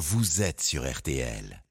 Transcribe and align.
vous 0.00 0.40
êtes 0.40 0.62
sur 0.62 0.90
RTL. 0.90 1.62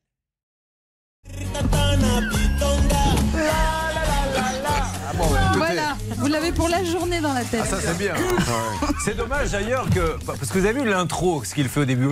Voilà, 5.56 5.98
vous 6.18 6.28
l'avez 6.28 6.52
pour 6.52 6.70
la 6.70 6.84
journée 6.84 7.20
dans 7.20 7.34
la 7.34 7.44
tête. 7.44 7.62
Ah, 7.64 7.68
ça 7.68 7.78
c'est 7.82 7.98
bien. 7.98 8.14
C'est 9.04 9.16
dommage 9.16 9.52
d'ailleurs 9.52 9.90
que. 9.90 10.18
Parce 10.26 10.50
que 10.52 10.60
vous 10.60 10.66
avez 10.66 10.82
vu 10.82 10.88
l'intro, 10.90 11.44
ce 11.44 11.54
qu'il 11.56 11.68
fait 11.70 11.82
au 11.82 11.86
début. 11.86 12.08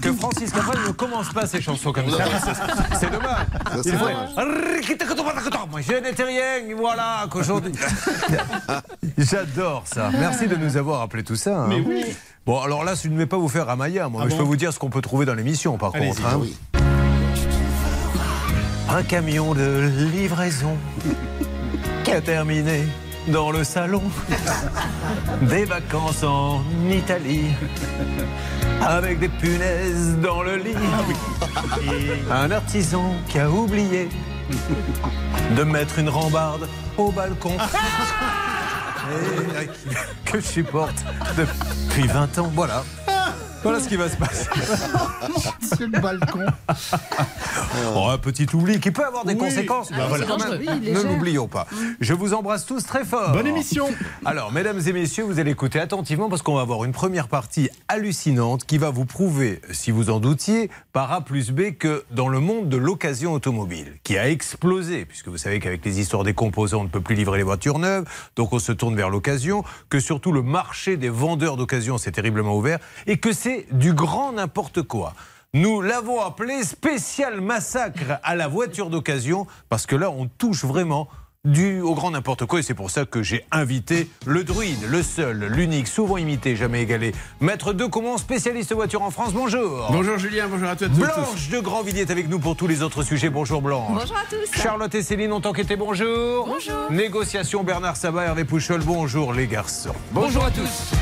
Que 0.00 0.12
Francis 0.12 0.50
Cabrel 0.50 0.78
ne 0.86 0.92
commence 0.92 1.32
pas 1.32 1.46
ses 1.46 1.60
chansons 1.60 1.92
comme 1.92 2.10
ça. 2.10 2.24
C'est 2.98 3.10
dommage. 3.10 3.46
Faut- 3.98 4.06
Moi 5.70 5.80
je 5.82 5.92
n'étais 5.94 6.24
rien, 6.24 6.74
voilà, 6.76 7.26
qu'aujourd'hui. 7.30 7.72
J'adore 9.18 9.84
ça. 9.86 10.10
Merci 10.12 10.46
de 10.46 10.56
nous 10.56 10.76
avoir 10.76 11.02
appelé 11.02 11.22
tout 11.24 11.36
ça. 11.36 11.56
hein. 11.64 11.68
Bon, 12.44 12.60
alors 12.60 12.82
là, 12.84 12.94
je 13.00 13.08
ne 13.08 13.16
vais 13.16 13.26
pas 13.26 13.36
vous 13.36 13.48
faire 13.48 13.68
Amaya, 13.68 14.08
moi, 14.08 14.24
mais 14.24 14.30
je 14.32 14.36
peux 14.36 14.42
vous 14.42 14.56
dire 14.56 14.72
ce 14.72 14.78
qu'on 14.78 14.90
peut 14.90 15.00
trouver 15.00 15.24
dans 15.26 15.34
l'émission, 15.34 15.78
par 15.78 15.92
contre. 15.92 16.22
hein. 16.26 16.40
Un 18.90 19.02
camion 19.04 19.54
de 19.54 19.88
livraison 20.12 20.76
qui 22.04 22.10
a 22.10 22.20
terminé 22.20 22.82
dans 23.28 23.52
le 23.52 23.62
salon 23.62 24.02
des 25.42 25.64
vacances 25.64 26.24
en 26.24 26.60
Italie 26.90 27.44
avec 28.84 29.20
des 29.20 29.28
punaises 29.28 30.16
dans 30.20 30.42
le 30.42 30.56
lit. 30.56 30.74
Un 32.30 32.50
artisan 32.50 33.14
qui 33.28 33.38
a 33.38 33.48
oublié 33.48 34.08
de 35.56 35.62
mettre 35.62 36.00
une 36.00 36.08
rambarde 36.08 36.68
au 36.98 37.12
balcon. 37.12 37.56
Que 40.24 40.40
je 40.40 40.46
supporte 40.46 41.04
depuis 41.36 42.06
20 42.08 42.38
ans. 42.38 42.50
Voilà. 42.54 42.84
Voilà 43.62 43.80
ce 43.80 43.88
qui 43.88 43.96
va 43.96 44.08
se 44.08 44.16
passer. 44.16 44.48
C'est 45.62 45.86
le 45.86 46.00
balcon. 46.00 46.46
Oh, 47.94 48.08
un 48.08 48.18
petit 48.18 48.46
oubli 48.52 48.80
qui 48.80 48.90
peut 48.90 49.04
avoir 49.04 49.24
des 49.24 49.34
Oui. 49.34 49.38
conséquences. 49.40 49.90
Bah, 49.90 50.06
voilà. 50.08 50.26
Oui, 50.58 50.68
ne 50.92 51.00
l'oublions 51.02 51.48
pas. 51.48 51.66
Je 52.00 52.12
vous 52.14 52.34
embrasse 52.34 52.66
tous 52.66 52.84
très 52.84 53.04
fort. 53.04 53.32
Bonne 53.32 53.46
émission. 53.46 53.88
Alors, 54.24 54.52
mesdames 54.52 54.80
et 54.86 54.92
messieurs, 54.92 55.24
vous 55.24 55.38
allez 55.38 55.52
écouter 55.52 55.78
attentivement 55.78 56.28
parce 56.28 56.42
qu'on 56.42 56.54
va 56.56 56.62
avoir 56.62 56.84
une 56.84 56.92
première 56.92 57.28
partie 57.28 57.70
hallucinante 57.88 58.64
qui 58.64 58.78
va 58.78 58.90
vous 58.90 59.04
prouver, 59.04 59.60
si 59.70 59.90
vous 59.90 60.10
en 60.10 60.18
doutiez, 60.20 60.70
par 60.92 61.12
A 61.12 61.20
plus 61.22 61.50
B, 61.50 61.72
que 61.78 62.04
dans 62.10 62.28
le 62.28 62.40
monde 62.40 62.68
de 62.68 62.76
l'occasion 62.76 63.32
automobile, 63.32 63.94
qui 64.02 64.18
a 64.18 64.28
explosé, 64.28 65.04
puisque 65.04 65.28
vous 65.28 65.38
savez 65.38 65.60
qu'avec 65.60 65.84
les 65.84 66.00
histoires 66.00 66.24
des 66.24 66.34
composants, 66.34 66.80
on 66.80 66.84
ne 66.84 66.88
peut 66.88 67.00
plus 67.00 67.14
livrer 67.14 67.38
les 67.38 67.44
voitures 67.44 67.78
neuves, 67.78 68.04
donc 68.36 68.52
on 68.52 68.58
se 68.58 68.72
tourne 68.72 68.96
vers 68.96 69.10
l'occasion, 69.10 69.64
que 69.88 70.00
surtout 70.00 70.32
le 70.32 70.42
marché 70.42 70.96
des 70.96 71.08
vendeurs 71.08 71.56
d'occasion 71.56 71.98
s'est 71.98 72.12
terriblement 72.12 72.56
ouvert, 72.56 72.78
et 73.06 73.18
que 73.18 73.32
c'est 73.32 73.51
du 73.70 73.92
grand 73.92 74.32
n'importe 74.32 74.82
quoi. 74.82 75.14
Nous 75.54 75.82
l'avons 75.82 76.20
appelé 76.20 76.62
spécial 76.64 77.40
massacre 77.40 78.18
à 78.22 78.34
la 78.34 78.48
voiture 78.48 78.88
d'occasion, 78.88 79.46
parce 79.68 79.86
que 79.86 79.96
là, 79.96 80.10
on 80.10 80.26
touche 80.26 80.64
vraiment 80.64 81.08
du 81.44 81.80
au 81.80 81.94
grand 81.94 82.12
n'importe 82.12 82.46
quoi, 82.46 82.60
et 82.60 82.62
c'est 82.62 82.72
pour 82.72 82.90
ça 82.90 83.04
que 83.04 83.22
j'ai 83.22 83.44
invité 83.50 84.08
le 84.26 84.44
druide, 84.44 84.78
le 84.88 85.02
seul, 85.02 85.46
l'unique, 85.46 85.88
souvent 85.88 86.16
imité, 86.16 86.54
jamais 86.54 86.82
égalé, 86.82 87.12
maître 87.40 87.72
de 87.72 87.84
comment 87.84 88.16
spécialiste 88.16 88.72
voiture 88.72 89.02
en 89.02 89.10
France. 89.10 89.32
Bonjour. 89.32 89.88
Bonjour 89.90 90.18
Julien, 90.18 90.46
bonjour 90.48 90.68
à 90.68 90.76
toi. 90.76 90.88
tous. 90.88 91.00
Blanche 91.00 91.48
de 91.50 91.58
Grandvilliers 91.58 92.02
est 92.02 92.10
avec 92.12 92.28
nous 92.28 92.38
pour 92.38 92.54
tous 92.54 92.68
les 92.68 92.82
autres 92.82 93.02
sujets. 93.02 93.28
Bonjour 93.28 93.60
Blanche. 93.60 93.90
Bonjour 93.92 94.16
à 94.16 94.24
tous. 94.30 94.60
Charlotte 94.60 94.94
et 94.94 95.02
Céline 95.02 95.32
ont 95.32 95.42
enquêté. 95.44 95.74
Bonjour. 95.74 96.46
Bonjour. 96.46 96.92
Négociation 96.92 97.64
Bernard 97.64 97.96
Sabat, 97.96 98.24
Hervé 98.24 98.44
Pouchol. 98.44 98.80
Bonjour 98.84 99.32
les 99.32 99.48
garçons. 99.48 99.94
Bonjour 100.12 100.44
à 100.44 100.50
tous. 100.52 100.92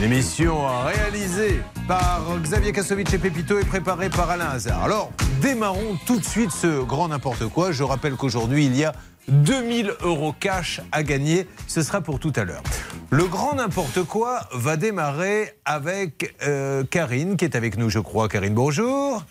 Une 0.00 0.06
émission 0.06 0.62
réalisée 0.86 1.60
par 1.86 2.22
Xavier 2.40 2.72
Kassovitch 2.72 3.12
et 3.12 3.18
Pépito 3.18 3.58
et 3.58 3.64
préparée 3.64 4.08
par 4.08 4.30
Alain 4.30 4.46
Hazard. 4.46 4.82
Alors, 4.82 5.12
démarrons 5.42 5.98
tout 6.06 6.18
de 6.18 6.24
suite 6.24 6.52
ce 6.52 6.82
grand 6.82 7.08
n'importe 7.08 7.46
quoi. 7.48 7.70
Je 7.70 7.82
rappelle 7.82 8.14
qu'aujourd'hui, 8.14 8.64
il 8.64 8.74
y 8.74 8.86
a 8.86 8.94
2000 9.28 9.92
euros 10.00 10.32
cash 10.32 10.80
à 10.90 11.02
gagner. 11.02 11.46
Ce 11.66 11.82
sera 11.82 12.00
pour 12.00 12.18
tout 12.18 12.32
à 12.36 12.44
l'heure. 12.44 12.62
Le 13.10 13.26
grand 13.26 13.56
n'importe 13.56 14.02
quoi 14.04 14.48
va 14.54 14.78
démarrer 14.78 15.52
avec 15.66 16.34
euh, 16.46 16.82
Karine, 16.82 17.36
qui 17.36 17.44
est 17.44 17.54
avec 17.54 17.76
nous, 17.76 17.90
je 17.90 17.98
crois. 17.98 18.30
Karine, 18.30 18.54
bonjour. 18.54 19.22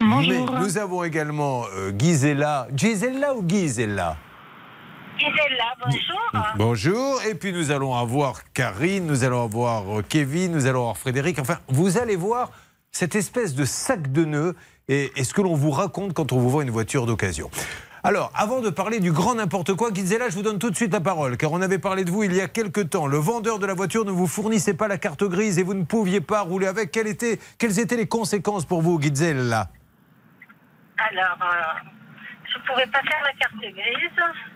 Bonjour. 0.00 0.50
Mais 0.50 0.60
nous 0.60 0.78
avons 0.78 1.04
également 1.04 1.64
euh, 1.76 1.92
Gisela. 1.94 2.68
Gisela 2.74 3.34
ou 3.34 3.46
Gisela? 3.46 4.16
Bonjour. 5.80 6.54
Bonjour. 6.56 7.22
Et 7.24 7.34
puis 7.34 7.52
nous 7.52 7.70
allons 7.70 7.94
avoir 7.94 8.42
Karine, 8.52 9.06
nous 9.06 9.24
allons 9.24 9.42
avoir 9.42 9.98
euh, 9.98 10.02
Kevin, 10.06 10.52
nous 10.52 10.66
allons 10.66 10.80
avoir 10.80 10.98
Frédéric. 10.98 11.38
Enfin, 11.38 11.58
vous 11.68 11.98
allez 11.98 12.16
voir 12.16 12.50
cette 12.92 13.14
espèce 13.14 13.54
de 13.54 13.64
sac 13.64 14.12
de 14.12 14.24
nœuds 14.24 14.56
et, 14.88 15.12
et 15.16 15.24
ce 15.24 15.34
que 15.34 15.42
l'on 15.42 15.54
vous 15.54 15.70
raconte 15.70 16.12
quand 16.12 16.32
on 16.32 16.38
vous 16.38 16.50
voit 16.50 16.62
une 16.62 16.70
voiture 16.70 17.06
d'occasion. 17.06 17.50
Alors, 18.04 18.30
avant 18.34 18.60
de 18.60 18.70
parler 18.70 19.00
du 19.00 19.10
grand 19.10 19.34
n'importe 19.34 19.74
quoi, 19.74 19.92
Gisela, 19.92 20.28
je 20.28 20.36
vous 20.36 20.42
donne 20.42 20.60
tout 20.60 20.70
de 20.70 20.76
suite 20.76 20.92
la 20.92 21.00
parole, 21.00 21.36
car 21.36 21.50
on 21.50 21.60
avait 21.60 21.80
parlé 21.80 22.04
de 22.04 22.10
vous 22.10 22.22
il 22.22 22.32
y 22.32 22.40
a 22.40 22.46
quelque 22.46 22.80
temps. 22.80 23.06
Le 23.06 23.16
vendeur 23.16 23.58
de 23.58 23.66
la 23.66 23.74
voiture 23.74 24.04
ne 24.04 24.12
vous 24.12 24.28
fournissait 24.28 24.74
pas 24.74 24.86
la 24.86 24.96
carte 24.96 25.24
grise 25.24 25.58
et 25.58 25.64
vous 25.64 25.74
ne 25.74 25.84
pouviez 25.84 26.20
pas 26.20 26.42
rouler 26.42 26.68
avec. 26.68 26.92
Quelles 26.92 27.08
étaient, 27.08 27.40
quelles 27.58 27.80
étaient 27.80 27.96
les 27.96 28.06
conséquences 28.06 28.64
pour 28.64 28.80
vous, 28.80 29.00
Gisela? 29.00 29.70
Alors, 30.98 31.38
euh, 31.42 31.90
je 32.44 32.58
ne 32.58 32.64
pouvais 32.64 32.86
pas 32.86 33.00
faire 33.00 33.22
la 33.24 33.32
carte 33.32 33.60
grise. 33.60 34.55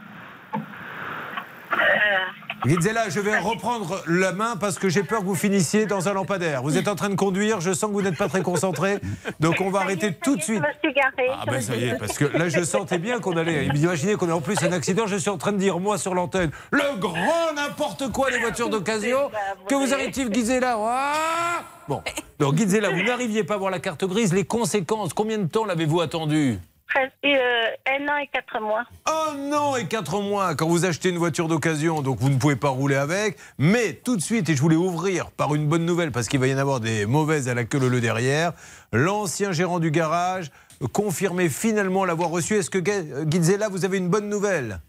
Gisela, 2.66 3.08
je 3.08 3.20
vais 3.20 3.38
reprendre 3.38 4.02
la 4.06 4.32
main 4.32 4.56
parce 4.56 4.78
que 4.78 4.90
j'ai 4.90 5.02
peur 5.02 5.20
que 5.20 5.24
vous 5.24 5.34
finissiez 5.34 5.86
dans 5.86 6.08
un 6.08 6.12
lampadaire. 6.12 6.62
Vous 6.62 6.76
êtes 6.76 6.88
en 6.88 6.94
train 6.94 7.08
de 7.08 7.14
conduire, 7.14 7.60
je 7.60 7.72
sens 7.72 7.88
que 7.88 7.94
vous 7.94 8.02
n'êtes 8.02 8.18
pas 8.18 8.28
très 8.28 8.42
concentré, 8.42 8.98
donc 9.40 9.56
on 9.60 9.70
va 9.70 9.80
arrêter 9.80 10.12
tout 10.12 10.36
de 10.36 10.42
suite. 10.42 10.62
Ah 11.32 11.44
ben 11.46 11.60
ça 11.62 11.74
y 11.76 11.88
est, 11.88 11.94
parce 11.98 12.18
que 12.18 12.26
là 12.26 12.50
je 12.50 12.62
sentais 12.62 12.98
bien 12.98 13.18
qu'on 13.18 13.36
allait. 13.36 13.66
Imaginez 13.66 14.16
qu'on 14.16 14.28
a 14.28 14.34
en 14.34 14.42
plus 14.42 14.62
un 14.62 14.72
accident, 14.72 15.06
je 15.06 15.16
suis 15.16 15.30
en 15.30 15.38
train 15.38 15.52
de 15.52 15.58
dire 15.58 15.80
moi 15.80 15.96
sur 15.96 16.14
l'antenne, 16.14 16.50
le 16.70 16.98
grand 16.98 17.54
n'importe 17.56 18.12
quoi 18.12 18.30
les 18.30 18.38
voitures 18.38 18.68
d'occasion, 18.68 19.30
que 19.66 19.74
vous 19.74 19.94
arrive 19.94 20.12
Gisela 20.32 20.76
Ah 20.78 21.62
Bon, 21.88 22.02
donc 22.38 22.56
Gisela, 22.56 22.90
vous 22.90 23.02
n'arriviez 23.02 23.42
pas 23.42 23.54
à 23.54 23.58
voir 23.58 23.70
la 23.70 23.80
carte 23.80 24.04
grise, 24.04 24.34
les 24.34 24.44
conséquences, 24.44 25.14
combien 25.14 25.38
de 25.38 25.46
temps 25.46 25.64
l'avez-vous 25.64 26.02
attendu? 26.02 26.58
Euh, 26.96 27.66
un 27.86 28.08
an 28.08 28.16
et 28.16 28.26
quatre 28.26 28.60
mois. 28.60 28.84
un 29.06 29.52
an 29.52 29.76
et 29.76 29.86
quatre 29.86 30.20
mois 30.20 30.54
quand 30.54 30.66
vous 30.66 30.84
achetez 30.84 31.10
une 31.10 31.18
voiture 31.18 31.46
d'occasion, 31.46 32.02
donc 32.02 32.18
vous 32.18 32.30
ne 32.30 32.36
pouvez 32.36 32.56
pas 32.56 32.68
rouler 32.68 32.96
avec. 32.96 33.36
Mais 33.58 33.92
tout 33.92 34.16
de 34.16 34.22
suite, 34.22 34.48
et 34.48 34.56
je 34.56 34.60
voulais 34.60 34.76
ouvrir 34.76 35.30
par 35.30 35.54
une 35.54 35.66
bonne 35.66 35.84
nouvelle, 35.84 36.10
parce 36.10 36.28
qu'il 36.28 36.40
va 36.40 36.48
y 36.48 36.54
en 36.54 36.58
avoir 36.58 36.80
des 36.80 37.06
mauvaises 37.06 37.48
à 37.48 37.54
la 37.54 37.64
queue 37.64 37.78
le 37.78 38.00
derrière, 38.00 38.52
l'ancien 38.92 39.52
gérant 39.52 39.78
du 39.78 39.90
garage 39.90 40.50
confirmait 40.92 41.48
finalement 41.48 42.04
l'avoir 42.04 42.30
reçu. 42.30 42.56
Est-ce 42.56 42.70
que 42.70 42.82
Gizela, 43.30 43.68
vous 43.68 43.84
avez 43.84 43.98
une 43.98 44.08
bonne 44.08 44.28
nouvelle? 44.28 44.80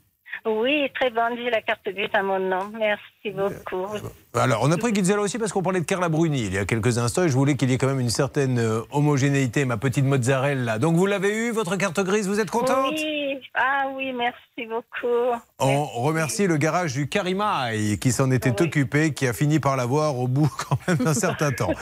Oui, 0.46 0.90
très 0.96 1.10
bonne. 1.10 1.38
J'ai 1.38 1.50
la 1.50 1.62
carte 1.62 1.88
grise 1.88 2.10
à 2.14 2.24
mon 2.24 2.40
nom. 2.40 2.72
Merci 2.78 3.30
beaucoup. 3.36 3.86
Alors, 4.34 4.62
on 4.64 4.72
a 4.72 4.78
pris 4.78 4.94
Gizela 4.96 5.22
aussi 5.22 5.38
parce 5.38 5.52
qu'on 5.52 5.62
parlait 5.62 5.82
de 5.82 5.86
Carla 5.86 6.10
Bruni 6.10 6.46
il 6.46 6.54
y 6.54 6.58
a 6.58 6.66
quelques 6.66 6.98
instants 6.98 7.24
et 7.24 7.30
je 7.30 7.34
voulais 7.34 7.56
qu'il 7.56 7.70
y 7.70 7.74
ait 7.74 7.78
quand 7.78 7.88
même 7.88 8.00
une 8.00 8.10
certaine 8.10 8.58
euh, 8.60 8.82
homogénéité, 8.92 9.66
ma 9.66 9.78
petite 9.78 10.06
mozzarella. 10.06 10.80
Donc, 10.80 10.96
vous 10.96 11.06
l'avez 11.06 11.36
eu, 11.36 11.52
votre 11.52 11.76
carte 11.76 12.00
grise, 12.00 12.28
vous 12.28 12.40
êtes 12.40 12.50
contente? 12.50 12.94
Oui, 12.94 13.38
ah 13.56 13.86
oui, 13.96 14.14
merci 14.14 14.68
beaucoup. 14.70 15.38
On 15.60 15.86
remercie 15.86 16.48
le 16.48 16.58
garage 16.58 16.94
du 16.94 17.08
Karimai 17.10 17.98
qui 18.00 18.12
s'en 18.12 18.32
était 18.32 18.50
Oui. 18.62 18.68
occupé, 18.68 19.14
qui 19.14 19.28
a 19.28 19.34
fini 19.34 19.60
par 19.60 19.76
l'avoir 19.76 20.18
au 20.18 20.28
bout 20.28 20.50
quand 20.70 20.78
même 20.88 20.98
d'un 20.98 21.14
certain 21.14 21.52
temps. 21.52 21.74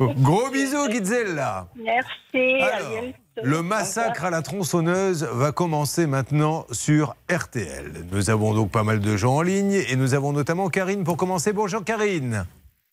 Gros 0.00 0.48
bisous, 0.50 0.90
Gizella. 0.90 1.66
Merci. 1.76 2.62
Alors. 2.62 3.02
Le 3.42 3.62
massacre 3.62 4.24
à 4.24 4.30
la 4.30 4.42
tronçonneuse 4.42 5.24
va 5.32 5.52
commencer 5.52 6.06
maintenant 6.06 6.66
sur 6.70 7.14
RTL. 7.30 8.06
Nous 8.10 8.30
avons 8.30 8.54
donc 8.54 8.70
pas 8.70 8.82
mal 8.82 9.00
de 9.00 9.16
gens 9.16 9.36
en 9.36 9.42
ligne 9.42 9.72
et 9.72 9.96
nous 9.96 10.14
avons 10.14 10.32
notamment 10.32 10.68
Karine 10.68 11.04
pour 11.04 11.16
commencer. 11.16 11.52
Bonjour 11.52 11.84
Karine. 11.84 12.46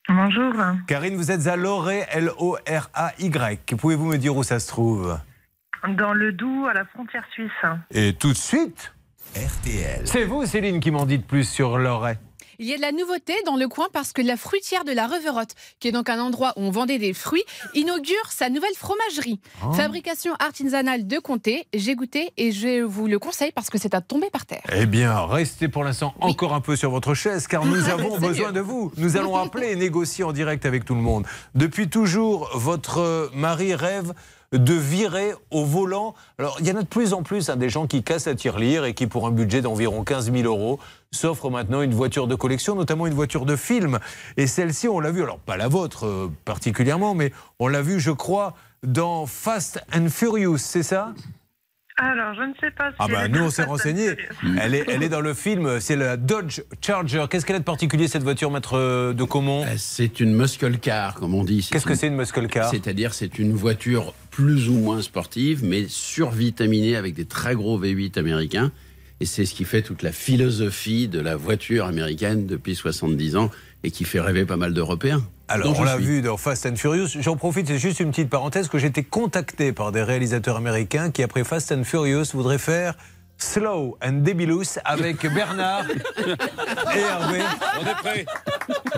Bonjour. 0.10 0.54
Karine, 0.88 1.16
vous 1.16 1.32
êtes 1.32 1.48
à 1.48 1.56
Loray, 1.56 2.06
L-O-R-A-Y. 2.12 3.76
Pouvez-vous 3.78 4.06
me 4.06 4.18
dire 4.18 4.36
où 4.36 4.44
ça 4.44 4.60
se 4.60 4.68
trouve? 4.68 5.18
Dans 5.88 6.14
le 6.14 6.34
Doubs, 6.34 6.68
à 6.68 6.74
la 6.74 6.86
frontière 6.86 7.26
suisse. 7.32 7.52
Et 7.92 8.14
tout 8.14 8.30
de 8.30 8.38
suite, 8.38 8.94
RTL. 9.36 10.02
c'est 10.06 10.26
vous 10.26 10.46
Céline 10.46 10.80
qui 10.80 10.92
m'en 10.92 11.06
dites 11.06 11.26
plus 11.26 11.48
sur 11.48 11.78
Loray. 11.78 12.18
Il 12.60 12.68
y 12.68 12.74
a 12.74 12.78
de 12.78 12.82
la 12.82 12.92
nouveauté 12.92 13.34
dans 13.46 13.56
le 13.56 13.68
coin 13.68 13.88
parce 13.92 14.14
que 14.14 14.22
la 14.22 14.38
fruitière 14.38 14.84
de 14.84 14.92
la 14.92 15.08
Reverotte, 15.08 15.56
qui 15.80 15.88
est 15.88 15.92
donc 15.92 16.10
un 16.10 16.20
endroit 16.20 16.54
où 16.56 16.62
on 16.62 16.72
vendait 16.72 17.00
des 17.00 17.14
fruits, 17.14 17.44
inaugure 17.74 18.32
sa 18.32 18.50
nouvelle 18.50 18.76
fromagerie. 18.76 19.40
Oh. 19.66 19.74
Fabrication 19.74 20.34
artisanale 20.40 21.08
de 21.08 21.20
comté. 21.20 21.68
J'ai 21.74 21.96
goûté 21.96 22.32
et 22.38 22.52
je 22.52 22.82
vous 22.82 23.08
le 23.08 23.20
conseille 23.20 23.52
parce 23.52 23.70
que 23.70 23.78
c'est 23.78 23.94
à 23.94 24.02
tomber 24.02 24.30
par 24.30 24.46
terre. 24.46 24.64
Eh 24.76 24.86
bien, 24.86 25.26
restez 25.26 25.68
pour 25.68 25.84
l'instant 25.84 26.14
encore 26.22 26.54
un 26.54 26.62
peu 26.62 26.76
sur 26.76 26.92
votre 26.92 27.14
chaise 27.14 27.48
car 27.48 27.66
nous 27.66 27.90
avons 27.90 28.18
besoin 28.18 28.48
mieux. 28.48 28.54
de 28.54 28.60
vous. 28.60 28.92
Nous 28.98 29.18
allons 29.18 29.36
appeler 29.36 29.72
et 29.72 29.76
négocier 29.76 30.24
en 30.24 30.32
direct 30.32 30.66
avec 30.66 30.86
tout 30.86 30.96
le 30.96 31.02
monde. 31.02 31.26
Depuis 31.56 31.90
toujours, 31.90 32.50
votre 32.54 33.00
euh, 33.00 33.30
mari 33.34 33.74
rêve 33.76 34.14
de 34.54 34.74
virer 34.74 35.34
au 35.52 35.66
volant. 35.66 36.14
Alors, 36.38 36.58
il 36.60 36.68
y 36.68 36.72
en 36.72 36.76
a 36.76 36.84
de 36.84 36.88
plus 36.88 37.14
en 37.14 37.24
plus 37.24 37.50
hein, 37.50 37.56
des 37.56 37.70
gens 37.70 37.88
qui 37.88 38.04
cassent 38.04 38.28
la 38.28 38.36
tirelire 38.36 38.86
et 38.86 38.94
qui, 38.94 39.08
pour 39.08 39.26
un 39.26 39.32
budget 39.32 39.62
d'environ 39.62 40.04
15 40.04 40.32
000 40.32 40.44
euros, 40.44 40.80
s'offre 41.14 41.50
maintenant 41.50 41.82
une 41.82 41.94
voiture 41.94 42.28
de 42.28 42.36
collection, 42.36 42.76
notamment 42.76 43.08
une 43.08 43.14
voiture 43.14 43.46
de 43.46 43.56
film. 43.56 44.00
Et 44.38 44.48
celle-ci, 44.48 44.88
on 44.88 45.00
l'a 45.00 45.12
vu, 45.12 45.24
alors 45.24 45.40
pas 45.40 45.58
la 45.58 45.68
vôtre 45.68 46.06
euh, 46.06 46.32
particulièrement, 46.46 47.16
mais 47.16 47.32
on 47.60 47.68
l'a 47.68 47.82
vu, 47.82 48.00
je 48.00 48.12
crois, 48.12 48.56
dans 48.84 49.26
Fast 49.26 49.84
and 49.96 50.10
Furious, 50.10 50.58
c'est 50.58 50.84
ça? 50.84 51.14
Alors, 51.98 52.34
je 52.34 52.42
ne 52.42 52.54
sais 52.60 52.72
pas 52.72 52.90
si. 52.90 52.96
Ah 52.98 53.08
bah 53.08 53.28
nous, 53.28 53.42
on 53.44 53.52
s'est 53.52 53.66
renseigné. 53.66 54.16
Elle 54.60 54.74
est, 54.74 54.84
elle 54.88 55.04
est 55.04 55.10
dans 55.10 55.22
le 55.22 55.36
film, 55.36 55.80
c'est 55.80 55.96
la 55.96 56.18
Dodge 56.18 56.62
Charger. 56.82 57.26
Qu'est-ce 57.30 57.46
qu'elle 57.46 57.58
a 57.58 57.60
de 57.60 57.64
particulier, 57.64 58.08
cette 58.08 58.24
voiture, 58.24 58.50
maître 58.50 58.76
euh, 58.76 59.14
de 59.14 59.24
Comont 59.24 59.64
Euh, 59.64 59.76
C'est 59.78 60.20
une 60.20 60.34
muscle 60.34 60.80
car, 60.80 61.14
comme 61.14 61.36
on 61.36 61.44
dit. 61.44 61.68
Qu'est-ce 61.72 61.86
que 61.86 61.94
c'est 61.94 62.08
une 62.08 62.16
muscle 62.16 62.48
car? 62.48 62.68
C'est-à-dire, 62.72 63.14
c'est 63.14 63.38
une 63.38 63.54
voiture 63.54 64.16
plus 64.32 64.70
ou 64.70 64.74
moins 64.74 65.04
sportive, 65.04 65.64
mais 65.64 65.86
survitaminée 65.88 66.96
avec 66.96 67.14
des 67.14 67.26
très 67.26 67.54
gros 67.54 67.80
V8 67.80 68.18
américains. 68.18 68.72
Et 69.20 69.26
c'est 69.26 69.46
ce 69.46 69.54
qui 69.54 69.64
fait 69.64 69.82
toute 69.82 70.02
la 70.02 70.12
philosophie 70.12 71.08
de 71.08 71.20
la 71.20 71.36
voiture 71.36 71.86
américaine 71.86 72.46
depuis 72.46 72.76
70 72.76 73.38
ans 73.38 73.52
et 73.84 73.92
qui 73.92 74.06
fait 74.06 74.20
rêver 74.20 74.46
pas 74.46 74.58
mal 74.58 74.74
d'Européens. 74.74 75.24
Alors, 75.50 75.78
on 75.78 75.84
l'a 75.84 75.98
vu 75.98 76.22
dans 76.22 76.38
Fast 76.38 76.66
and 76.66 76.78
Furious. 76.78 77.10
J'en 77.20 77.36
profite, 77.36 77.68
c'est 77.68 77.78
juste 77.78 78.00
une 78.00 78.12
petite 78.12 78.30
parenthèse, 78.30 78.70
que 78.70 78.80
j'ai 78.80 78.88
été 78.88 79.04
contacté 79.04 79.74
par 79.74 79.92
des 79.92 80.02
réalisateurs 80.02 80.56
américains 80.56 81.12
qui, 81.12 81.22
après 81.22 81.44
Fast 81.44 81.72
and 81.72 81.84
Furious, 81.84 82.26
voudraient 82.34 82.58
faire 82.58 82.96
Slow 83.44 83.98
and 84.04 84.24
Debilous 84.24 84.80
avec 84.86 85.22
Bernard 85.34 85.86
et 86.96 87.00
Hervé. 87.00 87.42
On 87.80 87.86
est 87.86 87.96
prêt. 87.96 88.26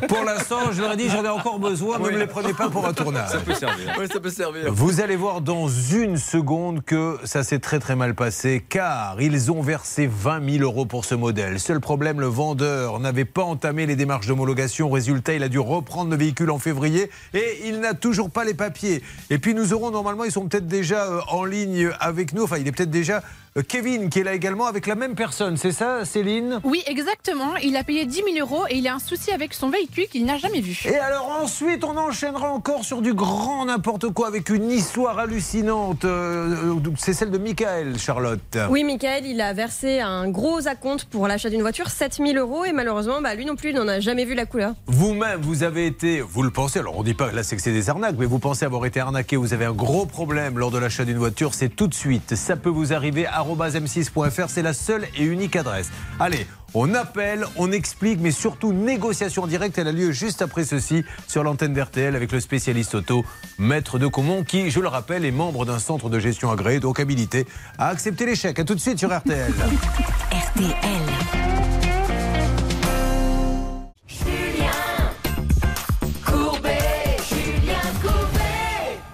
Pour 0.08 0.24
l'instant, 0.24 0.72
je 0.72 0.82
leur 0.82 0.94
ai 0.94 0.98
dit, 0.98 1.10
j'en 1.10 1.26
ai 1.26 1.30
encore 1.30 1.60
besoin, 1.60 1.98
ne 1.98 2.04
me 2.04 2.18
les 2.18 2.28
prenez 2.28 2.54
pas 2.54 2.70
pour 2.70 2.86
un 2.86 2.94
tournage. 2.94 3.30
Ça 3.30 3.40
peut 3.40 3.56
servir. 3.56 3.96
Oui, 4.00 4.06
ça 4.12 4.20
peut 4.20 4.30
servir. 4.30 4.72
Vous 4.72 5.02
allez 5.02 5.16
voir 5.16 5.42
dans 5.42 5.68
une 5.68 6.18
seconde 6.18 6.84
que 6.84 7.18
ça 7.24 7.44
s'est 7.44 7.60
très 7.60 7.80
très 7.80 7.96
mal 7.96 8.14
passé 8.14 8.64
car 8.68 9.20
ils 9.20 9.52
ont 9.52 9.62
versé 9.62 10.08
20 10.08 10.58
000 10.58 10.64
euros 10.64 10.86
pour 10.86 11.06
ce 11.06 11.16
modèle. 11.16 11.60
Seul 11.60 11.80
problème, 11.80 12.20
le 12.20 12.28
vendeur 12.28 13.00
n'avait 13.00 13.26
pas 13.26 13.44
entamé 13.44 13.86
les 13.86 13.96
démarches 13.96 14.28
d'homologation. 14.28 14.90
Résultat, 14.90 15.34
il 15.34 15.44
a 15.44 15.50
dû 15.50 15.60
reprendre 15.60 16.12
le 16.12 16.18
véhicule 16.18 16.52
en 16.52 16.60
février 16.60 17.10
et 17.34 17.62
il 17.66 17.80
n'a 17.80 17.96
toujours 17.96 18.30
pas 18.30 18.44
les 18.44 18.54
papiers. 18.54 19.02
Et 19.32 19.40
puis 19.40 19.56
nous 19.56 19.74
aurons 19.74 19.90
normalement, 19.92 20.24
ils 20.24 20.32
sont 20.32 20.48
peut-être 20.48 20.68
déjà 20.68 21.06
euh, 21.06 21.22
en 21.30 21.46
ligne 21.46 21.90
avec 22.00 22.34
nous. 22.34 22.44
Enfin, 22.44 22.58
il 22.58 22.68
est 22.68 22.72
peut-être 22.72 22.92
déjà 22.92 23.24
Kevin 23.64 24.10
qui 24.10 24.20
est 24.20 24.24
là 24.24 24.34
également 24.34 24.66
avec 24.66 24.86
la 24.86 24.96
même 24.96 25.16
personne. 25.16 25.56
C'est 25.56 25.72
ça, 25.72 26.04
Céline 26.04 26.60
Oui, 26.66 26.84
exactement. 26.88 27.56
Il 27.64 27.78
a 27.78 27.86
payé 27.86 28.06
10 28.06 28.24
000 28.34 28.38
euros 28.42 28.66
et 28.70 28.78
il 28.78 28.88
a 28.88 28.96
un 28.96 29.00
souci 29.00 29.32
avec 29.32 29.54
son 29.54 29.70
véhicule 29.70 30.08
qu'il 30.08 30.26
n'a 30.26 30.38
jamais 30.38 30.60
vu. 30.60 30.78
Et 30.86 30.98
alors 30.98 31.30
ensuite, 31.42 31.86
on 31.86 31.96
enchaînera 31.96 32.52
encore 32.52 32.84
sur 32.84 33.02
du 33.02 33.14
grand 33.14 33.66
n'importe 33.66 34.10
quoi 34.10 34.28
avec 34.28 34.50
une 34.50 34.70
histoire 34.70 35.20
hallucinante. 35.20 36.04
Euh, 36.04 36.76
euh, 36.76 36.92
C'est 36.98 37.14
celle 37.14 37.32
de 37.32 37.38
Michael, 37.38 37.98
Charlotte. 37.98 38.58
Oui, 38.70 38.84
Michael, 38.84 39.26
il 39.26 39.40
a 39.40 39.54
versé 39.54 40.02
un 40.02 40.28
gros 40.28 40.68
acompte 40.68 41.06
pour 41.06 41.26
l'achat 41.30 41.50
d'une 41.50 41.62
voiture, 41.62 41.90
7000 41.90 42.38
euros, 42.38 42.66
et 42.66 42.74
malheureusement, 42.74 43.22
bah, 43.22 43.36
lui 43.36 43.46
non 43.46 43.56
plus, 43.56 43.70
il 43.70 43.76
n'en 43.78 43.88
a 43.88 44.02
jamais 44.02 44.26
vu 44.26 44.36
la 44.36 44.46
couleur. 44.46 44.74
Vous-même, 44.88 45.40
vous 45.42 45.64
avez 45.64 45.86
été, 45.86 46.20
vous 46.20 46.44
le 46.44 46.52
pensez, 46.52 46.80
alors 46.80 46.98
on 46.98 47.04
dit 47.04 47.14
pas 47.14 47.32
là 47.32 47.44
c'est 47.44 47.56
que 47.56 47.62
c'est 47.62 47.72
des 47.72 47.90
arnaques, 47.90 48.16
mais 48.20 48.26
vous 48.26 48.40
pensez 48.40 48.66
avoir 48.66 48.86
été 48.86 49.00
arnaqué, 49.00 49.38
vous 49.38 49.54
avez 49.54 49.64
un 49.64 49.72
gros 49.72 50.06
problème 50.06 50.60
lors 50.60 50.72
de 50.72 50.78
l'achat 50.78 51.06
d'une 51.06 51.18
voiture, 51.18 51.54
c'est 51.54 51.70
tout 51.70 51.88
de 51.88 51.94
suite. 51.94 52.36
Ça 52.36 52.58
peut 52.58 52.70
vous 52.70 52.92
arriver, 52.92 53.26
m6.fr, 53.54 54.50
c'est 54.50 54.62
la 54.62 54.74
seule 54.74 55.08
et 55.18 55.24
unique 55.24 55.56
adresse. 55.56 55.90
Allez, 56.20 56.48
on 56.74 56.94
appelle, 56.94 57.46
on 57.56 57.72
explique, 57.72 58.20
mais 58.20 58.32
surtout 58.32 58.74
négociation 58.74 59.44
en 59.44 59.48
direct, 59.48 59.78
elle 59.78 59.88
a 59.88 59.92
lieu 59.92 60.12
juste 60.12 60.42
après 60.42 60.66
ceci 60.66 61.04
sur 61.28 61.44
l'antenne 61.44 61.74
d'RTL 61.74 62.16
avec 62.16 62.32
le 62.32 62.40
spécialiste 62.40 62.96
auto, 62.96 63.24
Maître 63.58 64.00
de 64.00 64.08
Comont, 64.08 64.44
qui, 64.44 64.72
je 64.72 64.80
le 64.80 64.88
rappelle, 64.88 65.24
est 65.26 65.32
membre 65.32 65.66
d'un 65.66 65.80
centre 65.80 66.10
de 66.10 66.20
gestion 66.20 66.52
agréé, 66.52 66.80
donc 66.80 67.00
habilité 67.00 67.46
à 67.78 67.90
accepter 67.90 68.26
l'échec. 68.26 68.58
A 68.60 68.64
tout 68.64 68.76
de 68.76 68.80
suite 68.80 69.00
sur 69.00 69.16
RTL. 69.16 69.54
RTL. 70.32 71.15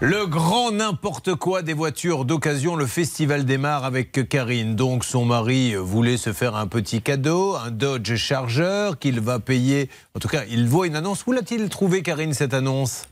Le 0.04 0.26
grand 0.26 0.72
n'importe 0.72 1.36
quoi 1.36 1.62
des 1.62 1.76
voitures 1.76 2.26
d'occasion, 2.26 2.76
le 2.76 2.88
festival 2.88 3.46
démarre 3.46 3.86
avec 3.86 4.28
Karine. 4.28 4.76
Donc 4.76 5.06
son 5.06 5.26
mari 5.26 5.76
voulait 5.76 6.18
se 6.18 6.34
faire 6.34 6.56
un 6.56 6.66
petit 6.66 7.04
cadeau, 7.04 7.56
un 7.56 7.70
Dodge 7.70 8.16
Charger 8.16 8.94
qu'il 9.00 9.20
va 9.20 9.38
payer. 9.38 9.92
En 10.16 10.20
tout 10.20 10.28
cas, 10.28 10.42
il 10.50 10.68
voit 10.68 10.88
une 10.88 10.96
annonce. 10.96 11.28
Où 11.28 11.34
l'a-t-il 11.34 11.70
trouvé 11.70 12.02
Karine 12.02 12.34
cette 12.34 12.56
annonce? 12.56 13.08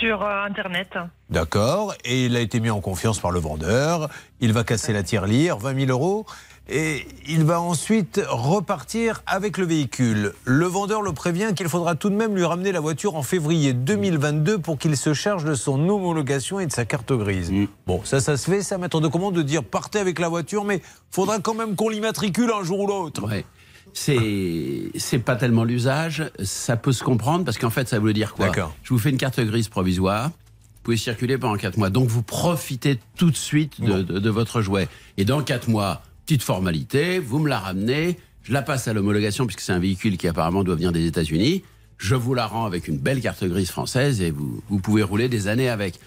Sur 0.00 0.20
euh, 0.24 0.44
Internet. 0.44 0.98
D'accord. 1.30 1.94
Et 2.04 2.26
il 2.26 2.34
a 2.34 2.40
été 2.40 2.58
mis 2.58 2.70
en 2.70 2.80
confiance 2.80 3.20
par 3.20 3.30
le 3.30 3.38
vendeur. 3.38 4.08
Il 4.40 4.52
va 4.52 4.64
casser 4.64 4.92
la 4.92 5.04
tirelire, 5.04 5.58
20 5.58 5.86
000 5.86 5.90
euros. 5.92 6.26
Et 6.66 7.06
il 7.28 7.44
va 7.44 7.60
ensuite 7.60 8.22
repartir 8.26 9.22
avec 9.26 9.58
le 9.58 9.66
véhicule. 9.66 10.32
Le 10.46 10.64
vendeur 10.64 11.02
le 11.02 11.12
prévient 11.12 11.52
qu'il 11.54 11.68
faudra 11.68 11.94
tout 11.94 12.08
de 12.08 12.14
même 12.14 12.34
lui 12.34 12.44
ramener 12.44 12.72
la 12.72 12.80
voiture 12.80 13.16
en 13.16 13.22
février 13.22 13.74
2022 13.74 14.58
pour 14.58 14.78
qu'il 14.78 14.96
se 14.96 15.12
charge 15.12 15.44
de 15.44 15.54
son 15.54 15.74
homologation 15.90 16.60
et 16.60 16.66
de 16.66 16.72
sa 16.72 16.86
carte 16.86 17.12
grise. 17.12 17.52
Bon, 17.86 18.00
ça, 18.04 18.20
ça 18.20 18.38
se 18.38 18.50
fait, 18.50 18.62
ça, 18.62 18.78
mettre 18.78 19.00
de 19.02 19.08
commande 19.08 19.34
de 19.34 19.42
dire 19.42 19.62
partez 19.62 19.98
avec 19.98 20.18
la 20.18 20.28
voiture, 20.30 20.64
mais 20.64 20.80
faudra 21.10 21.38
quand 21.38 21.52
même 21.52 21.76
qu'on 21.76 21.90
l'immatricule 21.90 22.50
un 22.58 22.64
jour 22.64 22.80
ou 22.80 22.86
l'autre. 22.86 23.26
Ouais. 23.28 23.44
C'est 23.92 24.90
c'est 24.96 25.18
pas 25.20 25.36
tellement 25.36 25.64
l'usage, 25.64 26.24
ça 26.42 26.76
peut 26.76 26.92
se 26.92 27.04
comprendre 27.04 27.44
parce 27.44 27.58
qu'en 27.58 27.70
fait 27.70 27.88
ça 27.88 27.98
veut 28.00 28.12
dire 28.12 28.34
quoi? 28.34 28.46
D'accord. 28.46 28.74
Je 28.82 28.88
vous 28.92 28.98
fais 28.98 29.10
une 29.10 29.18
carte 29.18 29.38
grise 29.40 29.68
provisoire. 29.68 30.28
Vous 30.30 30.82
pouvez 30.82 30.96
circuler 30.96 31.38
pendant 31.38 31.56
4 31.56 31.76
mois. 31.78 31.90
Donc 31.90 32.08
vous 32.08 32.22
profitez 32.22 32.98
tout 33.16 33.30
de 33.30 33.36
suite 33.36 33.80
de, 33.80 34.02
de- 34.02 34.18
de 34.18 34.30
votre 34.30 34.62
jouet. 34.62 34.88
Et 35.16 35.24
dans 35.24 35.42
4 35.42 35.68
mois, 35.68 36.02
petite 36.26 36.42
formalité, 36.42 37.18
vous 37.18 37.38
me 37.38 37.48
la 37.48 37.58
ramenez, 37.58 38.18
je 38.42 38.52
la 38.52 38.62
passe 38.62 38.88
à 38.88 38.92
l'homologation 38.92 39.46
puisque 39.46 39.60
c'est 39.60 39.72
un 39.72 39.78
véhicule 39.78 40.16
qui 40.16 40.28
apparemment 40.28 40.64
doit 40.64 40.74
venir 40.74 40.92
des 40.92 41.06
États-Unis. 41.06 41.64
Je 41.98 42.14
vous 42.14 42.34
la 42.34 42.46
rends 42.46 42.64
avec 42.66 42.88
une 42.88 42.98
belle 42.98 43.20
carte 43.20 43.44
grise 43.44 43.70
française 43.70 44.20
et 44.20 44.30
vous, 44.30 44.62
vous 44.68 44.78
pouvez 44.80 45.02
rouler 45.02 45.28
des 45.28 45.48
années 45.48 45.68
avec. 45.68 46.00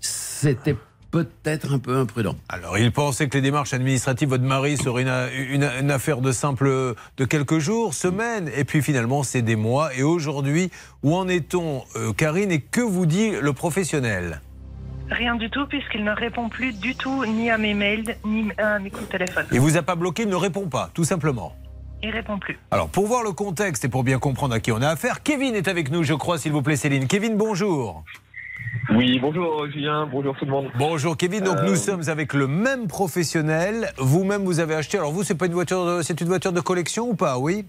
C'était 0.00 0.76
peut-être 1.10 1.72
un 1.72 1.78
peu 1.78 1.96
imprudent. 1.96 2.36
Alors, 2.48 2.78
il 2.78 2.92
pensait 2.92 3.28
que 3.28 3.36
les 3.36 3.42
démarches 3.42 3.72
administratives, 3.72 4.28
votre 4.28 4.44
mari, 4.44 4.76
seraient 4.76 5.02
une, 5.02 5.54
une- 5.54 5.70
une 5.80 5.90
affaire 5.90 6.20
de 6.20 6.30
simple 6.30 6.94
de 7.16 7.24
quelques 7.24 7.58
jours, 7.58 7.94
semaines, 7.94 8.48
et 8.56 8.64
puis 8.64 8.80
finalement, 8.82 9.22
c'est 9.24 9.42
des 9.42 9.56
mois. 9.56 9.92
Et 9.96 10.02
aujourd'hui, 10.04 10.70
où 11.02 11.16
en 11.16 11.26
est-on, 11.26 11.82
euh, 11.96 12.12
Karine, 12.12 12.52
et 12.52 12.60
que 12.60 12.80
vous 12.80 13.06
dit 13.06 13.30
le 13.40 13.52
professionnel? 13.52 14.40
Rien 15.10 15.34
du 15.34 15.50
tout, 15.50 15.66
puisqu'il 15.66 16.04
ne 16.04 16.12
répond 16.12 16.48
plus 16.48 16.72
du 16.78 16.94
tout 16.94 17.24
ni 17.26 17.50
à 17.50 17.58
mes 17.58 17.74
mails, 17.74 18.16
ni 18.24 18.48
à 18.58 18.78
mes 18.78 18.90
coups 18.90 19.06
de 19.06 19.10
téléphone. 19.12 19.46
Il 19.52 19.60
vous 19.60 19.76
a 19.76 19.82
pas 19.82 19.96
bloqué, 19.96 20.22
il 20.22 20.28
ne 20.28 20.36
répond 20.36 20.68
pas, 20.68 20.90
tout 20.94 21.04
simplement. 21.04 21.52
Il 22.02 22.10
répond 22.10 22.38
plus. 22.38 22.58
Alors, 22.70 22.88
pour 22.88 23.06
voir 23.06 23.22
le 23.22 23.32
contexte 23.32 23.84
et 23.84 23.88
pour 23.88 24.04
bien 24.04 24.18
comprendre 24.18 24.54
à 24.54 24.60
qui 24.60 24.72
on 24.72 24.80
a 24.80 24.88
affaire, 24.88 25.22
Kevin 25.22 25.54
est 25.54 25.68
avec 25.68 25.90
nous, 25.90 26.02
je 26.04 26.14
crois, 26.14 26.38
s'il 26.38 26.52
vous 26.52 26.62
plaît, 26.62 26.76
Céline. 26.76 27.06
Kevin, 27.08 27.36
bonjour. 27.36 28.04
Oui, 28.94 29.18
bonjour 29.20 29.66
Julien, 29.70 30.06
bonjour 30.10 30.36
tout 30.38 30.44
le 30.44 30.50
monde. 30.52 30.68
Bonjour 30.78 31.16
Kevin, 31.16 31.42
donc 31.42 31.58
nous 31.64 31.74
sommes 31.76 32.08
avec 32.08 32.32
le 32.32 32.46
même 32.46 32.86
professionnel. 32.86 33.92
Vous-même, 33.98 34.44
vous 34.44 34.60
avez 34.60 34.74
acheté. 34.74 34.96
Alors 34.96 35.12
vous, 35.12 35.24
c'est 35.24 35.34
pas 35.34 35.46
une 35.46 35.52
voiture, 35.52 35.84
de- 35.84 36.02
c'est 36.02 36.20
une 36.20 36.28
voiture 36.28 36.52
de 36.52 36.60
collection 36.60 37.08
ou 37.10 37.14
pas? 37.14 37.38
Oui. 37.38 37.64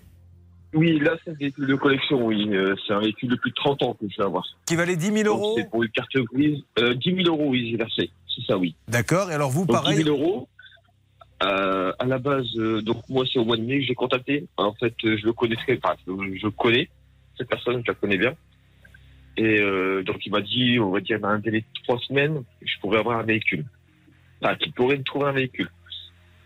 Oui, 0.73 0.99
là 0.99 1.17
c'est 1.23 1.31
un 1.31 1.33
véhicule 1.33 1.67
de 1.67 1.75
collection, 1.75 2.25
oui. 2.25 2.47
Euh, 2.51 2.75
c'est 2.85 2.93
un 2.93 2.99
véhicule 2.99 3.29
de 3.29 3.35
plus 3.35 3.51
de 3.51 3.55
30 3.55 3.83
ans 3.83 3.93
que 3.99 4.05
je 4.09 4.17
vais 4.17 4.23
avoir. 4.23 4.45
Qui 4.65 4.75
valait 4.75 4.95
10 4.95 5.05
000 5.07 5.17
Donc, 5.17 5.25
euros. 5.25 5.55
C'est 5.57 5.69
pour 5.69 5.83
une 5.83 5.89
carte 5.89 6.15
grise. 6.33 6.59
Euh, 6.79 6.93
10 6.93 7.23
000 7.23 7.27
euros, 7.27 7.49
oui, 7.49 7.69
j'ai 7.71 7.77
versé. 7.77 8.09
C'est 8.33 8.45
ça, 8.45 8.57
oui. 8.57 8.75
D'accord. 8.87 9.29
Et 9.31 9.33
alors 9.33 9.49
vous, 9.49 9.65
Donc 9.65 9.75
pareil. 9.75 9.97
10 9.97 10.03
000 10.03 10.15
euros. 10.17 10.47
Euh, 11.43 11.91
à 11.97 12.05
la 12.05 12.19
base, 12.19 12.45
euh, 12.57 12.81
donc 12.81 12.97
moi 13.09 13.25
c'est 13.31 13.39
au 13.39 13.45
mois 13.45 13.57
de 13.57 13.63
mai 13.63 13.79
que 13.79 13.85
j'ai 13.85 13.95
contacté. 13.95 14.45
En 14.57 14.73
fait, 14.73 14.93
euh, 15.05 15.17
je 15.17 15.25
le 15.25 15.33
connais 15.33 15.55
très, 15.55 15.79
enfin, 15.83 15.95
je, 16.05 16.47
connais 16.49 16.87
cette 17.35 17.49
personne, 17.49 17.81
je 17.83 17.91
la 17.91 17.95
connais 17.95 18.17
bien. 18.17 18.35
Et 19.37 19.59
euh, 19.59 20.03
donc 20.03 20.23
il 20.25 20.31
m'a 20.31 20.41
dit, 20.41 20.77
on 20.79 20.91
va 20.91 20.99
dire 20.99 21.19
dans 21.19 21.29
un 21.29 21.39
délai 21.39 21.61
de 21.61 21.83
trois 21.83 21.97
semaines, 21.99 22.43
je 22.61 22.73
pourrais 22.79 22.99
avoir 22.99 23.17
un 23.17 23.23
véhicule. 23.23 23.65
Enfin, 24.41 24.55
qu'il 24.55 24.71
pourrait 24.73 24.97
me 24.97 25.03
trouver 25.03 25.25
un 25.25 25.31
véhicule. 25.31 25.69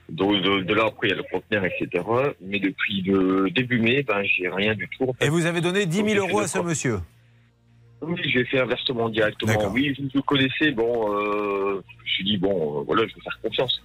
Donc 0.10 0.42
de, 0.42 0.62
de 0.62 0.74
là 0.74 0.86
après 0.88 1.08
il 1.08 1.12
y 1.12 1.14
a 1.14 1.18
le 1.18 1.24
conteneur, 1.24 1.66
etc. 1.66 2.04
Mais 2.42 2.60
depuis 2.60 3.02
le 3.02 3.50
début 3.50 3.80
mai, 3.80 4.04
ben 4.04 4.22
j'ai 4.24 4.48
rien 4.50 4.76
du 4.76 4.88
tout. 4.90 5.06
en 5.10 5.14
fait. 5.14 5.26
Et 5.26 5.30
vous 5.30 5.46
avez 5.46 5.62
donné 5.62 5.86
10 5.86 5.98
Donc, 6.00 6.10
000 6.10 6.26
j'ai 6.26 6.30
euros 6.32 6.40
à 6.42 6.48
ce 6.48 6.60
monsieur. 6.60 7.00
Oui, 8.02 8.20
j'ai 8.26 8.46
fait 8.46 8.60
un 8.60 8.66
versement 8.66 9.10
directement. 9.10 9.72
Oui, 9.72 9.96
vous 9.98 10.10
le 10.14 10.22
connaissez, 10.22 10.72
bon, 10.72 11.12
euh, 11.12 11.82
je 11.98 12.04
me 12.04 12.08
suis 12.08 12.24
dit, 12.24 12.38
bon, 12.38 12.82
euh, 12.82 12.84
voilà, 12.86 13.04
je 13.08 13.16
vais 13.16 13.22
faire 13.22 13.40
confiance. 13.42 13.82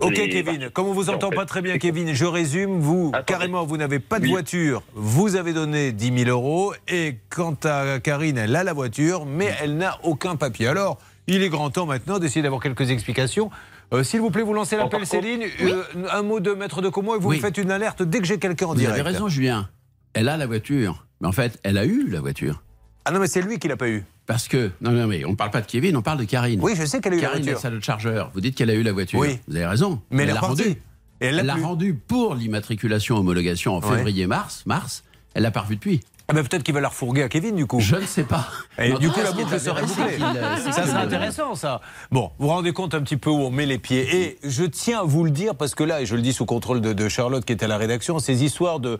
Ok 0.00 0.18
Et 0.18 0.28
Kevin, 0.28 0.58
bah, 0.58 0.70
comme 0.70 0.88
on 0.88 0.92
vous 0.92 1.08
en 1.08 1.14
entend 1.14 1.30
fait- 1.30 1.36
pas 1.36 1.46
très 1.46 1.62
bien 1.62 1.78
Kevin, 1.78 2.12
je 2.12 2.24
résume, 2.24 2.80
vous, 2.80 3.12
carrément, 3.26 3.64
vous 3.64 3.76
n'avez 3.76 4.00
pas 4.00 4.18
de 4.18 4.24
Oui. 4.24 4.30
voiture, 4.32 4.82
vous 4.94 5.36
avez 5.36 5.52
donné 5.54 5.92
10 5.92 6.24
000 6.24 6.30
euros, 6.30 6.74
et 6.88 7.16
quant 7.30 7.56
à 7.64 8.00
Karine, 8.00 8.36
elle 8.36 8.54
a 8.56 8.64
la 8.64 8.72
voiture, 8.74 9.24
mais 9.24 9.50
elle 9.62 9.76
n'a 9.78 9.98
aucun 10.02 10.36
papier. 10.36 10.66
Alors, 10.66 10.98
il 11.28 11.42
est 11.42 11.48
grand 11.48 11.70
temps 11.70 11.86
maintenant 11.86 12.18
d'essayer 12.18 12.42
d'avoir 12.42 12.60
quelques 12.60 12.90
explications. 12.90 13.50
Euh, 13.92 14.02
S'il 14.02 14.20
vous 14.20 14.30
plaît, 14.30 14.42
vous 14.42 14.54
lancez 14.54 14.76
l'appel 14.76 15.06
Céline, 15.06 15.42
Euh, 15.60 15.82
un 16.12 16.22
mot 16.22 16.40
de 16.40 16.52
maître 16.52 16.80
de 16.80 16.88
Comont, 16.88 17.14
et 17.14 17.18
vous 17.18 17.28
Oui. 17.30 17.36
me 17.36 17.42
faites 17.42 17.58
une 17.58 17.70
alerte 17.70 18.02
dès 18.02 18.18
que 18.20 18.24
j'ai 18.24 18.38
quelqu'un 18.38 18.66
en 18.66 18.68
Vous 18.70 18.76
direct. 18.76 18.98
avez 18.98 19.10
raison, 19.10 19.28
Julien. 19.28 19.68
Elle 20.14 20.28
a 20.28 20.36
la 20.36 20.46
voiture. 20.46 21.06
Mais 21.20 21.28
en 21.28 21.32
fait, 21.32 21.58
elle 21.62 21.78
a 21.78 21.84
eu 21.84 22.08
la 22.08 22.20
voiture. 22.20 22.62
Ah 23.04 23.10
non, 23.10 23.20
mais 23.20 23.26
c'est 23.26 23.42
lui 23.42 23.58
qui 23.58 23.68
l'a 23.68 23.76
pas 23.76 23.88
eu. 23.88 24.04
Parce 24.26 24.48
que, 24.48 24.70
non, 24.80 24.92
non, 24.92 25.06
mais 25.06 25.24
on 25.24 25.30
ne 25.30 25.36
parle 25.36 25.50
pas 25.50 25.60
de 25.60 25.66
Kevin, 25.66 25.96
on 25.96 26.02
parle 26.02 26.18
de 26.18 26.24
Karine. 26.24 26.60
Oui, 26.62 26.74
je 26.76 26.84
sais 26.84 27.00
qu'elle 27.00 27.14
a 27.14 27.16
eu 27.16 27.20
Karine 27.20 27.44
la 27.44 27.52
voiture. 27.54 27.70
sa 27.70 27.80
chargeur. 27.80 28.30
Vous 28.34 28.40
dites 28.40 28.54
qu'elle 28.56 28.70
a 28.70 28.74
eu 28.74 28.82
la 28.82 28.92
voiture. 28.92 29.18
Oui. 29.18 29.38
Vous 29.48 29.56
avez 29.56 29.66
raison. 29.66 30.00
Mais 30.10 30.22
elle 30.22 30.30
l'a 30.34 30.40
rendue. 30.40 30.76
Elle 31.20 31.34
l'a 31.36 31.40
Elle 31.40 31.46
l'a 31.46 31.54
plus. 31.54 31.62
rendu 31.62 31.94
pour 31.94 32.34
l'immatriculation 32.34 33.16
homologation 33.16 33.76
en 33.76 33.80
février-mars. 33.80 34.62
Mars. 34.66 35.04
Elle 35.34 35.42
l'a 35.44 35.50
pas 35.50 35.60
revu 35.60 35.76
depuis. 35.76 36.00
Ah 36.28 36.34
ben, 36.34 36.44
peut-être 36.46 36.62
qu'il 36.62 36.72
va 36.74 36.80
la 36.80 36.88
refourguer 36.88 37.22
à 37.22 37.28
Kevin 37.28 37.56
du 37.56 37.66
coup. 37.66 37.80
Je 37.80 37.96
ne 37.96 38.06
sais 38.06 38.24
pas. 38.24 38.46
Et 38.78 38.92
du 38.94 39.10
coup, 39.10 39.20
la 39.22 39.32
boucle 39.32 39.58
serait 39.60 39.82
bouclée. 39.82 40.18
euh, 40.22 40.56
Ça 40.72 40.86
serait 40.86 41.02
intéressant, 41.02 41.54
ça. 41.54 41.80
Bon, 42.10 42.30
vous 42.38 42.46
vous 42.46 42.52
rendez 42.52 42.72
compte 42.72 42.94
un 42.94 43.00
petit 43.02 43.16
peu 43.16 43.28
où 43.30 43.40
on 43.40 43.50
met 43.50 43.66
les 43.66 43.78
pieds. 43.78 44.08
Et 44.16 44.38
je 44.44 44.64
tiens 44.64 45.00
à 45.00 45.04
vous 45.04 45.24
le 45.24 45.30
dire, 45.30 45.54
parce 45.54 45.74
que 45.74 45.84
là, 45.84 46.00
et 46.00 46.06
je 46.06 46.14
le 46.16 46.22
dis 46.22 46.32
sous 46.32 46.46
contrôle 46.46 46.80
de, 46.80 46.92
de 46.92 47.08
Charlotte 47.08 47.44
qui 47.44 47.52
est 47.52 47.62
à 47.62 47.66
la 47.66 47.76
rédaction, 47.76 48.18
ces 48.18 48.44
histoires 48.44 48.80
de 48.80 48.98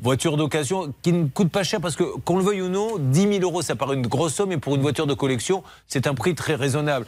voitures 0.00 0.36
d'occasion 0.36 0.94
qui 1.02 1.12
ne 1.12 1.26
coûtent 1.26 1.50
pas 1.50 1.64
cher, 1.64 1.80
parce 1.80 1.96
que 1.96 2.04
qu'on 2.24 2.38
le 2.38 2.44
veuille 2.44 2.62
ou 2.62 2.68
non, 2.68 2.96
10 2.98 3.20
000 3.22 3.42
euros, 3.42 3.60
ça 3.62 3.74
paraît 3.74 3.96
une 3.96 4.06
grosse 4.06 4.34
somme, 4.34 4.52
et 4.52 4.56
pour 4.56 4.76
une 4.76 4.82
voiture 4.82 5.06
de 5.08 5.14
collection, 5.14 5.64
c'est 5.88 6.06
un 6.06 6.14
prix 6.14 6.34
très 6.36 6.54
raisonnable. 6.54 7.04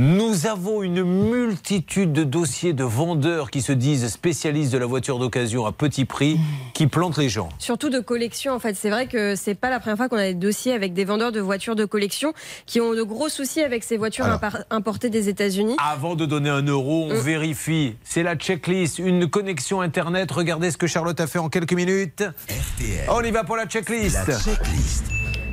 Nous 0.00 0.46
avons 0.46 0.84
une 0.84 1.02
multitude 1.02 2.12
de 2.12 2.22
dossiers 2.22 2.72
de 2.72 2.84
vendeurs 2.84 3.50
qui 3.50 3.62
se 3.62 3.72
disent 3.72 4.06
spécialistes 4.06 4.72
de 4.72 4.78
la 4.78 4.86
voiture 4.86 5.18
d'occasion 5.18 5.66
à 5.66 5.72
petit 5.72 6.04
prix, 6.04 6.38
qui 6.72 6.86
plantent 6.86 7.18
les 7.18 7.28
gens. 7.28 7.48
Surtout 7.58 7.90
de 7.90 7.98
collection, 7.98 8.52
en 8.54 8.60
fait. 8.60 8.76
C'est 8.76 8.90
vrai 8.90 9.08
que 9.08 9.34
c'est 9.34 9.56
pas 9.56 9.70
la 9.70 9.80
première 9.80 9.96
fois 9.96 10.08
qu'on 10.08 10.16
a 10.16 10.28
des 10.28 10.34
dossiers 10.34 10.72
avec 10.72 10.92
des 10.94 11.04
vendeurs 11.04 11.32
de 11.32 11.40
voitures 11.40 11.74
de 11.74 11.84
collection 11.84 12.32
qui 12.64 12.80
ont 12.80 12.94
de 12.94 13.02
gros 13.02 13.28
soucis 13.28 13.60
avec 13.60 13.82
ces 13.82 13.96
voitures 13.96 14.26
Alors. 14.26 14.40
importées 14.70 15.10
des 15.10 15.28
États-Unis. 15.28 15.74
Avant 15.84 16.14
de 16.14 16.26
donner 16.26 16.50
un 16.50 16.62
euro, 16.62 17.08
on 17.10 17.14
Euh. 17.16 17.20
vérifie. 17.20 17.96
C'est 18.04 18.22
la 18.22 18.36
checklist, 18.36 19.00
une 19.00 19.28
connexion 19.28 19.80
Internet. 19.80 20.30
Regardez 20.30 20.70
ce 20.70 20.76
que 20.76 20.86
Charlotte 20.86 21.18
a 21.18 21.26
fait 21.26 21.40
en 21.40 21.48
quelques 21.48 21.72
minutes. 21.72 22.22
RTL. 22.48 23.08
On 23.10 23.20
y 23.22 23.32
va 23.32 23.42
pour 23.42 23.56
la 23.56 23.66
checklist. 23.66 24.14
La 24.28 24.38
checklist. 24.38 25.02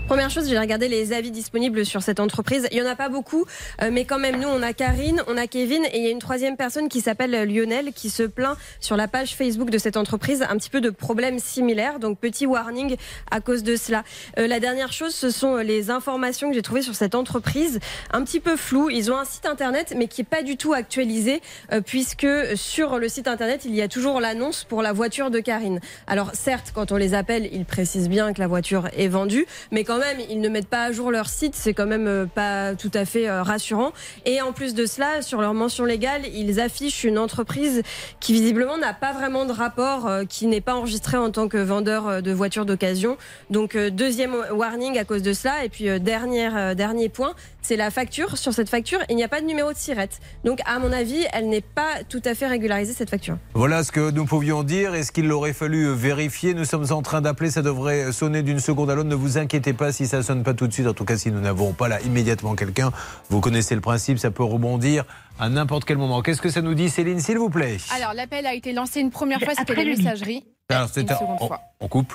Première 0.07 0.29
chose, 0.29 0.47
j'ai 0.47 0.59
regardé 0.59 0.87
les 0.87 1.13
avis 1.13 1.31
disponibles 1.31 1.83
sur 1.83 2.03
cette 2.03 2.19
entreprise. 2.19 2.67
Il 2.71 2.77
y 2.77 2.81
en 2.81 2.85
a 2.85 2.95
pas 2.95 3.09
beaucoup, 3.09 3.45
euh, 3.81 3.89
mais 3.91 4.05
quand 4.05 4.19
même, 4.19 4.39
nous, 4.39 4.47
on 4.47 4.61
a 4.61 4.71
Karine, 4.71 5.23
on 5.27 5.35
a 5.35 5.47
Kevin, 5.47 5.83
et 5.85 5.97
il 5.97 6.03
y 6.03 6.07
a 6.07 6.11
une 6.11 6.19
troisième 6.19 6.57
personne 6.57 6.89
qui 6.89 7.01
s'appelle 7.01 7.31
Lionel 7.51 7.91
qui 7.91 8.11
se 8.11 8.21
plaint 8.21 8.55
sur 8.79 8.97
la 8.97 9.07
page 9.07 9.35
Facebook 9.35 9.71
de 9.71 9.79
cette 9.79 9.97
entreprise 9.97 10.43
un 10.47 10.57
petit 10.57 10.69
peu 10.69 10.79
de 10.79 10.91
problèmes 10.91 11.39
similaires. 11.39 11.97
Donc, 11.97 12.19
petit 12.19 12.45
warning 12.45 12.97
à 13.31 13.41
cause 13.41 13.63
de 13.63 13.75
cela. 13.75 14.03
Euh, 14.37 14.45
la 14.45 14.59
dernière 14.59 14.93
chose, 14.93 15.15
ce 15.15 15.31
sont 15.31 15.55
les 15.55 15.89
informations 15.89 16.49
que 16.49 16.55
j'ai 16.55 16.61
trouvées 16.61 16.83
sur 16.83 16.93
cette 16.93 17.15
entreprise, 17.15 17.79
un 18.11 18.23
petit 18.23 18.39
peu 18.39 18.57
floues. 18.57 18.91
Ils 18.91 19.11
ont 19.11 19.17
un 19.17 19.25
site 19.25 19.47
internet, 19.47 19.95
mais 19.97 20.07
qui 20.07 20.21
est 20.21 20.23
pas 20.23 20.43
du 20.43 20.55
tout 20.55 20.73
actualisé, 20.73 21.41
euh, 21.73 21.81
puisque 21.81 22.27
sur 22.53 22.99
le 22.99 23.09
site 23.09 23.27
internet, 23.27 23.65
il 23.65 23.73
y 23.73 23.81
a 23.81 23.87
toujours 23.87 24.21
l'annonce 24.21 24.65
pour 24.65 24.83
la 24.83 24.93
voiture 24.93 25.31
de 25.31 25.39
Karine. 25.39 25.79
Alors, 26.05 26.29
certes, 26.35 26.73
quand 26.75 26.91
on 26.91 26.97
les 26.97 27.15
appelle, 27.15 27.49
ils 27.51 27.65
précisent 27.65 28.09
bien 28.09 28.33
que 28.33 28.39
la 28.39 28.47
voiture 28.47 28.87
est 28.95 29.07
vendue, 29.07 29.47
mais 29.71 29.83
quand 29.83 29.94
même, 29.97 30.19
ils 30.29 30.39
ne 30.39 30.49
mettent 30.49 30.67
pas 30.67 30.83
à 30.83 30.91
jour 30.91 31.11
leur 31.11 31.29
site, 31.29 31.55
c'est 31.55 31.73
quand 31.73 31.85
même 31.85 32.07
euh, 32.07 32.25
pas 32.25 32.75
tout 32.75 32.91
à 32.93 33.05
fait 33.05 33.29
euh, 33.29 33.43
rassurant. 33.43 33.91
Et 34.25 34.41
en 34.41 34.51
plus 34.51 34.73
de 34.73 34.85
cela, 34.85 35.21
sur 35.21 35.41
leur 35.41 35.53
mention 35.53 35.85
légale, 35.85 36.23
ils 36.33 36.59
affichent 36.59 37.03
une 37.03 37.17
entreprise 37.17 37.81
qui 38.19 38.33
visiblement 38.33 38.77
n'a 38.77 38.93
pas 38.93 39.13
vraiment 39.13 39.45
de 39.45 39.51
rapport, 39.51 40.07
euh, 40.07 40.23
qui 40.25 40.47
n'est 40.47 40.61
pas 40.61 40.75
enregistrée 40.75 41.17
en 41.17 41.31
tant 41.31 41.47
que 41.47 41.57
vendeur 41.57 42.21
de 42.21 42.31
voitures 42.31 42.65
d'occasion. 42.65 43.17
Donc 43.49 43.77
deuxième 43.77 44.35
warning 44.51 44.97
à 44.97 45.05
cause 45.05 45.21
de 45.21 45.33
cela. 45.33 45.63
Et 45.63 45.69
puis 45.69 45.89
euh, 45.89 45.99
dernier 45.99 47.09
point, 47.09 47.33
c'est 47.65 47.75
la 47.75 47.89
facture. 47.91 48.37
Sur 48.37 48.53
cette 48.53 48.69
facture, 48.69 48.99
il 49.09 49.15
n'y 49.15 49.23
a 49.23 49.27
pas 49.27 49.41
de 49.41 49.45
numéro 49.45 49.73
de 49.73 49.77
sirette. 49.77 50.19
Donc 50.43 50.59
à 50.65 50.77
mon 50.79 50.91
avis, 50.91 51.25
elle 51.33 51.49
n'est 51.49 51.61
pas 51.61 52.03
tout 52.07 52.21
à 52.25 52.35
fait 52.35 52.47
régularisée 52.47 52.93
cette 52.93 53.09
facture. 53.09 53.37
Voilà 53.53 53.83
ce 53.83 53.91
que 53.91 54.11
nous 54.11 54.25
pouvions 54.25 54.63
dire. 54.63 54.93
Est-ce 54.93 55.11
qu'il 55.11 55.31
aurait 55.31 55.53
fallu 55.53 55.85
euh, 55.87 55.93
vérifier? 55.93 56.53
Nous 56.53 56.65
sommes 56.65 56.85
en 56.91 57.01
train 57.01 57.21
d'appeler. 57.21 57.49
Ça 57.49 57.61
devrait 57.63 58.11
sonner 58.11 58.43
d'une 58.43 58.59
seconde 58.59 58.89
à 58.91 58.95
l'autre. 58.95 59.09
Ne 59.09 59.15
vous 59.15 59.37
inquiétez 59.37 59.73
pas 59.73 59.91
si 59.91 60.05
ça 60.05 60.21
sonne 60.23 60.43
pas 60.43 60.53
tout 60.53 60.67
de 60.67 60.73
suite. 60.73 60.87
En 60.87 60.93
tout 60.93 61.05
cas, 61.05 61.17
si 61.17 61.31
nous 61.31 61.41
n'avons 61.41 61.73
pas 61.73 61.87
là 61.87 61.99
immédiatement 62.01 62.55
quelqu'un, 62.55 62.91
vous 63.29 63.41
connaissez 63.41 63.73
le 63.75 63.81
principe. 63.81 64.19
Ça 64.19 64.29
peut 64.31 64.43
rebondir 64.43 65.03
à 65.39 65.49
n'importe 65.49 65.85
quel 65.85 65.97
moment. 65.97 66.21
Qu'est-ce 66.21 66.41
que 66.41 66.49
ça 66.49 66.61
nous 66.61 66.75
dit, 66.75 66.89
Céline, 66.89 67.19
s'il 67.19 67.37
vous 67.37 67.49
plaît? 67.49 67.77
Alors, 67.95 68.13
l'appel 68.13 68.45
a 68.45 68.53
été 68.53 68.71
lancé 68.73 68.99
une 69.01 69.11
première 69.11 69.39
fois, 69.41 69.53
c'était 69.57 69.75
les 69.75 69.95
messageries. 69.95 70.45
Alors, 70.69 70.83
Une 70.87 70.93
c'est 70.93 71.11
un- 71.11 71.15
seconde 71.17 71.37
on, 71.41 71.47
fois. 71.47 71.61
on 71.79 71.87
coupe. 71.87 72.13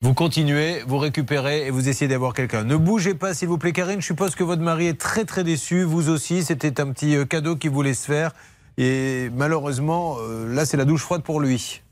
Vous 0.00 0.14
continuez, 0.14 0.80
vous 0.86 0.98
récupérez 0.98 1.66
et 1.66 1.70
vous 1.70 1.88
essayez 1.88 2.08
d'avoir 2.08 2.32
quelqu'un. 2.32 2.62
Ne 2.62 2.76
bougez 2.76 3.14
pas, 3.14 3.34
s'il 3.34 3.48
vous 3.48 3.58
plaît, 3.58 3.72
Karine. 3.72 4.00
Je 4.00 4.06
suppose 4.06 4.36
que 4.36 4.44
votre 4.44 4.62
mari 4.62 4.86
est 4.86 4.98
très 5.00 5.24
très 5.24 5.42
déçu. 5.42 5.82
Vous 5.82 6.08
aussi, 6.08 6.44
c'était 6.44 6.80
un 6.80 6.92
petit 6.92 7.16
euh, 7.16 7.24
cadeau 7.24 7.56
qu'il 7.56 7.70
voulait 7.70 7.94
se 7.94 8.06
faire. 8.06 8.30
Et 8.76 9.28
malheureusement, 9.34 10.18
euh, 10.20 10.54
là, 10.54 10.64
c'est 10.66 10.76
la 10.76 10.84
douche 10.84 11.00
froide 11.02 11.24
pour 11.24 11.40
lui. 11.40 11.82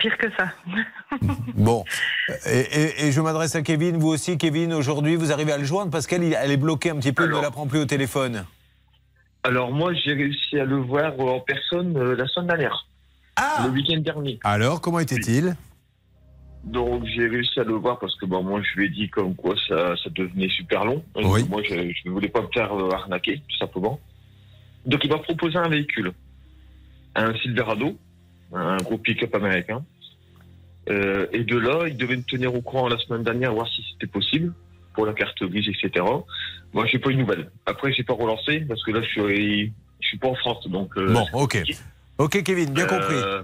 Pire 0.00 0.18
que 0.18 0.26
ça. 0.36 0.48
Bon. 1.54 1.84
Et, 2.46 2.58
et- 2.58 3.06
et 3.06 3.12
je 3.12 3.20
m'adresse 3.20 3.54
à 3.54 3.62
Kevin. 3.62 3.96
Vous 3.96 4.08
aussi, 4.08 4.38
Kevin, 4.38 4.72
aujourd'hui, 4.74 5.14
vous 5.14 5.30
arrivez 5.30 5.52
à 5.52 5.58
le 5.58 5.64
joindre 5.64 5.92
parce 5.92 6.08
qu'elle 6.08 6.24
elle 6.24 6.50
est 6.50 6.56
bloquée 6.56 6.90
un 6.90 6.96
petit 6.96 7.12
peu, 7.12 7.22
elle 7.22 7.28
ne 7.28 7.34
Alors. 7.34 7.44
la 7.44 7.50
prend 7.52 7.68
plus 7.68 7.78
au 7.78 7.84
téléphone. 7.84 8.44
Alors 9.44 9.70
moi, 9.70 9.92
j'ai 9.94 10.14
réussi 10.14 10.58
à 10.58 10.64
le 10.64 10.78
voir 10.78 11.12
en 11.20 11.38
personne 11.38 11.96
euh, 11.96 12.16
la 12.16 12.26
semaine 12.26 12.48
dernière, 12.48 12.88
Ah 13.36 13.62
le 13.66 13.70
week-end 13.70 14.00
dernier. 14.00 14.40
Alors, 14.42 14.80
comment 14.80 14.98
était-il? 14.98 15.54
Donc 16.66 17.04
j'ai 17.06 17.26
réussi 17.28 17.58
à 17.60 17.64
le 17.64 17.74
voir 17.74 17.98
parce 18.00 18.14
que 18.16 18.26
bon, 18.26 18.42
moi 18.42 18.60
je 18.60 18.78
lui 18.78 18.86
ai 18.86 18.88
dit 18.90 19.08
comme 19.08 19.34
quoi 19.36 19.54
ça, 19.68 19.94
ça 20.02 20.10
devenait 20.10 20.48
super 20.48 20.84
long. 20.84 21.04
Oui. 21.14 21.44
Moi 21.48 21.62
je, 21.62 21.74
je 21.74 22.02
ne 22.08 22.10
voulais 22.10 22.28
pas 22.28 22.42
me 22.42 22.48
faire 22.52 22.72
euh, 22.76 22.90
arnaquer 22.90 23.38
tout 23.48 23.56
simplement. 23.56 24.00
Donc 24.84 25.00
il 25.04 25.10
m'a 25.10 25.18
proposé 25.18 25.56
un 25.56 25.68
véhicule, 25.68 26.12
un 27.14 27.32
Silverado, 27.36 27.96
un 28.52 28.76
gros 28.78 28.98
pick-up 28.98 29.32
américain. 29.34 29.84
Euh, 30.88 31.26
et 31.32 31.42
de 31.44 31.56
là, 31.56 31.86
il 31.88 31.96
devait 31.96 32.16
me 32.16 32.22
tenir 32.22 32.54
au 32.54 32.62
courant 32.62 32.88
la 32.88 32.98
semaine 32.98 33.24
dernière, 33.24 33.52
voir 33.52 33.66
si 33.68 33.84
c'était 33.92 34.06
possible 34.06 34.52
pour 34.94 35.04
la 35.06 35.12
carte 35.14 35.42
grise, 35.42 35.68
etc. 35.68 36.04
Moi, 36.72 36.86
j'ai 36.86 36.98
pas 37.00 37.10
eu 37.10 37.14
de 37.14 37.20
nouvelles. 37.20 37.50
Après, 37.66 37.92
j'ai 37.92 38.04
pas 38.04 38.14
relancé 38.14 38.60
parce 38.60 38.82
que 38.84 38.92
là, 38.92 39.02
je 39.02 39.08
suis, 39.08 39.72
je 40.00 40.06
suis 40.08 40.18
pas 40.18 40.28
en 40.28 40.34
France, 40.36 40.66
donc. 40.68 40.96
euh, 40.96 41.12
Bon, 41.12 41.26
ok. 41.32 41.60
Ok, 42.18 42.42
Kevin, 42.44 42.72
bien 42.72 42.86
compris. 42.86 43.14
euh, 43.16 43.42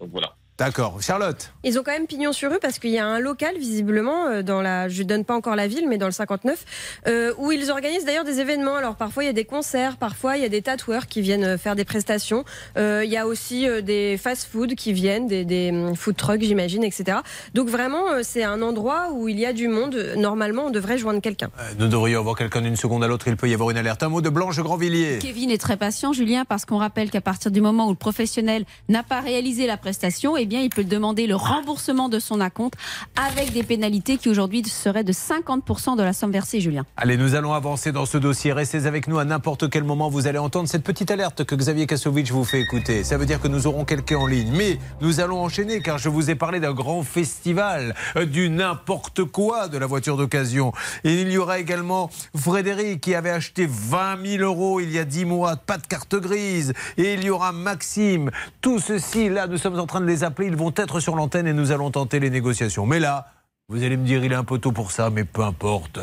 donc 0.00 0.10
voilà. 0.10 0.34
D'accord. 0.56 1.02
Charlotte 1.02 1.52
Ils 1.64 1.80
ont 1.80 1.82
quand 1.82 1.90
même 1.90 2.06
pignon 2.06 2.32
sur 2.32 2.48
rue 2.52 2.60
parce 2.62 2.78
qu'il 2.78 2.90
y 2.90 2.98
a 2.98 3.06
un 3.06 3.18
local 3.18 3.56
visiblement 3.58 4.26
euh, 4.28 4.42
dans 4.42 4.62
la, 4.62 4.88
je 4.88 5.02
donne 5.02 5.24
pas 5.24 5.34
encore 5.34 5.56
la 5.56 5.66
ville, 5.66 5.88
mais 5.88 5.98
dans 5.98 6.06
le 6.06 6.12
59, 6.12 6.64
euh, 7.08 7.32
où 7.38 7.50
ils 7.50 7.72
organisent 7.72 8.04
d'ailleurs 8.04 8.24
des 8.24 8.38
événements. 8.38 8.76
Alors 8.76 8.94
parfois 8.94 9.24
il 9.24 9.26
y 9.26 9.30
a 9.30 9.32
des 9.32 9.44
concerts, 9.44 9.96
parfois 9.96 10.36
il 10.36 10.42
y 10.44 10.46
a 10.46 10.48
des 10.48 10.62
tatoueurs 10.62 11.08
qui 11.08 11.22
viennent 11.22 11.42
euh, 11.42 11.58
faire 11.58 11.74
des 11.74 11.84
prestations. 11.84 12.44
Euh, 12.76 13.02
il 13.04 13.10
y 13.10 13.16
a 13.16 13.26
aussi 13.26 13.68
euh, 13.68 13.80
des 13.82 14.16
fast-food 14.16 14.76
qui 14.76 14.92
viennent, 14.92 15.26
des, 15.26 15.44
des 15.44 15.70
hum, 15.70 15.96
food 15.96 16.16
trucks 16.16 16.42
j'imagine, 16.42 16.84
etc. 16.84 17.18
Donc 17.54 17.68
vraiment 17.68 18.12
euh, 18.12 18.20
c'est 18.22 18.44
un 18.44 18.62
endroit 18.62 19.08
où 19.12 19.28
il 19.28 19.40
y 19.40 19.46
a 19.46 19.52
du 19.52 19.66
monde. 19.66 19.96
Normalement 20.16 20.66
on 20.66 20.70
devrait 20.70 20.98
joindre 20.98 21.20
quelqu'un. 21.20 21.50
Euh, 21.58 21.72
Nous 21.80 21.88
devrions 21.88 22.20
avoir 22.20 22.36
quelqu'un 22.36 22.62
d'une 22.62 22.76
seconde 22.76 23.02
à 23.02 23.08
l'autre. 23.08 23.26
Il 23.26 23.36
peut 23.36 23.48
y 23.48 23.54
avoir 23.54 23.70
une 23.70 23.76
alerte. 23.76 24.04
Un 24.04 24.08
mot 24.08 24.20
de 24.20 24.30
Blanche 24.30 24.60
Grandvilliers. 24.60 25.18
Kevin 25.20 25.50
est 25.50 25.60
très 25.60 25.76
patient, 25.76 26.12
Julien, 26.12 26.44
parce 26.44 26.64
qu'on 26.64 26.78
rappelle 26.78 27.10
qu'à 27.10 27.20
partir 27.20 27.50
du 27.50 27.60
moment 27.60 27.88
où 27.88 27.90
le 27.90 27.96
professionnel 27.96 28.64
n'a 28.88 29.02
pas 29.02 29.20
réalisé 29.20 29.66
la 29.66 29.76
prestation, 29.76 30.36
eh 30.44 30.46
bien, 30.46 30.60
il 30.60 30.68
peut 30.68 30.84
demander 30.84 31.26
le 31.26 31.36
remboursement 31.36 32.10
de 32.10 32.18
son 32.18 32.38
acompte 32.38 32.74
avec 33.16 33.54
des 33.54 33.62
pénalités 33.62 34.18
qui 34.18 34.28
aujourd'hui 34.28 34.62
seraient 34.62 35.02
de 35.02 35.10
50% 35.14 35.96
de 35.96 36.02
la 36.02 36.12
somme 36.12 36.32
versée, 36.32 36.60
Julien. 36.60 36.84
Allez, 36.98 37.16
nous 37.16 37.34
allons 37.34 37.54
avancer 37.54 37.92
dans 37.92 38.04
ce 38.04 38.18
dossier. 38.18 38.52
Restez 38.52 38.84
avec 38.84 39.08
nous 39.08 39.18
à 39.18 39.24
n'importe 39.24 39.70
quel 39.70 39.84
moment. 39.84 40.10
Vous 40.10 40.26
allez 40.26 40.36
entendre 40.36 40.68
cette 40.68 40.82
petite 40.82 41.10
alerte 41.10 41.44
que 41.44 41.54
Xavier 41.54 41.86
Kassovitch 41.86 42.30
vous 42.30 42.44
fait 42.44 42.60
écouter. 42.60 43.04
Ça 43.04 43.16
veut 43.16 43.24
dire 43.24 43.40
que 43.40 43.48
nous 43.48 43.66
aurons 43.66 43.86
quelqu'un 43.86 44.18
en 44.18 44.26
ligne. 44.26 44.52
Mais 44.54 44.78
nous 45.00 45.20
allons 45.20 45.42
enchaîner 45.42 45.80
car 45.80 45.96
je 45.96 46.10
vous 46.10 46.28
ai 46.28 46.34
parlé 46.34 46.60
d'un 46.60 46.74
grand 46.74 47.02
festival, 47.02 47.94
euh, 48.16 48.26
du 48.26 48.50
n'importe 48.50 49.24
quoi 49.24 49.68
de 49.68 49.78
la 49.78 49.86
voiture 49.86 50.18
d'occasion. 50.18 50.74
Et 51.04 51.22
il 51.22 51.32
y 51.32 51.38
aura 51.38 51.58
également 51.58 52.10
Frédéric 52.36 53.00
qui 53.00 53.14
avait 53.14 53.30
acheté 53.30 53.66
20 53.66 54.18
000 54.22 54.42
euros 54.42 54.80
il 54.80 54.92
y 54.92 54.98
a 54.98 55.06
10 55.06 55.24
mois, 55.24 55.56
pas 55.56 55.78
de 55.78 55.86
carte 55.86 56.16
grise. 56.16 56.74
Et 56.98 57.14
il 57.14 57.24
y 57.24 57.30
aura 57.30 57.52
Maxime. 57.52 58.30
Tout 58.60 58.78
ceci, 58.78 59.30
là, 59.30 59.46
nous 59.46 59.56
sommes 59.56 59.80
en 59.80 59.86
train 59.86 60.02
de 60.02 60.06
les 60.06 60.22
appeler. 60.34 60.48
Ils 60.48 60.56
vont 60.56 60.72
être 60.76 60.98
sur 61.00 61.14
l'antenne 61.16 61.46
et 61.46 61.52
nous 61.52 61.70
allons 61.70 61.90
tenter 61.90 62.18
les 62.20 62.30
négociations. 62.30 62.86
Mais 62.86 62.98
là, 63.00 63.28
vous 63.68 63.82
allez 63.84 63.96
me 63.96 64.04
dire, 64.04 64.24
il 64.24 64.32
est 64.32 64.36
un 64.36 64.44
peu 64.44 64.58
tôt 64.58 64.72
pour 64.72 64.90
ça, 64.90 65.10
mais 65.10 65.24
peu 65.24 65.42
importe. 65.42 66.00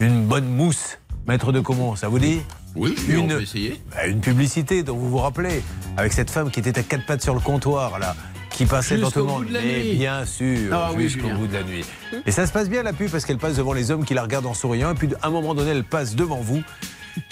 Une 0.00 0.24
bonne 0.26 0.46
mousse, 0.48 0.98
maître 1.26 1.50
de 1.52 1.60
comment, 1.60 1.96
ça 1.96 2.08
vous 2.08 2.18
dit? 2.20 2.40
Oui, 2.76 2.94
on 3.08 3.12
Une- 3.12 3.28
peut 3.28 3.42
essayer. 3.42 3.82
Bah, 3.90 4.06
Une 4.06 4.20
publicité 4.20 4.82
dont 4.82 4.96
vous 4.96 5.08
vous 5.10 5.18
rappelez, 5.18 5.62
avec 5.96 6.12
cette 6.12 6.30
femme 6.30 6.50
qui 6.50 6.60
était 6.60 6.78
à 6.78 6.82
quatre 6.82 7.06
pattes 7.06 7.22
sur 7.22 7.34
le 7.34 7.40
comptoir, 7.40 7.98
là, 7.98 8.14
qui 8.50 8.66
passait 8.66 8.98
dans 8.98 9.10
tout 9.10 9.20
le 9.20 9.24
monde. 9.26 9.46
Mais 9.50 9.94
bien 9.94 10.24
sûr, 10.24 10.70
Ah 10.72 10.90
jusqu'au 10.96 11.22
Julien. 11.22 11.34
bout 11.36 11.46
de 11.48 11.54
la 11.54 11.62
nuit. 11.64 11.84
Et 12.26 12.30
ça 12.32 12.46
se 12.46 12.52
passe 12.52 12.68
bien 12.68 12.82
la 12.82 12.92
pub 12.92 13.10
parce 13.10 13.24
qu'elle 13.24 13.38
passe 13.38 13.56
devant 13.56 13.72
les 13.74 13.90
hommes 13.90 14.04
qui 14.04 14.14
la 14.14 14.22
regardent 14.22 14.46
en 14.46 14.54
souriant, 14.54 14.92
et 14.92 14.94
puis 14.94 15.08
à 15.22 15.26
un 15.28 15.30
moment 15.30 15.54
donné, 15.54 15.70
elle 15.72 15.84
passe 15.84 16.14
devant 16.16 16.40
vous. 16.40 16.62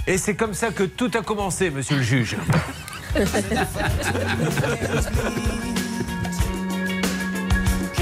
Et 0.07 0.17
c'est 0.19 0.35
comme 0.37 0.55
ça 0.55 0.71
que 0.71 0.85
tout 0.85 1.11
a 1.15 1.23
commencé, 1.23 1.71
monsieur 1.71 1.97
le 1.97 2.03
juge. 2.03 2.37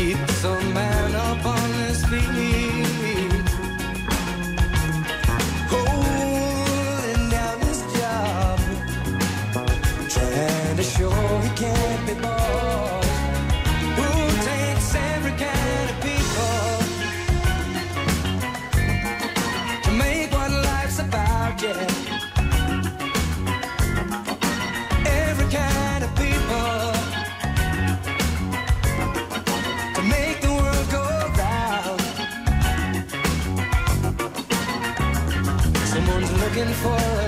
keeps 0.01 0.45
a 0.45 0.55
man 0.73 1.15
up 1.15 1.45
on 1.45 1.71
his 1.85 2.03
feet. 2.07 3.49
Holding 5.73 7.29
down 7.29 7.59
his 7.69 7.81
job, 7.99 8.59
trying 10.09 10.77
to 10.79 10.83
show 10.83 11.11
he 11.45 11.51
can't 11.63 12.00
looking 36.61 36.75
for 36.75 37.20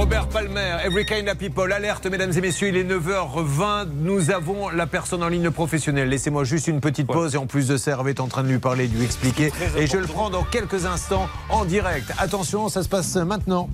Robert 0.00 0.28
Palmer, 0.28 0.78
Every 0.82 1.04
Kind 1.04 1.28
of 1.28 1.36
People, 1.36 1.70
alerte 1.70 2.06
mesdames 2.06 2.32
et 2.34 2.40
messieurs, 2.40 2.68
il 2.68 2.76
est 2.78 2.84
9h20, 2.84 3.88
nous 4.00 4.30
avons 4.30 4.70
la 4.70 4.86
personne 4.86 5.22
en 5.22 5.28
ligne 5.28 5.50
professionnelle. 5.50 6.08
Laissez-moi 6.08 6.44
juste 6.44 6.68
une 6.68 6.80
petite 6.80 7.06
pause 7.06 7.34
et 7.34 7.36
en 7.36 7.44
plus 7.44 7.68
de 7.68 7.76
ça, 7.76 7.90
Hervé 7.90 8.12
est 8.12 8.20
en 8.20 8.26
train 8.26 8.42
de 8.42 8.48
lui 8.48 8.58
parler, 8.58 8.88
de 8.88 8.96
lui 8.96 9.04
expliquer. 9.04 9.52
Et 9.76 9.86
je 9.86 9.98
le 9.98 10.06
prends 10.06 10.30
dans 10.30 10.42
quelques 10.42 10.86
instants 10.86 11.28
en 11.50 11.66
direct. 11.66 12.10
Attention, 12.16 12.70
ça 12.70 12.82
se 12.82 12.88
passe 12.88 13.14
maintenant. 13.16 13.68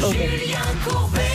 RTL. 0.00 1.27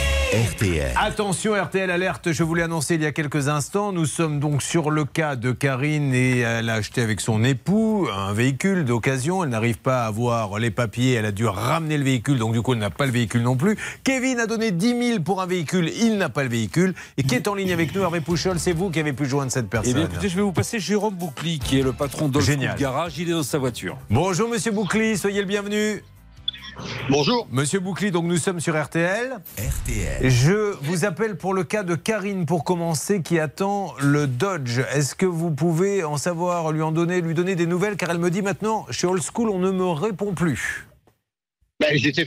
Attention 0.96 1.54
RTL 1.54 1.88
Alerte, 1.88 2.32
je 2.32 2.42
vous 2.42 2.56
l'ai 2.56 2.64
annoncé 2.64 2.96
il 2.96 3.02
y 3.02 3.06
a 3.06 3.12
quelques 3.12 3.46
instants, 3.46 3.92
nous 3.92 4.04
sommes 4.04 4.40
donc 4.40 4.62
sur 4.62 4.90
le 4.90 5.04
cas 5.04 5.36
de 5.36 5.52
Karine 5.52 6.12
et 6.12 6.40
elle 6.40 6.70
a 6.70 6.74
acheté 6.74 7.02
avec 7.02 7.20
son 7.20 7.44
époux 7.44 8.08
un 8.12 8.32
véhicule 8.32 8.84
d'occasion, 8.84 9.44
elle 9.44 9.50
n'arrive 9.50 9.78
pas 9.78 10.02
à 10.02 10.06
avoir 10.06 10.58
les 10.58 10.72
papiers, 10.72 11.12
elle 11.12 11.26
a 11.26 11.30
dû 11.30 11.46
ramener 11.46 11.98
le 11.98 12.02
véhicule, 12.04 12.38
donc 12.38 12.52
du 12.52 12.62
coup 12.62 12.72
elle 12.72 12.80
n'a 12.80 12.90
pas 12.90 13.06
le 13.06 13.12
véhicule 13.12 13.42
non 13.42 13.54
plus. 13.54 13.78
Kevin 14.02 14.40
a 14.40 14.46
donné 14.46 14.72
10 14.72 15.08
000 15.08 15.20
pour 15.20 15.40
un 15.40 15.46
véhicule, 15.46 15.88
il 15.96 16.18
n'a 16.18 16.28
pas 16.28 16.42
le 16.42 16.48
véhicule. 16.48 16.94
Et 17.16 17.22
qui 17.22 17.36
est 17.36 17.46
en 17.46 17.54
ligne 17.54 17.72
avec 17.72 17.94
nous, 17.94 18.02
Hervé 18.02 18.20
Pouchol, 18.20 18.58
c'est 18.58 18.72
vous 18.72 18.90
qui 18.90 18.98
avez 18.98 19.12
pu 19.12 19.26
joindre 19.26 19.52
cette 19.52 19.68
personne. 19.68 19.92
Eh 19.92 19.94
bien, 19.94 20.06
écoutez, 20.06 20.28
je 20.28 20.34
vais 20.34 20.42
vous 20.42 20.52
passer 20.52 20.80
Jérôme 20.80 21.14
Boucli, 21.14 21.60
qui 21.60 21.78
est 21.78 21.82
le 21.82 21.92
patron 21.92 22.28
Génial. 22.40 22.76
Garage. 22.76 23.18
Il 23.18 23.28
est 23.28 23.32
dans 23.32 23.44
sa 23.44 23.58
voiture. 23.58 23.96
Bonjour 24.10 24.48
Monsieur 24.48 24.72
Boucli, 24.72 25.16
soyez 25.16 25.40
le 25.40 25.46
bienvenu. 25.46 26.02
Bonjour. 27.08 27.46
Monsieur 27.50 27.80
Boucli, 27.80 28.10
donc 28.10 28.24
nous 28.24 28.36
sommes 28.36 28.60
sur 28.60 28.80
RTL. 28.80 29.38
RTL. 29.58 30.30
Je 30.30 30.74
vous 30.82 31.04
appelle 31.04 31.36
pour 31.36 31.54
le 31.54 31.64
cas 31.64 31.82
de 31.82 31.94
Karine 31.94 32.46
pour 32.46 32.64
commencer 32.64 33.22
qui 33.22 33.38
attend 33.38 33.94
le 34.00 34.26
Dodge. 34.26 34.80
Est-ce 34.92 35.14
que 35.14 35.26
vous 35.26 35.50
pouvez 35.50 36.02
en 36.04 36.16
savoir, 36.16 36.72
lui 36.72 36.82
en 36.82 36.92
donner, 36.92 37.20
lui 37.20 37.34
donner 37.34 37.54
des 37.54 37.66
nouvelles? 37.66 37.96
Car 37.96 38.10
elle 38.10 38.18
me 38.18 38.30
dit 38.30 38.42
maintenant 38.42 38.86
chez 38.90 39.06
Old 39.06 39.22
School 39.22 39.48
on 39.50 39.58
ne 39.58 39.70
me 39.70 39.86
répond 39.86 40.34
plus. 40.34 40.86
Ben, 41.80 41.96
J'étais 41.96 42.26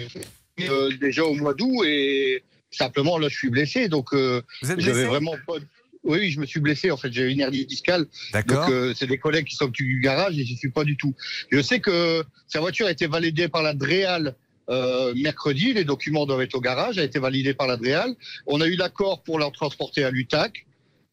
euh, 0.70 0.92
déjà 1.00 1.24
au 1.24 1.34
mois 1.34 1.54
d'août 1.54 1.84
et 1.86 2.44
simplement 2.72 3.18
là 3.18 3.28
je 3.30 3.36
suis 3.36 3.50
blessé 3.50 3.88
donc 3.88 4.14
euh, 4.14 4.42
Vous 4.62 4.72
êtes 4.72 4.80
j'avais 4.80 4.94
blessé? 4.94 5.08
vraiment 5.08 5.36
pas. 5.46 5.54
Oui, 6.08 6.18
oui, 6.22 6.32
je 6.32 6.40
me 6.40 6.46
suis 6.46 6.60
blessé 6.60 6.90
en 6.92 6.98
fait. 6.98 7.12
J'ai 7.12 7.30
une 7.32 7.40
hernie 7.42 7.66
discale. 7.66 8.06
D'accord. 8.34 8.66
Donc 8.66 8.74
euh, 8.74 8.94
c'est 8.96 9.08
des 9.08 9.18
collègues 9.18 9.46
qui 9.46 9.56
s'occupent 9.56 9.86
du 9.88 10.00
garage 10.00 10.38
et 10.40 10.44
j'y 10.46 10.56
suis 10.58 10.70
pas 10.72 10.84
du 10.84 10.98
tout. 10.98 11.14
Je 11.52 11.62
sais 11.62 11.80
que 11.80 12.24
sa 12.48 12.60
voiture 12.60 12.88
a 12.88 12.92
été 12.92 13.08
validée 13.08 13.48
par 13.48 13.62
la 13.62 13.74
DREAL 13.74 14.36
euh, 14.70 15.14
mercredi. 15.16 15.74
Les 15.74 15.84
documents 15.84 16.26
doivent 16.26 16.42
être 16.42 16.56
au 16.56 16.62
garage. 16.62 16.98
A 16.98 17.04
été 17.04 17.20
validée 17.20 17.54
par 17.54 17.68
la 17.68 17.78
DREAL. 17.78 18.16
On 18.48 18.60
a 18.62 18.68
eu 18.68 18.76
l'accord 18.76 19.22
pour 19.24 19.38
la 19.40 19.50
transporter 19.52 20.04
à 20.04 20.12
l'UTAC. 20.12 20.66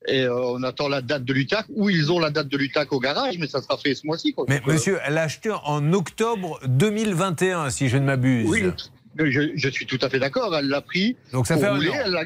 Et 0.06 0.20
euh, 0.20 0.34
on 0.36 0.62
attend 0.64 0.88
la 0.88 1.00
date 1.00 1.24
de 1.24 1.32
l'UTAC, 1.32 1.64
ou 1.70 1.88
ils 1.88 2.12
ont 2.12 2.18
la 2.18 2.28
date 2.28 2.48
de 2.48 2.58
l'UTAC 2.58 2.92
au 2.92 3.00
garage, 3.00 3.38
mais 3.38 3.46
ça 3.46 3.62
sera 3.62 3.78
fait 3.78 3.94
ce 3.94 4.06
mois-ci. 4.06 4.34
quoi. 4.34 4.44
Mais 4.50 4.58
Donc, 4.58 4.68
euh, 4.68 4.72
monsieur, 4.74 4.98
elle 5.06 5.16
a 5.16 5.22
acheté 5.22 5.50
en 5.50 5.94
octobre 5.94 6.60
2021 6.66 7.70
si 7.70 7.88
je 7.88 7.96
ne 7.96 8.04
m'abuse. 8.04 8.46
Oui, 8.46 8.64
je, 9.18 9.52
je 9.54 9.68
suis 9.70 9.86
tout 9.86 9.98
à 10.02 10.10
fait 10.10 10.18
d'accord. 10.18 10.54
Elle 10.54 10.68
l'a 10.68 10.82
pris. 10.82 11.16
Donc 11.32 11.46
ça 11.46 11.56
fait 11.56 11.64
un 11.64 11.74
rouler, 11.76 11.88
an. 11.88 11.94
elle 12.04 12.10
l'a- 12.12 12.24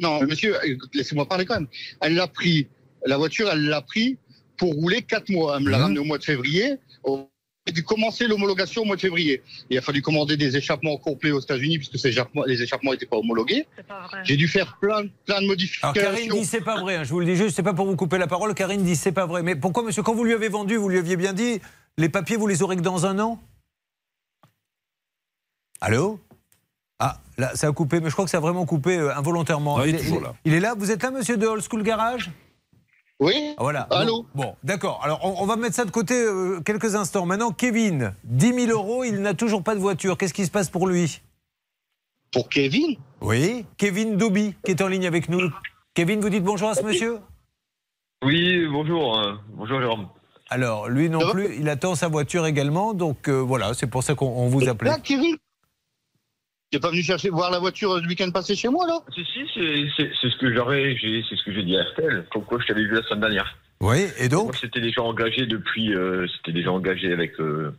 Non, 0.00 0.22
monsieur, 0.22 0.56
écoute, 0.64 0.90
laissez-moi 0.94 1.26
parler 1.26 1.44
quand 1.46 1.54
même. 1.54 1.68
Elle 2.00 2.14
l'a 2.14 2.26
pris. 2.26 2.66
La 3.06 3.16
voiture, 3.16 3.48
elle 3.52 3.64
l'a 3.66 3.82
pris 3.82 4.18
pour 4.56 4.72
rouler 4.74 5.02
quatre 5.02 5.28
mois. 5.30 5.56
Elle 5.58 5.64
me 5.64 5.70
l'a 5.70 5.76
Mhm. 5.78 5.82
ramené 5.84 5.98
au 6.00 6.04
mois 6.04 6.18
de 6.18 6.24
février. 6.24 6.76
On 7.04 7.28
a 7.68 7.72
dû 7.72 7.82
commencer 7.82 8.26
l'homologation 8.26 8.82
au 8.82 8.84
mois 8.84 8.96
de 8.96 9.00
février. 9.00 9.42
Il 9.70 9.78
a 9.78 9.80
fallu 9.82 10.02
commander 10.02 10.36
des 10.36 10.56
échappements 10.56 10.96
complets 10.98 11.30
aux 11.30 11.40
États-Unis 11.40 11.78
puisque 11.78 11.98
ces 11.98 12.08
échappements, 12.08 12.44
les 12.44 12.62
échappements 12.62 12.92
n'étaient 12.92 13.06
pas 13.06 13.16
homologués. 13.18 13.66
J'ai 14.24 14.36
dû 14.36 14.48
faire 14.48 14.78
plein, 14.80 15.06
plein 15.26 15.40
de 15.40 15.46
modifications. 15.46 15.88
Alors 16.00 16.12
Karine 16.14 16.30
dit 16.32 16.44
c'est 16.44 16.60
pas 16.60 16.80
vrai, 16.80 16.96
hein, 16.96 17.04
je 17.04 17.10
vous 17.10 17.20
le 17.20 17.26
dis 17.26 17.36
juste, 17.36 17.56
c'est 17.56 17.62
pas 17.62 17.72
pour 17.74 17.86
vous 17.86 17.96
couper 17.96 18.18
la 18.18 18.26
parole, 18.26 18.54
Karine 18.54 18.82
dit 18.82 18.96
c'est 18.96 19.12
pas 19.12 19.26
vrai. 19.26 19.42
Mais 19.42 19.54
pourquoi 19.56 19.82
monsieur, 19.82 20.02
quand 20.02 20.14
vous 20.14 20.24
lui 20.24 20.34
avez 20.34 20.48
vendu, 20.48 20.76
vous 20.76 20.88
lui 20.88 20.98
aviez 20.98 21.16
bien 21.16 21.32
dit, 21.32 21.60
les 21.96 22.08
papiers 22.08 22.36
vous 22.36 22.46
les 22.46 22.62
aurez 22.62 22.76
que 22.76 22.82
dans 22.82 23.06
un 23.06 23.18
an? 23.18 23.40
Allô? 25.80 26.20
Là 27.38 27.54
ça 27.54 27.68
a 27.68 27.72
coupé, 27.72 28.00
mais 28.00 28.08
je 28.08 28.12
crois 28.14 28.24
que 28.24 28.30
ça 28.30 28.38
a 28.38 28.40
vraiment 28.40 28.64
coupé 28.66 28.96
euh, 28.98 29.14
involontairement. 29.16 29.82
Il 29.84 29.94
est 29.94 29.98
toujours 29.98 30.20
là. 30.20 30.34
Il 30.44 30.54
est 30.54 30.60
là, 30.60 30.74
vous 30.76 30.90
êtes 30.90 31.02
là 31.02 31.10
monsieur 31.10 31.36
de 31.36 31.46
Old 31.46 31.62
School 31.68 31.82
Garage? 31.82 32.30
Oui. 33.20 33.32
Ah, 33.56 33.62
Voilà. 33.62 33.82
Allô 33.90 34.26
Bon, 34.34 34.42
bon, 34.44 34.56
d'accord. 34.64 35.00
Alors, 35.04 35.20
on, 35.24 35.42
on 35.42 35.46
va 35.46 35.54
mettre 35.56 35.76
ça 35.76 35.84
de 35.84 35.90
côté 35.92 36.14
euh, 36.14 36.60
quelques 36.60 36.96
instants. 36.96 37.26
Maintenant, 37.26 37.52
Kevin, 37.52 38.12
10 38.24 38.66
000 38.66 38.72
euros, 38.72 39.04
il 39.04 39.20
n'a 39.22 39.34
toujours 39.34 39.62
pas 39.62 39.74
de 39.76 39.80
voiture. 39.80 40.18
Qu'est-ce 40.18 40.34
qui 40.34 40.44
se 40.44 40.50
passe 40.50 40.68
pour 40.68 40.88
lui? 40.88 41.20
Pour 42.32 42.48
Kevin? 42.48 42.96
Oui, 43.20 43.64
Kevin 43.76 44.16
Doubi, 44.16 44.54
qui 44.64 44.72
est 44.72 44.82
en 44.82 44.88
ligne 44.88 45.06
avec 45.06 45.28
nous. 45.28 45.40
Kevin, 45.94 46.20
vous 46.20 46.28
dites 46.28 46.42
bonjour 46.42 46.68
à 46.70 46.74
ce 46.74 46.82
monsieur? 46.82 47.18
Oui, 48.24 48.66
bonjour. 48.66 49.18
euh, 49.18 49.34
Bonjour 49.50 49.80
Jérôme. 49.80 50.08
Alors, 50.50 50.88
lui 50.88 51.08
non 51.08 51.30
plus, 51.30 51.56
il 51.58 51.68
attend 51.68 51.94
sa 51.94 52.08
voiture 52.08 52.46
également. 52.46 52.94
Donc, 52.94 53.28
euh, 53.28 53.38
voilà, 53.38 53.74
c'est 53.74 53.86
pour 53.86 54.02
ça 54.02 54.14
qu'on 54.14 54.26
on 54.26 54.48
vous 54.48 54.68
appelait. 54.68 54.90
Là, 54.90 54.98
Kevin 54.98 55.36
T'es 56.74 56.80
pas 56.80 56.90
venu 56.90 57.04
chercher 57.04 57.30
voir 57.30 57.52
la 57.52 57.60
voiture 57.60 58.00
le 58.00 58.08
week-end 58.08 58.32
passé 58.32 58.56
chez 58.56 58.68
moi, 58.68 58.84
là? 58.88 58.98
Si, 59.14 59.24
si, 59.32 59.46
c'est- 59.54 60.12
ce 60.28 60.36
que 60.38 60.52
j'aurais, 60.52 60.96
j'ai- 60.96 61.22
c'est 61.28 61.36
ce 61.36 61.44
que 61.44 61.52
j'ai 61.52 61.62
dit 61.62 61.76
à 61.76 61.84
RTL, 61.84 62.26
comme 62.32 62.42
quoi 62.42 62.58
je 62.60 62.66
t'avais 62.66 62.80
vu 62.82 62.90
la 62.92 63.02
semaine 63.04 63.20
dernière. 63.20 63.56
Oui, 63.80 64.06
et 64.18 64.28
donc? 64.28 64.56
C'était 64.60 64.80
déjà 64.80 65.02
engagé 65.02 65.46
depuis, 65.46 65.94
euh, 65.94 66.26
c'était 66.36 66.50
déjà 66.50 66.72
engagé 66.72 67.12
avec, 67.12 67.38
euh, 67.38 67.70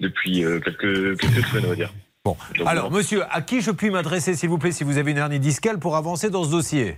depuis 0.00 0.44
euh, 0.46 0.60
quelques, 0.60 1.20
quelques 1.20 1.44
semaines, 1.46 1.64
on 1.66 1.68
va 1.68 1.74
dire. 1.74 1.92
Bon, 2.24 2.38
Donc, 2.56 2.66
alors, 2.66 2.88
bon. 2.88 2.96
monsieur, 2.96 3.22
à 3.30 3.42
qui 3.42 3.60
je 3.60 3.70
puis 3.70 3.90
m'adresser, 3.90 4.34
s'il 4.34 4.48
vous 4.48 4.56
plaît, 4.56 4.72
si 4.72 4.82
vous 4.82 4.96
avez 4.96 5.10
une 5.10 5.18
hernie 5.18 5.38
discale, 5.38 5.78
pour 5.78 5.94
avancer 5.96 6.30
dans 6.30 6.44
ce 6.44 6.50
dossier? 6.52 6.96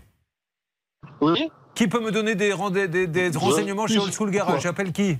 Oui. 1.20 1.49
Qui 1.75 1.88
peut 1.88 1.99
me 2.01 2.12
donner 2.12 2.37
des, 2.37 2.55
des- 2.87 3.09
des 3.09 3.31
renseignements 3.37 3.88
chez 3.88 3.99
Old 3.99 4.12
School 4.12 4.31
Garage 4.31 4.62
J'appelle 4.62 4.92
qui? 4.92 5.16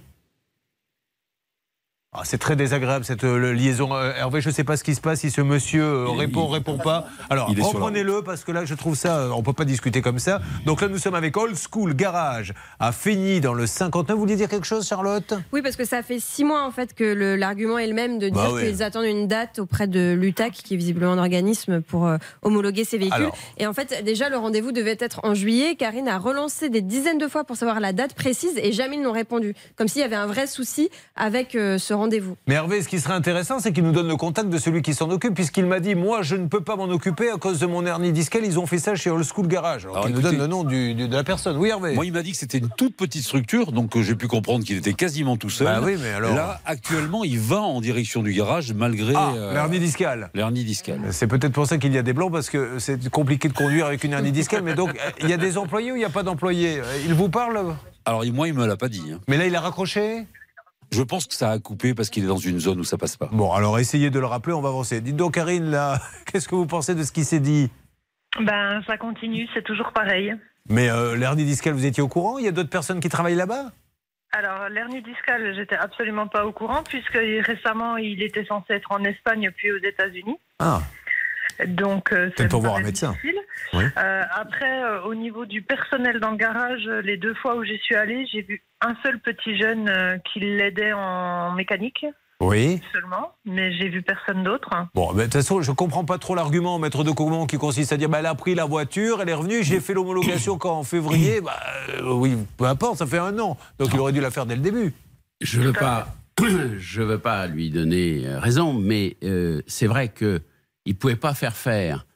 Ah, 2.17 2.21
c'est 2.23 2.39
très 2.39 2.55
désagréable 2.55 3.05
cette 3.05 3.25
euh, 3.25 3.53
liaison. 3.53 3.93
Euh, 3.93 4.13
Hervé, 4.17 4.41
je 4.41 4.49
ne 4.49 4.55
sais 4.55 4.63
pas 4.63 4.77
ce 4.77 4.85
qui 4.85 4.95
se 4.95 5.01
passe 5.01 5.19
si 5.21 5.33
ce 5.33 5.41
monsieur 5.41 5.83
euh, 5.83 6.09
répond, 6.11 6.47
répond 6.47 6.79
pas. 6.79 7.09
Alors, 7.29 7.49
reprenez-le 7.49 8.23
parce 8.23 8.45
que 8.45 8.53
là, 8.53 8.65
je 8.65 8.75
trouve 8.75 8.95
ça, 8.95 9.19
euh, 9.19 9.31
on 9.31 9.43
peut 9.43 9.53
pas 9.53 9.65
discuter 9.65 10.01
comme 10.01 10.21
ça. 10.21 10.41
Donc 10.65 10.81
là, 10.81 10.87
nous 10.87 10.99
sommes 10.99 11.17
avec 11.17 11.37
Old 11.37 11.57
School 11.57 11.93
Garage 11.97 12.55
à 12.79 12.93
Feigny 12.93 13.41
dans 13.41 13.53
le 13.53 13.67
59. 13.67 14.15
Vous 14.15 14.21
vouliez 14.21 14.37
dire 14.37 14.49
quelque 14.49 14.67
chose, 14.67 14.87
Charlotte? 14.87 15.35
Oui, 15.53 15.61
parce 15.61 15.75
que 15.75 15.85
ça 15.85 16.05
fait 16.05 16.21
six 16.21 16.45
mois 16.45 16.65
en 16.65 16.71
fait 16.71 16.95
que 16.95 17.35
l'argument 17.37 17.79
est 17.79 17.89
le 17.89 17.95
même 17.95 18.21
de 18.21 18.29
dire 18.29 18.41
Bah 18.41 18.51
oui. 18.53 18.63
qu'ils 18.65 18.85
attendent 18.85 19.07
une 19.07 19.27
date 19.27 19.59
auprès 19.59 19.89
de 19.89 20.13
l'UTAC, 20.17 20.53
qui 20.53 20.75
est 20.75 20.77
visiblement 20.77 21.15
un 21.15 21.19
organisme 21.19 21.81
pour 21.81 22.07
euh, 22.07 22.19
homologuer 22.43 22.85
ces 22.85 22.97
véhicules. 22.97 23.23
Alors. 23.25 23.37
Et 23.59 23.67
en 23.67 23.73
fait, 23.73 24.05
déjà, 24.05 24.29
le 24.29 24.37
rendez-vous 24.37 24.71
devait 24.71 24.99
être 25.01 25.19
en 25.25 25.35
juillet. 25.35 25.75
Karine 25.75 26.07
a 26.07 26.19
relancé 26.19 26.69
des 26.69 26.81
dizaines 26.81 27.19
de 27.19 27.27
fois 27.27 27.43
pour 27.43 27.57
savoir 27.57 27.81
la 27.81 27.93
date 27.93 28.15
précise 28.15 28.53
et 28.57 28.71
jamais 28.71 28.95
ils 28.99 29.03
n'ont 29.03 29.11
répondu. 29.11 29.57
Comme 29.75 29.89
s'il 29.89 30.01
y 30.01 30.05
avait 30.05 30.15
un 30.15 30.29
vrai 30.29 30.47
souci 30.47 30.91
avec 31.17 31.57
euh, 31.57 31.77
ce 31.77 31.93
rendez-vous. 31.93 32.04
Rendez-vous. 32.05 32.37
Mais 32.47 32.55
Hervé, 32.55 32.83
ce 32.83 32.89
qui 32.89 33.01
serait 33.01 33.15
intéressant, 33.15 33.59
c'est 33.61 33.73
qu'il 33.73 33.83
nous 33.85 33.93
donne 33.93 34.09
le 34.09 34.17
contact 34.17 34.49
de 34.51 34.59
celui 34.59 34.83
qui 34.83 34.93
s'en 34.95 35.11
occupe, 35.11 35.35
puisqu'il 35.35 35.67
m'a 35.67 35.81
dit 35.81 35.95
Moi, 35.95 36.23
je 36.23 36.37
ne 36.37 36.47
peux 36.47 36.61
pas 36.61 36.77
m'en 36.77 36.85
occuper 36.85 37.31
à 37.31 37.37
cause 37.37 37.59
de 37.59 37.67
mon 37.67 37.85
hernie 37.87 38.13
discale. 38.13 38.45
Ils 38.45 38.59
ont 38.59 38.67
fait 38.67 38.79
ça 38.79 38.95
chez 38.95 39.11
Old 39.11 39.25
School 39.25 39.49
Garage. 39.49 39.85
Alors, 39.85 39.97
Alors, 39.97 40.09
il 40.09 40.15
nous 40.15 40.21
donne 40.21 40.39
le 40.39 40.47
nom 40.47 40.65
du- 40.65 40.95
du- 40.95 41.09
de 41.09 41.15
la 41.17 41.25
personne. 41.25 41.57
Oui, 41.57 41.71
Hervé. 41.71 41.95
Moi, 41.95 42.05
il 42.07 42.13
m'a 42.13 42.23
dit 42.23 42.33
que 42.33 42.37
c'était 42.37 42.59
une 42.59 42.69
toute 42.69 42.97
petite 42.97 43.23
structure, 43.25 43.73
donc 43.73 43.97
euh, 43.97 44.03
j'ai 44.03 44.15
pu 44.15 44.29
comprendre 44.29 44.65
qu'il 44.65 44.77
était 44.77 44.93
quasiment 44.93 45.37
tout 45.37 45.51
seul. 45.51 45.67
Bah 45.67 45.81
oui, 45.83 45.97
mais 46.01 46.11
alors- 46.11 46.35
Là, 46.35 46.61
actuellement, 46.67 47.25
il 47.25 47.39
va 47.41 47.61
en 47.61 47.81
direction 47.81 48.23
du 48.23 48.33
garage 48.33 48.73
malgré 48.73 49.15
Ah, 49.17 49.33
euh, 49.37 49.55
l'hernie 49.55 49.79
discale. 49.79 50.31
l'hernie 50.35 50.65
discale. 50.65 51.01
C'est 51.11 51.27
peut-être 51.27 51.53
pour 51.53 51.67
ça 51.67 51.79
qu'il 51.79 51.93
y 51.95 51.99
a 51.99 52.03
des 52.03 52.13
blancs, 52.13 52.33
parce 52.33 52.51
que 52.51 52.79
c'est 52.79 53.09
compliqué 53.09 53.49
de 53.49 53.55
conduire 53.55 53.87
avec 53.87 54.05
une 54.05 54.13
hernie 54.13 54.33
discale. 54.33 54.63
Mais 54.63 54.75
donc, 54.75 54.91
euh, 55.07 55.11
il 55.23 55.31
y 55.31 55.33
a 55.33 55.37
des 55.39 55.57
employés 55.59 55.93
ou 55.93 55.97
il 55.97 56.01
n'y 56.01 56.05
a 56.05 56.11
pas 56.11 56.23
d'employés? 56.23 56.79
Euh, 56.81 56.83
Il 57.07 57.15
vous 57.15 57.29
parle? 57.29 57.75
Alors, 58.05 58.23
moi, 58.35 58.49
il 58.49 58.55
me 58.55 58.67
l'a 58.67 58.77
pas 58.77 58.89
dit. 58.89 59.03
hein. 59.13 59.19
Mais 59.29 59.39
là, 59.39 59.47
il 59.47 59.57
a 59.57 59.61
raccroché? 59.61 60.27
Je 60.93 61.03
pense 61.03 61.27
que 61.27 61.35
ça 61.35 61.51
a 61.51 61.59
coupé 61.59 61.95
parce 61.95 62.11
qu'il 62.11 62.25
est 62.25 62.29
dans 62.29 62.37
une 62.37 62.59
zone 62.59 62.81
où 62.81 62.85
ça 62.85 62.99
passe 62.99 63.17
pas. 63.17 63.29
Bon, 63.33 63.53
alors 63.53 63.79
essayez 63.79 64.11
de 64.11 64.19
le 64.19 64.27
rappeler, 64.27 64.53
on 64.53 64.61
va 64.61 64.69
avancer. 64.69 65.01
Dites 65.01 65.17
donc, 65.17 65.35
Karine, 65.35 65.71
là, 65.71 66.01
qu'est-ce 66.27 66.49
que 66.49 66.55
vous 66.55 66.67
pensez 66.67 66.95
de 66.95 67.03
ce 67.03 67.13
qui 67.13 67.25
s'est 67.25 67.41
dit? 67.41 67.71
Ben, 68.41 68.83
ça 68.87 68.97
continue, 68.97 69.49
c'est 69.55 69.63
toujours 69.63 69.93
pareil. 69.93 70.35
Mais 70.69 70.91
euh, 70.91 71.17
l'hernie 71.17 71.45
discale, 71.45 71.75
vous 71.75 71.87
étiez 71.87 72.03
au 72.03 72.09
courant? 72.09 72.39
Il 72.39 72.45
y 72.45 72.49
a 72.49 72.53
d'autres 72.53 72.71
personnes 72.71 73.01
qui 73.01 73.09
travaillent 73.09 73.37
là-bas? 73.37 73.71
Alors, 74.33 74.69
l'hernie 74.69 75.03
discale, 75.03 75.55
j'étais 75.55 75.77
absolument 75.77 76.27
pas 76.27 76.45
au 76.45 76.51
courant, 76.51 76.83
puisque 76.83 77.19
récemment, 77.47 77.97
il 77.97 78.21
était 78.21 78.45
censé 78.45 78.73
être 78.73 78.91
en 78.91 79.05
Espagne 79.05 79.53
puis 79.57 79.71
aux 79.71 79.79
États-Unis. 79.79 80.37
Ah, 80.59 80.81
Donc, 81.67 82.13
euh, 82.13 82.29
ça 82.29 82.35
Peut-être 82.37 82.51
pour 82.51 82.61
voir 82.61 82.77
un 82.77 82.83
médecin. 82.83 83.13
difficile. 83.13 83.41
Oui. 83.73 83.85
Euh, 83.97 84.23
après, 84.35 84.83
euh, 84.85 85.03
au 85.03 85.15
niveau 85.15 85.47
du 85.47 85.63
personnel 85.63 86.21
dans 86.21 86.31
le 86.31 86.37
garage, 86.37 86.87
euh, 86.87 87.01
les 87.03 87.17
deux 87.17 87.35
fois 87.35 87.57
où 87.57 87.65
j'y 87.65 87.79
suis 87.79 87.95
allée, 87.95 88.27
j'ai 88.33 88.43
vu 88.43 88.63
un 88.81 88.95
seul 89.05 89.19
petit 89.21 89.59
jeune 89.59 89.89
euh, 89.89 90.19
qui 90.33 90.41
l'aidait 90.41 90.93
en 90.93 91.53
mécanique 91.55 92.05
oui. 92.41 92.81
seulement, 92.93 93.33
mais 93.45 93.73
j'ai 93.77 93.89
vu 93.89 94.03
personne 94.03 94.43
d'autre. 94.43 94.71
Bon, 94.95 95.13
de 95.13 95.23
toute 95.23 95.33
façon, 95.33 95.63
je 95.63 95.73
comprends 95.73 96.05
pas 96.05 96.19
trop 96.19 96.35
l'argument, 96.35 96.79
maître 96.79 97.05
de 97.05 97.11
Caumont, 97.11 97.47
qui 97.47 97.57
consiste 97.57 97.93
à 97.93 97.97
dire 97.97 98.09
bah, 98.09 98.19
elle 98.19 98.27
a 98.27 98.35
pris 98.35 98.55
la 98.55 98.65
voiture, 98.65 99.23
elle 99.23 99.29
est 99.29 99.35
revenue, 99.35 99.63
j'ai 99.63 99.81
fait 99.81 99.95
l'homologation 99.95 100.59
quand 100.59 100.79
en 100.79 100.83
février. 100.83 101.41
Bah, 101.41 101.59
euh, 101.91 102.13
oui, 102.13 102.37
peu 102.57 102.65
importe, 102.65 102.99
ça 102.99 103.07
fait 103.07 103.19
un 103.19 103.39
an. 103.39 103.57
Donc 103.79 103.91
il 103.93 104.01
aurait 104.01 104.13
dû 104.13 104.21
la 104.21 104.31
faire 104.31 104.47
dès 104.47 104.57
le 104.57 104.63
début. 104.63 104.93
Je 105.41 105.61
veux 105.61 105.73
pas, 105.73 106.09
je 106.79 107.03
veux 107.03 107.19
pas 107.19 107.47
lui 107.47 107.71
donner 107.71 108.27
euh, 108.27 108.39
raison, 108.39 108.73
mais 108.73 109.17
euh, 109.25 109.63
c'est 109.67 109.87
vrai 109.87 110.09
que 110.09 110.43
il 110.85 110.97
pouvait 110.97 111.17
pas 111.17 111.35
faire 111.35 111.57
faire 111.57 112.07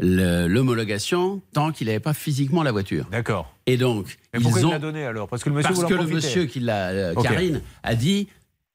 l'homologation 0.00 1.42
tant 1.52 1.70
qu'il 1.70 1.86
n'avait 1.86 2.00
pas 2.00 2.14
physiquement 2.14 2.62
la 2.62 2.72
voiture. 2.72 3.06
D'accord. 3.10 3.54
Et 3.66 3.76
donc, 3.76 4.18
Mais 4.34 4.40
pourquoi 4.40 4.60
ils 4.60 4.62
il 4.62 4.66
ont 4.66 4.70
l'a 4.70 4.78
donné 4.78 5.04
alors? 5.04 5.28
Parce 5.28 5.44
que 5.44 5.48
le 5.48 5.56
monsieur 5.56 5.74
parce 5.74 5.84
que 5.84 5.94
le 5.94 6.06
monsieur 6.06 6.46
qui 6.46 6.60
l'a, 6.60 6.88
euh. 6.88 7.14
Karine, 7.14 7.62
a 7.82 7.94
dit 7.94 8.28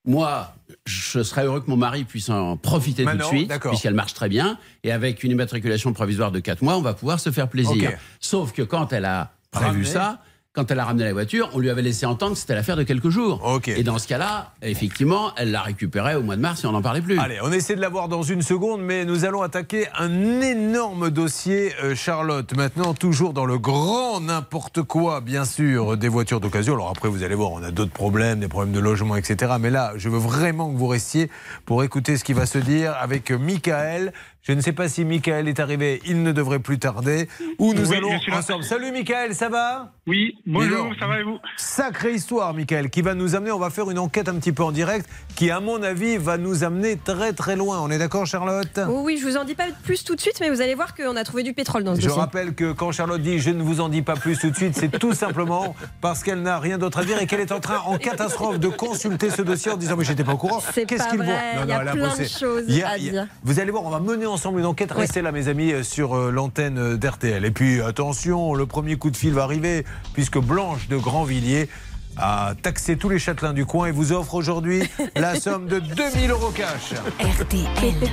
moi, 0.05 0.55
je 0.85 1.21
serais 1.21 1.43
heureux 1.43 1.59
que 1.59 1.69
mon 1.69 1.75
mari 1.75 2.05
puisse 2.05 2.29
en 2.29 2.55
profiter 2.55 3.03
Maintenant, 3.03 3.25
tout 3.25 3.35
de 3.35 3.39
suite, 3.39 3.59
puisqu'elle 3.59 3.93
marche 3.93 4.13
très 4.13 4.29
bien, 4.29 4.57
et 4.85 4.93
avec 4.93 5.21
une 5.25 5.31
immatriculation 5.31 5.91
provisoire 5.91 6.31
de 6.31 6.39
4 6.39 6.61
mois, 6.61 6.77
on 6.77 6.81
va 6.81 6.93
pouvoir 6.93 7.19
se 7.19 7.29
faire 7.29 7.49
plaisir. 7.49 7.91
Sauf 8.21 8.53
que 8.53 8.61
quand 8.61 8.93
elle 8.93 9.05
a 9.05 9.33
prévu 9.51 9.83
ça, 9.83 10.21
quand 10.57 10.71
elle 10.71 10.79
a 10.79 10.85
ramené 10.85 11.03
la 11.03 11.13
voiture, 11.13 11.51
on 11.53 11.59
lui 11.59 11.69
avait 11.69 11.83
laissé 11.83 12.07
entendre 12.07 12.33
que 12.33 12.39
c'était 12.39 12.55
l'affaire 12.55 12.75
de 12.75 12.81
quelques 12.81 13.09
jours. 13.09 13.61
Et 13.67 13.83
dans 13.83 13.99
ce 13.99 14.07
cas-là, 14.07 14.53
effectivement, 14.63 15.31
elle 15.37 15.51
l'a 15.51 15.61
récupéré 15.61 16.15
au 16.15 16.23
mois 16.23 16.35
de 16.35 16.41
mars 16.41 16.63
et 16.63 16.67
on 16.67 16.71
n'en 16.71 16.81
parlait 16.81 17.01
plus. 17.01 17.19
Allez, 17.19 17.37
on 17.43 17.51
essaie 17.51 17.75
de 17.75 17.79
l'avoir 17.79 18.07
dans 18.07 18.23
une 18.23 18.41
seconde, 18.41 18.81
mais 18.81 19.05
nous 19.05 19.23
allons 19.23 19.43
attaquer 19.43 19.85
un 19.95 20.41
énorme 20.41 21.11
dossier, 21.11 21.73
euh, 21.83 21.93
Charlotte. 21.93 22.57
Maintenant, 22.57 22.95
toujours 22.95 23.33
dans 23.33 23.45
le 23.45 23.59
grand 23.59 24.19
n'importe 24.19 24.81
quoi, 24.81 25.21
bien 25.21 25.45
sûr, 25.45 25.95
des 25.95 26.09
voitures 26.09 26.39
d'occasion. 26.39 26.73
Alors 26.73 26.89
après, 26.89 27.07
vous 27.07 27.21
allez 27.21 27.35
voir, 27.35 27.51
on 27.51 27.61
a 27.61 27.69
d'autres 27.69 27.91
problèmes, 27.91 28.39
des 28.39 28.47
problèmes 28.47 28.73
de 28.73 28.79
logement, 28.79 29.15
etc. 29.15 29.53
Mais 29.59 29.69
là, 29.69 29.93
je 29.95 30.09
veux 30.09 30.17
vraiment 30.17 30.71
que 30.71 30.77
vous 30.77 30.87
restiez 30.87 31.29
pour 31.65 31.83
écouter 31.83 32.17
ce 32.17 32.23
qui 32.23 32.33
va 32.33 32.47
se 32.47 32.57
dire 32.57 32.95
avec 32.99 33.29
Michael. 33.29 34.11
Je 34.43 34.53
ne 34.53 34.61
sais 34.61 34.71
pas 34.71 34.87
si 34.87 35.03
Michael 35.03 35.49
est 35.49 35.59
arrivé, 35.59 36.01
il 36.05 36.23
ne 36.23 36.31
devrait 36.31 36.59
plus 36.59 36.79
tarder. 36.79 37.27
Ou 37.59 37.73
nous 37.73 37.89
Oui, 37.89 37.97
allons 37.97 38.17
je 38.25 38.31
ensemble. 38.31 38.63
Salut 38.63 38.93
Michael, 38.93 39.35
ça 39.35 39.49
va? 39.49 39.91
Oui, 40.07 40.35
bonjour, 40.45 40.87
ça 40.97 41.05
va 41.05 41.19
et 41.19 41.23
vous? 41.23 41.37
Sacrée 41.57 42.13
histoire, 42.13 42.53
Michael, 42.53 42.89
qui 42.89 43.01
va 43.01 43.13
nous 43.13 43.35
amener, 43.35 43.51
on 43.51 43.59
va 43.59 43.69
faire 43.71 43.91
une 43.91 43.99
enquête 43.99 44.29
un 44.29 44.35
petit 44.35 44.53
peu 44.53 44.63
en 44.63 44.71
direct, 44.71 45.05
qui, 45.35 45.51
à 45.51 45.59
mon 45.59 45.83
avis, 45.83 46.15
va 46.15 46.37
nous 46.37 46.63
amener 46.63 46.95
très 46.95 47.33
très 47.33 47.57
loin. 47.57 47.81
On 47.81 47.89
est 47.91 47.97
d'accord, 47.97 48.25
Charlotte? 48.25 48.79
Oh 48.87 49.01
oui, 49.03 49.17
je 49.21 49.25
vous 49.27 49.35
en 49.35 49.43
dis 49.43 49.53
pas 49.53 49.65
plus 49.83 50.05
tout 50.05 50.15
de 50.15 50.21
suite, 50.21 50.37
mais 50.39 50.49
vous 50.49 50.61
allez 50.61 50.75
voir 50.75 50.95
qu'on 50.95 51.17
a 51.17 51.25
trouvé 51.25 51.43
du 51.43 51.51
pétrole 51.51 51.83
dans 51.83 51.95
ce 51.95 51.99
Je 51.99 52.07
dossier. 52.07 52.21
rappelle 52.21 52.55
que 52.55 52.71
quand 52.71 52.93
Charlotte 52.93 53.21
dit 53.21 53.39
je 53.39 53.49
ne 53.49 53.61
vous 53.61 53.81
en 53.81 53.89
dis 53.89 54.01
pas 54.01 54.15
plus 54.15 54.39
tout 54.39 54.49
de 54.49 54.55
suite, 54.55 54.75
c'est 54.77 54.97
tout 54.97 55.13
simplement 55.13 55.75
parce 55.99 56.23
qu'elle 56.23 56.41
n'a 56.41 56.57
rien 56.57 56.77
d'autre 56.77 56.99
à 56.99 57.03
dire 57.03 57.21
et 57.21 57.27
qu'elle 57.27 57.41
est 57.41 57.51
en 57.51 57.59
train, 57.59 57.79
en 57.79 57.97
catastrophe, 57.97 58.59
de 58.59 58.69
consulter 58.69 59.29
ce 59.29 59.41
dossier 59.41 59.71
en 59.73 59.77
disant 59.77 59.97
mais 59.97 60.05
j'étais 60.05 60.23
pas 60.23 60.33
au 60.35 60.37
courant. 60.37 60.61
C'est 60.73 60.85
Qu'est-ce 60.85 61.03
pas 61.03 61.09
qu'il 61.09 61.19
vrai, 61.19 61.25
voit 61.55 61.63
il 61.65 61.69
y 61.69 61.73
a 61.73 61.79
plein 61.91 62.15
de 62.15 62.23
choses 62.23 62.63
à 62.85 62.97
dire. 62.97 63.27
Vous 63.43 63.59
allez 63.59 63.71
voir, 63.71 63.83
on 63.83 63.89
va 63.89 63.99
mener 63.99 64.25
ensemble 64.37 64.59
une 64.59 64.67
enquête. 64.67 64.91
Restez 64.91 65.23
là, 65.23 65.31
mes 65.31 65.47
amis, 65.47 65.73
sur 65.83 66.15
euh, 66.15 66.29
l'antenne 66.29 66.77
euh, 66.77 66.95
d'RTL. 66.95 67.43
Et 67.43 67.49
puis 67.49 67.81
attention, 67.81 68.53
le 68.53 68.67
premier 68.67 68.95
coup 68.95 69.09
de 69.09 69.17
fil 69.17 69.33
va 69.33 69.41
arriver 69.41 69.83
puisque 70.13 70.37
Blanche 70.37 70.89
de 70.89 70.95
Grandvilliers 70.95 71.69
a 72.17 72.53
taxé 72.61 72.97
tous 72.97 73.09
les 73.09 73.17
châtelains 73.17 73.53
du 73.53 73.65
coin 73.65 73.87
et 73.87 73.91
vous 73.91 74.11
offre 74.11 74.35
aujourd'hui 74.35 74.83
la 75.15 75.39
somme 75.39 75.65
de 75.65 75.79
2000 75.79 76.29
euros 76.29 76.51
cash. 76.51 76.93
RTL. 77.19 78.11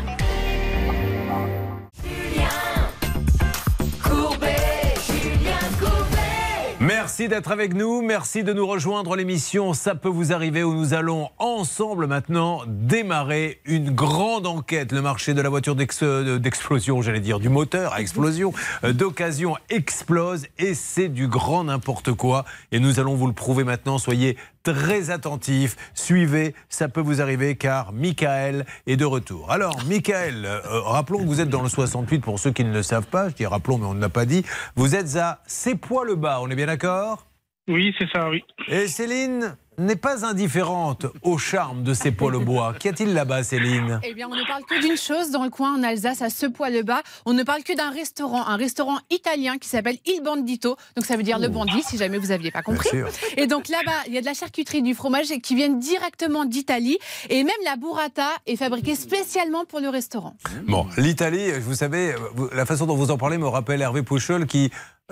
Merci 6.87 7.29
d'être 7.29 7.51
avec 7.51 7.73
nous, 7.73 8.03
merci 8.03 8.44
de 8.44 8.53
nous 8.53 8.66
rejoindre 8.66 9.16
l'émission 9.16 9.73
Ça 9.73 9.94
peut 9.94 10.11
vous 10.11 10.35
arriver 10.35 10.62
où 10.62 10.75
nous 10.75 10.92
allons 10.92 11.31
ensemble 11.38 12.07
maintenant 12.07 12.61
démarrer 12.66 13.62
une 13.64 13.90
grande 13.90 14.47
enquête. 14.47 14.92
Le 14.92 15.01
marché 15.01 15.33
de 15.33 15.40
la 15.40 15.49
voiture 15.49 15.75
euh, 16.03 16.38
d'explosion, 16.38 17.01
j'allais 17.01 17.20
dire 17.20 17.40
du 17.40 17.49
moteur 17.49 17.94
à 17.94 18.03
explosion, 18.03 18.53
euh, 18.85 18.92
d'occasion 18.92 19.57
explose 19.70 20.47
et 20.59 20.75
c'est 20.75 21.09
du 21.09 21.27
grand 21.27 21.64
n'importe 21.64 22.12
quoi. 22.12 22.44
Et 22.70 22.81
nous 22.81 23.01
allons 23.01 23.14
vous 23.14 23.29
le 23.29 23.33
prouver 23.33 23.64
maintenant, 23.64 23.97
soyez 23.97 24.37
très 24.64 25.11
attentifs, 25.11 25.77
suivez, 25.94 26.55
ça 26.68 26.88
peut 26.88 27.00
vous 27.00 27.20
arriver 27.22 27.55
car 27.55 27.92
Michael 27.92 28.66
est 28.88 28.96
de 28.96 29.05
retour. 29.05 29.53
Alors 29.53 29.77
Michael, 29.87 30.44
euh, 30.44 30.81
rappelons 30.81 31.20
que 31.20 31.27
vous 31.27 31.40
êtes 31.40 31.50
dans 31.50 31.62
le 31.62 31.68
68 31.68 32.20
pour 32.20 32.40
ceux 32.40 32.50
qui 32.50 32.64
ne 32.64 32.72
le 32.72 32.83
savent 32.83 33.07
pas, 33.07 33.29
je 33.29 33.35
dis 33.35 33.46
rappelons 33.46 33.79
mais 33.79 33.87
on 33.87 33.94
ne 33.94 34.00
l'a 34.00 34.09
pas 34.09 34.27
dit, 34.27 34.44
vous 34.74 34.96
êtes 34.96 35.16
à 35.16 35.40
C'est 35.46 35.77
poids 35.77 36.05
le 36.05 36.16
bas, 36.16 36.38
on 36.40 36.50
est 36.50 36.57
bien 36.57 36.66
d'accord? 36.66 37.27
Oui, 37.68 37.94
c'est 37.98 38.09
ça, 38.12 38.29
oui. 38.29 38.42
Et 38.68 38.88
Céline? 38.88 39.57
N'est 39.79 39.97
pas 39.97 40.25
indifférente 40.25 41.07
au 41.23 41.39
charme 41.39 41.83
de 41.83 41.95
ces 41.95 42.11
poils 42.11 42.35
au 42.37 42.41
bois. 42.41 42.75
Qu'y 42.79 42.89
a-t-il 42.89 43.13
là-bas 43.15 43.43
Céline? 43.43 44.01
Eh 44.03 44.15
bien, 44.15 44.29
on 44.31 44.35
ne 44.35 44.47
parle 44.47 44.65
que 44.65 44.81
d'une 44.81 44.97
chose 44.97 45.31
dans 45.31 45.45
le 45.45 45.51
coin 45.51 45.75
en 45.77 45.83
Alsace, 45.83 46.23
à 46.23 46.31
ce 46.31 46.47
poil 46.47 46.73
le 46.73 46.83
bas. 46.83 47.03
On 47.27 47.33
ne 47.33 47.43
parle 47.43 47.63
que 47.63 47.77
d'un 47.77 47.91
restaurant, 47.91 48.47
un 48.47 48.57
restaurant 48.57 48.99
italien 49.11 49.59
qui 49.59 49.69
s'appelle 49.69 49.99
Il 50.07 50.23
Bandito. 50.23 50.77
Donc, 50.97 51.05
ça 51.07 51.17
veut 51.17 51.23
dire 51.23 51.39
le 51.39 51.49
bandit, 51.49 51.83
si 51.83 51.97
jamais 51.97 52.19
vous 52.19 52.29
n'aviez 52.29 52.51
pas 52.51 52.63
compris. 52.63 52.91
Et 53.37 53.47
donc, 53.47 53.69
là-bas, 53.69 53.93
il 54.07 54.15
y 54.15 54.19
a 54.19 54.21
de 54.21 54.27
la 54.27 54.35
charcuterie, 54.35 54.83
du 54.83 54.95
fromage 54.95 55.29
qui 55.43 55.55
viennent 55.55 55.79
directement 55.79 56.45
d'Italie. 56.45 56.99
Et 57.29 57.43
même 57.45 57.55
la 57.65 57.77
burrata 57.77 58.29
est 58.47 58.57
fabriquée 58.57 58.95
spécialement 58.95 59.65
pour 59.65 59.81
le 59.81 59.89
restaurant. 59.89 60.37
Bon, 60.67 60.87
l'Italie, 60.97 61.51
vous 61.61 61.75
savez, 61.75 62.15
la 62.53 62.67
façon 62.67 62.87
dont 62.87 62.97
vous 62.97 63.11
en 63.11 63.19
parlez 63.19 63.39
me 63.39 63.49
rappelle 63.49 63.83
Hervé 63.83 64.03
Pouchol 64.03 64.47
qui, 64.47 64.71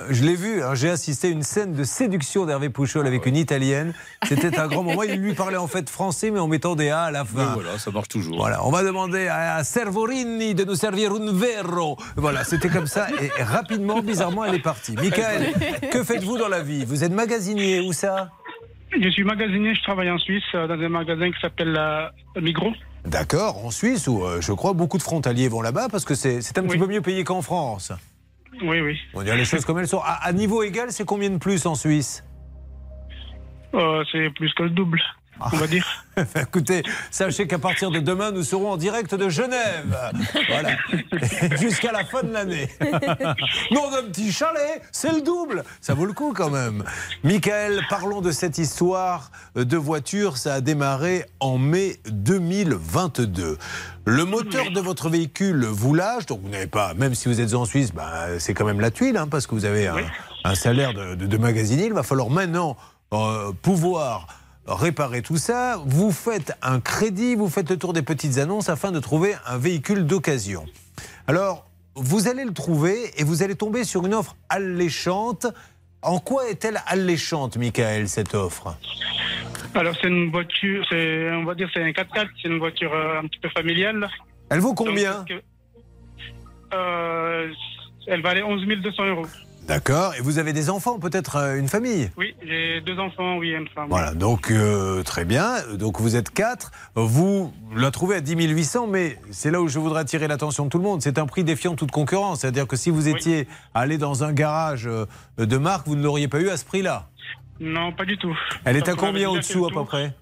je 0.08 0.24
l'ai 0.24 0.34
vu, 0.34 0.62
hein, 0.62 0.74
j'ai 0.74 0.88
assisté 0.88 1.28
à 1.28 1.30
une 1.30 1.42
scène 1.42 1.74
de 1.74 1.84
séduction 1.84 2.46
d'Hervé 2.46 2.70
Pouchol 2.70 3.06
avec 3.06 3.26
une 3.26 3.36
Italienne. 3.36 3.92
C'était 4.22 4.58
un 4.58 4.66
grand 4.66 4.82
moment. 4.82 5.02
Il 5.02 5.20
lui 5.20 5.34
parlait 5.34 5.58
en 5.58 5.66
fait 5.66 5.90
français, 5.90 6.30
mais 6.30 6.40
en 6.40 6.48
mettant 6.48 6.74
des 6.74 6.88
A 6.88 7.02
à 7.02 7.10
la 7.10 7.26
fin. 7.26 7.52
voilà, 7.52 7.78
ça 7.78 7.90
marche 7.90 8.08
toujours. 8.08 8.38
Voilà, 8.38 8.64
on 8.66 8.70
va 8.70 8.82
demander 8.84 9.28
à 9.28 9.62
Servorini 9.64 10.54
de 10.54 10.64
nous 10.64 10.76
servir 10.76 11.12
un 11.12 11.32
verro. 11.32 11.98
Voilà, 12.16 12.42
c'était 12.44 12.70
comme 12.70 12.86
ça. 12.86 13.08
Et 13.20 13.42
rapidement, 13.42 14.00
bizarrement, 14.00 14.44
elle 14.44 14.54
est 14.54 14.62
partie. 14.62 14.92
Michael, 14.92 15.52
que 15.92 16.02
faites-vous 16.02 16.38
dans 16.38 16.48
la 16.48 16.62
vie? 16.62 16.86
Vous 16.86 17.04
êtes 17.04 17.12
magasinier, 17.12 17.80
où 17.80 17.92
ça? 17.92 18.30
Je 18.98 19.08
suis 19.10 19.24
magasinier, 19.24 19.74
je 19.74 19.82
travaille 19.82 20.10
en 20.10 20.18
Suisse 20.18 20.42
euh, 20.54 20.66
dans 20.66 20.74
un 20.74 20.88
magasin 20.88 21.30
qui 21.30 21.40
s'appelle 21.40 21.76
euh, 21.78 22.08
Migros. 22.40 22.72
D'accord, 23.06 23.64
en 23.64 23.70
Suisse, 23.70 24.06
où 24.06 24.24
euh, 24.24 24.40
je 24.40 24.52
crois 24.52 24.74
beaucoup 24.74 24.98
de 24.98 25.02
frontaliers 25.02 25.48
vont 25.48 25.62
là-bas 25.62 25.88
parce 25.90 26.04
que 26.04 26.14
c'est 26.14 26.40
c'est 26.42 26.58
un 26.58 26.62
petit 26.62 26.78
peu 26.78 26.86
mieux 26.86 27.00
payé 27.00 27.24
qu'en 27.24 27.42
France. 27.42 27.92
Oui, 28.60 28.80
oui. 28.80 28.98
On 29.14 29.22
dire 29.22 29.34
les 29.34 29.44
choses 29.44 29.64
comme 29.64 29.78
elles 29.78 29.88
sont. 29.88 30.00
À, 30.00 30.18
à 30.26 30.32
niveau 30.32 30.62
égal, 30.62 30.92
c'est 30.92 31.04
combien 31.04 31.30
de 31.30 31.38
plus 31.38 31.64
en 31.66 31.74
Suisse? 31.74 32.24
Euh, 33.74 34.04
c'est 34.12 34.28
plus 34.34 34.52
que 34.52 34.64
le 34.64 34.70
double, 34.70 35.00
on 35.40 35.56
va 35.56 35.66
dire. 35.66 35.84
Écoutez, 36.36 36.82
sachez 37.10 37.46
qu'à 37.46 37.58
partir 37.58 37.90
de 37.90 37.98
demain, 37.98 38.30
nous 38.32 38.42
serons 38.44 38.72
en 38.72 38.76
direct 38.76 39.14
de 39.14 39.28
Genève. 39.30 40.12
Voilà. 40.48 40.76
Jusqu'à 41.58 41.90
la 41.92 42.04
fin 42.04 42.22
de 42.22 42.32
l'année. 42.32 42.68
Non, 43.70 43.90
d'un 43.90 44.02
petit 44.10 44.30
chalet, 44.32 44.82
c'est 44.92 45.12
le 45.12 45.22
double. 45.22 45.64
Ça 45.80 45.94
vaut 45.94 46.04
le 46.04 46.12
coup 46.12 46.32
quand 46.36 46.50
même. 46.50 46.84
Michael, 47.24 47.80
parlons 47.88 48.20
de 48.20 48.30
cette 48.30 48.58
histoire 48.58 49.30
de 49.54 49.76
voiture. 49.76 50.36
Ça 50.36 50.54
a 50.54 50.60
démarré 50.60 51.24
en 51.40 51.56
mai 51.58 51.96
2022. 52.06 53.56
Le 54.04 54.24
moteur 54.24 54.70
de 54.70 54.80
votre 54.80 55.08
véhicule 55.08 55.64
vous 55.64 55.94
lâche, 55.94 56.26
donc 56.26 56.40
vous 56.42 56.48
n'avez 56.48 56.66
pas, 56.66 56.92
même 56.94 57.14
si 57.14 57.28
vous 57.28 57.40
êtes 57.40 57.54
en 57.54 57.64
Suisse, 57.64 57.92
bah, 57.94 58.38
c'est 58.38 58.52
quand 58.52 58.64
même 58.64 58.80
la 58.80 58.90
tuile, 58.90 59.16
hein, 59.16 59.28
parce 59.28 59.46
que 59.46 59.54
vous 59.54 59.64
avez 59.64 59.86
un, 59.86 59.96
un 60.44 60.54
salaire 60.54 60.92
de, 60.92 61.14
de- 61.14 61.26
de 61.26 61.36
magasinier. 61.38 61.86
Il 61.86 61.92
va 61.94 62.02
falloir 62.02 62.28
maintenant 62.28 62.76
euh, 63.12 63.52
pouvoir 63.62 64.26
réparer 64.66 65.22
tout 65.22 65.36
ça, 65.36 65.80
vous 65.84 66.12
faites 66.12 66.56
un 66.62 66.80
crédit, 66.80 67.34
vous 67.34 67.48
faites 67.48 67.70
le 67.70 67.76
tour 67.76 67.92
des 67.92 68.02
petites 68.02 68.38
annonces 68.38 68.68
afin 68.68 68.92
de 68.92 69.00
trouver 69.00 69.34
un 69.46 69.58
véhicule 69.58 70.06
d'occasion. 70.06 70.66
Alors, 71.26 71.66
vous 71.94 72.28
allez 72.28 72.44
le 72.44 72.52
trouver 72.52 73.10
et 73.16 73.24
vous 73.24 73.42
allez 73.42 73.54
tomber 73.54 73.84
sur 73.84 74.06
une 74.06 74.14
offre 74.14 74.36
alléchante. 74.48 75.46
En 76.00 76.18
quoi 76.18 76.48
est-elle 76.48 76.80
alléchante, 76.86 77.56
Michael, 77.56 78.08
cette 78.08 78.34
offre? 78.34 78.76
Alors, 79.74 79.94
c'est 80.00 80.08
une 80.08 80.30
voiture, 80.30 80.84
on 80.92 81.44
va 81.44 81.54
dire, 81.54 81.68
c'est 81.72 81.82
un 81.82 81.90
4x4, 81.90 82.28
c'est 82.42 82.48
une 82.48 82.58
voiture 82.58 82.92
euh, 82.92 83.20
un 83.20 83.26
petit 83.26 83.38
peu 83.40 83.48
familiale. 83.50 84.08
Elle 84.50 84.60
vaut 84.60 84.74
combien? 84.74 85.20
Donc, 85.20 85.32
euh, 86.74 87.48
Elle 88.06 88.22
valait 88.22 88.42
11 88.42 88.66
200 88.66 89.06
euros. 89.06 89.26
D'accord. 89.66 90.14
Et 90.16 90.20
vous 90.20 90.38
avez 90.38 90.52
des 90.52 90.70
enfants, 90.70 90.98
peut-être 90.98 91.36
euh, 91.36 91.58
une 91.58 91.68
famille? 91.68 92.10
Oui, 92.16 92.34
j'ai 92.44 92.80
deux 92.80 92.98
enfants, 92.98 93.36
oui, 93.36 93.50
une 93.50 93.68
femme. 93.68 93.86
Voilà, 93.88 94.12
donc 94.14 94.50
euh, 94.50 95.02
très 95.02 95.24
bien. 95.24 95.54
Donc 95.74 96.00
vous 96.00 96.16
êtes 96.16 96.30
quatre. 96.30 96.72
Vous 96.94 97.52
la 97.74 97.90
trouvez 97.90 98.16
à 98.16 98.20
10 98.20 98.34
800, 98.48 98.86
mais 98.88 99.18
c'est 99.30 99.50
là 99.50 99.60
où 99.60 99.68
je 99.68 99.78
voudrais 99.78 100.00
attirer 100.00 100.26
l'attention 100.28 100.64
de 100.64 100.68
tout 100.68 100.78
le 100.78 100.84
monde. 100.84 101.00
C'est 101.00 101.18
un 101.18 101.26
prix 101.26 101.44
défiant 101.44 101.74
toute 101.76 101.90
concurrence. 101.90 102.40
C'est-à-dire 102.40 102.66
que 102.66 102.76
si 102.76 102.90
vous 102.90 103.08
étiez 103.08 103.46
allé 103.74 103.98
dans 103.98 104.24
un 104.24 104.32
garage 104.32 104.86
euh, 104.86 105.06
de 105.38 105.56
marque, 105.56 105.86
vous 105.86 105.96
ne 105.96 106.02
l'auriez 106.02 106.28
pas 106.28 106.40
eu 106.40 106.48
à 106.48 106.56
ce 106.56 106.64
prix-là. 106.64 107.08
Non, 107.60 107.92
pas 107.92 108.04
du 108.04 108.18
tout. 108.18 108.36
Elle 108.64 108.76
est 108.76 108.88
à 108.88 108.94
combien 108.94 109.30
au-dessous 109.30 109.66
à 109.66 109.70
peu 109.70 109.84
près? 109.84 110.12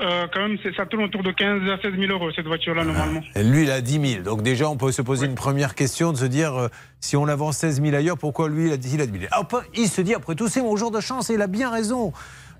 Euh, 0.00 0.26
Quand 0.32 0.40
même, 0.48 0.56
ça 0.76 0.86
tourne 0.86 1.04
autour 1.04 1.22
de 1.22 1.30
15 1.32 1.62
à 1.70 1.80
16 1.80 1.94
000 1.98 2.10
euros, 2.12 2.30
cette 2.32 2.46
voiture-là, 2.46 2.84
normalement. 2.84 3.20
Et 3.34 3.42
Lui, 3.42 3.64
il 3.64 3.70
a 3.70 3.80
10 3.80 4.08
000. 4.14 4.22
Donc 4.22 4.42
déjà, 4.42 4.68
on 4.68 4.76
peut 4.76 4.92
se 4.92 5.02
poser 5.02 5.26
une 5.26 5.34
première 5.34 5.74
question 5.74 6.12
de 6.12 6.16
se 6.16 6.24
dire, 6.24 6.54
euh, 6.54 6.68
si 7.00 7.16
on 7.16 7.24
la 7.24 7.36
vend 7.36 7.52
16 7.52 7.82
000 7.82 7.94
ailleurs, 7.94 8.16
pourquoi 8.18 8.48
lui, 8.48 8.66
il 8.68 8.72
a 8.72 8.76
10 8.76 8.88
000 8.90 9.08
Ah, 9.30 9.42
Il 9.74 9.88
se 9.88 10.00
dit, 10.00 10.14
après 10.14 10.34
tout, 10.34 10.48
c'est 10.48 10.62
mon 10.62 10.76
jour 10.76 10.90
de 10.90 11.00
chance 11.00 11.28
et 11.30 11.34
il 11.34 11.42
a 11.42 11.46
bien 11.46 11.70
raison. 11.70 12.12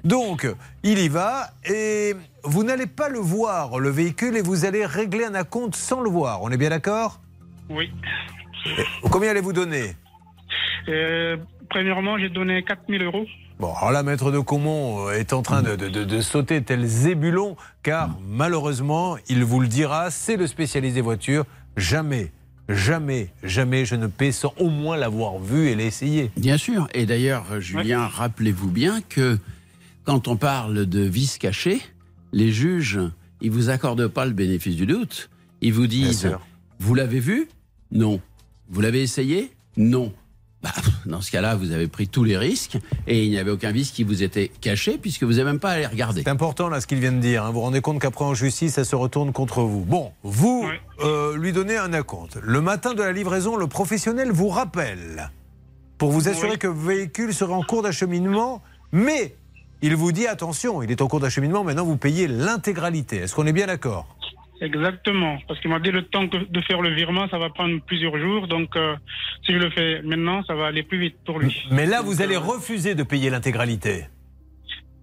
Donc, 0.04 0.46
il 0.82 0.98
y 0.98 1.08
va 1.08 1.48
et 1.68 2.14
vous 2.42 2.64
n'allez 2.64 2.86
pas 2.86 3.08
le 3.08 3.18
voir, 3.18 3.78
le 3.78 3.90
véhicule, 3.90 4.36
et 4.36 4.42
vous 4.42 4.64
allez 4.64 4.86
régler 4.86 5.24
un 5.24 5.34
acompte 5.34 5.76
sans 5.76 6.00
le 6.00 6.08
voir. 6.08 6.42
On 6.42 6.50
est 6.50 6.56
bien 6.56 6.70
d'accord? 6.70 7.20
Oui. 7.68 7.92
Et 8.66 9.08
Combien 9.10 9.30
allez-vous 9.30 9.52
donner? 9.52 9.94
Euh, 10.88 11.36
premièrement, 11.68 12.18
j'ai 12.18 12.28
donné 12.30 12.62
4 12.62 12.82
000 12.88 13.04
euros. 13.04 13.26
Bon, 13.60 13.74
alors 13.74 13.92
là, 13.92 14.02
Maître 14.02 14.32
de 14.32 14.38
Comont 14.38 15.08
euh, 15.08 15.12
est 15.12 15.34
en 15.34 15.42
train 15.42 15.62
de, 15.62 15.76
de- 15.76 15.88
de- 15.90 16.04
de 16.04 16.20
sauter 16.22 16.62
tel 16.62 16.86
zébulon, 16.86 17.56
car 17.82 18.18
malheureusement, 18.26 19.18
il 19.28 19.44
vous 19.44 19.60
le 19.60 19.68
dira, 19.68 20.10
c'est 20.10 20.36
le 20.38 20.46
spécialiste 20.46 20.94
des 20.94 21.02
voitures. 21.02 21.44
Jamais, 21.76 22.32
jamais, 22.70 23.28
jamais 23.42 23.84
je 23.84 23.96
ne 23.96 24.06
paie 24.06 24.32
sans 24.32 24.54
au 24.58 24.70
moins 24.70 24.96
l'avoir 24.96 25.38
vu 25.38 25.68
et 25.68 25.74
l'essayer. 25.74 26.30
Bien 26.38 26.56
sûr. 26.56 26.88
Et 26.94 27.04
d'ailleurs, 27.04 27.44
euh, 27.52 27.60
Julien, 27.60 28.06
rappelez-vous 28.06 28.70
bien 28.70 29.02
que 29.06 29.38
quand 30.04 30.26
on 30.26 30.36
parle 30.36 30.86
de 30.86 31.00
vices 31.00 31.36
cachés, 31.36 31.82
les 32.32 32.52
juges, 32.52 32.98
ils 33.42 33.50
vous 33.50 33.68
accordent 33.68 34.08
pas 34.08 34.24
le 34.24 34.32
bénéfice 34.32 34.74
du 34.76 34.86
doute. 34.86 35.28
Ils 35.60 35.74
vous 35.74 35.86
disent, 35.86 36.30
vous 36.78 36.94
l'avez 36.94 37.20
vu? 37.20 37.46
Non. 37.92 38.22
Vous 38.70 38.80
l'avez 38.80 39.02
essayé? 39.02 39.52
Non. 39.76 40.14
Bah, 40.62 40.70
dans 41.06 41.22
ce 41.22 41.30
cas-là, 41.30 41.54
vous 41.54 41.72
avez 41.72 41.88
pris 41.88 42.06
tous 42.06 42.22
les 42.22 42.36
risques 42.36 42.76
et 43.06 43.24
il 43.24 43.30
n'y 43.30 43.38
avait 43.38 43.50
aucun 43.50 43.72
vice 43.72 43.92
qui 43.92 44.04
vous 44.04 44.22
était 44.22 44.50
caché 44.60 44.98
puisque 44.98 45.22
vous 45.22 45.32
n'avez 45.32 45.44
même 45.44 45.58
pas 45.58 45.70
à 45.70 45.78
les 45.78 45.86
regarder. 45.86 46.22
C'est 46.22 46.28
important 46.30 46.68
là 46.68 46.80
ce 46.82 46.86
qu'il 46.86 46.98
vient 46.98 47.12
de 47.12 47.18
dire. 47.20 47.44
hein. 47.44 47.48
Vous 47.48 47.54
vous 47.54 47.60
rendez 47.60 47.80
compte 47.80 47.98
qu'après 47.98 48.26
en 48.26 48.34
justice, 48.34 48.74
ça 48.74 48.84
se 48.84 48.94
retourne 48.94 49.32
contre 49.32 49.62
vous. 49.62 49.84
Bon, 49.86 50.12
vous 50.22 50.68
euh, 51.02 51.36
lui 51.36 51.52
donnez 51.52 51.78
un 51.78 51.94
acompte. 51.94 52.36
Le 52.42 52.60
matin 52.60 52.92
de 52.92 53.02
la 53.02 53.12
livraison, 53.12 53.56
le 53.56 53.68
professionnel 53.68 54.30
vous 54.32 54.48
rappelle 54.48 55.30
pour 55.96 56.10
vous 56.10 56.28
assurer 56.28 56.58
que 56.58 56.66
le 56.66 56.74
véhicule 56.74 57.32
sera 57.32 57.54
en 57.54 57.62
cours 57.62 57.82
d'acheminement, 57.82 58.62
mais 58.92 59.34
il 59.82 59.96
vous 59.96 60.12
dit 60.12 60.26
attention, 60.26 60.82
il 60.82 60.90
est 60.90 61.00
en 61.00 61.08
cours 61.08 61.20
d'acheminement, 61.20 61.64
maintenant 61.64 61.84
vous 61.86 61.96
payez 61.96 62.28
l'intégralité. 62.28 63.16
Est-ce 63.16 63.34
qu'on 63.34 63.46
est 63.46 63.52
bien 63.54 63.66
d'accord? 63.66 64.14
Exactement. 64.60 65.38
Parce 65.48 65.58
qu'il 65.60 65.70
m'a 65.70 65.80
dit 65.80 65.90
le 65.90 66.02
temps 66.02 66.28
que- 66.28 66.36
de 66.50 66.60
faire 66.62 66.82
le 66.82 66.90
virement, 66.94 67.28
ça 67.30 67.38
va 67.38 67.48
prendre 67.50 67.80
plusieurs 67.86 68.16
jours. 68.18 68.46
Donc, 68.46 68.76
euh, 68.76 68.94
si 69.46 69.52
je 69.52 69.58
le 69.58 69.70
fais 69.70 70.02
maintenant, 70.02 70.42
ça 70.44 70.54
va 70.54 70.66
aller 70.66 70.82
plus 70.82 70.98
vite 70.98 71.16
pour 71.24 71.38
lui. 71.38 71.56
Mais 71.70 71.86
là, 71.86 72.02
vous 72.02 72.20
allez 72.22 72.36
refuser 72.36 72.94
de 72.94 73.02
payer 73.02 73.30
l'intégralité. 73.30 74.04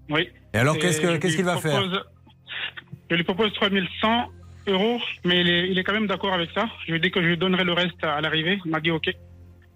Oui. 0.10 0.30
Et 0.54 0.58
alors, 0.58 0.78
qu'est-ce 0.78 1.36
qu'il 1.36 1.46
va 1.46 1.58
faire 1.58 1.84
Je 3.10 3.16
lui 3.16 3.24
propose 3.24 3.52
3100 3.54 4.28
euros, 4.68 5.00
mais 5.26 5.42
il 5.42 5.50
est, 5.50 5.70
il 5.70 5.80
est 5.80 5.84
quand 5.84 5.94
même 5.94 6.08
d'accord 6.08 6.34
avec 6.34 6.50
ça. 6.54 6.68
Je 6.86 6.92
lui 6.92 6.98
ai 6.98 7.02
dit 7.02 7.10
que 7.12 7.22
je 7.22 7.28
lui 7.28 7.38
donnerai 7.38 7.64
le 7.64 7.74
reste 7.74 8.04
à 8.04 8.22
l'arrivée. 8.22 8.60
Il 8.66 8.72
m'a 8.72 8.80
dit 8.80 8.92
OK. 8.92 9.10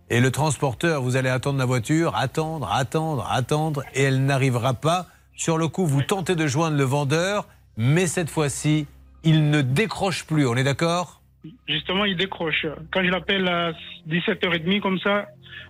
Et 0.10 0.20
le 0.20 0.30
transporteur, 0.32 1.02
vous 1.02 1.16
allez 1.16 1.30
attendre 1.30 1.58
la 1.58 1.66
voiture, 1.66 2.14
attendre, 2.16 2.70
attendre, 2.72 3.26
attendre, 3.32 3.84
et 3.96 4.04
elle 4.04 4.26
n'arrivera 4.26 4.74
pas. 4.74 5.08
Sur 5.36 5.58
le 5.58 5.70
coup, 5.70 5.86
vous 5.88 6.02
tentez 6.04 6.36
de 6.36 6.46
joindre 6.48 6.78
le 6.78 6.84
vendeur, 6.84 7.48
mais 7.78 8.06
cette 8.08 8.30
fois-ci, 8.30 8.86
il 9.24 9.50
ne 9.50 9.62
décroche 9.62 10.26
plus. 10.26 10.46
On 10.48 10.56
est 10.56 10.64
d'accord? 10.64 11.22
Justement, 11.68 12.06
il 12.06 12.16
décroche. 12.18 12.66
Quand 12.94 13.04
je 13.04 13.10
l'appelle 13.10 13.48
à 13.48 13.72
17h30 14.10 14.80
comme 14.80 15.00
ça, 15.00 15.26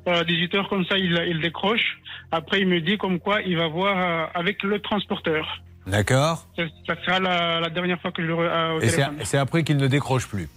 euh, 0.07 0.23
18h 0.23 0.67
comme 0.67 0.85
ça, 0.85 0.97
il, 0.97 1.17
il 1.27 1.39
décroche. 1.39 1.99
Après, 2.31 2.59
il 2.61 2.67
me 2.67 2.81
dit 2.81 2.97
comme 2.97 3.19
quoi 3.19 3.41
il 3.41 3.57
va 3.57 3.67
voir 3.67 3.97
euh, 3.97 4.25
avec 4.39 4.63
le 4.63 4.79
transporteur. 4.79 5.61
D'accord? 5.87 6.45
Ça, 6.55 6.63
ça 6.85 6.95
sera 7.03 7.19
la, 7.19 7.59
la 7.59 7.69
dernière 7.69 7.99
fois 8.01 8.11
que 8.11 8.21
je 8.21 8.27
le 8.27 8.37
euh, 8.37 8.73
au 8.77 8.81
Et 8.81 8.89
c'est 9.23 9.37
après 9.37 9.63
qu'il 9.63 9.77
ne 9.77 9.87
décroche 9.87 10.27
plus. 10.27 10.47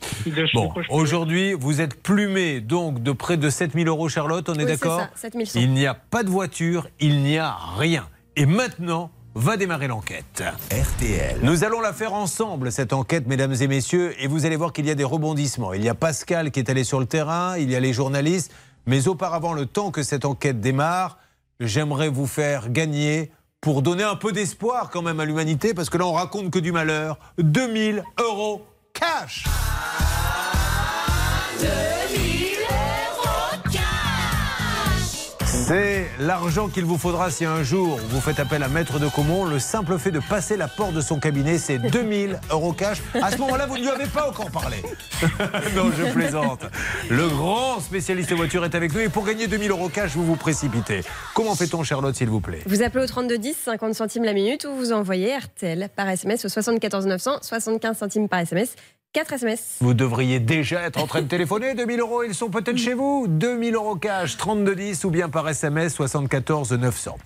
Bon, 0.53 0.71
aujourd'hui, 0.91 1.55
vous 1.55 1.81
êtes 1.81 2.03
plumé 2.03 2.61
donc 2.61 3.03
de 3.03 3.13
près 3.13 3.37
de 3.39 3.49
7000 3.49 3.89
euros, 3.89 4.09
Charlotte, 4.09 4.49
on 4.51 4.55
est 4.55 4.65
Oui, 4.65 4.71
d'accord? 4.71 5.01
ça, 5.01 5.11
7100. 5.31 5.61
Il 5.61 5.71
n'y 5.71 5.87
a 5.87 5.95
pas 5.95 6.25
de 6.25 6.29
voiture, 6.29 6.89
il 7.01 7.23
n'y 7.23 7.39
a 7.39 7.57
rien. 7.79 8.07
Et 8.37 8.45
maintenant, 8.47 9.11
va 9.35 9.57
démarrer 9.57 9.89
l'enquête. 9.89 10.43
RTL. 10.71 11.39
Nous 11.43 11.65
allons 11.65 11.81
la 11.81 11.93
faire 11.93 12.15
ensemble, 12.15 12.71
cette 12.71 12.93
enquête, 12.93 13.27
mesdames 13.27 13.55
et 13.61 13.67
messieurs, 13.67 14.15
et 14.19 14.27
vous 14.27 14.47
allez 14.47 14.57
voir 14.57 14.73
qu'il 14.73 14.87
y 14.87 14.91
a 14.91 14.95
des 14.95 15.05
rebondissements. 15.05 15.73
Il 15.73 15.83
y 15.83 15.89
a 15.89 15.95
Pascal 15.95 16.51
qui 16.51 16.61
est 16.61 16.71
allé 16.71 16.85
sur 16.85 17.01
le 17.01 17.07
terrain, 17.07 17.57
il 17.57 17.71
y 17.71 17.77
a 17.77 17.81
les 17.81 17.93
journalistes, 17.93 18.53
mais 18.87 19.09
auparavant, 19.09 19.53
le 19.53 19.67
temps 19.67 19.91
que 19.91 20.03
cette 20.03 20.25
enquête 20.25 20.61
démarre, 20.61 21.19
j'aimerais 21.61 22.09
vous 22.09 22.27
faire 22.27 22.71
gagner 22.71 23.33
pour 23.61 23.83
donner 23.83 24.05
un 24.05 24.17
peu 24.17 24.33
d'espoir 24.33 24.91
quand 24.91 25.03
même 25.03 25.21
à 25.21 25.25
l'humanité, 25.25 25.75
parce 25.75 25.91
que 25.91 25.99
là, 25.99 26.07
on 26.07 26.13
raconte 26.13 26.51
que 26.51 26.59
du 26.59 26.71
malheur. 26.71 27.19
2000 27.39 28.05
euros 28.21 28.65
cash 28.93 29.45
C'est 35.67 36.05
l'argent 36.19 36.69
qu'il 36.69 36.85
vous 36.85 36.99
faudra 36.99 37.31
si 37.31 37.47
un 37.47 37.63
jour 37.63 37.99
vous 38.11 38.21
faites 38.21 38.39
appel 38.39 38.63
à 38.63 38.69
Maître 38.69 38.99
de 38.99 39.09
Comont. 39.09 39.47
Le 39.47 39.59
simple 39.59 39.99
fait 39.99 40.11
de 40.11 40.21
passer 40.21 40.59
la 40.59 40.69
porte 40.69 40.93
de 40.93 41.01
son 41.01 41.19
cabinet, 41.19 41.57
c'est 41.57 41.79
2000 41.91 42.39
euros 42.51 42.75
cash. 42.75 42.99
À 43.15 43.31
ce 43.31 43.39
moment-là, 43.39 43.65
vous 43.65 43.79
ne 43.79 43.83
lui 43.83 43.89
avez 43.89 44.05
pas 44.05 44.29
encore 44.29 44.51
parlé. 44.51 44.77
non, 45.75 45.91
je 45.97 46.13
plaisante. 46.13 46.67
Le 47.09 47.29
grand 47.29 47.81
spécialiste 47.81 48.29
des 48.29 48.35
voitures 48.35 48.63
est 48.67 48.75
avec 48.75 48.93
nous. 48.93 49.01
Et 49.01 49.09
pour 49.09 49.25
gagner 49.25 49.47
2000 49.47 49.71
euros 49.71 49.89
cash, 49.89 50.11
vous 50.15 50.27
vous 50.27 50.37
précipitez. 50.37 51.01
Comment 51.33 51.55
fait-on, 51.55 51.83
Charlotte, 51.83 52.15
s'il 52.15 52.29
vous 52.29 52.41
plaît? 52.41 52.61
Vous 52.67 52.83
appelez 52.83 53.03
au 53.03 53.07
3210, 53.07 53.57
50 53.57 53.95
centimes 53.95 54.25
la 54.25 54.35
minute, 54.35 54.67
ou 54.67 54.75
vous 54.77 54.93
envoyez 54.93 55.35
RTL 55.35 55.89
par 55.97 56.11
SMS 56.11 56.45
au 56.45 56.51
74 56.51 57.07
900, 57.07 57.39
75 57.41 57.97
centimes 57.97 58.29
par 58.29 58.41
SMS, 58.41 58.77
4 59.15 59.35
SMS. 59.35 59.77
Vous 59.81 59.95
devriez 59.95 60.41
déjà 60.41 60.83
être 60.83 61.01
en 61.01 61.07
train 61.07 61.23
de 61.23 61.29
téléphoner. 61.29 61.75
2000 61.77 62.01
euros, 62.01 62.25
ils 62.25 62.35
sont 62.35 62.51
peut-être 62.51 62.77
chez 62.77 62.95
vous. 62.95 63.27
2000 63.29 63.77
euros 63.77 63.95
cash, 63.95 64.37
3210 64.37 65.05
ou 65.05 65.11
bien 65.11 65.29
par 65.29 65.49
SMS 65.49 65.95
74 65.95 66.73
900. 66.73 67.17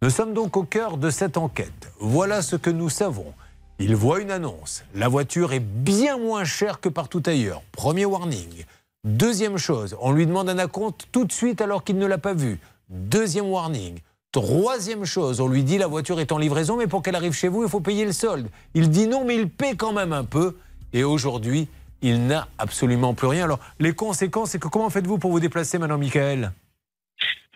Nous 0.00 0.08
sommes 0.08 0.32
donc 0.32 0.56
au 0.56 0.62
cœur 0.62 0.96
de 0.96 1.10
cette 1.10 1.36
enquête. 1.36 1.92
Voilà 2.00 2.40
ce 2.40 2.56
que 2.56 2.70
nous 2.70 2.88
savons. 2.88 3.34
Il 3.78 3.94
voit 3.94 4.22
une 4.22 4.30
annonce. 4.30 4.84
La 4.94 5.08
voiture 5.08 5.52
est 5.52 5.60
bien 5.60 6.16
moins 6.16 6.44
chère 6.44 6.80
que 6.80 6.88
partout 6.88 7.22
ailleurs. 7.26 7.62
Premier 7.72 8.06
warning. 8.06 8.64
Deuxième 9.04 9.58
chose, 9.58 9.98
on 10.00 10.12
lui 10.12 10.26
demande 10.26 10.48
un 10.48 10.56
acompte 10.56 11.08
tout 11.12 11.26
de 11.26 11.32
suite 11.32 11.60
alors 11.60 11.84
qu'il 11.84 11.98
ne 11.98 12.06
l'a 12.06 12.16
pas 12.16 12.32
vu. 12.32 12.58
Deuxième 12.88 13.50
warning. 13.50 13.98
Troisième 14.32 15.04
chose, 15.04 15.42
on 15.42 15.48
lui 15.48 15.62
dit 15.62 15.76
la 15.76 15.88
voiture 15.88 16.20
est 16.20 16.32
en 16.32 16.38
livraison, 16.38 16.78
mais 16.78 16.86
pour 16.86 17.02
qu'elle 17.02 17.16
arrive 17.16 17.34
chez 17.34 17.48
vous, 17.48 17.64
il 17.64 17.68
faut 17.68 17.80
payer 17.80 18.06
le 18.06 18.12
solde. 18.12 18.48
Il 18.72 18.88
dit 18.88 19.06
non, 19.06 19.26
mais 19.26 19.36
il 19.36 19.50
paie 19.50 19.76
quand 19.76 19.92
même 19.92 20.14
un 20.14 20.24
peu. 20.24 20.56
Et 20.94 21.04
aujourd'hui, 21.04 21.68
il 22.00 22.26
n'a 22.26 22.48
absolument 22.56 23.12
plus 23.12 23.26
rien. 23.26 23.44
Alors, 23.44 23.58
les 23.80 23.92
conséquences, 23.92 24.50
c'est 24.50 24.58
que 24.58 24.68
comment 24.68 24.88
faites-vous 24.88 25.18
pour 25.18 25.30
vous 25.32 25.40
déplacer 25.40 25.76
maintenant, 25.78 25.98
Michael? 25.98 26.52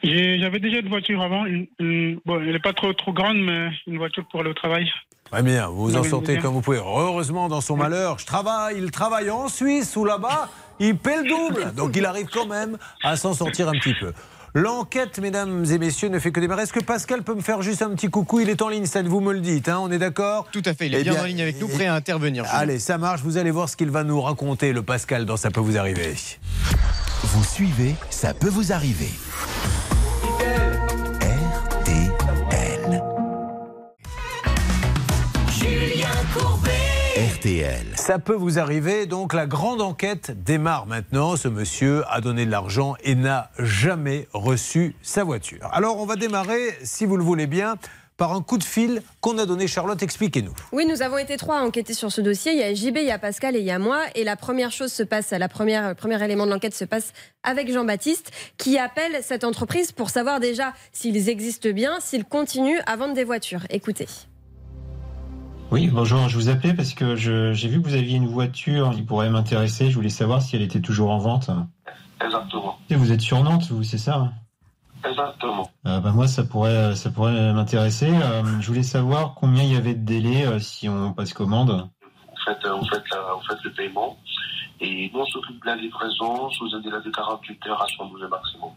J'avais 0.03 0.61
déjà 0.61 0.79
une 0.79 0.89
voiture 0.89 1.21
avant. 1.23 1.45
Une, 1.47 1.67
une- 1.79 2.21
bon, 2.25 2.41
elle 2.41 2.53
n'est 2.53 2.59
pas 2.61 2.73
trop, 2.73 2.93
trop 2.93 3.13
grande, 3.13 3.39
mais 3.39 3.71
une 3.87 3.99
voiture 3.99 4.25
pour 4.31 4.41
aller 4.41 4.51
au 4.51 4.55
travail. 4.55 4.91
Très 5.31 5.43
bien, 5.43 5.69
vous 5.69 5.83
vous 5.85 5.97
en 5.97 6.05
sortez 6.05 6.35
bien. 6.35 6.43
comme 6.43 6.55
vous 6.55 6.61
pouvez. 6.63 6.79
Heureusement, 6.79 7.49
dans 7.49 7.61
son 7.61 7.77
malheur, 7.77 8.19
je 8.19 8.25
travaille, 8.27 8.77
il 8.79 8.91
travaille 8.91 9.31
en 9.31 9.49
Suisse 9.49 9.95
ou 9.97 10.05
là-bas, 10.05 10.49
il 10.81 10.97
paie 10.97 11.23
le 11.23 11.29
double. 11.29 11.73
Donc 11.77 11.97
il 11.97 12.07
arrive 12.07 12.29
quand 12.33 12.47
même 12.47 12.79
à 13.03 13.17
s'en 13.17 13.35
sortir 13.35 13.69
un 13.69 13.73
petit 13.73 13.95
peu. 13.95 14.13
L'enquête, 14.55 15.19
mesdames 15.19 15.65
et 15.71 15.79
messieurs, 15.79 16.09
ne 16.09 16.19
fait 16.19 16.33
que 16.33 16.41
démarrer. 16.41 16.63
Est-ce 16.63 16.73
que 16.73 16.83
Pascal 16.83 17.23
peut 17.23 17.35
me 17.35 17.41
faire 17.41 17.63
juste 17.63 17.83
un 17.83 17.91
petit 17.91 18.09
coucou? 18.09 18.41
Il 18.41 18.49
est 18.49 18.63
en 18.63 18.69
ligne, 18.69 18.87
ça 18.87 19.03
vous 19.03 19.21
me 19.21 19.33
le 19.33 19.41
dites, 19.41 19.69
hein, 19.69 19.79
on 19.81 19.91
est 19.91 19.99
d'accord? 19.99 20.49
Tout 20.53 20.63
à 20.65 20.75
fait, 20.75 20.87
il 20.87 20.95
est 20.95 21.01
Eh 21.01 21.05
bien 21.05 21.21
en 21.21 21.25
ligne 21.25 21.43
avec 21.43 21.61
nous, 21.61 21.69
prêt 21.69 21.87
à 21.87 21.95
intervenir. 21.95 22.45
Allez, 22.51 22.79
ça 22.79 22.99
marche, 22.99 23.21
vous 23.23 23.37
allez 23.37 23.51
voir 23.51 23.69
ce 23.69 23.77
qu'il 23.77 23.91
va 23.91 24.05
nous 24.05 24.21
raconter, 24.21 24.73
le 24.73 24.83
Pascal, 24.83 25.25
dans 25.27 25.37
Ça 25.37 25.51
peut 25.51 25.61
vous 25.61 25.77
arriver. 25.77 26.15
Vous 27.25 27.45
suivez, 27.45 27.95
ça 28.11 28.35
peut 28.35 28.49
vous 28.49 28.73
arriver. 28.73 29.11
RTL. 37.39 37.87
Ça 37.95 38.19
peut 38.19 38.35
vous 38.35 38.59
arriver, 38.59 39.07
donc 39.07 39.33
la 39.33 39.47
grande 39.47 39.81
enquête 39.81 40.33
démarre 40.43 40.87
maintenant. 40.87 41.37
Ce 41.37 41.47
monsieur 41.47 42.03
a 42.09 42.21
donné 42.21 42.45
de 42.45 42.51
l'argent 42.51 42.97
et 43.05 43.15
n'a 43.15 43.51
jamais 43.61 44.27
reçu 44.33 44.97
sa 45.03 45.23
voiture. 45.23 45.69
Alors 45.73 46.01
on 46.01 46.07
va 46.07 46.17
démarrer, 46.17 46.77
si 46.83 47.07
vous 47.07 47.17
le 47.17 47.23
voulez 47.23 47.47
bien, 47.47 47.77
par 48.17 48.33
un 48.33 48.43
coup 48.43 48.59
de 48.59 48.65
fil 48.65 49.03
qu'on 49.21 49.39
a 49.39 49.47
donné. 49.47 49.69
Charlotte, 49.69 50.03
expliquez-nous. 50.03 50.55
Oui, 50.73 50.85
nous 50.85 51.01
avons 51.03 51.19
été 51.19 51.37
trois 51.37 51.61
à 51.61 51.63
enquêter 51.63 51.95
sur 51.95 52.11
ce 52.11 52.21
dossier. 52.21 52.53
Il 52.53 52.59
y 52.59 52.63
a 52.65 52.75
JB, 52.75 52.97
il 52.97 53.05
y 53.05 53.13
a 53.13 53.21
Pascal 53.21 53.55
et 53.55 53.61
il 53.61 53.65
y 53.65 53.71
a 53.71 53.79
moi. 53.79 54.03
Et 54.17 54.25
la 54.25 54.35
première 54.35 54.73
chose 54.73 54.93
se 54.93 55.05
passe, 55.05 55.31
la 55.31 55.49
première, 55.49 55.91
le 55.91 55.95
premier 55.95 56.23
élément 56.25 56.45
de 56.45 56.51
l'enquête 56.51 56.75
se 56.75 56.85
passe 56.85 57.13
avec 57.45 57.73
Jean-Baptiste, 57.73 58.33
qui 58.57 58.79
appelle 58.79 59.21
cette 59.23 59.45
entreprise 59.45 59.93
pour 59.93 60.11
savoir 60.11 60.41
déjà 60.41 60.73
s'ils 60.91 61.29
existent 61.29 61.71
bien, 61.71 61.99
s'ils 62.01 62.25
continuent 62.25 62.81
à 62.87 62.97
vendre 62.97 63.15
des 63.15 63.25
voitures. 63.25 63.63
Écoutez. 63.71 64.09
Oui, 65.71 65.89
bonjour, 65.89 66.29
je 66.29 66.37
vous 66.37 66.49
appelais 66.49 66.73
parce 66.73 66.95
que 66.95 67.15
je- 67.15 67.53
j'ai 67.53 67.69
vu 67.69 67.81
que 67.83 67.87
vous 67.89 67.95
aviez 67.95 68.17
une 68.17 68.27
voiture 68.27 68.91
qui 68.95 69.03
pourrait 69.03 69.29
m'intéresser. 69.31 69.91
Je 69.91 69.95
voulais 69.95 70.09
savoir 70.09 70.41
si 70.41 70.57
elle 70.57 70.63
était 70.63 70.81
toujours 70.81 71.11
en 71.11 71.19
vente. 71.19 71.51
Exactement. 72.25 72.79
Et 72.89 72.95
vous 72.97 73.13
êtes 73.13 73.21
sur 73.21 73.43
Nantes, 73.43 73.69
vous, 73.71 73.83
c'est 73.83 73.99
ça 73.99 74.17
hein? 74.17 74.33
Exactement. 75.09 75.71
euh, 75.87 76.01
bah, 76.01 76.11
Moi, 76.13 76.27
ça 76.27 76.43
pourrait, 76.43 76.95
ça 76.97 77.11
pourrait 77.11 77.53
m'intéresser. 77.53 78.11
Euh, 78.11 78.43
je 78.61 78.67
voulais 78.67 78.83
savoir 78.83 79.35
combien 79.35 79.63
il 79.63 79.73
y 79.73 79.77
avait 79.77 79.95
de 79.95 80.05
délai 80.05 80.47
euh, 80.47 80.59
si 80.59 80.89
on 80.89 81.13
passe 81.13 81.33
commande. 81.35 81.71
Vous 82.01 82.37
faites, 82.45 82.65
euh, 82.65 82.73
vous, 82.75 82.87
faites 82.89 83.05
la- 83.13 83.35
vous 83.35 83.47
faites 83.49 83.63
le 83.63 83.73
paiement 83.73 84.17
et 84.81 85.11
nous 85.13 85.21
on 85.21 85.27
s'occupe 85.27 85.61
de 85.63 85.67
la 85.67 85.77
livraison 85.77 86.51
sous 86.51 86.75
un 86.75 86.81
délai 86.81 86.97
de 87.05 87.11
48 87.11 87.67
heures 87.67 87.83
à 87.83 87.87
112 87.97 88.23
maximum. 88.29 88.71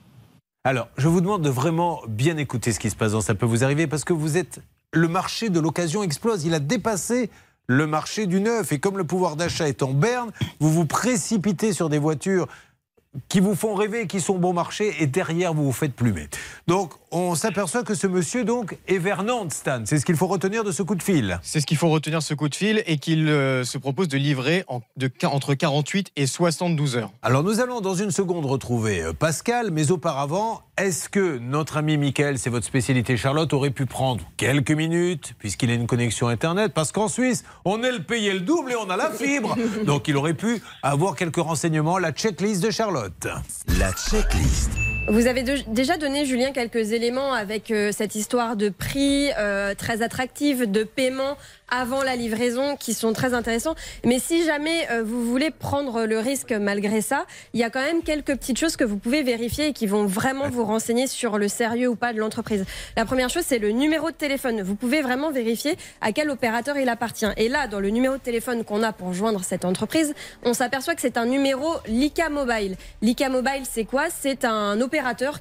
Alors, 0.64 0.90
je 0.98 1.08
vous 1.08 1.22
demande 1.22 1.42
de 1.42 1.50
vraiment 1.50 2.02
bien 2.08 2.38
écouter 2.38 2.72
ce 2.74 2.80
qui 2.80 2.90
se 2.92 2.96
passe 2.96 3.14
dans 3.14 3.22
Ça 3.22 3.34
peut 3.34 3.46
vous 3.48 3.64
arriver 3.64 3.88
parce 3.88 4.04
que 4.04 4.14
vous 4.14 4.38
êtes. 4.38 4.62
Le 4.94 5.08
marché 5.08 5.50
de 5.50 5.60
l'occasion 5.60 6.04
explose. 6.04 6.46
Il 6.46 6.54
a 6.54 6.60
dépassé 6.60 7.30
le 7.68 7.88
marché 7.88 8.28
du 8.28 8.42
neuf. 8.42 8.72
Et 8.72 8.80
comme 8.80 8.98
le 8.98 9.04
pouvoir 9.04 9.36
d'achat 9.36 9.68
est 9.68 9.84
en 9.84 9.94
berne, 9.94 10.32
vous 10.60 10.72
vous 10.72 10.86
précipitez 10.86 11.74
sur 11.74 11.90
des 11.90 12.00
voitures 12.00 12.48
qui 13.28 13.40
vous 13.40 13.56
font 13.56 13.76
rêver, 13.76 14.08
qui 14.08 14.22
sont 14.22 14.38
bon 14.38 14.54
marché, 14.54 14.96
et 15.00 15.08
derrière, 15.08 15.54
vous 15.54 15.66
vous 15.66 15.72
faites 15.72 15.94
plumer. 15.94 16.30
Donc, 16.68 16.94
on 17.12 17.36
s'aperçoit 17.36 17.84
que 17.84 17.94
ce 17.96 18.08
monsieur, 18.08 18.44
donc, 18.44 18.78
est 18.88 18.98
vers 18.98 19.24
Nantes, 19.24 19.52
Stan. 19.54 19.82
C'est 19.86 19.98
ce 20.00 20.06
qu'il 20.06 20.16
faut 20.16 20.28
retenir 20.28 20.64
de 20.64 20.72
ce 20.72 20.82
coup 20.84 20.96
de 20.96 21.04
fil. 21.04 21.40
C'est 21.44 21.60
ce 21.60 21.66
qu'il 21.66 21.78
faut 21.78 21.90
retenir 21.90 22.20
de 22.20 22.24
ce 22.24 22.34
coup 22.34 22.50
de 22.50 22.56
fil 22.56 22.84
et 22.86 22.98
qu'il 22.98 23.28
euh, 23.28 23.64
se 23.64 23.78
propose 23.78 24.08
de 24.08 24.18
livrer 24.18 24.64
en- 24.68 24.82
de, 24.98 25.10
entre 25.26 25.54
48 25.54 26.12
et 26.16 26.26
72 26.28 26.96
heures. 26.98 27.12
Alors 27.22 27.44
nous 27.44 27.60
allons 27.60 27.82
dans 27.82 27.96
une 27.96 28.12
seconde 28.12 28.46
retrouver 28.46 29.02
euh, 29.02 29.14
Pascal, 29.14 29.72
mais 29.72 29.92
auparavant, 29.92 30.62
est-ce 30.78 31.10
que 31.10 31.38
notre 31.38 31.78
ami 31.78 31.98
Michael, 31.98 32.40
c'est 32.40 32.50
votre 32.50 32.66
spécialité 32.66 33.18
Charlotte, 33.18 33.52
aurait 33.54 33.70
pu 33.72 33.86
prendre 33.86 34.24
quelques 34.38 34.72
minutes, 34.72 35.34
puisqu'il 35.38 35.70
a 35.70 35.74
une 35.74 35.88
connexion 35.88 36.28
Internet? 36.28 36.74
Parce 36.74 36.92
qu'en 36.92 37.08
Suisse, 37.08 37.44
on 37.66 37.84
est 37.84 37.92
le 37.92 38.04
payé 38.04 38.34
le 38.34 38.40
double 38.40 38.72
et 38.72 38.76
on 38.76 38.90
a 38.90 38.98
la 38.98 39.12
fibre. 39.12 39.56
Donc 39.86 40.08
il 40.08 40.16
aurait 40.18 40.34
pu 40.34 40.62
avoir 40.82 41.16
quelques 41.16 41.38
renseignements, 41.38 41.98
la 41.98 42.12
checklist 42.12 42.64
de 42.64 42.72
Charlotte. 42.72 43.28
La 43.80 43.92
checklist. 43.92 44.72
Vous 45.08 45.28
avez 45.28 45.44
de- 45.44 45.58
déjà 45.68 45.98
donné, 45.98 46.26
Julien, 46.26 46.52
quelques 46.52 46.92
éléments 46.94 47.34
avec 47.34 47.72
euh, 47.72 47.92
cette 47.92 48.16
histoire 48.16 48.56
de 48.56 48.70
prix 48.70 49.30
euh, 49.38 49.74
très 49.76 50.04
attractif, 50.04 50.60
de 50.60 50.84
paiement 50.84 51.38
avant 51.74 52.04
la 52.04 52.16
livraison 52.18 52.76
qui 52.76 52.94
sont 52.94 53.12
très 53.14 53.34
intéressants. 53.34 53.76
Mais 54.06 54.20
si 54.20 54.46
jamais 54.46 54.88
euh, 54.92 55.04
vous 55.04 55.26
voulez 55.26 55.52
prendre 55.52 56.06
le 56.06 56.20
risque 56.20 56.52
malgré 56.52 57.02
ça, 57.02 57.26
il 57.54 57.60
y 57.60 57.64
a 57.64 57.70
quand 57.70 57.82
même 57.82 58.04
quelques 58.04 58.36
petites 58.38 58.60
choses 58.60 58.76
que 58.76 58.84
vous 58.84 58.98
pouvez 58.98 59.24
vérifier 59.24 59.68
et 59.68 59.74
qui 59.74 59.88
vont 59.88 60.06
vraiment 60.06 60.50
vous 60.50 60.66
renseigner 60.66 61.08
sur 61.08 61.38
le 61.38 61.48
sérieux 61.48 61.88
ou 61.88 61.96
pas 61.96 62.14
de 62.14 62.20
l'entreprise. 62.20 62.66
La 62.96 63.06
première 63.06 63.30
chose, 63.30 63.44
c'est 63.46 63.60
le 63.60 63.72
numéro 63.72 64.12
de 64.12 64.16
téléphone. 64.16 64.62
Vous 64.62 64.76
pouvez 64.76 65.02
vraiment 65.02 65.32
vérifier 65.32 65.78
à 66.02 66.12
quel 66.12 66.30
opérateur 66.30 66.78
il 66.78 66.88
appartient. 66.90 67.26
Et 67.38 67.48
là, 67.50 67.68
dans 67.68 67.80
le 67.80 67.90
numéro 67.90 68.16
de 68.16 68.22
téléphone 68.22 68.64
qu'on 68.66 68.84
a 68.84 68.92
pour 68.94 69.14
joindre 69.14 69.44
cette 69.44 69.66
entreprise, 69.66 70.14
on 70.44 70.54
s'aperçoit 70.54 70.94
que 70.94 71.02
c'est 71.02 71.18
un 71.18 71.26
numéro 71.26 71.68
Lika 71.88 72.30
Mobile. 72.30 72.76
Lika 73.02 73.30
Mobile, 73.30 73.64
c'est 73.70 73.86
quoi? 73.86 74.06
C'est 74.10 74.46
un 74.46 74.80
opérateur 74.80 74.91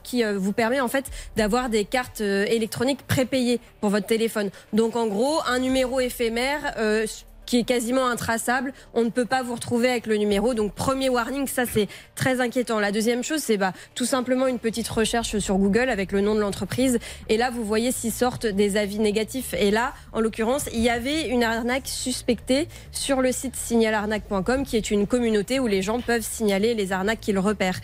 qui 0.03 0.25
euh, 0.25 0.39
vous 0.39 0.53
permet 0.53 0.81
en 0.81 0.89
fait 0.89 1.07
d'avoir 1.37 1.69
des 1.69 1.85
cartes 1.85 2.21
euh, 2.21 2.45
électroniques 2.47 3.07
prépayées 3.07 3.61
pour 3.81 3.91
votre 3.91 4.07
téléphone. 4.07 4.51
Donc 4.73 4.97
en 4.97 5.07
gros, 5.07 5.41
un 5.47 5.59
numéro 5.59 6.01
éphémère. 6.01 6.75
euh, 6.79 7.07
qui 7.51 7.59
est 7.59 7.65
quasiment 7.65 8.07
intraçable. 8.07 8.73
On 8.95 9.03
ne 9.03 9.11
peut 9.11 9.25
pas 9.25 9.43
vous 9.43 9.57
retrouver 9.57 9.91
avec 9.91 10.07
le 10.07 10.17
numéro. 10.17 10.55
Donc 10.55 10.73
premier 10.73 11.09
warning, 11.09 11.49
ça 11.49 11.65
c'est 11.67 11.89
très 12.15 12.41
inquiétant. 12.41 12.79
La 12.79 12.93
deuxième 12.93 13.25
chose, 13.25 13.41
c'est 13.41 13.57
bah, 13.57 13.73
tout 13.97 14.05
simplement 14.05 14.47
une 14.47 14.61
petite 14.61 14.87
recherche 14.87 15.37
sur 15.39 15.59
Google 15.59 15.91
avec 15.91 16.13
le 16.13 16.21
nom 16.21 16.37
de 16.37 16.41
l'entreprise. 16.41 17.01
Et 17.29 17.37
là, 17.37 17.51
vous 17.51 17.65
voyez 17.65 17.91
s'y 17.91 18.13
sortent 18.13 18.47
des 18.47 18.77
avis 18.77 19.01
négatifs. 19.01 19.53
Et 19.55 19.73
là, 19.73 19.95
en 20.13 20.21
l'occurrence, 20.21 20.69
il 20.73 20.79
y 20.79 20.91
avait 20.91 21.27
une 21.27 21.43
arnaque 21.43 21.89
suspectée 21.89 22.69
sur 22.93 23.21
le 23.21 23.33
site 23.33 23.57
signalarnaque.com, 23.57 24.65
qui 24.65 24.77
est 24.77 24.93
une 24.93 25.09
communauté 25.09 25.59
où 25.59 25.67
les 25.67 25.83
gens 25.83 26.01
peuvent 26.01 26.23
signaler 26.23 26.75
les 26.75 26.93
arnaques 26.93 27.21
qu'ils 27.21 27.41
repèrent. 27.41 27.81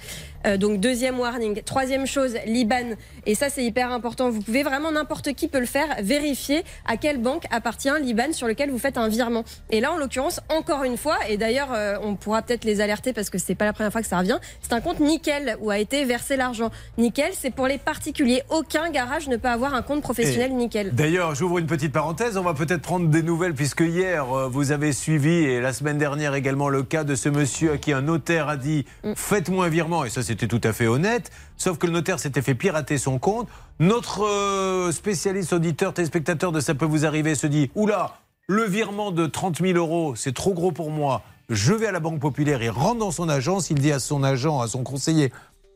Euh, 0.46 0.56
donc 0.56 0.80
deuxième 0.80 1.18
warning. 1.18 1.62
Troisième 1.62 2.06
chose, 2.06 2.34
l'IBAN. 2.46 2.94
Et 3.26 3.34
ça 3.34 3.48
c'est 3.48 3.64
hyper 3.64 3.90
important. 3.90 4.30
Vous 4.30 4.40
pouvez 4.40 4.62
vraiment 4.62 4.92
n'importe 4.92 5.32
qui 5.32 5.48
peut 5.48 5.58
le 5.58 5.66
faire. 5.66 5.88
Vérifier 6.02 6.62
à 6.86 6.96
quelle 6.96 7.20
banque 7.20 7.44
appartient 7.50 7.90
l'IBAN 8.00 8.32
sur 8.32 8.46
lequel 8.46 8.70
vous 8.70 8.78
faites 8.78 8.98
un 8.98 9.08
virement. 9.08 9.44
Et 9.70 9.80
là 9.80 9.92
en 9.92 9.96
l'occurrence 9.96 10.40
encore 10.48 10.84
une 10.84 10.96
fois, 10.96 11.16
et 11.28 11.36
d'ailleurs 11.36 11.72
euh, 11.72 11.96
on 12.02 12.14
pourra 12.14 12.42
peut-être 12.42 12.64
les 12.64 12.80
alerter 12.80 13.12
parce 13.12 13.30
que 13.30 13.38
c'est 13.38 13.54
pas 13.54 13.64
la 13.64 13.72
première 13.72 13.92
fois 13.92 14.02
que 14.02 14.06
ça 14.06 14.18
revient. 14.18 14.38
C'est 14.62 14.72
un 14.72 14.80
compte 14.80 15.00
nickel 15.00 15.56
où 15.60 15.70
a 15.70 15.78
été 15.78 16.04
versé 16.04 16.36
l'argent. 16.36 16.70
Nickel, 16.98 17.32
c'est 17.32 17.50
pour 17.50 17.66
les 17.66 17.78
particuliers. 17.78 18.42
Aucun 18.50 18.90
garage 18.90 19.28
ne 19.28 19.36
peut 19.36 19.48
avoir 19.48 19.74
un 19.74 19.82
compte 19.82 20.02
professionnel 20.02 20.52
Et 20.52 20.54
nickel. 20.54 20.94
D'ailleurs, 20.94 21.34
j'ouvre 21.34 21.58
une 21.58 21.66
petite 21.66 21.92
parenthèse. 21.92 22.36
On 22.36 22.42
va 22.42 22.54
peut-être 22.54 22.82
prendre 22.82 23.08
des 23.08 23.22
nouvelles 23.22 23.54
puisque 23.54 23.80
hier, 23.80 24.30
euh, 24.32 24.48
vous 24.48 24.70
avez 24.70 24.92
suivi 24.92 25.44
et 25.44 25.60
la 25.60 25.72
semaine 25.72 25.98
dernière 25.98 26.34
également 26.34 26.68
le 26.68 26.82
cas 26.82 27.04
de 27.04 27.14
ce 27.14 27.28
monsieur 27.28 27.72
à 27.72 27.78
qui 27.78 27.92
un 27.92 28.02
notaire 28.02 28.48
a 28.48 28.56
dit 28.56 28.84
faites-moi 29.16 29.66
un 29.66 29.68
virement. 29.68 30.04
Et 30.04 30.10
ça, 30.10 30.22
c'était 30.38 30.58
tout 30.58 30.66
à 30.66 30.72
fait 30.72 30.86
honnête. 30.86 31.30
Sauf 31.56 31.78
que 31.78 31.86
le 31.86 31.92
notaire 31.92 32.20
s'était 32.20 32.42
fait 32.42 32.54
pirater 32.54 32.98
son 32.98 33.18
compte. 33.18 33.48
Notre 33.78 34.24
euh, 34.24 34.92
spécialiste 34.92 35.52
auditeur, 35.52 35.94
téléspectateur 35.94 36.52
de 36.52 36.60
Ça 36.60 36.74
peut 36.74 36.84
vous 36.84 37.06
arriver 37.06 37.34
se 37.34 37.46
dit 37.46 37.70
oula, 37.74 38.18
le 38.46 38.64
virement 38.64 39.10
de 39.10 39.26
30 39.26 39.60
000 39.60 39.78
euros, 39.78 40.14
c'est 40.14 40.34
trop 40.34 40.52
gros 40.52 40.72
pour 40.72 40.90
moi. 40.90 41.22
Je 41.48 41.72
vais 41.72 41.86
à 41.86 41.92
la 41.92 42.00
Banque 42.00 42.20
Populaire. 42.20 42.62
Il 42.62 42.70
rentre 42.70 42.98
dans 42.98 43.10
son 43.10 43.28
agence. 43.28 43.70
Il 43.70 43.78
dit 43.78 43.92
à 43.92 43.98
son 43.98 44.22
agent, 44.22 44.60
à 44.60 44.68
son 44.68 44.82
conseiller 44.82 45.32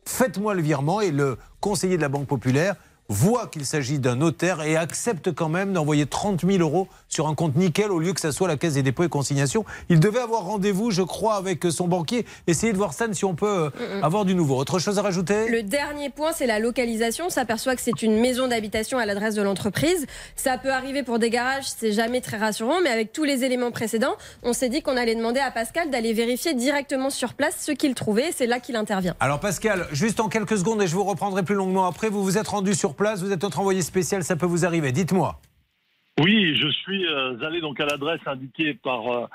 faites-moi 0.07 0.55
le 0.55 0.63
virement 0.63 1.01
et 1.01 1.11
le 1.11 1.39
conseiller 1.61 1.97
de 1.97 2.03
la 2.03 2.09
Banque 2.09 2.27
Populaire 2.27 2.75
voit 3.11 3.49
qu'il 3.49 3.67
s'agit 3.67 3.99
d'un 3.99 4.15
notaire 4.15 4.63
et 4.63 4.77
accepte 4.77 5.33
quand 5.33 5.49
même 5.49 5.73
d'envoyer 5.73 6.07
30 6.07 6.47
000 6.47 6.59
euros 6.61 6.87
sur 7.09 7.27
un 7.27 7.35
compte 7.35 7.57
nickel 7.57 7.91
au 7.91 7.99
lieu 7.99 8.13
que 8.13 8.21
ça 8.21 8.31
soit 8.31 8.47
la 8.47 8.57
Caisse 8.57 8.75
des 8.75 8.85
dépôts 8.85 9.03
et 9.03 9.09
consignations. 9.09 9.65
Il 9.89 9.99
devait 9.99 10.21
avoir 10.21 10.45
rendez-vous, 10.45 10.93
je 10.93 11.03
crois, 11.03 11.35
avec 11.35 11.65
son 11.71 11.89
banquier. 11.89 12.25
Essayez 12.47 12.73
de 12.73 12.79
voir 12.79 12.93
Stan 12.95 13.13
si 13.13 13.25
on 13.25 13.35
peut 13.35 13.47
euh, 13.49 13.71
Mm-mm. 13.71 14.05
avoir 14.05 14.25
du 14.25 14.37
nouveau. 14.37 14.57
Autre 14.57 14.79
chose 14.79 14.97
à 14.99 15.03
rajouter? 15.03 15.49
Le 15.49 15.65
dernier 15.65 16.09
point, 16.09 16.31
c'est 16.33 16.47
la 16.47 16.61
localisation. 16.61 17.27
On 17.27 17.31
s'aperçoit 17.31 17.75
que 17.75 17.83
c'est 17.83 18.03
une 18.03 18.21
maison 18.21 18.47
d'habitation 18.47 18.97
à 18.99 19.07
l'adresse 19.07 19.35
de 19.35 19.43
l'entreprise. 19.43 20.07
Ça 20.37 20.57
peut 20.57 20.73
arriver 20.73 21.03
pour 21.03 21.19
des 21.19 21.31
garages, 21.31 21.65
c'est 21.67 21.93
jamais 21.93 22.21
très 22.21 22.37
rassurant, 22.37 22.81
mais 22.85 22.91
avec 22.91 23.13
tous 23.13 23.25
les 23.25 23.43
éléments 23.43 23.73
précédents, 23.73 24.15
on 24.45 24.53
s'est 24.53 24.69
dit 24.69 24.83
qu'on 24.83 24.97
allait 24.97 25.17
demander 25.17 25.41
à 25.41 25.51
Pascal 25.51 25.91
d'aller 25.91 26.13
vérifier 26.13 26.55
directement 26.55 27.11
sur 27.11 27.35
place 27.35 27.57
ce 27.59 27.73
qu'il 27.73 27.95
trouvait. 27.95 28.31
C'est 28.33 28.47
là 28.47 28.61
qu'il 28.61 28.77
intervient. 28.77 29.17
Alors 29.19 29.41
Pascal, 29.41 29.89
juste 29.91 30.21
en 30.21 30.29
quelques 30.29 30.59
secondes 30.59 30.81
et 30.81 30.87
je 30.87 30.95
vous 30.95 31.05
reprendrai 31.05 31.43
plus 31.43 31.57
longuement 31.57 31.87
après, 31.87 32.09
vous 32.09 32.23
vous 32.23 32.39
êtes 32.39 32.47
rendu 32.49 32.75
sur 32.75 32.95
place, 33.01 33.23
vous 33.23 33.33
êtes 33.33 33.43
notre 33.43 33.61
envoyé 33.61 33.81
spécial, 33.81 34.23
ça 34.23 34.37
peut 34.37 34.47
vous 34.47 34.67
arriver. 34.67 34.93
Dites-moi. 34.93 35.41
Oui, 36.21 36.55
je 36.55 36.69
suis 36.69 37.07
euh, 37.07 37.41
allé 37.47 37.63
donc 37.63 37.81
à 37.81 37.87
l'adresse 37.87 38.21
indiquée 38.27 38.75
par 38.75 39.07
euh, 39.09 39.27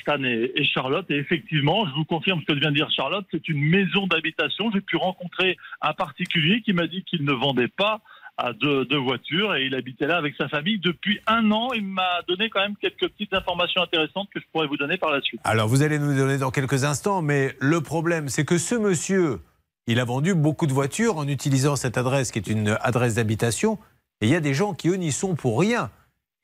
Stan 0.00 0.20
et, 0.24 0.50
et 0.56 0.64
Charlotte 0.64 1.08
et 1.08 1.18
effectivement, 1.18 1.86
je 1.86 1.94
vous 1.94 2.04
confirme 2.04 2.40
ce 2.40 2.46
que 2.52 2.58
vient 2.58 2.70
de 2.70 2.76
dire 2.76 2.90
Charlotte, 2.90 3.24
c'est 3.30 3.48
une 3.48 3.62
maison 3.62 4.08
d'habitation. 4.08 4.72
J'ai 4.74 4.80
pu 4.80 4.96
rencontrer 4.96 5.56
un 5.82 5.92
particulier 5.92 6.60
qui 6.62 6.72
m'a 6.72 6.88
dit 6.88 7.04
qu'il 7.04 7.24
ne 7.24 7.32
vendait 7.32 7.68
pas 7.68 8.00
à 8.38 8.52
deux, 8.54 8.84
deux 8.86 8.98
voitures 8.98 9.54
et 9.54 9.66
il 9.66 9.74
habitait 9.76 10.08
là 10.08 10.16
avec 10.16 10.34
sa 10.36 10.48
famille 10.48 10.80
depuis 10.80 11.20
un 11.28 11.48
an. 11.52 11.72
Il 11.74 11.86
m'a 11.86 12.22
donné 12.26 12.50
quand 12.50 12.60
même 12.60 12.74
quelques 12.80 13.08
petites 13.08 13.34
informations 13.34 13.82
intéressantes 13.82 14.28
que 14.34 14.40
je 14.40 14.46
pourrais 14.52 14.66
vous 14.66 14.76
donner 14.76 14.96
par 14.96 15.12
la 15.12 15.20
suite. 15.20 15.40
Alors 15.44 15.68
vous 15.68 15.82
allez 15.82 16.00
nous 16.00 16.10
les 16.10 16.16
donner 16.16 16.38
dans 16.38 16.50
quelques 16.50 16.82
instants, 16.82 17.22
mais 17.22 17.54
le 17.60 17.80
problème 17.82 18.28
c'est 18.28 18.44
que 18.44 18.58
ce 18.58 18.74
monsieur, 18.74 19.38
il 19.86 20.00
a 20.00 20.04
vendu 20.04 20.34
beaucoup 20.34 20.66
de 20.66 20.72
voitures 20.72 21.16
en 21.16 21.26
utilisant 21.26 21.76
cette 21.76 21.98
adresse 21.98 22.30
qui 22.30 22.38
est 22.38 22.46
une 22.46 22.76
adresse 22.80 23.14
d'habitation, 23.14 23.78
et 24.20 24.26
il 24.26 24.30
y 24.30 24.36
a 24.36 24.40
des 24.40 24.54
gens 24.54 24.74
qui 24.74 24.88
eux 24.88 24.96
n'y 24.96 25.12
sont 25.12 25.34
pour 25.34 25.58
rien, 25.58 25.90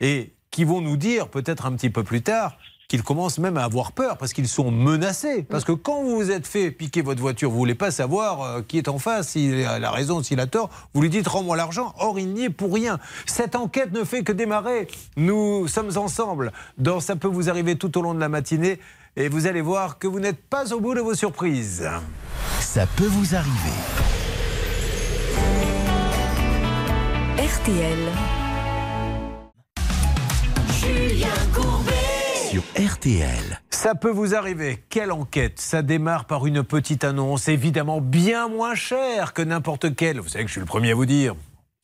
et 0.01 0.33
qui 0.51 0.65
vont 0.65 0.81
nous 0.81 0.97
dire 0.97 1.29
peut-être 1.29 1.67
un 1.67 1.73
petit 1.73 1.91
peu 1.91 2.05
plus 2.05 2.23
tard 2.23 2.57
qu'ils 2.89 3.03
commencent 3.03 3.39
même 3.39 3.59
à 3.59 3.65
avoir 3.65 3.93
peur 3.93 4.17
parce 4.17 4.33
qu'ils 4.33 4.49
sont 4.49 4.71
menacés. 4.71 5.43
Parce 5.43 5.65
que 5.65 5.73
quand 5.73 6.03
vous 6.03 6.17
vous 6.17 6.31
êtes 6.31 6.47
fait 6.47 6.71
piquer 6.71 7.03
votre 7.03 7.21
voiture, 7.21 7.51
vous 7.51 7.59
voulez 7.59 7.75
pas 7.75 7.91
savoir 7.91 8.43
euh, 8.43 8.63
qui 8.67 8.79
est 8.79 8.89
en 8.89 8.99
face, 8.99 9.29
s'il 9.29 9.65
a 9.67 9.91
raison, 9.91 10.23
s'il 10.23 10.41
a 10.41 10.47
tort. 10.47 10.71
Vous 10.95 11.03
lui 11.03 11.11
dites 11.11 11.29
rends-moi 11.29 11.57
l'argent. 11.57 11.95
Or, 11.99 12.19
il 12.19 12.33
n'y 12.33 12.45
est 12.45 12.51
pour 12.51 12.73
rien. 12.73 12.99
Cette 13.27 13.55
enquête 13.57 13.93
ne 13.93 14.05
fait 14.05 14.25
que 14.25 14.33
démarrer. 14.33 14.89
Nous 15.19 15.69
sommes 15.69 15.99
ensemble. 15.99 16.51
Dans 16.79 17.01
Ça 17.01 17.15
peut 17.15 17.29
vous 17.29 17.51
arriver 17.51 17.77
tout 17.77 17.97
au 17.99 18.03
long 18.03 18.15
de 18.15 18.21
la 18.21 18.31
matinée. 18.31 18.81
Et 19.17 19.29
vous 19.29 19.47
allez 19.47 19.61
voir 19.61 19.99
que 19.99 20.07
vous 20.07 20.21
n'êtes 20.21 20.43
pas 20.49 20.73
au 20.73 20.81
bout 20.81 20.95
de 20.95 21.01
vos 21.01 21.15
surprises. 21.15 21.89
Ça 22.61 22.87
peut 22.97 23.07
vous 23.07 23.35
arriver. 23.35 23.79
RTL. 27.39 27.99
Julien 30.81 31.29
Courbet. 31.55 31.93
sur 32.51 32.63
RTL. 32.77 33.61
Ça 33.71 33.95
peut 33.95 34.11
vous 34.11 34.35
arriver. 34.35 34.83
Quelle 34.89 35.13
enquête 35.13 35.61
Ça 35.61 35.83
démarre 35.83 36.25
par 36.25 36.47
une 36.47 36.63
petite 36.63 37.05
annonce, 37.05 37.49
évidemment 37.49 38.01
bien 38.01 38.49
moins 38.49 38.75
chère 38.75 39.33
que 39.35 39.43
n'importe 39.43 39.95
quelle. 39.95 40.19
Vous 40.21 40.29
savez 40.29 40.45
que 40.45 40.49
je 40.49 40.53
suis 40.53 40.61
le 40.61 40.67
premier 40.67 40.91
à 40.93 40.95
vous 40.95 41.07
dire. 41.07 41.35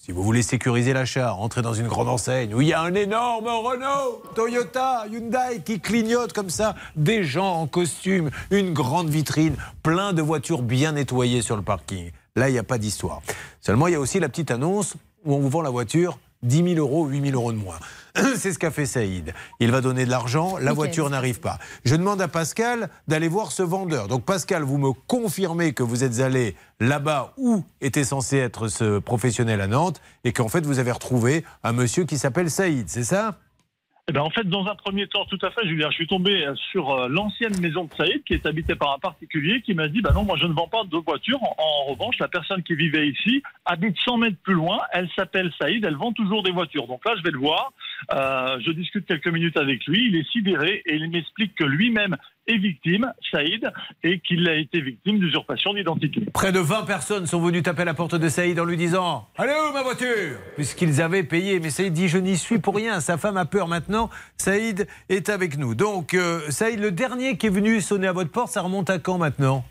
Si 0.05 0.13
vous 0.13 0.23
voulez 0.23 0.43
sécuriser 0.43 0.93
l'achat, 0.93 1.33
entrez 1.33 1.63
dans 1.63 1.73
une 1.73 1.89
grande 1.89 2.11
enseigne 2.11 2.55
où 2.55 2.61
il 2.61 2.69
y 2.69 2.75
a 2.75 2.83
un 2.83 2.93
énorme 2.93 3.47
Renault, 3.47 4.23
Toyota, 4.35 5.07
Hyundai 5.11 5.63
qui 5.65 5.81
clignote 5.81 6.35
comme 6.35 6.51
ça, 6.51 6.75
des 6.95 7.25
gens 7.25 7.55
en 7.55 7.67
costume, 7.67 8.29
une 8.51 8.75
grande 8.75 9.09
vitrine, 9.09 9.57
plein 9.83 10.13
de 10.13 10.21
voitures 10.21 10.61
bien 10.61 10.93
nettoyées 10.93 11.41
sur 11.41 11.57
le 11.57 11.63
parking. 11.63 12.11
Là, 12.37 12.51
il 12.51 12.53
n'y 12.53 12.59
a 12.59 12.63
pas 12.63 12.77
d'histoire. 12.77 13.23
Seulement, 13.63 13.87
il 13.87 13.93
y 13.93 13.97
a 13.97 14.01
aussi 14.01 14.21
la 14.21 14.29
petite 14.29 14.51
annonce 14.51 14.95
où 15.25 15.33
on 15.33 15.39
vous 15.39 15.49
vend 15.49 15.63
la 15.63 15.71
voiture 15.71 16.19
10 16.43 16.75
000 16.75 16.87
euros, 16.87 17.07
8 17.07 17.31
000 17.31 17.35
euros 17.35 17.53
de 17.53 17.57
moins. 17.57 17.79
C'est 18.37 18.53
ce 18.53 18.59
qu'a 18.59 18.71
fait 18.71 18.87
Saïd. 18.87 19.35
Il 19.59 19.73
va 19.73 19.81
donner 19.81 20.05
de 20.05 20.11
l'argent, 20.11 20.57
la 20.59 20.73
voiture 20.73 21.11
n'arrive 21.11 21.41
pas. 21.41 21.59
Je 21.85 21.97
demande 21.97 22.21
à 22.21 22.29
Pascal 22.29 22.89
d'aller 23.09 23.27
voir 23.27 23.51
ce 23.51 23.63
vendeur. 23.63 24.07
Donc 24.07 24.25
Pascal, 24.25 24.63
vous 24.63 24.79
me 24.79 24.93
confirmez 24.93 25.73
que 25.73 25.83
vous 25.83 26.05
êtes 26.05 26.21
allé 26.21 26.55
là-bas 26.79 27.35
où 27.37 27.65
était 27.81 28.05
censé 28.05 28.37
être 28.37 28.69
ce 28.69 29.01
professionnel 29.01 29.61
à 29.61 29.67
Nantes 29.67 30.01
et 30.23 30.33
qu'en 30.33 30.49
fait 30.49 30.65
vous 30.65 30.79
avez 30.79 30.93
retrouvé 30.93 31.45
un 31.65 31.73
monsieur 31.73 32.05
qui 32.05 32.17
s'appelle 32.17 32.51
Saïd, 32.51 32.89
c'est 32.89 33.05
ça? 33.05 33.39
Eh 34.07 34.13
ben, 34.13 34.21
en 34.21 34.29
fait, 34.29 34.45
dans 34.45 34.67
un 34.67 34.75
premier 34.75 35.07
temps, 35.07 35.25
tout 35.25 35.39
à 35.41 35.51
fait, 35.51 35.67
Julien, 35.67 35.89
je 35.89 35.95
suis 35.95 36.07
tombé 36.07 36.47
sur 36.71 36.91
euh, 36.91 37.09
l'ancienne 37.09 37.59
maison 37.59 37.85
de 37.85 37.95
Saïd, 37.95 38.23
qui 38.25 38.35
est 38.35 38.45
habitée 38.45 38.75
par 38.75 38.93
un 38.93 38.99
particulier, 38.99 39.63
qui 39.63 39.73
m'a 39.73 39.89
dit, 39.89 40.03
bah 40.03 40.13
non, 40.15 40.25
moi 40.25 40.37
je 40.39 40.45
ne 40.45 40.53
vends 40.53 40.69
pas 40.69 40.85
de 40.85 40.97
voiture. 40.99 41.43
En, 41.43 41.57
en 41.59 41.85
revanche, 41.93 42.19
la 42.21 42.29
personne 42.29 42.63
qui 42.63 42.75
vivait 42.75 43.09
ici 43.09 43.43
habite 43.65 43.97
100 44.05 44.19
mètres 44.19 44.37
plus 44.43 44.53
loin. 44.53 44.79
Elle 44.93 45.09
s'appelle 45.17 45.51
Saïd, 45.59 45.83
elle 45.87 45.97
vend 45.97 46.13
toujours 46.13 46.43
des 46.43 46.51
voitures. 46.51 46.87
Donc 46.87 47.03
là, 47.07 47.15
je 47.17 47.23
vais 47.23 47.31
le 47.31 47.39
voir. 47.39 47.73
Euh, 48.13 48.59
je 48.65 48.71
discute 48.73 49.07
quelques 49.07 49.29
minutes 49.29 49.57
avec 49.57 49.85
lui. 49.87 50.09
Il 50.09 50.17
est 50.17 50.29
sidéré 50.31 50.83
et 50.87 50.97
il 50.97 51.11
m'explique 51.11 51.55
que 51.55 51.65
lui-même 51.65 52.17
est 52.47 52.59
victime, 52.59 53.13
Saïd, 53.31 53.71
et 54.03 54.21
qu'il 54.21 54.47
a 54.49 54.55
été 54.55 54.81
victime 54.81 55.19
d'usurpation 55.19 55.73
d'identité. 55.73 56.21
Près 56.35 56.53
de 56.53 56.59
20 56.59 56.85
personnes 56.85 57.27
sont 57.27 57.41
venues 57.41 57.63
taper 57.63 57.83
à 57.83 57.87
la 57.87 57.95
porte 57.95 58.15
de 58.15 58.29
Saïd 58.29 58.59
en 58.61 58.65
lui 58.65 58.77
disant 58.77 59.29
Allez 59.37 59.53
où 59.69 59.73
ma 59.73 59.83
voiture 59.83 60.39
Puisqu'ils 60.57 61.01
avaient 61.01 61.23
payé. 61.23 61.61
Mais 61.61 61.71
Saïd 61.71 61.93
dit 61.93 62.09
Je 62.09 62.19
n'y 62.19 62.37
suis 62.37 62.59
pour 62.59 62.77
rien. 62.77 63.01
Sa 63.01 63.17
femme 63.17 63.37
a 63.37 63.47
peur 63.47 63.69
maintenant. 63.69 64.11
Saïd 64.37 64.87
est 65.09 65.29
avec 65.29 65.57
nous. 65.57 65.75
Donc, 65.75 66.15
euh, 66.15 66.41
Saïd, 66.51 66.81
le 66.81 66.91
dernier 66.91 67.37
qui 67.37 67.47
est 67.47 67.51
venu 67.51 67.81
sonner 67.81 68.07
à 68.07 68.13
votre 68.13 68.31
porte, 68.31 68.49
ça 68.49 68.61
remonte 68.61 68.91
à 68.91 68.99
quand 68.99 69.19
maintenant? 69.19 69.65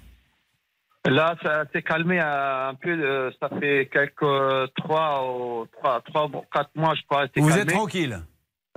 Là, 1.05 1.35
ça 1.43 1.65
s'est 1.73 1.81
calmé 1.81 2.19
euh, 2.21 2.69
un 2.69 2.75
peu. 2.75 2.89
euh, 2.91 3.29
ça 3.41 3.49
fait 3.59 3.89
quelques 3.91 4.23
euh, 4.23 4.67
trois 4.77 5.29
ou 5.35 5.65
trois, 5.77 6.01
trois, 6.01 6.25
ou 6.27 6.41
quatre 6.53 6.69
mois, 6.75 6.95
je 6.95 7.01
crois. 7.09 7.25
Vous 7.35 7.47
calmé. 7.49 7.61
êtes 7.61 7.69
tranquille? 7.71 8.19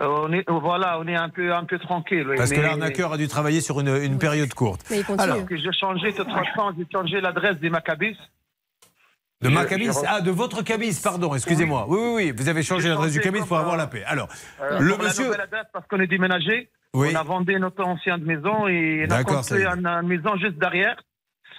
Euh, 0.00 0.06
on 0.24 0.32
est, 0.32 0.44
voilà, 0.50 0.98
on 0.98 1.06
est 1.06 1.14
un 1.16 1.28
peu, 1.28 1.54
un 1.54 1.64
peu 1.64 1.78
tranquille. 1.78 2.26
oui, 2.28 2.36
Parce 2.36 2.50
que 2.50 2.56
mais- 2.56 2.62
l'arnaqueur 2.62 3.12
a 3.12 3.16
dû 3.16 3.28
travailler 3.28 3.60
sur 3.60 3.78
une, 3.80 3.88
une 4.02 4.18
période 4.18 4.52
courte. 4.54 4.82
Alors, 5.18 5.46
que 5.46 5.56
j'ai 5.56 5.72
changé 5.72 6.10
de 6.12 6.24
façon, 6.24 6.72
j'ai 6.76 6.86
changé 6.92 7.20
l'adresse 7.20 7.58
des 7.58 7.70
Maccabis. 7.70 8.16
de 9.42 9.48
Je- 9.48 9.54
ma 9.54 9.64
cabis 9.64 9.90
Ah, 10.08 10.20
de 10.20 10.30
votre 10.32 10.62
cabis, 10.62 11.00
pardon, 11.02 11.32
excusez-moi. 11.34 11.86
Oui, 11.88 11.98
oui, 12.00 12.12
oui, 12.16 12.32
vous 12.36 12.48
avez 12.48 12.62
changé 12.64 12.88
l'adresse 12.88 13.12
du 13.12 13.20
cabis 13.20 13.40
pour 13.46 13.56
avoir 13.56 13.74
euh, 13.74 13.78
la 13.78 13.86
paix. 13.86 14.02
Alors, 14.04 14.28
Euh, 14.60 14.80
le 14.80 14.90
la 14.90 14.96
monsieur. 14.98 15.32
adresse, 15.32 15.66
parce 15.72 15.86
qu'on 15.86 16.00
est 16.00 16.06
déménagé. 16.08 16.70
Oui. 16.92 17.10
On 17.12 17.16
a 17.16 17.22
vendu 17.22 17.54
notre 17.60 17.84
ancienne 17.84 18.24
maison 18.24 18.66
et 18.68 19.06
on 19.08 19.14
a 19.14 19.22
construit 19.24 19.64
une 19.64 20.02
maison 20.08 20.36
juste 20.38 20.58
derrière. 20.58 20.96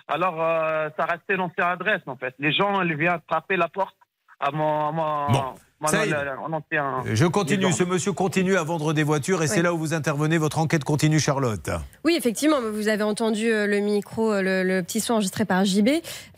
Alors, 0.08 0.42
euh, 0.42 0.90
ça 0.98 1.06
restait 1.06 1.36
l'ancienne 1.36 1.68
adresse, 1.68 2.02
en 2.06 2.16
fait. 2.16 2.34
Les 2.40 2.52
gens, 2.52 2.82
ils 2.82 2.96
viennent 2.96 3.20
frapper 3.28 3.58
la 3.58 3.68
porte 3.68 3.98
à 4.40 4.52
mon, 4.52 4.88
à 4.88 4.92
mon, 4.92 5.56
est. 5.86 6.10
la- 6.10 6.24
la- 6.24 6.36
mon 6.36 6.54
ancien 6.54 7.04
Je 7.14 7.26
continue, 7.26 7.72
ce 7.72 7.84
monsieur 7.84 8.12
continue 8.14 8.58
à 8.58 8.64
vendre 8.64 8.94
des 8.94 9.04
voitures 9.04 9.44
et 9.44 9.48
c'est 9.48 9.62
là 9.62 9.74
où 9.74 9.78
vous 9.78 9.94
intervenez. 9.94 10.38
Votre 10.38 10.60
enquête 10.60 10.84
continue, 10.84 11.20
Charlotte. 11.20 11.70
Oui, 12.04 12.16
effectivement, 12.18 12.58
vous 12.74 12.88
avez 12.88 13.04
entendu 13.04 13.52
euh, 13.52 13.68
le 13.68 13.80
micro, 13.80 14.32
euh, 14.34 14.42
le, 14.42 14.64
le 14.64 14.82
petit 14.84 15.00
son 15.00 15.14
enregistré 15.14 15.46
par 15.46 15.66
JB. 15.66 15.90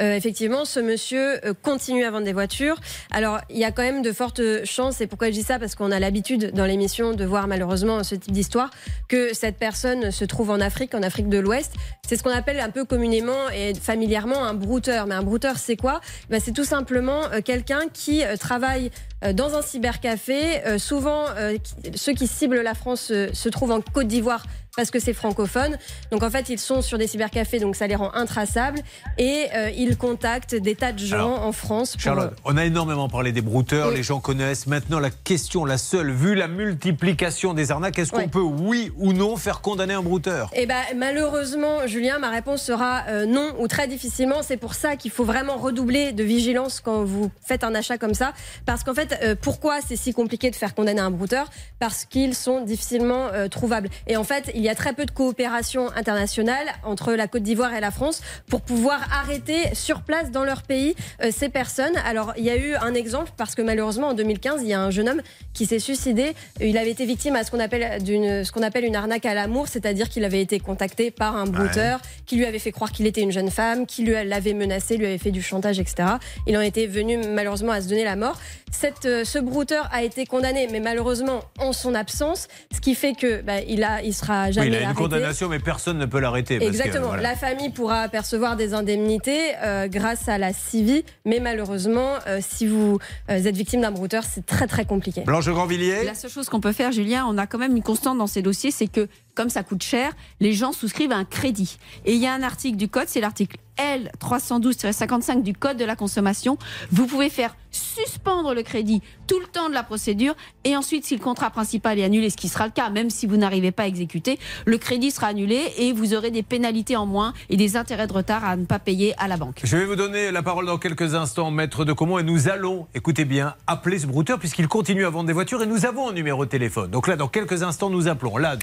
Euh, 0.01 0.15
effectivement, 0.15 0.65
ce 0.65 0.79
monsieur 0.79 1.39
continue 1.61 2.03
à 2.03 2.11
vendre 2.11 2.25
des 2.25 2.33
voitures. 2.33 2.75
Alors, 3.11 3.39
il 3.49 3.57
y 3.57 3.63
a 3.65 3.71
quand 3.71 3.81
même 3.83 4.01
de 4.01 4.11
fortes 4.11 4.41
chances, 4.65 4.99
et 5.01 5.07
pourquoi 5.07 5.27
je 5.27 5.33
dis 5.33 5.43
ça? 5.43 5.59
Parce 5.59 5.75
qu'on 5.75 5.91
a 5.91 5.99
l'habitude 5.99 6.51
dans 6.53 6.65
l'émission 6.65 7.13
de 7.13 7.25
voir 7.25 7.47
malheureusement 7.47 8.03
ce 8.03 8.15
type 8.15 8.33
d'histoire, 8.33 8.69
que 9.07 9.33
cette 9.33 9.57
personne 9.57 10.11
se 10.11 10.25
trouve 10.25 10.49
en 10.49 10.59
Afrique, 10.59 10.93
en 10.95 11.03
Afrique 11.03 11.29
de 11.29 11.39
l'Ouest. 11.39 11.73
C'est 12.07 12.17
ce 12.17 12.23
qu'on 12.23 12.29
appelle 12.35 12.59
un 12.59 12.69
peu 12.71 12.83
communément 12.85 13.49
et 13.55 13.73
familièrement 13.75 14.43
un 14.43 14.53
brouteur. 14.53 15.07
Mais 15.07 15.15
un 15.15 15.23
brouteur, 15.23 15.57
c'est 15.57 15.75
quoi? 15.77 16.01
Ben, 16.29 16.39
C'est 16.39 16.53
tout 16.53 16.63
simplement 16.65 17.21
quelqu'un 17.45 17.81
qui 17.93 18.23
travaille 18.39 18.91
dans 19.33 19.55
un 19.55 19.61
cybercafé. 19.61 20.65
Euh, 20.65 20.77
souvent, 20.77 21.25
euh, 21.37 21.57
ceux 21.95 22.13
qui 22.13 22.27
ciblent 22.27 22.61
la 22.61 22.73
France 22.73 23.11
euh, 23.11 23.29
se 23.33 23.49
trouvent 23.49 23.71
en 23.71 23.81
Côte 23.81 24.07
d'Ivoire 24.07 24.45
parce 24.79 24.91
que 24.91 24.99
c'est 24.99 25.11
francophone. 25.13 25.77
Donc 26.09 26.23
en 26.23 26.29
fait, 26.29 26.47
ils 26.47 26.57
sont 26.57 26.81
sur 26.81 26.97
des 26.97 27.05
cybercafés, 27.07 27.59
donc 27.59 27.75
ça 27.75 27.85
les 27.85 27.95
rend 27.95 28.13
intraçables. 28.13 28.79
Et 29.17 29.47
euh, 29.53 29.69
ils 29.75 29.97
contactent 29.97 30.55
des 30.55 30.73
tas 30.75 30.93
de 30.93 30.99
gens 30.99 31.15
Alors, 31.15 31.43
en 31.45 31.51
France. 31.51 31.91
Pour, 31.93 32.01
Charlotte, 32.01 32.33
on 32.45 32.55
a 32.55 32.63
énormément 32.63 33.09
parlé 33.09 33.33
des 33.33 33.41
brouteurs, 33.41 33.89
Oui. 33.89 33.95
les 33.95 34.03
gens 34.03 34.21
connaissent. 34.21 34.67
Maintenant, 34.67 34.99
la 34.99 35.09
question, 35.09 35.65
la 35.65 35.77
seule, 35.77 36.11
vu 36.11 36.33
la 36.33 36.47
multiplication 36.47 37.53
des 37.53 37.71
arnaques, 37.71 37.99
est-ce 37.99 38.11
qu'on 38.11 38.19
Ouais. 38.19 38.27
peut, 38.29 38.39
oui 38.39 38.91
ou 38.97 39.11
non, 39.11 39.35
faire 39.35 39.59
condamner 39.59 39.93
un 39.95 40.01
brouteur? 40.01 40.49
Eh 40.53 40.65
ben, 40.65 40.81
malheureusement, 40.95 41.85
Julien, 41.85 42.17
ma 42.19 42.29
réponse 42.29 42.63
sera 42.63 43.03
euh, 43.09 43.25
non 43.25 43.53
ou 43.59 43.67
très 43.67 43.87
difficilement. 43.89 44.41
C'est 44.43 44.57
pour 44.57 44.73
ça 44.75 44.95
qu'il 44.95 45.11
faut 45.11 45.25
vraiment 45.25 45.57
redoubler 45.57 46.13
de 46.13 46.23
vigilance 46.23 46.79
quand 46.79 47.03
vous 47.03 47.29
faites 47.45 47.65
un 47.65 47.75
achat 47.75 47.97
comme 47.97 48.13
ça. 48.13 48.31
Parce 48.65 48.83
qu'en 48.85 48.93
fait, 48.93 49.19
euh, 49.23 49.35
pourquoi 49.39 49.79
c'est 49.85 49.97
si 49.97 50.13
compliqué 50.13 50.49
de 50.51 50.55
faire 50.55 50.73
condamner 50.73 51.01
un 51.01 51.11
brouteur? 51.11 51.49
Parce 51.79 52.05
qu'ils 52.05 52.33
sont 52.35 52.61
difficilement 52.63 53.27
euh, 53.33 53.47
trouvables. 53.49 53.89
Et 54.07 54.15
en 54.15 54.23
fait, 54.23 54.51
il 54.55 54.61
y 54.61 54.68
a 54.68 54.68
très 54.75 54.93
peu 54.93 55.05
de 55.05 55.11
coopération 55.11 55.91
internationale 55.95 56.67
entre 56.83 57.13
la 57.13 57.27
Côte 57.27 57.43
d'Ivoire 57.43 57.73
et 57.73 57.79
la 57.79 57.91
France 57.91 58.21
pour 58.47 58.61
pouvoir 58.61 58.99
arrêter 59.11 59.73
sur 59.73 60.01
place 60.01 60.31
dans 60.31 60.43
leur 60.43 60.63
pays 60.63 60.95
euh, 61.23 61.29
ces 61.31 61.49
personnes. 61.49 61.95
Alors, 62.05 62.33
il 62.37 62.43
y 62.43 62.49
a 62.49 62.57
eu 62.57 62.75
un 62.75 62.93
exemple 62.93 63.31
parce 63.37 63.55
que 63.55 63.61
malheureusement, 63.61 64.09
en 64.09 64.13
2015, 64.13 64.61
il 64.63 64.69
y 64.69 64.73
a 64.73 64.81
un 64.81 64.91
jeune 64.91 65.09
homme 65.09 65.21
qui 65.53 65.65
s'est 65.65 65.79
suicidé. 65.79 66.33
Il 66.61 66.77
avait 66.77 66.91
été 66.91 67.05
victime 67.05 67.35
à 67.35 67.43
ce 67.43 67.51
qu'on 67.51 67.59
appelle, 67.59 68.01
d'une, 68.03 68.43
ce 68.43 68.51
qu'on 68.51 68.63
appelle 68.63 68.85
une 68.85 68.95
arnaque 68.95 69.25
à 69.25 69.33
l'amour, 69.33 69.67
c'est-à-dire 69.67 70.09
qu'il 70.09 70.23
avait 70.25 70.41
été 70.41 70.59
contacté 70.59 71.11
par 71.11 71.35
un 71.35 71.45
brouteur 71.45 71.99
qui 72.25 72.37
lui 72.37 72.45
avait 72.45 72.59
fait 72.59 72.71
croire 72.71 72.91
qu'il 72.91 73.07
était 73.07 73.21
une 73.21 73.31
jeune 73.31 73.51
femme, 73.51 73.85
qui 73.85 74.03
lui 74.03 74.13
l'avait 74.25 74.53
menacé, 74.53 74.97
lui 74.97 75.05
avait 75.05 75.17
fait 75.17 75.31
du 75.31 75.41
chantage, 75.41 75.79
etc. 75.79 76.09
Il 76.47 76.57
en 76.57 76.61
était 76.61 76.87
venu 76.87 77.17
malheureusement 77.17 77.71
à 77.71 77.81
se 77.81 77.87
donner 77.87 78.03
la 78.03 78.15
mort. 78.15 78.39
Cette, 78.71 79.05
euh, 79.05 79.23
ce 79.25 79.39
brouteur 79.39 79.89
a 79.91 80.03
été 80.03 80.25
condamné, 80.25 80.67
mais 80.71 80.79
malheureusement 80.79 81.41
en 81.57 81.73
son 81.73 81.95
absence, 81.95 82.47
ce 82.73 82.79
qui 82.79 82.95
fait 82.95 83.13
que 83.13 83.41
bah, 83.41 83.61
il 83.67 83.83
a, 83.83 84.01
il 84.03 84.13
sera 84.13 84.48
Oui, 84.49 84.53
jamais 84.53 84.67
il 84.67 84.75
a 84.75 84.89
une 84.89 84.95
condamnation, 84.95 85.49
mais 85.49 85.59
personne 85.59 85.97
ne 85.97 86.05
peut 86.05 86.19
l'arrêter. 86.19 86.59
parce 86.59 86.71
que, 86.71 86.75
Exactement. 86.75 87.07
voilà. 87.07 87.21
La 87.21 87.35
famille 87.35 87.69
pourra 87.69 88.07
percevoir 88.09 88.55
des 88.55 88.73
indemnités 88.73 89.55
euh, 89.63 89.87
grâce 89.87 90.27
à 90.27 90.37
la 90.37 90.53
CIVI, 90.53 91.03
mais 91.25 91.39
malheureusement, 91.39 92.15
euh, 92.27 92.39
si 92.41 92.67
vous 92.67 92.99
euh, 93.29 93.43
êtes 93.43 93.55
victime 93.55 93.81
d'un 93.81 93.91
brouteur, 93.91 94.23
c'est 94.23 94.45
très 94.45 94.67
très 94.67 94.85
compliqué. 94.85 95.21
Blanche 95.21 95.47
Grandvilliers 95.47 96.03
La 96.03 96.15
seule 96.15 96.31
chose 96.31 96.49
qu'on 96.49 96.61
peut 96.61 96.71
faire, 96.71 96.91
Julien, 96.91 97.25
on 97.27 97.37
a 97.37 97.47
quand 97.47 97.57
même 97.57 97.75
une 97.75 97.83
constante 97.83 98.17
dans 98.17 98.27
ces 98.27 98.41
dossiers, 98.41 98.71
c'est 98.71 98.87
que 98.87 99.07
comme 99.35 99.49
ça 99.49 99.63
coûte 99.63 99.83
cher, 99.83 100.13
les 100.39 100.53
gens 100.53 100.71
souscrivent 100.71 101.11
à 101.11 101.17
un 101.17 101.25
crédit. 101.25 101.77
Et 102.05 102.13
il 102.13 102.21
y 102.21 102.27
a 102.27 102.33
un 102.33 102.43
article 102.43 102.77
du 102.77 102.89
code, 102.89 103.07
c'est 103.07 103.21
l'article 103.21 103.57
L312-55 103.79 105.41
du 105.41 105.53
code 105.53 105.77
de 105.77 105.85
la 105.85 105.95
consommation. 105.95 106.57
Vous 106.91 107.07
pouvez 107.07 107.29
faire 107.29 107.55
suspendre 107.71 108.53
le 108.53 108.63
crédit 108.63 109.01
tout 109.27 109.39
le 109.39 109.45
temps 109.45 109.69
de 109.69 109.73
la 109.73 109.83
procédure 109.83 110.35
et 110.63 110.75
ensuite, 110.75 111.05
si 111.05 111.15
le 111.15 111.21
contrat 111.21 111.51
principal 111.51 111.99
est 111.99 112.03
annulé, 112.03 112.29
ce 112.29 112.37
qui 112.37 112.49
sera 112.49 112.65
le 112.65 112.71
cas, 112.71 112.89
même 112.89 113.09
si 113.09 113.27
vous 113.27 113.37
n'arrivez 113.37 113.71
pas 113.71 113.83
à 113.83 113.87
exécuter, 113.87 114.39
le 114.65 114.77
crédit 114.77 115.11
sera 115.11 115.27
annulé 115.27 115.71
et 115.77 115.93
vous 115.93 116.13
aurez 116.13 116.31
des 116.31 116.43
pénalités 116.43 116.95
en 116.95 117.05
moins 117.05 117.33
et 117.49 117.57
des 117.57 117.77
intérêts 117.77 118.07
de 118.07 118.13
retard 118.13 118.43
à 118.43 118.55
ne 118.55 118.65
pas 118.65 118.79
payer 118.79 119.13
à 119.17 119.27
la 119.27 119.37
banque. 119.37 119.61
Je 119.63 119.77
vais 119.77 119.85
vous 119.85 119.95
donner 119.95 120.31
la 120.31 120.41
parole 120.41 120.65
dans 120.65 120.77
quelques 120.77 121.13
instants, 121.13 121.51
maître 121.51 121.85
de 121.85 121.93
Comont, 121.93 122.17
et 122.17 122.23
nous 122.23 122.49
allons, 122.49 122.87
écoutez 122.95 123.25
bien, 123.25 123.55
appeler 123.67 123.99
ce 123.99 124.07
brouteur 124.07 124.39
puisqu'il 124.39 124.67
continue 124.67 125.05
à 125.05 125.09
vendre 125.09 125.27
des 125.27 125.33
voitures 125.33 125.61
et 125.61 125.67
nous 125.67 125.85
avons 125.85 126.09
un 126.09 126.13
numéro 126.13 126.45
de 126.45 126.49
téléphone. 126.49 126.89
Donc 126.89 127.07
là, 127.07 127.15
dans 127.15 127.27
quelques 127.27 127.63
instants, 127.63 127.89
nous 127.89 128.07
appelons. 128.07 128.37
Là, 128.37 128.55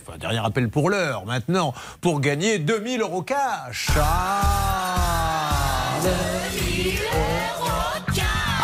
dernier, 0.00 0.08
enfin, 0.08 0.18
dernier 0.18 0.46
appel 0.46 0.68
pour 0.68 0.90
l'heure, 0.90 1.24
maintenant, 1.26 1.74
pour 2.00 2.20
gagner 2.20 2.58
2000 2.58 3.00
euros 3.00 3.22
cash. 3.22 3.88
Ah 3.96 5.20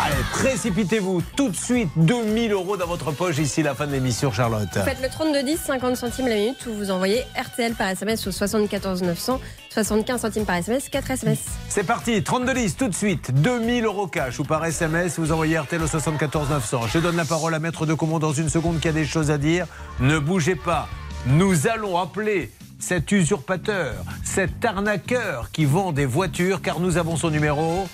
Allez, 0.03 0.23
précipitez-vous 0.31 1.21
tout 1.35 1.49
de 1.49 1.55
suite, 1.55 1.89
2000 1.97 2.53
euros 2.53 2.77
dans 2.77 2.87
votre 2.87 3.11
poche 3.11 3.35
d'ici 3.35 3.61
la 3.61 3.75
fin 3.75 3.87
de 3.87 3.91
l'émission, 3.91 4.31
Charlotte. 4.31 4.69
Vous 4.73 4.81
faites 4.81 5.01
le 5.01 5.09
32 5.09 5.43
10, 5.43 5.57
50 5.57 5.97
centimes 5.97 6.27
la 6.27 6.35
minute, 6.35 6.65
ou 6.67 6.73
vous 6.73 6.91
envoyez 6.91 7.23
RTL 7.37 7.73
par 7.73 7.89
SMS 7.89 8.25
au 8.25 8.31
74 8.31 9.01
900, 9.01 9.41
75 9.69 10.21
centimes 10.21 10.45
par 10.45 10.55
SMS, 10.55 10.89
4 10.89 11.11
SMS. 11.11 11.39
C'est 11.67 11.83
parti, 11.83 12.23
32 12.23 12.53
10 12.53 12.77
tout 12.77 12.87
de 12.87 12.95
suite, 12.95 13.33
2000 13.41 13.85
euros 13.85 14.07
cash 14.07 14.39
ou 14.39 14.43
par 14.43 14.63
SMS, 14.65 15.19
vous 15.19 15.31
envoyez 15.31 15.59
RTL 15.59 15.81
au 15.81 15.87
74 15.87 16.49
900. 16.49 16.81
Je 16.87 16.99
donne 16.99 17.17
la 17.17 17.25
parole 17.25 17.53
à 17.53 17.59
Maître 17.59 17.85
de 17.85 17.93
Comont 17.93 18.19
dans 18.19 18.33
une 18.33 18.49
seconde 18.49 18.79
qui 18.79 18.87
a 18.87 18.93
des 18.93 19.05
choses 19.05 19.29
à 19.29 19.37
dire. 19.37 19.65
Ne 19.99 20.19
bougez 20.19 20.55
pas, 20.55 20.87
nous 21.27 21.67
allons 21.67 21.97
appeler 21.97 22.51
cet 22.79 23.11
usurpateur, 23.11 23.95
cet 24.23 24.63
arnaqueur 24.63 25.51
qui 25.51 25.65
vend 25.65 25.91
des 25.91 26.05
voitures 26.05 26.61
car 26.61 26.79
nous 26.79 26.97
avons 26.97 27.15
son 27.15 27.29
numéro. 27.29 27.87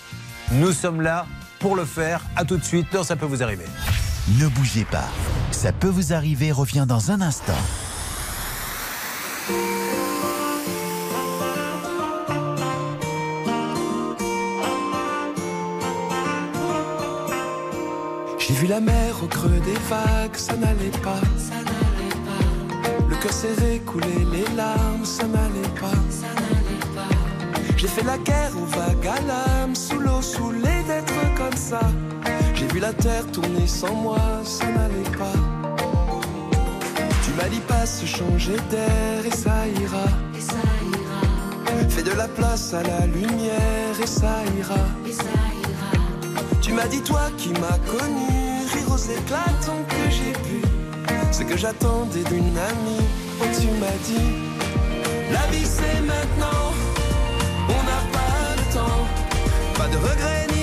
Nous 0.52 0.72
sommes 0.72 1.02
là 1.02 1.26
pour 1.60 1.76
le 1.76 1.86
faire. 1.86 2.22
À 2.36 2.46
tout 2.46 2.58
de 2.58 2.64
suite, 2.64 2.92
non, 2.94 3.04
ça 3.04 3.16
peut 3.16 3.26
vous 3.26 3.42
arriver. 3.42 3.66
Ne 4.40 4.48
bougez 4.48 4.86
pas. 4.86 5.08
Ça 5.52 5.72
peut 5.72 5.88
vous 5.88 6.14
arriver 6.14 6.52
revient 6.52 6.86
dans 6.88 7.12
un 7.12 7.22
instant. 7.22 7.54
J'ai 18.40 18.54
vu 18.54 18.68
la 18.68 18.80
mer 18.80 19.16
au 19.24 19.28
creux 19.28 19.62
des 19.66 19.80
vagues, 19.90 20.36
ça 20.36 20.56
n'allait 20.56 20.92
pas. 21.02 21.63
Le 23.10 23.16
cœur 23.16 23.34
serré, 23.34 23.82
couler 23.86 24.26
les 24.32 24.56
larmes, 24.56 25.06
ça 25.06 25.26
n'allait 25.28 25.74
pas. 25.80 25.98
J'ai 27.78 27.88
fait 27.88 28.04
la 28.04 28.18
guerre 28.18 28.52
aux 28.56 28.66
vagues 28.66 29.08
à 29.08 29.20
l'âme, 29.28 29.76
sous 29.76 30.00
l'eau, 30.00 30.22
saoulé 30.22 30.76
d'être 30.88 31.14
comme 31.36 31.58
ça. 31.58 31.82
J'ai 32.56 32.68
vu 32.68 32.80
la 32.80 32.94
terre 32.94 33.26
tourner 33.32 33.68
sans 33.68 33.94
moi, 33.94 34.20
ça 34.46 34.66
n'allait 34.66 35.18
pas. 35.18 35.38
Tu 37.26 37.32
m'as 37.38 37.50
dit 37.50 37.62
pas 37.68 37.86
se 37.86 38.06
changer 38.06 38.56
d'air 38.70 39.26
et 39.26 39.36
ça 39.36 39.68
ira. 39.82 40.08
Fais 41.90 42.04
de 42.04 42.12
la 42.12 42.28
place 42.28 42.74
à 42.74 42.84
la 42.84 43.06
lumière 43.06 43.96
et 44.02 44.08
ça 44.08 44.36
ira. 44.58 44.84
Tu 46.62 46.72
m'as 46.74 46.88
dit 46.88 47.02
toi 47.02 47.30
qui 47.38 47.50
m'as 47.50 47.80
connu, 47.92 48.66
rire 48.74 48.92
aux 48.92 48.98
éclatants 48.98 49.84
que 49.90 50.10
j'ai 50.10 50.32
pu. 50.32 50.73
Ce 51.34 51.42
que 51.42 51.58
j'attendais 51.58 52.24
d'une 52.26 52.56
amie, 52.70 53.08
oh 53.42 53.46
tu 53.60 53.68
m'as 53.82 53.98
dit, 54.06 54.34
la 55.32 55.48
vie 55.52 55.66
c'est 55.66 56.00
maintenant, 56.02 56.72
on 57.70 57.82
n'a 57.90 58.02
pas 58.18 58.56
le 58.56 58.66
temps, 58.72 59.04
pas 59.74 59.88
de 59.88 59.98
regrets 59.98 60.46
ni 60.56 60.63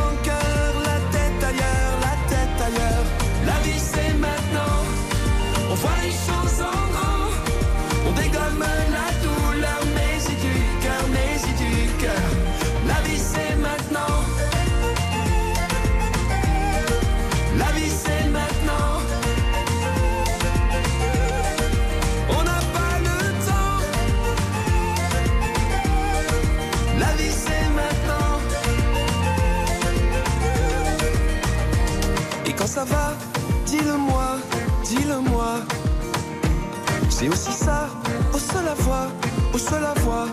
C'est 37.21 37.29
aussi 37.29 37.51
ça, 37.51 37.87
au 38.33 38.39
seul 38.39 38.67
à 38.67 38.73
voix, 38.73 39.05
au 39.53 39.57
seul 39.59 39.85
à 39.85 39.93
voix. 39.99 40.25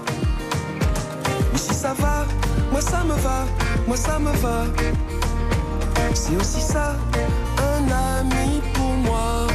Et 1.55 1.59
si 1.59 1.75
ça 1.75 1.93
va, 1.93 2.25
moi 2.73 2.81
ça 2.81 3.05
me 3.05 3.13
va, 3.13 3.45
moi 3.87 3.95
ça 3.95 4.19
me 4.19 4.33
va. 4.39 4.65
C'est 6.15 6.35
aussi 6.37 6.63
ça, 6.63 6.97
un 7.59 7.83
ami 8.21 8.63
pour 8.73 8.95
moi. 9.05 9.47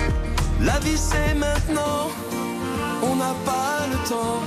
La 0.62 0.78
vie 0.82 0.96
c'est 0.96 1.34
maintenant, 1.34 2.12
on 3.02 3.16
n'a 3.16 3.34
pas 3.44 3.88
le 3.92 3.98
temps. 4.08 4.42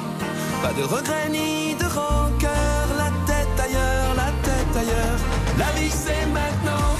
Pas 0.62 0.72
de 0.72 0.84
regrets 0.84 1.28
ni 1.28 1.74
de 1.74 1.86
rancœur, 1.86 2.86
la 2.96 3.10
tête 3.26 3.56
ailleurs, 3.66 4.14
la 4.14 4.30
tête 4.46 4.76
ailleurs. 4.76 5.18
La 5.58 5.72
vie 5.76 5.90
c'est 5.90 6.26
maintenant, 6.26 6.94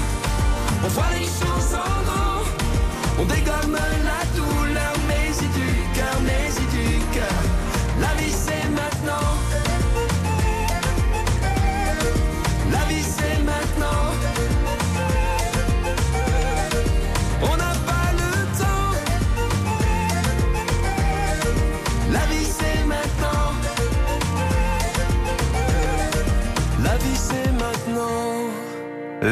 on 0.83 0.87
voit 0.89 1.13
les 1.17 1.27
choses 1.39 1.71
en 1.75 2.03
grand. 2.03 2.43
On 3.19 3.23
dégomme 3.23 3.79
la 4.03 4.36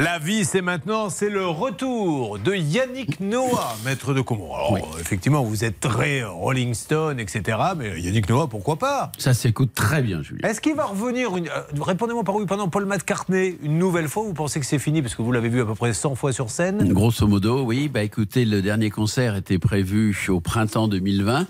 La 0.03 0.19
vie, 0.19 0.43
c'est 0.43 0.61
maintenant, 0.61 1.09
c'est 1.09 1.29
le 1.29 1.47
retour 1.47 2.37
de 2.37 2.53
Yannick 2.53 3.21
Noah, 3.21 3.77
maître 3.85 4.13
de 4.13 4.19
Comont. 4.19 4.53
Alors, 4.53 4.97
effectivement, 4.99 5.41
vous 5.41 5.63
êtes 5.63 5.79
très 5.79 6.21
Rolling 6.21 6.73
Stone, 6.73 7.17
etc. 7.17 7.57
Mais 7.77 8.01
Yannick 8.01 8.27
Noah, 8.27 8.47
pourquoi 8.49 8.75
pas? 8.75 9.13
Ça 9.17 9.33
s'écoute 9.33 9.73
très 9.73 10.01
bien, 10.01 10.21
Julien. 10.21 10.49
Est-ce 10.49 10.59
qu'il 10.59 10.75
va 10.75 10.83
revenir 10.83 11.37
une... 11.37 11.47
euh, 11.47 11.61
Répondez-moi 11.81 12.25
par 12.25 12.35
oui, 12.35 12.45
pendant 12.45 12.67
Paul 12.67 12.85
McCartney, 12.85 13.57
une 13.63 13.77
nouvelle 13.77 14.09
fois 14.09 14.23
ou 14.23 14.27
Vous 14.27 14.33
pensez 14.33 14.59
que 14.59 14.65
c'est 14.65 14.79
fini 14.79 15.01
parce 15.01 15.15
que 15.15 15.21
vous 15.21 15.31
l'avez 15.31 15.47
vu 15.47 15.61
à 15.61 15.65
peu 15.65 15.75
près 15.75 15.93
100 15.93 16.15
fois 16.15 16.33
sur 16.33 16.49
scène? 16.49 16.91
Grosso 16.91 17.25
modo, 17.25 17.61
oui. 17.63 17.87
Bah 17.87 18.03
écoutez, 18.03 18.43
le 18.43 18.61
dernier 18.61 18.89
concert 18.89 19.37
était 19.37 19.59
prévu 19.59 20.13
au 20.27 20.41
printemps 20.41 20.89
2020. 20.89 21.47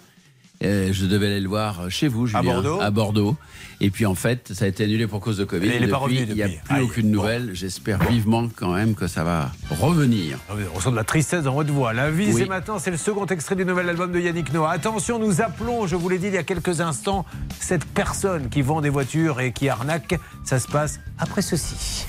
Euh, 0.63 0.89
je 0.93 1.05
devais 1.05 1.27
aller 1.27 1.41
le 1.41 1.49
voir 1.49 1.89
chez 1.89 2.07
vous, 2.07 2.27
Julien, 2.27 2.43
Bordeaux 2.43 2.79
à 2.81 2.89
Bordeaux. 2.91 3.35
Et 3.81 3.89
puis 3.91 4.05
en 4.05 4.15
fait, 4.15 4.51
ça 4.53 4.65
a 4.65 4.67
été 4.69 4.85
annulé 4.85 5.05
pour 5.05 5.19
cause 5.19 5.37
de 5.37 5.43
Covid. 5.43 5.67
Il 5.67 5.83
est 5.83 5.87
pas 5.87 5.99
Depuis, 5.99 6.19
revenu 6.19 6.27
Il 6.29 6.35
n'y 6.35 6.41
a 6.43 6.47
depuis. 6.47 6.59
plus 6.63 6.75
Aïe. 6.75 6.81
aucune 6.83 7.11
nouvelle. 7.11 7.49
J'espère 7.53 8.01
vivement 8.09 8.47
quand 8.55 8.73
même 8.73 8.95
que 8.95 9.07
ça 9.07 9.23
va 9.25 9.51
revenir. 9.69 10.37
Ah 10.49 10.53
On 10.73 10.77
ressent 10.77 10.91
de 10.91 10.95
la 10.95 11.03
tristesse 11.03 11.43
dans 11.43 11.53
votre 11.55 11.73
voix. 11.73 11.91
La 11.91 12.09
vie, 12.09 12.27
Oui. 12.31 12.35
c'est 12.43 12.45
maintenant, 12.49 12.79
c'est 12.79 12.91
le 12.91 12.95
second 12.97 13.25
extrait 13.25 13.55
du 13.57 13.65
nouvel 13.65 13.89
album 13.89 14.13
de 14.13 14.19
Yannick 14.19 14.53
Noah. 14.53 14.71
Attention, 14.71 15.19
nous 15.19 15.41
appelons, 15.41 15.87
je 15.87 15.97
vous 15.97 16.07
l'ai 16.07 16.19
dit 16.19 16.27
il 16.27 16.33
y 16.33 16.37
a 16.37 16.43
quelques 16.43 16.79
instants, 16.79 17.25
cette 17.59 17.83
personne 17.85 18.47
qui 18.49 18.61
vend 18.61 18.79
des 18.79 18.89
voitures 18.89 19.41
et 19.41 19.51
qui 19.51 19.67
arnaque. 19.67 20.17
Ça 20.45 20.59
se 20.59 20.67
passe 20.69 20.99
après 21.19 21.41
ceci. 21.41 22.05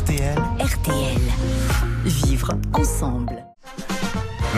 RTL. 0.00 0.36
RTL. 0.58 1.20
Vivre 2.04 2.54
ensemble. 2.72 3.36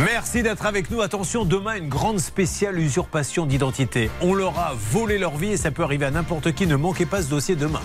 Merci 0.05 0.45
d'être 0.45 0.65
avec 0.65 0.91
nous. 0.91 1.01
Attention, 1.01 1.45
demain, 1.45 1.77
une 1.77 1.89
grande 1.89 2.21
spéciale 2.21 2.79
usurpation 2.79 3.47
d'identité. 3.47 4.11
On 4.21 4.33
leur 4.33 4.57
a 4.59 4.73
volé 4.75 5.19
leur 5.19 5.37
vie 5.37 5.53
et 5.53 5.57
ça 5.57 5.73
peut 5.73 5.83
arriver 5.83 6.07
à 6.07 6.11
n'importe 6.11 6.53
qui. 6.53 6.67
Ne 6.67 6.77
manquez 6.77 7.05
pas 7.05 7.21
ce 7.23 7.29
dossier 7.29 7.57
demain. 7.57 7.83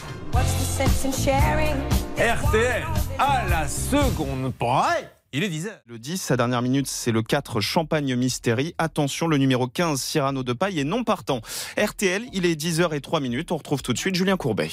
RTL, 2.18 2.84
à 3.18 3.45
la 3.49 3.68
seconde 3.68 4.53
près, 4.53 5.11
il 5.32 5.43
est 5.43 5.49
10h. 5.49 5.70
Le 5.88 5.97
10, 5.97 6.22
sa 6.22 6.38
dernière 6.38 6.61
minute, 6.61 6.86
c'est 6.88 7.11
le 7.11 7.24
4 7.24 7.61
Champagne 7.61 8.16
Mystery. 8.16 8.76
Attention, 8.78 9.28
le 9.28 9.38
numéro 9.38 9.68
15 9.68 9.99
Cyrano 9.99 10.43
de 10.43 10.53
Paille 10.53 10.80
est 10.80 10.84
non 10.84 11.03
partant. 11.03 11.41
RTL, 11.78 12.26
il 12.34 12.45
est 12.45 12.55
10h03 12.55 13.22
minutes. 13.22 13.51
On 13.51 13.57
retrouve 13.57 13.82
tout 13.82 13.93
de 13.93 13.97
suite 13.97 14.14
Julien 14.14 14.38
Courbet. 14.38 14.70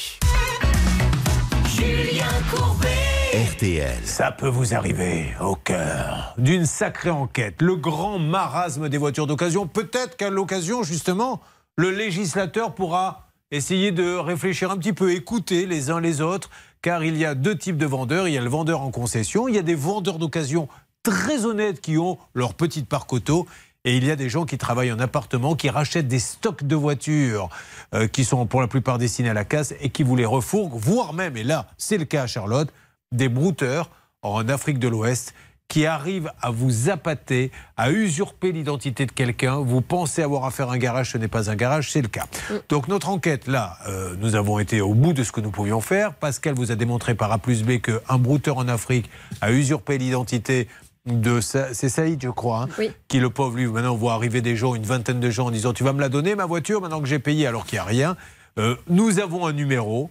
Julien 1.75 2.27
Courbet. 2.53 3.10
RTL. 3.33 3.95
Ça 4.03 4.33
peut 4.33 4.49
vous 4.49 4.75
arriver 4.75 5.27
au 5.41 5.55
cœur 5.55 6.35
d'une 6.37 6.67
sacrée 6.67 7.11
enquête. 7.11 7.63
Le 7.63 7.77
grand 7.77 8.19
marasme 8.19 8.89
des 8.89 8.99
voitures 8.99 9.29
d'occasion. 9.29 9.69
Peut-être 9.69 10.17
qu'à 10.17 10.31
l'occasion, 10.31 10.83
justement, 10.83 11.41
le 11.77 11.93
législateur 11.93 12.75
pourra 12.75 13.29
essayer 13.53 13.93
de 13.93 14.17
réfléchir 14.17 14.73
un 14.73 14.77
petit 14.77 14.93
peu, 14.93 15.13
écouter 15.13 15.67
les 15.67 15.91
uns 15.91 16.01
les 16.01 16.21
autres, 16.21 16.51
car 16.83 17.05
il 17.05 17.17
y 17.17 17.25
a 17.25 17.37
deux 17.37 17.57
types 17.57 17.77
de 17.77 17.87
vendeurs. 17.87 18.27
Il 18.27 18.35
y 18.35 18.39
a 18.39 18.41
le 18.41 18.51
vendeur 18.51 18.81
en 18.81 18.91
concession, 18.91 19.47
il 19.47 19.55
y 19.55 19.59
a 19.59 19.63
des 19.63 19.77
vendeurs 19.77 20.19
d'occasion 20.19 20.67
très 21.05 21.45
honnêtes 21.45 21.81
qui 21.81 21.99
ont 21.99 22.19
leur 22.35 22.55
petite 22.55 22.89
parc 22.89 23.13
auto. 23.13 23.47
Et 23.85 23.97
il 23.97 24.05
y 24.05 24.11
a 24.11 24.17
des 24.17 24.29
gens 24.29 24.45
qui 24.45 24.59
travaillent 24.59 24.93
en 24.93 24.99
appartement, 24.99 25.55
qui 25.55 25.71
rachètent 25.71 26.09
des 26.09 26.19
stocks 26.19 26.65
de 26.65 26.75
voitures 26.75 27.49
euh, 27.95 28.09
qui 28.09 28.25
sont 28.25 28.45
pour 28.47 28.61
la 28.61 28.67
plupart 28.67 28.99
destinés 28.99 29.31
à 29.31 29.35
la 29.35 29.45
casse 29.45 29.73
et 29.81 29.91
qui 29.91 30.03
vous 30.03 30.17
les 30.17 30.27
refourguent, 30.27 30.75
voire 30.75 31.15
même, 31.15 31.37
et 31.37 31.45
là 31.45 31.69
c'est 31.79 31.97
le 31.97 32.05
cas 32.05 32.25
à 32.25 32.27
Charlotte, 32.27 32.71
des 33.13 33.29
brouteurs 33.29 33.91
en 34.23 34.49
Afrique 34.49 34.79
de 34.79 34.89
l'Ouest 34.89 35.35
qui 35.67 35.87
arrive 35.87 36.33
à 36.43 36.51
vous 36.51 36.91
appâter, 36.91 37.53
à 37.77 37.93
usurper 37.93 38.51
l'identité 38.51 39.07
de 39.07 39.13
quelqu'un. 39.13 39.59
Vous 39.59 39.81
pensez 39.81 40.23
avoir 40.23 40.45
affaire 40.45 40.71
à 40.71 40.75
un 40.75 40.79
garage, 40.79 41.13
ce 41.13 41.19
n'est 41.19 41.29
pas 41.29 41.49
un 41.49 41.55
garage, 41.55 41.93
c'est 41.93 42.03
le 42.03 42.09
cas. 42.09 42.27
Donc 42.69 42.89
notre 42.89 43.09
enquête, 43.09 43.47
là, 43.47 43.79
euh, 43.89 44.17
nous 44.19 44.35
avons 44.35 44.59
été 44.59 44.81
au 44.81 44.95
bout 44.95 45.13
de 45.13 45.23
ce 45.23 45.31
que 45.31 45.41
nous 45.41 45.53
pouvions 45.53 45.81
faire. 45.81 46.15
Pascal 46.15 46.55
vous 46.55 46.73
a 46.73 46.75
démontré 46.75 47.15
par 47.15 47.31
A 47.31 47.39
plus 47.39 47.63
B 47.63 47.81
qu'un 47.81 48.19
brouteur 48.19 48.59
en 48.59 48.67
Afrique 48.67 49.09
a 49.41 49.53
usurpé 49.53 49.97
l'identité 49.97 50.67
de 51.07 51.41
c'est 51.41 51.89
Saïd, 51.89 52.21
je 52.21 52.29
crois, 52.29 52.69
hein, 52.79 52.85
qui 53.09 53.21
le 53.21 53.31
pauvre 53.31 53.57
lui. 53.57 53.67
Maintenant, 53.67 53.95
on 53.95 53.97
voit 53.97 54.15
arriver 54.15 54.43
des 54.43 54.57
gens, 54.57 54.75
une 54.75 54.83
vingtaine 54.83 55.21
de 55.21 55.31
gens, 55.31 55.47
en 55.47 55.51
disant 55.51 55.73
tu 55.73 55.85
vas 55.85 55.93
me 55.93 56.01
la 56.01 56.09
donner 56.09 56.35
ma 56.35 56.47
voiture 56.47 56.81
maintenant 56.81 57.01
que 57.01 57.09
j'ai 57.09 57.21
payé 57.21 57.47
alors 57.47 57.65
qu'il 57.65 57.77
n'y 57.77 57.81
a 57.81 57.85
rien. 57.85 58.17
Euh, 58.59 58.77
nous 58.89 59.21
avons 59.21 59.47
un 59.47 59.53
numéro. 59.53 60.11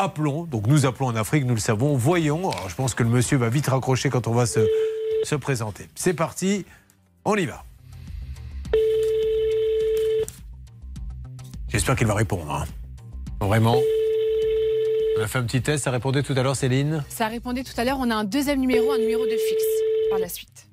Appelons, 0.00 0.44
donc 0.44 0.68
nous 0.68 0.86
appelons 0.86 1.06
en 1.08 1.16
Afrique, 1.16 1.44
nous 1.44 1.54
le 1.54 1.60
savons, 1.60 1.96
voyons. 1.96 2.50
Alors, 2.50 2.68
je 2.68 2.74
pense 2.76 2.94
que 2.94 3.02
le 3.02 3.08
monsieur 3.08 3.36
va 3.36 3.48
vite 3.48 3.66
raccrocher 3.66 4.10
quand 4.10 4.28
on 4.28 4.32
va 4.32 4.46
se, 4.46 4.60
se 5.24 5.34
présenter. 5.34 5.88
C'est 5.96 6.14
parti, 6.14 6.64
on 7.24 7.34
y 7.34 7.46
va. 7.46 7.64
J'espère 11.68 11.96
qu'il 11.96 12.06
va 12.06 12.14
répondre. 12.14 12.48
hein. 12.52 12.64
Vraiment. 13.44 13.76
On 15.18 15.22
a 15.22 15.26
fait 15.26 15.38
un 15.38 15.42
petit 15.42 15.62
test, 15.62 15.82
ça 15.84 15.90
répondait 15.90 16.22
tout 16.22 16.32
à 16.36 16.42
l'heure 16.44 16.54
Céline? 16.54 17.04
Ça 17.08 17.26
répondait 17.26 17.64
tout 17.64 17.72
à 17.76 17.82
l'heure, 17.82 17.98
on 18.00 18.08
a 18.08 18.14
un 18.14 18.22
deuxième 18.24 18.60
numéro, 18.60 18.92
un 18.92 18.98
numéro 18.98 19.24
de 19.24 19.30
fixe 19.30 19.64
par 20.10 20.20
la 20.20 20.28
suite. 20.28 20.67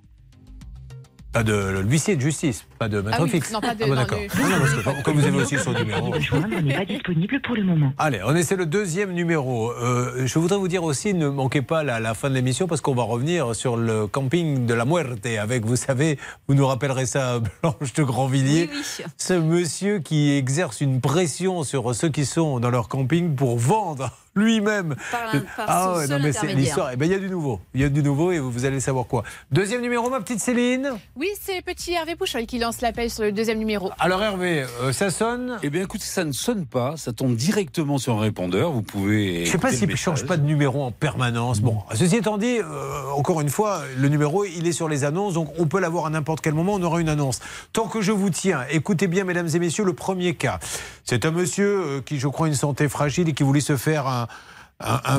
Pas 1.36 1.44
de 1.44 1.82
l'huissier 1.86 2.16
de 2.16 2.22
justice, 2.22 2.66
pas 2.80 2.88
de 2.88 3.02
maître 3.02 3.18
Ah 3.20 3.24
oui, 3.24 3.30
fixe. 3.30 3.52
non, 3.52 3.60
pas 3.60 3.76
de- 3.76 3.84
bon, 3.84 3.90
non, 3.90 3.96
d'accord. 3.96 4.18
Ah 4.34 4.38
non, 4.50 4.58
parce 4.58 4.74
que 4.74 5.04
comme 5.04 5.16
vous 5.20 5.26
avez 5.28 5.36
aussi 5.42 5.58
son 5.58 5.74
numéro. 5.74 6.16
n'est 6.64 6.74
pas 6.78 6.86
disponible 6.86 7.42
pour 7.42 7.56
le 7.56 7.64
moment. 7.66 7.92
Allez, 7.98 8.22
on 8.26 8.34
essaie 8.38 8.56
le 8.56 8.66
deuxième 8.66 9.12
numéro. 9.12 9.72
Euh, 9.74 10.26
je 10.26 10.40
voudrais 10.40 10.58
vous 10.58 10.70
dire 10.70 10.86
aussi, 10.86 11.14
ne 11.14 11.28
manquez 11.28 11.62
pas 11.62 11.84
la, 11.84 12.00
la 12.00 12.14
fin 12.14 12.30
de 12.30 12.36
l'émission 12.36 12.68
parce 12.68 12.80
qu'on 12.80 12.96
va 12.96 13.04
revenir 13.04 13.54
sur 13.54 13.76
le 13.76 14.08
camping 14.08 14.66
de 14.66 14.74
la 14.74 14.86
Muerte 14.86 15.26
avec, 15.26 15.66
vous 15.66 15.76
savez, 15.76 16.18
vous 16.48 16.56
nous 16.56 16.66
rappellerez 16.66 17.06
ça, 17.06 17.42
Blanche 17.62 17.92
de 17.94 18.04
Grandvilliers. 18.04 18.70
Ce 19.18 19.34
monsieur 19.34 20.00
qui 20.00 20.32
exerce 20.32 20.80
une 20.80 21.02
pression 21.02 21.64
sur 21.64 21.94
ceux 21.94 22.08
qui 22.08 22.24
sont 22.26 22.62
dans 22.62 22.70
leur 22.70 22.88
camping 22.88 23.36
pour 23.36 23.58
vendre 23.58 24.10
lui-même. 24.36 24.96
Par 25.12 25.34
un- 25.34 25.40
par 25.56 25.84
son 25.94 26.00
ouais, 26.00 26.08
seul 26.08 26.22
mais 26.22 26.34
c'est 26.34 26.48
l'histoire. 26.54 26.90
Eh 26.94 26.98
ben, 26.98 27.06
il 27.06 27.12
y 27.12 27.16
a 27.16 27.20
du 27.20 27.30
nouveau. 27.30 27.62
Il 27.74 27.82
y 27.82 27.84
a 27.86 27.90
du 27.90 28.04
nouveau 28.04 28.32
et 28.32 28.40
vous, 28.40 28.52
vous 28.52 28.66
allez 28.66 28.80
savoir 28.82 29.06
quoi. 29.08 29.24
Deuxième 29.52 29.82
numéro, 29.82 30.10
ma 30.10 30.20
petite 30.20 30.40
Céline. 30.42 30.92
Oui, 31.16 31.30
c'est 31.42 31.62
petit 31.64 31.94
Hervé 31.94 32.16
Pouchol 32.16 32.46
qui 32.46 32.60
lance 32.60 32.82
l'appel 32.82 33.10
sur 33.10 33.24
le 33.24 33.32
deuxième 33.32 33.60
numéro. 33.60 33.92
Alors 33.98 34.22
Hervé, 34.22 34.66
euh, 34.82 34.92
ça 34.92 35.10
sonne? 35.10 35.58
Eh 35.64 35.70
bien, 35.70 35.84
écoutez, 35.84 36.04
ça 36.04 36.26
ne 36.26 36.34
sonne 36.34 36.66
pas. 36.66 36.98
Ça 36.98 37.14
tombe 37.14 37.36
directement 37.36 37.98
sur 37.98 38.18
un 38.18 38.22
répondeur. 38.22 38.72
Vous 38.72 38.82
pouvez. 38.82 39.46
Je 39.46 39.52
sais 39.52 39.58
pas 39.58 39.72
s'il 39.72 39.90
ne 39.90 39.96
change 39.96 40.26
pas 40.26 40.36
de 40.38 40.44
numéro 40.46 40.84
en 40.84 40.92
permanence. 40.92 41.62
Bon, 41.62 41.78
ceci 41.94 42.18
étant 42.18 42.38
dit, 42.38 42.60
euh, 42.60 43.12
encore 43.16 43.40
une 43.40 43.50
fois, 43.50 43.82
le 43.98 44.10
numéro, 44.10 44.44
il 44.44 44.68
est 44.68 44.74
sur 44.74 44.90
les 44.90 45.06
annonces, 45.06 45.34
donc 45.36 45.50
on 45.60 45.68
peut 45.68 45.80
l'avoir 45.80 46.08
à 46.08 46.10
n'importe 46.10 46.42
quel 46.42 46.54
moment, 46.54 46.74
on 46.74 46.84
aura 46.84 47.00
une 47.00 47.10
annonce. 47.10 47.40
Tant 47.72 47.88
que 47.88 48.02
je 48.02 48.12
vous 48.12 48.30
tiens, 48.30 48.66
écoutez 48.70 49.08
bien, 49.08 49.24
mesdames 49.24 49.48
et 49.54 49.60
messieurs, 49.60 49.86
le 49.86 49.94
premier 49.94 50.36
cas. 50.36 50.60
C'est 51.08 51.24
un 51.24 51.32
monsieur 51.32 51.82
euh, 51.84 52.02
qui, 52.02 52.20
je 52.20 52.28
crois, 52.28 52.48
a 52.48 52.50
une 52.50 52.56
santé 52.56 52.90
fragile 52.90 53.30
et 53.30 53.34
qui 53.34 53.44
voulait 53.44 53.60
se 53.60 53.78
faire 53.78 54.08
un, 54.08 54.28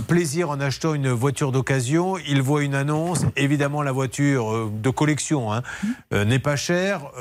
plaisir 0.03 0.51
en 0.51 0.59
achetant 0.61 0.95
une 0.95 1.11
voiture 1.11 1.53
d'occasion. 1.53 2.19
Il 2.19 2.43
voit 2.43 2.65
une 2.65 2.75
annonce. 2.75 3.21
Évidemment, 3.37 3.83
la 3.83 3.93
voiture 3.93 4.53
euh, 4.53 4.71
de 4.71 4.91
collection 4.91 5.53
hein, 5.53 5.63
euh, 6.13 6.25
n'est 6.25 6.41
pas 6.41 6.57
chère. 6.57 7.13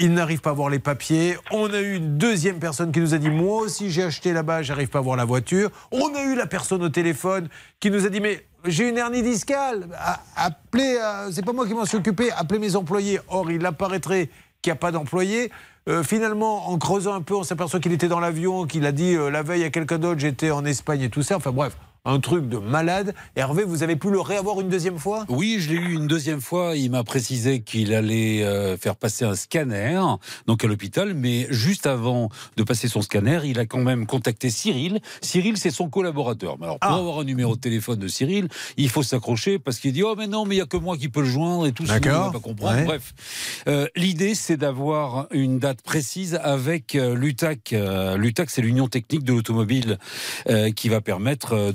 Il 0.00 0.12
n'arrive 0.12 0.40
pas 0.40 0.50
à 0.50 0.54
voir 0.54 0.70
les 0.70 0.80
papiers. 0.80 1.36
On 1.52 1.72
a 1.72 1.80
eu 1.80 1.94
une 1.94 2.18
deuxième 2.18 2.58
personne 2.58 2.90
qui 2.90 2.98
nous 2.98 3.14
a 3.14 3.18
dit 3.18 3.30
Moi 3.30 3.62
aussi, 3.62 3.90
j'ai 3.90 4.02
acheté 4.02 4.32
là-bas, 4.32 4.62
j'arrive 4.62 4.88
pas 4.88 4.98
à 4.98 5.02
voir 5.02 5.16
la 5.16 5.24
voiture. 5.24 5.70
On 5.92 6.12
a 6.16 6.22
eu 6.22 6.34
la 6.34 6.46
personne 6.46 6.82
au 6.82 6.88
téléphone 6.88 7.48
qui 7.78 7.92
nous 7.92 8.04
a 8.06 8.08
dit 8.08 8.20
Mais 8.20 8.44
j'ai 8.66 8.88
une 8.88 8.98
hernie 8.98 9.22
discale. 9.22 9.86
Appelez, 10.34 10.98
c'est 11.30 11.44
pas 11.44 11.52
moi 11.52 11.64
qui 11.64 11.74
m'en 11.74 11.86
suis 11.86 11.96
occupé, 11.96 12.32
appelez 12.32 12.58
mes 12.58 12.74
employés. 12.74 13.20
Or, 13.28 13.50
il 13.52 13.64
apparaîtrait 13.64 14.30
qu'il 14.62 14.70
n'y 14.70 14.74
a 14.74 14.76
pas 14.76 14.92
d'employés. 14.92 15.50
Euh, 15.88 16.02
finalement, 16.02 16.68
en 16.68 16.78
creusant 16.78 17.14
un 17.14 17.22
peu, 17.22 17.34
on 17.34 17.42
s'aperçoit 17.42 17.80
qu'il 17.80 17.92
était 17.92 18.08
dans 18.08 18.20
l'avion, 18.20 18.66
qu'il 18.66 18.84
a 18.86 18.92
dit 18.92 19.14
euh, 19.14 19.30
la 19.30 19.42
veille 19.42 19.64
à 19.64 19.70
quelqu'un 19.70 19.98
d'autre, 19.98 20.20
j'étais 20.20 20.50
en 20.50 20.64
Espagne 20.64 21.02
et 21.02 21.10
tout 21.10 21.22
ça. 21.22 21.36
Enfin 21.36 21.52
bref, 21.52 21.76
un 22.04 22.20
truc 22.20 22.48
de 22.48 22.58
malade. 22.58 23.14
Hervé, 23.36 23.64
vous 23.64 23.82
avez 23.82 23.96
pu 23.96 24.10
le 24.10 24.20
réavoir 24.20 24.60
une 24.60 24.68
deuxième 24.68 24.98
fois? 24.98 25.24
Oui, 25.28 25.58
je 25.60 25.70
l'ai 25.70 25.76
eu 25.76 25.94
une 25.94 26.06
deuxième 26.06 26.40
fois. 26.40 26.76
Il 26.76 26.90
m'a 26.90 27.04
précisé 27.04 27.60
qu'il 27.60 27.94
allait 27.94 28.42
euh, 28.42 28.76
faire 28.76 28.96
passer 28.96 29.24
un 29.24 29.34
scanner, 29.34 30.00
donc 30.46 30.64
à 30.64 30.66
l'hôpital. 30.66 31.14
Mais 31.14 31.46
juste 31.50 31.86
avant 31.86 32.30
de 32.56 32.62
passer 32.62 32.88
son 32.88 33.02
scanner, 33.02 33.40
il 33.44 33.58
a 33.58 33.66
quand 33.66 33.82
même 33.82 34.06
contacté 34.06 34.50
Cyril. 34.50 35.00
Cyril, 35.20 35.56
c'est 35.56 35.70
son 35.70 35.88
collaborateur. 35.88 36.56
Mais 36.58 36.66
alors, 36.66 36.78
pour 36.78 36.90
avoir 36.90 37.18
un 37.20 37.24
numéro 37.24 37.56
de 37.56 37.60
téléphone 37.60 37.98
de 37.98 38.08
Cyril, 38.08 38.48
il 38.76 38.88
faut 38.88 39.02
s'accrocher 39.02 39.58
parce 39.58 39.78
qu'il 39.78 39.92
dit 39.92 40.02
Oh, 40.02 40.14
mais 40.16 40.26
non, 40.26 40.44
mais 40.44 40.54
il 40.54 40.58
n'y 40.58 40.62
a 40.62 40.66
que 40.66 40.76
moi 40.76 40.96
qui 40.96 41.08
peux 41.08 41.20
le 41.20 41.26
joindre 41.26 41.66
et 41.66 41.72
tout 41.72 41.86
ça. 41.86 41.98
D'accord. 42.00 42.22
On 42.22 42.26
va 42.26 42.32
pas 42.32 42.40
comprendre. 42.40 42.76
Ouais. 42.76 42.84
Bref. 42.84 43.14
Euh, 43.68 43.86
L'idée, 43.96 44.34
c'est 44.34 44.56
d'avoir 44.56 45.26
une 45.30 45.58
date 45.58 45.82
précise 45.82 46.38
avec 46.42 46.94
euh, 46.94 47.14
l'UTAC. 47.14 47.74
L'UTAC, 48.16 48.50
c'est 48.50 48.62
l'Union 48.62 48.88
technique 48.88 49.24
de 49.24 49.32
l'automobile 49.32 49.98
euh, 50.48 50.70
qui 50.70 50.88
va 50.88 51.00
permettre 51.00 51.54
euh, 51.54 51.72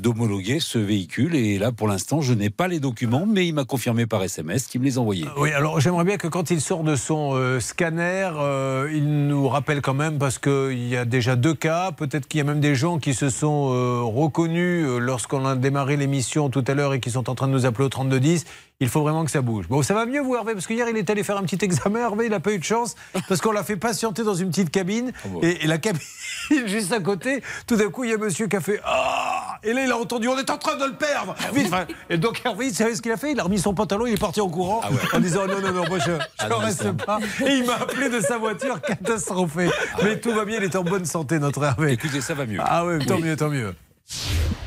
ce 0.59 0.77
véhicule. 0.77 1.35
Et 1.35 1.57
là, 1.57 1.71
pour 1.71 1.87
l'instant, 1.87 2.21
je 2.21 2.33
n'ai 2.33 2.49
pas 2.49 2.67
les 2.67 2.79
documents, 2.79 3.25
mais 3.25 3.47
il 3.47 3.53
m'a 3.53 3.65
confirmé 3.65 4.05
par 4.05 4.23
SMS 4.23 4.67
qu'il 4.67 4.81
me 4.81 4.85
les 4.85 4.97
envoyait. 4.97 5.25
Oui, 5.37 5.51
alors 5.51 5.79
j'aimerais 5.79 6.03
bien 6.03 6.17
que 6.17 6.27
quand 6.27 6.51
il 6.51 6.61
sort 6.61 6.83
de 6.83 6.95
son 6.95 7.31
euh, 7.33 7.59
scanner, 7.59 8.31
euh, 8.37 8.89
il 8.93 9.27
nous 9.27 9.47
rappelle 9.47 9.81
quand 9.81 9.93
même, 9.93 10.17
parce 10.17 10.39
qu'il 10.39 10.87
y 10.87 10.95
a 10.95 11.05
déjà 11.05 11.35
deux 11.35 11.53
cas, 11.53 11.91
peut-être 11.91 12.27
qu'il 12.27 12.37
y 12.39 12.41
a 12.41 12.43
même 12.43 12.59
des 12.59 12.75
gens 12.75 12.99
qui 12.99 13.13
se 13.13 13.29
sont 13.29 13.71
euh, 13.71 14.01
reconnus 14.01 14.87
lorsqu'on 14.99 15.45
a 15.45 15.55
démarré 15.55 15.97
l'émission 15.97 16.49
tout 16.49 16.63
à 16.67 16.73
l'heure 16.73 16.93
et 16.93 16.99
qui 16.99 17.11
sont 17.11 17.29
en 17.29 17.35
train 17.35 17.47
de 17.47 17.53
nous 17.53 17.65
appeler 17.65 17.85
au 17.85 17.89
3210. 17.89 18.45
Il 18.81 18.89
faut 18.89 19.01
vraiment 19.01 19.23
que 19.23 19.31
ça 19.31 19.41
bouge. 19.41 19.67
Bon, 19.69 19.81
ça 19.83 19.93
va 19.93 20.05
mieux, 20.05 20.19
vous, 20.21 20.35
Hervé 20.35 20.53
Parce 20.53 20.67
que 20.67 20.73
hier, 20.73 20.87
il 20.89 20.97
est 20.97 21.09
allé 21.09 21.23
faire 21.23 21.37
un 21.37 21.43
petit 21.43 21.63
examen. 21.63 21.99
Hervé, 22.01 22.25
il 22.25 22.31
n'a 22.31 22.41
pas 22.41 22.51
eu 22.51 22.59
de 22.59 22.63
chance 22.63 22.95
parce 23.29 23.39
qu'on 23.39 23.53
l'a 23.53 23.63
fait 23.63 23.77
patienter 23.77 24.23
dans 24.23 24.33
une 24.33 24.49
petite 24.49 24.69
cabine. 24.69 25.13
et, 25.41 25.63
et 25.63 25.67
la 25.67 25.77
cabine, 25.77 26.01
juste 26.65 26.91
à 26.91 26.99
côté, 26.99 27.41
tout 27.67 27.77
d'un 27.77 27.89
coup, 27.89 28.03
il 28.03 28.09
y 28.09 28.13
a 28.13 28.17
monsieur 28.17 28.47
qui 28.47 28.55
a 28.57 28.59
fait 28.61 28.81
Ah 28.83 29.59
Et 29.63 29.71
là, 29.71 29.85
il 29.85 29.91
a 29.91 29.97
entendu 29.97 30.27
On 30.27 30.37
est 30.37 30.49
en 30.49 30.57
train 30.57 30.75
de 30.75 30.85
le 30.85 30.93
perdre 30.95 31.35
Vite 31.53 31.67
Enfin, 31.67 31.85
Et 32.09 32.17
donc, 32.17 32.41
Hervé, 32.43 32.67
vous 32.67 32.75
savez 32.75 32.95
ce 32.95 33.01
qu'il 33.01 33.13
a 33.13 33.17
fait? 33.17 33.31
Il 33.31 33.39
a 33.39 33.43
remis 33.43 33.59
son 33.59 33.73
pantalon, 33.73 34.07
il 34.07 34.13
est 34.15 34.19
parti 34.19 34.41
en 34.41 34.49
courant 34.49 34.81
en 35.13 35.19
disant 35.19 35.47
Non, 35.47 35.61
non, 35.61 35.71
non, 35.71 35.87
moi, 35.87 35.99
je 35.99 36.11
ne 36.11 36.17
Ah 36.39 36.47
reste 36.57 36.91
pas. 36.91 37.19
Et 37.47 37.53
il 37.53 37.65
m'a 37.65 37.75
appelé 37.75 38.09
de 38.09 38.19
sa 38.19 38.37
voiture, 38.37 38.81
catastrophée. 38.85 39.69
Mais 40.03 40.19
tout 40.19 40.33
va 40.33 40.43
bien, 40.43 40.57
il 40.57 40.63
est 40.65 40.75
en 40.75 40.83
bonne 40.83 41.05
santé, 41.05 41.39
notre 41.39 41.63
Hervé. 41.63 41.93
Écoutez, 41.93 42.19
ça 42.19 42.33
va 42.33 42.45
mieux. 42.45 42.59
Ah 42.61 42.85
ouais, 42.85 42.99
tant 43.05 43.15
Oui. 43.15 43.23
mieux, 43.23 43.37
tant 43.37 43.49
mieux. 43.49 43.73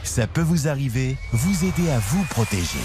Ça 0.02 0.26
peut 0.26 0.40
vous 0.40 0.66
arriver, 0.66 1.16
vous 1.32 1.64
aider 1.66 1.90
à 1.90 1.98
vous 1.98 2.24
protéger. 2.30 2.78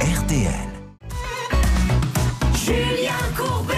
RTL. 0.00 0.50
Julien 2.54 3.12
Courbet 3.36 3.74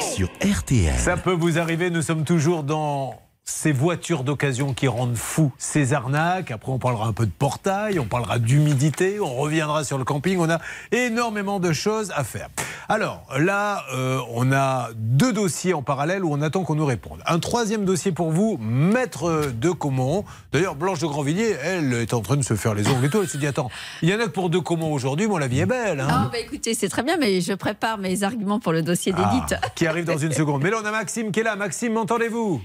Sur 0.00 0.28
RTL. 0.42 0.94
Ça 0.96 1.18
peut 1.18 1.32
vous 1.32 1.58
arriver, 1.58 1.90
nous 1.90 2.00
sommes 2.00 2.24
toujours 2.24 2.62
dans 2.62 3.25
ces 3.48 3.70
voitures 3.70 4.24
d'occasion 4.24 4.74
qui 4.74 4.88
rendent 4.88 5.16
fou 5.16 5.52
ces 5.56 5.92
arnaques. 5.94 6.50
Après, 6.50 6.72
on 6.72 6.78
parlera 6.78 7.06
un 7.06 7.12
peu 7.12 7.26
de 7.26 7.30
portail, 7.30 8.00
on 8.00 8.04
parlera 8.04 8.40
d'humidité, 8.40 9.20
on 9.20 9.34
reviendra 9.36 9.84
sur 9.84 9.98
le 9.98 10.04
camping. 10.04 10.38
On 10.40 10.50
a 10.50 10.58
énormément 10.90 11.60
de 11.60 11.72
choses 11.72 12.12
à 12.16 12.24
faire. 12.24 12.48
Alors 12.88 13.24
là, 13.38 13.84
euh, 13.94 14.18
on 14.34 14.52
a 14.52 14.88
deux 14.96 15.32
dossiers 15.32 15.74
en 15.74 15.82
parallèle 15.82 16.24
où 16.24 16.32
on 16.32 16.42
attend 16.42 16.64
qu'on 16.64 16.74
nous 16.74 16.84
réponde. 16.84 17.20
Un 17.24 17.38
troisième 17.38 17.84
dossier 17.84 18.10
pour 18.10 18.32
vous, 18.32 18.58
maître 18.60 19.50
de 19.54 19.70
Comont. 19.70 20.24
D'ailleurs, 20.52 20.74
Blanche 20.74 20.98
de 20.98 21.06
Grandvilliers, 21.06 21.56
elle 21.62 21.92
est 21.94 22.14
en 22.14 22.22
train 22.22 22.36
de 22.36 22.42
se 22.42 22.54
faire 22.54 22.74
les 22.74 22.88
ongles 22.88 23.04
et 23.06 23.10
tout. 23.10 23.22
Elle 23.22 23.28
s'est 23.28 23.38
dit 23.38 23.46
attends, 23.46 23.70
il 24.02 24.08
y 24.10 24.14
en 24.14 24.18
a 24.18 24.24
que 24.24 24.30
pour 24.30 24.50
deux 24.50 24.60
Comont 24.60 24.92
aujourd'hui, 24.92 25.28
moi 25.28 25.38
la 25.38 25.46
vie 25.46 25.60
est 25.60 25.66
belle. 25.66 26.00
hein. 26.00 26.08
Ah, 26.10 26.28
bah 26.32 26.38
écoutez, 26.40 26.74
c'est 26.74 26.88
très 26.88 27.04
bien, 27.04 27.16
mais 27.16 27.40
je 27.40 27.52
prépare 27.52 27.96
mes 27.98 28.24
arguments 28.24 28.58
pour 28.58 28.72
le 28.72 28.82
dossier 28.82 29.12
d'Edith. 29.12 29.54
Ah, 29.62 29.68
qui 29.76 29.86
arrive 29.86 30.04
dans 30.04 30.18
une 30.18 30.32
seconde. 30.32 30.62
Mais 30.64 30.70
là, 30.70 30.78
on 30.82 30.86
a 30.86 30.90
Maxime 30.90 31.30
qui 31.30 31.40
est 31.40 31.44
là. 31.44 31.54
Maxime, 31.54 31.92
m'entendez-vous? 31.92 32.60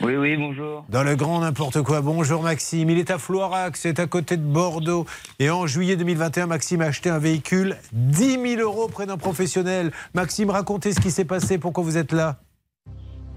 Oui, 0.00 0.16
oui, 0.16 0.36
bonjour. 0.36 0.84
Dans 0.88 1.02
le 1.02 1.16
grand 1.16 1.40
n'importe 1.40 1.82
quoi. 1.82 2.00
Bonjour 2.00 2.42
Maxime. 2.42 2.90
Il 2.90 2.98
est 2.98 3.10
à 3.10 3.18
Floirac, 3.18 3.76
c'est 3.76 3.98
à 3.98 4.06
côté 4.06 4.36
de 4.36 4.42
Bordeaux. 4.42 5.06
Et 5.38 5.50
en 5.50 5.66
juillet 5.66 5.96
2021, 5.96 6.46
Maxime 6.46 6.80
a 6.80 6.86
acheté 6.86 7.10
un 7.10 7.18
véhicule 7.18 7.76
10 7.92 8.56
000 8.56 8.62
euros 8.62 8.88
près 8.88 9.06
d'un 9.06 9.16
professionnel. 9.16 9.90
Maxime, 10.14 10.50
racontez 10.50 10.92
ce 10.92 11.00
qui 11.00 11.10
s'est 11.10 11.24
passé. 11.24 11.58
Pourquoi 11.58 11.84
vous 11.84 11.96
êtes 11.98 12.12
là? 12.12 12.38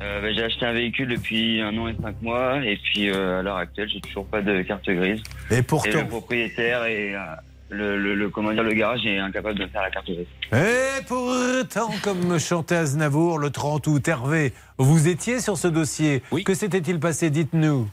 Euh, 0.02 0.22
bah, 0.22 0.34
j'ai 0.34 0.44
acheté 0.44 0.66
un 0.66 0.74
véhicule 0.74 1.10
depuis 1.10 1.62
un 1.62 1.78
an 1.78 1.88
et 1.88 1.96
cinq 2.02 2.22
mois 2.22 2.64
et 2.64 2.78
puis 2.78 3.10
euh, 3.10 3.40
à 3.40 3.42
l'heure 3.42 3.58
actuelle, 3.58 3.90
j'ai 3.90 4.02
toujours 4.02 4.26
pas 4.26 4.42
de 4.42 4.62
carte 4.64 4.90
grise. 4.90 5.22
Et 5.50 5.62
pourtant. 5.62 6.02
le 6.02 6.08
propriétaire 6.08 6.86
et 6.86 7.16
euh, 7.16 7.20
le, 7.70 7.98
le, 7.98 8.14
le- 8.16 8.30
comment 8.30 8.52
dire, 8.54 8.64
le 8.64 8.74
garage 8.74 9.06
est 9.06 9.18
incapable 9.18 9.58
de 9.60 9.68
faire 9.68 9.82
la 9.82 9.90
carte 9.90 10.06
grise. 10.06 10.26
Et 10.54 11.04
pourtant, 11.08 11.90
comme 12.04 12.24
me 12.26 12.38
chantait 12.38 12.76
Aznavour 12.76 13.40
le 13.40 13.50
30 13.50 13.88
août, 13.88 14.08
Hervé, 14.08 14.54
vous 14.78 15.08
étiez 15.08 15.40
sur 15.40 15.58
ce 15.58 15.68
dossier. 15.68 16.22
Que 16.46 16.54
s'était-il 16.54 17.00
passé? 17.00 17.30
Dites-nous. 17.30 17.88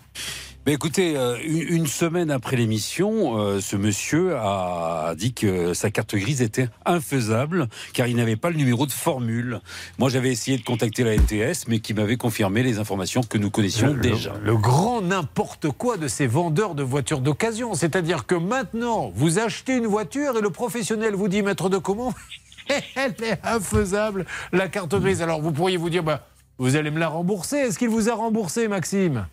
Mais 0.67 0.75
écoutez, 0.75 1.17
euh, 1.17 1.39
une, 1.43 1.87
semaine 1.87 2.31
après 2.31 2.55
l'émission, 2.55 3.39
euh, 3.39 3.61
ce 3.61 3.77
monsieur 3.77 4.37
a 4.37 5.15
dit 5.17 5.33
que 5.33 5.73
sa 5.73 5.91
carte 5.91 6.15
grise 6.15 6.43
était 6.43 6.69
infaisable 6.85 7.69
car 7.95 8.07
il 8.09 8.17
n'avait 8.17 8.37
pas 8.37 8.51
le 8.51 8.57
numéro 8.57 8.85
de 8.85 8.93
formule. 8.93 9.61
Moi, 9.99 10.11
j'avais 10.11 10.31
essayé 10.31 10.59
de 10.59 10.63
contacter 10.63 11.03
la 11.03 11.15
NTS, 11.17 11.67
mais 11.67 11.79
qui 11.81 11.95
m'avait 11.95 12.19
confirmé 12.19 12.63
les 12.63 12.79
informations 12.79 13.23
que 13.23 13.39
nous 13.39 13.51
connaissions 13.51 13.95
Le- 13.95 14.01
déjà. 14.01 14.35
Le 14.43 14.55
grand 14.55 15.01
n'importe 15.01 15.71
quoi 15.71 15.97
de 15.97 16.09
ces 16.09 16.27
vendeurs 16.27 16.75
de 16.75 16.83
voitures 16.83 17.21
d'occasion. 17.21 17.73
C'est-à-dire 17.73 18.27
que 18.27 18.35
maintenant, 18.35 19.11
vous 19.15 19.39
achetez 19.39 19.77
une 19.77 19.87
voiture 19.87 20.37
et 20.37 20.43
le 20.43 20.51
professionnel 20.51 21.15
vous 21.15 21.29
dit, 21.29 21.43
maître 21.43 21.71
de 21.71 21.79
comment 21.79 22.13
Elle 22.97 23.15
est 23.25 23.41
infaisable, 23.45 24.27
la 24.53 24.69
carte 24.69 24.95
grise. 24.95 25.23
Alors 25.23 25.41
vous 25.41 25.53
pourriez 25.53 25.79
vous 25.79 25.89
dire, 25.91 26.03
bah, 26.03 26.27
vous 26.59 26.77
allez 26.77 26.91
me 26.91 26.99
la 26.99 27.09
rembourser. 27.09 27.57
Est-ce 27.57 27.79
qu'il 27.79 27.89
vous 27.89 28.11
a 28.11 28.15
remboursé, 28.15 28.69
Maxime? 28.69 29.27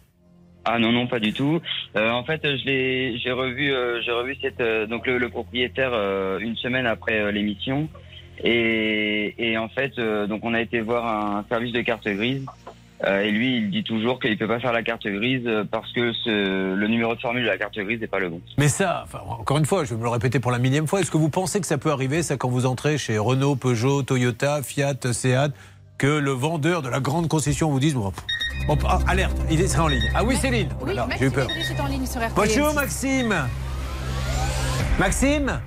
Ah 0.70 0.80
non 0.80 0.92
non 0.92 1.08
pas 1.08 1.20
du 1.20 1.32
tout. 1.32 1.62
Euh, 1.96 2.12
en 2.12 2.24
fait 2.24 2.42
j'ai 2.44 3.32
revu 3.32 3.72
euh, 3.72 4.02
euh, 4.10 5.20
le, 5.20 5.30
propriétaire 5.30 5.94
une 6.40 6.58
semaine 6.58 6.86
après 6.86 7.32
l'émission 7.32 7.88
et, 8.44 9.56
en 9.58 9.70
fait 9.70 9.98
donc 9.98 10.42
on 10.44 10.54
a 10.54 10.62
été 10.62 10.82
voir 10.82 11.08
un 11.08 11.46
service 11.50 11.72
de 11.72 11.82
carte 11.82 12.08
grise 12.08 12.46
et 13.06 13.32
lui 13.32 13.58
il 13.58 13.70
dit 13.70 13.84
toujours 13.84 14.20
qu'il 14.20 14.38
peut 14.38 14.48
pas 14.48 14.60
faire 14.60 14.74
la 14.74 14.84
carte 14.84 15.08
grise 15.08 15.50
parce 15.72 15.92
que 15.94 16.12
le 16.76 16.88
numéro 16.88 17.16
de 17.16 17.22
formule 17.22 17.44
de 17.44 17.48
la 17.48 17.58
carte 17.58 17.80
grise 17.80 18.02
n'est 18.02 18.08
pas 18.08 18.20
le 18.20 18.30
bon. 18.30 18.42
Mais 18.58 18.68
ça, 18.68 19.06
encore 19.28 19.60
une 19.60 19.66
fois, 19.66 19.86
je 19.86 19.92
vais 19.92 20.00
me 20.00 20.04
le 20.04 20.10
répéter 20.10 20.40
pour 20.40 20.52
la 20.52 20.60
millième 20.60 20.88
fois, 20.88 21.00
est-ce 21.00 21.12
que 21.12 21.18
vous 21.18 21.30
pensez 21.30 21.62
que 21.62 21.68
ça 21.68 21.78
peut 21.78 21.92
arriver, 21.92 22.24
ça, 22.24 22.38
quand 22.38 22.50
vous 22.50 22.66
entrez 22.66 22.98
chez 22.98 23.18
Renault, 23.18 23.56
Peugeot, 23.56 24.04
Toyota, 24.04 24.62
Fiat, 24.64 25.14
Seat, 25.14 25.54
que 25.98 26.08
le 26.08 26.32
vendeur 26.32 26.82
de 26.82 26.90
la 26.90 27.00
grande 27.00 27.28
concession 27.28 27.72
vous 27.72 27.80
dise, 27.80 27.96
bon, 27.96 28.12
ah, 28.88 29.00
alerte, 29.08 29.38
il 29.50 29.62
est 29.62 29.80
en 29.80 29.88
ligne. 29.88 30.12
Ah 30.14 30.24
oui, 30.24 30.36
Céline 30.38 30.70
Oui, 30.80 30.86
Voilà, 30.86 31.08
Maxime 31.08 31.20
J'ai 31.20 31.26
eu 31.28 31.32
peur. 31.32 31.48
Est 31.50 31.82
en 31.82 31.88
ligne 31.88 32.06
sur. 32.06 32.22
Bonjour, 32.36 32.74
Maxime 32.74 33.36
Maxime 35.00 35.60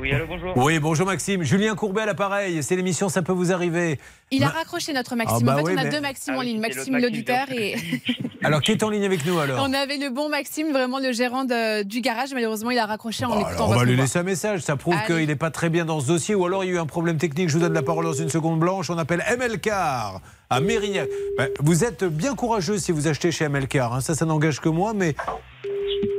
Oui 0.00 0.12
allô 0.12 0.26
bonjour. 0.28 0.56
Oui, 0.56 0.78
bonjour 0.78 1.06
Maxime. 1.06 1.42
Julien 1.42 1.74
Courbet 1.74 2.02
à 2.02 2.06
l'appareil. 2.06 2.62
C'est 2.62 2.76
l'émission 2.76 3.08
Ça 3.08 3.22
peut 3.22 3.32
vous 3.32 3.52
arriver. 3.52 3.98
Il 4.30 4.44
a 4.44 4.48
raccroché 4.48 4.92
notre 4.92 5.16
Maxime. 5.16 5.48
Ah 5.48 5.54
bah 5.54 5.54
en 5.54 5.56
fait, 5.58 5.64
oui, 5.64 5.72
on 5.76 5.80
a 5.80 5.84
mais- 5.84 5.90
deux 5.90 6.00
Maximes 6.00 6.34
Ah 6.34 6.38
en 6.38 6.40
oui, 6.40 6.46
ligne. 6.46 6.60
Maxime 6.60 6.96
Leduper 6.98 7.44
et. 7.52 7.74
Alors, 8.44 8.60
qui 8.62 8.70
est 8.70 8.82
en 8.84 8.90
ligne 8.90 9.04
avec 9.04 9.26
nous 9.26 9.36
alors 9.40 9.66
On 9.68 9.72
avait 9.74 9.96
le 9.96 10.10
bon 10.10 10.28
Maxime, 10.28 10.70
vraiment 10.70 11.00
le 11.00 11.10
gérant 11.12 11.44
de- 11.44 11.82
du 11.82 12.00
garage. 12.00 12.32
Malheureusement, 12.32 12.70
il 12.70 12.78
a 12.78 12.86
raccroché 12.86 13.24
en 13.24 13.32
écoutant 13.32 13.48
Alors, 13.50 13.70
on 13.70 13.74
va 13.74 13.84
lui 13.84 13.96
laisser 13.96 14.20
un 14.20 14.22
message. 14.22 14.60
Ça 14.60 14.76
prouve 14.76 14.94
qu'il 15.06 15.26
n'est 15.26 15.34
pas 15.36 15.50
très 15.50 15.68
bien 15.70 15.84
dans 15.84 15.98
ce 15.98 16.06
dossier 16.06 16.36
ou 16.36 16.46
alors 16.46 16.62
il 16.62 16.68
y 16.68 16.70
a 16.70 16.74
eu 16.74 16.78
un 16.78 16.86
problème 16.86 17.16
technique. 17.18 17.48
Je 17.48 17.54
vous 17.54 17.60
donne 17.60 17.72
la 17.74 17.82
parole 17.82 18.04
dans 18.04 18.12
une 18.12 18.28
seconde 18.28 18.60
blanche. 18.60 18.90
On 18.90 18.98
appelle 18.98 19.24
MLCAR 19.36 20.20
à 20.50 20.60
Mérignac. 20.60 21.08
Ben, 21.36 21.48
vous 21.58 21.82
êtes 21.84 22.04
bien 22.04 22.36
courageux 22.36 22.78
si 22.78 22.92
vous 22.92 23.08
achetez 23.08 23.32
chez 23.32 23.48
MLCAR. 23.48 23.92
hein. 23.94 24.00
Ça, 24.00 24.14
ça 24.14 24.24
n'engage 24.24 24.60
que 24.60 24.68
moi. 24.68 24.92
Mais 24.94 25.16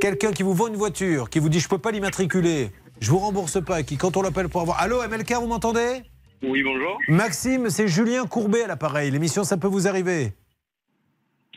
quelqu'un 0.02 0.32
qui 0.32 0.42
vous 0.42 0.52
vend 0.52 0.68
une 0.68 0.76
voiture, 0.76 1.30
qui 1.30 1.38
vous 1.38 1.48
dit 1.48 1.58
je 1.60 1.68
peux 1.68 1.78
pas 1.78 1.90
l'immatriculer, 1.90 2.70
je 3.00 3.10
vous 3.10 3.18
rembourse 3.18 3.62
pas, 3.64 3.82
qui 3.82 3.96
quand 3.96 4.16
on 4.16 4.22
l'appelle 4.22 4.48
pour 4.48 4.60
avoir. 4.60 4.80
Allô 4.80 5.00
MLCAR, 5.08 5.40
vous 5.40 5.46
m'entendez? 5.48 6.02
Oui, 6.42 6.62
bonjour. 6.62 6.98
Maxime, 7.08 7.68
c'est 7.70 7.88
Julien 7.88 8.26
Courbet 8.26 8.62
à 8.62 8.66
l'appareil. 8.66 9.10
L'émission, 9.10 9.44
ça 9.44 9.56
peut 9.56 9.68
vous 9.68 9.86
arriver. 9.88 10.32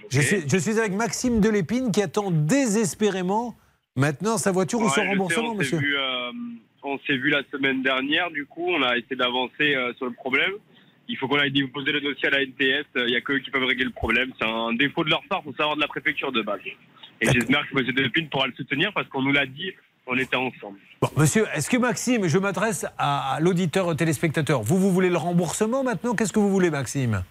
Je, 0.10 0.20
suis, 0.22 0.44
je 0.48 0.58
suis 0.58 0.78
avec 0.80 0.92
Maxime 0.94 1.40
Delépine 1.40 1.92
qui 1.92 2.02
attend 2.02 2.30
désespérément 2.32 3.56
maintenant 3.96 4.38
sa 4.38 4.52
voiture 4.52 4.80
ou 4.80 4.84
Ouais, 4.84 4.90
son 4.90 4.96
je 4.96 5.02
sais, 5.02 5.08
remboursement, 5.10 5.50
on 5.50 5.52
s'est 5.54 5.58
monsieur. 5.60 5.78
vu, 5.78 5.96
euh, 5.98 6.32
on 6.84 6.98
s'est 7.08 7.16
vu 7.18 7.30
la 7.30 7.42
semaine 7.52 7.82
dernière, 7.82 8.30
du 8.32 8.46
coup, 8.46 8.66
on 8.68 8.82
a 8.84 8.98
essayé 8.98 9.16
d'avancer 9.16 9.76
euh, 9.76 9.94
sur 9.96 10.06
le 10.06 10.14
problème. 10.14 10.52
Il 11.08 11.18
faut 11.18 11.28
qu'on 11.28 11.38
aille 11.40 11.52
déposer 11.52 11.92
le 11.92 12.02
dossier 12.02 12.28
à 12.28 12.32
la 12.32 12.42
NTS. 12.46 12.86
Il 12.96 13.06
n'y 13.08 13.16
a 13.16 13.22
qu'eux 13.22 13.40
qui 13.40 13.52
peuvent 13.52 13.64
régler 13.66 13.86
le 13.86 13.92
problème. 13.92 14.32
C'est 14.40 14.48
un 14.48 14.74
défaut 14.74 15.04
de 15.04 15.10
leur 15.10 15.22
part, 15.30 15.44
faut 15.44 15.54
savoir 15.54 15.76
de 15.76 15.82
la 15.82 15.88
préfecture 15.88 16.32
de 16.32 16.42
base. 16.42 16.60
Et 17.22 17.26
j'espère 17.32 17.66
que 17.70 17.78
M. 17.80 17.86
Delépine 17.94 18.30
pourra 18.30 18.48
le 18.48 18.54
soutenir 18.54 18.92
parce 18.94 19.08
qu'on 19.10 19.22
nous 19.22 19.32
l'a 19.32 19.46
dit, 19.46 19.72
on 20.08 20.18
était 20.18 20.36
ensemble. 20.36 20.78
Bon, 21.02 21.10
monsieur, 21.18 21.46
est-ce 21.56 21.70
que 21.70 21.78
Maxime, 21.78 22.28
je 22.28 22.38
m'adresse 22.38 22.86
à, 22.98 23.36
à 23.36 23.40
l'auditeur 23.40 23.96
téléspectateur, 23.96 24.62
vous, 24.62 24.78
vous 24.78 24.92
voulez 24.92 25.10
le 25.10 25.18
remboursement 25.18 25.84
maintenant? 25.84 26.14
Qu'est-ce 26.16 26.34
que 26.34 26.40
vous 26.40 26.50
voulez, 26.52 26.70
Maxime? 26.70 27.24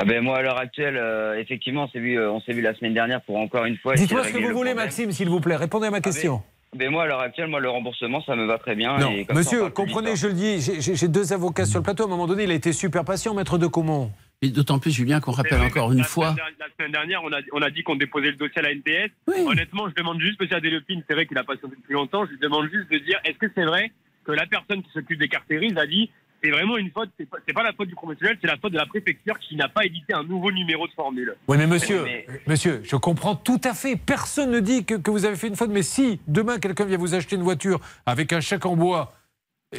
Ah 0.00 0.04
ben 0.04 0.22
moi 0.22 0.38
à 0.38 0.42
l'heure 0.42 0.58
actuelle 0.58 0.96
euh, 0.96 1.40
effectivement 1.40 1.82
on 1.82 1.88
s'est 1.88 1.98
vu 1.98 2.16
euh, 2.16 2.30
on 2.30 2.40
s'est 2.42 2.52
vu 2.52 2.60
la 2.60 2.72
semaine 2.72 2.94
dernière 2.94 3.20
pour 3.22 3.36
encore 3.36 3.64
une 3.64 3.76
fois. 3.78 3.94
Dites-moi 3.96 4.22
ce 4.22 4.28
que 4.28 4.34
vous 4.34 4.42
le 4.42 4.54
voulez, 4.54 4.70
problème. 4.70 4.76
Maxime, 4.76 5.10
s'il 5.10 5.28
vous 5.28 5.40
plaît. 5.40 5.56
Répondez 5.56 5.88
à 5.88 5.90
ma 5.90 6.00
question. 6.00 6.40
Ben 6.76 6.88
moi 6.88 7.02
à 7.02 7.06
l'heure 7.08 7.20
actuelle 7.20 7.48
moi 7.48 7.58
le 7.58 7.68
remboursement 7.68 8.22
ça 8.22 8.36
me 8.36 8.46
va 8.46 8.58
très 8.58 8.76
bien. 8.76 8.96
non, 8.96 9.10
et 9.10 9.24
comme 9.24 9.34
ça, 9.42 9.56
on 9.56 9.64
monsieur, 9.64 9.70
comprenez, 9.70 10.12
vite, 10.12 10.20
je 10.20 10.26
le 10.28 10.34
dis, 10.34 10.80
j'ai 10.80 11.08
deux 11.08 11.32
avocats 11.32 11.66
sur 11.66 11.80
le 11.80 11.82
plateau. 11.82 12.04
À 12.04 12.06
un 12.06 12.10
moment 12.10 12.28
donné, 12.28 12.44
il 12.44 12.50
a 12.52 12.54
été 12.54 12.72
super 12.72 13.04
patient, 13.04 13.34
maître 13.34 13.58
de 13.58 13.66
Comont. 13.66 14.12
Et 14.40 14.50
d'autant 14.50 14.78
plus, 14.78 14.92
Julien, 14.92 15.20
qu'on 15.20 15.32
rappelle 15.32 15.60
encore 15.60 15.90
une 15.90 15.98
la 15.98 16.04
fois. 16.04 16.36
La 16.60 16.66
semaine 16.78 16.92
dernière, 16.92 17.22
on 17.24 17.32
a, 17.32 17.40
on 17.52 17.60
a 17.60 17.70
dit 17.70 17.82
qu'on 17.82 17.96
déposait 17.96 18.30
le 18.30 18.36
dossier 18.36 18.58
à 18.58 18.62
la 18.62 18.74
NTS. 18.74 19.10
Honnêtement, 19.46 19.88
je 19.88 19.94
demande 19.94 20.20
juste, 20.20 20.40
monsieur 20.40 20.60
Delépine, 20.60 21.02
c'est 21.08 21.14
vrai 21.14 21.26
qu'il 21.26 21.36
a 21.38 21.42
patienté 21.44 21.74
depuis 21.76 21.94
longtemps, 21.94 22.24
je 22.24 22.30
lui 22.32 22.38
demande 22.38 22.68
juste 22.72 22.88
de 22.90 22.98
dire, 22.98 23.18
est-ce 23.24 23.36
que 23.38 23.46
c'est 23.52 23.64
vrai 23.64 23.90
que 24.24 24.30
la 24.32 24.46
personne 24.46 24.82
qui 24.82 24.90
s'occupe 24.92 25.18
des 25.18 25.28
cartes 25.28 25.48
grises 25.50 25.76
a 25.76 25.86
dit, 25.86 26.10
c'est 26.40 26.50
vraiment 26.50 26.76
une 26.76 26.92
faute, 26.92 27.10
c'est 27.18 27.28
pas, 27.28 27.38
pas 27.52 27.62
la 27.64 27.72
faute 27.72 27.88
du 27.88 27.96
professionnel, 27.96 28.38
c'est 28.40 28.46
la 28.46 28.56
faute 28.58 28.70
de 28.70 28.76
la 28.76 28.86
préfecture 28.86 29.36
qui 29.40 29.56
n'a 29.56 29.68
pas 29.68 29.84
édité 29.84 30.12
un 30.14 30.22
nouveau 30.22 30.52
numéro 30.52 30.86
de 30.86 30.92
formule. 30.92 31.34
Oui, 31.48 31.56
mais 31.58 31.66
monsieur, 31.66 32.04
Mais- 32.04 32.26
monsieur, 32.46 32.80
je 32.84 32.94
comprends 32.94 33.34
tout 33.34 33.60
à 33.64 33.74
fait. 33.74 33.96
Personne 33.96 34.52
ne 34.52 34.60
dit 34.60 34.84
que, 34.84 34.94
que 34.94 35.10
vous 35.10 35.24
avez 35.24 35.34
fait 35.34 35.48
une 35.48 35.56
faute. 35.56 35.70
Mais 35.70 35.82
si 35.82 36.20
demain 36.28 36.60
quelqu'un 36.60 36.84
vient 36.84 36.96
vous 36.98 37.16
acheter 37.16 37.34
une 37.34 37.42
voiture 37.42 37.80
avec 38.06 38.32
un 38.32 38.40
chèque 38.40 38.66
en 38.66 38.76
bois, 38.76 39.17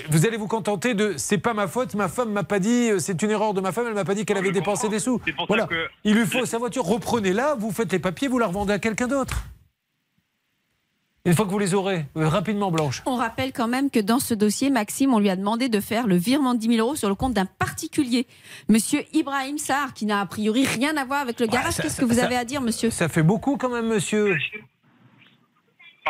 vous 0.10 0.26
allez 0.26 0.38
vous 0.38 0.48
contenter 0.48 0.94
de 0.94 1.16
c'est 1.18 1.38
pas 1.40 1.54
ma 1.54 1.68
faute, 1.68 1.96
ma 1.96 2.08
femme 2.08 2.32
m'a 2.32 2.44
pas 2.44 2.60
dit, 2.60 2.92
euh, 2.92 3.00
c'est 3.00 3.22
une 3.24 3.32
erreur 3.32 3.54
de 3.54 3.62
ma 3.62 3.72
femme, 3.72 3.86
elle 3.88 3.94
m'a 3.96 4.06
pas 4.06 4.14
dit 4.16 4.24
qu'elle 4.26 4.38
avait 4.38 4.52
dépensé 4.52 4.88
des 4.90 5.00
sous. 5.00 5.18
pour 5.20 5.28
ça 5.28 5.46
Voilà. 5.48 5.66
que- 5.68 5.88
Il 6.04 6.14
lui 6.16 6.26
faut 6.26 6.46
sa 6.46 6.58
voiture, 6.60 6.84
reprenez-la, 6.86 7.56
vous 7.56 7.72
faites 7.72 7.92
les 7.92 8.00
papiers, 8.00 8.28
vous 8.28 8.38
la 8.40 8.48
revendez 8.48 8.74
à 8.74 8.80
quelqu'un 8.80 9.08
d'autre. 9.08 9.44
Une 11.26 11.34
fois 11.36 11.46
que 11.46 11.52
vous 11.52 11.60
les 11.60 11.74
aurez, 11.74 12.06
euh, 12.18 12.28
rapidement, 12.30 12.72
Blanche. 12.72 13.04
On 13.06 13.16
rappelle 13.16 13.52
quand 13.52 13.68
même 13.68 13.90
que 13.90 14.00
dans 14.00 14.20
ce 14.20 14.34
dossier, 14.34 14.70
Maxime, 14.70 15.14
on 15.14 15.20
lui 15.20 15.30
a 15.30 15.36
demandé 15.36 15.68
de 15.70 15.80
faire 15.82 16.08
le 16.08 16.16
virement 16.16 16.54
de 16.54 16.60
10 16.60 16.68
000 16.76 16.80
euros 16.88 16.96
sur 16.96 17.10
le 17.10 17.16
compte 17.16 17.34
d'un 17.34 17.46
particulier, 17.46 18.26
Monsieur 18.70 19.04
Ibrahim 19.14 19.58
Sarr, 19.58 19.94
qui 19.94 20.06
n'a 20.06 20.22
a 20.22 20.26
priori 20.26 20.66
rien 20.66 20.96
à 20.98 21.04
voir 21.04 21.20
avec 21.22 21.40
le 21.40 21.48
garage. 21.48 21.76
Qu'est-ce 21.78 22.00
que 22.00 22.06
vous 22.06 22.16
ça- 22.16 22.26
avez 22.26 22.38
à 22.38 22.46
dire, 22.46 22.62
monsieur? 22.62 22.90
Ça 22.90 23.10
fait 23.10 23.22
beaucoup 23.24 23.58
quand 23.58 23.70
même, 23.70 23.88
monsieur. 23.88 24.38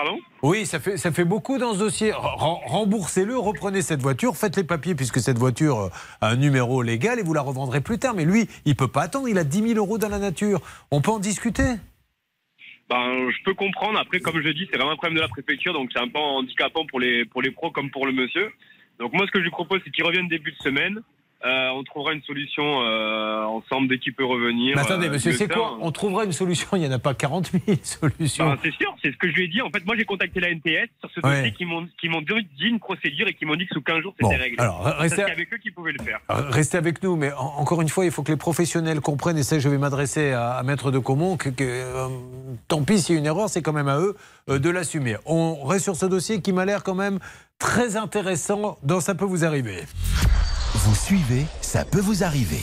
Pardon 0.02 0.18
Oui, 0.44 0.66
ça 0.66 0.80
fait, 0.80 0.96
ça 0.96 1.12
fait 1.12 1.26
beaucoup 1.26 1.58
dans 1.58 1.74
ce 1.74 1.80
dossier. 1.80 2.14
Rem- 2.14 2.60
Remboursez-le, 2.66 3.38
reprenez 3.38 3.82
cette 3.82 4.02
voiture, 4.02 4.38
faites 4.38 4.56
les 4.56 4.64
papiers 4.64 4.96
puisque 4.96 5.20
cette 5.20 5.38
voiture 5.38 5.78
euh, 5.78 5.90
a 6.22 6.30
un 6.30 6.36
numéro 6.38 6.82
légal 6.82 7.20
et 7.20 7.24
vous 7.24 7.34
la 7.34 7.42
revendrez 7.42 7.82
plus 7.82 8.00
tard. 8.00 8.14
Mais 8.14 8.24
lui, 8.24 8.48
il 8.64 8.78
peut 8.78 8.88
pas 8.88 9.02
attendre, 9.02 9.28
il 9.28 9.38
a 9.38 9.44
10 9.44 9.74
000 9.74 9.78
euros 9.78 9.98
dans 9.98 10.08
la 10.08 10.20
nature. 10.20 10.62
On 10.92 11.02
peut 11.02 11.12
en 11.12 11.20
discuter? 11.20 11.74
Ben, 12.90 13.30
je 13.30 13.44
peux 13.44 13.54
comprendre. 13.56 14.00
Après, 14.00 14.22
comme 14.22 14.42
je 14.42 14.50
dis, 14.50 14.68
c'est 14.72 14.78
vraiment 14.78 14.94
un 14.94 14.96
problème 14.96 15.18
de 15.18 15.22
la 15.22 15.28
préfecture, 15.28 15.74
donc 15.74 15.90
c'est 15.92 16.00
un 16.00 16.08
peu 16.08 16.18
handicapant 16.20 16.86
pour 16.86 17.02
les, 17.02 17.26
pour 17.26 17.42
les 17.42 17.52
pros 17.52 17.70
comme 17.72 17.92
pour 17.92 18.06
le 18.06 18.14
monsieur. 18.14 18.50
Donc 19.00 19.12
moi, 19.12 19.26
ce 19.28 19.32
que 19.32 19.40
je 19.40 19.44
lui 19.44 19.52
propose, 19.52 19.82
c'est 19.84 19.92
qu'il 19.92 20.06
revienne 20.06 20.30
début 20.30 20.52
de 20.54 20.58
semaine. 20.64 21.02
Euh, 21.46 21.70
on 21.70 21.84
trouvera 21.86 22.12
une 22.14 22.22
solution 22.24 22.82
euh, 22.82 23.44
ensemble 23.46 23.88
dès 23.88 23.98
qu'il 23.98 24.14
peut 24.14 24.26
revenir. 24.26 24.76
Mais 24.76 24.82
attendez, 24.82 25.08
euh, 25.08 25.12
monsieur, 25.12 25.32
c'est 25.32 25.48
quoi 25.48 25.78
On 25.80 25.90
trouvera 25.94 26.26
une 26.26 26.34
solution, 26.34 26.68
il 26.74 26.80
n'y 26.82 26.88
en 26.88 26.92
a 26.92 27.00
pas 27.00 27.14
40 27.14 27.52
000 27.66 27.78
solutions. 27.84 28.46
Ben, 28.50 28.58
c'est 28.62 28.74
sûr, 28.74 28.94
c'est 29.02 29.12
ce 29.14 29.18
que 29.18 29.30
je 29.30 29.36
lui 29.36 29.46
ai 29.46 29.48
dit. 29.48 29.62
En 29.62 29.70
fait, 29.70 29.86
moi, 29.86 29.96
j'ai 29.98 30.04
contacté 30.04 30.42
la 30.42 30.50
NTS 30.54 30.90
sur 31.00 31.10
ce 31.16 31.22
dossier 31.22 31.54
qui 31.54 31.64
m'ont 31.64 31.88
qui 32.00 32.10
m'ont 32.10 32.22
dit 32.22 32.34
une 32.66 32.80
procédure 32.80 33.28
et 33.30 33.34
qui 33.34 33.46
m'ont 33.46 33.56
dit 33.56 33.68
que 33.68 33.74
sous 33.76 33.82
15 33.82 34.02
jours, 34.02 34.14
Bon, 34.20 34.30
c'était 34.30 34.42
réglé. 34.42 34.58
alors, 34.60 34.82
restez- 35.00 35.24
avec 35.24 35.54
eux 35.54 35.58
qui 35.58 35.72
pouvaient 35.72 35.94
le 35.94 36.04
faire. 36.04 36.20
Restez 36.28 36.78
avec 36.78 37.02
nous, 37.04 37.16
mais 37.16 37.32
en- 37.32 37.54
encore 37.60 37.82
une 37.82 37.90
fois, 37.90 38.04
il 38.04 38.12
faut 38.12 38.22
que 38.24 38.32
les 38.32 38.38
professionnels 38.38 39.00
comprennent, 39.00 39.38
et 39.38 39.44
ça 39.44 39.60
je 39.60 39.70
vais 39.70 39.78
m'adresser 39.78 40.32
à, 40.32 40.52
à 40.56 40.64
Maître 40.64 40.92
de 40.92 41.00
Comont, 41.00 41.38
que, 41.38 41.48
que, 41.48 41.64
euh, 41.64 42.08
tant 42.68 42.84
pis 42.84 43.00
s'il 43.00 43.16
y 43.16 43.18
a 43.18 43.20
une 43.22 43.26
erreur, 43.28 43.48
c'est 43.48 43.62
quand 43.62 43.72
même 43.74 43.88
à 43.88 43.98
eux 44.00 44.18
de 44.50 44.70
l'assumer. 44.70 45.16
On 45.26 45.64
reste 45.64 45.86
sur 45.86 45.96
ce 45.96 46.06
dossier 46.06 46.42
qui 46.42 46.52
m'a 46.52 46.66
l'air 46.66 46.84
quand 46.84 46.96
même 46.96 47.20
très 47.60 47.96
intéressant 47.96 48.78
dans 48.84 49.00
Ça 49.00 49.16
peut 49.16 49.24
vous 49.26 49.46
arriver. 49.46 49.84
Vous 50.76 50.96
suivez, 50.96 51.46
ça 51.62 51.84
peut 51.84 52.00
vous 52.00 52.24
arriver. 52.24 52.62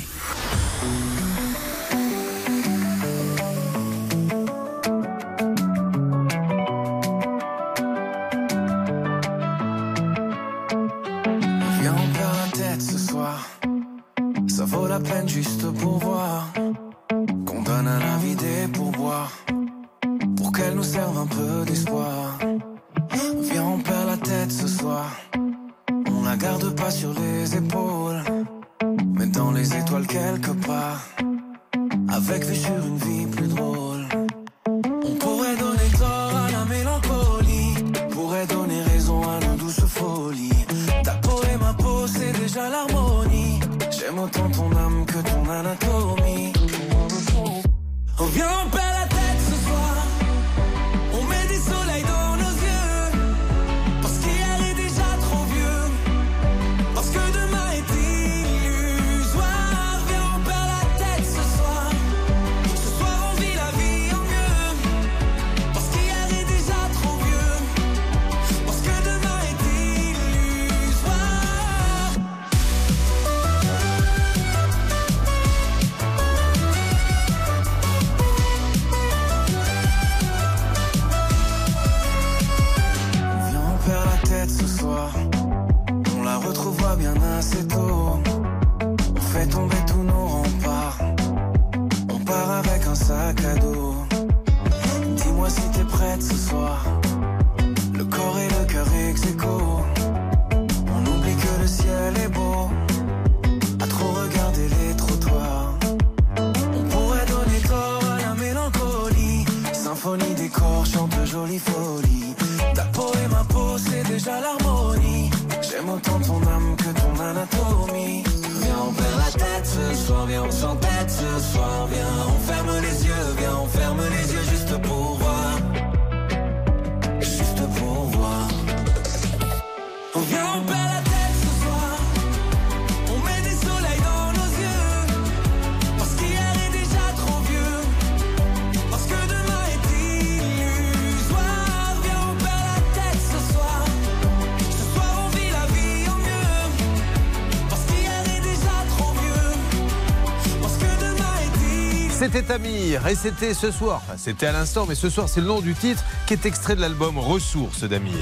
Et 153.08 153.14
c'était 153.14 153.54
ce 153.54 153.70
soir, 153.70 154.02
enfin, 154.04 154.16
c'était 154.16 154.46
à 154.46 154.52
l'instant, 154.52 154.86
mais 154.88 154.94
ce 154.94 155.08
soir 155.10 155.28
c'est 155.28 155.40
le 155.40 155.46
nom 155.46 155.60
du 155.60 155.74
titre 155.74 156.02
qui 156.26 156.34
est 156.34 156.46
extrait 156.46 156.74
de 156.74 156.80
l'album 156.80 157.18
Ressources 157.18 157.84
d'Amir. 157.84 158.14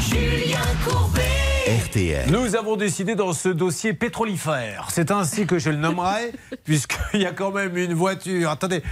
Julien 0.00 0.58
Courbet. 0.84 1.22
RTL. 1.86 2.30
Nous 2.30 2.56
avons 2.56 2.76
décidé 2.76 3.14
dans 3.14 3.32
ce 3.32 3.48
dossier 3.48 3.92
pétrolifère, 3.92 4.88
c'est 4.90 5.10
ainsi 5.10 5.46
que 5.46 5.58
je 5.58 5.70
le 5.70 5.76
nommerai, 5.76 6.32
puisqu'il 6.64 7.20
y 7.20 7.26
a 7.26 7.32
quand 7.32 7.52
même 7.52 7.76
une 7.76 7.94
voiture. 7.94 8.50
Attendez, 8.50 8.82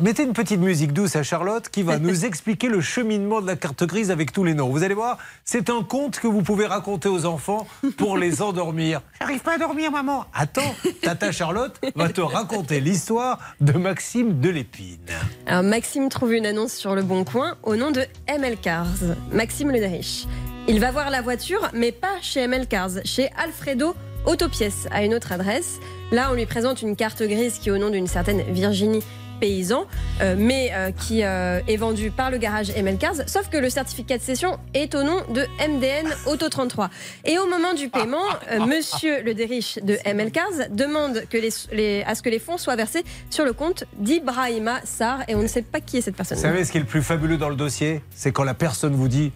mettez 0.00 0.22
une 0.22 0.32
petite 0.32 0.60
musique 0.60 0.92
douce 0.92 1.16
à 1.16 1.22
Charlotte 1.22 1.68
qui 1.68 1.82
va 1.82 1.98
nous 1.98 2.24
expliquer 2.24 2.68
le 2.68 2.80
cheminement 2.80 3.40
de 3.40 3.46
la 3.46 3.56
carte 3.56 3.84
grise 3.84 4.10
avec 4.10 4.32
tous 4.32 4.44
les 4.44 4.54
noms. 4.54 4.68
Vous 4.68 4.82
allez 4.82 4.94
voir, 4.94 5.18
c'est 5.44 5.70
un 5.70 5.82
conte 5.82 6.18
que 6.18 6.26
vous 6.26 6.42
pouvez 6.42 6.66
raconter 6.66 7.08
aux 7.08 7.26
enfants 7.26 7.66
pour 7.96 8.16
les 8.16 8.42
endormir. 8.42 9.00
J'arrive 9.20 9.40
pas 9.40 9.54
à 9.54 9.58
dormir, 9.58 9.90
maman. 9.90 10.26
Attends, 10.34 10.74
Tata 11.02 11.32
Charlotte 11.32 11.80
va 11.94 12.08
te 12.08 12.20
raconter 12.20 12.80
l'histoire 12.80 13.38
de 13.60 13.72
Maxime 13.72 14.40
Delépine. 14.40 14.98
Alors 15.46 15.62
Maxime 15.62 16.08
trouve 16.08 16.34
une 16.34 16.46
annonce 16.46 16.74
sur 16.74 16.94
le 16.94 17.02
Bon 17.02 17.24
Coin 17.24 17.56
au 17.62 17.76
nom 17.76 17.90
de 17.90 18.04
ML 18.26 18.56
Cars. 18.56 18.86
Maxime 19.32 19.70
Lederich. 19.70 20.26
Il 20.68 20.80
va 20.80 20.90
voir 20.90 21.10
la 21.10 21.22
voiture, 21.22 21.70
mais 21.72 21.92
pas 21.92 22.20
chez 22.20 22.40
ML 22.40 22.66
Cars, 22.66 22.90
chez 23.04 23.30
Alfredo 23.42 23.94
Autopièces, 24.26 24.86
à 24.90 25.04
une 25.04 25.14
autre 25.14 25.32
adresse. 25.32 25.78
Là, 26.12 26.28
on 26.30 26.34
lui 26.34 26.44
présente 26.44 26.82
une 26.82 26.96
carte 26.96 27.22
grise 27.22 27.58
qui 27.58 27.70
est 27.70 27.72
au 27.72 27.78
nom 27.78 27.88
d'une 27.88 28.06
certaine 28.06 28.42
Virginie 28.52 29.02
Paysan, 29.40 29.86
euh, 30.20 30.34
mais 30.38 30.70
euh, 30.72 30.90
qui 30.90 31.22
euh, 31.22 31.60
est 31.68 31.76
vendue 31.76 32.10
par 32.10 32.30
le 32.30 32.38
garage 32.38 32.70
ML 32.76 32.98
Cars, 32.98 33.14
sauf 33.26 33.48
que 33.48 33.56
le 33.56 33.70
certificat 33.70 34.18
de 34.18 34.22
cession 34.22 34.58
est 34.74 34.94
au 34.94 35.02
nom 35.02 35.22
de 35.32 35.44
MDN 35.68 36.06
Auto 36.26 36.48
33. 36.48 36.90
Et 37.24 37.38
au 37.38 37.46
moment 37.46 37.74
du 37.74 37.88
paiement, 37.88 38.22
euh, 38.50 38.66
monsieur 38.66 39.22
le 39.22 39.34
Derich 39.34 39.78
de 39.82 39.98
ML 40.04 40.30
Cars 40.30 40.68
demande 40.70 41.24
que 41.30 41.36
les, 41.38 41.50
les- 41.72 42.02
à 42.04 42.14
ce 42.14 42.22
que 42.22 42.28
les 42.30 42.38
fonds 42.38 42.58
soient 42.58 42.76
versés 42.76 43.04
sur 43.30 43.44
le 43.44 43.52
compte 43.52 43.84
d'Ibrahima 43.98 44.80
Sarr, 44.84 45.20
et 45.28 45.34
on 45.34 45.42
ne 45.42 45.48
sait 45.48 45.62
pas 45.62 45.80
qui 45.80 45.98
est 45.98 46.00
cette 46.00 46.16
personne. 46.16 46.36
Vous 46.38 46.42
savez 46.42 46.64
ce 46.64 46.72
qui 46.72 46.78
est 46.78 46.80
le 46.80 46.86
plus 46.86 47.02
fabuleux 47.02 47.36
dans 47.38 47.48
le 47.48 47.56
dossier? 47.56 48.02
C'est 48.14 48.32
quand 48.32 48.44
la 48.44 48.54
personne 48.54 48.94
vous 48.94 49.08
dit 49.08 49.32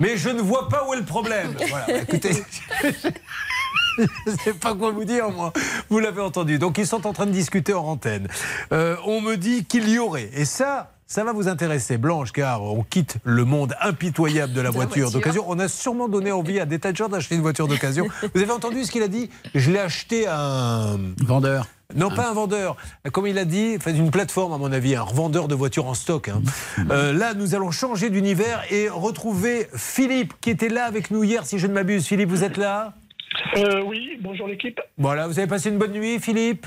Mais 0.00 0.16
je 0.16 0.28
ne 0.28 0.40
vois 0.40 0.68
pas 0.68 0.86
où 0.88 0.94
est 0.94 0.98
le 0.98 1.04
problème. 1.04 1.54
Voilà, 1.70 1.86
bah, 1.86 1.92
écoutez. 2.02 2.30
Je 4.26 4.30
ne 4.32 4.36
sais 4.38 4.52
pas 4.54 4.74
quoi 4.74 4.90
vous 4.90 5.04
dire, 5.04 5.30
moi. 5.30 5.52
Vous 5.90 5.98
l'avez 5.98 6.20
entendu. 6.20 6.58
Donc, 6.58 6.78
ils 6.78 6.86
sont 6.86 7.06
en 7.06 7.12
train 7.12 7.26
de 7.26 7.30
discuter 7.32 7.74
en 7.74 7.84
antenne. 7.84 8.28
Euh, 8.72 8.96
on 9.06 9.20
me 9.20 9.36
dit 9.36 9.64
qu'il 9.64 9.88
y 9.88 9.98
aurait, 9.98 10.30
et 10.34 10.44
ça, 10.44 10.92
ça 11.06 11.24
va 11.24 11.32
vous 11.32 11.48
intéresser, 11.48 11.98
Blanche, 11.98 12.32
car 12.32 12.62
on 12.62 12.82
quitte 12.82 13.16
le 13.24 13.44
monde 13.44 13.74
impitoyable 13.80 14.52
de 14.52 14.60
la 14.60 14.70
voiture 14.70 15.04
voiture. 15.04 15.10
d'occasion. 15.20 15.44
On 15.48 15.58
a 15.58 15.68
sûrement 15.68 16.08
donné 16.08 16.32
envie 16.32 16.60
à 16.60 16.66
des 16.66 16.78
tas 16.78 16.92
de 16.92 16.96
gens 16.96 17.08
d'acheter 17.08 17.34
une 17.36 17.42
voiture 17.42 17.68
d'occasion. 17.68 18.06
Vous 18.34 18.40
avez 18.42 18.52
entendu 18.52 18.84
ce 18.84 18.90
qu'il 18.90 19.02
a 19.02 19.08
dit? 19.08 19.30
Je 19.54 19.70
l'ai 19.70 19.78
acheté 19.80 20.26
à 20.26 20.38
un. 20.40 20.98
Vendeur. 21.24 21.66
Non, 21.94 22.10
pas 22.10 22.28
un 22.28 22.32
vendeur. 22.34 22.76
Comme 23.12 23.28
il 23.28 23.38
a 23.38 23.44
dit, 23.44 23.74
enfin, 23.76 23.94
une 23.94 24.10
plateforme, 24.10 24.52
à 24.52 24.58
mon 24.58 24.72
avis, 24.72 24.96
un 24.96 25.02
revendeur 25.02 25.46
de 25.46 25.54
voitures 25.54 25.86
en 25.86 25.94
stock. 25.94 26.28
hein. 26.28 26.42
Euh, 26.90 27.12
là, 27.12 27.32
nous 27.34 27.54
allons 27.54 27.70
changer 27.70 28.10
d'univers 28.10 28.60
et 28.72 28.88
retrouver 28.88 29.68
Philippe, 29.76 30.34
qui 30.40 30.50
était 30.50 30.68
là 30.68 30.84
avec 30.84 31.12
nous 31.12 31.22
hier, 31.22 31.46
si 31.46 31.60
je 31.60 31.68
ne 31.68 31.72
m'abuse. 31.72 32.04
Philippe, 32.04 32.28
vous 32.28 32.42
êtes 32.42 32.56
là? 32.56 32.94
Euh, 33.56 33.82
oui, 33.82 34.18
bonjour 34.20 34.46
l'équipe. 34.46 34.80
Voilà, 34.98 35.26
vous 35.26 35.38
avez 35.38 35.48
passé 35.48 35.70
une 35.70 35.78
bonne 35.78 35.92
nuit, 35.92 36.18
Philippe? 36.20 36.66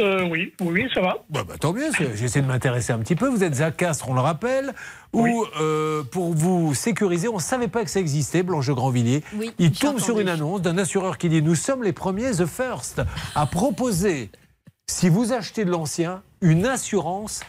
Euh, 0.00 0.26
oui, 0.30 0.54
oui, 0.60 0.88
ça 0.94 1.02
va. 1.02 1.22
Bah, 1.28 1.44
bah, 1.46 1.54
tant 1.60 1.74
mieux, 1.74 1.90
j'essaie 2.14 2.40
de 2.40 2.46
m'intéresser 2.46 2.94
un 2.94 2.98
petit 2.98 3.14
peu. 3.14 3.28
Vous 3.28 3.44
êtes 3.44 3.60
à 3.60 3.70
Castres, 3.70 4.08
on 4.08 4.14
le 4.14 4.20
rappelle, 4.20 4.72
où 5.12 5.44
euh, 5.60 6.02
pour 6.02 6.32
vous 6.32 6.72
sécuriser, 6.74 7.28
on 7.28 7.34
ne 7.34 7.40
savait 7.40 7.68
pas 7.68 7.84
que 7.84 7.90
ça 7.90 8.00
existait, 8.00 8.42
Blanche 8.42 8.70
Grandvilliers. 8.70 9.22
Oui, 9.34 9.52
Il 9.58 9.72
tombe 9.72 9.98
sur 9.98 10.18
une 10.18 10.28
annonce 10.28 10.62
d'un 10.62 10.78
assureur 10.78 11.18
qui 11.18 11.28
dit 11.28 11.42
Nous 11.42 11.54
sommes 11.54 11.82
les 11.82 11.92
premiers, 11.92 12.30
The 12.30 12.46
First, 12.46 13.02
à 13.34 13.44
proposer, 13.44 14.30
si 14.88 15.10
vous 15.10 15.34
achetez 15.34 15.66
de 15.66 15.70
l'ancien, 15.70 16.22
une 16.40 16.64
assurance 16.64 17.42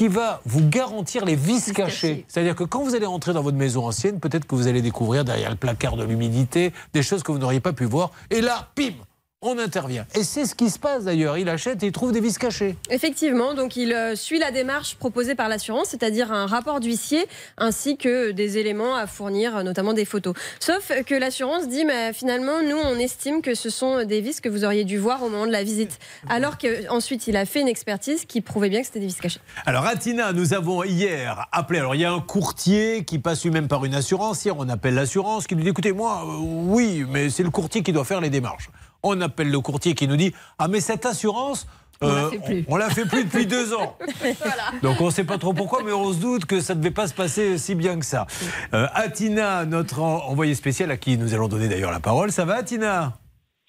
qui 0.00 0.08
va 0.08 0.40
vous 0.46 0.66
garantir 0.66 1.26
les 1.26 1.36
vis 1.36 1.74
cachés. 1.74 2.24
C'est-à-dire 2.26 2.56
que 2.56 2.64
quand 2.64 2.82
vous 2.82 2.94
allez 2.94 3.04
entrer 3.04 3.34
dans 3.34 3.42
votre 3.42 3.58
maison 3.58 3.84
ancienne, 3.84 4.18
peut-être 4.18 4.46
que 4.46 4.54
vous 4.54 4.66
allez 4.66 4.80
découvrir 4.80 5.26
derrière 5.26 5.50
le 5.50 5.56
placard 5.56 5.98
de 5.98 6.04
l'humidité 6.04 6.72
des 6.94 7.02
choses 7.02 7.22
que 7.22 7.30
vous 7.30 7.36
n'auriez 7.36 7.60
pas 7.60 7.74
pu 7.74 7.84
voir. 7.84 8.10
Et 8.30 8.40
là, 8.40 8.70
pim 8.74 8.94
on 9.42 9.58
intervient. 9.58 10.04
Et 10.14 10.22
c'est 10.22 10.44
ce 10.44 10.54
qui 10.54 10.68
se 10.68 10.78
passe 10.78 11.04
d'ailleurs. 11.04 11.38
Il 11.38 11.48
achète 11.48 11.82
et 11.82 11.86
il 11.86 11.92
trouve 11.92 12.12
des 12.12 12.20
vis 12.20 12.36
cachés. 12.36 12.76
Effectivement, 12.90 13.54
donc 13.54 13.74
il 13.74 13.94
euh, 13.94 14.14
suit 14.14 14.38
la 14.38 14.50
démarche 14.50 14.96
proposée 14.96 15.34
par 15.34 15.48
l'assurance, 15.48 15.88
c'est-à-dire 15.88 16.30
un 16.30 16.44
rapport 16.44 16.78
d'huissier 16.78 17.26
ainsi 17.56 17.96
que 17.96 18.32
des 18.32 18.58
éléments 18.58 18.94
à 18.94 19.06
fournir, 19.06 19.56
euh, 19.56 19.62
notamment 19.62 19.94
des 19.94 20.04
photos. 20.04 20.34
Sauf 20.60 20.92
que 21.06 21.14
l'assurance 21.14 21.68
dit, 21.68 21.86
mais 21.86 22.12
finalement, 22.12 22.62
nous, 22.62 22.76
on 22.76 22.98
estime 22.98 23.40
que 23.40 23.54
ce 23.54 23.70
sont 23.70 24.04
des 24.04 24.20
vis 24.20 24.42
que 24.42 24.50
vous 24.50 24.66
auriez 24.66 24.84
dû 24.84 24.98
voir 24.98 25.22
au 25.22 25.30
moment 25.30 25.46
de 25.46 25.52
la 25.52 25.64
visite. 25.64 25.98
Alors 26.28 26.58
qu'ensuite, 26.58 27.26
il 27.26 27.36
a 27.38 27.46
fait 27.46 27.62
une 27.62 27.68
expertise 27.68 28.26
qui 28.26 28.42
prouvait 28.42 28.68
bien 28.68 28.80
que 28.80 28.86
c'était 28.86 29.00
des 29.00 29.06
vis 29.06 29.16
cachées. 29.16 29.40
Alors, 29.64 29.86
Atina, 29.86 30.34
nous 30.34 30.52
avons 30.52 30.84
hier 30.84 31.48
appelé. 31.50 31.78
Alors, 31.78 31.94
il 31.94 32.02
y 32.02 32.04
a 32.04 32.12
un 32.12 32.20
courtier 32.20 33.06
qui 33.06 33.18
passe 33.18 33.42
lui-même 33.42 33.68
par 33.68 33.86
une 33.86 33.94
assurance. 33.94 34.44
Hier, 34.44 34.54
on 34.58 34.68
appelle 34.68 34.94
l'assurance 34.94 35.46
qui 35.46 35.56
nous 35.56 35.62
dit 35.62 35.70
écoutez, 35.70 35.92
moi, 35.92 36.26
euh, 36.26 36.36
oui, 36.40 37.06
mais 37.08 37.30
c'est 37.30 37.42
le 37.42 37.50
courtier 37.50 37.82
qui 37.82 37.94
doit 37.94 38.04
faire 38.04 38.20
les 38.20 38.28
démarches. 38.28 38.68
On 39.02 39.20
appelle 39.20 39.50
le 39.50 39.60
courtier 39.60 39.94
qui 39.94 40.06
nous 40.08 40.16
dit 40.16 40.34
ah, 40.58 40.68
mais 40.68 40.80
cette 40.80 41.06
assurance. 41.06 41.66
On 42.02 42.08
la 42.08 42.14
euh, 42.14 42.30
fait 42.30 42.38
plus. 42.38 42.64
on 42.68 42.76
la 42.76 42.88
fait 42.88 43.04
plus 43.04 43.24
depuis 43.24 43.44
deux 43.46 43.74
ans. 43.74 43.96
Donc 44.82 45.02
on 45.02 45.06
ne 45.06 45.10
sait 45.10 45.24
pas 45.24 45.36
trop 45.36 45.52
pourquoi, 45.52 45.82
mais 45.84 45.92
on 45.92 46.12
se 46.14 46.18
doute 46.18 46.46
que 46.46 46.60
ça 46.62 46.74
ne 46.74 46.80
devait 46.80 46.90
pas 46.94 47.06
se 47.06 47.12
passer 47.12 47.58
si 47.58 47.74
bien 47.74 47.98
que 47.98 48.06
ça. 48.06 48.26
Euh, 48.72 48.86
Atina, 48.94 49.66
notre 49.66 50.00
en- 50.00 50.24
envoyée 50.28 50.54
spéciale 50.54 50.90
à 50.90 50.96
qui 50.96 51.18
nous 51.18 51.34
allons 51.34 51.48
donner 51.48 51.68
d'ailleurs 51.68 51.90
la 51.90 52.00
parole, 52.00 52.32
ça 52.32 52.46
va 52.46 52.54
Atina? 52.54 53.18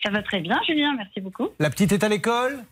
Ça 0.02 0.12
va 0.12 0.24
très 0.24 0.40
bien, 0.40 0.58
Julien, 0.66 0.94
merci 0.96 1.20
beaucoup. 1.20 1.50
La 1.60 1.70
petite 1.70 1.92
est 1.92 2.06
à 2.06 2.10
l'école? 2.10 2.64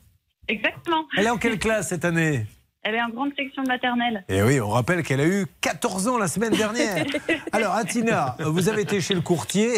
Exactement. 0.47 1.03
Elle 1.17 1.25
est 1.25 1.29
en 1.29 1.37
quelle 1.37 1.59
classe 1.59 1.89
cette 1.89 2.05
année? 2.05 2.45
Elle 2.81 2.95
est 2.95 3.01
en 3.01 3.09
grande 3.09 3.31
section 3.37 3.61
de 3.61 3.67
maternelle. 3.67 4.23
Et 4.29 4.41
oui, 4.41 4.61
on 4.61 4.69
rappelle 4.69 5.03
qu'elle 5.03 5.19
a 5.19 5.27
eu 5.27 5.45
14 5.59 6.07
ans 6.07 6.17
la 6.17 6.29
semaine 6.29 6.53
dernière. 6.53 7.05
Alors, 7.51 7.75
Atina, 7.75 8.37
vous 8.39 8.69
avez 8.69 8.83
été 8.83 9.01
chez 9.01 9.13
le 9.13 9.19
courtier. 9.21 9.73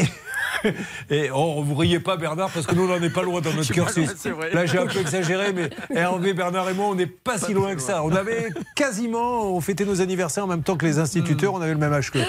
Et 1.09 1.29
oh, 1.33 1.61
vous 1.63 1.75
riez 1.75 1.99
pas, 1.99 2.17
Bernard, 2.17 2.49
parce 2.51 2.65
que 2.65 2.75
nous, 2.75 2.83
on 2.83 2.87
n'en 2.87 3.01
est 3.01 3.13
pas 3.13 3.23
loin 3.23 3.41
dans 3.41 3.53
notre 3.53 3.71
cursus. 3.71 4.05
loin, 4.05 4.15
c'est 4.15 4.31
vrai. 4.31 4.51
Là, 4.53 4.65
j'ai 4.65 4.77
un 4.77 4.87
peu 4.87 4.99
exagéré, 4.99 5.53
mais 5.53 5.69
Hervé, 5.95 6.33
Bernard 6.33 6.69
et 6.69 6.73
moi, 6.73 6.87
on 6.87 6.95
n'est 6.95 7.07
pas, 7.07 7.37
si 7.37 7.53
loin 7.53 7.75
que 7.75 7.81
ça. 7.81 8.03
On 8.03 8.11
avait 8.11 8.49
quasiment, 8.75 9.55
on 9.55 9.61
fêtait 9.61 9.85
nos 9.85 10.01
anniversaires 10.01 10.45
en 10.45 10.47
même 10.47 10.63
temps 10.63 10.77
que 10.77 10.85
les 10.85 10.99
instituteurs, 10.99 11.53
on 11.53 11.61
avait 11.61 11.73
le 11.73 11.79
même 11.79 11.93
âge 11.93 12.11
qu'eux. 12.11 12.23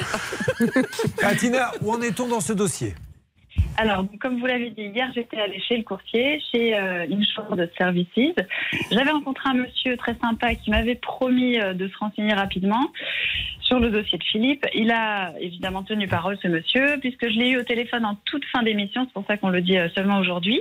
Atina, 1.22 1.72
où 1.82 1.92
en 1.92 2.00
est-on 2.00 2.28
dans 2.28 2.40
ce 2.40 2.52
dossier? 2.52 2.94
Alors, 3.76 4.04
comme 4.20 4.38
vous 4.38 4.46
l'avez 4.46 4.70
dit, 4.70 4.82
hier, 4.82 5.10
j'étais 5.14 5.40
allée 5.40 5.60
chez 5.60 5.76
le 5.76 5.82
courtier, 5.82 6.40
chez 6.52 6.76
euh, 6.76 7.06
Insured 7.10 7.70
Services. 7.78 8.34
J'avais 8.90 9.10
rencontré 9.10 9.48
un 9.48 9.54
monsieur 9.54 9.96
très 9.96 10.14
sympa 10.22 10.54
qui 10.54 10.70
m'avait 10.70 10.94
promis 10.94 11.58
euh, 11.58 11.72
de 11.72 11.88
se 11.88 11.96
renseigner 11.98 12.34
rapidement. 12.34 12.90
Sur 13.72 13.80
le 13.80 13.88
dossier 13.90 14.18
de 14.18 14.24
Philippe. 14.24 14.66
Il 14.74 14.90
a 14.90 15.32
évidemment 15.40 15.82
tenu 15.82 16.06
parole, 16.06 16.36
ce 16.42 16.46
monsieur, 16.48 16.98
puisque 17.00 17.26
je 17.26 17.38
l'ai 17.38 17.48
eu 17.52 17.56
au 17.58 17.62
téléphone 17.62 18.04
en 18.04 18.16
toute 18.26 18.44
fin 18.52 18.62
d'émission. 18.62 19.06
C'est 19.06 19.14
pour 19.14 19.24
ça 19.26 19.38
qu'on 19.38 19.48
le 19.48 19.62
dit 19.62 19.78
euh, 19.78 19.88
seulement 19.94 20.18
aujourd'hui. 20.18 20.60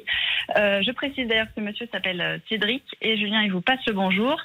Euh, 0.56 0.82
je 0.82 0.92
précise 0.92 1.28
d'ailleurs 1.28 1.48
que 1.48 1.56
ce 1.58 1.60
monsieur 1.62 1.90
s'appelle 1.92 2.22
euh, 2.22 2.38
Cédric 2.48 2.84
et 3.02 3.18
Julien, 3.18 3.42
il 3.42 3.52
vous 3.52 3.60
passe 3.60 3.82
le 3.86 3.92
bonjour. 3.92 4.40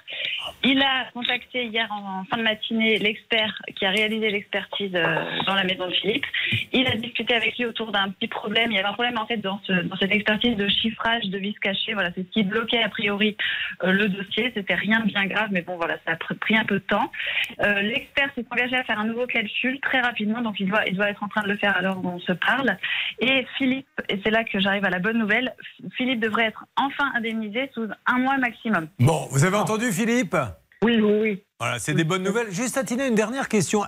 Il 0.65 0.83
a 0.83 1.05
contacté 1.15 1.67
hier 1.67 1.87
en, 1.93 2.25
fin 2.25 2.39
de 2.39 2.43
matinée 2.43 2.99
l'expert 2.99 3.55
qui 3.77 3.87
a 3.87 3.91
réalisé 3.91 4.31
l'expertise 4.31 4.91
dans 4.91 5.55
la 5.55 5.63
maison 5.63 5.87
de 5.87 5.93
Philippe. 5.95 6.27
Il 6.73 6.89
a 6.89 6.97
discuté 6.97 7.35
avec 7.37 7.57
lui 7.59 7.67
autour 7.67 7.93
d'un 7.93 8.11
petit 8.11 8.27
problème. 8.27 8.73
Il 8.73 8.75
y 8.75 8.79
avait 8.81 8.89
un 8.89 8.95
problème 8.95 9.17
en 9.17 9.27
fait 9.27 9.37
dans, 9.37 9.61
ce- 9.65 9.83
dans 9.83 9.97
cette 9.97 10.11
expertise 10.13 10.57
de 10.57 10.67
chiffrage 10.67 11.23
de 11.27 11.39
vis 11.39 11.55
caché. 11.63 11.95
Voilà, 11.95 12.11
c'est 12.17 12.23
ce 12.27 12.31
qui 12.33 12.43
bloquait 12.43 12.83
a 12.83 12.89
priori 12.89 13.37
le 13.85 14.09
dossier. 14.09 14.51
C'était 14.57 14.75
rien 14.75 14.99
de 15.01 15.07
bien 15.07 15.27
grave, 15.27 15.51
mais 15.53 15.63
bon 15.63 15.77
voilà, 15.77 15.99
ça 16.05 16.13
a 16.13 16.17
pr- 16.17 16.35
pris 16.37 16.57
un 16.57 16.65
peu 16.65 16.81
de 16.81 16.85
temps. 16.85 17.13
L'expert 17.61 18.29
s'est 18.35 18.43
engagé 18.57 18.77
à 18.77 18.85
faire 18.85 18.99
un 18.99 19.05
nouveau 19.05 19.27
calcul 19.27 19.79
très 19.81 20.01
rapidement, 20.01 20.41
donc 20.41 20.59
il 20.59 20.69
doit, 20.69 20.87
il 20.87 20.97
doit 20.97 21.11
être 21.11 21.23
en 21.23 21.29
train 21.29 21.43
de 21.43 21.49
le 21.49 21.59
faire 21.59 21.77
alors 21.77 22.03
où 22.03 22.09
on 22.09 22.19
se 22.21 22.33
parle. 22.33 22.77
Et 23.21 23.47
Philippe, 23.59 23.87
et 24.09 24.19
c'est 24.25 24.31
là 24.31 24.45
que 24.45 24.59
j'arrive 24.59 24.85
à 24.85 24.91
la 24.91 24.99
bonne 24.99 25.19
nouvelle, 25.19 25.55
Philippe 25.97 26.21
devrait 26.21 26.47
être 26.47 26.65
enfin 26.77 27.13
indemnisé 27.15 27.71
sous 27.75 27.87
un 28.07 28.19
mois 28.19 28.39
maximum. 28.39 28.89
Bon, 28.99 29.29
vous 29.31 29.45
avez 29.45 29.57
entendu 29.57 29.93
Philippe? 29.93 30.37
Oui, 30.83 31.01
oui, 31.01 31.19
oui. 31.23 31.43
Voilà, 31.59 31.79
c'est 31.79 31.95
des 31.95 32.05
bonnes 32.05 32.23
nouvelles. 32.23 32.51
Juste 32.51 32.77
à 32.77 32.85
Tina, 32.85 33.07
une 33.07 33.15
dernière 33.15 33.49
question. 33.49 33.83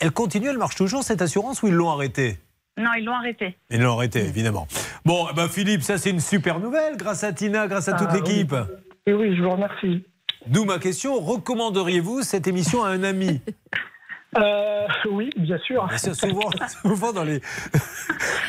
Elle 0.00 0.10
continue, 0.10 0.48
elle 0.48 0.58
marche 0.58 0.76
toujours 0.76 1.04
cette 1.04 1.22
assurance 1.22 1.62
ou 1.62 1.68
ils 1.68 1.74
l'ont 1.74 1.90
arrêtée? 1.90 2.38
Non, 2.76 2.90
ils 2.98 3.04
l'ont 3.04 3.14
arrêté. 3.14 3.56
Ils 3.70 3.80
l'ont 3.80 3.96
arrêtée, 3.96 4.24
évidemment. 4.24 4.66
Bon, 5.04 5.28
ben 5.36 5.48
Philippe, 5.48 5.82
ça 5.82 5.98
c'est 5.98 6.10
une 6.10 6.20
super 6.20 6.58
nouvelle 6.58 6.96
grâce 6.96 7.22
à 7.22 7.32
Tina, 7.32 7.68
grâce 7.68 7.88
à 7.88 7.92
toute 7.92 8.08
Ah, 8.10 8.16
l'équipe. 8.16 8.54
Et 9.06 9.12
oui, 9.12 9.36
je 9.36 9.42
vous 9.42 9.50
remercie. 9.50 10.04
D'où 10.46 10.64
ma 10.64 10.78
question, 10.78 11.18
recommanderiez-vous 11.20 12.22
cette 12.22 12.46
émission 12.46 12.84
à 12.84 12.88
un 12.90 13.02
ami? 13.02 13.40
Euh, 14.36 14.86
oui, 15.10 15.30
bien 15.36 15.58
sûr. 15.58 15.86
Bien 15.86 15.96
sûr, 15.96 16.14
souvent, 16.14 16.50
souvent 16.82 17.12
dans 17.12 17.24
les. 17.24 17.40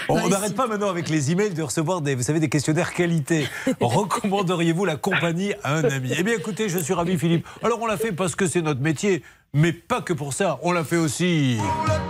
On 0.10 0.28
n'arrête 0.28 0.56
pas 0.56 0.68
maintenant 0.68 0.90
avec 0.90 1.10
les 1.10 1.32
emails 1.32 1.54
de 1.54 1.62
recevoir 1.62 2.02
des, 2.02 2.16
vous 2.16 2.24
savez, 2.24 2.40
des 2.40 2.50
questionnaires 2.50 2.94
qualité. 2.94 3.48
Recommanderiez-vous 3.80 4.84
la 4.86 4.98
compagnie 4.98 5.54
à 5.64 5.76
un 5.76 5.84
ami? 5.84 6.12
Eh 6.18 6.24
bien, 6.24 6.34
écoutez, 6.34 6.70
je 6.70 6.80
suis 6.80 6.94
ravi, 6.94 7.18
Philippe. 7.18 7.48
Alors, 7.64 7.82
on 7.82 7.86
l'a 7.86 7.98
fait 7.98 8.12
parce 8.12 8.36
que 8.36 8.48
c'est 8.48 8.62
notre 8.62 8.82
métier, 8.82 9.24
mais 9.54 9.72
pas 9.74 10.02
que 10.02 10.14
pour 10.14 10.34
ça. 10.34 10.60
On 10.64 10.72
l'a 10.72 10.84
fait 10.84 10.98
aussi. 10.98 11.58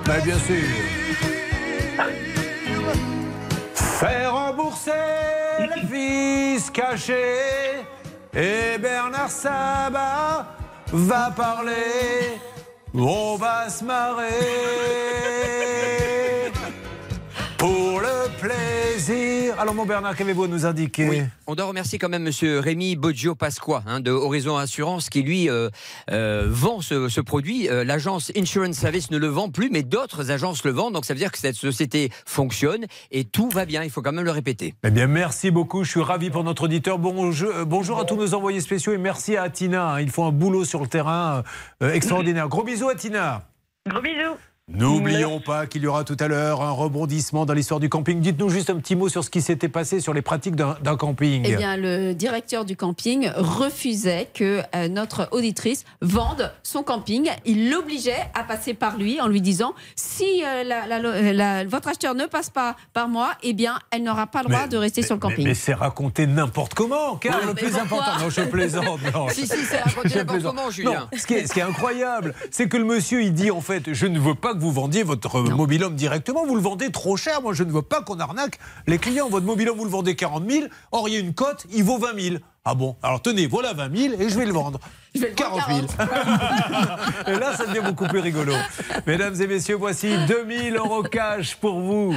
Bah, 0.06 0.20
bien 0.24 0.38
sûr. 0.40 0.56
Faire 3.74 4.34
rembourser 4.34 4.92
les 5.60 5.88
fils 5.88 6.72
cachés. 6.72 7.84
Et 8.36 8.78
Bernard 8.78 9.32
Sabat 9.32 10.46
va 10.92 11.32
parler. 11.32 12.38
On 12.94 13.38
va 13.38 13.70
se 13.70 13.84
marrer. 13.86 14.26
Plaisir. 19.06 19.60
Alors, 19.60 19.76
mon 19.76 19.86
Bernard, 19.86 20.16
qu'avez-vous 20.16 20.45
à 20.45 20.47
nous 20.47 20.66
indiquer 20.66 21.08
Oui, 21.08 21.22
on 21.45 21.53
doit 21.56 21.66
remercier 21.66 21.99
quand 21.99 22.10
même 22.10 22.24
Monsieur 22.24 22.60
Rémi 22.60 22.95
Boggio 22.95 23.36
Pasqua 23.36 23.84
hein, 23.86 23.99
de 23.99 24.10
Horizon 24.10 24.58
Assurance 24.58 25.10
qui 25.10 25.22
lui 25.22 25.49
euh, 25.49 25.70
euh, 26.10 26.47
vend 26.49 26.82
ce, 26.82 27.08
ce 27.08 27.22
produit. 27.22 27.70
Euh, 27.70 27.84
L'agence 27.84 28.32
Insurance 28.36 28.76
Service 28.76 29.12
ne 29.12 29.18
le 29.18 29.28
vend 29.28 29.49
plus, 29.49 29.70
mais 29.70 29.84
d'autres 29.84 30.32
agences 30.32 30.64
le 30.64 30.72
vendent. 30.72 30.93
Donc 30.93 31.06
ça 31.06 31.14
veut 31.14 31.20
dire 31.20 31.32
que 31.32 31.38
cette 31.38 31.56
société 31.56 32.10
fonctionne 32.26 32.86
et 33.12 33.26
tout 33.26 33.49
va 33.49 33.66
bien. 33.66 33.84
Il 33.84 33.91
faut 33.91 34.01
quand 34.01 34.12
même 34.12 34.26
le 34.26 34.32
répéter. 34.32 34.74
Eh 34.84 34.89
bien, 34.89 35.06
merci 35.08 35.51
beaucoup. 35.51 35.84
Je 35.84 35.91
suis 35.91 36.01
ravi 36.01 36.32
pour 36.32 36.43
notre 36.43 36.64
auditeur. 36.64 36.97
Bonjour, 36.97 37.51
euh, 37.53 37.66
bonjour 37.66 37.99
à 37.99 38.06
tous 38.06 38.16
nos 38.16 38.34
envoyés 38.34 38.62
spéciaux 38.62 38.93
et 38.93 38.97
merci 38.97 39.38
à 39.38 39.49
Tina. 39.49 39.93
hein. 39.93 40.01
Ils 40.01 40.10
font 40.10 40.26
un 40.26 40.32
boulot 40.32 40.66
sur 40.66 40.82
le 40.82 40.88
terrain 40.88 41.43
euh, 41.84 41.93
extraordinaire. 41.93 42.47
Gros 42.47 42.64
bisous 42.64 42.89
à 42.89 42.95
Tina. 42.95 43.43
Gros 43.88 44.01
bisous. 44.01 44.36
N'oublions 44.68 45.39
pas 45.41 45.68
qu'il 45.68 45.84
y 45.84 45.88
aura 45.88 46.03
tout 46.03 46.18
à 46.20 46.28
l'heure 46.28 46.63
un 46.63 46.72
rebondissement 46.72 47.45
dans 47.45 47.53
l'histoire 47.53 47.80
du 47.80 47.88
camping. 47.88 48.20
Dites-nous 48.20 48.49
juste 48.49 48.72
un 48.72 48.78
petit 48.78 48.95
mot 48.95 49.09
sur 49.09 49.24
ce 49.24 49.30
qui 49.30 49.39
s'était 49.43 49.70
passé 49.70 49.99
sur 49.99 50.11
les 50.11 50.24
pratiques 50.24 50.55
d'un 50.55 50.95
camping. 50.97 51.43
Eh 51.45 51.55
bien, 51.55 51.78
le 51.78 52.13
directeur 52.13 52.66
du 52.66 52.76
camping 52.76 53.30
refusait 53.36 54.28
que 54.34 54.61
euh, 54.76 54.88
notre 54.88 55.28
auditrice 55.32 55.84
vende 56.01 56.51
son 56.63 56.82
camping. 56.82 57.30
Il 57.45 57.70
l'obligeait 57.70 58.18
à 58.34 58.43
passer 58.43 58.74
par 58.74 58.97
lui 58.97 59.22
en 59.22 59.28
lui 59.28 59.39
disant 59.39 59.76
si 59.95 60.43
euh, 60.43 60.63
la- 60.63 60.88
la- 60.88 61.32
la- 61.34 61.63
votre 61.66 61.89
acheteur 61.89 62.16
ne 62.16 62.26
passe 62.26 62.49
pas 62.49 62.76
par 62.91 63.07
moi, 63.07 63.34
eh 63.43 63.53
bien, 63.53 63.78
elle 63.91 64.01
n'aura 64.01 64.26
pas 64.26 64.41
le 64.41 64.49
droit 64.49 64.66
de 64.66 64.78
rester 64.78 65.03
sur 65.03 65.13
le 65.13 65.20
camping. 65.22 65.45
mais 65.45 65.53
c'est 65.53 65.76
raconté 65.76 66.26
n'importe 66.26 66.74
comment, 66.74 67.18
car 67.18 67.36
Ouais, 67.39 67.45
le 67.45 67.53
plus 67.53 67.76
important. 67.78 68.18
Non, 68.20 68.30
je 68.32 68.41
plaisante. 68.41 68.99
non. 69.13 69.30
Si, 69.30 69.45
si, 69.45 69.57
c'est 69.70 69.78
raconté 69.82 70.16
n'importe 70.16 70.41
comment, 70.41 70.72
Julien. 70.72 70.91
Non, 71.11 71.18
ce 71.20 71.28
qui 71.28 71.36
est, 71.36 71.45
ce 71.45 71.53
qui 71.53 71.59
est 71.59 71.63
incroyable, 71.63 72.34
c'est 72.49 72.68
que 72.68 72.78
le 72.78 72.86
monsieur, 72.86 73.22
il 73.22 73.32
dit 73.34 73.51
en 73.51 73.61
fait, 73.61 73.93
je 73.93 74.07
ne 74.07 74.18
veux 74.20 74.34
pas 74.34 74.55
que 74.56 74.62
vous 74.62 74.72
vendiez 74.72 75.03
votre 75.03 75.39
mobilhome 75.41 75.95
directement, 75.95 76.45
vous 76.45 76.56
le 76.56 76.62
vendez 76.62 76.91
trop 76.91 77.18
cher. 77.18 77.41
Moi, 77.41 77.53
je 77.53 77.64
ne 77.64 77.72
veux 77.72 77.82
pas 77.82 78.01
qu'on 78.01 78.20
arnaque 78.20 78.60
les 78.88 78.97
clients. 78.97 79.30
Votre 79.30 79.45
mobilhome, 79.45 79.78
vous 79.78 79.86
le 79.86 79.91
vendez 79.91 80.16
40 80.16 80.49
000. 80.49 80.66
Or, 80.91 81.08
il 81.08 81.14
y 81.14 81.18
a 81.18 81.20
une 81.20 81.34
cote, 81.34 81.66
il 81.72 81.84
vaut 81.84 81.97
20 81.97 82.20
000. 82.20 82.36
Ah 82.64 82.74
bon? 82.74 82.95
Alors 83.03 83.22
tenez, 83.22 83.45
voilà 83.45 83.74
20 83.74 83.95
000 83.95 84.14
et 84.20 84.30
je 84.30 84.39
vais 84.39 84.45
le 84.45 84.53
vendre. 84.53 84.80
40 85.36 85.62
000. 85.68 85.80
et 87.28 87.39
là, 87.39 87.56
ça 87.56 87.68
devient 87.68 87.84
beaucoup 87.86 88.08
plus 88.08 88.20
rigolo. 88.20 88.53
Mesdames 89.06 89.39
et 89.39 89.47
messieurs, 89.47 89.76
voici 89.76 90.16
2000 90.28 90.76
euros 90.76 91.03
cash 91.03 91.56
pour 91.56 91.80
vous. 91.80 92.16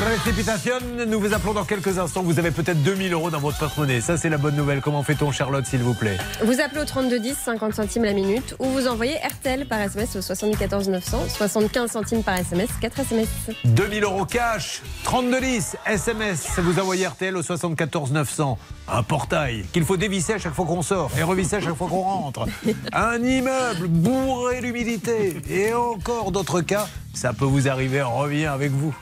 Précipitation, 0.00 0.74
nous 1.06 1.20
vous 1.20 1.34
appelons 1.34 1.52
dans 1.52 1.64
quelques 1.64 1.98
instants. 1.98 2.22
Vous 2.22 2.40
avez 2.40 2.50
peut-être 2.50 2.82
2000 2.82 3.12
euros 3.12 3.30
dans 3.30 3.38
votre 3.38 3.58
porte-monnaie. 3.58 4.00
Ça, 4.00 4.16
c'est 4.16 4.28
la 4.28 4.38
bonne 4.38 4.56
nouvelle. 4.56 4.80
Comment 4.80 5.04
fait-on, 5.04 5.30
Charlotte, 5.30 5.64
s'il 5.64 5.82
vous 5.84 5.94
plaît? 5.94 6.18
Vous 6.42 6.60
appelez 6.60 6.80
au 6.80 6.84
3210, 6.84 7.36
50 7.36 7.74
centimes 7.74 8.02
la 8.04 8.12
minute, 8.12 8.56
ou 8.58 8.64
vous 8.64 8.88
envoyez 8.88 9.14
RTL 9.18 9.66
par 9.68 9.78
SMS 9.80 10.16
au 10.16 10.20
74 10.20 10.88
900, 10.88 11.24
75 11.28 11.92
centimes 11.92 12.22
par 12.24 12.36
SMS, 12.36 12.70
4 12.80 13.00
SMS. 13.00 13.28
2000 13.64 14.02
euros 14.02 14.24
cash, 14.24 14.82
3210 15.04 15.76
SMS. 15.86 16.48
Vous 16.58 16.80
envoyez 16.80 17.06
RTL 17.06 17.36
au 17.36 17.42
74 17.42 18.10
900. 18.10 18.58
Un 18.88 19.02
portail 19.04 19.64
qu'il 19.72 19.84
faut 19.84 19.96
dévisser 19.96 20.32
à 20.32 20.38
chaque 20.38 20.54
fois 20.54 20.66
qu'on 20.66 20.82
sort 20.82 21.12
et 21.16 21.22
revisser 21.22 21.56
à 21.56 21.60
chaque 21.60 21.76
fois 21.76 21.88
qu'on 21.88 22.02
rentre. 22.02 22.46
Un 22.92 23.22
immeuble 23.22 23.86
bourré 23.86 24.60
d'humidité. 24.60 25.36
Et 25.48 25.72
encore 25.72 26.32
d'autres 26.32 26.62
cas, 26.62 26.88
ça 27.12 27.32
peut 27.32 27.44
vous 27.44 27.68
arriver. 27.68 28.02
On 28.02 28.16
revient 28.16 28.46
avec 28.46 28.72
vous. 28.72 28.92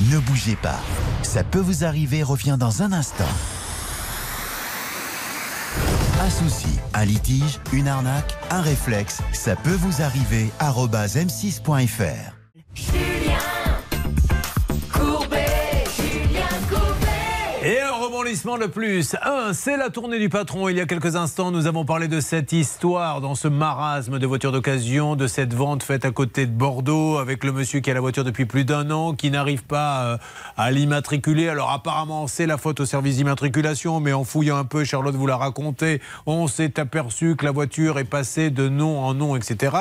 Ne 0.00 0.18
bougez 0.20 0.54
pas. 0.54 0.78
Ça 1.22 1.42
peut 1.42 1.58
vous 1.58 1.84
arriver 1.84 2.22
revient 2.22 2.56
dans 2.58 2.82
un 2.82 2.92
instant. 2.92 3.24
Un 6.20 6.30
souci, 6.30 6.78
un 6.94 7.04
litige, 7.04 7.58
une 7.72 7.88
arnaque, 7.88 8.36
un 8.50 8.60
réflexe, 8.60 9.18
ça 9.32 9.56
peut 9.56 9.76
vous 9.80 10.00
arriver. 10.02 10.50
arobase 10.60 11.16
m6.fr. 11.16 12.32
rebondissement 18.18 18.58
de 18.58 18.66
plus. 18.66 19.14
Un, 19.22 19.52
c'est 19.52 19.76
la 19.76 19.90
tournée 19.90 20.18
du 20.18 20.28
patron. 20.28 20.68
Il 20.68 20.76
y 20.76 20.80
a 20.80 20.86
quelques 20.86 21.14
instants, 21.14 21.52
nous 21.52 21.66
avons 21.66 21.84
parlé 21.84 22.08
de 22.08 22.20
cette 22.20 22.50
histoire 22.50 23.20
dans 23.20 23.36
ce 23.36 23.46
marasme 23.46 24.18
de 24.18 24.26
voitures 24.26 24.50
d'occasion, 24.50 25.14
de 25.14 25.28
cette 25.28 25.54
vente 25.54 25.84
faite 25.84 26.04
à 26.04 26.10
côté 26.10 26.46
de 26.46 26.50
Bordeaux 26.50 27.18
avec 27.18 27.44
le 27.44 27.52
monsieur 27.52 27.78
qui 27.78 27.92
a 27.92 27.94
la 27.94 28.00
voiture 28.00 28.24
depuis 28.24 28.44
plus 28.44 28.64
d'un 28.64 28.90
an, 28.90 29.14
qui 29.14 29.30
n'arrive 29.30 29.62
pas 29.62 30.02
euh, 30.02 30.16
à 30.56 30.72
l'immatriculer. 30.72 31.48
Alors 31.48 31.70
apparemment, 31.70 32.26
c'est 32.26 32.46
la 32.46 32.58
faute 32.58 32.80
au 32.80 32.86
service 32.86 33.18
d'immatriculation, 33.18 34.00
mais 34.00 34.12
en 34.12 34.24
fouillant 34.24 34.56
un 34.56 34.64
peu, 34.64 34.82
Charlotte 34.82 35.14
vous 35.14 35.28
l'a 35.28 35.36
raconté, 35.36 36.00
on 36.26 36.48
s'est 36.48 36.80
aperçu 36.80 37.36
que 37.36 37.44
la 37.44 37.52
voiture 37.52 38.00
est 38.00 38.04
passée 38.04 38.50
de 38.50 38.68
nom 38.68 38.98
en 38.98 39.14
nom, 39.14 39.36
etc. 39.36 39.76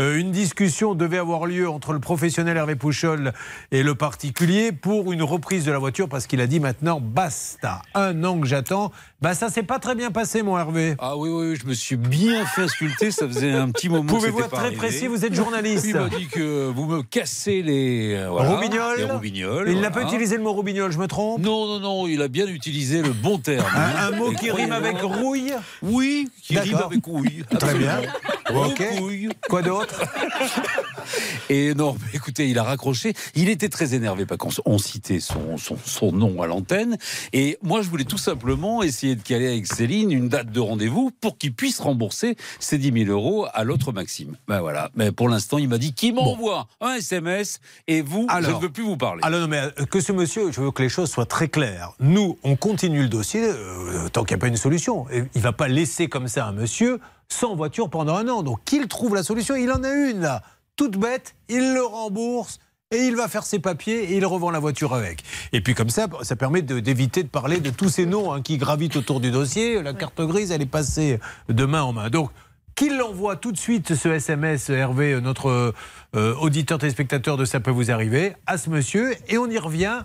Euh, 0.00 0.16
une 0.16 0.30
discussion 0.30 0.94
devait 0.94 1.18
avoir 1.18 1.44
lieu 1.44 1.68
entre 1.68 1.92
le 1.92 1.98
professionnel 1.98 2.56
Hervé 2.56 2.74
Pouchol 2.74 3.34
et 3.70 3.82
le 3.82 3.94
particulier 3.94 4.72
pour 4.72 5.12
une 5.12 5.22
reprise 5.22 5.66
de 5.66 5.72
la 5.72 5.78
voiture 5.78 6.08
parce 6.08 6.26
qu'il 6.26 6.40
a 6.40 6.46
dit 6.46 6.60
maintenant 6.60 6.98
basta. 6.98 7.81
Un 7.94 8.24
an 8.24 8.40
que 8.40 8.46
j'attends. 8.46 8.92
Bah 9.22 9.34
ça 9.34 9.50
s'est 9.50 9.62
pas 9.62 9.78
très 9.78 9.94
bien 9.94 10.10
passé, 10.10 10.42
mon 10.42 10.58
Hervé. 10.58 10.96
Ah 10.98 11.16
oui, 11.16 11.30
oui, 11.30 11.50
oui, 11.50 11.56
je 11.56 11.64
me 11.64 11.74
suis 11.74 11.94
bien 11.94 12.44
fait 12.44 12.62
insulter. 12.62 13.12
Ça 13.12 13.28
faisait 13.28 13.52
un 13.52 13.70
petit 13.70 13.88
moment. 13.88 14.02
Pouvez-vous 14.02 14.40
être 14.40 14.48
pas 14.48 14.56
très 14.56 14.66
arrivé. 14.66 14.78
précis 14.78 15.06
Vous 15.06 15.24
êtes 15.24 15.32
journaliste. 15.32 15.86
Il 15.86 15.94
m'a 15.94 16.08
dit 16.08 16.26
que 16.26 16.66
vous 16.66 16.86
me 16.86 17.04
cassez 17.04 17.62
les 17.62 18.16
euh, 18.16 18.30
voilà, 18.30 18.50
roubignoles. 18.50 18.98
les 18.98 19.04
roubignoles, 19.04 19.68
Il 19.70 19.80
n'a 19.80 19.92
pas 19.92 20.02
utilisé 20.02 20.36
le 20.36 20.42
mot 20.42 20.52
roubignoles, 20.52 20.90
je 20.90 20.98
me 20.98 21.06
trompe? 21.06 21.40
Non, 21.40 21.68
non, 21.68 21.78
non, 21.78 22.06
il 22.08 22.20
a 22.20 22.26
bien 22.26 22.48
utilisé 22.48 23.00
le 23.00 23.10
bon 23.10 23.38
terme. 23.38 23.64
Un, 23.76 24.08
un 24.08 24.10
mot 24.10 24.32
qui 24.32 24.50
rime 24.50 24.72
avec 24.72 25.00
rouille? 25.00 25.54
Oui, 25.82 26.28
qui 26.42 26.58
rime 26.58 26.80
avec 26.84 27.04
rouille. 27.06 27.44
Très 27.60 27.74
bien. 27.74 28.00
absolument. 28.44 28.66
Ok. 28.72 28.84
Rouille. 28.98 29.28
Quoi 29.48 29.62
d'autre? 29.62 30.02
Et 31.48 31.74
non, 31.74 31.96
écoutez, 32.14 32.48
il 32.48 32.58
a 32.58 32.62
raccroché. 32.62 33.14
Il 33.34 33.48
était 33.48 33.68
très 33.68 33.94
énervé 33.94 34.26
parce 34.26 34.38
qu'on 34.38 34.62
on 34.64 34.78
citait 34.78 35.20
son, 35.20 35.58
son, 35.58 35.76
son 35.84 36.12
nom 36.12 36.42
à 36.42 36.46
l'antenne. 36.46 36.96
Et 37.32 37.58
moi, 37.62 37.82
je 37.82 37.88
voulais 37.88 38.04
tout 38.04 38.18
simplement 38.18 38.82
essayer 38.82 39.11
de 39.14 39.22
caler 39.22 39.48
avec 39.48 39.66
Céline 39.66 40.10
une 40.12 40.28
date 40.28 40.50
de 40.50 40.60
rendez-vous 40.60 41.10
pour 41.20 41.38
qu'il 41.38 41.54
puisse 41.54 41.80
rembourser 41.80 42.36
ces 42.58 42.78
10 42.78 43.04
000 43.06 43.10
euros 43.10 43.46
à 43.52 43.64
l'autre 43.64 43.92
Maxime. 43.92 44.36
Ben 44.48 44.60
voilà. 44.60 44.90
Mais 44.94 45.12
pour 45.12 45.28
l'instant, 45.28 45.58
il 45.58 45.68
m'a 45.68 45.78
dit 45.78 45.92
qu'il 45.92 46.14
m'envoie 46.14 46.66
un 46.80 46.94
SMS 46.94 47.60
et 47.88 48.02
vous, 48.02 48.26
je 48.30 48.50
ne 48.50 48.60
veux 48.60 48.70
plus 48.70 48.82
vous 48.82 48.96
parler. 48.96 49.20
Alors 49.22 49.40
non, 49.40 49.48
mais 49.48 49.60
euh, 49.60 49.84
que 49.86 50.00
ce 50.00 50.12
monsieur, 50.12 50.52
je 50.52 50.60
veux 50.60 50.70
que 50.70 50.82
les 50.82 50.88
choses 50.88 51.10
soient 51.10 51.26
très 51.26 51.48
claires. 51.48 51.92
Nous, 52.00 52.38
on 52.42 52.56
continue 52.56 53.02
le 53.02 53.08
dossier 53.08 53.42
euh, 53.44 54.08
tant 54.08 54.24
qu'il 54.24 54.36
n'y 54.36 54.40
a 54.40 54.42
pas 54.42 54.48
une 54.48 54.56
solution. 54.56 55.06
Il 55.12 55.28
ne 55.34 55.40
va 55.40 55.52
pas 55.52 55.68
laisser 55.68 56.08
comme 56.08 56.28
ça 56.28 56.46
un 56.46 56.52
monsieur 56.52 57.00
sans 57.28 57.54
voiture 57.54 57.88
pendant 57.88 58.16
un 58.16 58.28
an. 58.28 58.42
Donc 58.42 58.64
qu'il 58.64 58.86
trouve 58.88 59.14
la 59.14 59.22
solution, 59.22 59.56
il 59.56 59.70
en 59.70 59.82
a 59.82 59.90
une 59.90 60.20
là, 60.20 60.42
toute 60.76 60.96
bête, 60.96 61.34
il 61.48 61.74
le 61.74 61.84
rembourse. 61.84 62.58
Et 62.92 63.06
il 63.06 63.16
va 63.16 63.26
faire 63.26 63.44
ses 63.44 63.58
papiers 63.58 64.12
et 64.12 64.16
il 64.16 64.26
revend 64.26 64.50
la 64.50 64.58
voiture 64.58 64.94
avec. 64.94 65.24
Et 65.52 65.60
puis 65.60 65.74
comme 65.74 65.88
ça, 65.88 66.06
ça 66.22 66.36
permet 66.36 66.62
d'éviter 66.62 67.22
de, 67.22 67.28
parler 67.28 67.60
de 67.60 67.70
tous 67.70 67.88
ces 67.88 68.06
noms 68.06 68.32
hein, 68.32 68.42
qui 68.42 68.58
gravitent 68.58 68.96
autour 68.96 69.20
du 69.20 69.30
dossier. 69.30 69.82
La 69.82 69.94
carte 69.94 70.20
grise, 70.20 70.50
elle 70.50 70.62
est 70.62 70.66
passée 70.66 71.18
de 71.48 71.64
main 71.64 71.82
en 71.82 71.92
main. 71.92 72.10
Donc 72.10 72.30
qu'il 72.74 72.96
l'envoie 72.96 73.36
tout 73.36 73.52
de 73.52 73.58
suite 73.58 73.94
ce 73.94 74.08
SMS, 74.08 74.70
Hervé, 74.70 75.20
notre 75.20 75.74
euh, 76.16 76.34
auditeur 76.36 76.78
téléspectateur 76.78 77.36
de 77.36 77.44
Ça 77.44 77.60
peut 77.60 77.70
vous 77.70 77.90
arriver, 77.90 78.34
à 78.46 78.58
ce 78.58 78.70
monsieur, 78.70 79.14
et 79.28 79.38
on 79.38 79.48
y 79.48 79.58
revient 79.58 80.02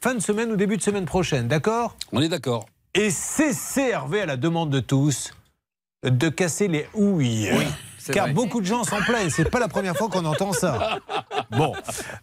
fin 0.00 0.14
de 0.14 0.20
semaine 0.20 0.50
ou 0.50 0.56
début 0.56 0.76
de 0.76 0.82
semaine 0.82 1.04
prochaine, 1.04 1.48
d'accord? 1.48 1.96
On 2.12 2.20
est 2.20 2.28
d'accord. 2.28 2.66
Et 2.94 3.10
cessez, 3.10 3.88
Hervé, 3.90 4.20
à 4.20 4.26
la 4.26 4.36
demande 4.36 4.70
de 4.70 4.80
tous, 4.80 5.34
de 6.04 6.28
casser 6.28 6.68
les 6.68 6.86
houilles. 6.94 7.50
c'est 7.50 7.91
Car 8.10 8.24
vrai. 8.26 8.34
beaucoup 8.34 8.60
de 8.60 8.66
gens 8.66 8.84
s'en 8.84 9.00
plaignent. 9.02 9.30
C'est 9.30 9.50
pas 9.50 9.60
la 9.60 9.68
première 9.68 9.96
fois 9.96 10.08
qu'on 10.08 10.24
entend 10.24 10.52
ça. 10.52 10.98
Bon, 11.50 11.72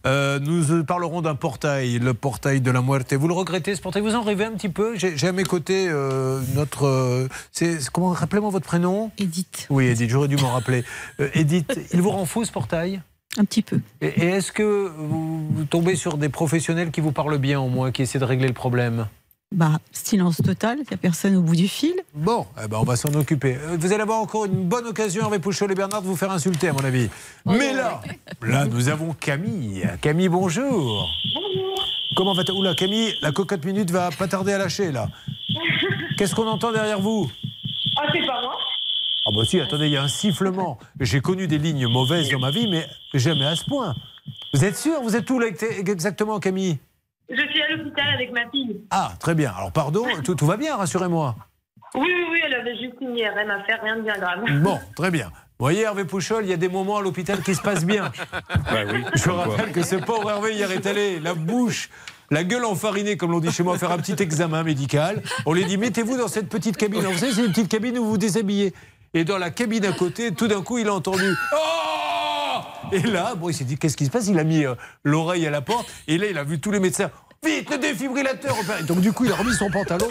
euh, 0.06 0.40
nous 0.40 0.84
parlerons 0.84 1.22
d'un 1.22 1.36
portail, 1.36 2.00
le 2.00 2.14
portail 2.14 2.60
de 2.62 2.72
la 2.72 2.82
muerte. 2.82 3.14
Vous 3.14 3.28
le 3.28 3.34
regrettez 3.34 3.76
ce 3.76 3.82
portail? 3.82 4.02
Vous 4.02 4.16
en 4.16 4.24
rêvez 4.24 4.46
un 4.46 4.52
petit 4.52 4.70
peu? 4.70 4.98
J'ai 4.98 5.28
à 5.28 5.32
mes 5.32 5.44
côtés 5.44 5.88
euh, 5.88 6.42
notre. 6.56 6.86
euh, 6.86 7.28
c'est 7.52 7.78
comment 7.92 8.10
rappelez-moi 8.10 8.50
votre 8.50 8.66
prénom? 8.66 9.12
Edith. 9.18 9.68
Oui, 9.70 9.86
Edith. 9.86 10.10
J'aurais 10.10 10.28
dû 10.28 10.38
m'en 10.38 10.50
rappeler. 10.52 10.84
Euh, 11.20 11.30
Edith, 11.34 11.80
il 11.94 12.02
vous 12.02 12.10
rend 12.10 12.26
fou 12.26 12.44
ce 12.44 12.52
portail? 12.52 13.02
Un 13.38 13.46
petit 13.46 13.62
peu. 13.62 13.80
Et, 14.02 14.08
et 14.08 14.26
est-ce 14.30 14.52
que 14.52 14.92
vous, 14.98 15.48
vous 15.48 15.64
tombez 15.66 15.96
sur 15.96 16.18
des 16.18 16.30
professionnels 16.30 16.90
qui 16.90 17.00
vous 17.00 17.12
parlent 17.12 17.38
bien 17.38 17.60
au 17.60 17.68
moins, 17.70 17.92
qui 17.92 18.02
essaient 18.02 18.18
de 18.20 18.26
régler 18.26 18.48
le 18.48 18.54
problème? 18.54 19.08
Bah, 19.52 19.80
silence 19.92 20.38
total, 20.38 20.78
il 20.78 20.88
n'y 20.88 20.94
a 20.94 20.98
personne 20.98 21.36
au 21.36 21.42
bout 21.42 21.56
du 21.56 21.68
fil. 21.68 21.96
Bon, 22.14 22.46
eh 22.64 22.68
ben 22.68 22.78
on 22.80 22.84
va 22.84 22.96
s'en 22.96 23.12
occuper. 23.16 23.56
Euh, 23.56 23.78
Vous 23.80 23.92
allez 23.92 24.04
avoir 24.04 24.20
encore 24.20 24.46
une 24.46 24.66
bonne 24.70 24.86
occasion, 24.86 25.24
Hervé 25.24 25.40
Pouchol 25.40 25.72
et 25.72 25.76
Bernard, 25.76 26.04
de 26.04 26.08
vous 26.08 26.16
faire 26.16 26.30
insulter, 26.30 26.68
à 26.68 26.74
mon 26.74 26.84
avis. 26.86 27.10
Mais 27.48 27.74
là, 27.74 28.00
là, 28.44 28.66
nous 28.66 28.90
avons 28.90 29.14
Camille. 29.14 29.90
Camille, 30.02 30.30
bonjour. 30.30 31.10
Comment 32.16 32.36
va-t-elle 32.36 32.56
Oula, 32.58 32.76
Camille, 32.76 33.12
la 33.24 33.32
cocotte 33.32 33.66
minute 33.66 33.90
va 33.90 34.12
pas 34.12 34.28
tarder 34.28 34.54
à 34.54 34.60
lâcher, 34.60 34.92
là. 34.92 35.08
Qu'est-ce 36.18 36.36
qu'on 36.36 36.48
entend 36.48 36.72
derrière 36.72 37.00
vous? 37.02 37.32
Ah, 37.98 38.04
c'est 38.14 38.26
pas 38.28 38.42
moi 38.44 38.56
Ah 39.26 39.32
bah 39.36 39.42
si, 39.46 39.60
attendez, 39.60 39.88
il 39.88 39.94
y 39.94 39.98
a 39.98 40.04
un 40.04 40.08
sifflement. 40.08 40.78
J'ai 41.00 41.22
connu 41.22 41.48
des 41.48 41.58
lignes 41.58 41.88
mauvaises 41.88 42.30
dans 42.30 42.40
ma 42.40 42.52
vie, 42.52 42.70
mais 42.70 42.88
jamais 43.16 43.46
à 43.48 43.56
ce 43.56 43.66
point. 43.66 43.96
Vous 44.54 44.64
êtes 44.64 44.78
sûr? 44.78 45.02
Vous 45.02 45.16
êtes 45.16 45.28
où 45.32 45.40
là, 45.40 45.48
exactement, 45.48 46.40
Camille? 46.40 46.78
Je 47.30 47.36
suis 47.50 47.62
à 47.62 47.70
l'hôpital 47.76 48.06
avec 48.14 48.32
ma 48.32 48.50
fille. 48.50 48.82
Ah, 48.92 49.12
très 49.20 49.36
bien. 49.36 49.52
Alors, 49.56 49.72
pardon, 49.72 50.06
tout, 50.24 50.36
tout 50.36 50.46
va 50.46 50.58
bien, 50.58 50.76
rassurez-moi. 50.78 51.36
Oui, 51.96 52.02
oui, 52.08 52.26
oui, 52.32 52.40
elle 52.46 52.54
avait 52.56 52.78
juste 52.78 52.96
une 53.02 53.18
IRM 53.18 53.50
à 53.50 53.64
faire, 53.64 53.80
rien 53.84 53.98
de 53.98 54.02
bien 54.02 54.18
grave. 54.18 54.44
Bon, 54.64 54.80
très 54.96 55.12
bien. 55.12 55.28
Vous 55.60 55.66
voyez, 55.66 55.82
Hervé 55.82 56.06
Pouchol, 56.06 56.46
il 56.46 56.50
y 56.50 56.54
a 56.54 56.58
des 56.58 56.70
moments 56.70 56.98
à 56.98 57.02
l'hôpital 57.02 57.42
qui 57.42 57.54
se 57.54 57.62
passent 57.62 57.86
bien. 57.86 58.12
Bah 58.72 58.84
oui, 58.92 59.04
Je 59.16 59.24
quoi. 59.24 59.44
rappelle 59.44 59.72
que 59.72 59.84
ce 59.84 59.96
pauvre 59.96 60.30
Hervé 60.30 60.54
hier 60.56 60.72
est 60.72 60.86
allé, 60.86 61.20
la 61.20 61.34
bouche, 61.34 61.90
la 62.32 62.44
gueule 62.44 62.64
enfarinée, 62.66 63.18
comme 63.18 63.32
l'on 63.32 63.40
dit 63.40 63.52
chez 63.52 63.64
moi, 63.64 63.78
faire 63.78 63.92
un 63.92 63.98
petit 63.98 64.22
examen 64.24 64.64
médical. 64.64 65.22
On 65.46 65.54
lui 65.54 65.66
dit 65.66 65.78
mettez-vous 65.78 66.18
dans 66.18 66.28
cette 66.28 66.48
petite 66.50 66.78
cabine. 66.78 67.00
Alors, 67.02 67.12
vous 67.12 67.18
savez, 67.18 67.34
c'est 67.34 67.42
une 67.46 67.52
petite 67.52 67.70
cabine 67.70 67.98
où 67.98 68.04
vous 68.06 68.10
vous 68.12 68.18
déshabillez. 68.18 68.74
Et 69.14 69.24
dans 69.24 69.38
la 69.40 69.50
cabine 69.50 69.86
à 69.86 69.92
côté, 69.92 70.32
tout 70.34 70.48
d'un 70.48 70.62
coup, 70.62 70.78
il 70.78 70.88
a 70.88 70.94
entendu 70.94 71.26
Oh 71.54 71.58
Et 72.92 73.02
là, 73.02 73.36
bon, 73.36 73.50
il 73.50 73.54
s'est 73.54 73.64
dit 73.64 73.78
qu'est-ce 73.78 73.98
qui 73.98 74.06
se 74.06 74.10
passe? 74.12 74.28
Il 74.28 74.40
a 74.40 74.44
mis 74.44 74.66
euh, 74.66 74.76
l'oreille 75.04 75.46
à 75.48 75.50
la 75.52 75.62
porte. 75.62 75.88
Et 76.08 76.18
là, 76.18 76.28
il 76.30 76.38
a 76.38 76.44
vu 76.44 76.60
tous 76.60 76.72
les 76.72 76.80
médecins. 76.80 77.12
Vite, 77.46 77.70
le 77.72 77.78
défibrillateur. 77.78 78.56
Donc, 78.86 79.00
du 79.00 79.14
coup, 79.14 79.24
il 79.26 79.32
a 79.32 79.36
remis 79.36 79.54
son 79.54 79.70
pantalon 79.70 80.08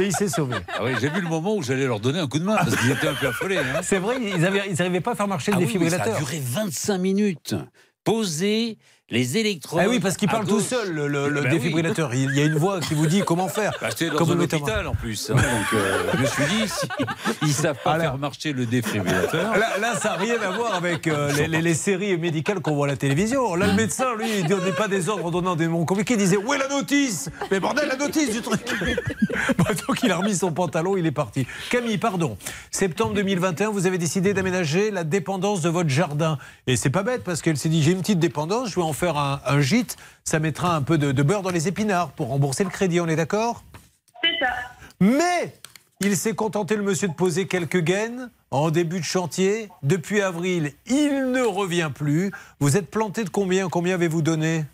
et 0.00 0.02
il 0.06 0.12
s'est 0.12 0.28
sauvé. 0.28 0.56
Ah 0.74 0.80
oui, 0.82 0.92
j'ai 1.00 1.08
vu 1.10 1.20
le 1.20 1.28
moment 1.28 1.54
où 1.54 1.62
j'allais 1.62 1.86
leur 1.86 2.00
donner 2.00 2.18
un 2.18 2.26
coup 2.26 2.40
de 2.40 2.44
main 2.44 2.56
parce 2.56 2.74
qu'ils 2.76 2.90
étaient 2.90 3.06
un 3.06 3.14
peu 3.14 3.28
affolés. 3.28 3.58
hein. 3.58 3.80
C'est 3.82 3.98
vrai, 3.98 4.16
ils 4.20 4.40
n'arrivaient 4.40 5.00
pas 5.00 5.12
à 5.12 5.14
faire 5.14 5.28
marcher 5.28 5.52
le 5.52 5.58
Ah 5.58 5.60
oui, 5.60 5.66
défibrillateur. 5.66 6.06
ça 6.06 6.14
a 6.16 6.18
duré 6.18 6.40
25 6.44 6.98
minutes. 6.98 7.54
Poser 8.02 8.78
les 9.12 9.36
électrodes. 9.38 9.80
Ah 9.84 9.88
oui, 9.88 10.00
parce 10.00 10.16
qu'il 10.16 10.28
parle 10.28 10.46
tout 10.46 10.60
seul, 10.60 10.90
le, 10.92 11.06
le- 11.06 11.28
le 11.28 11.42
Ben 11.42 11.46
oui. 11.52 11.58
défibrillateur. 11.58 12.14
Il 12.14 12.34
y 12.36 12.40
a 12.40 12.44
une 12.46 12.56
voix 12.56 12.80
qui 12.80 12.94
vous 12.94 13.06
dit 13.06 13.20
comment 13.24 13.46
faire. 13.48 13.72
Bah, 13.80 13.88
C'était 13.90 14.08
dans 14.10 14.16
Comme 14.16 14.30
un 14.32 14.40
hôpital 14.40 14.86
en 14.88 14.94
plus. 14.94 15.30
hein, 15.30 15.34
donc 15.36 15.44
euh, 15.74 15.98
je 16.14 16.18
me 16.22 16.26
suis 16.26 16.44
dit, 16.44 16.68
si 16.68 16.86
ils 17.42 17.52
savent 17.52 17.76
pas 17.84 18.00
faire 18.00 18.18
marcher 18.18 18.52
le 18.52 18.66
défibrillateur. 18.66 19.56
Là, 19.56 19.78
là, 19.80 19.94
ça 19.96 20.10
n'a 20.10 20.14
rien 20.16 20.36
à 20.42 20.50
voir 20.50 20.74
avec 20.74 21.06
euh, 21.06 21.30
les, 21.32 21.46
les- 21.46 21.62
les 21.62 21.74
séries 21.74 22.16
médicales 22.16 22.60
qu'on 22.60 22.74
voit 22.74 22.86
à 22.86 22.90
la 22.90 22.96
télévision. 22.96 23.54
Là, 23.54 23.66
le 23.66 23.74
médecin, 23.74 24.14
lui, 24.18 24.26
il 24.40 24.46
donnait 24.48 24.72
pas 24.72 24.88
des 24.88 25.08
ordres 25.08 25.26
en 25.26 25.30
donnant 25.30 25.56
des 25.56 25.68
mots 25.68 25.84
compliqués. 25.84 26.14
Il 26.14 26.18
disait 26.18 26.38
Où 26.38 26.52
est 26.54 26.58
la 26.58 26.68
notice? 26.68 27.28
Mais 27.50 27.60
bordel, 27.60 27.88
la 27.88 27.96
notice 27.96 28.30
du 28.30 28.40
truc 28.40 28.60
Bon, 29.58 29.64
Donc, 29.88 30.02
il 30.02 30.10
a 30.10 30.16
remis 30.16 30.34
son 30.36 30.52
pantalon, 30.52 30.96
il 30.96 31.04
est 31.06 31.10
parti. 31.12 31.46
Camille, 31.70 31.98
pardon. 31.98 32.36
Septembre 32.70 33.12
2021, 33.14 33.68
vous 33.70 33.86
avez 33.86 33.98
décidé 33.98 34.32
d'aménager 34.32 34.90
la 34.90 35.04
dépendance 35.04 35.60
de 35.60 35.68
votre 35.68 35.90
jardin. 35.90 36.38
Et 36.66 36.76
c'est 36.76 36.90
pas 36.90 37.02
bête 37.02 37.22
parce 37.24 37.42
qu'elle 37.42 37.56
s'est 37.58 37.68
dit 37.68 37.82
J'ai 37.82 37.92
une 37.92 38.00
petite 38.00 38.18
dépendance, 38.18 38.70
je 38.70 38.76
vais 38.76 38.82
en 38.82 38.92
faire 39.02 39.16
un, 39.18 39.40
un 39.44 39.60
gîte. 39.60 39.96
Ça 40.22 40.38
mettra 40.38 40.76
un 40.76 40.82
peu 40.82 40.96
de, 40.96 41.10
de 41.10 41.22
beurre 41.24 41.42
dans 41.42 41.50
les 41.50 41.66
épinards 41.66 42.10
pour 42.12 42.28
rembourser 42.28 42.62
le 42.62 42.70
crédit, 42.70 43.00
on 43.00 43.08
est 43.08 43.16
d'accord? 43.16 43.64
C'est 44.22 44.38
ça. 44.38 44.52
mais 45.00 45.52
il 46.00 46.16
s'est 46.16 46.34
contenté, 46.34 46.76
le 46.76 46.82
monsieur, 46.82 47.08
de 47.08 47.12
poser 47.12 47.46
quelques 47.48 47.80
gaines 47.80 48.30
en 48.52 48.70
début 48.70 49.00
de 49.00 49.04
chantier. 49.04 49.68
Depuis 49.82 50.20
avril, 50.22 50.72
il 50.86 51.32
ne 51.32 51.42
revient 51.42 51.90
plus. 51.92 52.30
Vous 52.60 52.76
êtes 52.76 52.90
planté 52.90 53.24
de 53.24 53.28
combien? 53.30 53.68
Combien 53.68 53.94
avez-vous 53.94 54.22
donné 54.22 54.64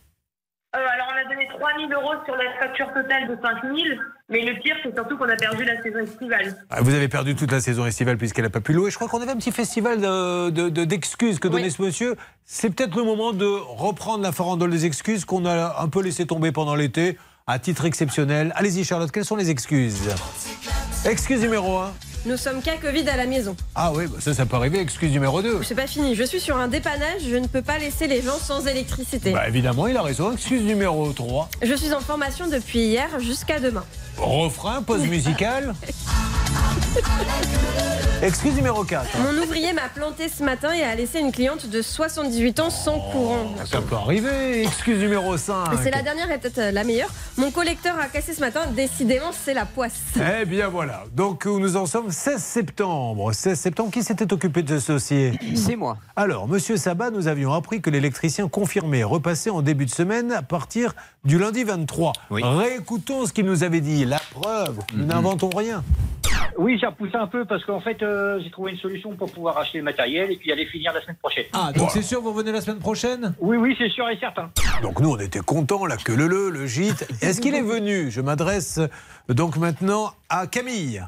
Euh, 0.77 0.79
alors, 0.79 1.07
on 1.11 1.17
a 1.17 1.25
donné 1.35 1.48
3 1.59 1.71
000 1.89 1.93
euros 2.01 2.15
sur 2.25 2.35
la 2.37 2.53
facture 2.61 2.87
totale 2.95 3.29
de 3.29 3.37
5 3.41 3.63
000. 3.63 3.75
Mais 4.31 4.43
le 4.45 4.59
pire, 4.61 4.77
c'est 4.83 4.95
surtout 4.95 5.17
qu'on 5.17 5.29
a 5.29 5.37
perdu 5.37 5.65
la 5.65 5.81
saison 5.83 5.99
estivale. 6.01 6.57
Ah, 6.71 6.81
Vous 6.83 6.95
avez 6.95 7.09
perdu 7.09 7.35
toute 7.35 7.51
la 7.51 7.61
saison 7.61 7.87
estivale 7.87 8.17
puisqu'elle 8.19 8.45
n'a 8.45 8.51
pas 8.51 8.61
pu 8.61 8.73
louer. 8.73 8.91
Je 8.91 8.97
crois 8.97 9.09
qu'on 9.09 9.21
avait 9.23 9.31
un 9.33 9.37
petit 9.37 9.53
festival 9.53 10.01
de- 10.01 10.51
de- 10.51 10.69
de- 10.69 10.85
d'excuses 10.85 11.39
que 11.39 11.49
donnait 11.49 11.71
ce 11.71 11.81
monsieur. 11.83 12.17
C'est 12.45 12.71
peut-être 12.71 12.97
le 12.97 13.05
moment 13.05 13.33
de 13.33 13.47
reprendre 13.47 14.23
la 14.23 14.33
farandole 14.33 14.71
des 14.71 14.85
excuses 14.87 15.25
qu'on 15.25 15.47
a 15.47 15.77
un 15.81 15.89
peu 15.89 16.03
laissé 16.03 16.27
tomber 16.27 16.53
pendant 16.53 16.75
l'été 16.75 17.17
à 17.47 17.59
titre 17.59 17.87
exceptionnel. 17.87 18.53
Allez-y 18.57 18.85
Charlotte, 18.85 19.11
quelles 19.11 19.25
sont 19.25 19.37
les 19.37 19.49
excuses? 19.51 20.11
Excuse 21.07 21.41
numéro 21.41 21.79
1. 21.79 21.93
Nous 22.27 22.37
sommes 22.37 22.61
cas 22.63 22.77
Covid 22.81 23.09
à 23.09 23.17
la 23.17 23.27
maison. 23.27 23.57
Ah 23.75 23.93
oui, 23.95 24.07
bah 24.07 24.19
ça, 24.21 24.35
ça 24.35 24.45
peut 24.45 24.57
arriver. 24.57 24.81
Excuse 24.81 25.11
numéro 25.13 25.41
2. 25.41 25.61
C'est 25.63 25.75
pas 25.75 25.87
fini. 25.87 26.15
Je 26.15 26.25
suis 26.25 26.41
sur 26.41 26.57
un 26.57 26.69
dépannage. 26.69 27.23
Je 27.29 27.37
ne 27.37 27.47
peux 27.47 27.63
pas 27.63 27.79
laisser 27.79 28.07
les 28.07 28.23
gens 28.23 28.39
sans 28.39 28.67
électricité. 28.67 29.33
Bah 29.33 29.49
évidemment, 29.49 29.87
il 29.87 29.97
a 29.97 30.03
raison. 30.03 30.33
Excuse 30.33 30.63
numéro 30.63 31.13
3. 31.13 31.49
Je 31.63 31.75
suis 31.75 31.93
en 31.93 32.01
formation 32.01 32.49
depuis 32.49 32.81
hier 32.81 33.09
jusqu'à 33.21 33.61
demain. 33.61 33.85
Refrain, 34.17 34.83
pause 34.83 35.07
musicale. 35.07 35.75
Excuse 38.21 38.55
numéro 38.57 38.83
4. 38.83 39.07
Mon 39.21 39.43
ouvrier 39.43 39.73
m'a 39.73 39.89
planté 39.95 40.29
ce 40.29 40.43
matin 40.43 40.73
et 40.73 40.83
a 40.83 40.93
laissé 40.97 41.21
une 41.21 41.31
cliente 41.31 41.69
de 41.69 41.81
78 41.81 42.59
ans 42.59 42.69
sans 42.71 42.99
courant. 42.99 43.55
Ça 43.65 43.81
peut 43.81 43.95
arriver. 43.95 44.65
Excuse 44.65 44.99
numéro 44.99 45.37
5. 45.37 45.73
Et 45.73 45.77
C'est 45.85 45.93
la 45.93 46.03
dernière 46.03 46.29
et 46.33 46.39
peut-être 46.39 46.59
euh, 46.59 46.71
la 46.73 46.83
meilleure. 46.83 47.11
Mon 47.37 47.53
collecteur 47.53 47.97
a 47.97 48.07
cassé 48.07 48.35
ce 48.35 48.41
matin. 48.41 48.63
Décidément, 48.75 49.31
c'est 49.33 49.55
la 49.55 49.67
poisse. 49.67 50.01
Eh 50.17 50.45
bien 50.47 50.69
voilà. 50.69 51.05
Donc 51.15 51.45
où 51.47 51.61
nous 51.61 51.77
en 51.77 51.87
sommes 51.87 52.11
16 52.11 52.43
septembre. 52.43 53.33
16 53.33 53.57
septembre, 53.59 53.93
qui 53.93 54.03
s'était 54.03 54.33
occupé 54.33 54.65
de 54.65 54.81
ce 54.81 54.93
dossier? 54.93 55.39
C'est 55.55 55.77
moi. 55.77 55.99
Alors, 56.17 56.49
monsieur 56.49 56.77
Sabat, 56.77 57.11
nous 57.11 57.29
avions 57.29 57.53
appris 57.53 57.81
que 57.81 57.89
l'électricien 57.89 58.49
confirmé 58.49 59.05
repassait 59.05 59.51
en 59.51 59.63
début 59.63 59.87
de 59.87 59.91
semaine 59.91 60.33
à 60.33 60.43
partir 60.43 60.95
du 61.25 61.39
lundi 61.39 61.63
23. 61.63 62.13
Réécoutons 62.31 63.27
ce 63.27 63.33
qu'il 63.33 63.45
nous 63.47 63.63
avait 63.63 63.81
dit. 63.81 64.05
La 64.05 64.21
preuve, 64.33 64.79
nous 64.93 65.05
n'inventons 65.07 65.51
rien. 65.51 65.85
Oui, 66.57 66.77
j'ai 66.81 66.87
repoussé 66.87 67.15
un 67.17 67.27
peu 67.27 67.45
parce 67.45 67.65
qu'en 67.65 67.81
fait, 67.81 68.03
euh, 68.03 68.41
j'ai 68.43 68.51
trouvé 68.51 68.73
une 68.73 68.79
solution 68.79 69.15
pour 69.15 69.31
pouvoir 69.31 69.59
acheter 69.59 69.79
le 69.79 69.85
matériel 69.85 70.31
et 70.33 70.37
puis 70.37 70.51
aller 70.53 70.67
finir 70.67 70.93
la 70.93 71.01
semaine 71.03 71.17
prochaine. 71.17 71.45
Ah, 71.53 71.71
donc 71.75 71.91
c'est 71.91 72.03
sûr, 72.03 72.21
vous 72.21 72.33
revenez 72.33 72.53
la 72.53 72.61
semaine 72.61 72.79
prochaine? 72.81 73.35
Oui, 73.41 73.57
oui, 73.57 73.75
c'est 73.79 73.89
sûr 73.91 74.09
et 74.09 74.19
certain. 74.19 74.51
Donc 74.83 75.01
nous, 75.01 75.11
on 75.11 75.19
était 75.19 75.41
contents, 75.41 75.87
là, 75.87 75.97
que 75.97 76.13
le 76.13 76.27
le, 76.27 76.51
le 76.51 76.67
gîte. 76.67 77.07
Est-ce 77.23 77.41
qu'il 77.41 77.55
est 77.55 77.63
venu? 77.63 78.11
Je 78.11 78.21
m'adresse 78.21 78.79
euh, 78.79 79.35
donc 79.35 79.57
maintenant 79.57 80.13
à 80.29 80.47
Camille. 80.47 81.03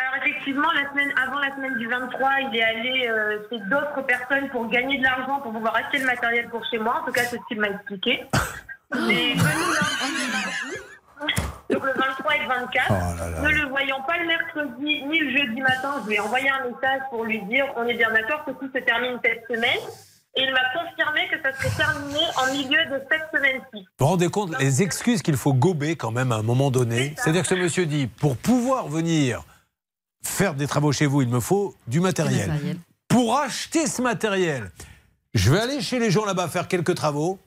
Alors 0.00 0.14
effectivement, 0.24 0.70
la 0.72 0.88
semaine 0.90 1.12
avant 1.20 1.38
la 1.40 1.54
semaine 1.56 1.76
du 1.76 1.88
23, 1.88 2.30
il 2.50 2.56
est 2.56 2.62
allé 2.62 3.08
euh, 3.08 3.38
chez 3.50 3.58
d'autres 3.68 4.06
personnes 4.06 4.48
pour 4.50 4.68
gagner 4.68 4.98
de 4.98 5.02
l'argent 5.02 5.40
pour 5.40 5.52
pouvoir 5.52 5.74
acheter 5.76 5.98
le 5.98 6.06
matériel 6.06 6.48
pour 6.50 6.64
chez 6.70 6.78
moi. 6.78 7.00
En 7.02 7.06
tout 7.06 7.12
cas, 7.12 7.24
c'est 7.24 7.36
ce 7.36 7.42
qu'il 7.48 7.58
m'a 7.60 7.68
expliqué. 7.68 8.24
Il 8.94 9.36
donc 11.70 11.84
le 11.84 11.92
23 11.92 12.34
et 12.36 12.38
le 12.42 12.48
24. 12.48 13.42
Ne 13.42 13.48
le 13.48 13.68
voyant 13.68 14.00
pas 14.06 14.18
le 14.18 14.26
mercredi 14.26 15.04
ni 15.04 15.18
le 15.18 15.30
jeudi 15.38 15.60
matin, 15.60 16.00
je 16.02 16.08
lui 16.08 16.16
ai 16.16 16.20
envoyé 16.20 16.48
un 16.48 16.64
message 16.68 17.00
pour 17.10 17.24
lui 17.24 17.40
dire 17.42 17.66
on 17.76 17.84
est 17.86 17.94
bien 17.94 18.10
d'accord 18.12 18.44
que 18.44 18.52
tout 18.52 18.70
se 18.74 18.78
termine 18.80 19.18
cette 19.24 19.44
semaine. 19.48 19.78
et 20.36 20.42
il 20.42 20.52
m'a 20.52 20.60
confirmé 20.72 21.28
que 21.30 21.42
ça 21.42 21.56
serait 21.56 21.76
terminé 21.76 22.20
en 22.36 22.52
milieu 22.52 22.84
de 22.86 23.02
cette 23.10 23.28
semaine-ci. 23.34 23.80
Vous 23.98 24.04
vous 24.04 24.06
rendez 24.06 24.28
compte 24.28 24.58
les 24.60 24.82
excuses 24.82 25.22
qu'il 25.22 25.36
faut 25.36 25.52
gober 25.52 25.96
quand 25.96 26.10
même 26.12 26.32
à 26.32 26.36
un 26.36 26.42
moment 26.42 26.70
donné? 26.70 27.14
C'est-à-dire 27.16 27.42
que 27.42 27.48
ce 27.48 27.54
monsieur 27.54 27.86
dit, 27.86 28.06
pour 28.06 28.36
pouvoir 28.36 28.88
venir 28.88 29.42
faire 30.22 30.54
des 30.54 30.66
travaux 30.66 30.92
chez 30.92 31.06
vous, 31.06 31.22
il 31.22 31.28
me 31.28 31.40
faut 31.40 31.74
du 31.86 32.00
matériel. 32.00 32.50
Pour 33.08 33.38
acheter 33.38 33.86
ce 33.86 34.02
matériel, 34.02 34.70
je 35.34 35.50
vais 35.50 35.60
aller 35.60 35.80
chez 35.80 35.98
les 35.98 36.10
gens 36.10 36.24
là-bas 36.24 36.48
faire 36.48 36.68
quelques 36.68 36.94
travaux, 36.94 37.38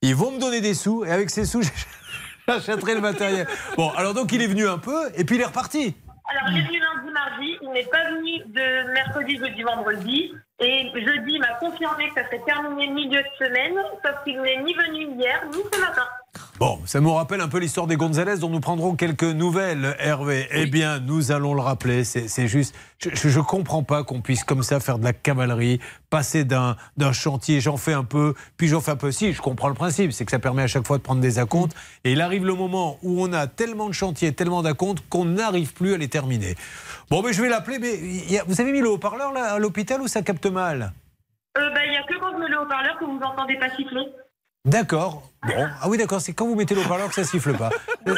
ils 0.00 0.14
vont 0.14 0.30
me 0.30 0.38
donner 0.38 0.60
des 0.60 0.74
sous, 0.74 1.04
et 1.04 1.10
avec 1.10 1.28
ces 1.30 1.44
sous, 1.44 1.62
j'achèterai 2.54 2.94
le 2.94 3.00
matériel. 3.00 3.46
Bon, 3.76 3.90
alors 3.90 4.14
donc 4.14 4.32
il 4.32 4.42
est 4.42 4.46
venu 4.46 4.66
un 4.66 4.78
peu, 4.78 5.10
et 5.16 5.24
puis 5.24 5.36
il 5.36 5.42
est 5.42 5.46
reparti. 5.46 5.94
Alors, 6.30 6.50
il 6.50 6.58
est 6.58 6.66
venu 6.66 6.78
lundi, 6.78 7.10
mardi, 7.10 7.56
il 7.62 7.70
n'est 7.70 7.84
pas 7.84 8.04
venu 8.10 8.38
de 8.48 8.92
mercredi, 8.92 9.38
jeudi, 9.38 9.62
vendredi. 9.62 10.34
Et 10.60 10.90
jeudi, 10.94 11.32
il 11.34 11.40
m'a 11.40 11.54
confirmé 11.54 12.08
que 12.08 12.20
ça 12.20 12.26
serait 12.26 12.42
terminé 12.44 12.88
milieu 12.88 13.22
de 13.22 13.46
semaine, 13.46 13.74
sauf 14.04 14.16
qu'il 14.24 14.38
n'est 14.42 14.62
ni 14.62 14.74
venu 14.74 15.16
hier, 15.16 15.42
ni 15.46 15.62
ce 15.72 15.80
matin. 15.80 16.06
Bon, 16.58 16.80
ça 16.86 17.00
me 17.00 17.08
rappelle 17.08 17.40
un 17.40 17.46
peu 17.46 17.58
l'histoire 17.58 17.86
des 17.86 17.94
Gonzalez 17.94 18.38
dont 18.38 18.48
nous 18.48 18.58
prendrons 18.58 18.96
quelques 18.96 19.22
nouvelles, 19.22 19.94
Hervé. 20.00 20.48
Eh 20.50 20.66
bien, 20.66 20.98
nous 20.98 21.30
allons 21.30 21.54
le 21.54 21.60
rappeler. 21.60 22.02
C'est 22.02 22.48
juste, 22.48 22.74
je 22.98 23.38
ne 23.38 23.44
comprends 23.44 23.84
pas 23.84 24.02
qu'on 24.02 24.20
puisse 24.20 24.42
comme 24.42 24.64
ça 24.64 24.80
faire 24.80 24.98
de 24.98 25.04
la 25.04 25.12
cavalerie, 25.12 25.78
passer 26.10 26.42
d'un 26.44 26.76
chantier, 27.12 27.60
j'en 27.60 27.76
fais 27.76 27.92
un 27.92 28.02
peu, 28.02 28.34
puis 28.56 28.66
j'en 28.66 28.80
fais 28.80 28.90
un 28.90 28.96
peu. 28.96 29.12
Si, 29.12 29.32
je 29.32 29.40
comprends 29.40 29.68
le 29.68 29.74
principe, 29.74 30.10
c'est 30.10 30.24
que 30.24 30.32
ça 30.32 30.40
permet 30.40 30.62
à 30.62 30.66
chaque 30.66 30.84
fois 30.84 30.98
de 30.98 31.02
prendre 31.04 31.20
des 31.20 31.38
acomptes. 31.38 31.76
Et 32.02 32.10
il 32.10 32.20
arrive 32.20 32.44
le 32.44 32.54
moment 32.54 32.98
où 33.04 33.22
on 33.22 33.32
a 33.32 33.46
tellement 33.46 33.86
de 33.86 33.94
chantiers, 33.94 34.32
tellement 34.32 34.62
d'acomptes 34.62 35.04
qu'on 35.08 35.26
n'arrive 35.26 35.74
plus 35.74 35.94
à 35.94 35.96
les 35.96 36.08
terminer. 36.08 36.56
Bon, 37.08 37.22
mais 37.22 37.32
je 37.32 37.40
vais 37.40 37.48
l'appeler. 37.48 37.78
Mais 37.78 37.94
il 37.94 38.32
y 38.32 38.36
a- 38.38 38.42
vous 38.48 38.60
avez 38.60 38.72
mis 38.72 38.80
le 38.80 38.90
haut-parleur 38.90 39.32
là 39.32 39.52
à 39.52 39.58
l'hôpital 39.60 40.00
ou 40.00 40.08
ça 40.08 40.22
capte 40.22 40.46
mal? 40.46 40.92
Euh, 41.56 41.70
bah, 41.72 41.84
il 41.86 41.90
n'y 41.92 41.96
a 41.96 42.02
que 42.02 42.18
quand 42.18 42.32
je 42.32 42.38
mets 42.42 42.48
le 42.48 42.60
haut-parleur 42.60 42.98
que 42.98 43.04
vous 43.04 43.18
n'entendez 43.20 43.56
pas 43.58 43.70
siffler. 43.76 44.02
D'accord. 44.68 45.22
Bon, 45.46 45.66
ah 45.80 45.88
oui, 45.88 45.98
d'accord. 45.98 46.20
C'est 46.20 46.32
quand 46.32 46.46
vous 46.46 46.56
mettez 46.56 46.74
le 46.74 46.80
haut-parleur 46.80 47.08
que 47.08 47.14
ça 47.14 47.24
siffle 47.24 47.54
pas. 47.54 47.70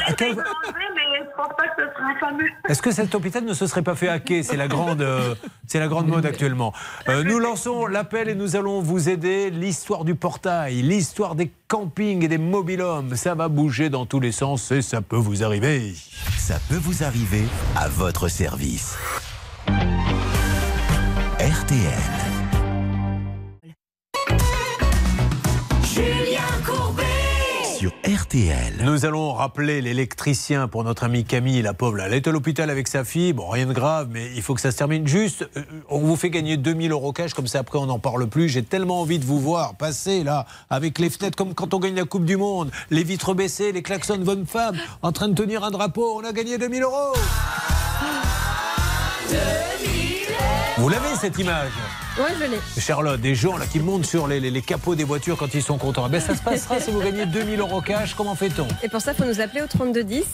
À 0.06 0.12
quel- 0.14 0.31
Je 0.31 0.36
vais 0.36 0.43
l'enlever, 0.43 0.85
mais 0.94 1.18
je 1.20 1.36
pense 1.36 1.48
pas 1.56 1.68
que 1.68 1.82
ce 1.82 1.93
sera 1.94 2.14
fameux. 2.18 2.47
Est-ce 2.68 2.81
que 2.82 2.90
cet 2.90 3.14
hôpital 3.14 3.44
ne 3.44 3.52
se 3.52 3.66
serait 3.66 3.82
pas 3.82 3.94
fait 3.94 4.09
hacker? 4.09 4.43
C'est 4.43 4.56
la 4.56 4.68
grande, 4.68 5.02
euh, 5.02 5.35
c'est 5.66 5.78
la 5.78 5.86
grande 5.89 6.06
mode 6.09 6.24
actuellement. 6.24 6.72
Euh, 7.09 7.22
nous 7.22 7.39
lançons 7.39 7.86
l'appel 7.86 8.28
et 8.31 8.35
nous 8.35 8.56
allons 8.56 8.81
vous 8.81 9.09
aider. 9.10 9.51
L'histoire 9.51 10.05
du 10.05 10.14
portail, 10.14 10.81
l'histoire 10.82 11.35
des 11.35 11.51
campings 11.68 12.24
et 12.24 12.28
des 12.28 12.39
mobilhomes, 12.39 13.14
ça 13.16 13.35
va 13.35 13.48
bouger 13.48 13.90
dans 13.90 14.06
tous 14.06 14.20
les 14.20 14.32
sens 14.32 14.70
et 14.72 14.81
ça 14.82 15.02
peut 15.02 15.16
vous 15.16 15.44
arriver. 15.44 15.93
Ça 16.39 16.59
peut 16.70 16.78
vous 16.81 17.05
arriver 17.05 17.44
à 17.77 17.89
votre 17.89 18.28
service. 18.28 18.97
RTL. 21.39 22.01
Julien 25.82 26.05
Courbet. 26.05 26.30
RTL. 27.89 28.74
Nous 28.82 29.07
allons 29.07 29.32
rappeler 29.32 29.81
l'électricien 29.81 30.69
pour 30.69 30.85
notre 30.85 31.05
amie 31.05 31.24
Camille, 31.24 31.62
la 31.62 31.73
pauvre. 31.73 32.01
Elle 32.01 32.12
est 32.12 32.28
à 32.28 32.31
l'hôpital 32.31 32.69
avec 32.69 32.89
sa 32.89 33.05
fille. 33.05 33.32
Bon, 33.32 33.48
rien 33.48 33.66
de 33.66 33.73
grave, 33.73 34.09
mais 34.11 34.31
il 34.35 34.43
faut 34.43 34.55
que 34.55 34.61
ça 34.61 34.70
se 34.70 34.77
termine. 34.77 35.07
Juste, 35.07 35.48
euh, 35.57 35.62
on 35.89 36.01
vous 36.01 36.16
fait 36.16 36.28
gagner 36.28 36.57
2000 36.57 36.93
euros 36.93 37.12
cash, 37.12 37.32
comme 37.32 37.47
ça 37.47 37.61
après 37.61 37.78
on 37.78 37.86
n'en 37.86 37.98
parle 37.98 38.27
plus. 38.27 38.48
J'ai 38.48 38.62
tellement 38.62 39.01
envie 39.01 39.19
de 39.19 39.24
vous 39.24 39.40
voir 39.40 39.77
passer 39.77 40.24
là, 40.24 40.47
avec 40.69 40.98
les 40.98 41.09
fenêtres 41.09 41.36
comme 41.36 41.55
quand 41.55 41.73
on 41.73 41.78
gagne 41.78 41.94
la 41.94 42.05
Coupe 42.05 42.24
du 42.27 42.36
Monde, 42.36 42.70
les 42.90 43.05
vitres 43.05 43.35
baissées, 43.35 43.73
les 43.73 43.82
klaxons 43.82 44.19
de 44.19 44.24
bonne 44.24 44.47
femme, 44.47 44.77
en 45.02 45.12
train 45.12 45.28
de 45.28 45.35
tenir 45.35 45.65
un 45.65 45.70
drapeau. 45.70 46.20
On 46.20 46.24
a 46.24 46.32
gagné 46.32 46.59
2000 46.59 46.82
euros. 46.82 47.15
Vous 50.77 50.89
l'avez 50.89 51.15
cette 51.16 51.39
image? 51.39 51.73
Ouais, 52.19 52.24
je 52.39 52.45
l'ai. 52.51 52.81
Charlotte, 52.81 53.20
des 53.20 53.35
gens 53.35 53.57
là 53.57 53.66
qui 53.66 53.78
montent 53.81 54.05
sur 54.05 54.27
les, 54.27 54.41
les- 54.41 54.51
les 54.51 54.62
capots 54.62 54.95
des 54.95 55.05
voitures 55.05 55.37
quand 55.37 55.55
ils 55.55 55.62
sont 55.62 55.78
contents. 55.78 56.05
Eh 56.09 56.11
Ben, 56.11 56.20
ça 56.20 56.35
se 56.35 56.43
passera 56.43 56.81
si 56.81 56.91
vous 56.91 57.01
gagnez 57.01 57.24
2000 57.24 57.61
euros 57.61 57.81
cash. 57.81 58.15
Comment 58.15 58.35
fait-on? 58.35 58.66
Et 58.82 58.89
pour 58.89 59.01
ça, 59.01 59.12
il 59.12 59.16
faut 59.23 59.28
nous 59.28 59.41
appeler 59.41 59.62
au 59.62 59.66
3210 59.66 60.24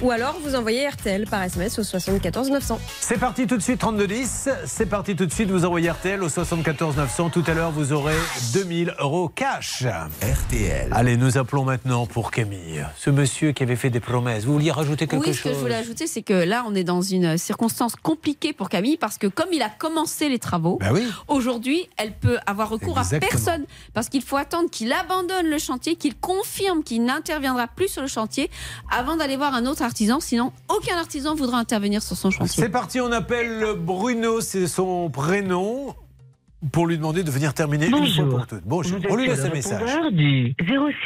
ou 0.00 0.10
alors 0.10 0.36
vous 0.42 0.54
envoyez 0.54 0.88
RTL 0.88 1.26
par 1.26 1.42
SMS 1.42 1.78
au 1.78 1.82
74 1.82 2.50
900. 2.50 2.78
C'est 3.00 3.18
parti 3.18 3.46
tout 3.46 3.56
de 3.56 3.62
suite, 3.62 3.78
3210. 3.80 4.48
C'est 4.66 4.86
parti 4.86 5.16
tout 5.16 5.26
de 5.26 5.32
suite, 5.32 5.50
vous 5.50 5.64
envoyez 5.64 5.90
RTL 5.90 6.22
au 6.22 6.28
74 6.28 6.96
900. 6.96 7.30
Tout 7.30 7.44
à 7.46 7.54
l'heure, 7.54 7.72
vous 7.72 7.92
aurez 7.92 8.16
2000 8.54 8.94
euros 9.00 9.28
cash. 9.28 9.84
RTL. 10.22 10.88
Allez, 10.92 11.16
nous 11.16 11.36
appelons 11.36 11.64
maintenant 11.64 12.06
pour 12.06 12.30
Camille. 12.30 12.84
Ce 12.96 13.10
monsieur 13.10 13.52
qui 13.52 13.62
avait 13.62 13.76
fait 13.76 13.90
des 13.90 14.00
promesses. 14.00 14.44
Vous 14.44 14.52
vouliez 14.52 14.70
rajouter 14.70 15.06
quelque 15.06 15.26
Oui, 15.26 15.34
ce 15.34 15.40
chose 15.40 15.52
que 15.52 15.56
je 15.58 15.62
voulais 15.62 15.74
ajouter, 15.74 16.06
c'est 16.06 16.22
que 16.22 16.32
là, 16.32 16.64
on 16.66 16.74
est 16.74 16.84
dans 16.84 17.02
une 17.02 17.36
circonstance 17.38 17.94
compliquée 17.96 18.52
pour 18.52 18.68
Camille 18.68 18.96
parce 18.96 19.18
que 19.18 19.26
comme 19.26 19.48
il 19.52 19.62
a 19.62 19.68
commencé 19.68 20.28
les 20.28 20.38
travaux, 20.38 20.78
Ben 20.80 20.92
oui. 20.92 21.06
Aujourd'hui, 21.28 21.88
elle 21.96 22.12
peut 22.12 22.38
avoir 22.46 22.68
recours 22.68 22.98
Exactement. 22.98 23.28
à 23.28 23.30
personne 23.30 23.66
parce 23.92 24.08
qu'il 24.08 24.22
faut 24.22 24.36
attendre 24.36 24.70
qu'il 24.70 24.92
abandonne 24.92 25.46
le 25.46 25.58
chantier, 25.58 25.96
qu'il 25.96 26.16
confirme 26.16 26.82
qu'il 26.82 27.04
n'interviendra 27.04 27.66
plus 27.66 27.88
sur 27.88 28.02
le 28.02 28.08
chantier 28.08 28.50
avant 28.90 29.16
d'aller 29.16 29.36
voir 29.36 29.54
un 29.54 29.66
autre 29.66 29.82
artisan. 29.82 30.20
Sinon, 30.20 30.52
aucun 30.68 30.96
artisan 30.96 31.34
voudra 31.34 31.58
intervenir 31.58 32.02
sur 32.02 32.16
son 32.16 32.30
chantier. 32.30 32.62
C'est 32.62 32.68
parti, 32.68 33.00
on 33.00 33.12
appelle 33.12 33.74
Bruno, 33.78 34.40
c'est 34.40 34.66
son 34.66 35.10
prénom, 35.10 35.94
pour 36.72 36.86
lui 36.86 36.96
demander 36.96 37.22
de 37.22 37.30
venir 37.30 37.52
terminer 37.54 37.86
une 37.86 38.06
fois 38.08 38.24
pour 38.28 38.46
toutes. 38.46 38.62
Bonjour, 38.64 38.98
on 39.10 39.16
lui 39.16 39.26
laisse 39.28 39.44
un 39.44 39.50
message. 39.50 39.82
du 40.12 40.54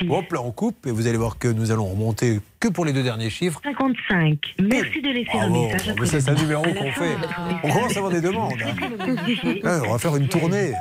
06 0.01 0.09
Hop 0.11 0.33
là, 0.33 0.41
on 0.43 0.51
coupe 0.53 0.87
et 0.87 0.91
vous 0.91 1.07
allez 1.07 1.17
voir 1.19 1.39
que 1.39 1.49
nous 1.49 1.71
allons 1.71 1.87
remonter 1.87 2.41
que 2.61 2.69
pour 2.69 2.85
les 2.85 2.93
deux 2.93 3.03
derniers 3.03 3.31
chiffres. 3.31 3.61
55. 3.65 4.39
Merci 4.61 5.01
de 5.03 5.09
laisser 5.09 5.39
un 5.39 5.49
message 5.51 5.89
après 5.89 6.01
mais 6.01 6.07
ça, 6.07 6.17
le 6.17 6.23
c'est 6.23 6.31
un 6.31 6.35
numéro 6.35 6.63
qu'on 6.63 6.93
fait. 6.93 7.15
vous 7.17 7.59
On 7.65 7.73
commence 7.73 7.95
à 7.95 7.99
avoir 7.99 8.13
des 8.13 8.21
demandes. 8.21 8.53
hein. 8.61 9.55
Ouais, 9.65 9.89
on 9.89 9.93
va 9.93 9.99
faire 9.99 10.17
une 10.17 10.29
tournée. 10.29 10.73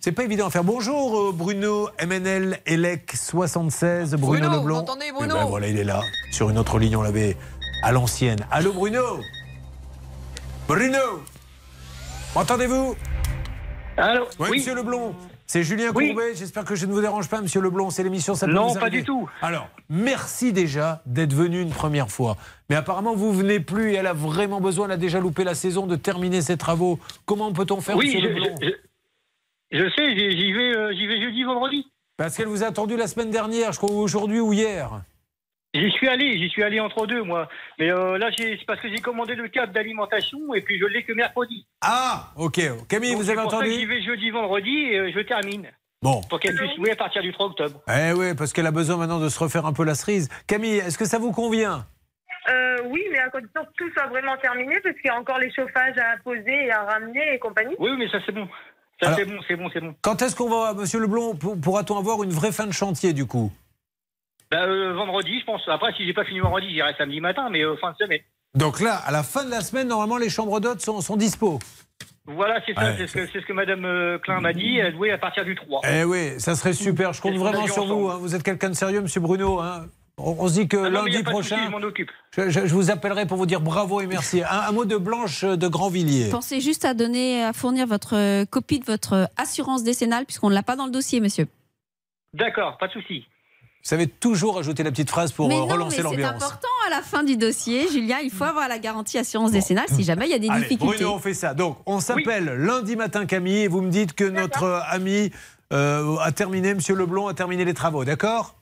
C'est 0.00 0.12
pas 0.12 0.24
évident 0.24 0.46
à 0.46 0.50
faire. 0.50 0.64
Bonjour 0.64 1.18
euh, 1.28 1.32
Bruno 1.32 1.88
MNL 2.04 2.60
ELEC 2.66 3.12
76. 3.14 4.14
Bruno, 4.14 4.38
Bruno, 4.40 4.44
Leblanc. 4.56 4.60
vous 4.62 4.80
m'entendez, 4.80 5.06
Eh 5.08 5.12
Bruno 5.12 5.34
ben 5.34 5.44
voilà, 5.44 5.66
il 5.68 5.76
est 5.78 5.84
là. 5.84 6.00
Sur 6.30 6.50
une 6.50 6.58
autre 6.58 6.78
ligne, 6.78 6.96
on 6.96 7.02
l'avait 7.02 7.36
à 7.82 7.92
l'ancienne. 7.92 8.38
Allô 8.50 8.72
Bruno 8.72 9.20
Bruno 10.66 10.98
Entendez-vous? 12.34 12.94
Oui, 14.38 14.48
monsieur 14.52 14.74
Leblond. 14.74 15.14
C'est 15.46 15.62
Julien 15.62 15.90
Oui. 15.94 16.08
Courbet. 16.08 16.34
J'espère 16.34 16.64
que 16.64 16.74
je 16.74 16.84
ne 16.86 16.92
vous 16.92 17.00
dérange 17.00 17.28
pas, 17.28 17.40
monsieur 17.40 17.60
Leblond. 17.60 17.90
C'est 17.90 18.02
l'émission 18.02 18.34
Ça 18.34 18.46
peut 18.46 18.52
Non, 18.52 18.66
vous 18.68 18.78
pas 18.78 18.90
du 18.90 19.02
tout. 19.02 19.28
Alors, 19.40 19.68
merci 19.88 20.52
déjà 20.52 21.02
d'être 21.06 21.32
venu 21.32 21.60
une 21.60 21.70
première 21.70 22.10
fois. 22.10 22.36
Mais 22.68 22.76
apparemment, 22.76 23.14
vous 23.14 23.32
venez 23.32 23.58
plus 23.60 23.92
et 23.92 23.94
elle 23.94 24.06
a 24.06 24.12
vraiment 24.12 24.60
besoin, 24.60 24.86
elle 24.86 24.92
a 24.92 24.96
déjà 24.98 25.20
loupé 25.20 25.44
la 25.44 25.54
saison, 25.54 25.86
de 25.86 25.96
terminer 25.96 26.42
ses 26.42 26.56
travaux. 26.58 26.98
Comment 27.24 27.52
peut-on 27.52 27.80
faire, 27.80 27.96
Oui, 27.96 28.06
monsieur 28.06 28.20
je, 28.20 28.26
Leblond 28.26 28.54
je- 28.60 28.66
je- 28.66 29.78
je 29.84 29.90
sais, 29.90 30.14
j'y 30.14 30.52
vais, 30.52 30.76
euh, 30.76 30.88
vais 30.88 31.20
jeudi, 31.22 31.44
vendredi. 31.44 31.86
Parce 32.18 32.36
qu'elle 32.36 32.48
vous 32.48 32.62
a 32.62 32.66
attendu 32.66 32.96
la 32.96 33.06
semaine 33.06 33.30
dernière, 33.30 33.72
je 33.72 33.78
crois, 33.78 33.90
ou 33.90 33.98
aujourd'hui 33.98 34.40
ou 34.40 34.52
hier. 34.52 35.00
J'y 35.74 35.90
suis 35.90 36.08
allé, 36.08 36.38
j'y 36.38 36.48
suis 36.48 36.62
allé 36.62 36.80
entre 36.80 37.06
deux, 37.06 37.22
moi. 37.22 37.48
Mais 37.78 37.90
euh, 37.92 38.16
là, 38.16 38.30
c'est 38.36 38.58
parce 38.66 38.80
que 38.80 38.88
j'ai 38.88 38.98
commandé 39.02 39.34
le 39.34 39.48
câble 39.48 39.72
d'alimentation 39.72 40.54
et 40.54 40.62
puis 40.62 40.78
je 40.78 40.86
l'ai 40.86 41.02
que 41.04 41.12
mercredi. 41.12 41.66
Ah, 41.82 42.30
ok. 42.36 42.58
Camille, 42.88 43.12
Donc, 43.12 43.20
vous 43.22 43.30
avez 43.30 43.40
pour 43.42 43.50
que 43.50 43.66
J'y 43.66 43.72
entendu 43.74 43.86
vais 43.86 44.02
jeudi, 44.02 44.30
vendredi 44.30 44.76
et 44.90 44.98
euh, 44.98 45.12
je 45.14 45.20
termine. 45.20 45.68
Bon. 46.00 46.20
Pour 46.30 46.40
qu'elle 46.40 46.54
puisse 46.54 46.76
louer 46.78 46.92
à 46.92 46.96
partir 46.96 47.20
du 47.22 47.32
3 47.32 47.46
octobre. 47.46 47.80
Eh 47.88 48.12
oui, 48.12 48.34
parce 48.34 48.52
qu'elle 48.52 48.66
a 48.66 48.70
besoin 48.70 48.96
maintenant 48.96 49.18
de 49.20 49.28
se 49.28 49.38
refaire 49.38 49.66
un 49.66 49.72
peu 49.72 49.84
la 49.84 49.94
cerise. 49.94 50.28
Camille, 50.46 50.78
est-ce 50.78 50.96
que 50.96 51.04
ça 51.04 51.18
vous 51.18 51.32
convient? 51.32 51.86
Euh, 52.50 52.76
oui, 52.86 53.02
mais 53.12 53.18
à 53.18 53.28
condition 53.28 53.60
que 53.64 53.70
tout 53.84 53.90
soit 53.92 54.06
vraiment 54.06 54.36
terminé, 54.38 54.80
parce 54.82 54.94
qu'il 54.96 55.06
y 55.06 55.10
a 55.10 55.18
encore 55.18 55.38
les 55.38 55.52
chauffages 55.52 55.98
à 55.98 56.16
poser 56.24 56.64
et 56.66 56.70
à 56.72 56.84
ramener 56.84 57.34
et 57.34 57.38
compagnie. 57.38 57.74
Oui, 57.78 57.90
mais 57.98 58.08
ça, 58.08 58.18
c'est 58.24 58.32
bon. 58.32 58.48
Ça, 59.02 59.14
c'est 59.14 59.26
bon, 59.26 59.38
c'est 59.46 59.56
bon, 59.56 59.68
c'est 59.72 59.80
bon. 59.80 59.94
Quand 60.00 60.22
est-ce 60.22 60.34
qu'on 60.34 60.48
va, 60.48 60.72
monsieur 60.72 60.98
Leblond, 60.98 61.34
pour- 61.36 61.60
pourra-t-on 61.60 61.98
avoir 61.98 62.22
une 62.22 62.30
vraie 62.30 62.52
fin 62.52 62.66
de 62.66 62.72
chantier 62.72 63.12
du 63.12 63.26
coup? 63.26 63.52
Bah, 64.50 64.64
euh, 64.64 64.94
vendredi, 64.94 65.40
je 65.40 65.44
pense. 65.44 65.60
Après, 65.68 65.92
si 65.94 66.06
j'ai 66.06 66.12
pas 66.14 66.24
fini 66.24 66.40
vendredi, 66.40 66.70
j'irai 66.70 66.94
samedi 66.96 67.20
matin, 67.20 67.48
mais 67.50 67.62
euh, 67.62 67.76
fin 67.76 67.92
de 67.92 67.96
semaine. 67.96 68.20
Donc 68.54 68.80
là, 68.80 68.94
à 68.96 69.10
la 69.12 69.22
fin 69.22 69.44
de 69.44 69.50
la 69.50 69.60
semaine, 69.60 69.88
normalement, 69.88 70.16
les 70.16 70.30
chambres 70.30 70.58
d'hôtes 70.60 70.80
sont, 70.80 71.00
sont 71.00 71.16
dispo. 71.16 71.58
Voilà, 72.26 72.60
c'est 72.66 72.74
ça, 72.74 72.80
Ouais, 72.82 72.94
c'est 72.98 73.06
ce, 73.06 73.12
que- 73.14 73.26
c'est 73.32 73.40
ce 73.40 73.46
que 73.46 73.52
Madame 73.52 73.84
euh, 73.84 74.18
Klein 74.18 74.40
m'a 74.40 74.52
dit. 74.52 74.76
Elle 74.78 74.94
louait 74.94 75.10
à 75.12 75.18
partir 75.18 75.44
du 75.44 75.54
3. 75.54 75.80
Eh 75.90 76.04
oui, 76.04 76.38
ça 76.38 76.54
serait 76.54 76.72
super. 76.74 77.12
Je 77.12 77.20
compte 77.22 77.34
vraiment 77.36 77.62
on 77.62 77.66
sur 77.66 77.86
vous. 77.86 78.08
hein. 78.08 78.18
Vous 78.20 78.34
êtes 78.34 78.42
quelqu'un 78.42 78.68
de 78.70 78.74
sérieux, 78.74 79.00
monsieur 79.00 79.20
Bruno. 79.20 79.60
hein. 79.60 79.86
On, 80.20 80.34
on 80.40 80.48
se 80.48 80.54
dit 80.54 80.66
que 80.68 80.76
Ah 80.76 80.90
non, 80.90 81.04
lundi 81.04 81.22
prochain, 81.22 81.64
je 81.66 81.70
m'en 81.70 81.78
occupe. 81.78 82.10
je, 82.36 82.50
je- 82.50 82.66
je 82.66 82.74
vous 82.74 82.90
appellerai 82.90 83.24
pour 83.26 83.36
vous 83.38 83.46
dire 83.46 83.60
bravo 83.60 84.00
et 84.00 84.06
merci. 84.06 84.42
Un, 84.42 84.46
un 84.68 84.72
mot 84.72 84.84
de 84.84 84.96
Blanche 84.96 85.44
de 85.44 85.68
Grandvilliers. 85.68 86.28
Pensez 86.30 86.60
juste 86.60 86.84
à 86.84 86.92
donner, 86.92 87.44
à 87.44 87.52
fournir 87.52 87.86
votre 87.86 88.44
copie 88.46 88.80
de 88.80 88.84
votre 88.84 89.28
assurance 89.36 89.84
décennale, 89.84 90.24
puisqu'on 90.24 90.48
ne 90.50 90.54
l'a 90.54 90.62
pas 90.64 90.74
dans 90.76 90.86
le 90.86 90.90
dossier, 90.92 91.20
monsieur. 91.20 91.46
D'accord, 92.34 92.76
pas 92.78 92.88
de 92.88 92.92
souci. 92.92 93.26
Vous 93.82 93.88
savez 93.88 94.06
toujours 94.06 94.58
ajouter 94.58 94.82
la 94.82 94.90
petite 94.90 95.08
phrase 95.08 95.32
pour 95.32 95.48
mais 95.48 95.54
euh, 95.54 95.58
non, 95.60 95.66
mais 95.66 95.72
relancer 95.72 95.96
c'est 95.96 96.02
l'ambiance. 96.02 96.30
important 96.30 96.68
à 96.86 96.90
la 96.90 97.00
fin 97.00 97.22
du 97.22 97.36
dossier, 97.36 97.88
Julien. 97.88 98.18
Il 98.22 98.30
faut 98.30 98.44
avoir 98.44 98.68
la 98.68 98.78
garantie 98.78 99.16
assurance 99.18 99.52
décennale 99.52 99.86
si 99.88 100.02
jamais 100.04 100.26
il 100.26 100.30
y 100.30 100.34
a 100.34 100.38
des 100.38 100.48
Allez, 100.48 100.62
difficultés. 100.62 100.96
Bruno, 100.96 101.14
on 101.14 101.18
fait 101.18 101.32
ça. 101.32 101.54
Donc, 101.54 101.78
on 101.86 102.00
s'appelle 102.00 102.44
lundi 102.44 102.96
matin, 102.96 103.24
Camille, 103.24 103.62
et 103.62 103.68
vous 103.68 103.80
me 103.80 103.90
dites 103.90 104.12
que 104.12 104.24
notre 104.24 104.64
euh, 104.64 104.80
ami 104.90 105.30
euh, 105.72 106.16
a 106.18 106.32
terminé, 106.32 106.74
monsieur 106.74 106.94
Leblond 106.94 107.28
a 107.28 107.34
terminé 107.34 107.64
les 107.64 107.72
travaux, 107.72 108.04
d'accord? 108.04 108.56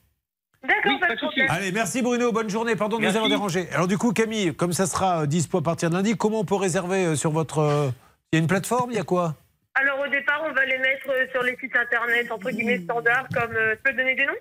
D'accord, 0.65 0.99
pas 0.99 1.09
de 1.09 1.17
problème. 1.17 1.47
Allez, 1.49 1.71
merci 1.71 2.01
Bruno, 2.01 2.31
bonne 2.31 2.49
journée, 2.49 2.75
pardon 2.75 2.97
de 2.97 3.03
nous 3.03 3.09
avoir 3.09 3.27
dérangé. 3.27 3.67
Alors 3.73 3.87
du 3.87 3.97
coup, 3.97 4.13
Camille, 4.13 4.53
comme 4.55 4.73
ça 4.73 4.85
sera 4.85 5.25
dispo 5.27 5.57
à 5.59 5.61
partir 5.61 5.89
de 5.89 5.95
lundi, 5.95 6.15
comment 6.15 6.39
on 6.39 6.45
peut 6.45 6.55
réserver 6.55 7.15
sur 7.15 7.31
votre... 7.31 7.91
Il 8.31 8.35
y 8.35 8.39
a 8.39 8.41
une 8.41 8.47
plateforme, 8.47 8.91
il 8.91 8.97
y 8.97 8.99
a 8.99 9.03
quoi? 9.03 9.35
Alors 9.75 9.99
au 9.99 10.09
départ, 10.09 10.41
on 10.49 10.53
va 10.53 10.65
les 10.65 10.77
mettre 10.79 11.31
sur 11.31 11.43
les 11.43 11.55
sites 11.57 11.75
internet, 11.75 12.31
entre 12.31 12.49
guillemets, 12.49 12.81
standards, 12.83 13.27
comme. 13.33 13.51
tu 13.51 13.83
peux 13.83 13.93
donner 13.93 14.15
des 14.15 14.25
noms? 14.25 14.33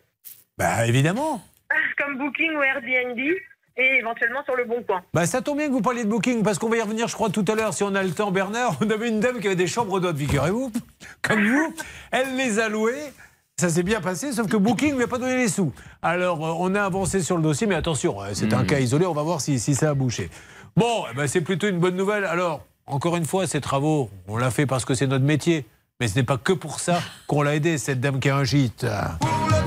Bah 0.59 0.87
évidemment. 0.87 1.43
Comme 1.99 2.19
Booking 2.19 2.57
ou 2.57 2.63
Airbnb, 2.63 3.19
et 3.19 3.99
éventuellement 4.01 4.43
sur 4.45 4.57
le 4.57 4.65
Bon 4.65 4.83
Coin. 4.83 5.03
Bah 5.13 5.27
ça 5.27 5.43
tombe 5.43 5.59
bien 5.59 5.69
que 5.69 5.73
vous 5.73 5.83
parliez 5.83 6.05
de 6.05 6.09
booking 6.09 6.43
parce 6.43 6.59
qu'on 6.59 6.69
va 6.69 6.77
y 6.77 6.81
revenir, 6.81 7.09
je 7.09 7.15
crois, 7.15 7.29
tout 7.29 7.45
à 7.49 7.55
l'heure 7.55 7.75
si 7.75 7.83
on 7.83 7.95
a 7.95 8.03
le 8.03 8.11
temps. 8.11 8.31
Bernard, 8.31 8.77
on 8.81 8.91
avait 8.91 9.09
une 9.09 9.21
dame 9.21 9.39
qui 9.39 9.47
avait 9.47 9.57
des 9.57 9.67
chambres 9.67 10.01
d'hôtes, 10.01 10.17
figurez-vous, 10.17 10.73
comme 11.23 11.47
vous. 11.47 11.75
Elle 12.11 12.37
les 12.37 12.59
a 12.59 12.69
louées. 12.69 13.13
Ça 13.59 13.71
s'est 13.71 13.83
bien 13.83 14.03
passé, 14.03 14.33
sauf 14.33 14.49
que 14.49 14.59
Booking 14.59 14.93
ne 14.93 14.97
lui 14.97 15.05
a 15.05 15.09
pas 15.09 15.17
donné 15.17 15.37
les 15.37 15.49
sous. 15.49 15.73
Alors, 16.03 16.45
euh, 16.45 16.53
on 16.59 16.75
a 16.75 16.83
avancé 16.83 17.23
sur 17.23 17.39
le 17.39 17.43
dossier, 17.43 17.67
mais 17.67 17.75
attention, 17.75 18.21
hein, 18.21 18.29
c'est 18.35 18.53
un 18.53 18.67
cas 18.67 18.81
isolé, 18.81 19.07
on 19.07 19.15
va 19.15 19.23
voir 19.23 19.41
si, 19.41 19.59
si 19.59 19.75
ça 19.75 19.89
a 19.89 19.95
bouché. 19.95 20.29
Bon, 20.77 21.05
eh 21.11 21.15
ben, 21.17 21.27
c'est 21.27 21.41
plutôt 21.41 21.67
une 21.67 21.79
bonne 21.79 21.97
nouvelle. 21.97 22.27
Alors, 22.27 22.67
encore 22.87 23.17
une 23.17 23.25
fois, 23.25 23.47
ces 23.47 23.63
travaux, 23.63 24.11
on 24.29 24.37
l'a 24.37 24.51
fait 24.51 24.67
parce 24.67 24.85
que 24.85 24.93
c'est 24.93 25.07
notre 25.07 25.25
métier. 25.25 25.65
Mais 26.01 26.09
ce 26.09 26.17
n'est 26.17 26.23
pas 26.23 26.37
que 26.37 26.53
pour 26.53 26.81
ça 26.81 27.01
qu'on 27.27 27.41
l'a 27.41 27.55
aidé, 27.55 27.79
cette 27.79 28.01
dame 28.01 28.21
qui 28.21 28.29
a 28.29 28.37
un 28.37 28.45
gîte. 28.45 28.85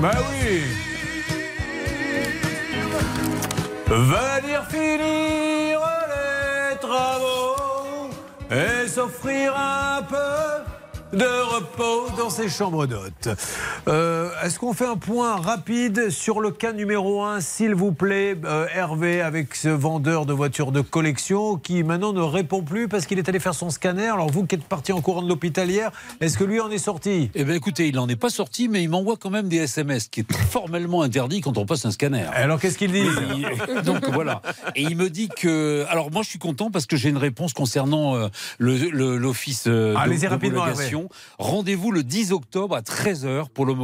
Bah 0.00 0.12
oui. 0.30 0.62
Venir 3.86 4.64
finir 4.70 5.80
les 6.12 6.78
travaux 6.78 8.08
et 8.50 8.88
s'offrir 8.88 9.54
un 9.54 10.02
peu 10.02 10.69
de 11.12 11.54
repos 11.54 12.06
dans 12.16 12.30
ses 12.30 12.48
chambres 12.48 12.86
d'hôtes. 12.86 13.28
Euh, 13.88 14.30
Est-ce 14.44 14.58
qu'on 14.58 14.72
fait 14.72 14.86
un 14.86 14.96
point 14.96 15.36
rapide 15.36 16.10
sur 16.10 16.40
le 16.40 16.50
cas 16.50 16.72
numéro 16.72 17.22
1, 17.22 17.40
s'il 17.40 17.74
vous 17.74 17.92
plaît, 17.92 18.36
euh, 18.44 18.66
Hervé, 18.74 19.20
avec 19.20 19.54
ce 19.56 19.68
vendeur 19.68 20.24
de 20.26 20.32
voitures 20.32 20.70
de 20.72 20.80
collection 20.80 21.56
qui 21.56 21.82
maintenant 21.82 22.12
ne 22.12 22.20
répond 22.20 22.62
plus 22.62 22.86
parce 22.88 23.06
qu'il 23.06 23.18
est 23.18 23.28
allé 23.28 23.40
faire 23.40 23.54
son 23.54 23.70
scanner? 23.70 24.08
Alors 24.08 24.30
vous 24.30 24.46
qui 24.46 24.54
êtes 24.54 24.64
parti 24.64 24.92
en 24.92 25.00
courant 25.00 25.22
de 25.22 25.28
l'hôpital 25.28 25.68
hier, 25.70 25.90
est-ce 26.20 26.38
que 26.38 26.44
lui 26.44 26.60
en 26.60 26.70
est 26.70 26.78
sorti? 26.78 27.30
Eh 27.34 27.44
bien 27.44 27.54
écoutez, 27.54 27.88
il 27.88 27.96
n'en 27.96 28.08
est 28.08 28.16
pas 28.16 28.30
sorti, 28.30 28.68
mais 28.68 28.82
il 28.82 28.88
m'envoie 28.88 29.16
quand 29.16 29.30
même 29.30 29.48
des 29.48 29.56
SMS, 29.58 30.08
qui 30.08 30.20
est 30.20 30.32
formellement 30.32 31.02
interdit 31.02 31.40
quand 31.40 31.58
on 31.58 31.66
passe 31.66 31.84
un 31.86 31.90
scanner. 31.90 32.24
Alors 32.32 32.60
qu'est-ce 32.60 32.78
qu'il 32.78 32.92
dit 32.92 33.06
Donc 33.84 34.08
voilà. 34.10 34.42
Et 34.76 34.82
il 34.82 34.96
me 34.96 35.10
dit 35.10 35.28
que... 35.28 35.84
Alors 35.88 36.10
moi 36.10 36.22
je 36.22 36.28
suis 36.28 36.38
content 36.38 36.70
parce 36.70 36.86
que 36.86 36.96
j'ai 36.96 37.08
une 37.08 37.16
réponse 37.18 37.52
concernant 37.52 38.14
euh, 38.16 38.28
le- 38.58 38.76
le- 38.90 39.16
l'office 39.16 39.64
euh, 39.66 39.94
Allez-y 39.96 40.26
rapidement, 40.26 40.64
Rendez-vous 41.38 41.90
le 41.92 42.02
10 42.02 42.32
octobre 42.32 42.74
à 42.76 42.80
13h 42.80 43.48
pour 43.48 43.64
euh, 43.68 43.74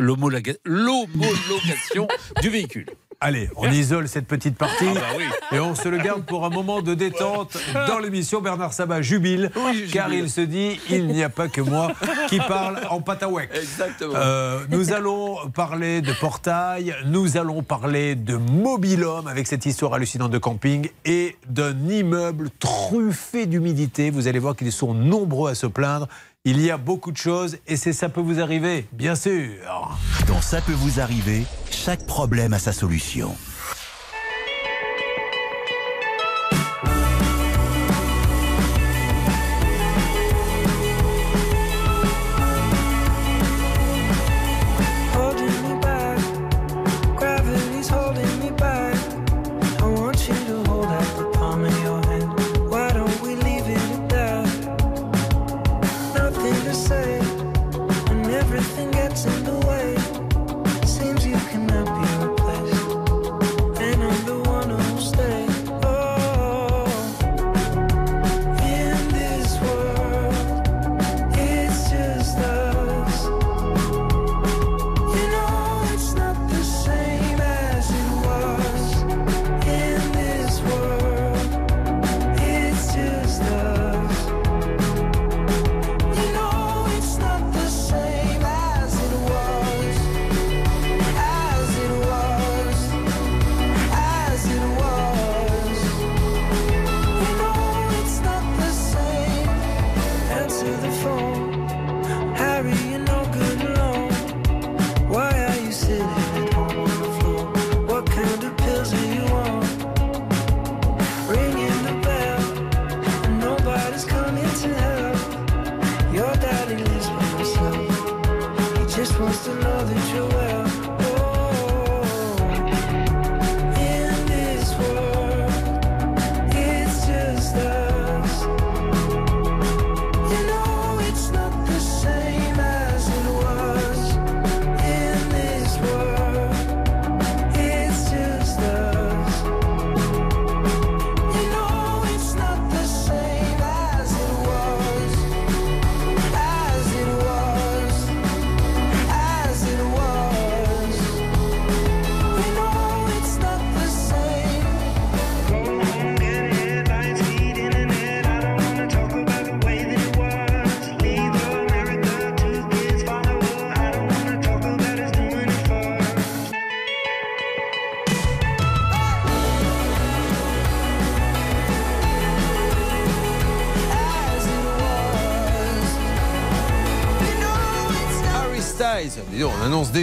l'homologa- 0.00 0.56
l'homologation 0.64 2.08
du 2.42 2.50
véhicule. 2.50 2.86
Allez, 3.24 3.48
on 3.56 3.70
isole 3.70 4.08
cette 4.08 4.26
petite 4.26 4.56
partie 4.58 4.84
Ah 4.90 4.94
bah 4.94 5.00
oui. 5.16 5.22
et 5.52 5.60
on 5.60 5.76
se 5.76 5.88
le 5.88 5.98
garde 5.98 6.24
pour 6.26 6.44
un 6.44 6.50
moment 6.50 6.82
de 6.82 6.92
détente 6.92 7.56
dans 7.86 8.00
l'émission. 8.00 8.40
Bernard 8.40 8.72
Sabat 8.72 9.00
jubile 9.00 9.52
car 9.92 10.12
il 10.12 10.28
se 10.28 10.40
dit 10.40 10.80
il 10.90 11.06
n'y 11.06 11.22
a 11.22 11.28
pas 11.28 11.46
que 11.46 11.60
moi 11.60 11.92
qui 12.28 12.38
parle 12.38 12.80
en 12.90 13.00
patawek. 13.00 13.50
Exactement. 13.54 14.14
Euh, 14.16 14.64
nous 14.70 14.92
allons 14.92 15.36
parler 15.54 16.00
de 16.00 16.12
portail, 16.14 16.96
nous 17.06 17.36
allons 17.36 17.62
parler 17.62 18.16
de 18.16 18.34
mobilhome 18.34 19.28
avec 19.28 19.46
cette 19.46 19.66
histoire 19.66 19.94
hallucinante 19.94 20.32
de 20.32 20.38
camping 20.38 20.88
et 21.04 21.36
d'un 21.48 21.78
immeuble 21.88 22.50
truffé 22.58 23.46
d'humidité. 23.46 24.10
Vous 24.10 24.26
allez 24.26 24.40
voir 24.40 24.56
qu'ils 24.56 24.72
sont 24.72 24.94
nombreux 24.94 25.52
à 25.52 25.54
se 25.54 25.66
plaindre. 25.66 26.08
Il 26.44 26.60
y 26.60 26.72
a 26.72 26.76
beaucoup 26.76 27.12
de 27.12 27.16
choses 27.16 27.58
et 27.68 27.76
c'est 27.76 27.92
ça 27.92 28.08
peut 28.08 28.20
vous 28.20 28.40
arriver, 28.40 28.88
bien 28.92 29.14
sûr. 29.14 29.96
Dans 30.26 30.40
Ça 30.40 30.60
peut 30.60 30.72
vous 30.72 30.98
arriver, 30.98 31.44
chaque 31.70 32.04
problème 32.04 32.52
a 32.52 32.58
sa 32.58 32.72
solution. 32.72 33.32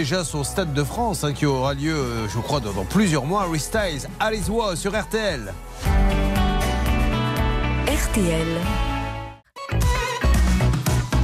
Déjà 0.00 0.24
son 0.24 0.44
Stade 0.44 0.72
de 0.72 0.82
France 0.82 1.24
hein, 1.24 1.34
qui 1.34 1.44
aura 1.44 1.74
lieu, 1.74 1.94
euh, 1.94 2.26
je 2.26 2.38
crois, 2.38 2.58
dans, 2.58 2.72
dans 2.72 2.86
plusieurs 2.86 3.26
mois. 3.26 3.42
Harry 3.42 3.60
Styles, 3.60 4.08
Alice 4.18 4.48
Wa 4.48 4.74
sur 4.74 4.98
RTL. 4.98 5.52
RTL. 7.86 8.46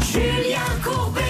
Julien 0.03 0.59
Courbet. 0.85 1.23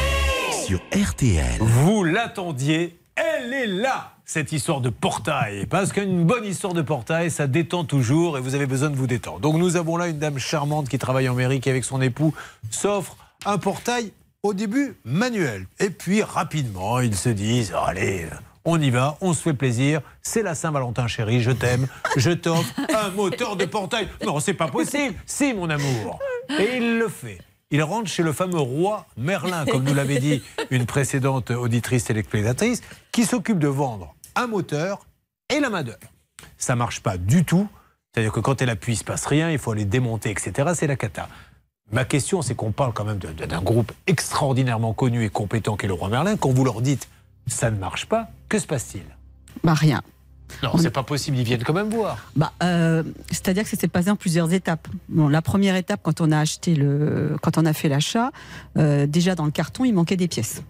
Sur 0.65 0.81
RTL. 0.93 1.59
Vous 1.61 2.03
l'attendiez, 2.03 2.99
elle 3.15 3.53
est 3.53 3.69
là 3.69 4.15
cette 4.25 4.51
histoire 4.51 4.81
de 4.81 4.91
portail. 4.91 5.67
Parce 5.67 5.93
qu'une 5.93 6.25
bonne 6.25 6.45
histoire 6.45 6.75
de 6.75 6.83
portail, 6.83 7.31
ça 7.31 7.47
détend 7.47 7.85
toujours 7.85 8.39
et 8.39 8.41
vous 8.41 8.57
avez 8.57 8.67
besoin 8.67 8.91
de 8.91 8.97
vous 8.97 9.07
détendre. 9.07 9.39
Donc 9.39 9.55
nous 9.55 9.77
avons 9.77 9.97
là 9.97 10.09
une 10.09 10.19
dame 10.19 10.41
charmante 10.41 10.89
qui 10.89 10.99
travaille 10.99 11.29
en 11.29 11.35
mairie 11.35 11.61
qui 11.61 11.71
avec 11.71 11.85
son 11.85 12.03
époux 12.03 12.35
s'offre 12.73 13.17
un 13.45 13.59
portail 13.59 14.11
au 14.47 14.55
début 14.55 14.97
manuel. 15.05 15.67
Et 15.81 15.91
puis 15.91 16.23
rapidement, 16.23 17.01
ils 17.01 17.17
se 17.17 17.29
disent, 17.29 17.75
allez, 17.75 18.27
on 18.65 18.81
y 18.81 18.91
va, 18.91 19.17
on 19.21 19.33
se 19.33 19.43
fait 19.43 19.55
plaisir, 19.55 20.01
c'est 20.23 20.43
la 20.43 20.55
Saint-Valentin 20.55 21.09
chérie, 21.09 21.41
je 21.43 21.51
t'aime, 21.51 21.89
je 22.17 22.31
t'offre 22.31 22.73
un 22.95 23.11
moteur 23.11 23.57
de 23.57 23.65
portail. 23.65 24.09
Non, 24.25 24.39
c'est 24.39 24.55
pas 24.55 24.69
possible, 24.69 25.15
si 25.27 25.53
mon 25.53 25.69
amour. 25.69 26.21
Et 26.61 26.77
il 26.77 26.99
le 26.99 27.09
fait. 27.09 27.41
il 27.73 27.83
rentre 27.83 28.09
chez 28.09 28.23
le 28.23 28.33
fameux 28.33 28.61
roi 28.61 29.07
Merlin, 29.17 29.67
comme 29.67 29.83
nous 29.83 29.95
l'avait 29.95 30.21
dit 30.21 30.43
une 30.71 30.87
précédente 30.87 31.51
auditrice 31.51 32.05
téléspectatrice, 32.05 32.83
qui 33.11 33.25
s'occupe 33.25 33.59
de 33.59 33.69
vendre 33.69 34.15
un 34.37 34.47
moteur 34.47 35.07
et 35.53 35.59
la 35.59 35.71
main 35.71 35.83
d'œuvre. 35.83 35.99
Ça 36.57 36.77
marche 36.77 37.01
pas 37.01 37.19
du 37.19 37.45
tout. 37.45 37.69
C'est-à-dire 38.13 38.33
que 38.33 38.41
quand 38.41 38.63
elle 38.63 38.71
appuie, 38.71 38.93
il 38.93 38.97
se 38.97 39.05
passe 39.05 39.27
rien, 39.27 39.51
il 39.51 39.59
faut 39.59 39.73
aller 39.73 39.85
démonter, 39.85 40.31
etc. 40.31 40.71
C'est 40.75 40.87
la 40.87 40.97
cata. 40.97 41.29
Ma 41.93 42.05
question, 42.05 42.43
c'est 42.43 42.55
qu'on 42.55 42.73
parle 42.73 42.93
quand 42.93 43.05
même 43.05 43.19
d'un 43.19 43.63
groupe 43.63 43.93
extraordinairement 44.07 44.93
connu 44.93 45.25
et 45.25 45.29
compétent 45.29 45.77
qu'est 45.77 45.87
le 45.87 45.95
roi 45.95 46.09
Merlin. 46.09 46.37
Quand 46.37 46.51
vous 46.51 46.65
leur 46.65 46.81
dites 46.83 47.09
ça 47.47 47.71
ne 47.71 47.79
marche 47.79 48.07
pas, 48.07 48.29
que 48.49 48.59
se 48.59 48.67
passe-t-il? 48.67 49.05
Bah 49.63 49.75
rien. 49.75 50.03
Non, 50.63 50.77
c'est 50.79 50.91
pas 50.91 51.03
possible, 51.03 51.37
ils 51.39 51.45
viennent 51.45 51.65
quand 51.65 51.73
même 51.73 51.91
voir. 51.91 52.19
Bah, 52.37 52.53
euh, 52.63 53.03
c'est-à-dire 53.31 53.65
que 53.65 53.69
ça 53.69 53.77
s'est 53.77 53.89
passé 53.89 54.11
en 54.11 54.17
plusieurs 54.17 54.53
étapes. 54.53 54.87
Bon, 55.09 55.29
la 55.29 55.43
première 55.43 55.75
étape, 55.77 56.01
quand 56.03 56.21
on 56.21 56.31
a 56.31 56.39
acheté 56.39 56.75
le, 56.75 57.37
quand 57.43 57.59
on 57.59 57.65
a 57.67 57.73
fait 57.73 57.89
l'achat, 57.89 58.31
euh, 58.77 59.07
déjà 59.07 59.35
dans 59.35 59.45
le 59.45 59.51
carton, 59.51 59.85
il 59.85 59.93
manquait 59.93 60.17
des 60.17 60.29
pièces. 60.29 60.63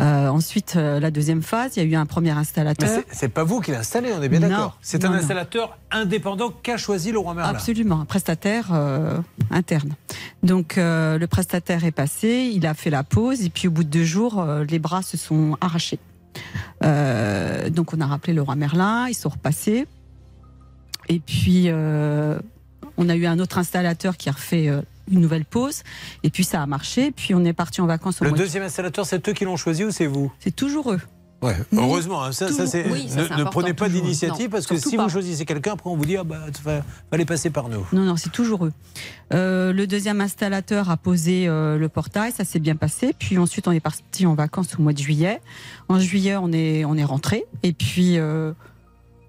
Euh, 0.00 0.28
ensuite, 0.28 0.74
euh, 0.76 0.98
la 0.98 1.10
deuxième 1.10 1.42
phase, 1.42 1.76
il 1.76 1.82
y 1.82 1.86
a 1.86 1.88
eu 1.88 1.94
un 1.94 2.06
premier 2.06 2.30
installateur. 2.30 2.88
c'est- 3.12 3.28
pas 3.28 3.44
vous 3.44 3.60
qui 3.60 3.70
l'avez 3.70 3.80
installé, 3.80 4.12
on 4.16 4.22
est 4.22 4.28
bien 4.28 4.40
d'accord. 4.40 4.78
C'est 4.80 5.04
un 5.04 5.08
non, 5.08 5.14
non. 5.14 5.20
installateur 5.20 5.78
indépendant 5.90 6.50
qu'a 6.50 6.76
choisi 6.78 7.12
le 7.12 7.18
roi 7.18 7.34
Merlin. 7.34 7.50
Absolument, 7.50 8.00
un 8.00 8.04
prestataire 8.06 8.68
euh, 8.72 9.18
interne. 9.50 9.90
Donc 10.42 10.74
le 10.76 11.24
prestataire 11.26 11.84
est 11.84 11.90
passé, 11.92 12.50
il 12.54 12.66
a 12.66 12.74
fait 12.74 12.90
la 12.90 13.04
pause 13.04 13.42
et 13.44 13.50
puis 13.50 13.68
au 13.68 13.70
bout 13.70 13.84
de 13.84 13.90
deux 13.90 14.04
jours, 14.04 14.42
les 14.68 14.78
bras 14.78 15.02
se 15.02 15.16
sont 15.18 15.56
arrachés. 15.60 15.98
Donc 16.82 17.92
on 17.92 18.00
a 18.00 18.06
rappelé 18.06 18.32
le 18.32 18.42
roi 18.42 18.56
Merlin, 18.56 19.06
ils 19.08 19.14
sont 19.14 19.28
repassés. 19.28 19.86
Et 21.08 21.18
puis 21.20 21.64
euh, 21.66 22.38
on 22.96 23.08
a 23.08 23.16
eu 23.16 23.26
un 23.26 23.38
autre 23.38 23.58
installateur 23.58 24.16
qui 24.16 24.28
a 24.28 24.32
refait 24.32 24.68
euh, 24.68 24.80
une 25.10 25.20
nouvelle 25.20 25.44
pause. 25.44 25.82
Et 26.22 26.30
puis 26.30 26.44
ça 26.44 26.62
a 26.62 26.66
marché. 26.66 27.10
Puis 27.12 27.34
on 27.34 27.44
est 27.44 27.52
parti 27.52 27.80
en 27.80 27.86
vacances 27.86 28.20
au 28.20 28.24
Le 28.24 28.30
mois 28.30 28.38
de- 28.38 28.42
deuxième 28.44 28.62
installateur, 28.64 29.06
c'est 29.06 29.28
eux 29.28 29.32
qui 29.32 29.44
l'ont 29.44 29.56
choisi 29.56 29.84
ou 29.84 29.90
c'est 29.90 30.06
vous? 30.06 30.32
C'est 30.40 30.54
toujours 30.54 30.92
eux. 30.92 31.00
Ouais, 31.42 31.56
heureusement, 31.74 32.22
hein, 32.22 32.32
ça, 32.32 32.52
ça, 32.52 32.64
Oui, 32.92 33.06
ne, 33.16 33.44
prenez 33.44 33.72
pas 33.72 33.88
d'initiative 33.88 34.50
parce 34.50 34.66
que 34.66 34.76
si 34.76 34.94
pas. 34.98 35.04
vous 35.04 35.08
choisissez 35.08 35.46
quelqu'un, 35.46 35.72
après 35.72 35.88
on 35.88 35.96
vous 35.96 36.04
dit 36.04 36.18
ah 36.18 36.22
bah 36.22 36.36
fa- 36.62 36.84
fallait 37.10 37.24
passer 37.24 37.48
par 37.48 37.70
nous. 37.70 37.86
Non, 37.94 38.02
non, 38.02 38.16
c'est 38.16 38.28
toujours 38.30 38.66
eux. 38.66 38.72
Euh, 39.32 39.72
le 39.72 39.86
deuxième 39.86 40.20
installateur 40.20 40.90
a 40.90 40.98
posé 40.98 41.48
euh, 41.48 41.78
le 41.78 41.88
portail, 41.88 42.30
ça 42.32 42.44
s'est 42.44 42.58
bien 42.58 42.76
passé. 42.76 43.14
Puis 43.18 43.38
ensuite, 43.38 43.66
on 43.68 43.72
est 43.72 43.80
parti 43.80 44.26
en 44.26 44.34
vacances 44.34 44.76
au 44.78 44.82
mois 44.82 44.92
de 44.92 44.98
juillet. 44.98 45.40
En 45.88 45.98
juillet, 45.98 46.36
on 46.36 46.52
est, 46.52 46.84
on 46.84 46.94
est 46.98 47.04
rentré. 47.04 47.44
Et 47.62 47.72
puis, 47.72 48.18
euh, 48.18 48.52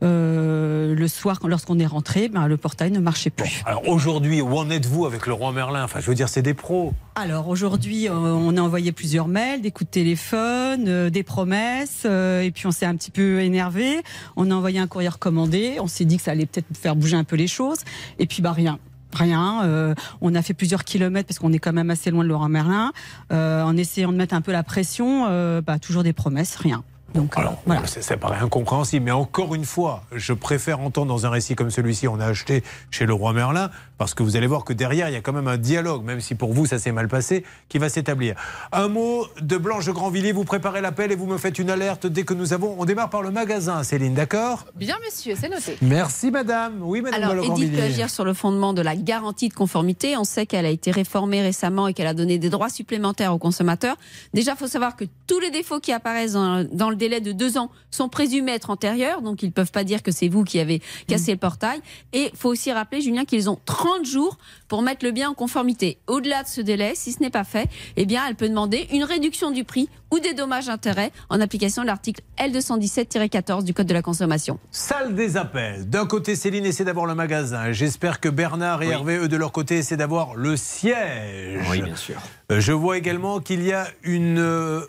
euh, 0.04 0.96
le 0.96 1.08
soir, 1.08 1.40
lorsqu'on 1.46 1.80
est 1.80 1.86
rentré, 1.86 2.28
ben, 2.28 2.48
le 2.48 2.58
portail 2.58 2.92
ne 2.92 3.00
marchait 3.00 3.30
plus. 3.30 3.62
Alors 3.66 3.88
aujourd'hui, 3.88 4.42
où 4.42 4.58
en 4.58 4.70
êtes-vous 4.70 5.06
avec 5.06 5.28
le 5.28 5.34
roi 5.34 5.52
Merlin? 5.52 5.84
Enfin, 5.84 6.00
je 6.00 6.08
veux 6.08 6.16
dire, 6.16 6.30
c'est 6.30 6.42
des 6.42 6.54
pros. 6.54 6.94
Alors 7.16 7.50
aujourd'hui, 7.50 8.08
euh, 8.08 8.14
on 8.14 8.56
a 8.58 8.62
envoyé 8.62 8.92
plusieurs 8.92 9.28
mails, 9.28 9.62
des 9.62 9.72
coups 9.72 9.90
de 9.90 9.94
téléphone, 9.94 10.86
euh, 10.88 11.10
des 11.10 11.24
promesses, 11.24 12.04
euh, 12.06 12.42
et 12.42 12.52
puis 12.52 12.68
on 12.68 12.72
s'est 12.72 12.86
un 12.86 12.96
petit 12.96 13.12
peu 13.12 13.42
énervé. 13.42 14.02
On 14.36 14.50
a 14.52 14.56
envoyé 14.56 14.80
un 14.80 14.88
courrier 14.88 15.10
recommandé. 15.10 15.78
On 15.80 15.88
s'est 15.88 16.06
dit 16.06 16.18
que 16.18 16.24
ça 16.24 16.32
allait 16.32 16.46
peut-être 16.46 16.66
faire 16.78 16.96
bouger 16.96 17.16
un 17.18 17.24
peu 17.24 17.36
les 17.36 17.48
choses, 17.48 17.80
et 18.20 18.26
puis 18.28 18.42
bah 18.42 18.52
rien. 18.54 18.80
Rien. 19.14 19.66
euh, 19.66 19.94
on 20.22 20.34
a 20.36 20.42
fait 20.42 20.54
plusieurs 20.54 20.86
kilomètres 20.86 21.28
parce 21.28 21.38
qu'on 21.38 21.52
est 21.52 21.60
quand 21.60 21.74
même 21.74 21.90
assez 21.90 22.12
loin 22.12 22.24
de 22.24 22.30
Laurent 22.30 22.48
Merlin. 22.48 22.94
euh, 23.34 23.62
en 23.62 23.76
essayant 23.76 24.14
de 24.14 24.18
mettre 24.18 24.34
un 24.34 24.40
peu 24.40 24.54
la 24.54 24.64
pression, 24.64 25.26
euh, 25.28 25.60
bah, 25.62 25.80
toujours 25.80 26.04
des 26.04 26.14
promesses, 26.14 26.56
rien. 26.56 26.82
Donc 27.14 27.38
euh, 27.38 27.44
voilà. 27.66 27.86
Ça, 27.88 28.02
ça 28.02 28.18
paraît 28.18 28.40
incompréhensible, 28.40 29.06
mais 29.06 29.12
encore 29.12 29.56
une 29.56 29.66
fois, 29.66 30.04
je 30.14 30.34
préfère 30.34 30.80
entendre 30.80 31.08
dans 31.08 31.26
un 31.26 31.30
récit 31.30 31.56
comme 31.56 31.72
celui-ci, 31.72 32.08
on 32.08 32.20
a 32.20 32.26
acheté 32.26 32.64
chez 32.90 33.06
le 33.06 33.14
roi 33.14 33.34
Merlin, 33.34 33.70
parce 33.98 34.14
que 34.14 34.24
vous 34.24 34.38
allez 34.38 34.48
voir 34.48 34.64
que 34.64 34.74
derrière, 34.74 35.10
il 35.10 35.14
y 35.14 35.18
a 35.18 35.22
quand 35.22 35.34
même 35.34 35.48
un 35.48 35.58
dialogue, 35.58 36.04
même 36.04 36.22
si 36.22 36.36
pour 36.36 36.54
vous 36.54 36.66
ça 36.66 36.80
s'est 36.80 36.92
mal 36.92 37.08
passé, 37.08 37.44
qui 37.70 37.78
va 37.78 37.90
s'établir. 37.90 38.36
Un 38.72 38.88
mot 38.88 39.26
de 39.42 39.58
Blanche 39.58 39.86
de 39.86 39.92
Grandvilliers, 39.92 40.32
vous 40.32 40.44
préparez 40.44 40.82
l'appel 40.82 41.12
et 41.12 41.16
vous 41.16 41.28
me 41.28 41.38
faites 41.38 41.60
une 41.60 41.70
alerte 41.70 42.08
dès 42.08 42.24
que 42.24 42.34
nous 42.34 42.54
avons. 42.54 42.76
On 42.80 42.86
démarre 42.86 43.10
par 43.10 43.22
le 43.22 43.32
magasin, 43.32 43.84
Céline, 43.84 44.14
d'accord? 44.14 44.66
Bien, 44.76 44.96
monsieur, 45.06 45.36
c'est 45.40 45.50
noté. 45.50 45.78
Merci, 45.82 46.32
madame. 46.32 46.80
Oui, 46.82 47.02
madame 47.02 47.24
Alors, 47.24 47.46
Edith 47.46 47.76
peut 47.76 47.82
agir 47.82 48.10
sur 48.10 48.24
le 48.24 48.34
fondement 48.34 48.74
de 48.74 48.82
la 48.82 48.96
garantie 48.96 49.50
de 49.50 49.54
conformité. 49.54 50.18
On 50.18 50.24
sait 50.24 50.46
qu'elle 50.46 50.66
a 50.66 50.70
été 50.70 50.92
réformée 50.92 51.42
récemment 51.42 51.88
et 51.88 51.94
qu'elle 51.94 52.08
a 52.08 52.14
donné 52.14 52.38
des 52.38 52.50
droits 52.50 52.70
supplémentaires 52.70 53.34
aux 53.34 53.40
consommateurs. 53.40 53.98
Déjà, 54.34 54.54
il 54.54 54.58
faut 54.58 54.68
savoir 54.68 54.96
que 54.96 55.06
tous 55.28 55.40
les 55.40 55.52
défauts 55.52 55.80
qui 55.80 55.92
apparaissent 55.92 56.34
dans, 56.34 56.64
dans 56.72 56.90
le 56.90 56.96
délai 57.02 57.20
de 57.20 57.32
deux 57.32 57.58
ans 57.58 57.72
sont 57.90 58.10
présumés 58.10 58.52
être 58.54 58.70
antérieurs, 58.70 59.22
donc 59.22 59.42
ils 59.42 59.48
ne 59.48 59.52
peuvent 59.52 59.72
pas 59.72 59.84
dire 59.84 60.04
que 60.04 60.12
c'est 60.12 60.28
vous 60.28 60.44
qui 60.44 60.60
avez 60.60 60.82
cassé 61.08 61.32
le 61.32 61.38
portail. 61.38 61.82
Et 62.14 62.30
il 62.32 62.38
faut 62.38 62.50
aussi 62.50 62.72
rappeler, 62.72 63.02
Julien, 63.02 63.26
qu'ils 63.26 63.50
ont 63.50 63.60
30 63.66 64.06
jours 64.06 64.38
pour 64.68 64.84
mettre 64.84 65.04
le 65.04 65.12
bien 65.12 65.30
en 65.32 65.34
conformité. 65.34 65.98
Au-delà 66.08 66.44
de 66.44 66.48
ce 66.48 66.62
délai, 66.62 66.94
si 66.96 67.12
ce 67.12 67.20
n'est 67.20 67.32
pas 67.32 67.44
fait, 67.44 67.68
eh 67.98 68.06
bien, 68.06 68.22
elle 68.28 68.36
peut 68.36 68.48
demander 68.48 68.88
une 68.92 69.04
réduction 69.04 69.50
du 69.52 69.64
prix 69.64 69.90
ou 70.12 70.20
des 70.20 70.34
dommages 70.34 70.70
intérêts 70.70 71.12
en 71.30 71.42
application 71.42 71.82
de 71.82 71.88
l'article 71.88 72.22
L217-14 72.38 73.64
du 73.64 73.74
Code 73.74 73.88
de 73.88 73.94
la 73.94 74.02
consommation. 74.02 74.60
Salle 74.70 75.16
des 75.16 75.38
appels. 75.38 75.90
D'un 75.90 76.06
côté, 76.06 76.36
Céline 76.36 76.66
essaie 76.66 76.84
d'avoir 76.84 77.06
le 77.08 77.16
magasin. 77.16 77.72
J'espère 77.72 78.20
que 78.20 78.30
Bernard 78.30 78.84
et 78.84 78.90
Hervé, 78.90 79.18
eux, 79.18 79.28
de 79.28 79.38
leur 79.38 79.52
côté, 79.52 79.78
essaient 79.78 79.98
d'avoir 79.98 80.36
le 80.36 80.56
siège. 80.58 81.66
Oui, 81.72 81.82
bien 81.82 81.96
sûr. 81.96 82.22
Euh, 82.52 82.60
Je 82.60 82.74
vois 82.74 82.98
également 82.98 83.40
qu'il 83.40 83.64
y 83.64 83.72
a 83.72 83.88
une 84.04 84.38
euh, 84.40 84.82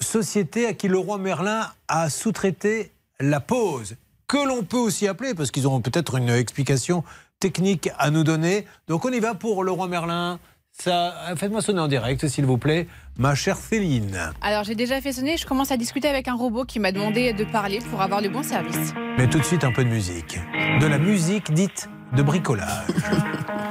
société 0.00 0.66
à 0.66 0.72
qui 0.72 0.88
le 0.88 0.98
roi 0.98 1.18
Merlin 1.18 1.66
a 1.88 2.10
sous-traité 2.10 2.92
la 3.20 3.40
pause, 3.40 3.96
que 4.26 4.38
l'on 4.46 4.62
peut 4.62 4.76
aussi 4.76 5.08
appeler, 5.08 5.34
parce 5.34 5.50
qu'ils 5.50 5.66
ont 5.68 5.80
peut-être 5.80 6.16
une 6.16 6.30
explication 6.30 7.04
technique 7.40 7.90
à 7.98 8.10
nous 8.10 8.24
donner. 8.24 8.66
Donc 8.88 9.04
on 9.04 9.10
y 9.10 9.20
va 9.20 9.34
pour 9.34 9.64
le 9.64 9.70
roi 9.70 9.88
Merlin. 9.88 10.38
Ça, 10.80 11.12
faites-moi 11.34 11.60
sonner 11.60 11.80
en 11.80 11.88
direct, 11.88 12.28
s'il 12.28 12.46
vous 12.46 12.58
plaît, 12.58 12.86
ma 13.16 13.34
chère 13.34 13.56
Céline. 13.56 14.32
Alors, 14.42 14.62
j'ai 14.62 14.76
déjà 14.76 15.00
fait 15.00 15.12
sonner, 15.12 15.36
je 15.36 15.44
commence 15.44 15.72
à 15.72 15.76
discuter 15.76 16.06
avec 16.06 16.28
un 16.28 16.34
robot 16.34 16.64
qui 16.64 16.78
m'a 16.78 16.92
demandé 16.92 17.32
de 17.32 17.44
parler 17.44 17.80
pour 17.90 18.00
avoir 18.00 18.20
le 18.20 18.28
bon 18.28 18.44
service. 18.44 18.94
Mais 19.16 19.28
tout 19.28 19.38
de 19.38 19.44
suite, 19.44 19.64
un 19.64 19.72
peu 19.72 19.82
de 19.82 19.88
musique. 19.88 20.38
De 20.80 20.86
la 20.86 20.98
musique 20.98 21.52
dite 21.52 21.88
de 22.16 22.22
bricolage. 22.22 22.86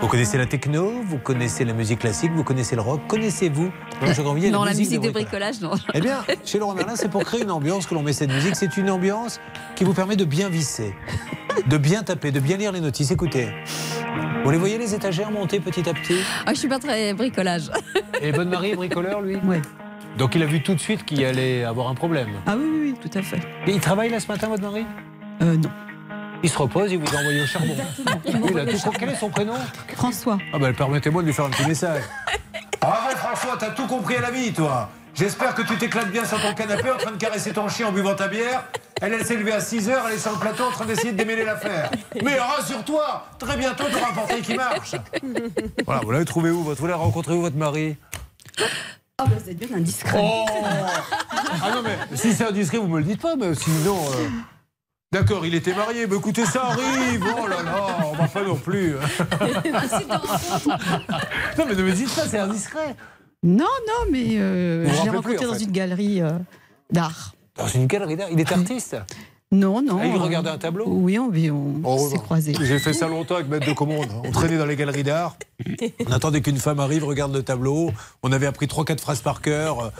Vous 0.02 0.08
connaissez 0.08 0.38
la 0.38 0.46
techno, 0.46 0.92
vous 1.04 1.18
connaissez 1.18 1.66
la 1.66 1.74
musique 1.74 2.00
classique, 2.00 2.32
vous 2.34 2.44
connaissez 2.44 2.76
le 2.76 2.82
rock. 2.82 3.02
Connaissez-vous 3.08 3.72
de 4.02 4.22
Grandvilliers, 4.22 4.52
non, 4.52 4.64
la 4.64 4.74
musique 4.74 5.02
de 5.02 5.10
bricolage, 5.10 5.60
non. 5.62 5.72
Eh 5.94 6.02
bien, 6.02 6.24
chez 6.46 6.60
Laurent 6.60 6.76
Merlin, 6.76 6.96
c'est 6.96 7.10
pour 7.10 7.24
créer 7.24 7.42
une 7.44 7.52
ambiance 7.52 7.88
que 7.88 7.96
l'on 7.96 8.04
met 8.04 8.14
cette 8.14 8.32
musique. 8.32 8.56
C'est 8.56 8.78
une 8.78 8.90
ambiance 8.90 9.40
qui 9.76 9.84
vous 9.84 9.94
permet 9.94 10.16
de 10.16 10.26
bien 10.26 10.50
visser, 10.50 10.94
de 11.68 11.78
bien 11.78 12.04
taper, 12.04 12.32
de 12.32 12.40
bien 12.40 12.58
lire 12.58 12.72
les 12.72 12.82
notices. 12.82 13.12
Écoutez. 13.12 13.50
Vous 14.44 14.52
les 14.52 14.58
voyez 14.58 14.78
les 14.78 14.94
étagères 14.94 15.32
monter 15.32 15.60
petit 15.60 15.90
à 15.90 15.94
petit? 15.94 16.20
Ah, 16.46 16.54
je 16.54 16.60
suis 16.60 16.70
pas 16.70 16.80
très 16.80 17.14
bricolage. 17.14 17.72
Et 18.22 18.32
bonne 18.32 18.50
Marie 18.50 18.72
est 18.72 18.76
bricoleur, 18.76 19.22
lui? 19.22 19.38
Oui. 19.44 19.58
Donc 20.18 20.36
il 20.36 20.44
a 20.44 20.46
vu 20.46 20.64
tout 20.64 20.74
de 20.74 20.80
suite 20.80 21.04
qu'il 21.06 21.24
allait 21.26 21.64
avoir 21.64 21.90
un 21.90 21.96
problème. 21.96 22.30
Ah 22.46 22.56
oui, 22.58 22.66
oui, 22.72 22.80
oui, 22.84 23.10
tout 23.10 23.18
à 23.18 23.22
fait. 23.22 23.42
Et 23.68 23.72
il 23.72 23.80
travaille 23.80 24.10
là 24.10 24.20
ce 24.20 24.28
matin, 24.28 24.48
votre 24.48 24.64
mari 24.64 24.86
Euh, 25.42 25.56
non. 25.58 25.70
Il 26.44 26.50
se 26.50 26.58
repose, 26.58 26.92
il 26.92 27.00
vous 27.00 27.16
a 27.16 27.20
envoyé 27.20 27.42
au 27.42 27.46
charbon. 27.48 27.76
Oui, 28.26 28.34
il 28.52 28.60
a 28.60 28.66
tout- 28.66 28.92
Quel 28.98 29.10
est 29.10 29.16
son 29.16 29.30
prénom? 29.30 29.56
François. 29.96 30.38
Ah 30.54 30.60
ben 30.60 30.74
permettez-moi 30.74 31.22
de 31.22 31.28
lui 31.28 31.34
faire 31.34 31.46
un 31.46 31.50
petit 31.50 31.66
message. 31.68 32.04
Ah 32.80 33.08
ouais 33.10 33.16
François, 33.16 33.58
t'as 33.60 33.72
tout 33.72 33.88
compris 33.88 34.16
à 34.18 34.22
la 34.22 34.30
vie 34.32 34.54
toi. 34.54 34.90
J'espère 35.16 35.56
que 35.56 35.64
tu 35.64 35.76
t'éclates 35.78 36.12
bien 36.12 36.24
sur 36.24 36.40
ton 36.40 36.54
canapé 36.54 36.92
en 36.92 36.98
train 36.98 37.12
de 37.12 37.18
caresser 37.18 37.52
ton 37.52 37.68
chien 37.68 37.88
en 37.88 37.92
buvant 37.92 38.14
ta 38.14 38.28
bière. 38.28 38.64
Elle, 39.02 39.14
elle 39.14 39.26
s'est 39.26 39.36
levée 39.36 39.52
à 39.52 39.60
6 39.60 39.90
heures, 39.90 40.06
elle 40.08 40.14
est 40.16 40.20
sur 40.20 40.32
le 40.32 40.38
plateau 40.38 40.64
en 40.66 40.72
train 40.72 40.86
d'essayer 40.86 41.12
de 41.12 41.18
démêler 41.18 41.44
l'affaire. 41.44 41.90
Mais 42.24 42.40
rassure-toi, 42.40 43.26
très 43.40 43.58
bientôt 43.58 43.86
tu 43.90 43.96
auras 43.98 44.12
un 44.12 44.14
portail 44.14 44.42
qui 44.42 44.54
marche. 44.54 44.96
Voilà, 45.86 46.02
vous 46.02 46.12
l'avez 46.12 46.26
trouvé 46.26 46.52
où 46.52 46.64
votre 46.64 46.80
Vous 46.80 46.88
l'avez 46.88 47.00
rencontré 47.00 47.34
où 47.34 47.42
votre 47.42 47.58
mari? 47.58 47.98
Ah, 49.18 49.26
bah, 49.26 49.32
vous 49.44 49.50
êtes 49.50 49.58
bien 49.58 49.76
indiscret. 49.76 50.20
Oh 50.22 50.46
Ah 51.64 51.72
non 51.74 51.82
mais 51.84 51.98
si 52.16 52.32
c'est 52.34 52.46
indiscret, 52.46 52.78
vous 52.78 52.88
me 52.88 53.00
le 53.00 53.06
dites 53.06 53.22
pas, 53.22 53.36
mais 53.36 53.54
sinon. 53.56 53.98
euh, 53.98 54.28
D'accord, 55.14 55.46
il 55.46 55.56
était 55.56 55.74
marié, 55.74 56.06
mais 56.06 56.18
écoutez, 56.18 56.46
ça 56.46 56.66
arrive, 56.66 57.24
oh 57.42 57.48
là 57.48 57.64
là, 57.64 57.98
on 58.12 58.14
va 58.16 58.28
pas 58.28 58.44
non 58.44 58.56
plus. 58.58 58.92
non 61.58 61.66
mais 61.68 61.76
ne 61.76 61.84
me 61.84 61.92
dites 61.94 62.14
pas, 62.14 62.28
c'est 62.28 62.40
indiscret. 62.40 62.96
Non, 63.44 63.66
non, 63.88 64.12
mais 64.12 64.38
euh, 64.38 64.86
je 64.86 64.90
l'ai 64.90 65.00
plus, 65.02 65.10
rencontré 65.10 65.38
en 65.46 65.48
dans 65.52 65.54
fait. 65.58 65.64
une 65.64 65.72
galerie 65.72 66.22
euh, 66.22 66.32
d'art. 66.92 67.36
Dans 67.56 67.68
une 67.68 67.88
galerie 67.88 68.18
d'art, 68.18 68.28
il 68.32 68.40
est 68.40 68.52
artiste 68.52 68.98
Non, 69.52 69.82
non. 69.82 70.00
Ah, 70.02 70.08
il 70.08 70.16
euh, 70.16 70.20
regardait 70.20 70.50
un 70.50 70.58
tableau 70.58 70.86
Oui, 70.88 71.18
on, 71.20 71.28
on 71.32 71.82
Oh, 71.86 72.10
s'est 72.10 72.18
croisés. 72.18 72.54
J'ai 72.60 72.80
fait 72.80 72.94
ça 72.94 73.08
longtemps 73.08 73.36
avec 73.36 73.48
Maître 73.48 73.66
de 73.68 73.74
Commande. 73.74 74.08
On 74.26 74.32
traînait 74.32 74.58
dans 74.58 74.66
les 74.66 74.76
galeries 74.76 75.04
d'art. 75.04 75.38
On 76.06 76.12
attendait 76.12 76.42
qu'une 76.42 76.58
femme 76.58 76.80
arrive, 76.82 77.06
regarde 77.06 77.34
le 77.34 77.44
tableau. 77.44 77.92
On 78.24 78.32
avait 78.34 78.48
appris 78.48 78.66
3-4 78.66 79.00
phrases 79.00 79.22
par 79.22 79.40
cœur. 79.42 79.94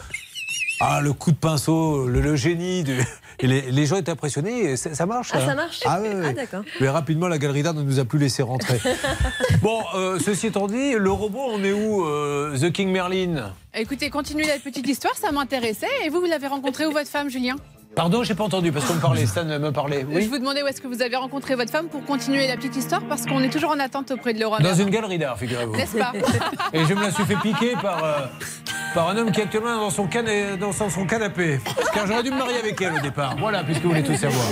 Ah, 0.80 1.00
le 1.00 1.12
coup 1.14 1.30
de 1.32 1.36
pinceau, 1.38 2.06
le, 2.06 2.20
le 2.20 2.36
génie. 2.36 2.82
du- 2.84 3.02
Et 3.40 3.46
les, 3.46 3.70
les 3.70 3.86
gens 3.86 3.96
étaient 3.96 4.10
impressionnés. 4.10 4.70
et 4.70 4.76
ça, 4.76 4.94
ça 4.94 5.06
marche. 5.06 5.30
Ah, 5.32 5.38
hein 5.38 5.46
ça 5.46 5.54
marche 5.54 5.80
Ah, 5.84 5.98
oui, 6.02 6.08
oui. 6.12 6.26
Ah, 6.28 6.32
d'accord. 6.32 6.62
Mais 6.80 6.88
rapidement, 6.88 7.28
la 7.28 7.38
galerie 7.38 7.62
d'art 7.62 7.74
ne 7.74 7.82
nous 7.82 7.98
a 8.00 8.04
plus 8.04 8.18
laissé 8.18 8.42
rentrer. 8.42 8.80
bon, 9.62 9.80
euh, 9.94 10.18
ceci 10.18 10.48
étant 10.48 10.66
dit, 10.66 10.92
le 10.92 11.10
robot, 11.10 11.46
on 11.52 11.62
est 11.62 11.72
où 11.72 12.04
euh, 12.04 12.58
The 12.58 12.72
King 12.72 12.90
Merlin? 12.90 13.52
Écoutez, 13.74 14.10
continuez 14.10 14.46
la 14.46 14.58
petite 14.58 14.86
histoire, 14.88 15.14
ça 15.14 15.30
m'intéressait. 15.30 15.86
Et 16.04 16.08
vous, 16.08 16.20
vous 16.20 16.26
l'avez 16.26 16.48
rencontré 16.48 16.86
où, 16.86 16.90
votre 16.90 17.08
femme, 17.10 17.30
Julien? 17.30 17.56
Pardon, 17.94 18.22
j'ai 18.22 18.34
pas 18.34 18.44
entendu 18.44 18.70
parce 18.70 18.84
qu'on 18.84 18.94
me 18.94 19.00
parlait. 19.00 19.26
Stan 19.26 19.44
me 19.44 19.70
parlait. 19.72 20.06
Je 20.08 20.16
Oui. 20.16 20.26
vous 20.28 20.38
demandais 20.38 20.62
où 20.62 20.66
est-ce 20.68 20.80
que 20.80 20.86
vous 20.86 21.02
avez 21.02 21.16
rencontré 21.16 21.56
votre 21.56 21.72
femme 21.72 21.88
pour 21.88 22.04
continuer 22.04 22.46
la 22.46 22.56
petite 22.56 22.76
histoire 22.76 23.02
parce 23.08 23.26
qu'on 23.26 23.40
est 23.42 23.48
toujours 23.50 23.70
en 23.70 23.80
attente 23.80 24.12
auprès 24.12 24.34
de 24.34 24.40
Laura. 24.40 24.60
Dans 24.60 24.74
une 24.74 24.90
galerie 24.90 25.18
d'art, 25.18 25.36
figurez-vous. 25.38 25.74
N'est-ce 25.74 25.96
pas 25.96 26.12
Et 26.72 26.84
je 26.84 26.94
me 26.94 27.00
la 27.02 27.10
suis 27.10 27.24
fait 27.24 27.34
piquer 27.36 27.72
par, 27.82 28.04
euh, 28.04 28.18
par 28.94 29.08
un 29.08 29.16
homme 29.16 29.32
qui 29.32 29.40
est 29.40 29.44
actuellement 29.44 29.74
dans 29.80 29.90
son, 29.90 30.06
cana- 30.06 30.56
dans 30.56 30.70
son 30.70 30.90
son 30.90 31.06
canapé. 31.06 31.58
Car 31.92 32.06
j'aurais 32.06 32.22
dû 32.22 32.30
me 32.30 32.38
marier 32.38 32.58
avec 32.60 32.80
elle 32.80 32.94
au 32.94 33.00
départ. 33.00 33.34
Voilà, 33.36 33.64
puisque 33.64 33.82
vous 33.82 33.88
voulez 33.88 34.04
tout 34.04 34.14
savoir. 34.14 34.46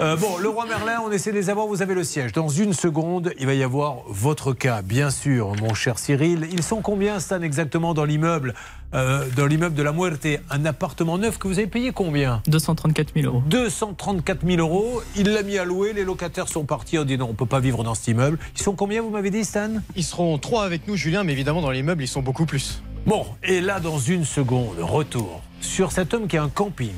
Euh, 0.00 0.16
bon, 0.16 0.38
le 0.38 0.48
roi 0.48 0.64
Merlin, 0.64 1.02
on 1.04 1.10
essaie 1.12 1.32
de 1.32 1.36
les 1.36 1.50
avoir. 1.50 1.66
Vous 1.66 1.82
avez 1.82 1.94
le 1.94 2.04
siège. 2.04 2.32
Dans 2.32 2.48
une 2.48 2.72
seconde, 2.72 3.34
il 3.38 3.44
va 3.46 3.52
y 3.52 3.62
avoir 3.62 3.96
votre 4.08 4.54
cas, 4.54 4.80
bien 4.80 5.10
sûr, 5.10 5.52
mon 5.60 5.74
cher 5.74 5.98
Cyril. 5.98 6.48
Ils 6.50 6.62
sont 6.62 6.80
combien, 6.80 7.20
Stan, 7.20 7.42
exactement 7.42 7.92
dans 7.92 8.04
l'immeuble 8.06 8.54
euh, 8.94 9.26
Dans 9.36 9.46
l'immeuble 9.46 9.74
de 9.74 9.82
la 9.82 9.92
Muerte, 9.92 10.26
un 10.50 10.64
appartement 10.64 11.18
neuf 11.18 11.38
que 11.38 11.48
vous 11.48 11.58
avez 11.58 11.66
payé 11.66 11.92
combien 11.92 12.42
234 12.46 13.12
000 13.14 13.26
euros. 13.26 13.42
234 13.46 14.46
000 14.46 14.58
euros. 14.60 15.02
Il 15.16 15.28
l'a 15.28 15.42
mis 15.42 15.58
à 15.58 15.64
louer. 15.64 15.92
Les 15.92 16.04
locataires 16.04 16.48
sont 16.48 16.64
partis. 16.64 16.98
On 16.98 17.04
dit 17.04 17.18
non, 17.18 17.28
on 17.30 17.34
peut 17.34 17.46
pas 17.46 17.60
vivre 17.60 17.84
dans 17.84 17.94
cet 17.94 18.08
immeuble. 18.08 18.38
Ils 18.56 18.62
sont 18.62 18.74
combien, 18.74 19.02
vous 19.02 19.10
m'avez 19.10 19.30
dit, 19.30 19.44
Stan? 19.44 19.70
Ils 19.96 20.04
seront 20.04 20.38
trois 20.38 20.64
avec 20.64 20.86
nous, 20.88 20.96
Julien, 20.96 21.24
mais 21.24 21.32
évidemment, 21.32 21.62
dans 21.62 21.70
l'immeuble, 21.70 22.02
ils 22.02 22.08
sont 22.08 22.22
beaucoup 22.22 22.46
plus. 22.46 22.82
Bon, 23.06 23.26
et 23.42 23.60
là, 23.60 23.80
dans 23.80 23.98
une 23.98 24.24
seconde, 24.24 24.78
retour 24.78 25.42
sur 25.60 25.92
cet 25.92 26.14
homme 26.14 26.28
qui 26.28 26.36
a 26.36 26.42
un 26.42 26.48
camping. 26.48 26.94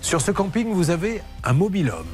Sur 0.00 0.20
ce 0.20 0.30
camping, 0.30 0.72
vous 0.72 0.90
avez 0.90 1.20
un 1.42 1.52
mobil-homme. 1.52 2.04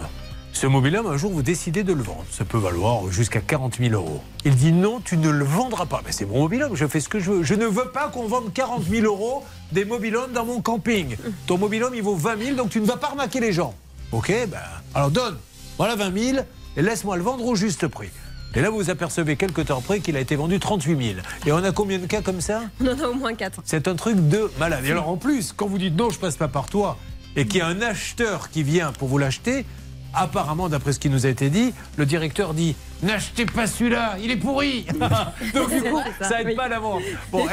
Ce 0.53 0.66
mobil-homme, 0.66 1.07
un 1.07 1.16
jour, 1.16 1.33
vous 1.33 1.43
décidez 1.43 1.83
de 1.83 1.93
le 1.93 2.03
vendre. 2.03 2.24
Ça 2.31 2.45
peut 2.45 2.59
valoir 2.59 3.11
jusqu'à 3.11 3.41
40 3.41 3.79
000 3.79 3.95
euros. 3.95 4.23
Il 4.45 4.55
dit 4.55 4.73
non, 4.73 5.01
tu 5.01 5.16
ne 5.16 5.31
le 5.31 5.45
vendras 5.45 5.87
pas. 5.87 6.03
Mais 6.05 6.12
c'est 6.12 6.27
mon 6.27 6.41
mobil-homme, 6.41 6.77
je 6.77 6.87
fais 6.87 7.01
ce 7.01 7.09
que 7.09 7.19
je 7.19 7.31
veux. 7.31 7.43
Je 7.43 7.55
ne 7.55 7.66
veux 7.66 7.91
pas 7.91 8.09
qu'on 8.09 8.27
vende 8.27 8.53
40 8.53 8.85
000 8.85 9.07
euros 9.07 9.45
des 9.73 9.85
mobil-hommes 9.85 10.33
dans 10.33 10.45
mon 10.45 10.61
camping. 10.61 11.16
Ton 11.47 11.57
mobil-homme, 11.57 11.95
il 11.95 12.03
vaut 12.03 12.15
20 12.15 12.45
000, 12.45 12.57
donc 12.57 12.69
tu 12.69 12.81
ne 12.81 12.87
vas 12.87 12.99
pas 12.99 13.09
arnaquer 13.09 13.41
les 13.41 13.53
gens. 13.53 13.74
Ok, 14.12 14.29
ben, 14.49 14.59
alors 14.95 15.11
donne. 15.11 15.37
Voilà 15.79 15.97
20 15.97 16.19
000 16.33 16.45
et 16.77 16.83
laisse-moi 16.83 17.16
le 17.16 17.23
vendre 17.23 17.47
au 17.47 17.55
juste 17.55 17.89
prix. 17.89 18.11
Et 18.55 18.61
là, 18.61 18.69
vous 18.69 18.77
vous 18.77 18.91
apercevez 18.91 19.37
quelques 19.37 19.65
temps 19.66 19.79
après 19.79 20.01
qu'il 20.01 20.16
a 20.16 20.20
été 20.20 20.37
vendu 20.37 20.61
38 20.61 21.15
000. 21.15 21.20
Et 21.47 21.53
on 21.53 21.65
a 21.65 21.73
combien 21.73 21.99
de 21.99 22.07
cas 22.07 22.20
comme 22.20 22.43
ça? 22.43 22.65
On 22.81 22.89
en 22.89 23.01
a 23.01 23.09
au 23.09 23.15
moins 23.15 23.35
4. 23.35 23.62
c'est 23.65 23.89
un 23.89 23.95
truc 23.95 24.29
de 24.29 24.51
malade. 24.61 24.85
Et 24.85 24.91
alors 24.91 25.09
en 25.09 25.16
plus, 25.16 25.55
quand 25.57 25.66
vous 25.66 25.79
dites 25.79 25.97
non, 25.97 26.11
je 26.11 26.19
passe 26.19 26.37
pas 26.37 26.49
par 26.49 26.66
toi, 26.66 26.99
et 27.35 27.47
qu'il 27.47 27.59
y 27.59 27.62
a 27.62 27.66
un 27.66 27.81
acheteur 27.81 28.51
qui 28.51 28.62
vient 28.62 28.93
pour 28.93 29.09
vous 29.09 29.16
l'acheter, 29.16 29.65
apparemment, 30.14 30.68
d'après 30.68 30.93
ce 30.93 30.98
qui 30.98 31.10
nous 31.10 31.26
a 31.26 31.28
été 31.28 31.51
dit, 31.51 31.72
le 31.97 32.06
directeur 32.06 32.55
dit 32.55 32.74
N'achetez 33.02 33.47
pas 33.47 33.66
celui-là, 33.66 34.16
il 34.22 34.30
est 34.30 34.36
pourri 34.36 34.86
Donc 35.55 35.70
du 35.70 35.82
coup, 35.82 36.01
ça, 36.20 36.28
ça 36.28 36.40
aide 36.40 36.48
oui. 36.48 36.55
pas 36.55 36.68
la 36.68 36.78
vente. 36.78 37.02
Bon, 37.30 37.47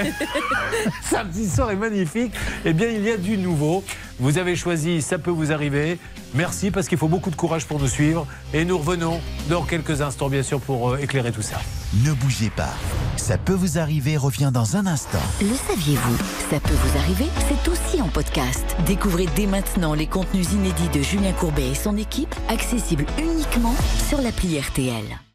cette 1.04 1.36
histoire 1.36 1.72
est 1.72 1.76
magnifique. 1.76 2.34
Eh 2.66 2.74
bien, 2.74 2.90
il 2.90 3.04
y 3.04 3.12
a 3.12 3.18
du 3.18 3.38
nouveau. 3.38 3.84
Vous 4.20 4.38
avez 4.38 4.56
choisi 4.56 5.02
Ça 5.02 5.18
peut 5.18 5.32
vous 5.32 5.52
arriver. 5.52 5.98
Merci 6.34 6.72
parce 6.72 6.88
qu'il 6.88 6.98
faut 6.98 7.08
beaucoup 7.08 7.32
de 7.32 7.36
courage 7.36 7.66
pour 7.66 7.80
nous 7.80 7.88
suivre. 7.88 8.28
Et 8.54 8.66
nous 8.66 8.78
revenons 8.78 9.20
dans 9.50 9.64
quelques 9.64 10.02
instants, 10.02 10.30
bien 10.30 10.44
sûr, 10.44 10.60
pour 10.60 10.92
euh, 10.92 10.98
éclairer 10.98 11.32
tout 11.32 11.42
ça. 11.42 11.58
Ne 12.04 12.14
bougez 12.14 12.50
pas. 12.50 12.74
Ça 13.18 13.38
peut 13.38 13.54
vous 13.54 13.78
arriver 13.78 14.16
revient 14.18 14.52
dans 14.54 14.76
un 14.76 14.86
instant. 14.86 15.20
Le 15.42 15.56
saviez-vous? 15.68 16.18
Ça 16.50 16.60
peut 16.60 16.74
vous 16.74 16.98
arriver, 17.00 17.26
c'est 17.48 17.70
aussi 17.70 18.02
en 18.02 18.08
podcast. 18.08 18.76
Découvrez 18.86 19.28
dès 19.36 19.48
maintenant 19.48 19.94
les 19.94 20.08
contenus 20.08 20.52
inédits 20.52 20.90
de 20.90 21.02
Julien 21.02 21.34
Courbet 21.34 21.70
et 21.70 21.76
son 21.76 21.98
équipe, 21.98 22.34
accessibles 22.48 23.06
uniquement 23.18 23.76
sur 24.08 24.22
l'appli 24.22 24.60
RTL. 24.60 25.29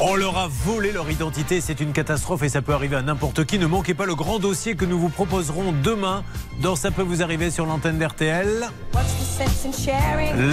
On 0.00 0.14
leur 0.16 0.36
a 0.38 0.48
volé 0.48 0.92
leur 0.92 1.10
identité, 1.10 1.60
c'est 1.60 1.80
une 1.80 1.92
catastrophe 1.92 2.42
et 2.42 2.48
ça 2.48 2.62
peut 2.62 2.72
arriver 2.72 2.96
à 2.96 3.02
n'importe 3.02 3.44
qui. 3.44 3.58
Ne 3.58 3.66
manquez 3.66 3.94
pas 3.94 4.06
le 4.06 4.14
grand 4.14 4.38
dossier 4.38 4.74
que 4.74 4.84
nous 4.84 4.98
vous 4.98 5.08
proposerons 5.08 5.72
demain 5.82 6.24
dans 6.62 6.76
Ça 6.76 6.90
peut 6.90 7.02
vous 7.02 7.22
arriver 7.22 7.50
sur 7.50 7.66
l'antenne 7.66 7.98
d'RTL. 7.98 8.68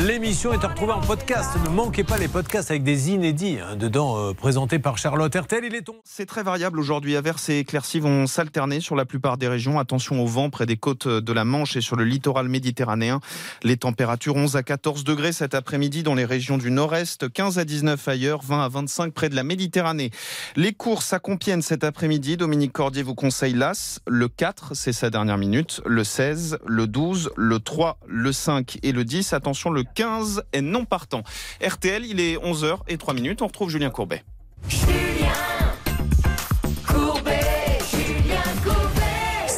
L'émission 0.08 0.54
est 0.54 0.64
à 0.64 0.68
retrouver 0.68 0.94
en 0.94 1.02
podcast. 1.02 1.52
Ne 1.64 1.70
manquez 1.70 2.04
pas 2.04 2.18
les 2.18 2.28
podcasts 2.28 2.72
avec 2.72 2.84
des 2.84 3.12
inédits 3.12 3.60
hein, 3.60 3.76
dedans 3.76 4.18
euh, 4.18 4.34
présentés 4.34 4.80
par 4.80 4.98
Charlotte 4.98 5.34
RTL. 5.36 5.64
Il 5.64 5.76
est 5.76 5.84
ton. 5.84 5.96
C'est 6.04 6.26
très 6.26 6.44
variable 6.44 6.80
aujourd'hui. 6.80 7.16
Averses 7.16 7.50
et 7.50 7.60
éclaircies 7.60 8.00
vont 8.00 8.26
s'alterner 8.28 8.80
sur 8.80 8.96
la 8.96 9.06
plupart 9.06 9.38
des 9.38 9.48
régions. 9.48 9.80
Attention 9.80 10.22
au 10.24 10.28
vent 10.28 10.50
près 10.50 10.66
des 10.66 10.78
côtes 10.78 11.08
de 11.08 11.34
la 11.34 11.46
Manche 11.46 11.76
et 11.76 11.82
sur 11.82 11.96
le 11.96 12.04
littoral 12.04 12.48
méditerranéen. 12.50 13.20
Les 13.64 13.78
températures 13.78 14.36
11 14.36 14.56
à 14.56 14.64
14 14.64 15.04
degrés 15.04 15.34
cet 15.34 15.54
après-midi 15.54 16.02
dans 16.04 16.16
les 16.16 16.26
régions 16.26 16.58
du 16.58 16.72
nord-est, 16.72 17.32
15 17.32 17.60
à 17.60 17.66
19 17.66 18.08
ailleurs, 18.08 18.42
20 18.42 18.64
à 18.64 18.70
25 18.70 19.14
près 19.22 19.30
de 19.30 19.36
la 19.36 19.44
Méditerranée. 19.44 20.10
Les 20.56 20.74
courses 20.74 21.14
à 21.14 21.20
Compiègne 21.20 21.62
cet 21.62 21.84
après-midi. 21.84 22.38
Dominique 22.38 22.72
Cordier 22.72 23.04
vous 23.04 23.14
conseille 23.14 23.54
l'As. 23.54 24.00
Le 24.08 24.28
4, 24.28 24.74
c'est 24.74 24.94
sa 24.94 25.12
dernière 25.12 25.38
minute. 25.38 25.80
Le 25.86 26.04
16, 26.04 26.58
le 26.66 26.88
12, 26.88 27.30
le 27.38 27.60
3, 27.60 28.00
le 28.08 28.32
5 28.32 28.80
et 28.82 28.92
le 28.92 29.06
10. 29.06 29.34
Attention, 29.34 29.70
le 29.70 29.84
15 29.84 30.42
est 30.54 30.62
non 30.62 30.86
partant. 30.86 31.22
RTL, 31.64 32.04
il 32.04 32.20
est 32.20 32.38
11h 32.38 32.80
et 32.88 32.98
3 32.98 33.14
minutes. 33.14 33.44
On 33.44 33.48
retrouve 33.48 33.70
Julien 33.70 33.92
Courbet. 33.92 34.24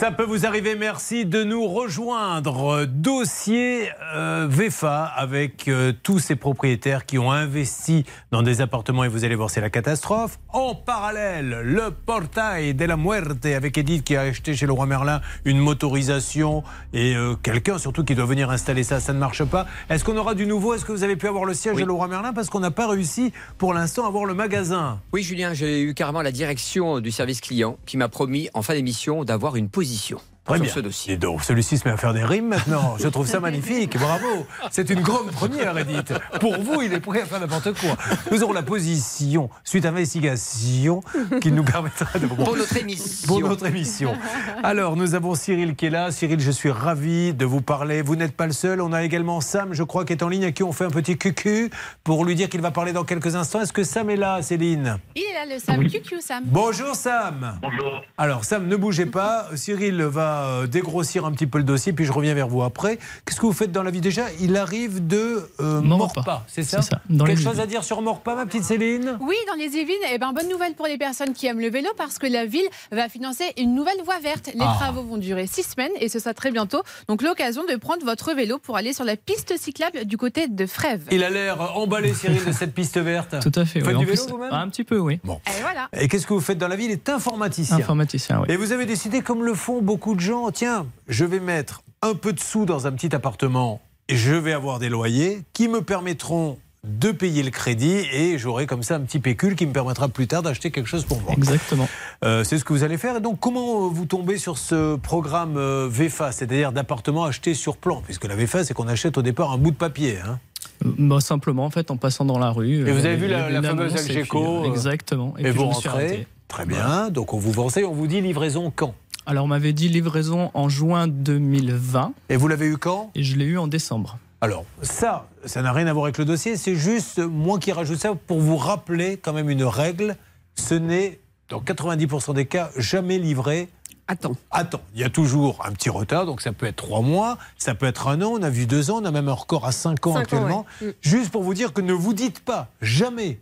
Ça 0.04 0.12
peut 0.12 0.26
vous 0.26 0.46
arriver, 0.46 0.76
merci 0.76 1.26
de 1.26 1.46
nous 1.46 1.66
rejoindre. 1.66 2.84
Dossier 2.84 3.88
euh, 4.14 4.48
VEFA 4.50 5.06
avec 5.06 5.70
euh, 5.70 5.94
tous 6.04 6.20
ces 6.20 6.36
propriétaires 6.36 7.06
qui 7.06 7.18
ont 7.18 7.32
investi 7.32 8.04
dans 8.30 8.44
des 8.44 8.60
appartements 8.60 9.06
et 9.06 9.08
vous 9.08 9.24
allez 9.24 9.36
voir, 9.36 9.50
c'est 9.50 9.62
la 9.62 9.70
catastrophe. 9.70 10.40
En 10.50 10.76
parallèle, 10.76 11.62
le 11.64 11.90
portail 11.92 12.74
de 12.74 12.84
la 12.84 12.98
muerte 12.98 13.46
avec 13.46 13.78
Edith 13.78 14.04
qui 14.04 14.18
a 14.18 14.24
acheté 14.24 14.56
chez 14.56 14.66
le 14.66 14.74
roi 14.74 14.88
Merlin 14.88 15.22
une 15.46 15.60
motorisation 15.60 16.64
et 16.92 17.16
euh, 17.16 17.36
quelqu'un 17.42 17.78
surtout 17.78 18.04
qui 18.04 18.14
doit 18.14 18.26
venir 18.26 18.50
installer 18.50 18.84
ça, 18.84 19.00
ça 19.00 19.14
ne 19.14 19.20
marche 19.20 19.46
pas. 19.46 19.68
Est-ce 19.90 20.04
qu'on 20.04 20.18
aura 20.18 20.36
du 20.36 20.46
nouveau? 20.46 20.74
Est-ce 20.74 20.84
que 20.84 20.92
vous 20.92 21.06
avez 21.06 21.16
pu 21.16 21.30
avoir 21.30 21.46
le 21.46 21.54
siège 21.54 21.78
de 21.78 21.86
le 21.86 21.94
roi 21.94 22.10
Merlin? 22.10 22.34
Parce 22.34 22.50
qu'on 22.50 22.60
n'a 22.60 22.72
pas 22.72 22.90
réussi 22.90 23.32
pour 23.58 23.74
l'instant 23.74 24.04
à 24.04 24.10
avoir 24.10 24.26
le 24.26 24.34
magasin. 24.34 25.00
Oui, 25.14 25.24
Julien, 25.24 25.54
j'ai 25.54 25.82
eu 25.82 25.94
carrément 25.94 26.22
la 26.22 26.34
direction 26.34 27.00
du 27.00 27.12
service 27.12 27.40
client 27.40 27.78
qui 27.86 27.96
m'a 27.96 28.10
promis 28.10 28.50
en 28.54 28.64
fin 28.64 28.74
d'émission 28.74 29.24
d'avoir 29.24 29.56
une 29.56 29.70
position 29.70 29.93
position. 29.94 30.32
Très 30.45 30.56
sur 30.56 30.64
bien. 30.65 30.74
ce 30.74 30.80
dossier. 30.82 31.14
Et 31.14 31.18
donc, 31.18 31.41
celui-ci 31.44 31.78
se 31.78 31.88
met 31.88 31.94
à 31.94 31.98
faire 31.98 32.14
des 32.14 32.24
rimes 32.24 32.49
maintenant. 32.49 32.95
Je 32.99 33.07
trouve 33.07 33.26
ça 33.26 33.40
magnifique. 33.40 33.98
Bravo. 33.98 34.45
C'est 34.72 34.90
une 34.90 34.99
grande 34.99 35.32
première, 35.32 35.78
Edith. 35.78 36.14
Pour 36.41 36.60
vous, 36.60 36.82
il 36.82 36.91
est 36.91 36.99
prêt 36.99 37.22
à 37.22 37.26
faire 37.26 37.40
n'importe 37.40 37.72
quoi. 37.80 37.95
Nous 38.30 38.44
aurons 38.44 38.52
la 38.52 38.64
position 38.64 39.49
suite 39.64 39.86
à 39.86 39.90
investigation 39.90 41.02
qui 41.41 41.52
nous 41.52 41.64
permettra 41.64 42.20
de. 42.20 42.28
Pour 42.28 42.57
notre 42.57 42.76
émission. 42.76 43.28
Pour 43.28 43.40
notre 43.40 43.65
émission. 43.68 44.15
Alors, 44.64 44.98
nous 44.98 45.15
avons 45.15 45.34
Cyril 45.34 45.76
qui 45.76 45.86
est 45.86 45.90
là. 45.90 46.11
Cyril, 46.11 46.41
je 46.41 46.52
suis 46.52 46.72
ravi 46.72 47.34
de 47.34 47.45
vous 47.45 47.61
parler. 47.61 48.02
Vous 48.02 48.18
n'êtes 48.18 48.36
pas 48.36 48.48
le 48.48 48.53
seul. 48.53 48.82
On 48.82 48.91
a 48.91 49.03
également 49.03 49.40
Sam, 49.40 49.74
je 49.74 49.84
crois, 49.84 50.03
qui 50.03 50.11
est 50.11 50.24
en 50.24 50.28
ligne, 50.28 50.44
à 50.44 50.52
qui 50.52 50.64
on 50.64 50.74
fait 50.74 50.86
un 50.86 50.90
petit 50.91 51.18
cucu 51.18 51.70
pour 52.03 52.26
lui 52.26 52.36
dire 52.36 52.49
qu'il 52.49 52.61
va 52.61 52.72
parler 52.72 52.91
dans 52.91 53.06
quelques 53.06 53.36
instants. 53.36 53.61
Est-ce 53.61 53.72
que 53.72 53.86
Sam 53.86 54.10
est 54.10 54.18
là, 54.18 54.41
Céline? 54.41 54.98
Il 55.15 55.22
est 55.22 55.34
là, 55.34 55.53
le 55.56 55.60
Sam. 55.60 55.88
QQ, 55.88 56.20
Sam. 56.20 56.44
Bonjour 56.48 56.95
Sam. 56.95 57.60
Bonjour. 57.61 58.02
Alors 58.18 58.44
Sam, 58.44 58.68
ne 58.68 58.76
bougez 58.76 59.06
pas. 59.06 59.48
Cyril 59.56 60.02
va 60.03 60.32
euh, 60.41 60.68
dégrossir 60.68 61.26
un 61.26 61.31
petit 61.31 61.47
peu 61.47 61.57
le 61.57 61.64
dossier, 61.64 61.93
puis 61.93 62.05
je 62.05 62.11
reviens 62.11 62.34
vers 62.34 62.47
vous 62.47 62.64
après. 62.64 62.97
Qu'est-ce 63.26 63.39
que 63.39 63.45
vous 63.45 63.53
faites 63.53 63.72
dans 63.72 63.84
la 63.84 63.91
vie? 63.91 64.01
Déjà 64.01 64.26
Il 64.39 64.55
arrive 64.57 65.05
de 65.05 65.49
euh, 65.60 65.81
Morpa. 65.81 66.22
Morpa, 66.22 66.43
c'est 66.47 66.64
ça, 66.64 66.81
C'est 66.81 66.89
ça, 66.91 67.01
dans 67.10 67.26
Quelque 67.26 67.41
chose 67.41 67.60
à 67.60 67.65
dire 67.65 67.84
sur 67.84 68.01
Morpa, 68.01 68.35
ma 68.35 68.45
petite 68.45 68.64
Céline? 68.64 69.18
Oui, 69.22 69.35
dans 69.47 69.53
les 69.55 69.65
Yvelines, 69.77 69.95
eh 70.11 70.18
ben, 70.18 70.34
bonne 70.34 70.49
nouvelle 70.49 70.73
pour 70.76 70.88
les 70.88 70.97
personnes 70.97 71.34
qui 71.34 71.47
aiment 71.47 71.60
le 71.60 71.69
vélo 71.69 71.89
parce 71.97 72.18
que 72.19 72.27
la 72.27 72.45
ville 72.45 72.68
va 72.91 73.10
financer 73.10 73.45
une 73.57 73.76
nouvelle 73.76 74.01
voie 74.05 74.19
verte. 74.19 74.49
Les 74.53 74.61
Ah. 74.61 74.76
travaux 74.80 75.03
vont 75.03 75.18
durer 75.18 75.47
six 75.47 75.64
semaines 75.64 75.91
et 75.99 76.10
ce 76.10 76.19
sera 76.19 76.34
très 76.34 76.51
bientôt. 76.51 76.81
Donc 77.07 77.22
l'occasion 77.22 77.64
de 77.69 77.76
prendre 77.76 78.03
votre 78.05 78.34
vélo 78.34 78.57
pour 78.60 78.77
aller 78.77 78.93
sur 78.93 79.03
la 79.05 79.15
piste 79.15 79.57
cyclable 79.57 80.05
du 80.05 80.18
côté 80.18 80.47
de 80.47 80.65
Frèves. 80.65 81.03
Il 81.11 81.23
a 81.23 81.30
l'air 81.30 81.77
emballé, 81.77 82.14
Cyril, 82.14 82.43
de 82.45 82.51
cette 82.51 82.73
piste 82.73 82.97
verte. 82.97 83.35
Tout 83.41 83.51
à 83.60 83.65
fait. 83.65 83.80
Vous 83.80 83.88
oui. 83.88 83.91
faites 83.93 83.99
du 83.99 84.05
vélo 84.05 84.23
plus, 84.23 84.31
vous-même? 84.31 84.53
Un 84.53 84.68
petit 84.69 84.84
peu, 84.84 84.97
oui. 84.99 85.19
Bon. 85.23 85.39
Et 85.47 85.61
voilà. 85.61 85.88
Et 85.93 86.07
qu'est-ce 86.07 86.26
que 86.27 86.34
vous 86.34 86.39
faites 86.41 86.57
dans 86.57 86.68
la 86.68 86.76
vie? 86.76 86.85
Il 86.85 86.91
est 86.91 87.10
informaticien. 87.10 87.77
Informaticien, 87.77 88.41
oui. 88.41 88.47
Et 88.53 88.57
vous 88.57 88.72
avez 88.72 88.85
décidé, 88.85 89.22
comme 89.22 89.43
le 89.43 89.53
font 89.53 89.81
beaucoup 89.81 90.15
de 90.15 90.19
gens, 90.24 90.50
tiens, 90.52 90.88
je 91.08 91.26
vais 91.26 91.40
mettre 91.40 91.84
un 92.02 92.16
peu 92.16 92.34
de 92.34 92.40
sous 92.40 92.66
dans 92.66 92.88
un 92.88 92.91
petit 92.94 93.14
appartement 93.14 93.82
et 94.08 94.16
je 94.16 94.34
vais 94.34 94.54
avoir 94.54 94.80
des 94.80 94.90
loyers 94.90 95.41
qui 95.54 95.68
me 95.68 95.82
permettront 95.82 96.58
de 96.84 97.12
payer 97.12 97.44
le 97.44 97.50
crédit 97.50 98.06
et 98.12 98.38
j'aurai 98.38 98.66
comme 98.66 98.84
ça 98.84 98.95
un 98.95 99.02
petit 99.02 99.20
pécule 99.20 99.56
qui 99.56 99.66
me 99.66 99.72
permettra 99.72 100.10
plus 100.10 100.28
tard 100.28 100.41
d'acheter 100.41 100.72
quelque 100.72 100.88
chose 100.88 101.06
pour 101.06 101.22
moi. 101.22 101.32
Exactement. 101.34 101.88
Euh, 102.26 102.44
c'est 102.44 102.58
ce 102.58 102.66
que 102.66 102.74
vous 102.74 102.84
allez 102.84 102.98
faire. 102.98 103.18
Et 103.18 103.22
donc, 103.22 103.40
comment 103.40 103.88
vous 103.88 104.06
tombez 104.06 104.38
sur 104.38 104.58
ce 104.58 104.95
programme 104.98 105.56
euh, 105.56 105.88
VEFA, 105.90 106.32
c'est-à-dire 106.34 106.74
d'appartements 106.74 107.24
achetés 107.24 107.54
sur 107.54 107.78
plan? 107.78 108.02
Puisque 108.02 108.26
la 108.26 108.36
VEFA, 108.36 108.66
c'est 108.66 108.74
qu'on 108.74 108.88
achète 108.88 109.18
au 109.18 109.22
départ 109.22 109.52
un 109.52 109.58
bout 109.58 109.72
de 109.72 109.78
papier. 109.78 110.18
hein. 110.26 110.40
Bah, 110.84 111.22
simplement, 111.22 111.66
en 111.66 111.70
fait, 111.70 111.90
en 111.91 111.95
passant 111.98 112.26
dans 112.26 112.40
la 112.40 112.50
rue. 112.50 112.86
Et 112.86 112.91
vous 112.91 113.06
euh, 113.06 113.10
avez 113.10 113.16
vu 113.16 113.28
la, 113.28 113.62
fameuse 113.62 113.95
Algeco 113.95 114.66
Exactement. 114.66 115.36
Et, 115.38 115.44
puis, 115.44 115.52
vous 115.52 115.66
rentrez. 115.68 116.28
Très 116.50 116.66
bien. 116.66 117.10
Donc, 117.10 117.34
on 117.34 117.38
vous 117.38 117.54
conseille, 117.54 117.86
on 117.86 117.94
vous 117.94 118.08
dit 118.08 118.22
livraison 118.22 118.72
quand? 118.76 118.94
Alors, 119.26 119.45
on 119.45 119.48
m'avait 119.48 119.74
dit 119.74 119.88
livraison 119.88 120.52
en 120.54 120.68
juin 120.68 121.08
2020. 121.08 122.14
Et 122.30 122.36
vous 122.36 122.48
l'avez 122.48 122.66
eu 122.66 122.78
quand? 122.78 123.12
Et 123.16 123.24
je 123.24 123.38
l'ai 123.38 123.45
eu 123.45 123.58
en 123.58 123.68
décembre. 123.68 124.18
Alors, 124.41 124.66
ça, 124.82 125.28
ça 125.45 125.62
n'a 125.62 125.72
rien 125.72 125.88
à 125.88 125.94
voir 125.94 126.06
avec 126.06 126.18
le 126.18 126.26
dossier, 126.26 126.58
c'est 126.58 126.76
juste 126.76 127.20
moi 127.20 127.60
qui 127.60 127.72
rajoute 127.72 128.00
ça 128.00 128.14
pour 128.16 128.41
vous 128.41 128.58
rappeler 128.58 129.16
quand 129.16 129.32
même 129.32 129.50
une 129.50 129.64
règle. 129.64 130.18
Ce 130.56 130.74
n'est, 130.74 131.22
dans 131.48 131.62
90% 131.62 132.34
des 132.34 132.45
cas, 132.45 132.70
jamais 132.78 133.18
livré 133.20 133.70
Attends. 134.06 134.36
Attends, 134.52 134.82
il 134.94 135.00
y 135.00 135.06
a 135.06 135.10
toujours 135.10 135.66
un 135.66 135.72
petit 135.72 135.90
retard, 135.90 136.26
donc 136.26 136.41
ça 136.41 136.52
peut 136.52 136.66
être 136.66 136.76
trois 136.76 137.00
mois, 137.00 137.38
ça 137.58 137.74
peut 137.74 137.86
être 137.86 138.10
un 138.10 138.22
an, 138.22 138.34
on 138.38 138.44
a 138.44 138.50
vu 138.50 138.66
deux 138.66 138.91
ans, 138.91 139.00
on 139.02 139.06
a 139.06 139.12
même 139.12 139.30
un 139.30 139.34
record 139.34 139.66
à 139.66 139.72
cinq 139.72 140.06
ans 140.08 140.12
Cinq 140.12 140.18
ans, 140.18 140.22
actuellement. 140.22 140.66
ouais. 140.82 140.90
Mm. 140.90 140.94
Juste 141.00 141.32
pour 141.32 141.41
vous 141.41 141.54
dire 141.54 141.72
que 141.72 141.80
ne 141.80 141.94
vous 141.94 142.14
dites 142.14 142.41
pas, 142.41 142.68
jamais, 142.82 143.40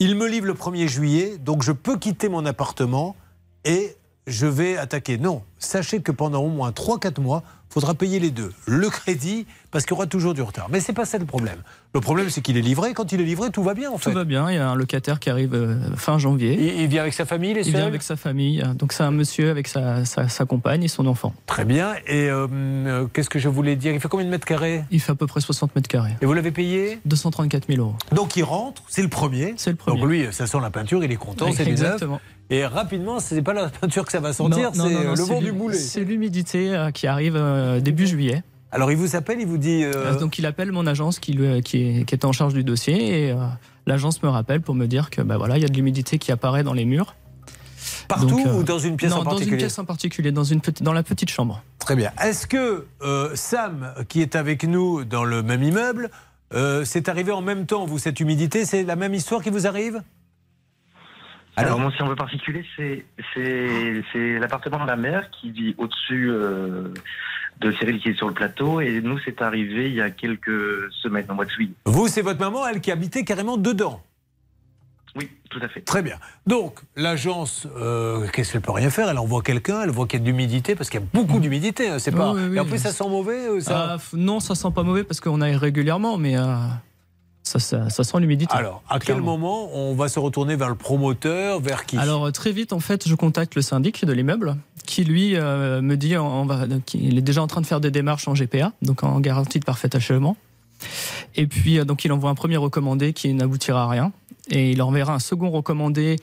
il 0.00 0.16
me 0.16 0.26
livre 0.26 0.46
le 0.46 0.54
1er 0.54 0.88
juillet, 0.88 1.38
donc 1.38 1.62
je 1.62 1.70
peux 1.70 1.96
quitter 1.96 2.28
mon 2.28 2.44
appartement 2.44 3.14
et 3.64 3.94
je 4.26 4.46
vais 4.46 4.76
attaquer. 4.76 5.18
Non, 5.18 5.42
sachez 5.58 6.00
que 6.00 6.12
pendant 6.12 6.42
au 6.42 6.48
moins 6.48 6.70
3-4 6.70 7.20
mois, 7.20 7.42
il 7.70 7.72
faudra 7.72 7.94
payer 7.94 8.20
les 8.20 8.30
deux. 8.30 8.52
Le 8.66 8.88
crédit, 8.90 9.46
parce 9.72 9.84
qu'il 9.84 9.94
y 9.94 9.98
aura 9.98 10.06
toujours 10.06 10.34
du 10.34 10.42
retard. 10.42 10.68
Mais 10.70 10.78
c'est 10.78 10.92
pas 10.92 11.04
ça 11.04 11.18
le 11.18 11.24
problème. 11.24 11.56
Le 11.94 12.00
problème, 12.00 12.30
c'est 12.30 12.40
qu'il 12.42 12.56
est 12.56 12.62
livré. 12.62 12.92
Quand 12.94 13.10
il 13.12 13.20
est 13.20 13.24
livré, 13.24 13.50
tout 13.50 13.62
va 13.64 13.74
bien 13.74 13.90
en 13.90 13.98
fait. 13.98 14.10
Tout 14.10 14.16
va 14.16 14.24
bien, 14.24 14.48
il 14.50 14.54
y 14.54 14.58
a 14.58 14.68
un 14.68 14.74
locataire 14.76 15.18
qui 15.18 15.28
arrive 15.30 15.54
euh, 15.54 15.76
fin 15.96 16.18
janvier. 16.18 16.54
Il, 16.54 16.82
il 16.82 16.86
vient 16.86 17.02
avec 17.02 17.14
sa 17.14 17.24
famille, 17.24 17.54
les 17.54 17.66
Il 17.66 17.74
vient 17.74 17.86
avec 17.86 18.02
sa 18.02 18.14
famille, 18.16 18.62
donc 18.78 18.92
c'est 18.92 19.02
un 19.02 19.10
monsieur 19.10 19.50
avec 19.50 19.66
sa, 19.66 20.04
sa- 20.04 20.28
sa 20.28 20.44
compagne 20.44 20.84
et 20.84 20.88
son 20.88 21.06
enfant. 21.06 21.34
Très 21.46 21.64
bien. 21.64 21.94
Et 22.06 22.28
euh, 22.30 22.46
euh, 22.52 23.06
qu'est-ce 23.12 23.28
que 23.30 23.38
je 23.38 23.48
voulais 23.48 23.74
dire? 23.76 23.92
Il 23.92 24.00
fait 24.00 24.08
combien 24.08 24.26
de 24.26 24.30
mètres 24.30 24.46
carrés? 24.46 24.84
Il 24.92 25.00
fait 25.00 25.12
à 25.12 25.14
peu 25.16 25.26
près 25.26 25.40
60 25.40 25.74
mètres 25.74 25.88
carrés. 25.88 26.12
Et 26.22 26.26
vous 26.26 26.32
l'avez 26.34 26.50
payé? 26.52 27.00
234 27.06 27.66
000 27.68 27.80
euros. 27.82 27.94
Donc 28.12 28.36
il 28.36 28.44
rentre, 28.44 28.82
c'est 28.88 29.02
le 29.02 29.08
premier. 29.08 29.54
C'est 29.56 29.70
le 29.70 29.76
premier. 29.76 29.98
Donc 30.00 30.08
lui, 30.08 30.26
ça 30.32 30.46
sent 30.46 30.58
la 30.60 30.70
peinture, 30.70 31.02
il 31.02 31.10
est 31.10 31.16
content, 31.16 31.50
c'est 31.52 31.66
exactement. 31.66 32.20
Et 32.50 32.66
rapidement, 32.66 33.18
c'est 33.18 33.40
pas 33.40 33.54
la 33.54 33.68
peinture 33.70 34.04
que 34.04 34.12
ça 34.12 34.20
va 34.20 34.32
sentir, 34.34 34.72
Non, 34.74 34.84
non, 34.84 34.90
c'est 34.90 35.04
le 35.04 35.16
c'est 35.16 35.22
vent 35.34 35.40
du 35.40 35.52
boulet. 35.52 35.76
C'est 35.76 36.04
l'humidité 36.04 36.88
qui 36.92 37.06
arrive 37.06 37.40
début 37.80 38.06
juillet. 38.06 38.42
Alors 38.72 38.90
il 38.90 38.96
vous 38.96 39.14
appelle, 39.16 39.38
il 39.40 39.46
vous 39.46 39.58
dit. 39.58 39.84
euh, 39.84 39.92
Euh, 39.94 40.18
Donc 40.18 40.38
il 40.38 40.46
appelle 40.46 40.72
mon 40.72 40.86
agence 40.86 41.18
qui, 41.18 41.32
lui- 41.34 41.60
qui, 41.62 42.00
est, 42.00 42.04
qui 42.04 42.14
est 42.14 42.24
en 42.24 42.32
charge 42.32 42.54
du 42.54 42.64
dossier 42.64 43.26
et 43.26 43.30
euh, 43.32 43.36
l'agence 43.86 44.22
me 44.22 44.28
rappelle 44.30 44.60
pour 44.62 44.74
me 44.74 44.86
dire 44.86 45.10
que 45.10 45.20
bah, 45.22 45.36
voilà, 45.36 45.58
il 45.58 45.62
y 45.62 45.64
a 45.64 45.68
de 45.68 45.74
l'humidité 45.74 46.18
qui 46.18 46.32
apparaît 46.32 46.62
dans 46.64 46.72
les 46.72 46.86
murs. 46.86 47.14
Partout 48.08 48.26
Donc, 48.28 48.46
euh, 48.46 48.54
ou 48.58 48.62
dans 48.62 48.78
une 48.78 48.96
pièce 48.96 49.10
non, 49.10 49.18
en 49.18 49.24
Dans 49.24 49.30
particulier 49.30 49.52
une 49.56 49.58
pièce 49.58 49.78
en 49.78 49.84
particulier, 49.84 50.32
dans, 50.32 50.44
une 50.44 50.60
petite, 50.60 50.82
dans 50.82 50.92
la 50.92 51.02
petite 51.02 51.30
chambre. 51.30 51.62
Très 51.78 51.96
bien. 51.96 52.12
Est-ce 52.22 52.46
que 52.46 52.86
euh, 53.02 53.30
Sam, 53.34 53.92
qui 54.08 54.22
est 54.22 54.36
avec 54.36 54.64
nous 54.64 55.04
dans 55.04 55.24
le 55.24 55.42
même 55.42 55.62
immeuble, 55.62 56.10
euh, 56.54 56.84
c'est 56.84 57.08
arrivé 57.08 57.32
en 57.32 57.42
même 57.42 57.66
temps, 57.66 57.84
vous, 57.84 57.98
cette 57.98 58.20
humidité? 58.20 58.64
C'est 58.64 58.84
la 58.84 58.96
même 58.96 59.14
histoire 59.14 59.42
qui 59.42 59.50
vous 59.50 59.66
arrive? 59.66 60.02
Alors, 61.56 61.78
moi, 61.78 61.92
si 61.94 62.02
on 62.02 62.08
veut 62.08 62.16
particulier, 62.16 62.64
c'est 62.76 64.38
l'appartement 64.38 64.82
de 64.82 64.86
la 64.88 64.96
mère 64.96 65.28
qui 65.30 65.50
vit 65.50 65.74
au-dessus 65.76 66.30
euh, 66.30 66.88
de 67.62 67.72
Cyril 67.72 68.00
qui 68.00 68.10
est 68.10 68.16
sur 68.16 68.28
le 68.28 68.34
plateau. 68.34 68.80
Et 68.80 69.00
nous, 69.00 69.18
c'est 69.24 69.40
arrivé 69.42 69.88
il 69.88 69.94
y 69.94 70.00
a 70.00 70.10
quelques 70.10 70.90
semaines, 71.02 71.26
au 71.30 71.34
mois 71.34 71.44
de 71.44 71.50
juillet. 71.50 71.72
Vous, 71.86 72.08
c'est 72.08 72.22
votre 72.22 72.40
maman, 72.40 72.66
elle 72.66 72.80
qui 72.80 72.90
habitait 72.90 73.24
carrément 73.24 73.56
dedans 73.56 74.00
Oui, 75.16 75.28
tout 75.50 75.60
à 75.62 75.68
fait. 75.68 75.80
Très 75.82 76.02
bien. 76.02 76.16
Donc, 76.46 76.80
l'agence, 76.96 77.66
euh, 77.76 78.26
qu'est-ce 78.32 78.52
qu'elle 78.52 78.62
peut 78.62 78.72
rien 78.72 78.90
faire? 78.90 79.08
Elle 79.08 79.18
envoie 79.18 79.42
quelqu'un, 79.42 79.82
elle 79.82 79.90
voit 79.90 80.06
qu'il 80.06 80.18
y 80.18 80.22
a 80.22 80.24
de 80.24 80.30
l'humidité, 80.30 80.74
parce 80.74 80.90
qu'il 80.90 81.00
y 81.00 81.02
a 81.02 81.06
beaucoup 81.12 81.38
d'humidité. 81.38 81.88
hein, 81.88 81.98
c'est 81.98 82.12
pas... 82.12 82.32
Oui, 82.32 82.40
oui, 82.42 82.48
oui. 82.50 82.56
Et 82.56 82.60
en 82.60 82.64
plus, 82.64 82.78
ça 82.78 82.92
sent 82.92 83.08
mauvais 83.08 83.48
euh, 83.48 83.60
ça... 83.60 83.96
Ah, 83.96 83.98
non, 84.14 84.40
ça 84.40 84.54
sent 84.54 84.70
pas 84.74 84.82
mauvais 84.82 85.04
parce 85.04 85.20
qu'on 85.20 85.40
aille 85.40 85.56
régulièrement, 85.56 86.16
mais 86.16 86.38
euh, 86.38 86.54
ça, 87.42 87.58
ça, 87.58 87.90
ça 87.90 88.04
sent 88.04 88.20
l'humidité. 88.20 88.54
Alors, 88.56 88.82
à 88.88 88.94
quel 88.98 89.16
clairement. 89.16 89.36
moment 89.36 89.68
on 89.74 89.94
va 89.94 90.08
se 90.08 90.18
retourner 90.18 90.56
vers 90.56 90.68
le 90.68 90.76
promoteur, 90.76 91.60
vers 91.60 91.84
qui? 91.84 91.98
Alors 91.98 92.30
très 92.32 92.52
vite, 92.52 92.72
en 92.72 92.80
fait, 92.80 93.06
je 93.06 93.14
contacte 93.14 93.54
le 93.56 93.62
syndic 93.62 94.04
de 94.04 94.12
l'immeuble 94.12 94.56
qui 94.86 95.04
lui 95.04 95.36
euh, 95.36 95.80
me 95.82 95.96
dit 95.96 96.16
on 96.16 96.44
va, 96.46 96.64
est 96.64 97.20
déjà 97.20 97.42
en 97.42 97.46
train 97.46 97.60
de 97.60 97.66
faire 97.66 97.80
des 97.80 97.90
démarches 97.90 98.28
en 98.28 98.34
GPA, 98.34 98.72
donc 98.82 99.02
en 99.04 99.20
garantie 99.20 99.60
de 99.60 99.64
parfait 99.64 99.94
achèvement. 99.94 100.36
Et 101.36 101.46
puis 101.46 101.78
euh, 101.78 101.84
donc 101.84 102.04
il 102.04 102.12
envoie 102.12 102.30
un 102.30 102.34
premier 102.34 102.56
recommandé 102.56 103.12
qui 103.12 103.32
n'aboutira 103.34 103.84
à 103.84 103.88
rien. 103.88 104.12
Et 104.50 104.72
il 104.72 104.82
enverra 104.82 105.14
un 105.14 105.20
second 105.20 105.50
recommandé 105.50 106.16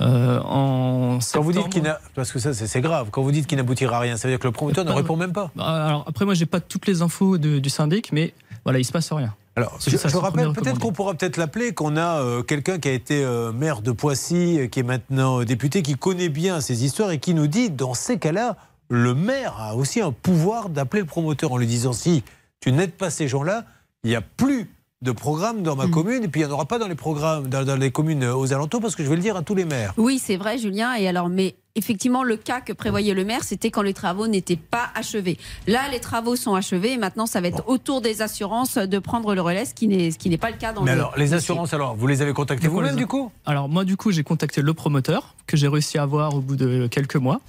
euh, 0.00 0.40
en 0.40 1.20
Quand 1.32 1.40
vous 1.40 1.52
dites 1.52 1.62
septembre. 1.62 1.68
qu'il 1.72 1.82
n'a... 1.84 2.00
Parce 2.16 2.32
que 2.32 2.40
ça, 2.40 2.52
c'est 2.52 2.80
grave. 2.80 3.08
Quand 3.12 3.22
vous 3.22 3.30
dites 3.30 3.46
qu'il 3.46 3.56
n'aboutira 3.58 3.96
à 3.98 4.00
rien, 4.00 4.16
ça 4.16 4.26
veut 4.26 4.32
dire 4.34 4.40
que 4.40 4.48
le 4.48 4.52
promoteur 4.52 4.84
ne 4.84 4.90
répond 4.90 5.14
même 5.14 5.32
pas. 5.32 5.52
Bah, 5.54 5.86
Alors 5.86 6.04
après, 6.08 6.24
moi, 6.24 6.34
j'ai 6.34 6.46
pas 6.46 6.58
toutes 6.58 6.88
les 6.88 7.00
infos 7.00 7.38
de- 7.38 7.60
du 7.60 7.70
syndic, 7.70 8.10
mais 8.10 8.34
voilà, 8.64 8.80
il 8.80 8.84
se 8.84 8.90
passe 8.90 9.12
rien. 9.12 9.32
Alors, 9.60 9.78
je, 9.86 10.16
rappelle 10.16 10.52
peut-être 10.54 10.78
qu'on 10.78 10.92
pourra 10.92 11.12
peut-être 11.12 11.36
l'appeler, 11.36 11.74
qu'on 11.74 11.98
a 11.98 12.22
euh, 12.22 12.42
quelqu'un 12.42 12.78
qui 12.78 12.88
a 12.88 12.92
été 12.92 13.22
euh, 13.22 13.52
maire 13.52 13.82
de 13.82 13.92
Poissy, 13.92 14.58
euh, 14.58 14.66
qui 14.68 14.80
est 14.80 14.84
maintenant 14.84 15.42
député, 15.42 15.82
qui 15.82 15.96
connaît 15.96 16.30
bien 16.30 16.62
ces 16.62 16.82
histoires 16.82 17.10
et 17.10 17.18
qui 17.18 17.34
nous 17.34 17.46
dit, 17.46 17.68
dans 17.68 17.92
ces 17.92 18.18
cas-là, 18.18 18.56
le 18.88 19.14
maire 19.14 19.56
a 19.60 19.76
aussi 19.76 20.00
un 20.00 20.12
pouvoir 20.12 20.70
d'appeler 20.70 21.02
le 21.02 21.06
promoteur 21.06 21.52
en 21.52 21.58
lui 21.58 21.66
disant 21.66 21.92
si 21.92 22.24
tu 22.60 22.72
n'aides 22.72 22.94
pas 22.94 23.10
ces 23.10 23.28
gens-là, 23.28 23.66
il 24.02 24.10
n'y 24.10 24.16
a 24.16 24.22
plus 24.22 24.70
de 25.02 25.12
programme 25.12 25.62
dans 25.62 25.76
ma 25.76 25.86
Mm. 25.86 25.90
commune 25.92 26.24
et 26.24 26.28
puis 26.28 26.42
il 26.42 26.44
n'y 26.46 26.50
en 26.50 26.54
aura 26.54 26.66
pas 26.66 26.78
dans 26.78 26.86
les 26.86 26.94
programmes, 26.94 27.46
dans, 27.48 27.64
dans 27.64 27.76
les 27.76 27.90
communes 27.90 28.22
aux 28.24 28.52
alentours 28.52 28.82
parce 28.82 28.94
que 28.94 29.02
je 29.02 29.08
vais 29.08 29.16
le 29.16 29.22
dire 29.22 29.34
à 29.34 29.40
tous 29.42 29.54
les 29.54 29.64
maires. 29.64 29.94
Oui, 29.96 30.18
c'est 30.22 30.36
vrai, 30.36 30.58
Julien. 30.58 30.92
Et 30.94 31.08
alors, 31.08 31.30
mais 31.30 31.54
effectivement, 31.74 32.22
le 32.22 32.36
cas 32.36 32.60
que 32.60 32.74
prévoyait 32.74 33.14
le 33.14 33.24
maire, 33.24 33.42
c'était 33.42 33.70
quand 33.70 33.80
les 33.80 33.94
travaux 33.94 34.26
n'étaient 34.26 34.56
pas 34.56 34.90
achevés. 34.94 35.38
Là, 35.66 35.80
les 35.90 36.00
travaux 36.00 36.36
sont 36.36 36.54
achevés. 36.54 36.92
Et 36.92 36.98
maintenant, 36.98 37.24
ça 37.24 37.40
va 37.40 37.48
être 37.48 37.66
autour 37.66 38.02
des 38.02 38.20
assurances 38.20 38.76
de 38.76 38.98
prendre 38.98 39.34
le 39.34 39.40
relais, 39.40 39.64
ce 39.64 39.72
qui 39.72 39.88
n'est 39.88 40.10
ce 40.10 40.18
qui 40.18 40.28
n'est 40.28 40.36
pas 40.36 40.50
le 40.50 40.58
cas 40.58 40.74
dans 40.74 40.82
Mais 40.82 40.92
le. 40.92 40.98
alors, 40.98 41.14
les 41.16 41.32
assurances, 41.32 41.72
alors, 41.72 41.96
vous 41.96 42.06
les 42.06 42.20
avez 42.20 42.34
contactées 42.34 42.68
vous-même 42.68 42.96
du 42.96 43.06
coup? 43.06 43.32
Alors 43.46 43.70
moi 43.70 43.84
du 43.86 43.96
coup 43.96 44.10
j'ai 44.10 44.22
contacté 44.22 44.60
le 44.60 44.74
promoteur 44.74 45.34
que 45.46 45.56
j'ai 45.56 45.68
réussi 45.68 45.96
à 45.96 46.02
avoir 46.02 46.34
au 46.34 46.40
bout 46.40 46.56
de 46.56 46.88
quelques 46.88 47.16
mois, 47.16 47.40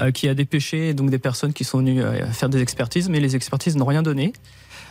euh, 0.00 0.10
qui 0.10 0.28
a 0.28 0.34
dépêché 0.34 0.94
donc 0.94 1.10
des 1.10 1.18
personnes 1.20 1.52
qui 1.52 1.62
sont 1.62 1.78
venues 1.78 2.02
euh, 2.02 2.26
faire 2.32 2.48
des 2.48 2.60
expertises, 2.60 3.08
mais 3.08 3.20
les 3.20 3.36
expertises 3.36 3.76
n'ont 3.76 3.84
rien 3.86 4.02
donné. 4.02 4.32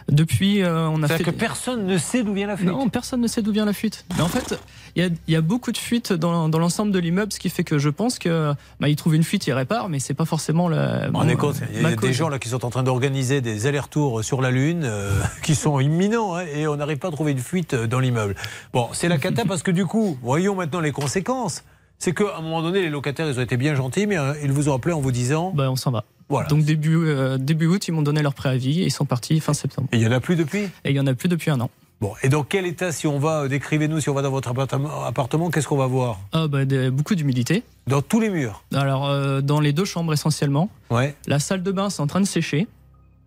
Depuis, 0.09 0.61
euh, 0.61 0.87
on 0.87 1.01
a 1.01 1.07
fait. 1.07 1.15
C'est-à-dire 1.17 1.33
que 1.33 1.39
personne 1.39 1.85
ne 1.87 1.97
sait 1.97 2.23
d'où 2.23 2.33
vient 2.33 2.47
la 2.47 2.57
fuite. 2.57 2.69
Non, 2.69 2.89
personne 2.89 3.21
ne 3.21 3.27
sait 3.27 3.41
d'où 3.41 3.51
vient 3.51 3.65
la 3.65 3.73
fuite. 3.73 4.05
Mais 4.15 4.21
en 4.21 4.27
fait, 4.27 4.59
il 4.95 5.03
y 5.03 5.05
a, 5.05 5.09
il 5.27 5.33
y 5.33 5.35
a 5.35 5.41
beaucoup 5.41 5.71
de 5.71 5.77
fuites 5.77 6.13
dans, 6.13 6.47
dans 6.47 6.59
l'ensemble 6.59 6.91
de 6.91 6.99
l'immeuble, 6.99 7.33
ce 7.33 7.39
qui 7.39 7.49
fait 7.49 7.63
que 7.63 7.79
je 7.79 7.89
pense 7.89 8.19
que 8.19 8.53
bah, 8.79 8.87
ils 8.87 8.95
trouvent 8.95 9.15
une 9.15 9.23
fuite, 9.23 9.47
ils 9.47 9.53
réparent, 9.53 9.89
mais 9.89 9.99
c'est 9.99 10.13
pas 10.13 10.25
forcément 10.25 10.69
la. 10.69 11.09
On 11.13 11.27
est 11.27 11.35
compte, 11.35 11.55
il 11.73 11.81
y 11.81 11.85
a 11.85 11.95
des 11.95 12.13
gens 12.13 12.29
là 12.29 12.37
qui 12.39 12.49
sont 12.49 12.65
en 12.65 12.69
train 12.69 12.83
d'organiser 12.83 13.41
des 13.41 13.65
allers-retours 13.65 14.23
sur 14.23 14.41
la 14.41 14.51
Lune 14.51 14.83
euh, 14.85 15.19
qui 15.43 15.55
sont 15.55 15.79
imminents 15.79 16.35
hein, 16.35 16.45
et 16.53 16.67
on 16.67 16.75
n'arrive 16.75 16.97
pas 16.97 17.07
à 17.07 17.11
trouver 17.11 17.31
une 17.31 17.39
fuite 17.39 17.73
euh, 17.73 17.87
dans 17.87 17.99
l'immeuble. 17.99 18.35
Bon, 18.73 18.89
c'est 18.93 19.07
la 19.07 19.17
cata 19.17 19.43
parce 19.45 19.63
que 19.63 19.71
du 19.71 19.85
coup, 19.85 20.17
voyons 20.21 20.55
maintenant 20.55 20.81
les 20.81 20.91
conséquences. 20.91 21.63
C'est 21.99 22.13
qu'à 22.13 22.37
un 22.37 22.41
moment 22.41 22.61
donné, 22.61 22.81
les 22.81 22.89
locataires, 22.89 23.27
ils 23.29 23.39
ont 23.39 23.43
été 23.43 23.57
bien 23.57 23.73
gentils, 23.75 24.05
mais 24.07 24.17
euh, 24.17 24.33
ils 24.43 24.51
vous 24.51 24.69
ont 24.69 24.73
appelé 24.75 24.93
en 24.93 24.99
vous 25.01 25.11
disant. 25.11 25.51
Bah, 25.55 25.69
on 25.71 25.75
s'en 25.75 25.91
va. 25.91 26.03
Voilà. 26.29 26.47
Donc 26.47 26.63
début, 26.63 26.95
euh, 26.97 27.37
début 27.37 27.67
août, 27.67 27.87
ils 27.87 27.91
m'ont 27.91 28.01
donné 28.01 28.21
leur 28.21 28.33
préavis 28.33 28.81
et 28.81 28.85
ils 28.85 28.91
sont 28.91 29.05
partis 29.05 29.39
fin 29.39 29.53
septembre. 29.53 29.87
Et 29.91 29.97
il 29.97 30.03
y 30.03 30.07
en 30.07 30.11
a 30.11 30.19
plus 30.19 30.35
depuis? 30.35 30.63
Et 30.83 30.89
il 30.89 30.95
y 30.95 30.99
en 30.99 31.07
a 31.07 31.13
plus 31.13 31.29
depuis 31.29 31.51
un 31.51 31.59
an. 31.61 31.69
Bon, 32.01 32.11
et 32.23 32.29
dans 32.29 32.43
quel 32.43 32.65
état, 32.65 32.91
si 32.91 33.07
on 33.07 33.19
va, 33.19 33.43
euh, 33.43 33.47
décrivez-nous, 33.47 34.01
si 34.01 34.09
on 34.09 34.13
va 34.13 34.21
dans 34.21 34.29
votre 34.31 34.49
appartement, 34.49 35.03
appartement 35.05 35.49
qu'est-ce 35.49 35.67
qu'on 35.67 35.77
va 35.77 35.87
voir? 35.87 36.19
Ah, 36.33 36.47
bah, 36.47 36.65
des- 36.65 36.89
beaucoup 36.91 37.15
d'humidité. 37.15 37.63
Dans 37.87 38.01
tous 38.01 38.19
les 38.19 38.29
murs? 38.29 38.63
Alors, 38.73 39.05
euh, 39.07 39.39
dans 39.41 39.61
les 39.61 39.71
deux 39.71 39.85
chambres 39.85 40.11
essentiellement. 40.11 40.69
Ouais. 40.89 41.15
La 41.27 41.39
salle 41.39 41.63
de 41.63 41.71
bain, 41.71 41.89
c'est 41.89 42.01
en 42.01 42.07
train 42.07 42.19
de 42.21 42.25
sécher. 42.25 42.67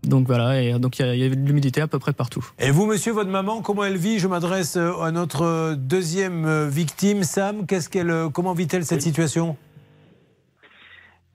Donc 0.09 0.26
voilà, 0.26 0.62
et 0.62 0.72
donc 0.78 0.98
il 0.98 1.05
y 1.05 1.09
a- 1.09 1.14
il 1.14 1.20
y, 1.20 1.24
a 1.24 1.28
de 1.28 1.35
l'humidité 1.35 1.82
à 1.82 1.86
peu 1.86 1.98
près 1.98 2.14
partout. 2.14 2.43
Et 2.59 2.70
vous, 2.70 2.86
monsieur, 2.86 3.12
votre 3.12 3.28
maman, 3.28 3.60
comment 3.60 3.85
elle 3.85 3.98
vit? 3.98 4.18
Je 4.18 4.26
m'adresse 4.26 4.76
euh, 4.76 5.02
à 5.02 5.10
notre 5.10 5.43
euh, 5.43 5.74
deuxième 5.76 6.47
euh, 6.47 6.66
victime, 6.66 7.24
Sam. 7.24 7.66
Qu'est-ce 7.66 7.90
qu'elle, 7.90 8.12
comment 8.32 8.55
vit-elle 8.55 8.85
cette 8.86 9.02
situation? 9.02 9.56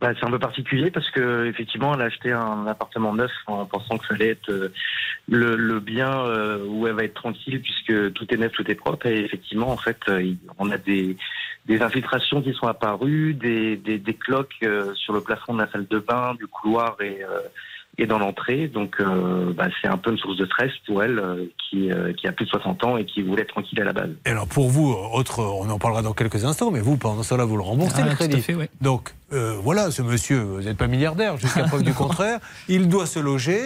Bah, 0.01 0.09
c'est 0.19 0.25
un 0.25 0.31
peu 0.31 0.39
particulier 0.39 0.89
parce 0.89 1.09
que 1.11 1.45
effectivement, 1.45 1.93
elle 1.93 2.01
a 2.01 2.05
acheté 2.05 2.31
un 2.31 2.65
appartement 2.65 3.13
neuf 3.13 3.31
en 3.47 3.65
pensant 3.65 3.97
que 3.99 4.07
ça 4.07 4.15
allait 4.15 4.29
être 4.31 4.49
euh, 4.49 4.73
le, 5.29 5.55
le 5.55 5.79
bien 5.79 6.11
euh, 6.25 6.65
où 6.67 6.87
elle 6.87 6.95
va 6.95 7.03
être 7.03 7.13
tranquille 7.13 7.61
puisque 7.61 8.11
tout 8.13 8.25
est 8.33 8.37
neuf, 8.37 8.51
tout 8.53 8.69
est 8.69 8.75
propre. 8.75 9.05
Et 9.05 9.19
effectivement, 9.19 9.69
en 9.69 9.77
fait, 9.77 9.99
euh, 10.09 10.33
on 10.57 10.71
a 10.71 10.77
des, 10.79 11.15
des 11.67 11.81
infiltrations 11.83 12.41
qui 12.41 12.53
sont 12.53 12.67
apparues, 12.67 13.35
des, 13.35 13.77
des, 13.77 13.99
des 13.99 14.13
cloques 14.15 14.65
sur 14.95 15.13
le 15.13 15.21
plafond 15.21 15.53
de 15.53 15.59
la 15.61 15.71
salle 15.71 15.85
de 15.87 15.99
bain, 15.99 16.33
du 16.33 16.47
couloir 16.47 16.97
et, 16.99 17.23
euh, 17.23 17.39
et 17.97 18.05
dans 18.07 18.17
l'entrée. 18.19 18.67
Donc, 18.67 18.95
euh, 18.99 19.53
bah, 19.53 19.67
c'est 19.81 19.87
un 19.87 19.97
peu 19.97 20.11
une 20.11 20.17
source 20.17 20.37
de 20.37 20.45
stress 20.45 20.71
pour 20.87 21.03
elle 21.03 21.19
euh, 21.19 21.45
qui, 21.69 21.91
euh, 21.91 22.13
qui 22.13 22.27
a 22.27 22.31
plus 22.31 22.45
de 22.45 22.49
60 22.49 22.83
ans 22.83 22.97
et 22.97 23.05
qui 23.05 23.21
voulait 23.21 23.43
être 23.43 23.49
tranquille 23.49 23.79
à 23.81 23.85
la 23.85 23.93
base. 23.93 24.09
Et 24.25 24.29
alors 24.29 24.47
pour 24.47 24.69
vous, 24.69 24.95
autre, 25.13 25.39
on 25.43 25.69
en 25.69 25.79
parlera 25.79 26.01
dans 26.01 26.13
quelques 26.13 26.43
instants, 26.45 26.71
mais 26.71 26.81
vous, 26.81 26.97
pendant 26.97 27.23
cela, 27.23 27.45
vous 27.45 27.57
le 27.57 27.63
remboursez 27.63 27.97
Ah, 27.99 28.05
le 28.05 28.09
tout 28.11 28.15
crédit. 28.17 28.37
à 28.37 28.41
fait, 28.41 28.55
ouais. 28.55 28.69
Donc 28.81 29.13
euh, 29.31 29.57
voilà, 29.61 29.91
ce 29.91 30.01
monsieur, 30.01 30.39
vous 30.39 30.61
n'êtes 30.61 30.77
pas 30.77 30.87
milliardaire, 30.87 31.37
jusqu'à 31.37 31.63
preuve 31.63 31.83
du 31.83 31.93
contraire, 31.95 32.39
il 32.67 32.89
doit 32.89 33.05
se 33.05 33.19
loger. 33.19 33.59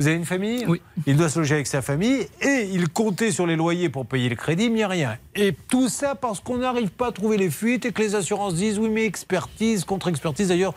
Vous 0.00 0.08
avez 0.08 0.16
une 0.16 0.24
famille? 0.24 0.64
Oui. 0.66 0.80
Il 1.06 1.16
doit 1.16 1.28
se 1.28 1.38
loger 1.38 1.54
avec 1.54 1.68
sa 1.68 1.80
famille 1.80 2.26
et 2.42 2.68
il 2.72 2.88
comptait 2.88 3.30
sur 3.30 3.46
les 3.46 3.54
loyers 3.54 3.88
pour 3.88 4.06
payer 4.06 4.28
le 4.28 4.34
crédit, 4.34 4.64
mais 4.64 4.70
il 4.70 4.74
n'y 4.78 4.82
a 4.82 4.88
rien. 4.88 5.16
Et 5.36 5.54
tout 5.70 5.88
ça 5.88 6.16
parce 6.16 6.40
qu'on 6.40 6.56
n'arrive 6.58 6.90
pas 6.90 7.08
à 7.08 7.12
trouver 7.12 7.36
les 7.36 7.48
fuites 7.48 7.86
et 7.86 7.92
que 7.92 8.02
les 8.02 8.16
assurances 8.16 8.56
disent 8.56 8.80
oui, 8.80 8.88
mais 8.88 9.04
expertise, 9.04 9.84
contre-expertise. 9.84 10.48
D'ailleurs, 10.48 10.74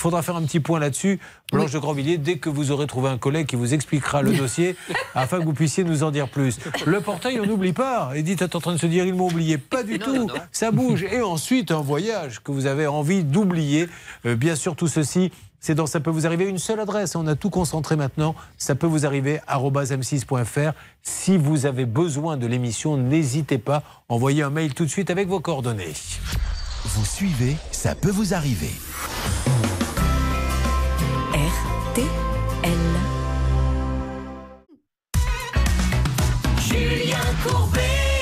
il 0.00 0.02
faudra 0.02 0.22
faire 0.22 0.36
un 0.36 0.42
petit 0.44 0.60
point 0.60 0.80
là-dessus. 0.80 1.20
Blanche 1.52 1.72
de 1.72 1.78
Grandvilliers, 1.78 2.16
dès 2.16 2.38
que 2.38 2.48
vous 2.48 2.70
aurez 2.70 2.86
trouvé 2.86 3.10
un 3.10 3.18
collègue 3.18 3.44
qui 3.44 3.56
vous 3.56 3.74
expliquera 3.74 4.22
le 4.22 4.32
dossier, 4.38 4.74
afin 5.14 5.40
que 5.40 5.44
vous 5.44 5.52
puissiez 5.52 5.84
nous 5.84 6.04
en 6.04 6.10
dire 6.10 6.26
plus. 6.30 6.58
Le 6.86 7.02
portail, 7.02 7.38
on 7.38 7.44
n'oublie 7.44 7.74
pas. 7.74 8.12
Edith 8.14 8.40
est 8.40 8.54
en 8.56 8.60
train 8.60 8.72
de 8.72 8.78
se 8.78 8.86
dire, 8.86 9.04
ils 9.04 9.12
m'ont 9.12 9.26
oublié. 9.26 9.58
Pas 9.58 9.82
du 9.82 9.98
tout. 9.98 10.30
Ça 10.52 10.70
bouge. 10.70 11.02
Et 11.02 11.20
ensuite, 11.20 11.70
un 11.70 11.82
voyage 11.82 12.42
que 12.42 12.50
vous 12.50 12.64
avez 12.64 12.86
envie 12.86 13.24
d'oublier. 13.24 13.90
Euh, 14.24 14.36
bien 14.36 14.56
sûr, 14.56 14.74
tout 14.74 14.88
ceci. 14.88 15.32
C'est 15.60 15.74
dans 15.74 15.86
Ça 15.86 16.00
peut 16.00 16.08
vous 16.08 16.24
arriver 16.24 16.46
une 16.46 16.56
seule 16.56 16.80
adresse. 16.80 17.14
On 17.14 17.26
a 17.26 17.34
tout 17.34 17.50
concentré 17.50 17.94
maintenant. 17.94 18.34
Ça 18.56 18.74
peut 18.74 18.86
vous 18.86 19.04
arriver 19.04 19.40
m6.fr. 19.48 20.72
Si 21.02 21.36
vous 21.36 21.66
avez 21.66 21.84
besoin 21.84 22.38
de 22.38 22.46
l'émission, 22.46 22.96
n'hésitez 22.96 23.58
pas. 23.58 23.82
Envoyez 24.08 24.44
un 24.44 24.50
mail 24.50 24.72
tout 24.72 24.86
de 24.86 24.90
suite 24.90 25.10
avec 25.10 25.28
vos 25.28 25.40
coordonnées. 25.40 25.92
vous 26.86 27.04
suivez, 27.04 27.58
ça 27.70 27.94
peut 27.94 28.10
vous 28.10 28.32
arriver. 28.32 28.70
RTL. 31.90 32.29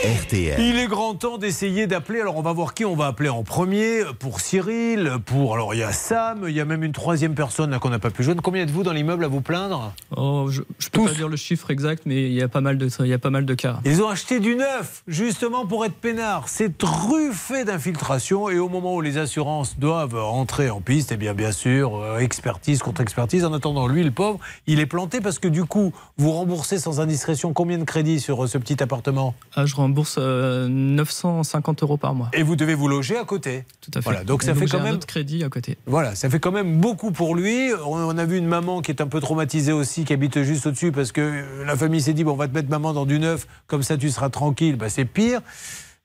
RTL. 0.09 0.59
Il 0.59 0.79
est 0.79 0.87
grand 0.87 1.15
temps 1.15 1.37
d'essayer 1.37 1.87
d'appeler. 1.87 2.23
Alors, 2.23 2.39
on 2.39 2.43
va 2.43 2.55
voir 2.55 2.73
qui 2.73 2.87
on 2.87 2.97
va 2.97 3.09
appeler 3.09 3.29
en 3.29 3.43
premier. 3.43 4.05
Pour 4.19 4.41
Cyril, 4.41 5.13
pour. 5.27 5.53
Alors, 5.53 5.75
il 5.75 5.81
y 5.81 5.83
a 5.83 5.93
Sam, 5.93 6.47
il 6.49 6.55
y 6.55 6.61
a 6.63 6.65
même 6.65 6.83
une 6.83 6.93
troisième 6.93 7.35
personne 7.35 7.79
qu'on 7.79 7.91
n'a 7.91 7.99
pas 7.99 8.09
pu 8.09 8.23
joindre. 8.23 8.41
Combien 8.41 8.63
êtes-vous 8.63 8.85
dans 8.85 8.95
l'immeuble 8.95 9.27
à 9.27 9.29
vous 9.29 9.43
plaindre? 9.43 9.93
Oh, 10.17 10.47
je 10.49 10.61
ne 10.61 10.91
peux 10.91 11.05
pas 11.05 11.13
dire 11.13 11.29
le 11.29 11.37
chiffre 11.37 11.71
exact, 11.71 12.05
mais 12.07 12.23
il 12.23 12.33
y 12.33 12.41
a 12.41 12.49
pas 12.49 12.63
mal 12.63 12.79
de, 12.79 12.89
il 13.01 13.07
y 13.07 13.13
a 13.13 13.19
pas 13.19 13.29
mal 13.29 13.45
de 13.45 13.53
cas. 13.53 13.81
Ils 13.85 14.03
ont 14.03 14.09
acheté 14.09 14.41
du 14.41 14.57
neuf, 14.57 15.03
justement 15.09 15.67
pour 15.67 15.85
être 15.85 15.97
peinards. 15.97 16.49
C'est 16.49 16.79
truffé 16.79 17.67
d'infiltration. 17.67 18.49
Et 18.49 18.59
au 18.59 18.71
moment 18.71 18.95
où 18.95 19.03
les 19.03 19.19
assurances 19.19 19.79
doivent 19.79 20.17
entrer 20.17 20.71
en 20.71 20.81
piste, 20.81 21.13
eh 21.13 21.19
bien, 21.19 21.35
bien 21.35 21.53
sûr, 21.53 21.97
euh, 21.97 22.19
expertise 22.21 22.79
contre 22.79 23.03
expertise. 23.03 23.45
En 23.45 23.53
attendant, 23.53 23.87
lui, 23.87 24.05
le 24.05 24.11
pauvre, 24.11 24.39
il 24.67 24.81
est 24.81 24.87
planté 24.87 25.21
parce 25.21 25.39
que 25.39 25.49
du 25.49 25.65
coup, 25.65 25.93
vous 26.17 26.33
remboursez 26.33 26.79
sans 26.79 26.99
indiscrétion 26.99 27.53
combien 27.53 27.77
de 27.77 27.85
crédits 27.85 28.21
sur 28.21 28.45
euh, 28.45 28.47
ce 28.47 28.57
petit 28.57 28.83
appartement? 28.83 29.35
Ah, 29.55 29.67
je 29.67 29.77
rembourse 29.77 29.98
euh, 30.19 30.69
950 30.69 31.83
euros 31.83 31.97
par 31.97 32.15
mois. 32.15 32.31
Et 32.33 32.43
vous 32.43 32.57
devez 32.57 32.75
vous 32.75 32.89
loger 32.89 33.17
à 33.17 33.25
côté. 33.25 33.65
Tout 33.81 33.91
à 33.95 34.01
fait. 34.01 34.05
Voilà, 34.05 34.25
donc 34.25 34.43
ça 34.43 34.55
fait 34.55 34.67
quand 34.67 34.79
un 34.79 34.85
même. 34.85 34.95
autre 34.95 35.07
crédit 35.07 35.45
à 35.45 35.49
côté. 35.49 35.77
Voilà, 35.87 36.15
ça 36.15 36.29
fait 36.31 36.41
quand 36.41 36.53
même 36.53 36.81
beaucoup 36.81 37.11
pour 37.11 37.35
lui. 37.35 37.71
On 37.87 38.17
a 38.17 38.25
vu 38.25 38.39
une 38.39 38.47
maman 38.47 38.81
qui 38.83 38.91
est 38.91 39.01
un 39.01 39.07
peu 39.07 39.21
traumatisée 39.21 39.73
aussi, 39.73 40.05
qui 40.05 40.13
habite 40.13 40.43
juste 40.43 40.67
au-dessus, 40.67 40.93
parce 40.93 41.13
que 41.13 41.21
euh, 41.21 41.65
la 41.65 41.77
famille 41.77 42.01
s'est 42.01 42.13
dit 42.13 42.25
bon, 42.25 42.33
on 42.33 42.37
va 42.37 42.49
te 42.49 42.55
mettre 42.55 42.69
maman 42.71 42.93
dans 42.93 43.07
du 43.07 43.19
neuf, 43.19 43.47
comme 43.67 43.83
ça 43.83 43.97
tu 43.97 44.11
seras 44.11 44.31
tranquille. 44.31 44.77
Bah, 44.77 44.89
c'est 44.89 45.05
pire. 45.05 45.41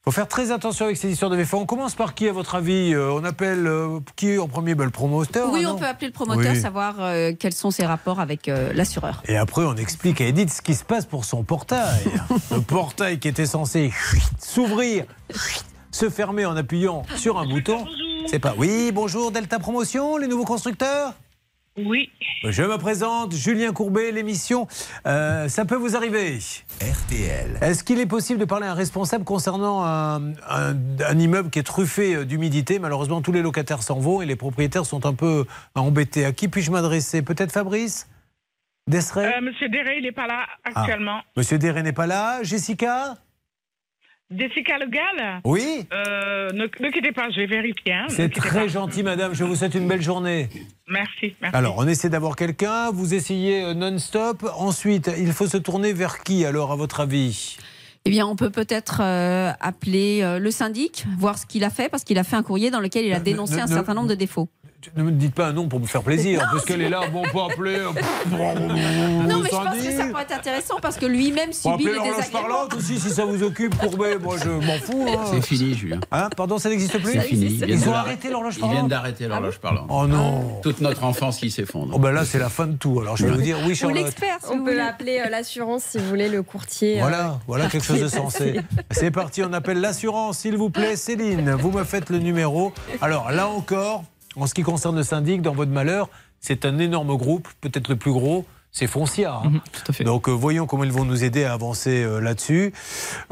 Faut 0.03 0.11
faire 0.11 0.27
très 0.27 0.51
attention 0.51 0.83
avec 0.85 0.97
ces 0.97 1.09
histoires 1.09 1.31
de 1.31 1.37
VFA. 1.37 1.55
On 1.57 1.65
commence 1.65 1.95
par 1.95 2.13
qui, 2.13 2.27
à 2.27 2.33
votre 2.33 2.55
avis? 2.55 2.93
Euh, 2.93 3.11
On 3.13 3.23
appelle 3.23 3.65
euh, 3.67 3.99
qui 4.17 4.37
en 4.37 4.49
premier? 4.49 4.75
Bah, 4.75 4.83
Le 4.83 4.89
promoteur 4.91 5.49
Oui, 5.51 5.63
hein, 5.63 5.71
on 5.75 5.79
peut 5.79 5.85
appeler 5.85 6.07
le 6.07 6.13
promoteur, 6.13 6.51
Oui. 6.53 6.59
savoir 6.59 6.95
euh, 6.99 7.31
quels 7.39 7.53
sont 7.53 7.71
ses 7.71 7.85
rapports 7.85 8.19
avec 8.19 8.49
euh, 8.49 8.73
l'assureur. 8.73 9.23
Et 9.27 9.37
après, 9.37 9.63
on 9.63 9.75
explique 9.75 10.19
à 10.19 10.25
Edith 10.25 10.49
ce 10.49 10.61
qui 10.61 10.75
se 10.75 10.83
passe 10.83 11.05
pour 11.05 11.23
son 11.23 11.43
portail. 11.43 12.03
Le 12.51 12.59
portail 12.59 13.17
qui 13.19 13.29
était 13.29 13.45
censé 13.45 13.93
s'ouvrir, 14.39 15.05
se 15.91 16.09
fermer 16.09 16.45
en 16.45 16.57
appuyant 16.57 17.03
sur 17.15 17.39
un 17.39 17.45
bouton. 17.47 17.85
C'est 18.27 18.39
pas. 18.39 18.55
Oui, 18.57 18.91
bonjour 18.93 19.31
Delta 19.31 19.57
Promotion, 19.59 20.17
les 20.17 20.27
nouveaux 20.27 20.45
constructeurs? 20.45 21.13
Oui. 21.77 22.11
Je 22.43 22.61
me 22.61 22.77
présente, 22.77 23.33
Julien 23.33 23.73
Courbet, 23.73 24.11
l'émission. 24.11 24.67
euh, 25.07 25.47
ça 25.47 25.65
peut 25.65 25.75
vous 25.75 25.95
arriver. 25.95 26.37
RTL. 26.81 27.57
Est-ce 27.61 27.83
qu'il 27.83 27.99
est 27.99 28.05
possible 28.05 28.39
de 28.39 28.45
parler 28.45 28.67
à 28.67 28.71
un 28.71 28.75
responsable 28.75 29.23
concernant 29.23 29.83
un, 29.83 30.33
un- 30.49 30.75
un 31.07 31.19
immeuble 31.19 31.49
qui 31.49 31.59
est 31.59 31.63
truffé 31.63 32.15
euh, 32.15 32.25
d'humidité? 32.25 32.77
Malheureusement, 32.77 33.21
tous 33.21 33.31
les 33.31 33.41
locataires 33.41 33.81
s'en 33.81 33.99
vont 33.99 34.21
et 34.21 34.25
les 34.27 34.35
propriétaires 34.35 34.85
sont 34.85 35.05
un 35.07 35.13
peu 35.15 35.45
embêtés. 35.73 36.25
À 36.25 36.31
qui 36.31 36.47
puis-je 36.47 36.69
m'adresser? 36.69 37.21
Peut-être 37.23 37.51
Fabrice? 37.51 38.07
Dessray 38.87 39.33
Euh, 39.33 39.41
Monsieur 39.41 39.69
Deré, 39.69 39.97
il 39.97 40.03
n'est 40.03 40.11
pas 40.11 40.27
là 40.27 40.45
actuellement. 40.65 41.21
Monsieur 41.37 41.57
Deré 41.57 41.81
n'est 41.83 41.93
pas 41.93 42.05
là. 42.05 42.43
Jessica? 42.43 43.15
Jessica 44.31 44.77
Le 44.79 44.87
Gall 44.87 45.41
Oui 45.45 45.85
Euh, 45.93 46.49
ne, 46.53 46.63
ne 46.63 46.91
quittez 46.91 47.11
pas, 47.11 47.29
je 47.29 47.41
vais 47.41 47.45
vérifier. 47.45 47.93
hein, 47.93 48.05
C'est 48.09 48.29
très 48.33 48.61
pas. 48.61 48.67
gentil, 48.67 49.03
madame. 49.03 49.33
Je 49.35 49.43
vous 49.43 49.55
souhaite 49.55 49.75
une 49.75 49.87
belle 49.87 50.01
journée. 50.01 50.49
Merci, 50.87 51.35
merci. 51.41 51.55
Alors, 51.55 51.75
on 51.77 51.87
essaie 51.87 52.09
d'avoir 52.09 52.35
quelqu'un. 52.35 52.89
Vous 52.91 53.13
essayez 53.13 53.63
euh, 53.63 53.73
non-stop. 53.73 54.43
Ensuite, 54.57 55.11
il 55.19 55.31
faut 55.33 55.47
se 55.47 55.57
tourner 55.57 55.93
vers 55.93 56.23
qui, 56.23 56.45
alors, 56.45 56.71
à 56.71 56.75
votre 56.75 56.99
avis? 57.01 57.57
Eh 58.05 58.09
bien, 58.09 58.25
on 58.25 58.35
peut 58.35 58.49
peut-être 58.49 59.01
euh, 59.01 59.51
appeler 59.61 60.21
euh, 60.23 60.39
le 60.39 60.51
syndic, 60.51 61.05
voir 61.17 61.37
ce 61.37 61.45
qu'il 61.45 61.63
a 61.63 61.69
fait, 61.69 61.87
parce 61.89 62.03
qu'il 62.03 62.17
a 62.17 62.23
fait 62.23 62.35
un 62.35 62.43
courrier 62.43 62.71
dans 62.71 62.79
lequel 62.81 63.05
il 63.05 63.13
a 63.13 63.19
dénoncé 63.19 63.55
ne- 63.55 63.61
un 63.61 63.65
ne- 63.65 63.71
certain 63.73 63.93
nombre 63.93 64.09
de 64.09 64.15
défauts. 64.15 64.49
Ne 64.95 65.03
me 65.03 65.11
dites 65.11 65.33
pas 65.35 65.47
un 65.47 65.53
nom 65.53 65.67
pour 65.67 65.79
me 65.79 65.85
faire 65.85 66.03
plaisir, 66.03 66.39
parce 66.51 66.65
qu'elle 66.65 66.81
est 66.81 66.89
là. 66.89 67.01
Bon, 67.11 67.23
on 67.25 67.31
peut 67.31 67.51
appeler. 67.53 67.77
Non, 68.27 69.39
mais 69.41 69.49
je 69.49 69.55
pense 69.55 69.77
que 69.77 69.91
ça 69.91 70.05
pourrait 70.07 70.23
être 70.23 70.31
intéressant 70.33 70.75
parce 70.81 70.97
que 70.97 71.05
lui-même 71.05 71.49
On 71.49 71.53
subit 71.53 71.69
appeler 71.73 71.85
les 71.85 71.93
l'horloge 71.95 72.15
désagréments. 72.17 72.47
parlante 72.47 72.73
aussi, 72.75 72.99
si 72.99 73.09
ça 73.09 73.25
vous 73.25 73.43
occupe, 73.43 73.77
Courbet. 73.77 74.17
Moi, 74.19 74.35
je 74.43 74.49
m'en 74.49 74.77
fous. 74.79 75.05
hein. 75.07 75.21
C'est 75.31 75.41
fini, 75.45 75.73
Julien. 75.73 75.99
Hein 76.11 76.29
Pardon, 76.35 76.57
ça 76.57 76.69
n'existe 76.69 76.97
plus 77.01 77.13
C'est 77.13 77.21
fini. 77.21 77.45
Ils, 77.45 77.65
viennent 77.65 77.79
de 77.81 77.87
ont 77.87 77.93
arrêté 77.93 78.29
l'horloge 78.29 78.55
Ils 78.57 78.59
parlante 78.61 78.75
viennent 78.77 78.87
d'arrêter 78.89 79.27
l'horloge 79.27 79.59
parlante. 79.59 79.87
Oh 79.89 80.07
non 80.07 80.59
Toute 80.61 80.81
notre 80.81 81.03
enfance 81.03 81.37
qui 81.37 81.51
s'effondre. 81.51 81.93
Oh 81.95 81.99
ben 81.99 82.11
là, 82.11 82.25
c'est 82.25 82.39
la 82.39 82.49
fin 82.49 82.67
de 82.67 82.75
tout. 82.75 82.99
Alors, 83.01 83.17
je 83.17 83.25
vais 83.25 83.31
vous 83.31 83.41
dire, 83.41 83.57
oui, 83.65 83.71
Ou 83.71 83.75
Charlotte. 83.75 84.03
l'expert, 84.03 84.37
on 84.51 84.63
peut 84.63 84.81
appeler 84.81 85.21
euh, 85.25 85.29
l'assurance 85.29 85.83
si 85.83 85.97
vous 85.97 86.07
voulez, 86.09 86.29
le 86.29 86.43
courtier. 86.43 86.97
euh, 86.97 87.01
Voilà, 87.01 87.39
voilà 87.47 87.67
quelque 87.67 87.85
chose 87.85 88.01
de 88.01 88.07
sensé. 88.09 88.59
C'est 88.91 89.11
parti, 89.11 89.41
on 89.43 89.53
appelle 89.53 89.79
l'assurance, 89.81 90.39
s'il 90.39 90.57
vous 90.57 90.69
plaît. 90.69 90.95
Céline, 90.95 91.51
vous 91.51 91.71
me 91.71 91.83
faites 91.83 92.09
le 92.09 92.19
numéro. 92.19 92.73
Alors 93.01 93.31
là 93.31 93.47
encore, 93.47 94.03
en 94.35 94.47
ce 94.47 94.53
qui 94.53 94.63
concerne 94.63 94.95
le 94.95 95.03
syndic, 95.03 95.41
dans 95.41 95.53
votre 95.53 95.71
malheur, 95.71 96.09
c'est 96.39 96.65
un 96.65 96.79
énorme 96.79 97.15
groupe, 97.15 97.47
peut-être 97.61 97.87
le 97.87 97.95
plus 97.95 98.11
gros. 98.11 98.45
C'est 98.75 98.87
Foncia. 98.87 99.35
hein. 99.45 99.51
Donc 100.03 100.27
euh, 100.27 100.31
voyons 100.31 100.65
comment 100.65 100.83
ils 100.83 100.91
vont 100.91 101.05
nous 101.05 101.23
aider 101.23 101.43
à 101.43 101.53
avancer 101.53 102.03
euh, 102.03 102.19
là-dessus. 102.19 102.73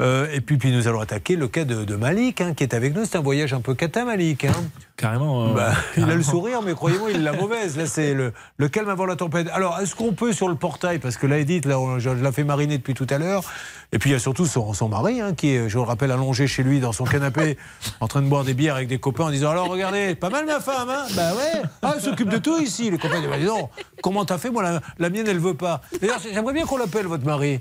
Euh, 0.00 0.28
et 0.32 0.40
puis, 0.40 0.56
puis 0.56 0.70
nous 0.70 0.86
allons 0.86 1.00
attaquer 1.00 1.34
le 1.34 1.48
cas 1.48 1.64
de, 1.64 1.84
de 1.84 1.96
Malik, 1.96 2.40
hein, 2.40 2.54
qui 2.54 2.62
est 2.62 2.74
avec 2.74 2.94
nous. 2.94 3.04
C'est 3.04 3.16
un 3.18 3.22
voyage 3.22 3.52
un 3.52 3.60
peu 3.60 3.74
cata, 3.74 4.04
Malik. 4.04 4.44
hein. 4.44 4.52
Carrément. 4.96 5.48
euh, 5.48 5.52
Bah, 5.54 5.72
il 5.96 6.04
a 6.08 6.14
le 6.14 6.22
sourire, 6.22 6.62
mais 6.62 6.74
croyez-moi, 6.74 7.10
il 7.10 7.24
l'a 7.24 7.32
mauvaise. 7.32 7.76
Là, 7.76 7.86
c'est 7.86 8.14
le, 8.14 8.32
le 8.56 8.68
calme 8.68 8.88
avant 8.88 9.04
la 9.04 9.16
tempête. 9.16 9.48
Alors, 9.52 9.80
est-ce 9.80 9.96
qu'on 9.96 10.12
peut 10.12 10.32
sur 10.32 10.46
le 10.48 10.54
portail, 10.54 11.00
parce 11.00 11.16
que 11.16 11.26
là, 11.26 11.38
Edith, 11.38 11.66
là, 11.66 11.80
on- 11.80 11.98
je 11.98 12.10
l'ai 12.10 12.30
fait 12.30 12.44
mariner 12.44 12.78
depuis 12.78 12.94
tout 12.94 13.06
à 13.10 13.18
l'heure, 13.18 13.42
et 13.90 13.98
puis 13.98 14.10
il 14.10 14.12
y 14.12 14.16
a 14.16 14.20
surtout 14.20 14.46
son, 14.46 14.72
son 14.74 14.88
mari, 14.88 15.20
hein, 15.20 15.34
qui 15.34 15.56
est, 15.56 15.68
je 15.68 15.76
le 15.76 15.82
rappelle, 15.82 16.12
allongé 16.12 16.46
chez 16.46 16.62
lui 16.62 16.78
dans 16.78 16.92
son 16.92 17.02
canapé, 17.02 17.58
en 17.98 18.06
train 18.06 18.22
de 18.22 18.28
boire 18.28 18.44
des 18.44 18.54
bières 18.54 18.76
avec 18.76 18.86
des 18.86 18.98
copains, 18.98 19.24
en 19.24 19.30
disant 19.30 19.50
Alors, 19.50 19.66
regardez, 19.68 20.14
pas 20.14 20.30
mal 20.30 20.46
ma 20.46 20.60
femme, 20.60 20.88
hein 20.88 21.04
Bah 21.16 21.32
ouais, 21.34 21.62
ah, 21.82 21.94
elle 21.96 22.00
s'occupe 22.02 22.28
de 22.28 22.38
tout 22.38 22.60
ici. 22.60 22.88
Les 22.88 22.98
copains 22.98 23.18
disent 23.20 23.28
Bah, 23.28 23.38
dis 23.40 23.46
donc, 23.46 23.70
comment 24.04 24.24
t'as 24.24 24.38
fait 24.38 24.50
Moi, 24.50 24.62
la, 24.62 24.80
la 25.00 25.10
mienne, 25.10 25.26
elle 25.32 25.38
veut 25.40 25.54
pas. 25.54 25.82
D'ailleurs, 26.00 26.20
j'aimerais 26.22 26.52
bien 26.54 26.64
qu'on 26.64 26.76
l'appelle, 26.78 27.06
votre 27.06 27.24
mari. 27.24 27.60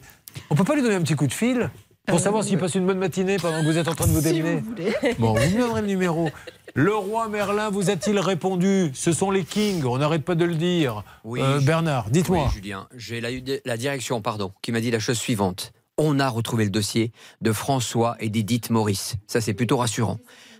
On 0.49 0.55
peut 0.55 0.63
pas 0.63 0.75
lui 0.75 0.81
donner 0.83 0.95
un 0.95 1.01
petit 1.01 1.15
coup 1.15 1.27
de 1.27 1.33
fil 1.33 1.69
pour 2.07 2.19
savoir 2.19 2.43
s'il 2.43 2.57
passe 2.57 2.75
une 2.75 2.85
bonne 2.85 2.97
matinée 2.99 3.37
pendant 3.37 3.61
que 3.61 3.65
vous 3.65 3.77
êtes 3.77 3.87
en 3.87 3.95
train 3.95 4.07
de 4.07 4.11
vous 4.11 4.21
démener 4.21 4.63
Bon, 5.19 5.33
vous 5.33 5.49
me 5.55 5.57
donnerez 5.59 5.81
le 5.81 5.87
numéro. 5.87 6.29
Le 6.73 6.95
roi 6.95 7.27
Merlin 7.27 7.69
vous 7.69 7.89
a-t-il 7.89 8.17
répondu? 8.19 8.91
Ce 8.93 9.11
sont 9.11 9.29
les 9.31 9.43
kings, 9.43 9.83
on 9.85 9.97
n'arrête 9.97 10.23
pas 10.23 10.35
de 10.35 10.45
le 10.45 10.55
dire. 10.55 11.03
Euh, 11.25 11.59
je- 11.59 11.65
Bernard, 11.65 12.09
dites-moi. 12.09 12.45
Oui, 12.45 12.51
Julien, 12.53 12.87
j'ai 12.95 13.19
la, 13.19 13.29
la 13.65 13.77
direction, 13.77 14.21
pardon, 14.21 14.51
qui 14.61 14.71
m'a 14.71 14.79
dit 14.79 14.89
la 14.91 14.99
chose 14.99 15.17
suivante. 15.17 15.73
On 15.97 16.19
a 16.19 16.29
retrouvé 16.29 16.63
le 16.63 16.69
dossier 16.71 17.11
de 17.41 17.51
François 17.51 18.15
et 18.21 18.29
d'Edith 18.29 18.69
Maurice. 18.69 19.15
Ça, 19.27 19.41
c'est 19.41 19.53
plutôt 19.53 19.77
rassurant. 19.77 20.17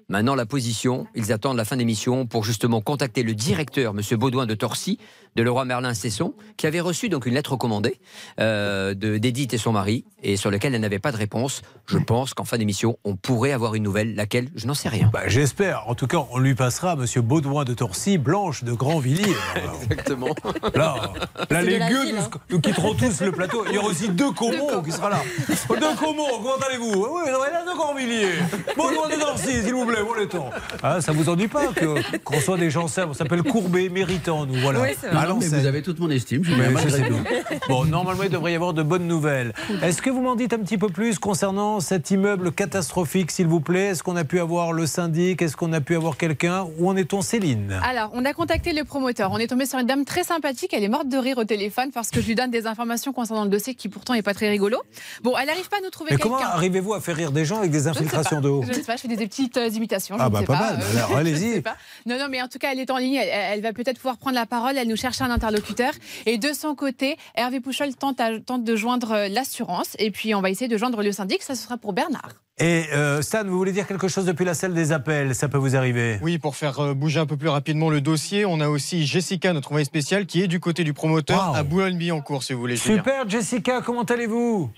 Maintenant, 0.10 0.36
la 0.36 0.46
position, 0.46 1.08
ils 1.16 1.32
attendent 1.32 1.56
la 1.56 1.64
fin 1.64 1.78
d'émission 1.78 2.26
pour 2.28 2.44
justement 2.44 2.82
contacter 2.82 3.24
le 3.24 3.34
directeur, 3.34 3.94
M. 3.98 4.18
Baudouin 4.20 4.46
de 4.46 4.54
Torcy, 4.56 5.00
de 5.36 5.44
Leroy 5.44 5.66
Merlin 5.66 5.94
Cesson, 5.94 6.34
qui 6.58 6.68
avait 6.68 6.80
reçu 6.82 7.10
donc 7.10 7.26
une 7.26 7.34
lettre 7.34 7.52
recommandée 7.54 8.00
euh, 8.40 8.94
de- 8.94 9.18
d'Edith 9.18 9.54
et 9.54 9.58
son 9.58 9.72
mari, 9.72 10.06
et 10.24 10.38
sur 10.38 10.52
laquelle 10.52 10.76
elle 10.76 10.82
n'avait 10.82 11.00
pas 11.00 11.12
de 11.12 11.18
réponse. 11.18 11.62
Je 11.88 11.98
pense 11.98 12.34
qu'en 12.34 12.44
fin 12.46 12.58
d'émission, 12.58 12.98
on 13.04 13.16
pourrait 13.16 13.52
avoir 13.52 13.76
une 13.76 13.84
nouvelle, 13.84 14.16
laquelle 14.16 14.50
je 14.56 14.68
n'en 14.68 14.74
sais 14.74 14.90
rien. 14.90 15.10
Bah, 15.12 15.22
J'espère. 15.28 15.88
En 15.90 15.96
tout 15.96 16.08
cas, 16.08 16.20
on 16.32 16.38
lui 16.40 16.56
passera 16.56 16.92
à 16.92 16.94
M. 16.96 17.06
Baudouin 17.22 17.64
de 17.66 17.74
Torcy, 17.74 18.18
Blanche 18.18 18.64
de 18.64 18.72
Grandvilliers. 18.74 19.36
Exactement. 19.90 20.28
Là, 20.76 21.12
là 21.50 21.62
les 21.62 21.80
gueux, 21.80 22.04
ville, 22.06 22.16
nous, 22.16 22.22
hein. 22.22 22.30
nous 22.50 22.60
quitterons 22.62 22.94
tous 22.94 23.22
le 23.22 23.32
plateau. 23.32 23.64
Il 23.70 23.76
y 23.76 23.78
aura 23.78 23.88
aussi 23.88 24.10
deux 24.10 24.32
Comos 24.32 24.82
qui 24.84 24.92
sera 24.92 25.10
là. 25.10 25.22
Deux 25.50 25.96
Comos, 25.98 26.28
comment 26.42 26.56
allez-vous? 26.68 26.94
Oui, 26.94 27.32
non, 27.32 27.38
mais 27.46 27.52
là, 27.52 27.64
de 27.66 27.76
Grandvilliers. 27.78 28.30
Baudouin 28.78 29.10
de 29.10 29.20
Torcy, 29.20 29.62
s'il 29.64 29.74
vous 29.74 29.86
plaît, 29.86 30.02
bon 30.04 30.14
le 30.14 30.28
temps. 30.28 30.50
Ah, 30.84 31.02
ça 31.02 31.12
vous 31.12 31.28
ennuie 31.30 31.48
pas 31.48 31.68
que- 31.68 32.18
qu'on 32.20 32.40
soit 32.40 32.58
des 32.58 32.70
gens 32.70 32.88
simples? 32.88 33.10
On 33.12 33.14
s'appelle 33.14 33.44
Courbet, 33.44 33.90
méritants, 33.90 34.46
nous, 34.46 34.60
voilà. 34.62 34.82
Oui, 34.82 34.90
Non, 35.28 35.36
mais 35.38 35.46
l'ancienne. 35.46 35.62
vous 35.62 35.68
avez 35.68 35.82
toute 35.82 36.00
mon 36.00 36.10
estime, 36.10 36.44
Mais 36.58 36.66
je 36.66 36.70
malgré 36.72 37.08
tout. 37.10 37.16
Bon, 37.70 37.86
normalement, 37.86 38.24
il 38.24 38.30
devrait 38.30 38.52
y 38.54 38.56
avoir 38.56 38.74
de 38.74 38.84
bonnes 38.84 39.08
nouvelles. 39.08 39.54
Est-ce 39.82 40.02
que 40.02 40.10
vous 40.10 40.22
m'en 40.22 40.36
dites 40.36 40.54
un 40.54 40.60
petit 40.60 40.78
peu 40.78 40.88
plus 40.90 41.20
concernant 41.20 41.80
cet 41.80 42.12
immeuble 42.12 42.52
catastrophique, 42.52 43.32
s'il 43.32 43.48
vous 43.48 43.60
plaît? 43.62 43.88
Est-ce 43.90 44.04
qu'on 44.04 44.16
a 44.16 44.24
pu 44.24 44.40
avoir 44.40 44.74
le 44.74 44.86
syndic? 44.86 45.42
Est-ce 45.42 45.56
qu'on 45.56 45.72
a 45.74 45.82
pu 45.82 45.96
avoir 45.96 46.18
quelqu'un? 46.18 46.66
Où 46.80 46.90
en 46.90 46.96
est-on, 46.96 47.22
Céline? 47.22 47.80
Alors, 47.84 48.10
on 48.14 48.26
a 48.26 48.34
contacté 48.34 48.74
le 48.74 48.84
promoteur. 48.84 49.32
On 49.32 49.38
est 49.38 49.48
tombé 49.48 49.66
sur 49.66 49.80
une 49.80 49.88
dame 49.88 50.06
très 50.06 50.24
sympathique. 50.24 50.74
Elle 50.74 50.84
est 50.84 50.90
morte 50.90 51.08
de 51.08 51.18
rire 51.18 51.38
au 51.38 51.44
téléphone 51.46 51.92
parce 51.94 52.10
que 52.10 52.22
je 52.22 52.28
lui 52.28 52.36
donne 52.36 52.52
des 52.52 52.68
informations 52.68 53.14
concernant 53.14 53.44
le 53.44 53.50
dossier 53.50 53.76
qui 53.76 53.90
pourtant 53.90 54.14
n'est 54.14 54.22
pas 54.24 54.34
très 54.34 54.50
rigolo. 54.50 54.78
Bon, 55.24 55.34
elle 55.40 55.48
n'arrive 55.48 55.70
pas 55.70 55.78
à 55.78 55.82
nous 55.82 55.90
trouver 55.90 56.12
Mais 56.12 56.18
quelqu'un. 56.18 56.36
comment 56.38 56.50
arrivez-vous 56.52 56.94
à 56.94 57.02
faire 57.02 57.16
rire 57.16 57.32
des 57.32 57.46
gens 57.46 57.60
avec 57.60 57.72
des 57.72 57.88
infiltrations 57.88 58.42
d'eau 58.42 58.62
Je 58.64 58.70
ne 58.70 58.74
sais 58.74 58.82
pas, 58.84 58.96
je 58.96 59.02
fais 59.02 59.08
des 59.08 59.28
petites 59.28 59.58
euh, 59.58 59.68
imitations. 59.70 60.18
je 60.18 60.22
Ah 60.24 60.26
ne 60.26 60.32
bah, 60.32 60.40
sais 60.40 60.46
pas 60.46 60.58
pas. 60.58 60.72
mal. 60.74 60.80
euh, 60.82 60.98
Alors, 60.98 61.18
allez-y. 61.18 61.62
Non, 62.06 62.18
non, 62.18 62.26
mais 62.30 62.42
en 62.42 62.48
tout 62.48 62.58
cas, 62.60 62.70
elle 62.72 62.80
est 62.80 62.90
en 62.92 62.98
ligne. 62.98 63.16
Elle, 63.16 63.30
elle 63.32 63.62
va 63.62 63.74
peut-être 63.74 63.98
pouvoir 63.98 64.18
prendre 64.18 64.36
la 64.36 64.46
parole. 64.46 64.78
Elle 64.78 64.88
nous 64.88 64.96
cherche 64.96 65.11
un 65.20 65.30
interlocuteur. 65.32 65.92
Et 66.26 66.38
de 66.38 66.54
son 66.54 66.76
côté, 66.76 67.18
Hervé 67.36 67.60
Pouchol 67.60 67.94
tente, 67.96 68.22
à- 68.22 68.40
tente 68.40 68.64
de 68.64 68.76
joindre 68.78 69.12
euh, 69.12 69.28
l'assurance. 69.28 69.98
Et 70.00 70.12
puis, 70.12 70.34
on 70.34 70.40
va 70.42 70.50
essayer 70.50 70.70
de 70.70 70.78
joindre 70.78 71.04
le 71.04 71.12
syndic. 71.12 71.42
Ça, 71.42 71.56
ce 71.56 71.64
sera 71.64 71.78
pour 71.78 71.92
Bernard. 71.92 72.30
Et 72.60 72.86
euh, 72.94 73.22
Stan, 73.22 73.44
vous 73.44 73.58
voulez 73.58 73.72
dire 73.72 73.88
quelque 73.88 74.08
chose 74.08 74.26
depuis 74.26 74.46
la 74.46 74.54
salle 74.54 74.74
des 74.74 74.92
appels? 74.92 75.34
Ça 75.36 75.50
peut 75.50 75.58
vous 75.58 75.76
arriver? 75.76 76.20
Oui, 76.22 76.38
pour 76.38 76.56
faire 76.56 76.80
euh, 76.80 76.94
bouger 76.94 77.20
un 77.20 77.26
peu 77.26 77.36
plus 77.36 77.50
rapidement 77.50 77.90
le 77.90 78.00
dossier, 78.02 78.46
on 78.46 78.60
a 78.62 78.70
aussi 78.70 79.06
Jessica, 79.06 79.52
notre 79.52 79.70
envoyée 79.70 79.86
spéciale, 79.86 80.28
qui 80.28 80.44
est 80.44 80.48
du 80.48 80.60
côté 80.60 80.84
du 80.84 80.94
promoteur 80.94 81.50
Wow. 81.50 81.56
à 81.56 81.64
Boulogne-Billancourt, 81.64 82.44
si 82.44 82.54
vous 82.54 82.60
voulez. 82.60 82.78
Super, 82.78 83.28
Jessica, 83.28 83.82
comment 83.82 84.04
allez-vous? 84.04 84.70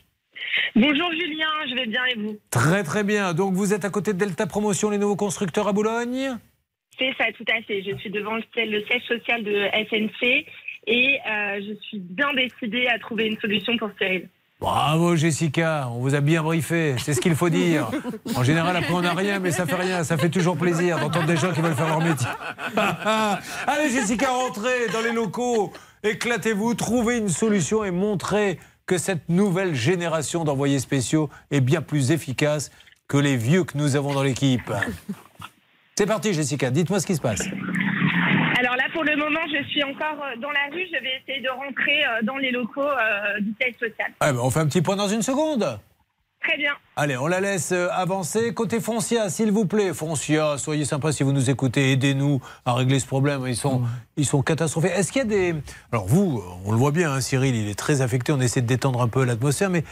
Bonjour 0.76 1.12
Julien, 1.12 1.48
je 1.70 1.76
vais 1.76 1.86
bien 1.88 2.02
et 2.06 2.20
vous? 2.20 2.38
Très 2.52 2.84
très 2.84 3.04
bien. 3.04 3.34
Donc 3.34 3.54
vous 3.54 3.74
êtes 3.74 3.86
à 3.86 3.90
côté 3.90 4.14
de 4.14 4.18
Delta 4.18 4.46
Promotion, 4.48 4.90
les 4.90 4.98
nouveaux 4.98 5.16
constructeurs 5.16 5.68
à 5.68 5.74
Boulogne? 5.74 6.38
C'est 6.98 7.14
ça, 7.18 7.26
tout 7.36 7.46
à 7.50 7.62
fait. 7.64 7.84
Je 7.84 7.96
suis 7.98 8.10
devant 8.10 8.36
le, 8.36 8.44
siège 8.56 9.04
social 9.08 9.44
de 9.44 9.68
SNC 9.90 10.46
et 10.86 11.20
euh, 11.28 11.62
je 11.68 11.74
suis 11.82 12.00
bien 12.00 12.34
décidée 12.34 12.88
à 12.88 13.00
trouver 13.00 13.28
une 13.28 13.40
solution 13.40 13.78
pour 13.78 13.90
Cyril. 13.98 14.28
Bravo 14.60 15.18
Jessica, 15.18 15.90
on 15.92 16.00
vous 16.00 16.16
a 16.16 16.22
bien 16.22 16.42
briefé, 16.42 16.96
c'est 16.98 17.14
ce 17.14 17.20
qu'il 17.20 17.36
faut 17.36 17.50
dire. 17.50 17.92
En 18.34 18.44
général, 18.44 18.78
après 18.78 18.94
on 18.94 19.02
n'a 19.02 19.14
rien, 19.14 19.40
mais 19.40 19.52
ça 19.52 19.66
fait 19.66 19.76
rien, 19.76 20.06
ça 20.06 20.18
fait 20.18 20.30
toujours 20.30 20.56
plaisir 20.56 21.00
d'entendre 21.00 21.26
des 21.26 21.36
gens 21.36 21.52
qui 21.52 21.60
veulent 21.60 21.76
faire 21.76 21.90
leur 21.90 22.00
métier. 22.00 22.30
Allez 23.68 23.90
Jessica, 23.90 24.30
rentrez 24.30 24.88
dans 24.94 25.02
les 25.02 25.12
locaux, 25.12 25.74
éclatez-vous, 26.04 26.76
trouvez 26.76 27.18
une 27.18 27.28
solution 27.28 27.84
et 27.84 27.92
montrez 27.92 28.58
que 28.86 28.98
cette 28.98 29.28
nouvelle 29.28 29.76
génération 29.76 30.46
d'envoyés 30.46 30.80
spéciaux 30.80 31.30
est 31.52 31.60
bien 31.60 31.82
plus 31.82 32.12
efficace 32.12 32.72
que 33.10 33.18
les 33.18 33.36
vieux 33.36 33.66
que 33.66 33.78
nous 33.78 33.98
avons 33.98 34.14
dans 34.14 34.24
l'équipe. 34.24 34.72
C'est 35.96 36.08
parti 36.08 36.34
Jessica, 36.34 36.72
dites-moi 36.72 37.00
ce 37.00 37.06
qui 37.06 37.16
se 37.16 37.22
passe. 37.22 37.44
Alors 38.60 38.76
là, 38.78 38.86
pour 38.94 39.04
le 39.04 39.16
moment, 39.16 39.42
je 39.52 39.64
suis 39.70 39.84
encore 39.84 40.24
euh, 40.24 40.40
dans 40.40 40.50
la 40.50 40.66
rue. 40.72 40.88
Je 40.88 41.00
vais 41.00 41.22
essayer 41.22 41.42
de 41.42 41.50
rentrer 41.50 42.06
euh, 42.06 42.22
dans 42.24 42.38
les 42.38 42.50
locaux 42.50 42.82
euh, 42.82 43.40
du 43.42 43.54
siège 43.60 43.74
social. 43.74 44.12
Ah 44.20 44.32
ben, 44.32 44.40
on 44.40 44.50
fait 44.50 44.62
un 44.62 44.68
petit 44.68 44.82
point 44.82 44.96
dans 44.96 45.08
une 45.08 45.22
seconde. 45.22 45.80
Très 46.42 46.58
bien. 46.58 46.72
Allez, 46.96 47.16
on 47.18 47.28
la 47.28 47.40
laisse 47.40 47.72
avancer. 47.72 48.54
Côté 48.54 48.80
Foncia, 48.80 49.30
s'il 49.30 49.52
vous 49.52 49.66
plaît. 49.66 49.94
Foncia, 49.94 50.58
soyez 50.58 50.86
sympa 50.86 51.12
si 51.12 51.24
vous 51.24 51.32
nous 51.32 51.50
écoutez. 51.50 51.92
Aidez-nous 51.92 52.42
à 52.66 52.74
régler 52.74 53.00
ce 53.00 53.08
problème. 53.08 53.44
Ils 53.48 53.56
sont, 53.56 53.84
ils 54.18 54.26
sont 54.26 54.42
catastrophés. 54.42 54.90
Est-ce 54.90 55.12
qu'il 55.12 55.20
y 55.20 55.26
a 55.26 55.28
des. 55.28 55.56
Alors, 55.92 56.06
vous, 56.06 56.44
on 56.66 56.72
le 56.72 56.78
voit 56.78 56.92
bien, 56.92 57.14
hein, 57.14 57.22
Cyril, 57.22 57.56
il 57.56 57.70
est 57.70 57.78
très 57.78 58.02
affecté. 58.02 58.34
On 58.34 58.42
essaie 58.42 58.62
de 58.62 58.68
détendre 58.68 59.02
un 59.02 59.08
peu 59.08 59.24
l'atmosphère. 59.24 59.70
Mais 59.70 59.84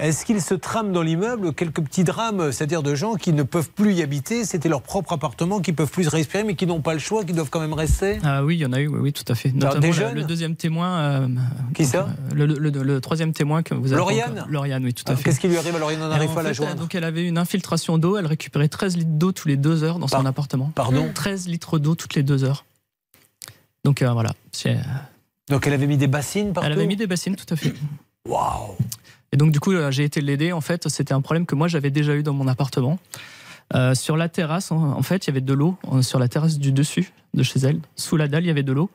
est-ce 0.00 0.24
qu'il 0.24 0.40
se 0.40 0.54
trame 0.54 0.92
dans 0.92 1.02
l'immeuble 1.02 1.52
quelques 1.52 1.80
petits 1.82 2.04
drames, 2.04 2.52
c'est-à-dire 2.52 2.84
de 2.84 2.94
gens 2.94 3.16
qui 3.16 3.32
ne 3.32 3.42
peuvent 3.42 3.70
plus 3.70 3.94
y 3.94 4.02
habiter 4.02 4.44
C'était 4.44 4.68
leur 4.68 4.80
propre 4.82 5.12
appartement, 5.14 5.60
qui 5.60 5.72
peuvent 5.72 5.90
plus 5.90 6.06
respirer, 6.06 6.44
mais 6.44 6.54
qui 6.54 6.66
n'ont 6.66 6.80
pas 6.80 6.92
le 6.94 7.00
choix, 7.00 7.24
qui 7.24 7.32
doivent 7.32 7.50
quand 7.50 7.58
même 7.60 7.72
rester? 7.72 8.20
Ah 8.22 8.44
oui, 8.44 8.56
il 8.56 8.60
y 8.60 8.66
en 8.66 8.72
a 8.72 8.80
eu, 8.80 8.86
oui, 8.86 9.00
oui, 9.00 9.12
tout 9.12 9.24
à 9.26 9.34
fait. 9.34 9.50
Notamment 9.52 9.80
des 9.80 9.88
le- 9.88 9.92
jeunes 9.92 10.14
le, 10.14 10.22
deuxième 10.24 10.54
témoin. 10.54 10.98
euh, 11.00 11.28
Qui 11.74 11.84
ça? 11.84 12.08
le, 12.32 12.46
le- 12.46 12.58
le- 12.58 12.82
le 12.82 13.00
troisième 13.00 13.32
témoin 13.32 13.64
que 13.64 13.74
vous 13.74 13.88
avez. 13.92 13.96
Lauriane 13.96 14.46
Lauriane, 14.48 14.84
oui, 14.84 14.94
tout 14.94 15.02
à 15.08 15.12
Ah, 15.12 15.16
fait. 15.16 15.24
Qu'est-ce 15.24 15.40
qui 15.40 15.48
lui 15.48 15.56
arrive 15.58 15.74
à 15.74 15.78
Lauriane? 15.80 16.02
On 16.02 16.08
n'arrive 16.08 16.32
pas 16.32 16.40
à 16.40 16.44
la 16.44 16.52
joindre. 16.52 16.76
Donc 16.76 16.94
elle 16.94 17.04
avait 17.04 17.26
une 17.26 17.36
infiltration 17.38 17.98
d'eau, 17.98 18.16
elle 18.16 18.26
récupérait 18.26 18.68
13 18.68 18.96
litres 18.96 19.10
d'eau 19.10 19.32
tous 19.32 19.48
les 19.48 19.56
deux 19.56 19.82
heures 19.82 19.98
dans 19.98 20.06
son 20.08 20.24
appartement. 20.26 20.70
Pardon? 20.76 21.08
13 21.12 21.48
litres 21.48 21.78
d'eau 21.80 21.96
toutes 21.96 22.14
les 22.14 22.22
deux 22.22 22.44
heures. 22.44 22.64
Donc 23.84 24.02
euh, 24.02 24.12
voilà. 24.12 24.30
c'est- 24.52 24.78
Donc 25.48 25.66
elle 25.66 25.72
avait 25.72 25.86
mis 25.88 25.96
des 25.96 26.06
bassines 26.06 26.52
partout? 26.52 26.66
Elle 26.66 26.72
avait 26.74 26.86
mis 26.86 26.96
des 26.96 27.06
bassines, 27.08 27.34
tout 27.34 27.52
à 27.52 27.56
fait. 27.56 27.74
Waouh 28.28 28.76
Et 29.32 29.36
donc 29.36 29.52
du 29.52 29.60
coup, 29.60 29.72
euh, 29.72 29.90
j'ai 29.90 30.04
été 30.04 30.20
l'aider. 30.20 30.52
En 30.52 30.60
fait, 30.60 30.88
c'était 30.88 31.14
un 31.14 31.20
problème 31.20 31.46
que 31.46 31.54
moi 31.54 31.68
j'avais 31.68 31.90
déjà 31.90 32.14
eu 32.14 32.22
dans 32.22 32.32
mon 32.32 32.48
appartement. 32.48 32.98
Euh, 33.74 33.94
sur 33.94 34.16
la 34.16 34.30
terrasse, 34.30 34.72
en, 34.72 35.02
fait, 35.02 35.26
il 35.26 35.28
y 35.28 35.30
avait 35.30 35.42
de 35.42 35.52
l'eau 35.52 35.76
euh, 35.92 36.00
sur 36.00 36.18
la 36.18 36.28
terrasse 36.28 36.58
du 36.58 36.72
dessus 36.72 37.12
de 37.34 37.42
chez 37.42 37.60
elle. 37.60 37.80
Sous 37.96 38.16
la 38.16 38.26
dalle, 38.26 38.44
il 38.44 38.46
y 38.46 38.50
avait 38.50 38.62
de 38.62 38.72
l'eau. 38.72 38.90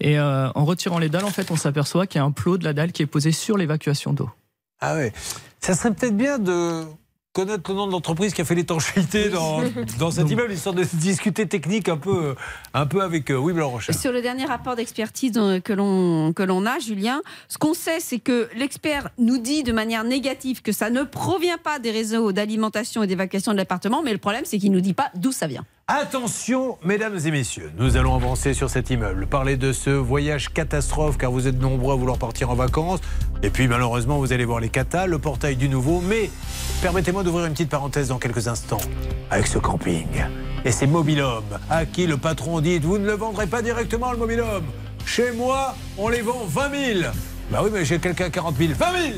Et 0.00 0.20
en 0.20 0.64
retirant 0.64 1.00
les 1.00 1.08
dalles, 1.08 1.24
en 1.24 1.30
fait, 1.30 1.50
on 1.50 1.56
s'aperçoit 1.56 2.06
qu'il 2.06 2.20
y 2.20 2.22
a 2.22 2.24
un 2.24 2.30
plot 2.30 2.58
de 2.58 2.64
la 2.64 2.72
dalle 2.72 2.92
qui 2.92 3.02
est 3.02 3.06
posé 3.06 3.32
sur 3.32 3.58
l'évacuation 3.58 4.12
d'eau. 4.12 4.30
Ah 4.80 4.94
ouais. 4.94 5.12
Ça 5.60 5.74
serait 5.74 5.92
peut-être 5.92 6.16
bien 6.16 6.38
de 6.38 6.84
connaître 7.34 7.68
le 7.68 7.76
nom 7.76 7.86
de 7.88 7.92
l'entreprise 7.92 8.32
qui 8.32 8.40
a 8.40 8.44
fait 8.44 8.54
l'étanchéité 8.54 9.28
dans, 9.28 9.60
dans 9.98 10.12
cet 10.12 10.30
immeuble, 10.30 10.52
histoire 10.52 10.74
de 10.74 10.84
discuter 10.84 11.46
technique 11.46 11.88
un 11.88 11.96
peu, 11.96 12.36
un 12.72 12.86
peu 12.86 13.02
avec 13.02 13.30
eux. 13.30 13.36
Oui, 13.36 13.52
Rochard. 13.60 13.94
Sur 13.94 14.12
le 14.12 14.22
dernier 14.22 14.44
rapport 14.44 14.76
d'expertise 14.76 15.32
euh, 15.36 15.58
que 15.58 15.72
l'on 15.72 16.32
que 16.32 16.44
l'on 16.44 16.64
a, 16.64 16.78
Julien, 16.78 17.20
ce 17.48 17.58
qu'on 17.58 17.74
sait, 17.74 17.98
c'est 17.98 18.20
que 18.20 18.48
l'expert 18.56 19.10
nous 19.18 19.38
dit 19.38 19.64
de 19.64 19.72
manière 19.72 20.04
négative 20.04 20.62
que 20.62 20.70
ça 20.72 20.90
ne 20.90 21.02
provient 21.02 21.58
pas 21.58 21.80
des 21.80 21.90
réseaux 21.90 22.30
d'alimentation 22.30 23.02
et 23.02 23.08
d'évacuation 23.08 23.52
de 23.52 23.56
l'appartement, 23.56 24.02
mais 24.02 24.12
le 24.12 24.18
problème, 24.18 24.44
c'est 24.44 24.58
qu'il 24.58 24.70
nous 24.70 24.80
dit 24.80 24.94
pas 24.94 25.10
d'où 25.16 25.32
ça 25.32 25.48
vient. 25.48 25.64
Attention, 25.86 26.78
mesdames 26.82 27.18
et 27.26 27.30
messieurs, 27.30 27.70
nous 27.76 27.98
allons 27.98 28.14
avancer 28.14 28.54
sur 28.54 28.70
cet 28.70 28.88
immeuble, 28.88 29.26
parler 29.26 29.58
de 29.58 29.70
ce 29.74 29.90
voyage 29.90 30.50
catastrophe, 30.50 31.18
car 31.18 31.30
vous 31.30 31.46
êtes 31.46 31.60
nombreux 31.60 31.92
à 31.92 31.96
vouloir 31.96 32.16
partir 32.16 32.48
en 32.48 32.54
vacances, 32.54 33.00
et 33.42 33.50
puis 33.50 33.68
malheureusement 33.68 34.16
vous 34.16 34.32
allez 34.32 34.46
voir 34.46 34.60
les 34.60 34.70
catas, 34.70 35.06
le 35.06 35.18
portail 35.18 35.56
du 35.56 35.68
nouveau, 35.68 36.00
mais 36.00 36.30
permettez-moi 36.80 37.22
d'ouvrir 37.22 37.44
une 37.44 37.52
petite 37.52 37.68
parenthèse 37.68 38.08
dans 38.08 38.16
quelques 38.16 38.48
instants, 38.48 38.80
avec 39.30 39.46
ce 39.46 39.58
camping. 39.58 40.06
Et 40.64 40.72
ces 40.72 40.86
mobilhommes, 40.86 41.58
à 41.68 41.84
qui 41.84 42.06
le 42.06 42.16
patron 42.16 42.62
dit, 42.62 42.78
vous 42.78 42.96
ne 42.96 43.04
le 43.04 43.12
vendrez 43.12 43.46
pas 43.46 43.60
directement 43.60 44.10
le 44.10 44.16
mobilhome, 44.16 44.64
chez 45.04 45.32
moi 45.32 45.74
on 45.98 46.08
les 46.08 46.22
vend 46.22 46.46
20 46.46 46.70
000. 46.94 47.00
Bah 47.50 47.60
oui, 47.62 47.68
mais 47.70 47.84
j'ai 47.84 47.98
quelqu'un 47.98 48.24
à 48.24 48.30
40 48.30 48.56
000, 48.56 48.72
20 48.72 48.86
000 49.02 49.14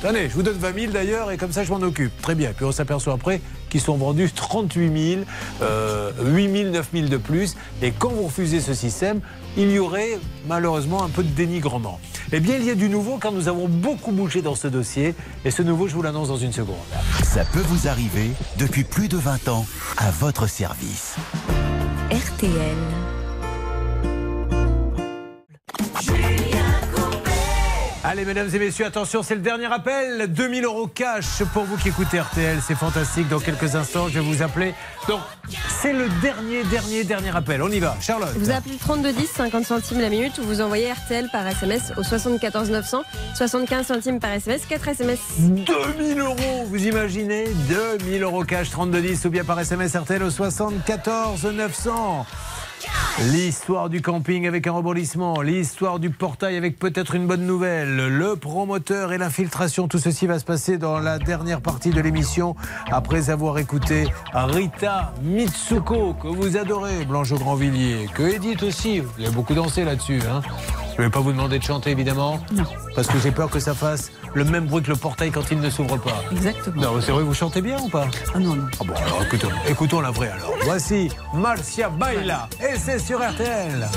Tenez, 0.00 0.28
je 0.28 0.34
vous 0.34 0.44
donne 0.44 0.56
20 0.56 0.80
000 0.80 0.92
d'ailleurs, 0.92 1.32
et 1.32 1.36
comme 1.36 1.50
ça 1.50 1.64
je 1.64 1.72
m'en 1.72 1.82
occupe. 1.82 2.12
Très 2.22 2.36
bien. 2.36 2.52
Puis 2.54 2.64
on 2.64 2.70
s'aperçoit 2.70 3.14
après 3.14 3.40
qu'ils 3.68 3.80
sont 3.80 3.96
vendus 3.96 4.30
38 4.30 5.12
000, 5.14 5.22
euh, 5.60 6.12
8 6.24 6.52
000, 6.62 6.70
9 6.70 6.88
000 6.92 7.08
de 7.08 7.16
plus. 7.16 7.56
Et 7.82 7.90
quand 7.90 8.10
vous 8.10 8.22
refusez 8.24 8.60
ce 8.60 8.74
système, 8.74 9.20
il 9.56 9.72
y 9.72 9.80
aurait 9.80 10.20
malheureusement 10.46 11.02
un 11.02 11.08
peu 11.08 11.24
de 11.24 11.28
dénigrement. 11.28 11.98
Eh 12.30 12.38
bien, 12.38 12.56
il 12.56 12.64
y 12.64 12.70
a 12.70 12.76
du 12.76 12.88
nouveau 12.88 13.16
car 13.16 13.32
nous 13.32 13.48
avons 13.48 13.66
beaucoup 13.66 14.12
bougé 14.12 14.40
dans 14.40 14.54
ce 14.54 14.68
dossier. 14.68 15.16
Et 15.44 15.50
ce 15.50 15.62
nouveau, 15.62 15.88
je 15.88 15.94
vous 15.94 16.02
l'annonce 16.02 16.28
dans 16.28 16.36
une 16.36 16.52
seconde. 16.52 16.76
Ça 17.24 17.44
peut 17.44 17.64
vous 17.66 17.88
arriver 17.88 18.30
depuis 18.56 18.84
plus 18.84 19.08
de 19.08 19.16
20 19.16 19.48
ans 19.48 19.66
à 19.96 20.12
votre 20.12 20.46
service. 20.46 21.16
RTL. 22.10 22.76
Allez, 28.04 28.24
mesdames 28.24 28.48
et 28.54 28.58
messieurs, 28.60 28.86
attention, 28.86 29.24
c'est 29.24 29.34
le 29.34 29.40
dernier 29.40 29.66
appel. 29.66 30.32
2000 30.32 30.64
euros 30.64 30.86
cash 30.86 31.42
pour 31.52 31.64
vous 31.64 31.76
qui 31.76 31.88
écoutez 31.88 32.20
RTL. 32.20 32.60
C'est 32.64 32.76
fantastique. 32.76 33.28
Dans 33.28 33.40
quelques 33.40 33.74
instants, 33.74 34.08
je 34.08 34.20
vais 34.20 34.24
vous 34.24 34.40
appeler. 34.40 34.72
Donc, 35.08 35.20
c'est 35.68 35.92
le 35.92 36.08
dernier, 36.22 36.62
dernier, 36.64 37.02
dernier 37.02 37.34
appel. 37.36 37.60
On 37.60 37.68
y 37.68 37.80
va. 37.80 37.96
Charlotte. 38.00 38.30
Vous 38.36 38.50
appelez 38.50 38.74
le 38.74 38.78
3210, 38.78 39.26
50 39.26 39.64
centimes 39.64 40.00
la 40.00 40.10
minute, 40.10 40.38
ou 40.38 40.44
vous 40.44 40.60
envoyez 40.60 40.92
RTL 40.92 41.28
par 41.32 41.44
SMS 41.48 41.92
au 41.96 42.04
74 42.04 42.70
900, 42.70 43.02
75 43.34 43.86
centimes 43.86 44.20
par 44.20 44.30
SMS, 44.30 44.64
4 44.66 44.88
SMS. 44.88 45.18
2000 45.38 46.20
euros, 46.20 46.66
vous 46.66 46.86
imaginez? 46.86 47.48
2000 48.00 48.22
euros 48.22 48.44
cash, 48.44 48.70
3210 48.70 49.24
ou 49.24 49.30
bien 49.30 49.44
par 49.44 49.58
SMS 49.58 49.96
RTL 49.96 50.22
au 50.22 50.30
74 50.30 51.44
900. 51.44 52.26
L'histoire 53.32 53.88
du 53.88 54.00
camping 54.00 54.46
avec 54.46 54.66
un 54.66 54.72
rebondissement, 54.72 55.40
l'histoire 55.40 55.98
du 55.98 56.10
portail 56.10 56.56
avec 56.56 56.78
peut-être 56.78 57.14
une 57.14 57.26
bonne 57.26 57.46
nouvelle, 57.46 57.96
le 57.96 58.36
promoteur 58.36 59.12
et 59.12 59.18
l'infiltration, 59.18 59.88
tout 59.88 59.98
ceci 59.98 60.26
va 60.26 60.38
se 60.38 60.44
passer 60.44 60.78
dans 60.78 60.98
la 60.98 61.18
dernière 61.18 61.60
partie 61.60 61.90
de 61.90 62.00
l'émission 62.00 62.54
après 62.90 63.30
avoir 63.30 63.58
écouté 63.58 64.06
Rita 64.32 65.12
Mitsuko, 65.22 66.14
que 66.14 66.28
vous 66.28 66.56
adorez, 66.56 67.04
Blanche 67.04 67.32
Grandvilliers, 67.32 68.08
que 68.14 68.22
Edith 68.22 68.62
aussi, 68.62 69.00
vous 69.00 69.10
avez 69.20 69.30
beaucoup 69.30 69.54
dansé 69.54 69.84
là-dessus. 69.84 70.20
Hein. 70.30 70.42
Je 70.96 71.02
ne 71.02 71.06
vais 71.06 71.12
pas 71.12 71.20
vous 71.20 71.32
demander 71.32 71.58
de 71.58 71.64
chanter 71.64 71.90
évidemment, 71.90 72.40
parce 72.94 73.08
que 73.08 73.18
j'ai 73.18 73.32
peur 73.32 73.50
que 73.50 73.60
ça 73.60 73.74
fasse 73.74 74.12
le 74.34 74.44
même 74.44 74.66
bruit 74.66 74.82
que 74.82 74.90
le 74.90 74.96
portail 74.96 75.30
quand 75.30 75.50
il 75.50 75.60
ne 75.60 75.70
s'ouvre 75.70 75.96
pas. 75.98 76.22
Exactement. 76.32 76.82
Non, 76.82 77.00
c'est 77.00 77.12
vrai, 77.12 77.22
vous 77.22 77.34
chantez 77.34 77.60
bien 77.60 77.78
ou 77.80 77.88
pas? 77.88 78.06
Ah 78.34 78.38
non, 78.38 78.54
non. 78.54 78.66
Ah 78.80 78.84
bon, 78.84 78.94
alors 78.94 79.22
écoutons, 79.22 79.50
écoutons 79.68 80.00
la 80.00 80.10
vraie 80.10 80.30
alors. 80.30 80.52
Voici 80.64 81.10
Marcia 81.34 81.88
Baila, 81.88 82.48
et 82.60 82.76
c'est 82.76 82.98
sur 82.98 83.18
RTL. 83.18 83.88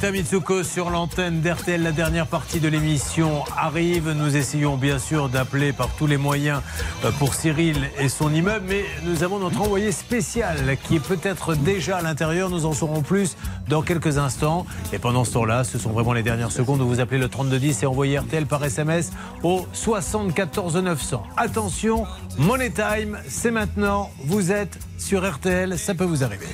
Marita 0.00 0.18
Mitsuko 0.18 0.62
sur 0.62 0.88
l'antenne 0.88 1.42
d'RTL, 1.42 1.82
la 1.82 1.92
dernière 1.92 2.26
partie 2.26 2.58
de 2.58 2.68
l'émission 2.68 3.44
arrive. 3.54 4.08
Nous 4.12 4.34
essayons 4.34 4.78
bien 4.78 4.98
sûr 4.98 5.28
d'appeler 5.28 5.74
par 5.74 5.90
tous 5.90 6.06
les 6.06 6.16
moyens 6.16 6.62
euh, 7.04 7.10
pour 7.18 7.34
Cyril 7.34 7.76
et 7.98 8.08
son 8.08 8.32
immeuble, 8.32 8.64
mais 8.66 8.84
nous 9.02 9.24
avons 9.24 9.38
notre 9.38 9.60
envoyé 9.60 9.92
spécial 9.92 10.78
qui 10.84 10.96
est 10.96 11.06
peut-être 11.06 11.54
déjà 11.54 11.98
à 11.98 12.02
l'intérieur. 12.02 12.48
Nous 12.48 12.64
en 12.64 12.72
saurons 12.72 13.02
plus 13.02 13.36
dans 13.68 13.82
quelques 13.82 14.16
instants. 14.16 14.64
Et 14.94 14.98
pendant 14.98 15.24
ce 15.24 15.34
temps-là, 15.34 15.64
ce 15.64 15.78
sont 15.78 15.90
vraiment 15.90 16.14
les 16.14 16.22
dernières 16.22 16.52
secondes 16.52 16.80
où 16.80 16.88
vous 16.88 17.00
appelez 17.00 17.18
le 17.18 17.28
3210 17.28 17.82
et 17.82 17.86
envoyez 17.86 18.18
RTL 18.20 18.46
par 18.46 18.64
SMS 18.64 19.10
au 19.42 19.66
74 19.74 20.76
900. 20.76 21.24
Attention, 21.36 22.06
Money 22.38 22.70
Time, 22.70 23.18
c'est 23.28 23.50
maintenant. 23.50 24.10
Vous 24.24 24.50
êtes 24.50 24.78
sur 24.96 25.30
RTL, 25.30 25.78
ça 25.78 25.94
peut 25.94 26.04
vous 26.04 26.24
arriver. 26.24 26.46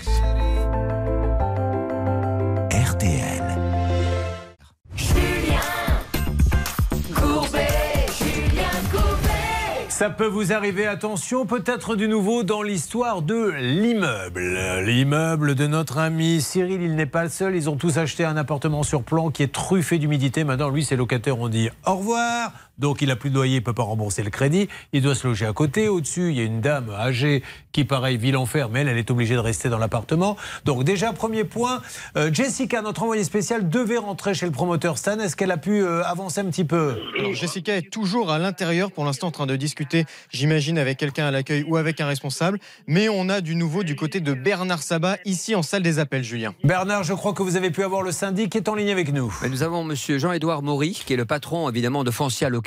Ça 10.07 10.11
peut 10.11 10.27
vous 10.27 10.53
arriver, 10.53 10.87
attention, 10.87 11.47
peut-être 11.47 11.97
du 11.97 12.07
nouveau 12.07 12.45
dans 12.45 12.62
l'histoire 12.62 13.23
de 13.23 13.51
l'immeuble. 13.59 14.57
L'immeuble 14.85 15.57
de 15.57 15.66
notre 15.66 15.99
ami 15.99 16.41
Cyril, 16.41 16.81
il 16.81 16.95
n'est 16.95 17.07
pas 17.07 17.24
le 17.24 17.28
seul. 17.28 17.57
Ils 17.57 17.69
ont 17.69 17.74
tous 17.74 17.99
acheté 17.99 18.24
un 18.24 18.37
appartement 18.37 18.85
sur 18.85 19.03
plan 19.03 19.31
qui 19.31 19.43
est 19.43 19.53
truffé 19.53 19.99
d'humidité. 19.99 20.45
Maintenant, 20.45 20.69
lui, 20.69 20.85
ses 20.85 20.95
locataires 20.95 21.41
ont 21.41 21.49
dit 21.49 21.70
au 21.85 21.97
revoir. 21.97 22.53
Donc, 22.78 23.03
il 23.03 23.11
a 23.11 23.16
plus 23.16 23.31
de 23.31 23.35
loyer, 23.35 23.57
il 23.57 23.62
peut 23.62 23.73
pas 23.73 23.82
rembourser 23.82 24.23
le 24.23 24.31
crédit. 24.31 24.69
Il 24.93 25.03
doit 25.03 25.15
se 25.15 25.27
loger 25.27 25.47
à 25.47 25.53
côté. 25.53 25.89
Au-dessus, 25.89 26.31
il 26.31 26.36
y 26.36 26.40
a 26.40 26.44
une 26.44 26.61
dame 26.61 26.90
âgée 26.90 27.43
qui, 27.73 27.85
pareil, 27.85 28.16
vit 28.16 28.32
l'enfer, 28.32 28.69
mais 28.70 28.81
elle, 28.81 28.89
elle 28.89 28.98
est 28.98 29.11
obligée 29.11 29.35
de 29.35 29.40
rester 29.40 29.69
dans 29.69 29.78
l'appartement. 29.78 30.36
Donc, 30.65 30.85
déjà, 30.85 31.12
premier 31.12 31.44
point. 31.44 31.81
euh, 32.16 32.31
Jessica, 32.32 32.82
notre 32.82 33.03
envoyée 33.03 33.24
spéciale, 33.24 33.69
devait 33.69 33.98
rentrer 33.98 34.35
chez 34.35 34.47
le 34.47 34.53
promoteur 34.53 34.98
Stan. 34.98 35.19
Est-ce 35.19 35.36
qu'elle 35.36 35.51
a 35.51 35.57
pu 35.57 35.82
euh, 35.82 36.03
avancer 36.05 36.40
un 36.40 36.47
petit 36.47 36.65
peu? 36.65 36.97
Alors, 37.19 37.35
Jessica 37.35 37.77
est 37.77 37.90
toujours 37.90 38.31
à 38.31 38.39
l'intérieur 38.39 38.93
pour 38.93 39.05
l'instant 39.05 39.28
en 39.28 39.31
train 39.32 39.47
de 39.47 39.57
discuter, 39.57 40.05
j'imagine, 40.31 40.78
avec 40.78 40.98
quelqu'un 40.98 41.27
à 41.27 41.31
l'accueil 41.31 41.65
ou 41.66 41.77
avec 41.77 42.01
un 42.01 42.07
responsable. 42.07 42.59
Mais 42.86 43.09
on 43.09 43.28
a 43.28 43.40
du 43.40 43.55
nouveau 43.55 43.82
du 43.85 43.97
côté 43.97 44.20
de 44.20 44.32
Bernard 44.35 44.82
Sabat, 44.82 45.16
ici 45.24 45.55
en 45.55 45.62
salle 45.62 45.82
des 45.82 45.98
appels, 45.98 46.24
Julien. 46.24 46.55
Bernard, 46.65 47.05
je 47.05 47.15
crois 47.15 47.32
que 47.32 47.43
vous 47.43 47.57
avez 47.57 47.70
pu 47.70 47.82
avoir 47.82 48.03
le 48.03 48.12
syndic 48.12 48.51
qui 48.53 48.59
est 48.59 48.69
en 48.69 48.74
ligne 48.74 48.90
avec 48.90 49.12
nous. 49.12 49.35
Mais 49.43 49.48
Nous 49.48 49.62
avons 49.62 49.85
Monsieur 49.85 50.19
Jean-Édouard 50.19 50.62
Maury, 50.62 51.01
qui 51.07 51.15
est 51.15 51.16
le 51.16 51.24
patron 51.24 51.69
évidemment 51.70 52.05
de 52.05 52.11
Foncia 52.11 52.48
Local, 52.48 52.65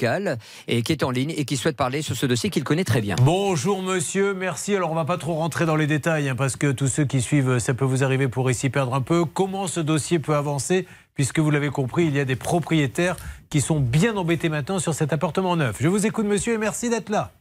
et 0.67 0.81
qui 0.84 0.91
est 0.91 1.03
en 1.03 1.11
ligne 1.11 1.34
et 1.35 1.45
qui 1.45 1.57
souhaite 1.57 1.76
parler 1.76 2.01
sur 2.01 2.15
ce 2.15 2.26
dossier 2.26 2.49
qu'il 2.49 2.63
connaît 2.63 2.84
très 2.84 3.01
bien. 3.01 3.15
Bonjour 3.21 3.81
monsieur, 3.81 4.34
merci. 4.34 4.76
Alors 4.76 4.91
on 4.91 4.95
va 4.95 5.05
pas 5.05 5.17
trop 5.17 5.35
rentrer 5.35 5.65
dans 5.65 5.76
les 5.76 5.88
détails 5.88 6.30
hein, 6.30 6.35
parce 6.35 6.55
que 6.55 6.71
tous 6.71 6.88
ceux 6.88 7.05
qui 7.05 7.21
suivent, 7.21 7.59
ça 7.59 7.73
peut 7.73 7.85
vous 7.85 8.03
arriver 8.03 8.27
pour 8.27 8.49
ici 8.49 8.69
perdre 8.69 8.93
un 8.93 9.01
peu. 9.01 9.26
Comment 9.26 9.67
ce 9.67 9.80
dossier 9.80 10.19
peut 10.19 10.35
avancer? 10.35 10.88
Puisque 11.15 11.39
vous 11.39 11.51
l'avez 11.51 11.69
compris, 11.69 12.05
il 12.05 12.15
y 12.15 12.19
a 12.19 12.26
des 12.26 12.38
propriétaires 12.38 13.17
qui 13.49 13.59
sont 13.59 13.80
bien 13.80 14.15
embêtés 14.15 14.47
maintenant 14.47 14.80
sur 14.80 14.93
cet 14.93 15.11
appartement 15.11 15.55
neuf. 15.55 15.77
Je 15.81 15.88
vous 15.88 16.05
écoute 16.05 16.26
monsieur 16.26 16.53
et 16.53 16.57
merci 16.57 16.89
d'être 16.89 17.09
là. 17.09 17.31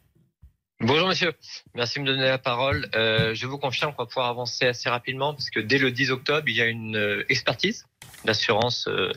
Bonjour 0.80 1.08
monsieur, 1.08 1.32
merci 1.74 1.98
de 1.98 2.04
me 2.04 2.06
donner 2.06 2.28
la 2.28 2.38
parole. 2.38 2.88
Euh, 2.94 3.34
je 3.34 3.46
vous 3.48 3.58
confirme 3.58 3.92
qu'on 3.94 4.04
va 4.04 4.06
pouvoir 4.06 4.28
avancer 4.28 4.66
assez 4.66 4.88
rapidement 4.88 5.34
parce 5.34 5.50
que 5.50 5.58
dès 5.58 5.78
le 5.78 5.90
10 5.90 6.12
octobre, 6.12 6.44
il 6.48 6.54
y 6.54 6.62
a 6.62 6.66
une 6.66 6.96
euh, 6.96 7.24
expertise 7.28 7.84
d'assurance 8.24 8.86
euh, 8.86 9.12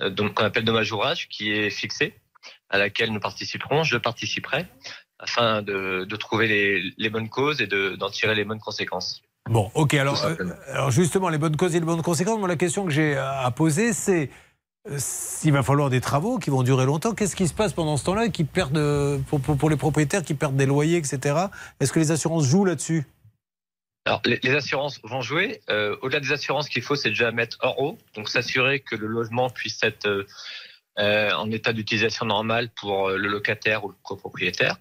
euh, 0.00 0.10
donc 0.10 0.34
qu'on 0.34 0.44
appelle 0.44 0.64
dommage 0.64 0.92
ouvrage 0.92 1.28
qui 1.28 1.52
est 1.52 1.70
fixée, 1.70 2.14
à 2.70 2.78
laquelle 2.78 3.12
nous 3.12 3.20
participerons, 3.20 3.82
je 3.84 3.96
participerai, 3.96 4.66
afin 5.18 5.62
de, 5.62 6.04
de 6.08 6.16
trouver 6.16 6.46
les, 6.48 6.92
les 6.96 7.10
bonnes 7.10 7.28
causes 7.28 7.60
et 7.60 7.66
de- 7.66 7.96
d'en 7.96 8.10
tirer 8.10 8.34
les 8.34 8.44
bonnes 8.44 8.60
conséquences. 8.60 9.22
Bon, 9.48 9.70
ok. 9.74 9.94
Alors, 9.94 10.22
euh, 10.24 10.34
alors 10.72 10.90
justement, 10.90 11.28
les 11.30 11.38
bonnes 11.38 11.56
causes 11.56 11.74
et 11.74 11.80
les 11.80 11.86
bonnes 11.86 12.02
conséquences. 12.02 12.38
Moi, 12.38 12.48
la 12.48 12.56
question 12.56 12.84
que 12.84 12.90
j'ai 12.90 13.16
à 13.16 13.50
poser, 13.50 13.92
c'est 13.94 14.28
euh, 14.90 14.96
s'il 14.98 15.52
va 15.52 15.62
falloir 15.62 15.88
des 15.88 16.00
travaux 16.02 16.38
qui 16.38 16.50
vont 16.50 16.62
durer 16.62 16.84
longtemps. 16.84 17.14
Qu'est-ce 17.14 17.34
qui 17.34 17.48
se 17.48 17.54
passe 17.54 17.72
pendant 17.72 17.96
ce 17.96 18.04
temps-là 18.04 18.28
qui 18.28 18.44
perdent 18.44 18.76
euh, 18.76 19.18
pour, 19.28 19.40
pour- 19.40 19.56
pour 19.56 19.70
les 19.70 19.76
propriétaires 19.76 20.22
qui 20.22 20.34
perdent 20.34 20.56
des 20.56 20.66
loyers, 20.66 20.98
etc. 20.98 21.34
Est-ce 21.80 21.92
que 21.92 21.98
les 21.98 22.10
assurances 22.10 22.44
jouent 22.44 22.66
là-dessus? 22.66 23.04
Alors, 24.04 24.22
les, 24.24 24.54
assurances 24.54 25.00
vont 25.04 25.20
jouer. 25.20 25.60
Euh, 25.68 25.96
Au-delà 26.02 26.20
des 26.20 26.32
assurances, 26.32 26.66
ce 26.66 26.70
qu'il 26.70 26.82
faut, 26.82 26.96
c'est 26.96 27.10
déjà 27.10 27.30
mettre 27.30 27.58
hors 27.60 27.78
eau, 27.80 27.98
donc 28.14 28.28
s'assurer 28.30 28.80
que 28.80 28.96
le 28.96 29.06
logement 29.06 29.50
puisse 29.50 29.82
être 29.82 30.24
en 30.98 31.50
état 31.50 31.72
d'utilisation 31.72 32.26
normale 32.26 32.70
pour 32.70 33.08
euh, 33.08 33.16
le 33.16 33.28
locataire 33.28 33.84
ou 33.84 33.88
le 33.88 33.94
copropriétaire. 34.02 34.76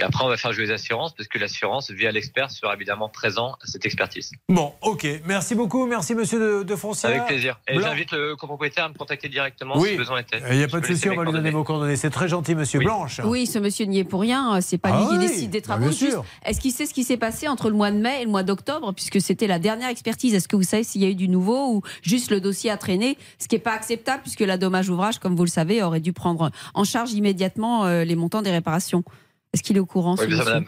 Et 0.00 0.02
après, 0.02 0.24
on 0.24 0.28
va 0.28 0.38
faire 0.38 0.52
jouer 0.54 0.64
les 0.64 0.72
assurances, 0.72 1.14
parce 1.14 1.28
que 1.28 1.38
l'assurance, 1.38 1.90
via 1.90 2.10
l'expert, 2.10 2.50
sera 2.50 2.74
évidemment 2.74 3.10
présent 3.10 3.52
à 3.62 3.66
cette 3.66 3.84
expertise. 3.84 4.30
Bon, 4.48 4.72
ok. 4.80 5.06
Merci 5.26 5.54
beaucoup. 5.54 5.84
Merci, 5.86 6.14
monsieur 6.14 6.40
de, 6.40 6.62
de 6.62 6.74
Foncière. 6.76 7.10
Avec 7.10 7.26
plaisir. 7.26 7.60
Et 7.68 7.76
Blanc. 7.76 7.88
j'invite 7.88 8.12
le 8.12 8.34
copropriétaire 8.34 8.84
à 8.84 8.88
me 8.88 8.94
contacter 8.94 9.28
directement 9.28 9.76
Oui. 9.76 9.90
si 9.90 9.96
besoin 9.96 10.20
était. 10.20 10.40
Il 10.50 10.56
n'y 10.56 10.64
a 10.64 10.68
pas 10.68 10.80
de 10.80 10.86
souci, 10.86 11.10
on 11.10 11.16
va 11.16 11.24
lui 11.24 11.32
donner 11.32 11.50
vos 11.50 11.64
coordonnées. 11.64 11.96
C'est 11.96 12.08
très 12.08 12.28
gentil, 12.28 12.54
monsieur 12.54 12.78
Blanche. 12.80 13.20
Oui, 13.24 13.46
ce 13.46 13.58
monsieur 13.58 13.84
n'y 13.84 13.98
est 13.98 14.04
pour 14.04 14.22
rien. 14.22 14.58
C'est 14.62 14.78
pas 14.78 14.88
Ah 14.90 15.00
lui 15.00 15.06
qui 15.08 15.18
oui, 15.18 15.28
décide 15.28 15.50
des 15.50 15.60
bah, 15.60 15.64
travaux. 15.66 15.82
bien 15.82 15.90
Juste, 15.90 16.12
sûr. 16.12 16.24
Est-ce 16.46 16.60
qu'il 16.60 16.72
sait 16.72 16.86
ce 16.86 16.94
qui 16.94 17.04
s'est 17.04 17.18
passé 17.18 17.46
entre 17.46 17.68
le 17.68 17.76
mois 17.76 17.90
de 17.90 17.98
mai 17.98 18.22
et 18.22 18.24
le 18.24 18.30
mois 18.30 18.42
d'octobre, 18.42 18.94
puisque 18.94 19.20
c'était 19.20 19.46
la 19.46 19.58
dernière 19.58 19.90
expertise? 19.90 20.34
Est-ce 20.34 20.48
que 20.48 20.56
vous 20.56 20.62
savez 20.62 20.82
s'il 20.82 21.02
y 21.02 21.04
a 21.04 21.08
eu 21.08 21.14
du 21.14 21.28
nouveau 21.28 21.74
ou 21.74 21.82
juste 22.02 22.30
le 22.30 22.40
dossier 22.40 22.70
a 22.70 22.78
traîné? 22.78 23.18
Ce 23.38 23.48
qui 23.48 23.56
n'est 23.56 23.60
pas 23.60 23.74
acceptable, 23.74 24.22
puisque 24.22 24.40
la 24.40 24.56
dommage 24.56 24.88
ouvrage, 24.88 25.18
comme 25.18 25.36
vous 25.36 25.44
le 25.44 25.50
savez, 25.50 25.82
aurait 25.82 26.00
dû 26.00 26.14
prendre 26.14 26.50
en 26.72 26.84
charge 26.84 27.12
immédiatement 27.12 27.84
euh, 27.84 28.04
les 28.04 28.16
montants 28.16 28.40
des 28.40 28.50
réparations. 28.50 29.04
Est-ce 29.52 29.62
qu'il 29.62 29.76
est 29.76 29.80
au 29.80 29.86
courant 29.86 30.16
Oui, 30.18 30.34
madame. 30.34 30.66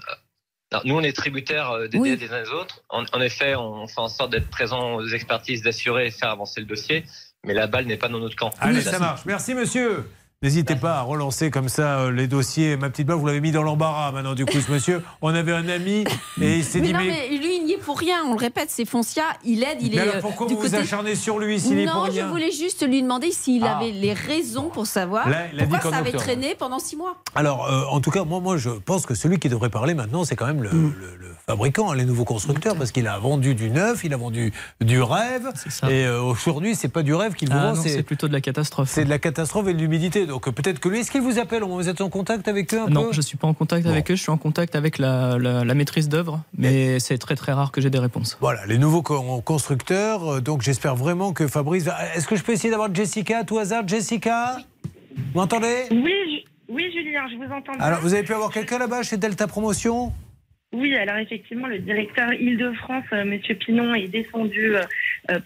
Alors, 0.73 0.87
nous, 0.87 0.95
on 0.95 1.03
est 1.03 1.13
tributaires 1.13 1.71
euh, 1.73 1.87
des 1.89 1.99
Oui. 1.99 2.17
des 2.17 2.31
uns 2.33 2.43
des 2.43 2.49
autres. 2.49 2.83
En, 2.89 3.05
en 3.13 3.21
effet, 3.21 3.55
on 3.55 3.87
fait 3.87 4.01
en 4.01 4.09
sorte 4.09 4.31
d'être 4.33 4.49
présent 4.49 4.95
aux 4.95 5.07
expertises, 5.07 5.63
d'assurer 5.63 6.07
et 6.07 6.11
faire 6.11 6.31
avancer 6.31 6.61
le 6.61 6.67
dossier. 6.67 7.05
Mais 7.45 7.53
la 7.53 7.67
balle 7.67 7.85
n'est 7.87 7.99
pas 7.99 8.09
dans 8.09 8.19
notre 8.19 8.37
camp. 8.37 8.51
Allez, 8.59 8.81
ça 8.81 8.99
marche. 8.99 9.25
Merci, 9.27 9.55
monsieur. 9.55 10.09
N'hésitez 10.43 10.75
pas 10.77 10.95
à 10.99 11.03
relancer 11.03 11.51
comme 11.51 11.69
ça 11.69 12.01
euh, 12.01 12.11
les 12.13 12.27
dossiers. 12.27 12.77
Ma 12.77 12.91
petite 12.91 13.07
balle, 13.07 13.17
vous 13.17 13.27
l'avez 13.27 13.41
mis 13.41 13.53
dans 13.53 13.63
l'embarras 13.63 14.11
maintenant, 14.13 14.35
du 14.35 14.45
coup, 14.45 14.61
ce 14.61 14.71
monsieur. 14.73 15.03
On 15.21 15.33
avait 15.35 15.53
un 15.53 15.69
ami 15.69 16.05
et 16.41 16.57
il 16.57 16.65
s'est 16.65 16.81
mais 16.81 16.87
dit, 16.89 16.93
non, 16.93 16.99
mais. 17.01 17.29
mais 17.31 17.37
lui, 17.39 17.57
il 17.59 17.65
n'y 17.65 17.73
est 17.75 17.79
pour 17.79 17.99
rien. 17.99 18.23
On 18.27 18.33
le 18.33 18.39
répète, 18.39 18.69
c'est 18.69 18.85
Foncia. 18.85 19.23
Il 19.45 19.63
aide, 19.63 19.79
il 19.81 19.91
Mais 19.91 19.97
est. 19.97 20.01
alors 20.01 20.15
euh, 20.17 20.21
pourquoi 20.21 20.47
du 20.49 20.55
vous 20.55 20.61
vous 20.61 20.67
côté- 20.67 20.79
acharnez 20.83 21.15
sur 21.15 21.39
lui 21.39 21.61
s'il 21.61 21.79
est 21.79 21.87
Non, 21.87 21.93
pour 21.93 22.07
je 22.07 22.11
rien 22.13 22.27
voulais 22.29 22.51
juste 22.51 22.87
lui 22.87 23.03
demander 23.03 23.31
s'il 23.31 23.63
Ah. 23.65 23.77
avait 23.79 23.93
les 23.93 24.13
raisons 24.13 24.69
pour 24.69 24.87
savoir 24.87 25.29
Là, 25.29 25.45
pourquoi 25.69 25.91
ça 25.93 25.99
avait 25.99 26.13
traîné 26.13 26.57
pendant 26.59 26.79
six 26.81 26.97
mois. 26.97 27.17
Alors, 27.35 27.67
euh, 27.71 27.85
en 27.91 28.01
tout 28.01 28.11
cas, 28.11 28.25
moi, 28.25 28.41
moi, 28.41 28.57
je 28.57 28.71
pense 28.71 29.07
que 29.07 29.15
celui 29.15 29.39
qui 29.39 29.49
devrait 29.49 29.71
parler 29.71 29.95
maintenant, 29.95 30.25
c'est 30.25 30.35
quand 30.37 30.47
même 30.47 30.63
le, 30.63 30.71
Mm. 30.71 30.95
le- 31.01 31.17
le 31.21 31.29
fabricant, 31.47 31.91
hein, 31.93 31.95
les 31.97 32.05
nouveaux 32.05 32.25
constructeurs, 32.25 32.77
parce 32.77 32.91
qu'il 32.93 33.07
a 33.07 33.19
vendu 33.19 33.55
du 33.55 33.71
neuf, 33.71 34.05
il 34.05 34.13
a 34.13 34.17
vendu 34.17 34.53
du 34.81 35.01
rêve. 35.03 35.49
Et 35.89 36.05
euh, 36.05 36.21
aujourd'hui, 36.21 36.75
c'est 36.75 36.89
pas 36.89 37.03
du 37.03 37.15
rêve 37.15 37.35
qu'il 37.35 37.49
vous 37.51 37.57
Ah 37.57 37.73
vend, 37.73 37.75
non, 37.77 37.83
c'est 37.83 38.03
plutôt 38.03 38.27
de 38.29 38.33
la 38.33 38.41
catastrophe. 38.41 38.89
C'est 38.91 39.05
de 39.05 39.11
la 39.11 39.19
catastrophe 39.19 39.69
et 39.69 39.75
de 39.75 39.79
l'humidité. 39.79 40.27
Donc 40.33 40.49
euh, 40.49 40.51
peut-être 40.51 40.81
que 40.81 40.89
lui, 40.89 41.01
est-ce 41.01 41.11
qu'il 41.11 41.21
vous 41.21 41.39
appelle? 41.39 41.63
Vous 41.63 41.91
êtes 41.91 42.01
en 42.01 42.09
contact 42.09 42.49
avec 42.49 42.73
eux 42.73 42.81
un 42.81 42.87
Non, 42.89 43.09
peu? 43.09 43.13
je 43.13 43.21
suis 43.21 43.37
pas 43.37 43.47
en 43.47 43.53
contact 43.53 43.85
avec 43.87 44.11
eux, 44.11 44.15
je 44.17 44.23
suis 44.23 44.31
en 44.31 44.39
contact 44.39 44.75
avec 44.75 44.97
la, 44.97 45.37
la- 45.39 45.63
la 45.63 45.75
maîtrise 45.75 46.09
d'œuvre, 46.09 46.41
mais 46.57 46.99
c'est 47.01 47.19
très 47.19 47.35
très 47.37 47.53
rare 47.53 47.71
que 47.71 47.83
j'ai 47.83 47.91
des 47.91 47.99
réponses. 47.99 48.39
Voilà, 48.41 48.65
les 48.65 48.79
nouveaux 48.79 49.03
con- 49.03 49.43
constructeurs. 49.43 50.27
euh, 50.37 50.41
Donc 50.41 50.63
j'espère 50.63 50.97
vraiment 50.97 51.35
que 51.35 51.47
Fabrice. 51.47 51.85
va- 51.85 51.99
Est-ce 52.17 52.27
que 52.27 52.37
je 52.37 52.43
peux 52.43 52.53
essayer 52.53 52.71
d'avoir 52.71 52.95
Jessica 52.95 53.41
à 53.41 53.45
tout 53.45 53.59
hasard? 53.59 53.87
Jessica? 53.87 54.57
Vous 55.15 55.39
m'entendez? 55.39 55.83
Oui, 55.91 56.47
oui, 56.71 56.91
Julien, 56.95 57.25
je 57.31 57.37
vous 57.37 57.53
entends. 57.53 57.73
Alors, 57.79 58.01
vous 58.01 58.15
avez 58.15 58.23
pu 58.23 58.33
avoir 58.33 58.51
quelqu'un 58.51 58.79
là-bas 58.79 59.03
chez 59.03 59.19
Delta 59.19 59.47
Promotion? 59.47 60.15
Oui, 60.73 60.97
alors 60.97 61.17
effectivement, 61.19 61.67
le 61.67 61.81
directeur 61.81 62.33
Île-de-France, 62.33 63.05
euh, 63.13 63.27
Monsieur 63.27 63.55
Pinon, 63.57 63.93
est 63.95 64.09
descendu 64.09 64.73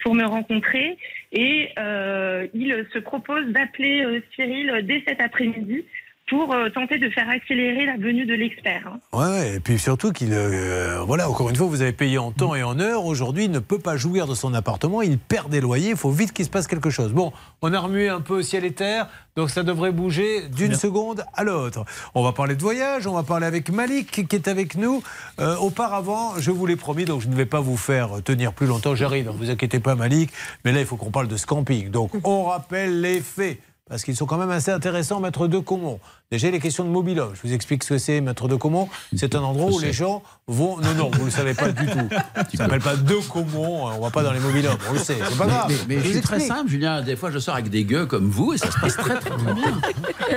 pour 0.04 0.14
me 0.14 0.24
rencontrer 0.24 0.96
et 1.32 1.70
euh, 1.78 2.46
il 2.54 2.86
se 2.92 2.98
propose 2.98 3.46
d'appeler 3.48 4.04
euh, 4.04 4.20
Cyril 4.34 4.84
dès 4.84 5.02
cet 5.06 5.20
après-midi 5.20 5.84
pour 6.28 6.52
euh, 6.52 6.68
tenter 6.70 6.98
de 6.98 7.08
faire 7.10 7.28
accélérer 7.28 7.86
la 7.86 7.96
venue 7.96 8.26
de 8.26 8.34
l'expert. 8.34 8.82
hein. 8.92 8.98
Ouais, 9.12 9.54
et 9.56 9.60
puis 9.60 9.78
surtout 9.78 10.12
qu'il. 10.12 10.32
euh, 10.32 11.00
voilà, 11.06 11.30
encore 11.30 11.48
une 11.50 11.56
fois, 11.56 11.66
vous 11.66 11.82
avez 11.82 11.92
payé 11.92 12.18
en 12.18 12.32
temps 12.32 12.54
et 12.56 12.62
en 12.64 12.80
heure. 12.80 13.04
Aujourd'hui, 13.04 13.44
il 13.44 13.50
ne 13.52 13.60
peut 13.60 13.78
pas 13.78 13.96
jouir 13.96 14.26
de 14.26 14.34
son 14.34 14.52
appartement. 14.54 15.02
Il 15.02 15.18
perd 15.18 15.50
des 15.50 15.60
loyers. 15.60 15.90
Il 15.90 15.96
faut 15.96 16.10
vite 16.10 16.32
qu'il 16.32 16.44
se 16.44 16.50
passe 16.50 16.66
quelque 16.66 16.90
chose. 16.90 17.12
Bon, 17.12 17.32
on 17.62 17.72
a 17.72 17.78
remué 17.78 18.08
un 18.08 18.20
peu 18.20 18.42
ciel 18.42 18.64
et 18.64 18.72
terre. 18.72 19.08
Donc 19.36 19.50
ça 19.50 19.62
devrait 19.62 19.92
bouger 19.92 20.48
d'une 20.48 20.74
seconde 20.74 21.24
à 21.34 21.44
l'autre. 21.44 21.84
On 22.14 22.22
va 22.24 22.32
parler 22.32 22.54
de 22.56 22.62
voyage. 22.62 23.06
On 23.06 23.12
va 23.12 23.22
parler 23.22 23.46
avec 23.46 23.70
Malik 23.70 24.26
qui 24.26 24.34
est 24.36 24.48
avec 24.48 24.76
nous. 24.76 25.02
Euh, 25.38 25.56
auparavant, 25.58 26.32
je 26.38 26.50
vous 26.50 26.66
l'ai 26.66 26.76
promis, 26.76 27.04
donc 27.04 27.20
je 27.20 27.28
ne 27.28 27.34
vais 27.34 27.44
pas 27.46 27.60
vous 27.60 27.76
faire 27.76 28.22
tenir 28.24 28.52
plus 28.52 28.66
longtemps. 28.66 28.94
J'arrive, 28.94 29.26
ne 29.26 29.32
vous 29.32 29.50
inquiétez 29.50 29.78
pas, 29.78 29.94
Malik. 29.94 30.30
Mais 30.64 30.72
là, 30.72 30.80
il 30.80 30.86
faut 30.86 30.96
qu'on 30.96 31.10
parle 31.10 31.28
de 31.28 31.36
ce 31.36 31.46
camping. 31.46 31.90
Donc 31.90 32.12
on 32.24 32.44
rappelle 32.44 33.00
les 33.00 33.20
faits. 33.20 33.58
Parce 33.88 34.02
qu'ils 34.02 34.16
sont 34.16 34.26
quand 34.26 34.36
même 34.36 34.50
assez 34.50 34.72
intéressants, 34.72 35.20
Maître 35.20 35.46
de 35.46 35.60
Comont. 35.60 36.00
Déjà, 36.32 36.50
les 36.50 36.58
questions 36.58 36.82
de 36.82 36.88
mobilhome. 36.88 37.32
Je 37.40 37.46
vous 37.46 37.54
explique 37.54 37.84
ce 37.84 37.90
que 37.90 37.98
c'est, 37.98 38.20
Maître 38.20 38.48
de 38.48 38.56
Comont. 38.56 38.88
C'est 39.14 39.36
un 39.36 39.42
endroit 39.44 39.70
où 39.70 39.78
les 39.78 39.92
gens 39.92 40.24
vont. 40.48 40.76
Non, 40.78 40.92
non, 40.94 41.10
vous 41.12 41.20
ne 41.20 41.24
le 41.26 41.30
savez 41.30 41.54
pas 41.54 41.70
du 41.70 41.86
tout. 41.86 42.08
Ça 42.34 42.44
s'appelle 42.56 42.80
pas 42.80 42.96
de 42.96 43.14
Comont. 43.30 43.86
On 43.86 43.96
ne 43.96 44.00
va 44.00 44.10
pas 44.10 44.24
dans 44.24 44.32
les 44.32 44.40
mobilhomes. 44.40 44.76
On 44.90 44.94
le 44.94 44.98
sait. 44.98 45.16
C'est 45.28 45.38
pas 45.38 45.46
grave. 45.46 45.66
Mais, 45.86 45.94
mais 45.96 46.02
je 46.02 46.08
suis 46.10 46.20
très 46.20 46.40
simple, 46.40 46.68
Julien. 46.68 47.00
Des 47.00 47.14
fois, 47.14 47.30
je 47.30 47.38
sors 47.38 47.54
avec 47.54 47.68
des 47.70 47.84
gueux 47.84 48.06
comme 48.06 48.28
vous 48.28 48.54
et 48.54 48.58
ça 48.58 48.72
se 48.72 48.78
passe 48.80 48.96
très, 48.96 49.20
très, 49.20 49.30
très 49.30 49.54
bien. 49.54 49.80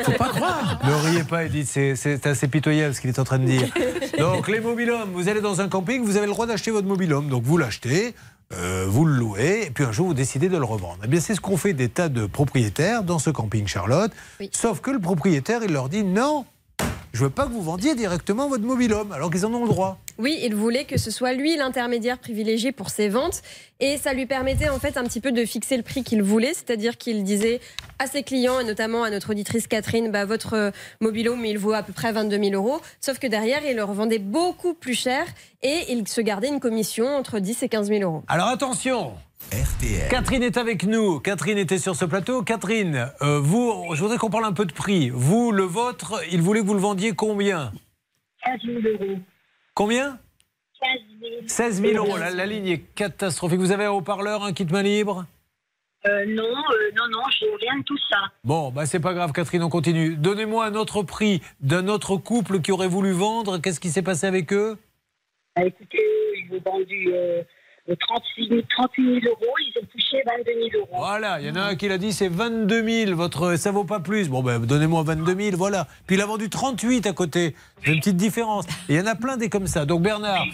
Faut 0.03 0.11
pas 0.11 0.30
croire. 0.30 0.80
Ne 0.85 1.09
riez 1.09 1.23
pas, 1.23 1.45
Edith, 1.45 1.67
c'est- 1.67 2.27
assez 2.27 2.47
pitoyable 2.47 2.93
ce 2.93 3.01
qu'il 3.01 3.09
est 3.09 3.17
en 3.17 3.23
train 3.23 3.39
de 3.39 3.45
dire. 3.45 3.67
Donc, 4.19 4.47
les 4.47 4.59
mobilhomes, 4.59 5.09
vous 5.13 5.27
allez 5.27 5.41
dans 5.41 5.59
un 5.59 5.69
camping, 5.69 6.03
vous 6.03 6.17
avez 6.17 6.27
le 6.27 6.34
droit 6.34 6.45
d'acheter 6.45 6.69
votre 6.69 6.88
mobilhome. 6.88 7.30
Donc, 7.30 7.41
vous 7.43 7.57
l'achetez. 7.57 8.13
Euh, 8.53 8.85
vous 8.88 9.05
le 9.05 9.13
louez, 9.13 9.65
et 9.67 9.69
puis 9.69 9.84
un 9.84 9.91
jour 9.91 10.07
vous 10.07 10.13
décidez 10.13 10.49
de 10.49 10.57
le 10.57 10.65
revendre. 10.65 10.97
Eh 11.03 11.07
bien, 11.07 11.19
c'est 11.19 11.35
ce 11.35 11.41
qu'ont 11.41 11.57
fait 11.57 11.73
des 11.73 11.89
tas 11.89 12.09
de 12.09 12.26
propriétaires 12.26 13.03
dans 13.03 13.19
ce 13.19 13.30
camping 13.30 13.67
Charlotte. 13.67 14.11
Sauf 14.51 14.81
que 14.81 14.89
le 14.89 14.99
propriétaire, 14.99 15.61
il 15.63 15.71
leur 15.71 15.88
dit 15.88 16.03
non, 16.03 16.45
je 17.14 17.23
veux 17.23 17.30
pas 17.30 17.45
que 17.45 17.52
vous 17.52 17.61
vendiez 17.61 17.95
directement 17.95 18.48
votre 18.48 18.64
mobilhome, 18.64 19.11
alors 19.11 19.31
qu'ils 19.31 19.45
en 19.45 19.53
ont 19.53 19.64
le 19.64 19.69
droit. 19.69 19.98
Oui, 20.18 20.38
il 20.44 20.53
voulait 20.53 20.86
que 20.86 20.98
ce 20.98 21.11
soit 21.11 21.34
lui 21.34 21.56
l'intermédiaire 21.56 22.18
privilégié 22.18 22.72
pour 22.72 22.90
ses 22.90 23.10
ventes 23.10 23.41
et 23.80 23.98
ça 23.98 24.14
lui 24.14 24.26
permettait 24.26 24.69
en 24.69 24.80
fait 24.80 24.98
un 24.98 25.03
petit 25.03 25.22
peu 25.22 25.31
de 25.31 25.45
fixer 25.45 25.77
le 25.77 25.84
prix 25.84 26.03
qu'il 26.03 26.22
voulait, 26.22 26.53
c'est-à-dire 26.53 26.98
qu'il 26.98 27.23
disait 27.23 27.61
à 27.99 28.07
ses 28.07 28.23
clients 28.23 28.60
et 28.60 28.64
notamment 28.64 29.03
à 29.03 29.10
notre 29.10 29.31
auditrice 29.31 29.68
Catherine, 29.68 30.11
bah, 30.11 30.26
votre 30.26 30.72
mobilhome 30.99 31.45
il 31.45 31.57
vaut 31.57 31.73
à 31.73 31.84
peu 31.84 31.94
près 31.94 32.11
22 32.11 32.38
000 32.38 32.56
euros, 32.56 32.81
sauf 32.99 33.18
que 33.18 33.27
derrière 33.27 33.61
il 33.65 33.76
le 33.76 33.84
revendait 33.84 34.19
beaucoup 34.19 34.73
plus 34.73 34.94
cher 34.94 35.26
et 35.64 35.86
il 35.90 36.07
se 36.07 36.22
gardait 36.22 36.49
une 36.49 36.60
commission 36.60 37.07
entre 37.07 37.40
10 37.40 37.64
et 37.64 37.69
15 37.69 37.88
000 37.88 38.02
euros. 38.02 38.23
Alors 38.27 38.48
attention 38.48 39.14
Catherine 40.09 40.43
est 40.43 40.57
avec 40.57 40.83
nous. 40.83 41.19
Catherine 41.19 41.57
était 41.57 41.77
sur 41.77 41.95
ce 41.95 42.05
plateau. 42.05 42.43
Catherine, 42.43 43.11
euh, 43.21 43.39
vous, 43.39 43.85
je 43.93 44.01
voudrais 44.01 44.17
qu'on 44.17 44.29
parle 44.29 44.45
un 44.45 44.53
peu 44.53 44.65
de 44.65 44.73
prix. 44.73 45.09
Vous, 45.09 45.51
le 45.51 45.63
vôtre, 45.63 46.21
il 46.31 46.41
voulait 46.41 46.61
que 46.61 46.65
vous 46.65 46.73
le 46.73 46.79
vendiez 46.79 47.13
combien? 47.13 47.71
15 48.43 48.59
000 48.65 48.79
euros. 48.93 49.19
Combien? 49.73 50.19
15 50.81 50.89
000. 51.21 51.31
16 51.47 51.81
000 51.81 52.05
euros. 52.05 52.17
La, 52.17 52.31
la 52.31 52.45
ligne 52.45 52.67
est 52.67 52.79
catastrophique. 52.95 53.59
Vous 53.59 53.71
avez 53.71 53.85
un 53.85 53.91
haut-parleur, 53.91 54.43
un 54.43 54.53
kit 54.53 54.65
main 54.65 54.83
libre? 54.83 55.25
Euh, 56.07 56.25
non, 56.27 56.43
euh, 56.43 56.91
non, 56.97 57.07
non, 57.11 57.23
j'ai 57.37 57.45
rien 57.61 57.77
de 57.79 57.83
tout 57.83 57.97
ça. 58.09 58.17
Bon, 58.45 58.71
bah 58.71 58.85
c'est 58.85 59.01
pas 59.01 59.13
grave, 59.13 59.33
Catherine, 59.33 59.63
on 59.63 59.69
continue. 59.69 60.15
Donnez-moi 60.15 60.65
un 60.65 60.75
autre 60.75 61.03
prix 61.03 61.41
d'un 61.59 61.89
autre 61.89 62.15
couple 62.15 62.61
qui 62.61 62.71
aurait 62.71 62.87
voulu 62.87 63.11
vendre. 63.11 63.57
Qu'est-ce 63.57 63.81
qui 63.81 63.89
s'est 63.89 64.01
passé 64.01 64.25
avec 64.25 64.53
eux? 64.53 64.77
Bah, 65.57 65.65
écoutez, 65.65 65.99
ils 66.35 66.55
ont 66.55 66.71
vendu 66.71 67.09
euh, 67.13 67.43
36 67.95 68.47
000, 68.49 68.61
38 68.69 69.21
000 69.21 69.33
euros, 69.33 69.53
ils 69.59 69.79
ont 69.81 69.85
touché 69.91 70.21
22 70.25 70.51
000 70.71 70.81
euros. 70.81 70.97
Voilà, 70.97 71.39
il 71.39 71.47
y 71.47 71.51
en 71.51 71.55
a 71.55 71.61
un 71.61 71.75
qui 71.75 71.87
l'a 71.87 71.97
dit, 71.97 72.13
c'est 72.13 72.27
22 72.27 73.05
000, 73.05 73.15
votre, 73.15 73.55
ça 73.55 73.71
vaut 73.71 73.83
pas 73.83 73.99
plus. 73.99 74.29
Bon, 74.29 74.43
ben, 74.43 74.59
donnez-moi 74.59 75.03
22 75.03 75.35
000, 75.35 75.57
voilà. 75.57 75.87
Puis 76.07 76.15
il 76.15 76.21
a 76.21 76.25
vendu 76.25 76.49
38 76.49 77.07
à 77.07 77.13
côté. 77.13 77.55
C'est 77.83 77.91
une 77.91 77.99
petite 77.99 78.17
différence. 78.17 78.65
Et 78.87 78.93
il 78.93 78.95
y 78.95 79.01
en 79.01 79.05
a 79.05 79.15
plein 79.15 79.37
des 79.37 79.49
comme 79.49 79.67
ça. 79.67 79.85
Donc 79.85 80.01
Bernard, 80.01 80.45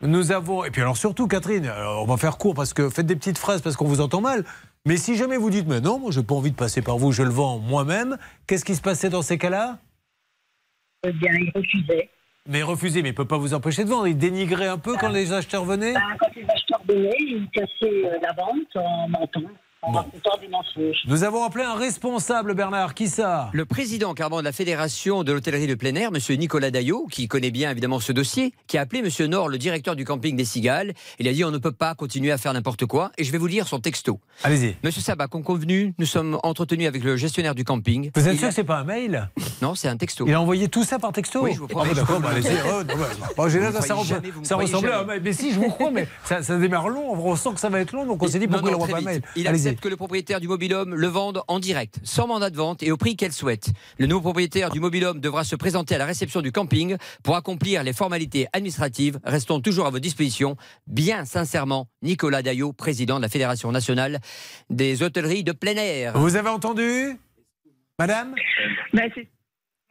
nous 0.00 0.32
avons. 0.32 0.64
Et 0.64 0.70
puis 0.70 0.82
alors 0.82 0.96
surtout, 0.96 1.26
Catherine, 1.26 1.66
alors, 1.66 2.02
on 2.02 2.06
va 2.06 2.16
faire 2.16 2.38
court 2.38 2.54
parce 2.54 2.72
que 2.72 2.90
faites 2.90 3.06
des 3.06 3.16
petites 3.16 3.38
phrases 3.38 3.62
parce 3.62 3.76
qu'on 3.76 3.86
vous 3.86 4.00
entend 4.00 4.20
mal. 4.20 4.44
Mais 4.86 4.96
si 4.96 5.16
jamais 5.16 5.36
vous 5.36 5.50
dites, 5.50 5.66
mais 5.66 5.80
non, 5.80 5.98
moi, 5.98 6.10
j'ai 6.12 6.22
pas 6.22 6.34
envie 6.34 6.50
de 6.50 6.56
passer 6.56 6.82
par 6.82 6.98
vous, 6.98 7.12
je 7.12 7.22
le 7.22 7.30
vends 7.30 7.58
moi-même, 7.58 8.16
qu'est-ce 8.46 8.64
qui 8.64 8.74
se 8.74 8.80
passait 8.80 9.10
dans 9.10 9.22
ces 9.22 9.36
cas-là? 9.36 9.78
Eh 11.06 11.12
bien, 11.12 11.32
ils 11.34 11.52
refusaient. 11.54 12.10
Mais 12.46 12.62
refusez, 12.62 13.02
mais 13.02 13.10
il 13.10 13.14
peut 13.14 13.26
pas 13.26 13.36
vous 13.36 13.52
empêcher 13.52 13.84
de 13.84 13.90
vendre. 13.90 14.08
Il 14.08 14.16
dénigrait 14.16 14.68
un 14.68 14.78
peu 14.78 14.96
quand 14.96 15.10
les 15.10 15.34
acheteurs 15.34 15.66
venaient? 15.66 15.92
Bah, 15.92 16.00
quand 16.18 16.34
les 16.34 16.46
venaient, 16.88 17.16
ils 17.18 17.48
cassaient 17.50 18.06
euh, 18.06 18.18
la 18.20 18.32
vente 18.32 18.76
en 18.76 19.08
mentant, 19.08 19.40
en 19.40 19.67
Bon. 19.80 20.04
Nous 21.06 21.22
avons 21.22 21.44
appelé 21.44 21.62
un 21.64 21.74
responsable, 21.76 22.54
Bernard. 22.54 22.94
Qui 22.94 23.06
ça? 23.06 23.48
Le 23.52 23.64
président 23.64 24.12
carrément 24.12 24.40
de 24.40 24.44
la 24.44 24.50
Fédération 24.52 25.22
de 25.22 25.32
l'hôtellerie 25.32 25.68
de 25.68 25.74
plein 25.76 25.94
air, 25.94 26.10
Monsieur 26.10 26.34
Nicolas 26.34 26.72
Daillot, 26.72 27.06
qui 27.10 27.28
connaît 27.28 27.52
bien 27.52 27.70
évidemment 27.70 28.00
ce 28.00 28.10
dossier, 28.10 28.52
qui 28.66 28.76
a 28.76 28.80
appelé 28.80 29.02
Monsieur 29.02 29.28
Nord, 29.28 29.48
le 29.48 29.56
directeur 29.56 29.94
du 29.94 30.04
camping 30.04 30.34
des 30.36 30.44
Cigales. 30.44 30.94
Il 31.20 31.28
a 31.28 31.32
dit 31.32 31.44
on 31.44 31.52
ne 31.52 31.58
peut 31.58 31.70
pas 31.72 31.94
continuer 31.94 32.32
à 32.32 32.38
faire 32.38 32.52
n'importe 32.54 32.86
quoi. 32.86 33.12
Et 33.18 33.24
je 33.24 33.30
vais 33.30 33.38
vous 33.38 33.46
lire 33.46 33.68
son 33.68 33.78
texto. 33.78 34.18
Allez-y. 34.42 34.76
Monsieur 34.82 35.00
Sabat, 35.00 35.28
comme 35.28 35.44
convenu, 35.44 35.94
nous 35.98 36.06
sommes 36.06 36.38
entretenus 36.42 36.88
avec 36.88 37.04
le 37.04 37.16
gestionnaire 37.16 37.54
du 37.54 37.64
camping. 37.64 38.10
Vous 38.16 38.26
êtes 38.28 38.34
Il 38.34 38.38
sûr 38.38 38.46
a- 38.46 38.50
que 38.50 38.54
c'est 38.56 38.64
pas 38.64 38.78
un 38.78 38.84
mail? 38.84 39.28
Non, 39.62 39.76
c'est 39.76 39.88
un 39.88 39.96
texto. 39.96 40.24
Il 40.26 40.34
a 40.34 40.40
envoyé 40.40 40.66
tout 40.68 40.82
ça 40.84 40.98
par 40.98 41.12
texto? 41.12 41.44
Oui, 41.44 41.52
je 41.54 41.60
vous 41.60 41.68
promets. 41.68 41.90
Ah, 41.92 41.94
d'accord, 41.94 42.20
bah, 42.20 42.30
allez-y. 42.32 42.48
Oh, 42.68 42.82
bon, 43.36 43.44
là, 43.46 43.72
ça, 43.80 43.94
jamais, 44.04 44.30
ressemblait 44.50 44.92
à 44.92 45.00
un 45.00 45.04
mail. 45.04 45.20
Mais 45.24 45.32
si, 45.32 45.52
je 45.52 45.58
vous 45.60 45.68
crois, 45.70 45.90
mais 45.92 46.06
ça, 46.24 46.42
ça 46.42 46.56
démarre 46.58 46.88
long. 46.88 47.12
On 47.12 47.36
sent 47.36 47.50
que 47.54 47.60
ça 47.60 47.68
va 47.68 47.80
être 47.80 47.92
long, 47.92 48.04
donc 48.06 48.22
on 48.22 48.26
s'est 48.26 48.38
dit 48.40 48.48
pourquoi 48.48 48.70
Non, 48.72 48.78
il 48.78 48.82
très 48.82 48.92
pas 48.92 48.98
un 48.98 49.02
mail? 49.02 49.22
Accepte 49.68 49.82
que 49.82 49.88
le 49.88 49.96
propriétaire 49.96 50.40
du 50.40 50.48
mobilhome 50.48 50.94
le 50.94 51.06
vende 51.06 51.42
en 51.48 51.58
direct, 51.58 51.98
sans 52.02 52.26
mandat 52.26 52.50
de 52.50 52.56
vente 52.56 52.82
et 52.82 52.90
au 52.92 52.96
prix 52.96 53.16
qu'elle 53.16 53.32
souhaite. 53.32 53.70
Le 53.98 54.06
nouveau 54.06 54.20
propriétaire 54.22 54.70
du 54.70 54.80
mobilhome 54.80 55.20
devra 55.20 55.44
se 55.44 55.56
présenter 55.56 55.94
à 55.94 55.98
la 55.98 56.06
réception 56.06 56.40
du 56.42 56.52
camping 56.52 56.96
pour 57.22 57.36
accomplir 57.36 57.82
les 57.82 57.92
formalités 57.92 58.46
administratives. 58.52 59.18
Restons 59.24 59.60
toujours 59.60 59.86
à 59.86 59.90
votre 59.90 60.02
disposition. 60.02 60.56
Bien 60.86 61.24
sincèrement, 61.24 61.88
Nicolas 62.02 62.42
Daillot, 62.42 62.72
président 62.72 63.16
de 63.16 63.22
la 63.22 63.28
Fédération 63.28 63.70
nationale 63.72 64.18
des 64.70 65.02
hôtelleries 65.02 65.44
de 65.44 65.52
plein 65.52 65.74
air. 65.76 66.18
Vous 66.18 66.36
avez 66.36 66.48
entendu? 66.48 67.16
Madame? 67.98 68.34
Bah, 68.92 69.02
c'est- 69.14 69.28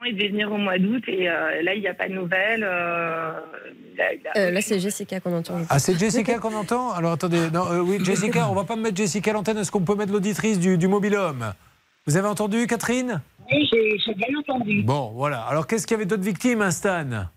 il 0.06 0.16
devait 0.16 0.30
venir 0.30 0.52
au 0.52 0.58
mois 0.58 0.78
d'août 0.78 1.04
et 1.08 1.28
euh, 1.30 1.62
là, 1.64 1.74
il 1.74 1.82
n'y 1.82 1.88
a 1.88 1.94
pas 1.94 2.08
de 2.08 2.14
nouvelles. 2.14 2.64
euh, 2.64 3.32
là, 3.98 4.14
il 4.14 4.28
a- 4.28 4.38
Euh, 4.40 4.52
là, 4.52 4.62
c'est 4.62 4.80
Jessica 4.80 5.20
qu'on 5.20 5.34
entend. 5.36 5.60
Ah, 5.70 5.80
c'est 5.80 5.98
Jessica 5.98 6.38
qu'on 6.38 6.54
entend 6.54 6.92
Alors 6.92 7.14
attendez, 7.14 7.50
non, 7.52 7.66
euh, 7.72 7.80
oui, 7.80 7.98
Jessica, 8.04 8.48
on 8.50 8.54
va 8.54 8.64
pas 8.64 8.76
me 8.76 8.84
mettre 8.84 8.98
Jessica 8.98 9.32
à 9.32 9.34
l'antenne. 9.34 9.58
Est-ce 9.58 9.72
qu'on 9.72 9.82
peut 9.82 9.96
mettre 9.96 10.12
l'auditrice 10.14 10.60
du, 10.60 10.78
du 10.78 10.88
mobilhome? 10.88 11.54
Vous 12.06 12.16
avez 12.16 12.28
entendu, 12.28 12.68
Catherine? 12.68 13.22
Oui, 13.52 13.68
j'ai 13.72 13.98
j'ai 14.00 14.14
bien 14.14 14.28
entendu. 14.40 14.84
Bon, 14.84 15.12
voilà. 15.16 15.42
Alors 15.42 15.66
qu'est-ce 15.68 15.88
qu'il 15.88 15.96
y 15.96 16.00
avait 16.00 16.06
d'autres 16.06 16.24
victimes, 16.24 16.62
hein, 16.62 16.72
Stan? 16.72 17.28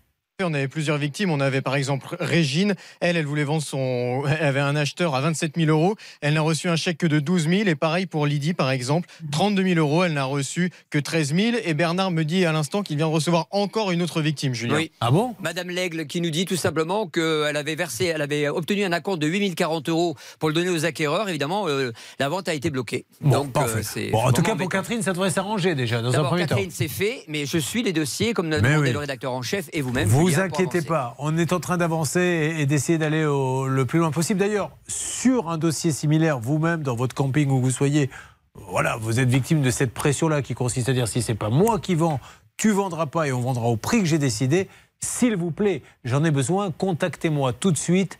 On 0.43 0.53
avait 0.53 0.67
plusieurs 0.67 0.97
victimes. 0.97 1.29
On 1.31 1.39
avait 1.39 1.61
par 1.61 1.75
exemple 1.75 2.15
Régine. 2.19 2.75
Elle, 2.99 3.17
elle 3.17 3.25
voulait 3.25 3.43
vendre 3.43 3.61
son. 3.63 4.23
Elle 4.27 4.45
avait 4.45 4.59
un 4.59 4.75
acheteur 4.75 5.15
à 5.15 5.21
27 5.21 5.53
000 5.57 5.69
euros. 5.69 5.95
Elle 6.21 6.33
n'a 6.35 6.41
reçu 6.41 6.69
un 6.69 6.75
chèque 6.75 6.97
que 6.97 7.07
de 7.07 7.19
12 7.19 7.47
000. 7.49 7.61
Et 7.67 7.75
pareil 7.75 8.05
pour 8.05 8.25
Lydie, 8.25 8.53
par 8.53 8.71
exemple. 8.71 9.09
32 9.31 9.63
000 9.63 9.75
euros. 9.79 10.03
Elle 10.03 10.13
n'a 10.13 10.25
reçu 10.25 10.71
que 10.89 10.97
13 10.99 11.35
000. 11.35 11.57
Et 11.65 11.73
Bernard 11.73 12.11
me 12.11 12.23
dit 12.23 12.45
à 12.45 12.51
l'instant 12.51 12.81
qu'il 12.83 12.97
vient 12.97 13.07
de 13.07 13.13
recevoir 13.13 13.47
encore 13.51 13.91
une 13.91 14.01
autre 14.01 14.21
victime, 14.21 14.53
Julien. 14.53 14.75
Oui. 14.75 14.91
Ah 15.01 15.11
bon? 15.11 15.35
Madame 15.41 15.69
Lègle 15.69 16.07
qui 16.07 16.21
nous 16.21 16.29
dit 16.29 16.45
tout 16.45 16.55
simplement 16.55 17.07
qu'elle 17.07 17.55
avait 17.57 17.75
versé, 17.75 18.05
elle 18.05 18.21
avait 18.21 18.47
obtenu 18.49 18.83
un 18.83 18.91
acompte 18.91 19.19
de 19.21 19.27
8040 19.27 19.89
euros 19.89 20.15
pour 20.39 20.49
le 20.49 20.55
donner 20.55 20.69
aux 20.69 20.85
acquéreurs. 20.85 21.29
Évidemment, 21.29 21.67
euh, 21.67 21.91
la 22.19 22.29
vente 22.29 22.47
a 22.49 22.53
été 22.53 22.69
bloquée. 22.69 23.05
Bon, 23.21 23.31
Donc, 23.43 23.51
parfait. 23.53 23.79
euh, 23.79 23.83
c'est 23.83 24.07
Bon, 24.09 24.23
en 24.23 24.31
tout 24.31 24.41
cas, 24.41 24.55
pour. 24.55 24.69
Catherine, 24.69 25.01
ça 25.01 25.11
devrait 25.13 25.29
s'arranger 25.31 25.75
déjà, 25.75 26.01
dans 26.01 26.15
un 26.17 26.23
premier 26.23 26.43
temps. 26.43 26.55
Catherine, 26.55 26.71
c'est 26.71 26.87
fait, 26.87 27.23
mais 27.27 27.45
je 27.45 27.57
suis 27.57 27.83
les 27.83 27.91
dossiers 27.93 28.33
comme 28.33 28.49
l'a 28.49 28.61
Mais 28.61 28.69
demandé 28.69 28.87
oui. 28.87 28.93
le 28.93 28.99
rédacteur 28.99 29.33
en 29.33 29.41
chef 29.41 29.65
et 29.73 29.81
vous-même. 29.81 30.07
Vous 30.07 30.30
Pour 30.35 30.43
inquiétez 30.43 30.81
pas, 30.81 31.15
on 31.17 31.37
est 31.37 31.53
en 31.53 31.59
train 31.59 31.77
d'avancer 31.77 32.19
et, 32.19 32.61
et 32.61 32.65
d'essayer 32.65 32.97
d'aller 32.97 33.23
le 33.23 33.83
plus 33.85 33.99
loin 33.99 34.11
possible. 34.11 34.39
D'ailleurs, 34.39 34.71
sur 34.87 35.49
un 35.49 35.57
dossier 35.57 35.91
similaire, 35.91 36.39
vous-même, 36.39 36.83
dans 36.83 36.95
votre 36.95 37.15
camping 37.15 37.49
où 37.49 37.59
vous 37.59 37.71
soyez, 37.71 38.09
voilà, 38.53 38.97
vous 38.97 39.19
êtes 39.19 39.29
victime 39.29 39.61
de 39.61 39.71
cette 39.71 39.93
pression-là 39.93 40.41
qui 40.41 40.53
consiste 40.53 40.89
à 40.89 40.93
dire 40.93 41.07
si 41.07 41.21
c'est 41.21 41.35
pas 41.35 41.49
moi 41.49 41.79
qui 41.79 41.95
vends, 41.95 42.19
tu 42.57 42.71
vendras 42.71 43.05
pas 43.05 43.27
et 43.27 43.31
on 43.31 43.39
vendra 43.39 43.67
au 43.67 43.77
prix 43.77 43.99
que 43.99 44.05
j'ai 44.05 44.19
décidé. 44.19 44.67
S'il 44.99 45.35
vous 45.35 45.51
plaît, 45.51 45.81
j'en 46.03 46.23
ai 46.23 46.31
besoin, 46.31 46.71
contactez-moi 46.71 47.53
tout 47.53 47.71
de 47.71 47.77
suite. 47.77 48.19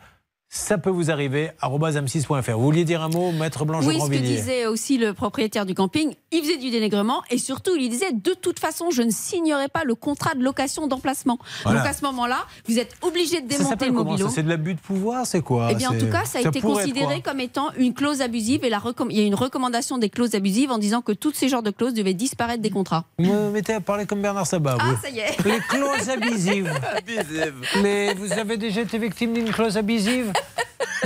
Ça 0.54 0.78
peut 0.78 0.90
vous 0.90 1.10
arriver, 1.12 1.52
arobase 1.62 1.96
m6.fr. 1.96 2.52
Vous 2.58 2.62
vouliez 2.62 2.84
dire 2.84 3.02
un 3.02 3.08
mot, 3.08 3.32
Maître 3.32 3.64
Blanche 3.64 3.86
Oui, 3.86 3.98
ce 4.02 4.10
que 4.10 4.18
disait 4.18 4.66
aussi 4.66 4.98
le 4.98 5.14
propriétaire 5.14 5.66
du 5.66 5.74
camping, 5.74 6.14
il 6.34 6.42
faisait 6.42 6.58
du 6.58 6.70
dénigrement 6.70 7.22
et 7.30 7.38
surtout 7.38 7.72
il 7.80 7.88
disait 7.90 8.12
de 8.12 8.34
toute 8.34 8.60
façon 8.60 8.92
je 8.92 9.02
ne 9.02 9.12
signerai 9.12 9.70
pas 9.70 9.86
le 9.86 9.96
contrat 9.96 10.36
de 10.36 10.44
location 10.44 10.88
d'emplacement. 10.88 11.40
Voilà. 11.64 11.80
Donc 11.80 11.88
à 11.90 11.94
ce 11.94 12.04
moment-là, 12.04 12.46
vous 12.68 12.78
êtes 12.80 12.94
obligé 13.02 13.40
de 13.40 13.48
démonter 13.48 13.86
le 13.86 13.94
mobilo. 13.94 14.28
C'est 14.28 14.44
de 14.44 14.50
l'abus 14.50 14.74
de 14.74 14.80
pouvoir, 14.82 15.26
c'est 15.26 15.40
quoi 15.40 15.70
Eh 15.72 15.76
bien, 15.76 15.90
en 15.92 15.98
tout 15.98 16.10
cas, 16.10 16.26
ça 16.26 16.40
a 16.40 16.42
été 16.42 16.60
considéré 16.60 17.22
comme 17.22 17.40
étant 17.40 17.70
une 17.78 17.94
clause 17.94 18.20
abusive 18.22 18.66
et 18.66 18.70
la 18.70 18.80
recomm- 18.80 19.08
il 19.10 19.18
y 19.18 19.22
a 19.22 19.26
une 19.26 19.36
recommandation 19.36 20.00
des 20.00 20.10
clauses 20.10 20.36
abusives 20.36 20.72
en 20.72 20.80
disant 20.80 21.02
que 21.02 21.14
tous 21.14 21.32
ces 21.34 21.48
genres 21.48 21.64
de 21.64 21.72
clauses 21.72 21.94
devaient 21.94 22.14
disparaître 22.14 22.62
des 22.62 22.72
contrats. 22.72 23.06
Vous 23.20 23.32
me 23.32 23.52
mettez 23.52 23.74
à 23.74 23.80
parler 23.80 24.06
comme 24.06 24.22
Bernard 24.22 24.48
Sabat. 24.48 24.76
Ah, 24.82 24.84
vous. 24.90 25.02
ça 25.02 25.10
y 25.10 25.20
est. 25.20 25.42
Les 25.46 25.60
clauses 25.70 26.10
abusives. 26.10 26.70
Les- 27.82 28.14
vous 28.16 28.34
avez 28.34 28.58
déjà 28.58 28.82
été 28.82 28.98
victime 28.98 29.32
d'une 29.32 29.50
clause 29.50 29.78
abusive? 29.78 30.34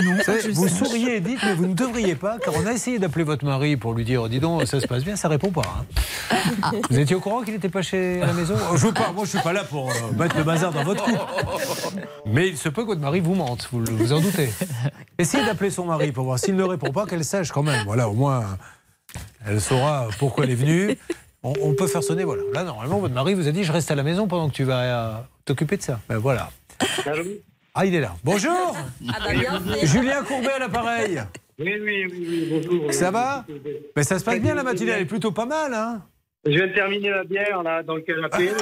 Non. 0.03 0.18
Vous 0.53 0.68
souriez 0.68 1.16
et 1.16 1.20
dites, 1.22 1.40
mais 1.41 1.53
vous 1.53 1.68
ne 1.68 1.74
devriez 1.74 2.16
pas, 2.16 2.38
car 2.38 2.53
on 2.62 2.66
a 2.66 2.74
essayé 2.74 2.99
d'appeler 2.99 3.24
votre 3.24 3.45
mari 3.45 3.78
pour 3.78 3.94
lui 3.94 4.03
dire, 4.03 4.28
dis 4.28 4.41
donc, 4.41 4.68
ça 4.68 4.82
se 4.82 4.88
passe 4.88 5.06
bien, 5.06 5.16
ça 5.16 5.30
répond 5.30 5.52
pas. 5.52 5.62
hein. 6.34 6.72
Vous 6.90 6.99
étiez 6.99 7.16
au 7.16 7.22
courant 7.22 7.44
qu'il 7.44 7.53
n'était 7.53 7.70
pas 7.70 7.82
chez 7.82 8.22
à 8.22 8.26
la 8.28 8.34
maison? 8.34 8.56
Je 8.76 8.88
veux 8.88 8.94
pas, 8.94 9.14
moi 9.14 9.24
je 9.24 9.30
suis 9.30 9.40
pas 9.40 9.53
là 9.53 9.64
pour 9.64 9.90
euh, 9.90 9.94
mettre 10.18 10.36
le 10.36 10.44
bazar 10.44 10.74
dans 10.74 10.84
votre 10.84 11.06
couple. 11.06 12.02
Mais 12.26 12.49
il 12.49 12.57
se 12.57 12.68
peut 12.68 12.82
que 12.82 12.88
votre 12.88 12.99
mari 12.99 13.22
vous 13.22 13.36
mente, 13.36 13.70
vous, 13.72 13.86
vous 13.90 14.12
en 14.12 14.20
doutez. 14.20 14.49
Essayez 15.18 15.45
d'appeler 15.45 15.70
son 15.72 15.86
mari 15.86 16.12
pour 16.12 16.26
voir 16.26 16.40
s'il 16.40 16.57
ne 16.57 16.64
répond 16.64 16.91
pas, 16.91 17.06
qu'elle 17.06 17.24
sache 17.24 17.53
quand 17.53 17.64
même. 17.64 17.86
Voilà, 17.86 18.10
au 18.10 18.14
moins, 18.14 18.44
elle 19.48 19.62
saura 19.62 20.07
pourquoi 20.20 20.44
elle 20.44 20.52
est 20.52 20.56
venue. 20.56 20.98
On, 21.41 21.53
on 21.62 21.74
peut 21.74 21.88
faire 21.88 22.03
sonner, 22.03 22.26
voilà. 22.26 22.44
Là, 22.53 22.64
normalement, 22.66 22.99
votre 22.99 23.14
mari 23.14 23.34
vous 23.34 23.48
a 23.48 23.52
dit, 23.52 23.64
je 23.64 23.72
reste 23.72 23.90
à 23.91 23.95
la 23.95 24.03
maison 24.03 24.28
pendant 24.28 24.49
que 24.49 24.56
tu 24.56 24.66
vas 24.66 24.80
euh, 24.82 25.14
t'occuper 25.45 25.78
de 25.78 25.84
ça. 25.84 26.02
Ben 26.10 26.18
voilà. 26.18 26.49
Ah, 27.77 27.85
il 27.85 27.93
est 27.93 27.99
là. 27.99 28.15
Bonjour 28.23 28.73
Julien 29.84 30.23
Courbet 30.23 30.53
à 30.53 30.60
l'appareil. 30.60 31.22
Oui, 31.60 31.73
oui, 31.81 32.06
oui, 32.10 32.27
oui, 32.30 32.47
bonjour. 32.49 32.93
Ça 32.93 33.11
va 33.11 33.43
Mais 33.97 34.03
ça 34.03 34.18
se 34.18 34.23
passe 34.23 34.39
bien 34.39 34.56
la 34.56 34.64
matinée, 34.64 34.91
elle 34.91 35.02
est 35.02 35.06
plutôt 35.06 35.34
pas 35.34 35.45
mal, 35.45 35.73
hein 35.73 36.02
Je 36.45 36.52
viens 36.52 36.68
de 36.68 36.73
terminer 36.73 37.10
la 37.10 37.26
bière 37.26 37.64
là 37.64 37.84
dans 37.84 37.95
le 37.95 38.02
canapé. 38.02 38.52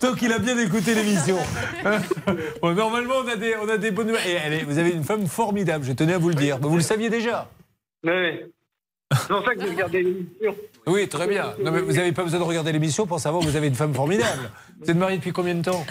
Donc 0.00 0.22
il 0.22 0.32
a 0.32 0.38
bien 0.38 0.56
écouté 0.56 0.94
l'émission. 0.94 1.36
Bon, 2.62 2.72
normalement, 2.72 3.14
on 3.24 3.28
a, 3.28 3.34
des, 3.34 3.56
on 3.60 3.68
a 3.68 3.76
des 3.76 3.90
bonnes 3.90 4.06
nouvelles. 4.06 4.52
Et 4.52 4.62
vous 4.62 4.78
avez 4.78 4.90
une 4.90 5.02
femme 5.02 5.26
formidable, 5.26 5.84
je 5.84 5.92
tenais 5.92 6.14
à 6.14 6.18
vous 6.18 6.28
le 6.28 6.36
dire. 6.36 6.58
Mais 6.62 6.68
vous 6.68 6.76
le 6.76 6.82
saviez 6.82 7.10
déjà 7.10 7.50
Oui. 8.04 8.38
C'est 9.12 9.28
pour 9.28 9.44
ça 9.44 9.54
que 9.54 9.60
j'ai 9.62 9.68
regardé 9.68 10.02
l'émission. 10.04 10.54
Oui, 10.86 11.08
très 11.08 11.26
bien. 11.26 11.54
Non, 11.60 11.72
mais 11.72 11.80
vous 11.80 11.92
n'avez 11.94 12.12
pas 12.12 12.22
besoin 12.22 12.38
de 12.38 12.44
regarder 12.44 12.70
l'émission 12.70 13.04
pour 13.04 13.18
savoir 13.18 13.42
que 13.42 13.48
vous 13.48 13.56
avez 13.56 13.66
une 13.66 13.74
femme 13.74 13.94
formidable. 13.94 14.48
Vous 14.80 14.90
êtes 14.90 14.96
marié 14.96 15.16
depuis 15.18 15.32
combien 15.32 15.56
de 15.56 15.62
temps? 15.62 15.84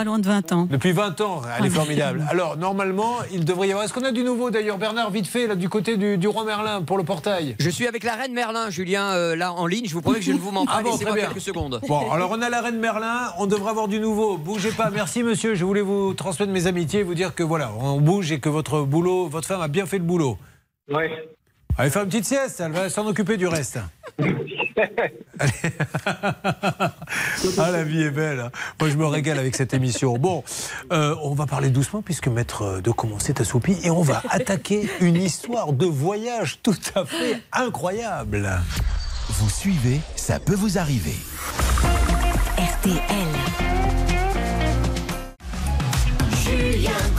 Pas 0.00 0.04
loin 0.04 0.18
de 0.18 0.24
20 0.26 0.52
ans. 0.52 0.64
Depuis 0.70 0.92
20 0.92 1.20
ans, 1.20 1.42
elle 1.58 1.66
est 1.66 1.68
Ah, 1.68 1.74
formidable. 1.74 2.24
Alors, 2.30 2.56
normalement, 2.56 3.16
il 3.30 3.44
devrait 3.44 3.68
y 3.68 3.70
avoir. 3.72 3.84
Est-ce 3.84 3.92
qu'on 3.92 4.02
a 4.06 4.12
du 4.12 4.22
nouveau 4.22 4.50
d'ailleurs, 4.50 4.78
Bernard, 4.78 5.10
vite 5.10 5.26
fait, 5.26 5.46
là, 5.46 5.56
du 5.56 5.68
côté 5.68 5.98
du, 5.98 6.16
du 6.16 6.26
roi 6.26 6.46
Merlin 6.46 6.80
pour 6.80 6.96
le 6.96 7.04
portail? 7.04 7.54
Je 7.58 7.68
suis 7.68 7.86
avec 7.86 8.02
la 8.02 8.14
reine 8.14 8.32
Merlin, 8.32 8.70
Julien, 8.70 9.10
euh, 9.10 9.36
là 9.36 9.52
en 9.52 9.66
ligne. 9.66 9.84
Je 9.86 9.92
vous 9.92 10.00
promets 10.00 10.20
que 10.20 10.24
je 10.24 10.32
ne 10.32 10.38
vous 10.38 10.52
mens 10.52 10.64
pas. 10.64 10.76
Ah 10.78 10.82
bon, 10.82 10.92
Laissez-moi 10.92 11.10
très 11.12 11.20
bien. 11.20 11.28
quelques 11.28 11.42
secondes. 11.42 11.82
Bon, 11.86 12.10
alors 12.10 12.30
on 12.30 12.40
a 12.40 12.48
la 12.48 12.62
reine 12.62 12.78
Merlin, 12.78 13.30
on 13.38 13.44
devrait 13.46 13.72
avoir 13.72 13.88
du 13.88 14.00
nouveau. 14.00 14.38
Bougez 14.38 14.70
pas. 14.72 14.88
Merci 14.88 15.22
monsieur, 15.22 15.54
je 15.54 15.66
voulais 15.66 15.82
vous 15.82 16.14
transmettre 16.14 16.50
mes 16.50 16.66
amitiés 16.66 17.00
et 17.00 17.02
vous 17.02 17.12
dire 17.14 17.34
que 17.34 17.42
voilà, 17.42 17.70
on 17.78 18.00
bouge 18.00 18.32
et 18.32 18.40
que 18.40 18.48
votre 18.48 18.80
boulot, 18.80 19.26
votre 19.28 19.46
femme 19.48 19.60
a 19.60 19.68
bien 19.68 19.84
fait 19.84 19.98
le 19.98 20.04
boulot. 20.04 20.38
Oui. 20.88 21.04
Allez 21.76 21.90
faire 21.90 22.04
une 22.04 22.08
petite 22.08 22.24
sieste, 22.24 22.62
elle 22.64 22.72
va 22.72 22.88
s'en 22.88 23.06
occuper 23.06 23.36
du 23.36 23.46
reste. 23.46 23.78
Allez. 25.38 25.52
ah, 27.58 27.70
la 27.70 27.82
vie 27.84 28.02
est 28.02 28.10
belle. 28.10 28.40
hein. 28.40 28.50
Moi, 28.80 28.90
je 28.90 28.96
me 28.96 29.06
régale 29.06 29.38
avec 29.38 29.54
cette 29.56 29.74
émission. 29.74 30.18
Bon, 30.18 30.42
euh, 30.92 31.14
on 31.22 31.34
va 31.34 31.46
parler 31.46 31.70
doucement 31.70 32.02
puisque 32.02 32.28
Maître 32.28 32.80
de 32.82 32.90
commencer 32.90 33.32
est 33.32 33.40
assoupi 33.40 33.76
et 33.82 33.90
on 33.90 34.02
va 34.02 34.22
attaquer 34.30 34.88
une 35.00 35.16
histoire 35.16 35.72
de 35.72 35.86
voyage 35.86 36.58
tout 36.62 36.76
à 36.94 37.04
fait 37.04 37.40
incroyable. 37.52 38.48
Vous 39.30 39.50
suivez, 39.50 40.00
ça 40.16 40.38
peut 40.40 40.54
vous 40.54 40.78
arriver. 40.78 41.16
RTL. 42.58 43.00
Julien 46.42 46.90
Courbet. 46.90 47.09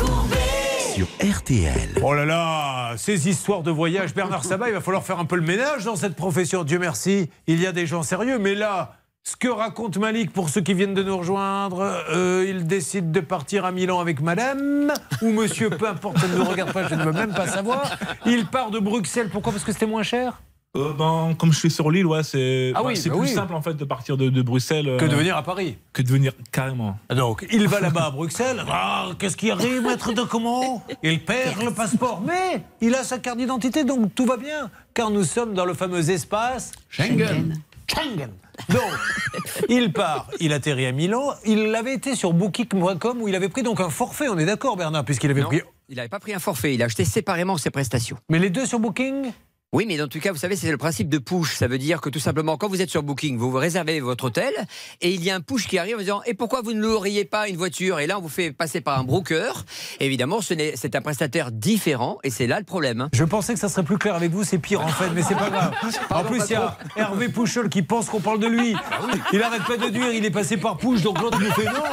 RTL. 1.20 2.02
Oh 2.04 2.14
là 2.14 2.26
là, 2.26 2.94
ces 2.98 3.30
histoires 3.30 3.64
de 3.64 3.72
voyage, 3.72 4.14
Bernard 4.14 4.44
Sabat, 4.46 4.70
il 4.70 4.74
va 4.74 4.82
falloir 4.82 5.04
faire 5.04 5.20
un 5.20 5.26
peu 5.26 5.36
le 5.36 5.42
ménage 5.42 5.86
dans 5.86 5.96
cette 5.96 6.16
profession. 6.16 6.64
Dieu 6.64 6.80
merci, 6.80 7.30
il 7.48 7.62
y 7.62 7.68
a 7.68 7.72
des 7.72 7.86
gens 7.86 8.04
sérieux, 8.04 8.40
mais 8.40 8.56
là, 8.56 8.96
ce 9.24 9.36
que 9.36 9.48
raconte 9.48 9.98
Malik 9.98 10.32
pour 10.34 10.50
ceux 10.50 10.62
qui 10.62 10.74
viennent 10.74 10.94
de 10.94 11.04
nous 11.04 11.18
rejoindre, 11.18 12.04
euh, 12.10 12.46
il 12.48 12.66
décide 12.66 13.12
de 13.12 13.20
partir 13.20 13.66
à 13.66 13.72
Milan 13.72 14.00
avec 14.00 14.22
madame, 14.22 14.92
ou 15.22 15.32
monsieur, 15.32 15.70
peu 15.70 15.88
importe, 15.88 16.18
ne 16.28 16.38
nous 16.38 16.46
regarde 16.46 16.74
pas, 16.74 16.88
je 16.88 16.96
ne 16.96 17.04
veux 17.04 17.12
même 17.12 17.34
pas 17.34 17.48
savoir. 17.48 17.98
Il 18.26 18.48
part 18.48 18.72
de 18.72 18.80
Bruxelles, 18.80 19.30
pourquoi? 19.30 19.52
Parce 19.52 19.64
que 19.64 19.72
c'était 19.72 19.86
moins 19.86 20.04
cher? 20.04 20.42
Euh, 20.78 20.94
ben, 20.94 21.36
comme 21.38 21.52
je 21.52 21.58
suis 21.60 21.70
sur 21.70 21.92
l'île, 21.92 22.06
ouais, 22.06 22.24
c'est 22.24 22.72
Ah 22.76 22.82
oui, 22.84 22.94
bah 22.96 23.02
plus 23.12 23.20
oui. 23.20 23.28
simple 23.28 23.54
en 23.54 23.62
fait 23.62 23.74
de 23.74 23.84
partir 23.84 24.16
de, 24.16 24.30
de 24.30 24.42
Bruxelles 24.42 24.96
Que 24.98 25.04
euh, 25.04 25.08
de 25.10 25.16
venir 25.18 25.36
à 25.36 25.44
Paris. 25.44 25.78
Que 25.92 26.02
de 26.02 26.08
venir 26.08 26.32
carrément. 26.54 26.98
Donc, 27.10 27.46
il 27.52 27.68
va 27.68 27.82
là-bas 27.82 28.06
à 28.06 28.12
Bruxelles. 28.12 28.64
Ah, 28.70 29.10
qu'est-ce 29.20 29.36
qui 29.36 29.52
arrive, 29.52 29.82
maître 29.82 30.14
de 30.14 30.22
comment 30.22 30.82
Il 31.04 31.26
perd 31.26 31.62
le 31.62 31.72
passeport. 31.72 32.22
Mais 32.26 32.64
il 32.80 32.96
a 32.96 33.04
sa 33.04 33.20
carte 33.20 33.38
d'identité, 33.38 33.84
donc 33.84 34.16
tout 34.16 34.26
va 34.26 34.38
bien. 34.38 34.70
Car 34.94 35.10
nous 35.10 35.26
sommes 35.26 35.54
dans 35.54 35.66
le 35.66 35.74
fameux 35.74 36.10
espace 36.10 36.72
Schengen. 36.90 37.62
Schengen. 37.94 38.30
Donc, 38.70 38.82
il 39.68 39.92
part, 39.92 40.30
il 40.40 40.54
atterrit 40.54 40.86
à 40.86 40.94
Milan. 40.94 41.34
Il 41.46 41.76
avait 41.76 41.96
été 41.96 42.16
sur 42.16 42.32
Booking.com 42.32 43.22
où 43.22 43.28
il 43.28 43.36
avait 43.36 43.50
pris 43.50 43.64
donc 43.64 43.82
un 43.82 43.90
forfait. 43.90 44.30
On 44.30 44.38
est 44.38 44.46
d'accord, 44.46 44.78
Bernard, 44.78 45.04
puisqu'il 45.04 45.32
avait 45.32 45.42
Non, 45.42 45.48
pris. 45.48 45.62
il 45.90 45.98
n'avait 45.98 46.08
pas 46.08 46.20
pris 46.20 46.34
un 46.34 46.40
forfait, 46.40 46.74
il 46.76 46.82
a 46.82 46.86
acheté 46.86 47.04
séparément 47.04 47.58
ses 47.58 47.72
prestations. 47.72 48.16
Mais 48.30 48.40
les 48.40 48.50
deux 48.50 48.66
sur 48.66 48.80
Booking? 48.80 49.32
Oui, 49.74 49.86
mais 49.88 49.96
dans 49.96 50.10
tout 50.10 50.20
cas, 50.20 50.34
vous 50.34 50.38
savez, 50.38 50.58
c'est 50.58 50.70
le 50.70 50.76
principe 50.76 51.08
de 51.08 51.18
push. 51.18 51.56
Ça 51.56 51.66
veut 51.70 51.78
dire 51.78 52.02
que 52.02 52.10
tout 52.10 52.20
simplement, 52.20 52.58
quand 52.58 52.68
vous 52.68 52.82
êtes 52.82 52.90
sur 52.90 53.04
Booking, 53.04 53.38
vous 53.38 53.50
vous 53.50 53.58
réservez 53.58 54.02
votre 54.02 54.26
hôtel 54.26 54.52
et 55.00 55.14
il 55.14 55.24
y 55.24 55.32
a 55.32 55.36
un 55.36 55.40
push 55.40 55.66
qui 55.66 55.78
arrive 55.78 55.96
en 55.96 56.00
disant 56.00 56.22
Et 56.26 56.34
pourquoi 56.34 56.62
vous 56.62 56.74
ne 56.74 56.82
loueriez 56.82 57.24
pas 57.24 57.48
une 57.48 57.56
voiture? 57.56 58.02
Et 58.02 58.06
là, 58.06 58.18
on 58.18 58.22
vous 58.22 58.28
fait 58.28 58.52
passer 58.52 58.82
par 58.82 59.00
un 59.00 59.06
broker. 59.06 59.64
Évidemment, 60.02 60.42
ce 60.42 60.56
c'est 60.76 60.94
un 60.94 61.02
prestataire 61.02 61.54
différent 61.54 62.18
et 62.26 62.32
c'est 62.32 62.48
là 62.48 62.60
le 62.60 62.66
problème. 62.66 63.08
Je 63.14 63.24
pensais 63.24 63.54
que 63.54 63.62
ça 63.62 63.70
serait 63.70 63.86
plus 63.86 63.98
clair 63.98 64.16
avec 64.16 64.30
vous, 64.32 64.44
c'est 64.44 64.58
pire 64.58 64.82
en 64.82 64.90
fait, 64.90 65.10
mais 65.16 65.22
c'est 65.22 65.36
pas 65.36 65.50
grave. 65.50 65.72
En 66.10 66.24
plus, 66.26 66.42
il 66.50 66.52
y 66.52 66.56
a 66.56 66.78
Hervé 66.98 67.30
Pouchol 67.30 67.70
qui 67.70 67.82
pense 67.82 68.10
qu'on 68.10 68.20
parle 68.20 68.42
de 68.42 68.48
lui. 68.48 68.76
Il 69.32 69.42
arrête 69.42 69.64
pas 69.64 69.78
de 69.78 69.88
dire, 69.88 70.12
il 70.12 70.26
est 70.26 70.32
passé 70.32 70.58
par 70.58 70.80
Pouche, 70.80 71.02
donc 71.02 71.22
l'autre 71.22 71.40
nous 71.40 71.52
fait 71.54 71.64
non. 71.64 71.84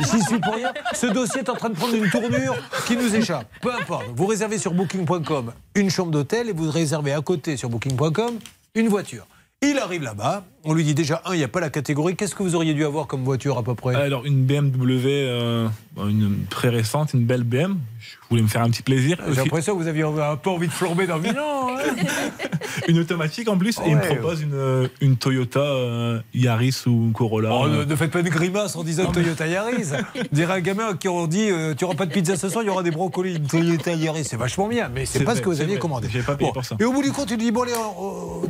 J'y 0.00 0.22
suis 0.22 0.38
pour 0.38 0.54
rien. 0.54 0.72
Ce 0.94 1.04
dossier 1.06 1.40
est 1.40 1.50
en 1.50 1.56
train 1.56 1.68
de 1.68 1.74
prendre 1.74 1.94
une 1.94 2.08
tournure 2.08 2.56
qui 2.86 2.96
nous 2.96 3.14
échappe. 3.14 3.46
Peu 3.60 3.74
importe. 3.74 4.06
Vous 4.14 4.24
réservez 4.24 4.56
sur 4.56 4.72
booking.com 4.72 5.52
une 5.74 5.90
chambre 5.90 6.10
d'hôtel 6.10 6.48
et 6.48 6.52
vous 6.52 6.70
réservez 6.70 7.12
à 7.18 7.22
côté 7.22 7.56
sur 7.56 7.68
booking.com 7.68 8.38
une 8.74 8.88
voiture. 8.88 9.26
Il 9.60 9.78
arrive 9.78 10.02
là-bas, 10.02 10.44
on 10.68 10.74
lui 10.74 10.84
dit 10.84 10.94
déjà, 10.94 11.22
un, 11.24 11.32
il 11.34 11.38
n'y 11.38 11.44
a 11.44 11.48
pas 11.48 11.60
la 11.60 11.70
catégorie. 11.70 12.14
Qu'est-ce 12.14 12.34
que 12.34 12.42
vous 12.42 12.54
auriez 12.54 12.74
dû 12.74 12.84
avoir 12.84 13.06
comme 13.06 13.24
voiture 13.24 13.56
à 13.58 13.62
peu 13.62 13.74
près? 13.74 13.94
Alors, 13.94 14.26
une 14.26 14.44
BMW, 14.44 15.06
euh, 15.06 15.66
une 15.96 16.44
très 16.50 16.68
récente, 16.68 17.14
une 17.14 17.24
belle 17.24 17.42
BM. 17.42 17.76
Je 18.00 18.30
voulais 18.30 18.42
me 18.42 18.48
faire 18.48 18.62
un 18.62 18.68
petit 18.70 18.82
plaisir. 18.82 19.16
J'ai 19.30 19.36
l'impression 19.36 19.74
que 19.76 19.82
vous 19.82 19.88
aviez 19.88 20.02
un 20.02 20.36
peu 20.36 20.50
envie 20.50 20.66
de 20.68 20.72
flamber 20.72 21.06
dans 21.06 21.18
Milan. 21.18 21.68
hein. 21.70 21.94
Une 22.88 22.98
automatique 23.00 23.48
en 23.48 23.56
plus, 23.58 23.78
et 23.78 23.88
il 23.90 23.96
me 23.96 24.00
propose 24.02 24.40
une, 24.42 24.54
euh, 24.54 24.88
une 25.00 25.16
Toyota 25.16 25.60
euh, 25.60 26.20
Yaris 26.32 26.84
ou 26.86 27.10
Corolla. 27.12 27.50
Oh, 27.52 27.68
ne, 27.68 27.84
ne 27.84 27.96
faites 27.96 28.10
pas 28.10 28.22
de 28.22 28.28
grimace 28.30 28.76
en 28.76 28.84
disant 28.84 29.10
Toyota 29.10 29.46
Yaris. 29.46 29.88
On 30.16 30.22
dirait 30.34 30.54
un 30.54 30.60
gamin 30.60 30.94
qui 30.94 31.08
on 31.08 31.26
dit 31.26 31.50
euh, 31.50 31.74
tu 31.74 31.84
auras 31.84 31.94
pas 31.96 32.06
de 32.06 32.12
pizza 32.12 32.36
ce 32.36 32.48
soir, 32.48 32.62
il 32.62 32.66
y 32.68 32.70
aura 32.70 32.82
des 32.82 32.90
brocolis. 32.90 33.36
Une 33.36 33.46
Toyota 33.46 33.92
Yaris, 33.92 34.24
c'est 34.24 34.36
vachement 34.36 34.68
bien, 34.68 34.90
mais 34.94 35.06
c'est 35.06 35.20
pas 35.20 35.32
vrai, 35.32 35.36
ce 35.36 35.40
que 35.42 35.48
vous 35.48 35.60
aviez 35.60 35.74
vrai. 35.74 35.80
commandé. 35.80 36.08
Pas 36.24 36.36
payé 36.36 36.48
Bon. 36.48 36.52
pour 36.54 36.64
ça. 36.64 36.76
Et 36.80 36.84
au 36.84 36.92
bout 36.92 37.02
du 37.02 37.10
compte, 37.12 37.26
tu 37.28 37.36
lui 37.36 37.44
dis 37.44 37.50
bon 37.50 37.62
allez, 37.62 37.72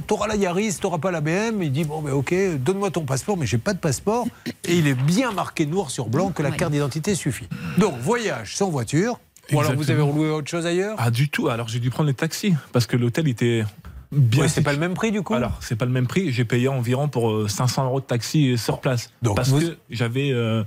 t'auras 0.07 0.27
la 0.29 0.37
Yaris, 0.37 0.77
t'auras 0.81 0.99
pas 0.99 1.11
la 1.11 1.21
BM. 1.21 1.63
Il 1.63 1.73
dit 1.73 1.85
bon 1.85 2.03
ok, 2.13 2.35
donne-moi 2.59 2.91
ton 2.91 3.05
passeport, 3.05 3.37
mais 3.37 3.47
j'ai 3.47 3.59
pas 3.59 3.75
de 3.75 3.79
passeport. 3.79 4.27
Et 4.65 4.77
il 4.79 4.87
est 4.87 4.95
bien 4.95 5.33
marqué 5.33 5.67
noir 5.67 5.91
sur 5.91 6.09
blanc 6.09 6.31
que 6.31 6.43
la 6.43 6.51
carte 6.51 6.73
d'identité 6.73 7.15
suffit. 7.15 7.49
Donc 7.79 7.99
voyage 7.99 8.57
sans 8.57 8.71
voiture. 8.71 9.19
Ou 9.53 9.61
alors 9.61 9.75
vous 9.75 9.91
avez 9.91 10.03
roulé 10.03 10.29
autre 10.31 10.51
chose 10.51 10.67
ailleurs? 10.67 10.97
Ah, 10.99 11.11
du 11.11 11.31
tout. 11.31 11.49
Alors, 11.49 11.69
j'ai 11.69 11.79
dû 11.81 11.89
prendre 11.91 12.09
les 12.09 12.15
taxis 12.15 12.55
parce 12.73 12.87
que 12.87 12.97
l'hôtel 12.99 13.29
était 13.29 13.65
bien. 14.13 14.43
Ouais, 14.43 14.49
c'est 14.49 14.61
pas 14.63 14.73
le 14.75 14.79
même 14.79 14.93
prix 14.93 15.11
du 15.11 15.23
coup? 15.23 15.35
Alors, 15.35 15.57
c'est 15.61 15.77
pas 15.77 15.87
le 15.87 15.91
même 15.91 16.07
prix. 16.07 16.33
J'ai 16.33 16.45
payé 16.45 16.69
environ 16.69 17.09
pour 17.09 17.31
euh, 17.31 17.49
500 17.49 17.87
euros 17.87 18.01
de 18.01 18.05
taxi 18.05 18.59
sur 18.59 18.81
place. 18.81 19.11
Donc, 19.23 19.37
parce 19.37 19.49
vous- 19.49 19.61
que 19.61 19.79
j'avais 19.89 20.33
euh, 20.33 20.65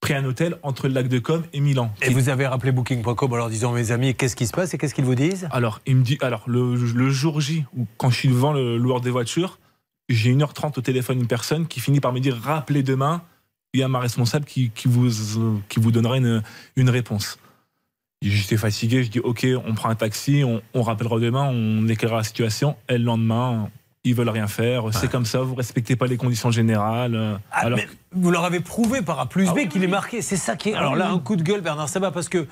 pris 0.00 0.14
un 0.14 0.24
hôtel 0.24 0.56
entre 0.62 0.88
le 0.88 0.94
lac 0.94 1.08
de 1.08 1.18
Com 1.18 1.42
et 1.52 1.60
Milan. 1.60 1.92
Et 2.00 2.08
vous 2.14 2.30
avez 2.30 2.46
rappelé 2.46 2.72
Booking.com 2.72 3.30
en 3.30 3.36
leur 3.36 3.50
disant 3.50 3.72
mes 3.72 3.90
amis, 3.90 4.14
qu'est-ce 4.14 4.36
qui 4.36 4.46
se 4.46 4.52
passe 4.52 4.72
et 4.72 4.78
qu'est-ce 4.78 4.94
qu'ils 4.94 5.04
vous 5.04 5.14
disent? 5.14 5.46
Alors, 5.50 5.82
il 5.86 5.96
me 5.96 6.02
dit, 6.02 6.16
alors 6.22 6.44
le, 6.46 6.76
le 6.76 7.10
jour 7.10 7.42
J, 7.42 7.64
où, 7.76 7.86
quand 7.98 8.08
je 8.08 8.16
suis 8.20 8.28
devant 8.30 8.54
le 8.54 8.78
loueur 8.78 9.02
des 9.02 9.10
voitures, 9.10 9.58
j'ai 10.08 10.34
1h30 10.34 10.78
au 10.78 10.82
téléphone 10.82 11.20
une 11.20 11.26
personne 11.26 11.66
qui 11.66 11.80
finit 11.80 12.00
par 12.00 12.12
me 12.12 12.20
dire 12.20 12.36
rappelez 12.36 12.82
demain, 12.82 13.22
il 13.72 13.80
y 13.80 13.82
a 13.82 13.88
ma 13.88 13.98
responsable 13.98 14.44
qui, 14.44 14.70
qui 14.70 14.86
vous, 14.88 15.38
euh, 15.40 15.56
qui 15.68 15.80
vous 15.80 15.90
donnera 15.90 16.16
une, 16.16 16.42
une 16.76 16.90
réponse. 16.90 17.38
J'étais 18.22 18.56
fatigué, 18.56 19.04
je 19.04 19.10
dis 19.10 19.18
ok, 19.20 19.46
on 19.66 19.74
prend 19.74 19.90
un 19.90 19.94
taxi, 19.94 20.42
on, 20.46 20.62
on 20.72 20.82
rappellera 20.82 21.18
demain, 21.18 21.44
on 21.50 21.86
éclairera 21.88 22.18
la 22.18 22.24
situation. 22.24 22.76
Et 22.88 22.96
le 22.96 23.04
lendemain, 23.04 23.68
ils 24.04 24.14
veulent 24.14 24.28
rien 24.30 24.46
faire, 24.46 24.84
c'est 24.92 25.10
comme 25.10 25.26
ça, 25.26 25.40
vous 25.40 25.54
respectez 25.54 25.96
pas 25.96 26.06
les 26.06 26.16
conditions 26.16 26.50
générales. 26.50 27.14
euh, 27.14 27.36
Ah, 27.50 27.66
alors, 27.66 27.78
mais 27.78 27.88
vous 28.12 28.30
leur 28.30 28.44
avez 28.44 28.60
prouvé 28.60 29.02
par 29.02 29.18
A 29.20 29.26
plus 29.26 29.50
B 29.50 29.68
qu'il 29.68 29.82
est 29.84 29.88
marqué. 29.88 30.22
C'est 30.22 30.36
ça 30.36 30.56
qui 30.56 30.70
est. 30.70 30.74
Ah 30.74 30.78
Alors 30.80 30.96
là, 30.96 31.10
un 31.10 31.18
coup 31.18 31.36
de 31.36 31.42
gueule, 31.42 31.60
Bernard 31.60 31.88
Sabat, 31.88 32.10
parce 32.12 32.28
que 32.28 32.46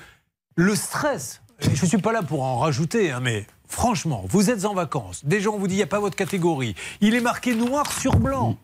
le 0.55 0.75
stress, 0.75 1.41
je 1.59 1.69
ne 1.69 1.75
suis 1.87 1.97
pas 1.97 2.11
là 2.11 2.21
pour 2.21 2.43
en 2.43 2.57
rajouter, 2.59 3.11
hein, 3.11 3.19
mais 3.21 3.47
franchement, 3.73 4.23
vous 4.29 4.49
êtes 4.49 4.65
en 4.65 4.73
vacances, 4.73 5.25
des 5.25 5.41
gens 5.41 5.57
vous 5.57 5.67
disent 5.67 5.75
il 5.75 5.79
n'y 5.79 5.83
a 5.83 5.87
pas 5.87 5.99
votre 5.99 6.15
catégorie, 6.15 6.75
il 7.01 7.15
est 7.15 7.21
marqué 7.21 7.55
noir 7.55 7.91
sur 7.91 8.15
blanc. 8.15 8.55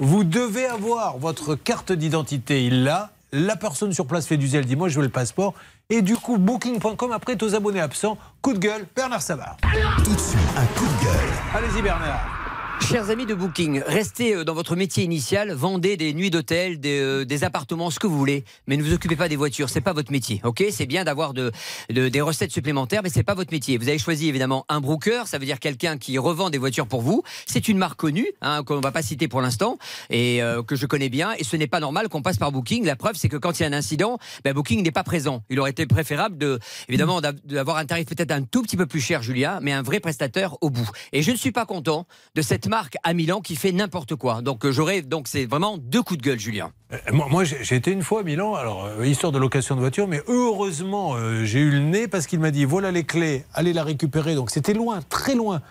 Vous 0.00 0.24
devez 0.24 0.66
avoir 0.66 1.18
votre 1.18 1.54
carte 1.54 1.92
d'identité, 1.92 2.64
il 2.64 2.82
l'a. 2.82 3.10
La 3.30 3.56
personne 3.56 3.92
sur 3.92 4.06
place 4.06 4.26
fait 4.26 4.36
du 4.36 4.48
zèle, 4.48 4.64
dit 4.64 4.74
moi 4.74 4.88
je 4.88 4.96
veux 4.96 5.04
le 5.04 5.10
passeport. 5.10 5.54
Et 5.90 6.02
du 6.02 6.16
coup, 6.16 6.38
booking.com 6.38 7.12
après 7.12 7.32
est 7.32 7.42
aux 7.42 7.54
abonnés 7.54 7.80
absents. 7.80 8.16
Coup 8.40 8.54
de 8.54 8.58
gueule, 8.58 8.86
Bernard 8.96 9.22
Sabat. 9.22 9.56
Tout 10.02 10.14
de 10.14 10.18
suite, 10.18 10.40
un 10.56 10.66
coup 10.78 10.86
de 10.86 11.04
gueule. 11.04 11.32
Allez-y, 11.54 11.82
Bernard. 11.82 12.43
Chers 12.80 13.08
amis 13.08 13.24
de 13.24 13.34
Booking, 13.34 13.82
restez 13.86 14.34
euh, 14.34 14.44
dans 14.44 14.52
votre 14.52 14.76
métier 14.76 15.04
initial, 15.04 15.52
vendez 15.52 15.96
des 15.96 16.12
nuits 16.12 16.30
d'hôtel, 16.30 16.78
des, 16.78 17.00
euh, 17.00 17.24
des 17.24 17.42
appartements, 17.42 17.90
ce 17.90 17.98
que 17.98 18.06
vous 18.06 18.18
voulez, 18.18 18.44
mais 18.66 18.76
ne 18.76 18.82
vous 18.82 18.92
occupez 18.92 19.16
pas 19.16 19.28
des 19.28 19.36
voitures, 19.36 19.70
c'est 19.70 19.80
pas 19.80 19.94
votre 19.94 20.12
métier, 20.12 20.40
ok? 20.44 20.62
C'est 20.70 20.84
bien 20.86 21.02
d'avoir 21.02 21.32
de, 21.32 21.50
de- 21.90 22.08
des 22.08 22.20
recettes 22.20 22.52
supplémentaires, 22.52 23.00
mais 23.02 23.08
c'est 23.08 23.22
pas 23.22 23.34
votre 23.34 23.52
métier. 23.52 23.78
Vous 23.78 23.88
avez 23.88 23.98
choisi 23.98 24.28
évidemment 24.28 24.66
un 24.68 24.80
broker, 24.80 25.26
ça 25.26 25.38
veut 25.38 25.46
dire 25.46 25.60
quelqu'un 25.60 25.96
qui 25.96 26.18
revend 26.18 26.50
des 26.50 26.58
voitures 26.58 26.86
pour 26.86 27.00
vous. 27.00 27.22
C'est 27.46 27.68
une 27.68 27.78
marque 27.78 27.98
connue, 27.98 28.26
hein, 28.42 28.62
qu'on 28.64 28.80
va 28.80 28.92
pas 28.92 29.02
citer 29.02 29.28
pour 29.28 29.40
l'instant, 29.40 29.78
et 30.10 30.42
euh, 30.42 30.62
que 30.62 30.76
je 30.76 30.84
connais 30.86 31.08
bien, 31.08 31.32
et 31.38 31.42
ce 31.44 31.56
n'est 31.56 31.66
pas 31.66 31.80
normal 31.80 32.08
qu'on 32.10 32.22
passe 32.22 32.36
par 32.36 32.52
Booking. 32.52 32.84
La 32.84 32.96
preuve, 32.96 33.14
c'est 33.16 33.30
que 33.30 33.38
quand 33.38 33.58
il 33.58 33.62
y 33.62 33.66
a 33.66 33.68
un 33.68 33.72
incident, 33.72 34.18
ben, 34.44 34.52
Booking 34.52 34.82
n'est 34.82 34.92
pas 34.92 35.04
présent. 35.04 35.42
Il 35.48 35.58
aurait 35.58 35.70
été 35.70 35.86
préférable 35.86 36.36
de, 36.36 36.58
évidemment, 36.88 37.20
d'av- 37.22 37.40
d'avoir 37.44 37.78
un 37.78 37.86
tarif 37.86 38.06
peut-être 38.06 38.30
un 38.32 38.42
tout 38.42 38.62
petit 38.62 38.76
peu 38.76 38.86
plus 38.86 39.00
cher, 39.00 39.22
Julia, 39.22 39.58
mais 39.62 39.72
un 39.72 39.82
vrai 39.82 40.00
prestataire 40.00 40.54
au 40.60 40.68
bout. 40.70 40.88
Et 41.12 41.22
je 41.22 41.30
ne 41.30 41.36
suis 41.36 41.52
pas 41.52 41.64
content 41.64 42.06
de 42.34 42.42
cette 42.42 42.68
à 43.02 43.14
Milan 43.14 43.40
qui 43.40 43.56
fait 43.56 43.72
n'importe 43.72 44.16
quoi. 44.16 44.42
Donc 44.42 44.64
euh, 44.64 44.72
j'aurais, 44.72 45.02
donc 45.02 45.28
c'est 45.28 45.46
vraiment 45.46 45.78
deux 45.78 46.02
coups 46.02 46.18
de 46.18 46.24
gueule, 46.24 46.38
Julien. 46.38 46.72
Euh, 46.92 46.98
Moi, 47.12 47.44
j'ai 47.44 47.76
été 47.76 47.90
une 47.90 48.02
fois 48.02 48.20
à 48.20 48.22
Milan, 48.22 48.54
alors 48.54 48.84
euh, 48.84 49.06
histoire 49.06 49.32
de 49.32 49.38
location 49.38 49.74
de 49.74 49.80
voiture, 49.80 50.08
mais 50.08 50.22
heureusement, 50.28 51.16
j'ai 51.44 51.60
eu 51.60 51.70
le 51.70 51.80
nez 51.80 52.08
parce 52.08 52.26
qu'il 52.26 52.40
m'a 52.40 52.50
dit 52.50 52.64
voilà 52.64 52.90
les 52.90 53.04
clés, 53.04 53.44
allez 53.54 53.72
la 53.72 53.84
récupérer. 53.84 54.34
Donc 54.34 54.50
c'était 54.50 54.74
loin, 54.74 55.00
très 55.08 55.34
loin. 55.34 55.62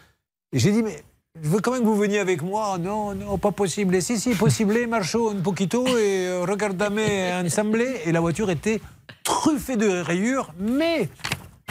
Et 0.53 0.59
j'ai 0.59 0.71
dit 0.71 0.83
mais 0.83 1.03
je 1.41 1.49
veux 1.49 1.59
quand 1.61 1.71
même 1.71 1.81
que 1.81 1.87
vous 1.87 1.95
veniez 1.95 2.19
avec 2.19 2.43
moi. 2.43 2.77
Non, 2.77 3.15
non, 3.15 3.37
pas 3.37 3.51
possible. 3.51 3.95
Et 3.95 4.01
si, 4.01 4.19
si, 4.19 4.35
possible, 4.35 4.85
marcho 4.87 5.31
un 5.31 5.41
poquito 5.41 5.85
et 5.97 6.41
regardame 6.43 6.99
ensemble. 7.43 7.83
Et 8.05 8.11
la 8.11 8.19
voiture 8.19 8.51
était 8.51 8.79
truffée 9.23 9.77
de 9.77 9.87
rayures, 9.87 10.53
mais 10.59 11.09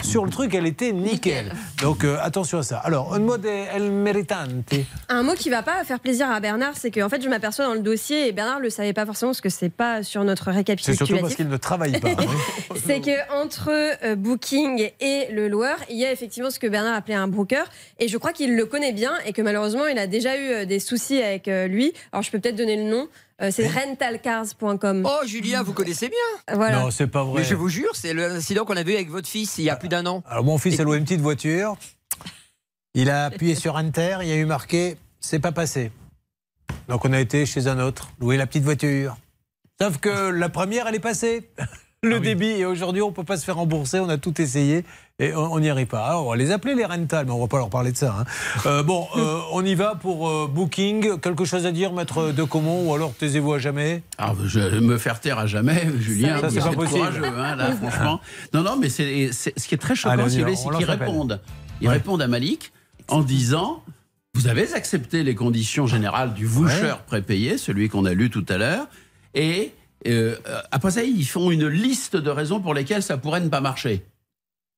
sur 0.03 0.25
le 0.25 0.31
truc, 0.31 0.53
elle 0.53 0.65
était 0.67 0.91
nickel. 0.91 1.53
Donc 1.81 2.03
euh, 2.03 2.17
attention 2.21 2.59
à 2.59 2.63
ça. 2.63 2.77
Alors, 2.79 3.13
un 3.13 3.19
mot 3.19 3.37
de 3.37 3.47
El 3.47 3.91
Meritante. 3.91 4.73
Un 5.09 5.23
mot 5.23 5.33
qui 5.33 5.49
va 5.49 5.63
pas 5.63 5.83
faire 5.83 5.99
plaisir 5.99 6.29
à 6.29 6.39
Bernard, 6.39 6.73
c'est 6.75 6.91
que 6.91 7.01
en 7.01 7.09
fait, 7.09 7.21
je 7.21 7.29
m'aperçois 7.29 7.65
dans 7.65 7.73
le 7.73 7.79
dossier, 7.79 8.27
et 8.27 8.31
Bernard 8.31 8.59
le 8.59 8.69
savait 8.69 8.93
pas 8.93 9.05
forcément 9.05 9.31
parce 9.31 9.41
que 9.41 9.49
c'est 9.49 9.69
pas 9.69 10.03
sur 10.03 10.23
notre 10.23 10.45
C'est 10.45 10.51
récapitulatif. 10.51 11.07
surtout 11.07 11.21
parce 11.21 11.35
qu'il 11.35 11.47
ne 11.47 11.57
travaille 11.57 11.99
pas. 11.99 12.09
hein. 12.09 12.15
c'est 12.85 12.99
que 13.01 13.41
entre 13.41 13.69
euh, 14.05 14.15
Booking 14.15 14.89
et 14.99 15.27
le 15.31 15.47
loueur, 15.47 15.77
il 15.89 15.97
y 15.97 16.05
a 16.05 16.11
effectivement 16.11 16.49
ce 16.49 16.59
que 16.59 16.67
Bernard 16.67 16.95
appelait 16.95 17.15
un 17.15 17.27
broker, 17.27 17.65
et 17.99 18.07
je 18.07 18.17
crois 18.17 18.33
qu'il 18.33 18.55
le 18.55 18.65
connaît 18.65 18.93
bien 18.93 19.13
et 19.25 19.33
que 19.33 19.41
malheureusement, 19.41 19.87
il 19.87 19.97
a 19.97 20.07
déjà 20.07 20.37
eu 20.37 20.49
euh, 20.51 20.65
des 20.65 20.79
soucis 20.79 21.21
avec 21.21 21.47
lui. 21.47 21.93
Alors, 22.11 22.23
je 22.23 22.31
peux 22.31 22.39
peut-être 22.39 22.55
donner 22.55 22.75
le 22.77 22.83
nom. 22.83 23.07
Euh, 23.41 23.49
c'est 23.51 23.67
rentalcars.com. 23.67 25.07
Oh, 25.09 25.25
Julien, 25.25 25.63
vous 25.63 25.73
connaissez 25.73 26.09
bien. 26.09 26.55
Voilà. 26.55 26.81
Non, 26.81 26.91
c'est 26.91 27.07
pas 27.07 27.23
vrai. 27.23 27.41
Mais 27.41 27.47
je 27.47 27.55
vous 27.55 27.69
jure, 27.69 27.95
c'est 27.95 28.13
l'incident 28.13 28.63
qu'on 28.65 28.77
a 28.77 28.83
vu 28.83 28.93
avec 28.93 29.09
votre 29.09 29.27
fils 29.27 29.57
il 29.57 29.63
y 29.63 29.69
a 29.69 29.75
plus 29.75 29.89
d'un 29.89 30.05
an. 30.05 30.23
Alors 30.27 30.43
mon 30.43 30.57
fils 30.57 30.79
a 30.79 30.83
loué 30.83 30.97
une 30.97 31.03
petite 31.03 31.21
voiture. 31.21 31.75
Il 32.93 33.09
a 33.09 33.25
appuyé 33.25 33.55
sur 33.55 33.75
Enter, 33.75 34.17
il 34.21 34.27
y 34.27 34.31
a 34.31 34.35
eu 34.35 34.45
marqué 34.45 34.97
c'est 35.23 35.39
pas 35.39 35.51
passé. 35.51 35.91
Donc 36.89 37.05
on 37.05 37.13
a 37.13 37.19
été 37.19 37.45
chez 37.45 37.67
un 37.67 37.79
autre, 37.79 38.11
louer 38.19 38.37
la 38.37 38.45
petite 38.45 38.63
voiture. 38.63 39.17
Sauf 39.81 39.97
que 39.97 40.29
la 40.29 40.49
première, 40.49 40.87
elle 40.87 40.95
est 40.95 40.99
passée. 40.99 41.49
Le 42.03 42.19
débit, 42.19 42.47
et 42.47 42.65
aujourd'hui, 42.65 43.01
on 43.01 43.09
ne 43.09 43.13
peut 43.13 43.23
pas 43.23 43.37
se 43.37 43.45
faire 43.45 43.55
rembourser, 43.55 43.99
on 43.99 44.09
a 44.09 44.17
tout 44.17 44.39
essayé 44.41 44.83
et 45.19 45.33
on 45.35 45.57
n'y 45.59 45.69
arrive 45.69 45.87
pas. 45.87 46.05
Alors, 46.07 46.27
on 46.27 46.31
va 46.31 46.35
les 46.35 46.51
appeler 46.51 46.75
les 46.75 46.83
rentals, 46.85 47.25
mais 47.25 47.31
on 47.31 47.37
ne 47.37 47.41
va 47.41 47.47
pas 47.47 47.57
leur 47.59 47.69
parler 47.69 47.91
de 47.93 47.97
ça. 47.97 48.15
hein. 48.19 48.25
Euh, 48.65 48.83
bon, 48.83 49.07
euh, 49.15 49.39
on 49.53 49.63
y 49.63 49.73
va 49.73 49.95
pour 49.95 50.27
euh, 50.27 50.47
Booking. 50.47 51.19
Quelque 51.19 51.45
chose 51.45 51.65
à 51.65 51.71
dire, 51.71 51.93
maître 51.93 52.31
de 52.31 52.43
Comont, 52.43 52.89
ou 52.89 52.93
alors 52.93 53.13
taisez-vous 53.13 53.53
à 53.53 53.59
jamais? 53.59 54.03
Ah, 54.17 54.33
je 54.43 54.59
vais 54.59 54.81
me 54.81 54.97
faire 54.97 55.19
taire 55.21 55.39
à 55.39 55.47
jamais, 55.47 55.87
Julien. 55.99 56.39
Ça, 56.41 56.49
c'est 56.49 56.59
pas 56.59 56.71
possible. 56.71 56.99
courageux, 56.99 57.23
hein, 57.25 57.55
là, 57.55 57.71
franchement. 57.81 58.19
Non, 58.53 58.63
non, 58.63 58.75
mais 58.77 58.89
c'est 58.89 59.29
c'est- 59.31 59.57
ce 59.57 59.67
qui 59.67 59.75
est 59.75 59.77
très 59.77 59.95
choquant, 59.95 60.27
c'est 60.27 60.43
qu'ils 60.77 60.85
répondent. 60.85 61.39
Ils 61.81 61.87
Ouais. 61.87 61.93
répondent 61.93 62.21
à 62.21 62.27
Malik 62.27 62.71
en 63.07 63.21
disant 63.21 63.81
Vous 64.35 64.47
avez 64.47 64.73
accepté 64.73 65.23
les 65.23 65.35
conditions 65.35 65.85
générales 65.87 66.33
du 66.33 66.45
voucher 66.47 66.93
prépayé, 67.07 67.57
celui 67.57 67.87
qu'on 67.87 68.03
a 68.05 68.13
lu 68.13 68.29
tout 68.29 68.45
à 68.49 68.57
l'heure, 68.57 68.87
et 69.35 69.71
euh, 70.07 70.35
euh, 70.47 70.61
après 70.71 70.91
ça, 70.91 71.03
ils 71.03 71.25
font 71.25 71.51
une 71.51 71.67
liste 71.67 72.15
de 72.15 72.29
raisons 72.29 72.59
pour 72.59 72.73
lesquelles 72.73 73.03
ça 73.03 73.17
pourrait 73.17 73.41
ne 73.41 73.49
pas 73.49 73.61
marcher. 73.61 74.03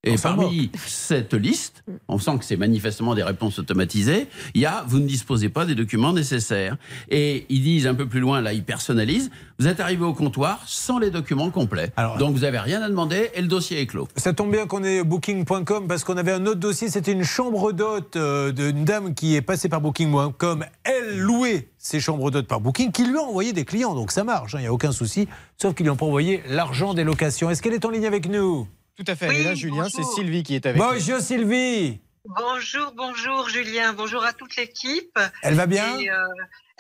Et 0.06 0.16
parmi 0.18 0.72
cette 0.76 1.34
liste, 1.34 1.84
on 2.08 2.20
sent 2.20 2.38
que 2.40 2.46
c'est 2.46 2.58
manifestement 2.58 3.16
des 3.16 3.24
réponses 3.24 3.60
automatisées, 3.60 4.28
il 4.54 4.62
y 4.62 4.66
a 4.66 4.86
vous 4.88 5.00
ne 5.00 5.08
disposez 5.08 5.50
pas 5.50 5.66
des 5.66 5.76
documents 5.76 6.14
nécessaires. 6.14 6.78
Et 7.10 7.46
ils 7.50 7.62
disent 7.62 7.88
un 7.88 7.96
peu 7.96 8.08
plus 8.08 8.20
loin, 8.20 8.42
là, 8.42 8.54
ils 8.54 8.64
personnalisent, 8.64 9.32
vous 9.60 9.68
êtes 9.68 9.80
arrivé 9.80 10.04
au 10.04 10.14
comptoir 10.14 10.62
sans 10.68 11.00
les 11.00 11.10
documents 11.10 11.50
complets. 11.50 11.92
Donc 12.20 12.36
vous 12.36 12.42
n'avez 12.42 12.60
rien 12.60 12.82
à 12.82 12.90
demander 12.90 13.32
et 13.34 13.42
le 13.42 13.48
dossier 13.48 13.82
est 13.82 13.86
clos. 13.88 14.08
Ça 14.16 14.34
tombe 14.34 14.52
bien 14.52 14.68
qu'on 14.68 14.84
ait 14.84 15.04
booking.com 15.04 15.88
parce 15.88 16.04
qu'on 16.04 16.18
avait 16.18 16.32
un 16.32 16.46
autre 16.46 16.60
dossier, 16.60 16.90
c'était 16.90 17.12
une 17.12 17.24
chambre 17.24 17.72
d'hôte 17.72 18.16
euh, 18.16 18.52
d'une 18.52 18.86
dame 18.86 19.14
qui 19.14 19.36
est 19.36 19.42
passée 19.42 19.70
par 19.70 19.82
booking.com. 19.82 20.66
Elle 20.84 21.20
louait 21.20 21.70
ses 21.78 22.00
chambres 22.00 22.32
d'hôte 22.32 22.48
par 22.48 22.62
booking, 22.62 22.92
qui 22.92 23.06
lui 23.06 23.18
a 23.18 23.22
envoyé 23.22 23.54
des 23.54 23.64
clients, 23.64 23.94
donc 23.94 24.12
ça 24.12 24.24
marche, 24.24 24.54
il 24.54 24.62
n'y 24.62 24.68
a 24.68 24.74
aucun 24.74 24.92
souci, 24.92 25.28
sauf 25.58 25.76
qu'ils 25.76 25.86
lui 25.86 25.92
ont 25.92 25.96
pas 25.96 26.06
envoyé 26.06 26.42
l'argent 26.50 26.94
des 26.94 27.04
locations. 27.04 27.50
Est-ce 27.50 27.62
qu'elle 27.62 27.74
est 27.74 27.86
en 27.86 27.92
ligne 27.92 28.08
avec 28.08 28.28
nous? 28.28 28.68
Tout 28.96 29.04
à 29.08 29.16
fait. 29.16 29.42
Et 29.42 29.44
là, 29.44 29.56
Julien, 29.56 29.88
c'est 29.90 30.04
Sylvie 30.04 30.44
qui 30.44 30.56
est 30.56 30.66
avec 30.66 30.82
nous. 30.82 30.88
Bonjour 30.88 31.20
Sylvie 31.20 32.00
Bonjour, 32.28 32.92
bonjour 32.96 33.50
Julien, 33.50 33.94
bonjour 33.94 34.24
à 34.24 34.34
toute 34.34 34.56
l'équipe. 34.56 35.20
Elle 35.44 35.54
va 35.54 35.68
bien? 35.68 36.00
Et, 36.00 36.10
euh, 36.10 36.26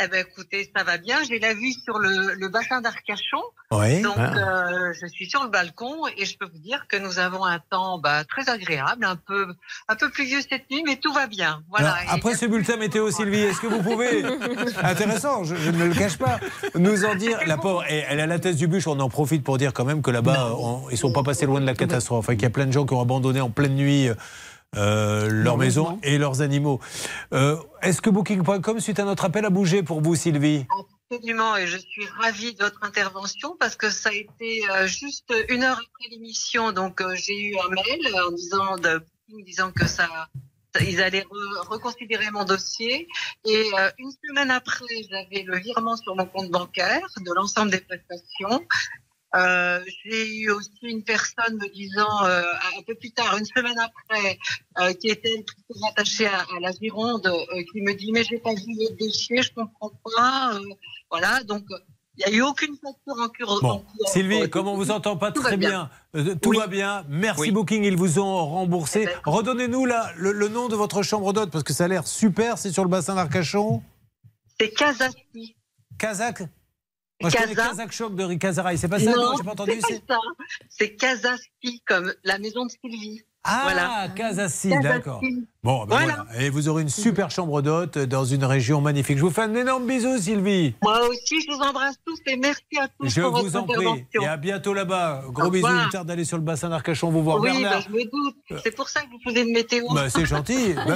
Eh 0.04 0.08
ben 0.10 0.26
écoutez, 0.30 0.70
ça 0.76 0.84
va 0.84 0.98
bien. 0.98 1.18
J'ai 1.24 1.40
la 1.40 1.54
vue 1.54 1.72
sur 1.72 2.00
le, 2.00 2.34
le 2.34 2.50
bassin 2.50 2.82
d'Arcachon. 2.82 3.42
Oui. 3.72 4.02
Donc 4.02 4.16
Ah. 4.18 4.34
euh, 4.36 4.94
je 5.02 5.08
suis 5.08 5.30
sur 5.30 5.42
le 5.44 5.50
balcon 5.50 6.06
et 6.18 6.26
je 6.26 6.38
peux 6.38 6.48
vous 6.52 6.60
dire 6.60 6.86
que 6.90 6.98
nous 6.98 7.18
avons 7.18 7.46
un 7.46 7.60
temps 7.60 7.98
bah, 7.98 8.26
très 8.26 8.50
agréable, 8.50 9.06
un 9.06 9.16
peu 9.16 9.48
un 9.88 9.96
peu 9.96 10.10
pluvieux 10.12 10.42
cette 10.42 10.70
nuit, 10.70 10.84
mais 10.86 10.98
tout 10.98 11.14
va 11.14 11.28
bien. 11.28 11.64
Voilà. 11.70 11.94
Alors, 11.94 12.14
après 12.14 12.36
ce 12.36 12.46
bulletin 12.46 12.76
météo, 12.76 13.10
Sylvie, 13.10 13.40
est-ce 13.40 13.62
que 13.62 13.68
vous 13.68 13.82
pouvez, 13.82 14.24
intéressant, 14.84 15.46
je, 15.46 15.56
je 15.56 15.72
ne 15.72 15.86
le 15.86 15.94
cache 15.94 16.18
pas, 16.18 16.40
nous 16.76 17.06
en 17.06 17.16
dire, 17.16 17.40
la 17.48 17.58
pauvre, 17.58 17.86
et 17.90 18.04
elle 18.10 18.20
a 18.20 18.28
la 18.28 18.38
thèse 18.40 18.58
du 18.58 18.68
bûche, 18.68 18.88
on 18.88 19.00
en 19.00 19.10
profite 19.10 19.44
pour 19.46 19.58
dire 19.58 19.72
quand 19.74 19.86
même 19.86 20.02
que 20.02 20.12
là-bas, 20.12 20.56
on- 20.58 20.90
ils 20.92 20.98
sont 20.98 21.14
pas 21.14 21.24
passés 21.24 21.46
loin 21.46 21.62
de 21.62 21.66
la 21.66 21.74
catastrophe, 21.74 22.30
hein, 22.30 22.34
qu'il 22.34 22.44
y 22.44 22.48
a 22.48 22.50
plein 22.50 22.66
de 22.66 22.74
gens 22.74 22.86
qui 22.86 22.94
ont 22.94 23.02
abandonné 23.02 23.40
en 23.40 23.50
pleine 23.50 23.76
nuit 23.76 24.10
euh, 24.78 25.28
leur 25.30 25.58
maison 25.58 26.00
et 26.04 26.18
leurs 26.18 26.42
animaux. 26.42 26.80
Euh, 27.34 27.58
est-ce 27.82 28.02
que 28.02 28.10
Booking.com, 28.10 28.80
suite 28.80 29.00
à 29.00 29.06
notre 29.06 29.26
appel, 29.26 29.46
a 29.46 29.50
bougé 29.50 29.84
pour 29.84 30.02
vous, 30.02 30.16
Sylvie? 30.16 30.66
Absolument, 31.12 31.56
et 31.56 31.68
je 31.68 31.78
suis 31.78 32.06
ravie 32.20 32.54
de 32.56 32.64
votre 32.64 32.80
intervention 32.84 33.56
parce 33.60 33.76
que 33.76 33.90
ça 33.90 34.10
a 34.10 34.14
été 34.14 34.64
euh, 34.72 34.88
juste 34.88 35.32
une 35.50 35.64
heure 35.64 35.78
après 35.78 36.10
l'émission. 36.10 36.72
Donc 36.72 37.00
euh, 37.02 37.14
j'ai 37.16 37.40
eu 37.40 37.56
un 37.58 37.70
mail 37.70 38.16
en 38.28 38.32
disant 38.32 38.76
de 38.78 39.02
disant 39.46 39.72
que 39.72 39.88
ça, 39.88 40.08
ça- 40.76 40.84
ils 40.84 41.02
allaient 41.02 41.22
re- 41.22 41.68
reconsidérer 41.68 42.32
mon 42.32 42.44
dossier. 42.44 43.08
Et 43.46 43.66
euh, 43.80 43.90
une 44.00 44.12
semaine 44.28 44.50
après, 44.50 44.86
j'avais 45.10 45.44
le 45.44 45.58
virement 45.60 45.96
sur 45.96 46.16
mon 46.16 46.26
compte 46.26 46.50
bancaire 46.50 47.06
de 47.22 47.32
l'ensemble 47.36 47.70
des 47.72 47.80
prestations. 47.82 48.66
Euh, 49.36 49.80
j'ai 50.06 50.28
eu 50.38 50.50
aussi 50.52 50.70
une 50.84 51.04
personne 51.04 51.56
me 51.58 51.68
disant 51.74 52.24
euh, 52.26 52.42
un 52.78 52.82
peu 52.88 52.96
plus 52.96 53.12
tard, 53.12 53.38
une 53.38 53.46
semaine 53.46 53.78
après, 53.78 54.38
euh, 54.80 54.94
qui 54.94 55.10
était 55.10 55.44
plutôt 55.44 55.86
attachée 55.90 56.28
à, 56.28 56.40
à 56.40 56.60
la 56.62 56.72
Gironde, 56.72 57.28
euh, 57.28 57.64
qui 57.72 57.82
me 57.82 57.94
dit 57.94 58.12
mais 58.14 58.24
j'ai 58.24 58.38
pas 58.40 58.54
vu 58.54 58.64
les 58.78 58.96
dossiers, 59.00 59.42
je 59.42 59.52
comprends 59.54 59.92
pas. 60.16 60.54
euh, 60.56 60.60
voilà, 61.12 61.44
donc 61.44 61.64
il 62.18 62.26
n'y 62.32 62.34
a 62.34 62.38
eu 62.38 62.42
aucune 62.44 62.76
facture 62.78 63.50
en 63.52 63.58
en 63.58 63.60
Bon, 63.62 63.78
cours. 63.80 64.08
Sylvie, 64.10 64.50
comme 64.50 64.68
on 64.70 64.78
vous 64.78 64.90
entend 64.90 65.18
pas 65.18 65.34
Tout 65.34 65.42
très 65.42 65.58
bien, 65.58 65.90
bien. 66.14 66.36
tout 66.38 66.52
Oui. 66.52 66.58
va 66.58 66.68
bien. 66.68 67.04
Merci 67.10 67.42
Oui. 67.42 67.52
Booking, 67.52 67.84
ils 67.84 67.98
vous 67.98 68.20
ont 68.20 68.46
remboursé. 68.46 69.10
Redonnez-nous 69.26 69.86
là 69.86 70.12
le, 70.16 70.32
le 70.32 70.48
nom 70.48 70.70
de 70.70 70.76
votre 70.78 71.04
chambre 71.04 71.34
d'hôte 71.34 71.52
parce 71.52 71.66
que 71.66 71.74
ça 71.74 71.84
a 71.86 71.88
l'air 71.90 72.08
super. 72.08 72.58
C'est 72.58 72.72
sur 72.72 72.84
le 72.84 72.90
bassin 72.90 73.16
d'Arcachon. 73.16 73.84
C'est 74.58 74.70
Kazaki. 74.70 75.58
Kazakh 76.00 76.44
Moi, 77.22 77.30
je 77.30 77.38
connais 77.38 77.56
Kaza. 77.56 77.70
Kazakh 77.70 77.92
Shock 77.92 78.16
de 78.16 78.24
Rick 78.24 78.42
Kazaraï. 78.42 78.78
C'est 78.78 78.88
pas 78.90 79.00
ça 79.00 79.12
Non, 79.12 79.38
j'ai 79.38 79.44
pas 79.44 79.52
entendu. 79.52 79.80
c'est 79.88 80.06
pas 80.06 80.16
ça. 80.16 80.20
C'est 80.70 80.96
Kazaski, 80.96 81.82
comme 81.86 82.14
la 82.24 82.38
maison 82.40 82.66
de 82.66 82.72
Sylvie. 82.72 83.22
Ah, 83.48 83.62
voilà. 83.64 84.08
Kazassi. 84.16 84.70
d'accord. 84.82 85.22
Bon, 85.64 85.80
ben 85.86 85.98
Voilà. 85.98 86.26
voilà. 86.28 86.42
Et 86.44 86.50
vous 86.50 86.68
aurez 86.70 86.84
une 86.84 86.90
super 86.90 87.32
chambre 87.32 87.62
d'hôte 87.64 87.98
dans 87.98 88.24
une 88.24 88.44
région 88.44 88.82
magnifique. 88.82 89.18
Je 89.18 89.24
vous 89.24 89.32
fais 89.32 89.42
un 89.42 89.56
énorme 89.56 89.88
bisou, 89.88 90.18
Sylvie. 90.20 90.76
Moi 90.84 91.00
aussi, 91.10 91.42
je 91.42 91.52
vous 91.56 91.60
embrasse 91.60 91.96
tous 92.06 92.20
et 92.28 92.38
merci 92.38 92.62
à 92.80 92.88
tous 92.88 93.10
Je 93.10 93.22
pour 93.22 93.32
vous 93.38 93.50
votre 93.50 93.58
en 93.58 93.94
prie. 93.94 94.06
Et 94.22 94.28
à 94.28 94.38
bientôt 94.38 94.74
là-bas. 94.76 95.24
Gros 95.32 95.50
bisous. 95.50 95.68
Il 95.68 95.90
tarde 95.92 96.08
d'aller 96.08 96.24
sur 96.26 96.38
le 96.38 96.44
bassin 96.44 96.70
d'Arcachon 96.70 97.10
vous 97.10 97.24
voir. 97.24 97.40
Oui, 97.40 97.50
Bernard. 97.52 97.80
bah, 97.80 97.86
je 97.88 97.94
me 97.94 98.04
doute. 98.04 98.36
C'est 98.64 98.76
pour 98.76 98.90
ça 98.90 99.02
que 99.02 99.08
vous 99.08 99.20
faisiez 99.24 99.42
une 99.42 99.54
météo. 99.54 99.86
Bah, 99.94 100.10
c'est 100.10 100.26
gentil. 100.26 100.76
Bah, 100.86 100.96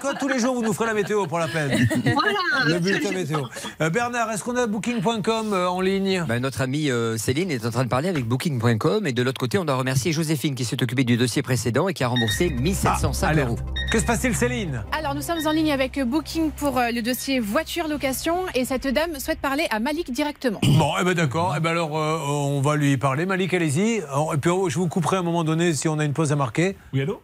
quoi 0.00 0.14
Tous 0.14 0.28
les 0.28 0.38
jours, 0.38 0.54
vous 0.54 0.62
nous 0.62 0.72
ferez 0.72 0.86
la 0.86 0.94
météo 0.94 1.26
pour 1.26 1.38
la 1.38 1.48
peine. 1.48 1.86
Voilà. 2.04 2.38
Le 2.66 2.78
bulletin 2.78 3.12
météo. 3.12 3.40
Euh, 3.80 3.90
Bernard, 3.90 4.30
est-ce 4.32 4.42
qu'on 4.44 4.56
a 4.56 4.66
booking.com 4.66 5.52
euh, 5.52 5.68
en 5.68 5.80
ligne? 5.80 6.24
Ben, 6.26 6.40
notre 6.40 6.62
amie 6.62 6.90
euh, 6.90 7.16
Céline 7.18 7.50
est 7.50 7.64
en 7.66 7.70
train 7.70 7.84
de 7.84 7.88
parler 7.88 8.08
avec 8.08 8.26
Booking.com 8.26 9.06
et 9.06 9.12
de 9.12 9.22
l'autre 9.22 9.38
côté, 9.38 9.58
on 9.58 9.64
doit 9.64 9.76
remercier 9.76 10.12
Joséphine 10.12 10.54
qui 10.54 10.64
s'est 10.64 10.82
occupée 10.82 11.04
du 11.04 11.16
dossier 11.16 11.42
précédent 11.42 11.85
et 11.88 11.94
qui 11.94 12.04
a 12.04 12.08
remboursé 12.08 12.50
1705 12.50 13.26
alerte. 13.28 13.48
euros. 13.48 13.58
Que 13.90 13.98
se 14.00 14.04
passe-t-il, 14.04 14.34
Céline 14.34 14.82
Alors, 14.92 15.14
nous 15.14 15.22
sommes 15.22 15.46
en 15.46 15.52
ligne 15.52 15.70
avec 15.72 16.00
Booking 16.02 16.50
pour 16.50 16.78
euh, 16.78 16.90
le 16.90 17.02
dossier 17.02 17.38
voiture 17.40 17.86
location 17.88 18.46
et 18.54 18.64
cette 18.64 18.86
dame 18.88 19.18
souhaite 19.20 19.40
parler 19.40 19.66
à 19.70 19.78
Malik 19.80 20.10
directement. 20.10 20.60
Bon, 20.78 20.92
eh 21.00 21.04
ben 21.04 21.14
d'accord. 21.14 21.54
Eh 21.56 21.60
ben 21.60 21.70
alors, 21.70 21.96
euh, 21.96 22.18
on 22.26 22.60
va 22.60 22.76
lui 22.76 22.96
parler. 22.96 23.24
Malik, 23.26 23.54
allez-y. 23.54 23.98
Et 23.98 24.36
puis, 24.40 24.50
oh, 24.50 24.68
je 24.68 24.78
vous 24.78 24.88
couperai 24.88 25.16
à 25.16 25.20
un 25.20 25.22
moment 25.22 25.44
donné 25.44 25.72
si 25.72 25.88
on 25.88 25.98
a 25.98 26.04
une 26.04 26.12
pause 26.12 26.32
à 26.32 26.36
marquer. 26.36 26.76
Oui, 26.92 27.00
allô 27.02 27.22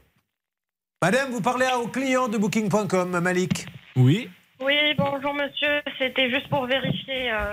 Madame, 1.03 1.31
vous 1.33 1.41
parlez 1.41 1.67
au 1.83 1.89
client 1.89 2.29
de 2.29 2.39
Booking.com, 2.39 3.19
Malik. 3.21 3.67
Oui. 3.97 4.29
Oui, 4.65 4.75
bonjour 4.97 5.35
monsieur. 5.35 5.81
C'était 5.99 6.31
juste 6.31 6.49
pour 6.49 6.67
vérifier. 6.67 7.33
euh, 7.33 7.53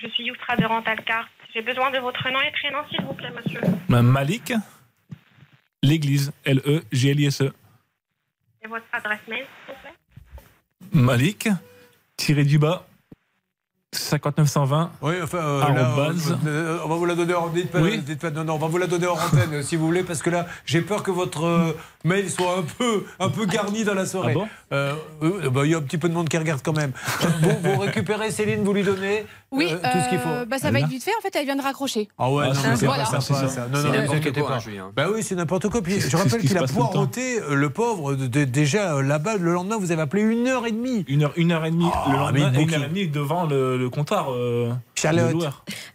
je 0.00 0.06
suis 0.08 0.24
Youstra 0.24 0.56
de 0.56 0.66
Rentalcar. 0.66 1.24
J'ai 1.54 1.62
besoin 1.62 1.90
de 1.90 1.98
votre 1.98 2.22
nom 2.30 2.38
et 2.40 2.52
prénom, 2.52 2.78
s'il 2.90 3.02
vous 3.04 3.14
plaît, 3.14 3.30
monsieur. 3.34 3.60
Ma 3.88 4.02
Malik, 4.02 4.52
l'église, 5.82 6.32
L-E-G-L-I-S-E. 6.44 7.52
Et 8.62 8.68
votre 8.68 8.84
adresse 8.92 9.20
mail, 9.28 9.44
s'il 9.66 9.74
vous 9.74 9.80
plaît? 9.80 9.94
Malik, 10.92 11.48
tiré 12.16 12.44
du 12.44 12.58
bas, 12.58 12.86
5920. 13.92 14.92
Oui, 15.02 15.14
enfin, 15.22 15.38
euh, 15.38 15.60
là, 15.60 15.66
arrobase. 15.86 16.38
euh, 16.46 16.78
on 16.84 16.88
va 16.88 16.94
vous 16.94 17.06
la 17.06 17.14
donner 17.16 17.34
en 17.34 17.48
dites 17.48 17.70
pas, 17.72 17.80
dites 17.80 18.20
pas- 18.20 18.30
non, 18.30 18.44
non, 18.44 18.54
on 18.54 18.58
va 18.58 18.68
vous 18.68 18.78
la 18.78 18.86
donner 18.86 19.06
en 19.08 19.14
antenne 19.14 19.62
si 19.64 19.74
vous 19.76 19.86
voulez, 19.86 20.04
parce 20.04 20.22
que 20.22 20.30
là, 20.30 20.46
j'ai 20.64 20.80
peur 20.80 21.02
que 21.02 21.10
votre 21.10 21.44
euh, 21.44 21.72
mail 22.04 22.30
soit 22.30 22.58
un 22.58 22.62
peu, 22.62 23.04
un 23.18 23.30
peu 23.30 23.46
garni 23.46 23.82
dans 23.82 23.94
la 23.94 24.06
soirée. 24.06 24.32
Ah 24.36 24.38
bon? 24.38 24.48
Euh, 24.72 24.94
euh, 25.22 25.50
bah, 25.50 25.62
Il 25.64 25.72
y 25.72 25.74
a 25.74 25.78
un 25.78 25.82
petit 25.82 25.98
peu 25.98 26.08
de 26.08 26.14
monde 26.14 26.28
qui 26.28 26.38
regarde 26.38 26.60
quand 26.62 26.76
même. 26.76 26.92
Euh, 27.24 27.26
vous, 27.40 27.72
vous 27.74 27.80
récupérez 27.80 28.30
Céline, 28.30 28.62
vous 28.62 28.72
lui 28.74 28.84
donnez 28.84 29.26
Oui, 29.52 29.66
euh, 29.68 29.76
tout 29.76 29.98
ce 30.04 30.08
qu'il 30.08 30.18
faut. 30.18 30.28
euh, 30.28 30.44
bah, 30.44 30.58
ça 30.58 30.70
va 30.70 30.78
être 30.78 30.86
vite 30.88 31.02
fait. 31.02 31.10
En 31.18 31.20
fait, 31.22 31.34
elle 31.36 31.44
vient 31.44 31.56
de 31.56 31.62
raccrocher. 31.62 32.08
Ah 32.18 32.30
ouais, 32.30 32.46
non, 32.46 32.52
mais 32.54 32.76
c'est 32.76 32.86
Voilà. 32.86 33.04
pas 33.04 33.20
sympa, 33.20 33.48
ça. 33.48 33.66
Non, 33.66 33.78
non, 33.78 33.84
ne 33.84 33.88
vous 33.88 33.92
n'importe 33.96 34.16
inquiétez 34.18 34.40
quoi, 34.40 34.50
pas. 34.50 34.56
hein. 34.70 34.92
Bah 34.94 35.06
oui, 35.12 35.22
c'est 35.24 35.34
n'importe 35.34 35.68
quoi. 35.68 35.82
Puis, 35.82 36.00
je 36.00 36.16
rappelle 36.16 36.40
qu'il 36.40 36.56
a 36.56 36.60
tout 36.60 36.66
le 36.68 36.72
poireauté 36.74 37.40
euh, 37.40 37.54
le 37.54 37.70
pauvre. 37.70 38.14
de- 38.14 38.26
de- 38.28 38.44
déjà 38.44 39.02
là-bas, 39.02 39.36
le 39.38 39.52
lendemain, 39.52 39.76
vous 39.78 39.90
avez 39.92 40.02
appelé 40.02 40.22
une 40.22 40.46
heure 40.46 40.66
et 40.66 40.70
demie. 40.72 41.04
Une 41.08 41.24
heure, 41.24 41.32
une 41.36 41.50
heure 41.52 41.64
et 41.64 41.70
demie 41.72 41.88
Ah, 41.92 42.04
le 42.10 42.16
lendemain 42.18 42.52
et 42.52 42.62
une 42.62 42.74
heure 42.74 42.84
et 42.84 42.88
demie 42.88 43.08
devant 43.08 43.44
le, 43.46 43.76
le 43.76 43.90
comptoir. 43.90 44.32
euh. 44.32 44.70
Charlotte. 44.94 45.34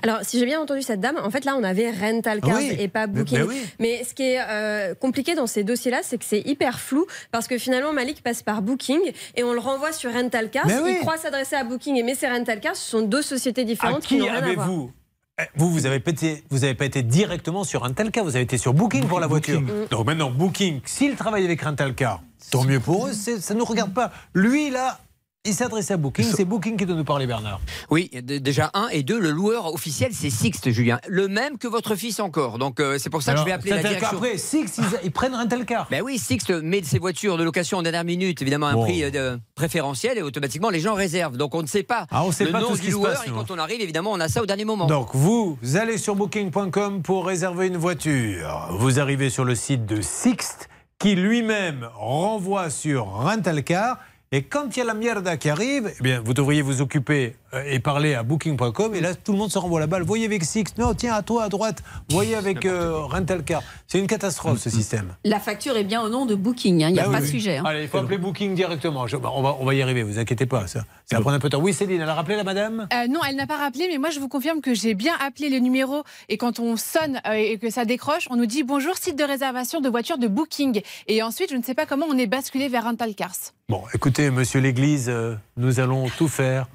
Alors, 0.01 0.17
si 0.23 0.39
j'ai 0.39 0.45
bien 0.45 0.59
entendu 0.59 0.81
cette 0.81 0.99
dame, 0.99 1.17
en 1.23 1.29
fait, 1.29 1.45
là, 1.45 1.55
on 1.55 1.63
avait 1.63 1.91
Rental 1.91 2.41
Cars 2.41 2.57
Oui. 2.57 2.75
et 2.79 2.87
pas 2.87 3.05
Mais- 3.05 3.19
Booking. 3.19 3.37
mais 3.37 3.43
oui. 3.45 3.61
Mais 3.79 4.03
ce 4.03 4.15
qui 4.15 4.23
est 4.23 4.39
euh, 4.49 4.95
compliqué 4.95 5.35
dans 5.35 5.45
ces 5.45 5.63
dossiers-là, 5.63 5.99
c'est 6.01 6.17
que 6.17 6.25
c'est 6.25 6.39
hyper 6.41 6.79
flou 6.79 7.05
parce 7.31 7.47
que 7.47 7.59
finalement, 7.59 7.93
Malik 7.93 8.23
passe 8.23 8.41
par 8.41 8.63
Booking 8.63 8.99
et 9.35 9.43
on 9.43 9.53
le 9.53 9.59
renvoie 9.59 9.91
sur 9.91 10.11
Rental 10.11 10.49
oui. 10.65 10.71
Il 10.95 10.97
croit 11.01 11.17
s'adresser 11.17 11.55
à 11.55 11.63
Booking, 11.63 12.03
mais 12.03 12.15
c'est 12.15 12.27
Rental 12.29 12.59
Cars. 12.59 12.75
Ce 12.75 12.89
sont 12.89 13.01
deux 13.03 13.21
sociétés 13.21 13.44
À 13.49 13.63
différentes 13.63 14.01
qui 14.03 14.19
qui 14.19 14.27
à 14.27 14.31
voir. 14.31 14.43
avez-vous 14.43 14.91
Eh, 15.39 15.43
vous, 15.55 15.69
vous 15.69 15.85
avez, 15.85 15.99
pas 15.99 16.11
été, 16.11 16.43
vous 16.49 16.63
avez 16.63 16.75
pas 16.75 16.85
été 16.85 17.03
directement 17.03 17.63
sur 17.65 17.81
Rentalcar, 17.81 18.23
vous 18.23 18.35
avez 18.35 18.43
été 18.43 18.57
sur 18.57 18.73
Booking 18.73 19.05
pour 19.05 19.19
la 19.19 19.27
voiture. 19.27 19.61
Booking. 19.61 19.87
Donc 19.89 20.05
maintenant, 20.05 20.31
Booking, 20.31 20.79
s'il 20.85 21.15
travaille 21.15 21.43
avec 21.43 21.61
Rentalcar, 21.61 22.21
tant 22.51 22.63
mieux 22.63 22.79
pour 22.79 23.07
eux, 23.07 23.13
ça 23.13 23.53
ne 23.53 23.59
nous 23.59 23.65
regarde 23.65 23.93
pas. 23.93 24.11
Lui, 24.33 24.69
là, 24.69 24.99
il 25.45 25.53
s'adresse 25.53 25.91
à 25.91 25.97
Booking, 25.97 26.25
c'est 26.35 26.45
Booking 26.45 26.75
qui 26.77 26.85
doit 26.85 26.95
nous 26.95 27.03
parler, 27.03 27.27
Bernard. 27.27 27.59
Oui, 27.89 28.09
déjà 28.23 28.71
un 28.73 28.87
et 28.89 29.03
deux, 29.03 29.19
le 29.19 29.31
loueur 29.31 29.73
officiel 29.73 30.11
c'est 30.13 30.29
Sixte, 30.29 30.71
Julien, 30.71 30.99
le 31.07 31.27
même 31.27 31.57
que 31.57 31.67
votre 31.67 31.95
fils 31.95 32.19
encore. 32.19 32.57
Donc 32.57 32.79
euh, 32.79 32.97
c'est 32.99 33.09
pour 33.09 33.21
ça 33.21 33.33
que 33.33 33.39
je 33.39 33.45
vais 33.45 33.51
appeler 33.51 33.71
la 33.71 33.77
c'est-à-dire 33.81 33.97
direction. 33.99 34.19
qu'après, 34.19 34.37
Six, 34.37 34.77
ils, 34.77 34.83
ils 35.05 35.11
prennent 35.11 35.35
Rentalcar. 35.35 35.87
Ben 35.89 36.01
oui, 36.03 36.17
Sixte 36.17 36.49
met 36.51 36.83
ses 36.83 36.99
voitures 36.99 37.37
de 37.37 37.43
location 37.43 37.77
en 37.77 37.81
dernière 37.83 38.03
minute, 38.03 38.41
évidemment 38.41 38.67
un 38.67 38.73
Bon. 38.73 38.83
prix 38.83 39.03
euh, 39.03 39.37
préférentiel 39.55 40.17
et 40.17 40.21
automatiquement 40.21 40.69
les 40.69 40.79
gens 40.79 40.93
réservent. 40.93 41.37
Donc 41.37 41.53
on 41.55 41.61
ne 41.61 41.67
sait 41.67 41.83
pas 41.83 42.07
Ah, 42.11 42.23
on 42.23 42.31
sait 42.31 42.45
le 42.45 42.51
pas 42.51 42.61
nom 42.61 42.67
tout 42.69 42.75
ce 42.75 42.81
du 42.81 42.87
qui 42.87 42.91
se 42.91 42.97
loueur 42.97 43.13
passe, 43.13 43.27
et 43.27 43.31
quand 43.31 43.51
on 43.51 43.57
arrive, 43.57 43.81
évidemment, 43.81 44.11
on 44.11 44.19
a 44.19 44.27
ça 44.27 44.41
au 44.41 44.45
dernier 44.45 44.65
moment. 44.65 44.87
Donc 44.87 45.09
vous 45.13 45.57
allez 45.75 45.97
sur 45.97 46.15
booking.com 46.15 47.01
pour 47.01 47.25
réserver 47.25 47.67
une 47.67 47.77
voiture. 47.77 48.67
Vous 48.71 48.99
arrivez 48.99 49.29
sur 49.29 49.45
le 49.45 49.55
site 49.55 49.85
de 49.85 50.01
Sixt 50.01 50.69
qui 50.99 51.15
lui-même 51.15 51.89
renvoie 51.95 52.69
sur 52.69 53.05
Rentalcar. 53.05 53.97
Et 54.31 54.41
quand 54.43 54.75
il 54.75 54.79
y 54.79 54.81
a 54.81 54.85
la 54.85 54.93
mierda 54.95 55.37
qui 55.37 55.49
arrive, 55.49 55.93
eh 55.99 56.03
bien, 56.03 56.21
vous 56.23 56.33
devriez 56.33 56.61
vous 56.61 56.81
occuper 56.81 57.35
euh, 57.53 57.63
et 57.67 57.79
parler 57.79 58.15
à 58.15 58.23
booking.com. 58.23 58.93
Et 58.95 58.99
là, 58.99 59.13
tout 59.15 59.31
le 59.31 59.37
monde 59.37 59.51
se 59.51 59.57
renvoie 59.59 59.79
la 59.79 59.87
balle. 59.87 60.01
Voyez 60.03 60.25
avec 60.25 60.43
Sixt. 60.43 60.77
Non, 60.77 60.93
tiens, 60.93 61.13
à 61.13 61.21
toi, 61.21 61.43
à 61.43 61.49
droite. 61.49 61.83
Voyez 62.09 62.35
avec 62.35 62.65
euh, 62.65 62.97
Rentalcar. 62.97 63.61
C'est 63.87 63.99
une 63.99 64.07
catastrophe, 64.07 64.57
ce 64.59 64.69
système. 64.69 65.15
La 65.23 65.39
facture 65.39 65.77
est 65.77 65.83
bien 65.83 66.01
au 66.01 66.09
nom 66.09 66.25
de 66.25 66.33
Booking, 66.35 66.83
hein, 66.83 66.89
il 66.89 66.93
n'y 66.93 66.99
a 66.99 67.05
Bah 67.05 67.11
pas 67.13 67.19
de 67.19 67.25
oui. 67.25 67.29
sujet. 67.31 67.57
hein. 67.57 67.63
Allez, 67.65 67.83
il 67.83 67.87
faut 67.87 67.99
appeler 67.99 68.17
Booking 68.17 68.55
directement. 68.55 69.05
Je- 69.07 69.15
on, 69.17 69.41
va, 69.41 69.55
on 69.59 69.63
va 69.65 69.73
y 69.75 69.81
arriver, 69.81 70.01
vous 70.03 70.17
inquiétez 70.19 70.47
pas. 70.47 70.65
Ça, 70.67 70.83
ça 71.05 71.15
va 71.17 71.21
prendre 71.21 71.35
un 71.37 71.39
peu 71.39 71.47
de 71.49 71.55
temps. 71.55 71.61
Oui, 71.61 71.73
Céline, 71.73 72.01
elle 72.01 72.09
a 72.09 72.15
rappelé 72.15 72.35
la 72.35 72.43
madame? 72.43 72.87
Euh, 72.93 73.07
non, 73.07 73.19
elle 73.29 73.35
n'a 73.35 73.47
pas 73.47 73.57
rappelé, 73.57 73.87
mais 73.89 73.99
moi 73.99 74.09
je 74.09 74.19
vous 74.19 74.27
confirme 74.27 74.59
que 74.59 74.73
j'ai 74.73 74.95
bien 74.95 75.13
appelé 75.25 75.49
le 75.49 75.59
numéro 75.59 76.03
et 76.29 76.37
quand 76.37 76.59
on 76.59 76.75
sonne 76.77 77.21
euh, 77.27 77.33
et 77.33 77.57
que 77.59 77.69
ça 77.69 77.85
décroche, 77.85 78.27
on 78.31 78.35
nous 78.37 78.47
dit 78.47 78.63
bonjour 78.63 78.97
site 78.97 79.17
de 79.17 79.23
réservation 79.23 79.79
de 79.81 79.87
voitures 79.89 80.17
de 80.17 80.27
Booking. 80.27 80.81
Et 81.07 81.21
ensuite, 81.21 81.51
je 81.51 81.55
ne 81.55 81.63
sais 81.63 81.75
pas 81.75 81.85
comment 81.85 82.07
on 82.09 82.17
est 82.17 82.27
basculé 82.27 82.67
vers 82.67 82.83
Rental 82.85 83.13
Cars. 83.15 83.35
Bon, 83.67 83.81
écoutez, 83.95 84.29
monsieur 84.29 84.59
l'Église, 84.59 85.09
euh, 85.09 85.35
nous 85.57 85.79
allons 85.79 86.07
tout 86.07 86.27
faire 86.27 86.67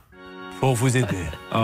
pour 0.58 0.74
vous 0.74 0.96
aider. 0.96 1.24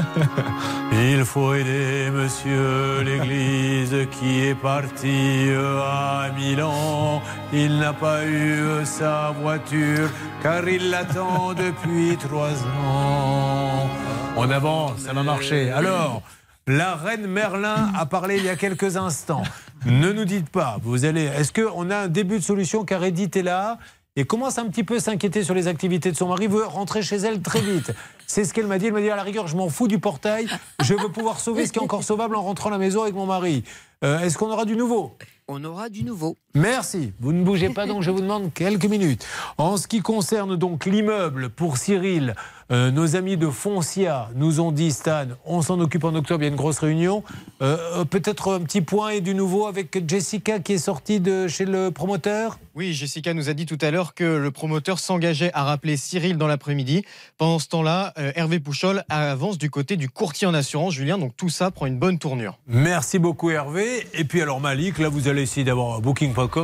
Il 0.92 1.26
faut 1.26 1.52
aider 1.52 2.08
monsieur 2.10 3.02
l'Église 3.02 3.94
qui 4.12 4.46
est 4.46 4.54
parti 4.54 5.48
euh, 5.50 5.78
à 5.82 6.30
Milan. 6.34 7.20
Il 7.52 7.78
n'a 7.78 7.92
pas 7.92 8.24
eu 8.24 8.62
euh, 8.62 8.84
sa 8.86 9.34
voiture 9.42 10.08
car 10.42 10.66
il 10.66 10.88
l'attend 10.88 11.52
depuis 11.52 12.16
trois 12.16 12.54
ans. 12.64 13.90
On 14.38 14.50
avance, 14.50 15.00
ça 15.00 15.12
va 15.12 15.22
marcher. 15.22 15.70
Alors, 15.70 16.22
la 16.70 16.94
reine 16.94 17.26
Merlin 17.26 17.90
a 17.96 18.06
parlé 18.06 18.36
il 18.36 18.44
y 18.44 18.48
a 18.48 18.54
quelques 18.54 18.96
instants. 18.96 19.42
Ne 19.86 20.12
nous 20.12 20.24
dites 20.24 20.48
pas, 20.50 20.78
vous 20.82 21.04
allez. 21.04 21.24
Est-ce 21.24 21.52
qu'on 21.52 21.90
a 21.90 21.96
un 21.96 22.08
début 22.08 22.38
de 22.38 22.44
solution 22.44 22.84
car 22.84 23.02
Edith 23.02 23.34
est 23.34 23.42
là 23.42 23.78
et 24.14 24.24
commence 24.24 24.56
un 24.58 24.66
petit 24.68 24.84
peu 24.84 24.96
à 24.96 25.00
s'inquiéter 25.00 25.42
sur 25.42 25.54
les 25.54 25.66
activités 25.66 26.12
de 26.12 26.16
son 26.16 26.28
mari, 26.28 26.46
veut 26.46 26.64
rentrer 26.64 27.02
chez 27.02 27.16
elle 27.16 27.42
très 27.42 27.60
vite. 27.60 27.92
C'est 28.26 28.44
ce 28.44 28.54
qu'elle 28.54 28.68
m'a 28.68 28.78
dit. 28.78 28.86
Elle 28.86 28.92
m'a 28.92 29.00
dit 29.00 29.10
à 29.10 29.16
la 29.16 29.22
rigueur, 29.24 29.48
je 29.48 29.56
m'en 29.56 29.68
fous 29.68 29.88
du 29.88 29.98
portail, 29.98 30.46
je 30.82 30.94
veux 30.94 31.08
pouvoir 31.08 31.40
sauver 31.40 31.66
ce 31.66 31.72
qui 31.72 31.80
est 31.80 31.82
encore 31.82 32.04
sauvable 32.04 32.36
en 32.36 32.42
rentrant 32.42 32.68
à 32.68 32.72
la 32.72 32.78
maison 32.78 33.02
avec 33.02 33.14
mon 33.14 33.26
mari. 33.26 33.64
Euh, 34.04 34.20
Est-ce 34.20 34.38
qu'on 34.38 34.50
aura 34.50 34.64
du 34.64 34.76
nouveau? 34.76 35.16
On 35.48 35.64
aura 35.64 35.88
du 35.88 36.04
nouveau. 36.04 36.36
Merci. 36.54 37.12
Vous 37.20 37.32
ne 37.32 37.44
bougez 37.44 37.68
pas, 37.68 37.86
donc 37.86 38.02
je 38.02 38.10
vous 38.10 38.20
demande 38.20 38.52
quelques 38.52 38.86
minutes. 38.86 39.24
En 39.56 39.76
ce 39.76 39.86
qui 39.86 40.00
concerne 40.00 40.56
donc 40.56 40.84
l'immeuble 40.84 41.48
pour 41.48 41.76
Cyril, 41.76 42.34
euh, 42.72 42.90
nos 42.90 43.14
amis 43.16 43.36
de 43.36 43.48
Foncia 43.48 44.30
nous 44.34 44.60
ont 44.60 44.72
dit, 44.72 44.90
Stan, 44.90 45.26
on 45.44 45.62
s'en 45.62 45.78
occupe 45.80 46.04
en 46.04 46.14
octobre, 46.14 46.42
il 46.42 46.46
y 46.46 46.48
a 46.48 46.50
une 46.50 46.56
grosse 46.56 46.78
réunion. 46.78 47.22
Euh, 47.62 47.76
euh, 47.96 48.04
Peut-être 48.04 48.52
un 48.52 48.60
petit 48.60 48.80
point 48.80 49.10
et 49.10 49.20
du 49.20 49.34
nouveau 49.34 49.66
avec 49.66 50.08
Jessica 50.08 50.58
qui 50.58 50.72
est 50.74 50.78
sortie 50.78 51.20
de 51.20 51.46
chez 51.46 51.64
le 51.64 51.90
promoteur? 51.90 52.58
Oui, 52.76 52.92
Jessica 52.92 53.34
nous 53.34 53.48
a 53.48 53.52
dit 53.52 53.66
tout 53.66 53.78
à 53.80 53.90
l'heure 53.90 54.14
que 54.14 54.24
le 54.24 54.50
promoteur 54.52 55.00
s'engageait 55.00 55.50
à 55.54 55.64
rappeler 55.64 55.96
Cyril 55.96 56.38
dans 56.38 56.46
l'après-midi. 56.46 57.04
Pendant 57.36 57.58
ce 57.58 57.66
temps-là, 57.68 58.12
euh, 58.18 58.30
Hervé 58.36 58.60
Pouchol 58.60 59.02
avance 59.08 59.58
du 59.58 59.70
côté 59.70 59.96
du 59.96 60.08
courtier 60.08 60.46
en 60.46 60.54
assurance, 60.54 60.94
Julien. 60.94 61.18
Donc 61.18 61.36
tout 61.36 61.48
ça 61.48 61.72
prend 61.72 61.86
une 61.86 61.98
bonne 61.98 62.18
tournure. 62.18 62.58
Merci 62.68 63.18
beaucoup 63.18 63.50
Hervé. 63.50 64.06
Et 64.14 64.24
puis 64.24 64.40
alors 64.40 64.60
Malik, 64.60 64.98
là 64.98 65.08
vous 65.08 65.26
allez 65.26 65.42
essayer 65.42 65.64
d'avoir 65.64 66.00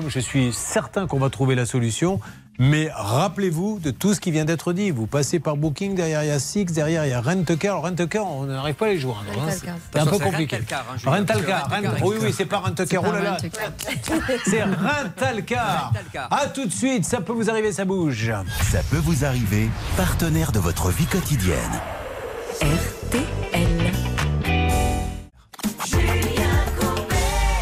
Je 0.08 0.20
suis 0.20 0.52
certain 0.52 1.06
qu'on 1.06 1.18
va 1.18 1.30
trouver 1.30 1.54
la 1.54 1.66
solution. 1.66 2.20
Mais 2.58 2.88
rappelez-vous 2.94 3.80
de 3.80 3.90
tout 3.90 4.14
ce 4.14 4.20
qui 4.20 4.30
vient 4.30 4.46
d'être 4.46 4.72
dit. 4.72 4.90
Vous 4.90 5.06
passez 5.06 5.38
par 5.40 5.58
Booking, 5.58 5.94
derrière 5.94 6.22
il 6.24 6.28
y 6.28 6.30
a 6.30 6.38
Six, 6.38 6.64
derrière 6.64 7.04
il 7.04 7.10
y 7.10 7.12
a 7.12 7.20
Rent-A-Car. 7.20 7.74
Alors, 7.80 7.84
Rent-A-car, 7.84 8.26
on 8.26 8.44
n'arrive 8.46 8.74
pas 8.76 8.86
à 8.86 8.88
les 8.88 8.98
joindre. 8.98 9.20
hein. 9.38 9.50
C'est 9.92 9.98
un 9.98 10.06
peu 10.06 10.16
compliqué. 10.24 10.56
Rental-Car, 11.04 11.68
hein, 11.70 11.90
Rent- 12.00 12.06
Oui, 12.08 12.16
oui, 12.22 12.32
c'est 12.34 12.46
pas 12.46 12.56
Rent-A-Car. 12.60 13.02
Oh 13.06 13.12
là 13.12 13.20
là. 13.20 13.36
C'est 14.46 14.62
Rental-Car. 14.62 15.92
À 16.30 16.46
tout 16.46 16.64
de 16.64 16.72
suite, 16.72 17.04
ça 17.04 17.20
peut 17.20 17.34
vous 17.34 17.50
arriver, 17.50 17.72
ça 17.72 17.84
bouge. 17.84 18.32
Ça 18.62 18.78
peut 18.90 19.02
vous 19.04 19.26
arriver, 19.26 19.68
partenaire 19.98 20.50
de 20.50 20.58
votre 20.58 20.88
vie 20.88 21.04
quotidienne. 21.06 21.56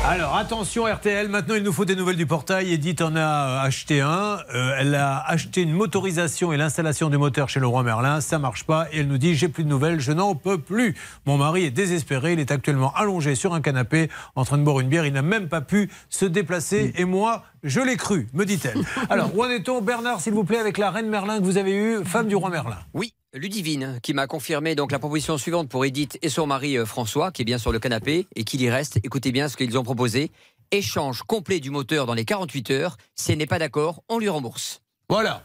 Alors 0.06 0.36
attention 0.36 0.85
RTL, 0.85 1.28
maintenant 1.28 1.55
il 1.55 1.62
nous 1.62 1.72
faut 1.72 1.86
des 1.86 1.97
nouvelles 1.97 2.18
du 2.18 2.26
portail. 2.26 2.74
Edith 2.74 3.01
en 3.01 3.16
a 3.16 3.62
acheté 3.62 4.02
un. 4.02 4.39
Euh, 4.55 4.76
elle 4.78 4.94
a 4.94 5.24
acheté 5.26 5.62
une 5.62 5.72
motorisation 5.72 6.52
et 6.52 6.59
l'installation 6.59 7.09
du 7.09 7.16
moteur 7.16 7.48
chez 7.48 7.59
le 7.59 7.66
roi 7.66 7.82
Merlin. 7.82 8.20
Ça 8.20 8.39
marche 8.39 8.64
pas 8.64 8.86
et 8.93 8.98
elle 8.98 9.09
nous 9.09 9.16
dit 9.16 9.35
j'ai 9.35 9.48
plus 9.48 9.64
de 9.64 9.68
nouvelles, 9.70 10.01
je 10.01 10.12
n'en 10.12 10.35
peux 10.35 10.59
plus. 10.59 10.94
Mon 11.24 11.39
mari 11.39 11.64
est 11.64 11.70
désespéré, 11.70 12.35
il 12.35 12.39
est 12.39 12.51
actuellement 12.51 12.93
allongé 12.94 13.35
sur 13.35 13.55
un 13.55 13.62
canapé 13.62 14.10
en 14.36 14.44
train 14.44 14.59
de 14.59 14.62
boire 14.62 14.78
une 14.81 14.89
bière. 14.89 15.06
Il 15.06 15.14
n'a 15.14 15.22
même 15.22 15.48
pas 15.48 15.62
pu 15.62 15.90
se 16.10 16.26
déplacer 16.26 16.93
et 16.97 17.06
moi 17.06 17.43
je 17.62 17.81
l'ai 17.81 17.97
cru, 17.97 18.28
me 18.35 18.44
dit-elle. 18.44 18.82
Alors 19.09 19.35
où 19.35 19.43
en 19.43 19.48
est-on 19.48 19.81
Bernard 19.81 20.20
s'il 20.20 20.35
vous 20.35 20.44
plaît 20.44 20.59
avec 20.59 20.76
la 20.76 20.90
reine 20.90 21.09
Merlin 21.09 21.39
que 21.39 21.44
vous 21.44 21.56
avez 21.56 21.74
eue, 21.74 22.05
femme 22.05 22.28
du 22.28 22.36
roi 22.36 22.51
Merlin? 22.51 22.78
Oui, 22.93 23.14
Ludivine, 23.35 23.98
qui 24.02 24.15
m'a 24.15 24.27
confirmé 24.28 24.74
donc 24.77 24.93
la 24.93 24.98
proposition 25.01 25.36
suivante 25.39 25.69
pour 25.69 25.85
Edith 25.85 26.19
et 26.23 26.28
son 26.28 26.47
mari 26.47 26.78
euh, 26.78 26.86
François, 26.86 27.32
qui 27.32 27.43
est 27.43 27.44
bien 27.44 27.59
sur 27.59 27.73
le 27.73 27.81
canapé 27.81 28.28
et 28.36 28.44
qu'il 28.44 28.62
y 28.62 28.70
reste. 28.70 28.98
Écoutez 29.02 29.32
bien 29.32 29.48
ce 29.48 29.56
qu'ils 29.56 29.77
ont 29.77 29.82
proposé. 29.82 30.31
Échange 30.70 31.23
complet 31.24 31.59
du 31.61 31.70
moteur 31.70 32.06
dans 32.06 32.15
les 32.15 32.24
48 32.24 32.70
heures. 32.70 32.97
Si 33.16 33.32
elle 33.32 33.39
n'est 33.39 33.47
pas 33.47 33.59
d'accord, 33.59 34.02
on 34.09 34.19
lui 34.19 34.28
rembourse. 34.28 34.82
Voilà. 35.09 35.43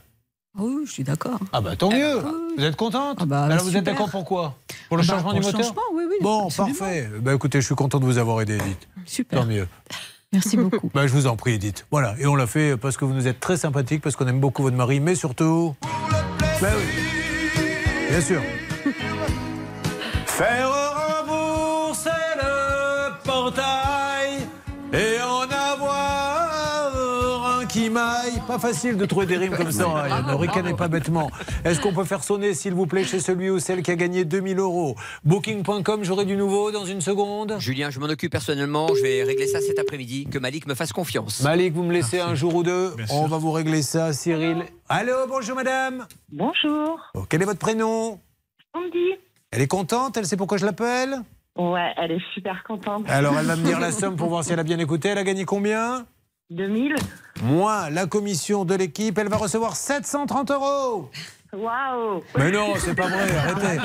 Oui, 0.57 0.83
je 0.85 0.91
suis 0.91 1.03
d'accord. 1.03 1.39
Ah 1.51 1.61
bah 1.61 1.75
tant 1.75 1.89
mieux. 1.91 2.19
Vous 2.57 2.63
êtes 2.63 2.75
contente 2.75 3.21
Alors 3.31 3.63
vous 3.63 3.75
êtes 3.77 3.83
d'accord 3.83 4.09
pour 4.09 4.25
quoi 4.25 4.55
Pour 4.87 4.97
le 4.97 5.03
Ah 5.03 5.07
bah, 5.07 5.13
changement 5.13 5.31
pour 5.31 5.39
du 5.39 5.45
le 5.45 5.51
moteur 5.51 5.63
changement, 5.63 5.81
oui, 5.93 6.03
oui, 6.09 6.15
Bon, 6.21 6.45
absolument. 6.47 6.75
parfait. 6.77 7.09
Bah 7.21 7.33
écoutez, 7.33 7.61
je 7.61 7.65
suis 7.65 7.75
content 7.75 7.99
de 7.99 8.05
vous 8.05 8.17
avoir 8.17 8.41
aidé, 8.41 8.55
Edith. 8.55 8.87
Super. 9.05 9.39
Tant 9.41 9.45
mieux. 9.45 9.67
Merci 10.31 10.57
beaucoup. 10.57 10.89
Bah, 10.93 11.07
je 11.07 11.13
vous 11.13 11.25
en 11.27 11.35
prie, 11.35 11.53
Edith. 11.53 11.85
Voilà, 11.91 12.15
et 12.19 12.25
on 12.27 12.35
l'a 12.35 12.47
fait 12.47 12.77
parce 12.77 12.97
que 12.97 13.05
vous 13.05 13.13
nous 13.13 13.27
êtes 13.27 13.39
très 13.39 13.57
sympathique, 13.57 14.01
parce 14.01 14.15
qu'on 14.15 14.27
aime 14.27 14.39
beaucoup 14.39 14.61
votre 14.63 14.77
mari, 14.77 14.99
mais 14.99 15.15
surtout. 15.15 15.75
Bah 16.61 16.67
oui. 16.77 17.18
Bien 18.09 18.21
sûr. 18.21 18.41
Pas 28.49 28.57
facile 28.57 28.97
de 28.97 29.05
trouver 29.05 29.27
des 29.27 29.37
rimes 29.37 29.55
comme 29.55 29.71
ça. 29.71 29.85
hein. 29.87 30.23
Ne 30.27 30.33
ricanez 30.33 30.73
pas 30.73 30.87
bêtement. 30.87 31.29
Est-ce 31.63 31.79
qu'on 31.79 31.93
peut 31.93 32.03
faire 32.03 32.23
sonner, 32.23 32.55
s'il 32.55 32.73
vous 32.73 32.87
plaît, 32.87 33.03
chez 33.03 33.19
celui 33.19 33.51
ou 33.51 33.59
celle 33.59 33.83
qui 33.83 33.91
a 33.91 33.95
gagné 33.95 34.25
2000 34.25 34.57
euros 34.57 34.95
Booking.com, 35.23 36.03
j'aurai 36.03 36.25
du 36.25 36.35
nouveau 36.35 36.71
dans 36.71 36.83
une 36.83 36.99
seconde 36.99 37.57
Julien, 37.59 37.91
je 37.91 37.99
m'en 37.99 38.07
occupe 38.07 38.31
personnellement. 38.31 38.87
Je 38.95 39.03
vais 39.03 39.21
régler 39.21 39.45
ça 39.45 39.61
cet 39.61 39.77
après-midi. 39.77 40.25
Que 40.31 40.39
Malik 40.39 40.65
me 40.65 40.73
fasse 40.73 40.91
confiance. 40.93 41.43
Malik, 41.43 41.75
vous 41.75 41.83
me 41.83 41.93
laissez 41.93 42.19
un 42.21 42.33
jour 42.33 42.55
ou 42.55 42.63
deux 42.63 42.95
On 43.11 43.27
va 43.27 43.37
vous 43.37 43.51
régler 43.51 43.83
ça, 43.83 44.13
Cyril. 44.13 44.63
Allô, 44.89 45.13
bonjour 45.27 45.55
madame. 45.55 46.07
Bonjour. 46.31 46.99
Oh, 47.13 47.25
quel 47.29 47.43
est 47.43 47.45
votre 47.45 47.59
prénom 47.59 48.19
Andy. 48.73 49.11
Elle 49.51 49.61
est 49.61 49.67
contente 49.67 50.17
Elle 50.17 50.25
sait 50.25 50.37
pourquoi 50.37 50.57
je 50.57 50.65
l'appelle 50.65 51.21
Ouais, 51.55 51.93
elle 51.97 52.13
est 52.13 52.21
super 52.33 52.63
contente. 52.63 53.03
Alors 53.09 53.37
elle 53.37 53.45
va 53.45 53.55
me 53.55 53.63
dire 53.63 53.79
la 53.79 53.91
somme 53.91 54.15
pour 54.15 54.29
voir 54.29 54.43
si 54.43 54.53
elle 54.53 54.59
a 54.59 54.63
bien 54.63 54.79
écouté. 54.79 55.09
Elle 55.09 55.19
a 55.19 55.23
gagné 55.23 55.45
combien? 55.45 56.07
2000. 56.49 56.95
Moins 57.43 57.89
la 57.89 58.05
commission 58.07 58.65
de 58.65 58.75
l'équipe, 58.75 59.17
elle 59.17 59.29
va 59.29 59.37
recevoir 59.37 59.75
730 59.75 60.51
euros. 60.51 61.09
Waouh. 61.53 62.21
Mais 62.37 62.51
non, 62.51 62.73
c'est 62.77 62.93
pas 62.95 63.07
vrai, 63.07 63.35
arrêtez. 63.35 63.81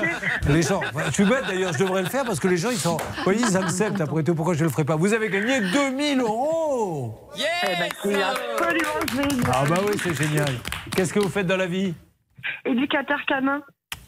Les 0.48 0.62
gens, 0.62 0.80
je 1.06 1.10
suis 1.12 1.24
bête 1.24 1.44
d'ailleurs, 1.46 1.72
je 1.72 1.78
devrais 1.78 2.02
le 2.02 2.08
faire 2.08 2.24
parce 2.24 2.38
que 2.40 2.48
les 2.48 2.56
gens 2.58 2.70
ils 2.70 2.78
sont. 2.78 2.96
Vous 2.96 3.24
voyez, 3.24 3.40
ils 3.40 3.56
acceptent 3.56 4.00
après 4.00 4.22
tout, 4.22 4.34
pourquoi 4.34 4.54
je 4.54 4.60
ne 4.60 4.64
le 4.64 4.70
ferai 4.70 4.84
pas? 4.84 4.96
Vous 4.96 5.12
avez 5.14 5.30
gagné 5.30 5.60
2000 5.60 6.20
euros 6.20 7.18
Eh 7.36 7.76
ben, 7.78 7.88
c'est 8.02 8.22
absolument 8.22 9.06
génial. 9.14 9.50
Ah 9.52 9.64
bah 9.68 9.76
oui, 9.86 9.96
c'est 10.02 10.14
génial. 10.14 10.54
Qu'est-ce 10.94 11.12
que 11.12 11.20
vous 11.20 11.28
faites 11.30 11.46
dans 11.46 11.56
la 11.56 11.66
vie? 11.66 11.94
Éducateur 12.66 13.18
canin. 13.26 13.62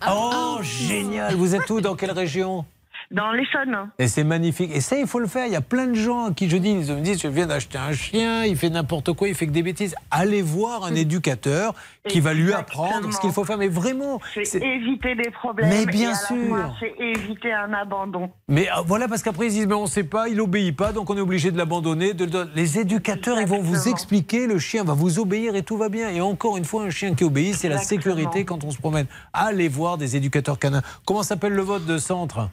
Oh, 0.06 0.58
génial 0.62 1.34
Vous 1.34 1.54
êtes 1.54 1.68
où? 1.70 1.80
Dans 1.80 1.94
quelle 1.94 2.10
région? 2.12 2.66
Dans 3.10 3.30
l'Essonne. 3.32 3.90
Et 3.98 4.08
c'est 4.08 4.24
magnifique. 4.24 4.70
Et 4.74 4.80
ça, 4.80 4.96
il 4.96 5.06
faut 5.06 5.20
le 5.20 5.28
faire. 5.28 5.46
Il 5.46 5.52
y 5.52 5.56
a 5.56 5.60
plein 5.60 5.86
de 5.86 5.94
gens 5.94 6.26
à 6.26 6.32
qui 6.32 6.48
je 6.48 6.56
dis, 6.56 6.70
ils 6.70 6.78
me 6.78 7.00
disent, 7.00 7.20
je 7.22 7.28
viens 7.28 7.46
d'acheter 7.46 7.78
un 7.78 7.92
chien, 7.92 8.44
il 8.44 8.56
fait 8.56 8.70
n'importe 8.70 9.12
quoi, 9.12 9.28
il 9.28 9.34
fait 9.34 9.46
que 9.46 9.52
des 9.52 9.62
bêtises. 9.62 9.94
Allez 10.10 10.42
voir 10.42 10.84
un 10.84 10.94
éducateur 10.94 11.74
qui 12.08 12.20
va 12.20 12.34
lui 12.34 12.52
apprendre 12.52 13.12
ce 13.12 13.20
qu'il 13.20 13.30
faut 13.30 13.44
faire. 13.44 13.58
Mais 13.58 13.68
vraiment, 13.68 14.20
C'est 14.44 14.62
éviter 14.62 15.14
des 15.14 15.30
problèmes. 15.30 15.68
Mais 15.68 15.86
bien 15.86 16.12
et 16.12 16.14
sûr. 16.14 16.74
C'est 16.80 16.94
éviter 16.98 17.52
un 17.52 17.72
abandon. 17.72 18.30
Mais 18.48 18.68
euh, 18.68 18.82
voilà, 18.86 19.08
parce 19.08 19.22
qu'après 19.22 19.46
ils 19.46 19.52
disent, 19.52 19.66
mais 19.66 19.74
on 19.74 19.82
ne 19.82 19.88
sait 19.88 20.04
pas, 20.04 20.28
il 20.28 20.40
obéit 20.40 20.76
pas, 20.76 20.92
donc 20.92 21.08
on 21.10 21.16
est 21.16 21.20
obligé 21.20 21.50
de 21.50 21.58
l'abandonner. 21.58 22.14
de 22.14 22.48
Les 22.54 22.78
éducateurs, 22.78 23.40
ils 23.40 23.46
vont 23.46 23.60
vous 23.62 23.88
expliquer, 23.88 24.46
le 24.46 24.58
chien 24.58 24.84
va 24.84 24.94
vous 24.94 25.18
obéir 25.18 25.54
et 25.54 25.62
tout 25.62 25.76
va 25.76 25.88
bien. 25.88 26.10
Et 26.10 26.20
encore 26.20 26.56
une 26.56 26.64
fois, 26.64 26.82
un 26.82 26.90
chien 26.90 27.14
qui 27.14 27.24
obéit, 27.24 27.54
c'est 27.54 27.68
la 27.68 27.78
sécurité 27.78 28.44
quand 28.44 28.64
on 28.64 28.70
se 28.70 28.78
promène. 28.78 29.06
Allez 29.32 29.68
voir 29.68 29.96
des 29.98 30.16
éducateurs 30.16 30.58
canins. 30.58 30.82
Comment 31.04 31.22
s'appelle 31.22 31.52
le 31.52 31.62
vote 31.62 31.86
de 31.86 31.98
centre? 31.98 32.48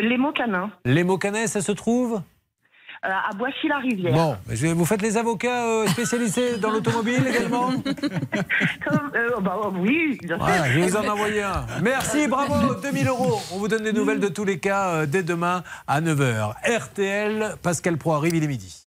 Les 0.00 0.18
mots 0.18 0.32
canins. 0.32 0.70
Les 0.84 1.04
mots 1.04 1.18
canins, 1.18 1.46
ça 1.46 1.60
se 1.60 1.72
trouve 1.72 2.20
euh, 3.04 3.08
à 3.08 3.34
Boissy-la-Rivière. 3.34 4.14
Bon, 4.14 4.36
je 4.50 4.66
vous 4.68 4.84
faites 4.86 5.02
les 5.02 5.18
avocats 5.18 5.66
euh, 5.66 5.86
spécialisés 5.88 6.56
dans 6.56 6.70
l'automobile 6.70 7.22
également 7.28 7.70
Comme, 8.88 9.10
euh, 9.14 9.40
bah, 9.40 9.60
oui, 9.74 10.18
bien 10.22 10.36
sûr. 10.36 10.46
Voilà, 10.46 10.70
je 10.70 10.80
vais 10.80 10.86
vous 10.86 10.96
en 10.96 11.06
envoyer 11.06 11.42
un. 11.42 11.66
Merci, 11.82 12.26
bravo, 12.28 12.74
2000 12.76 13.08
euros. 13.08 13.40
On 13.52 13.58
vous 13.58 13.68
donne 13.68 13.82
des 13.82 13.92
nouvelles 13.92 14.20
de 14.20 14.28
tous 14.28 14.44
les 14.44 14.58
cas 14.58 15.04
dès 15.04 15.22
demain 15.22 15.62
à 15.86 16.00
9h. 16.00 16.54
RTL, 16.66 17.56
Pascal 17.62 17.98
Pro 17.98 18.14
arrive, 18.14 18.36
il 18.36 18.44
est 18.44 18.48
midi. 18.48 18.83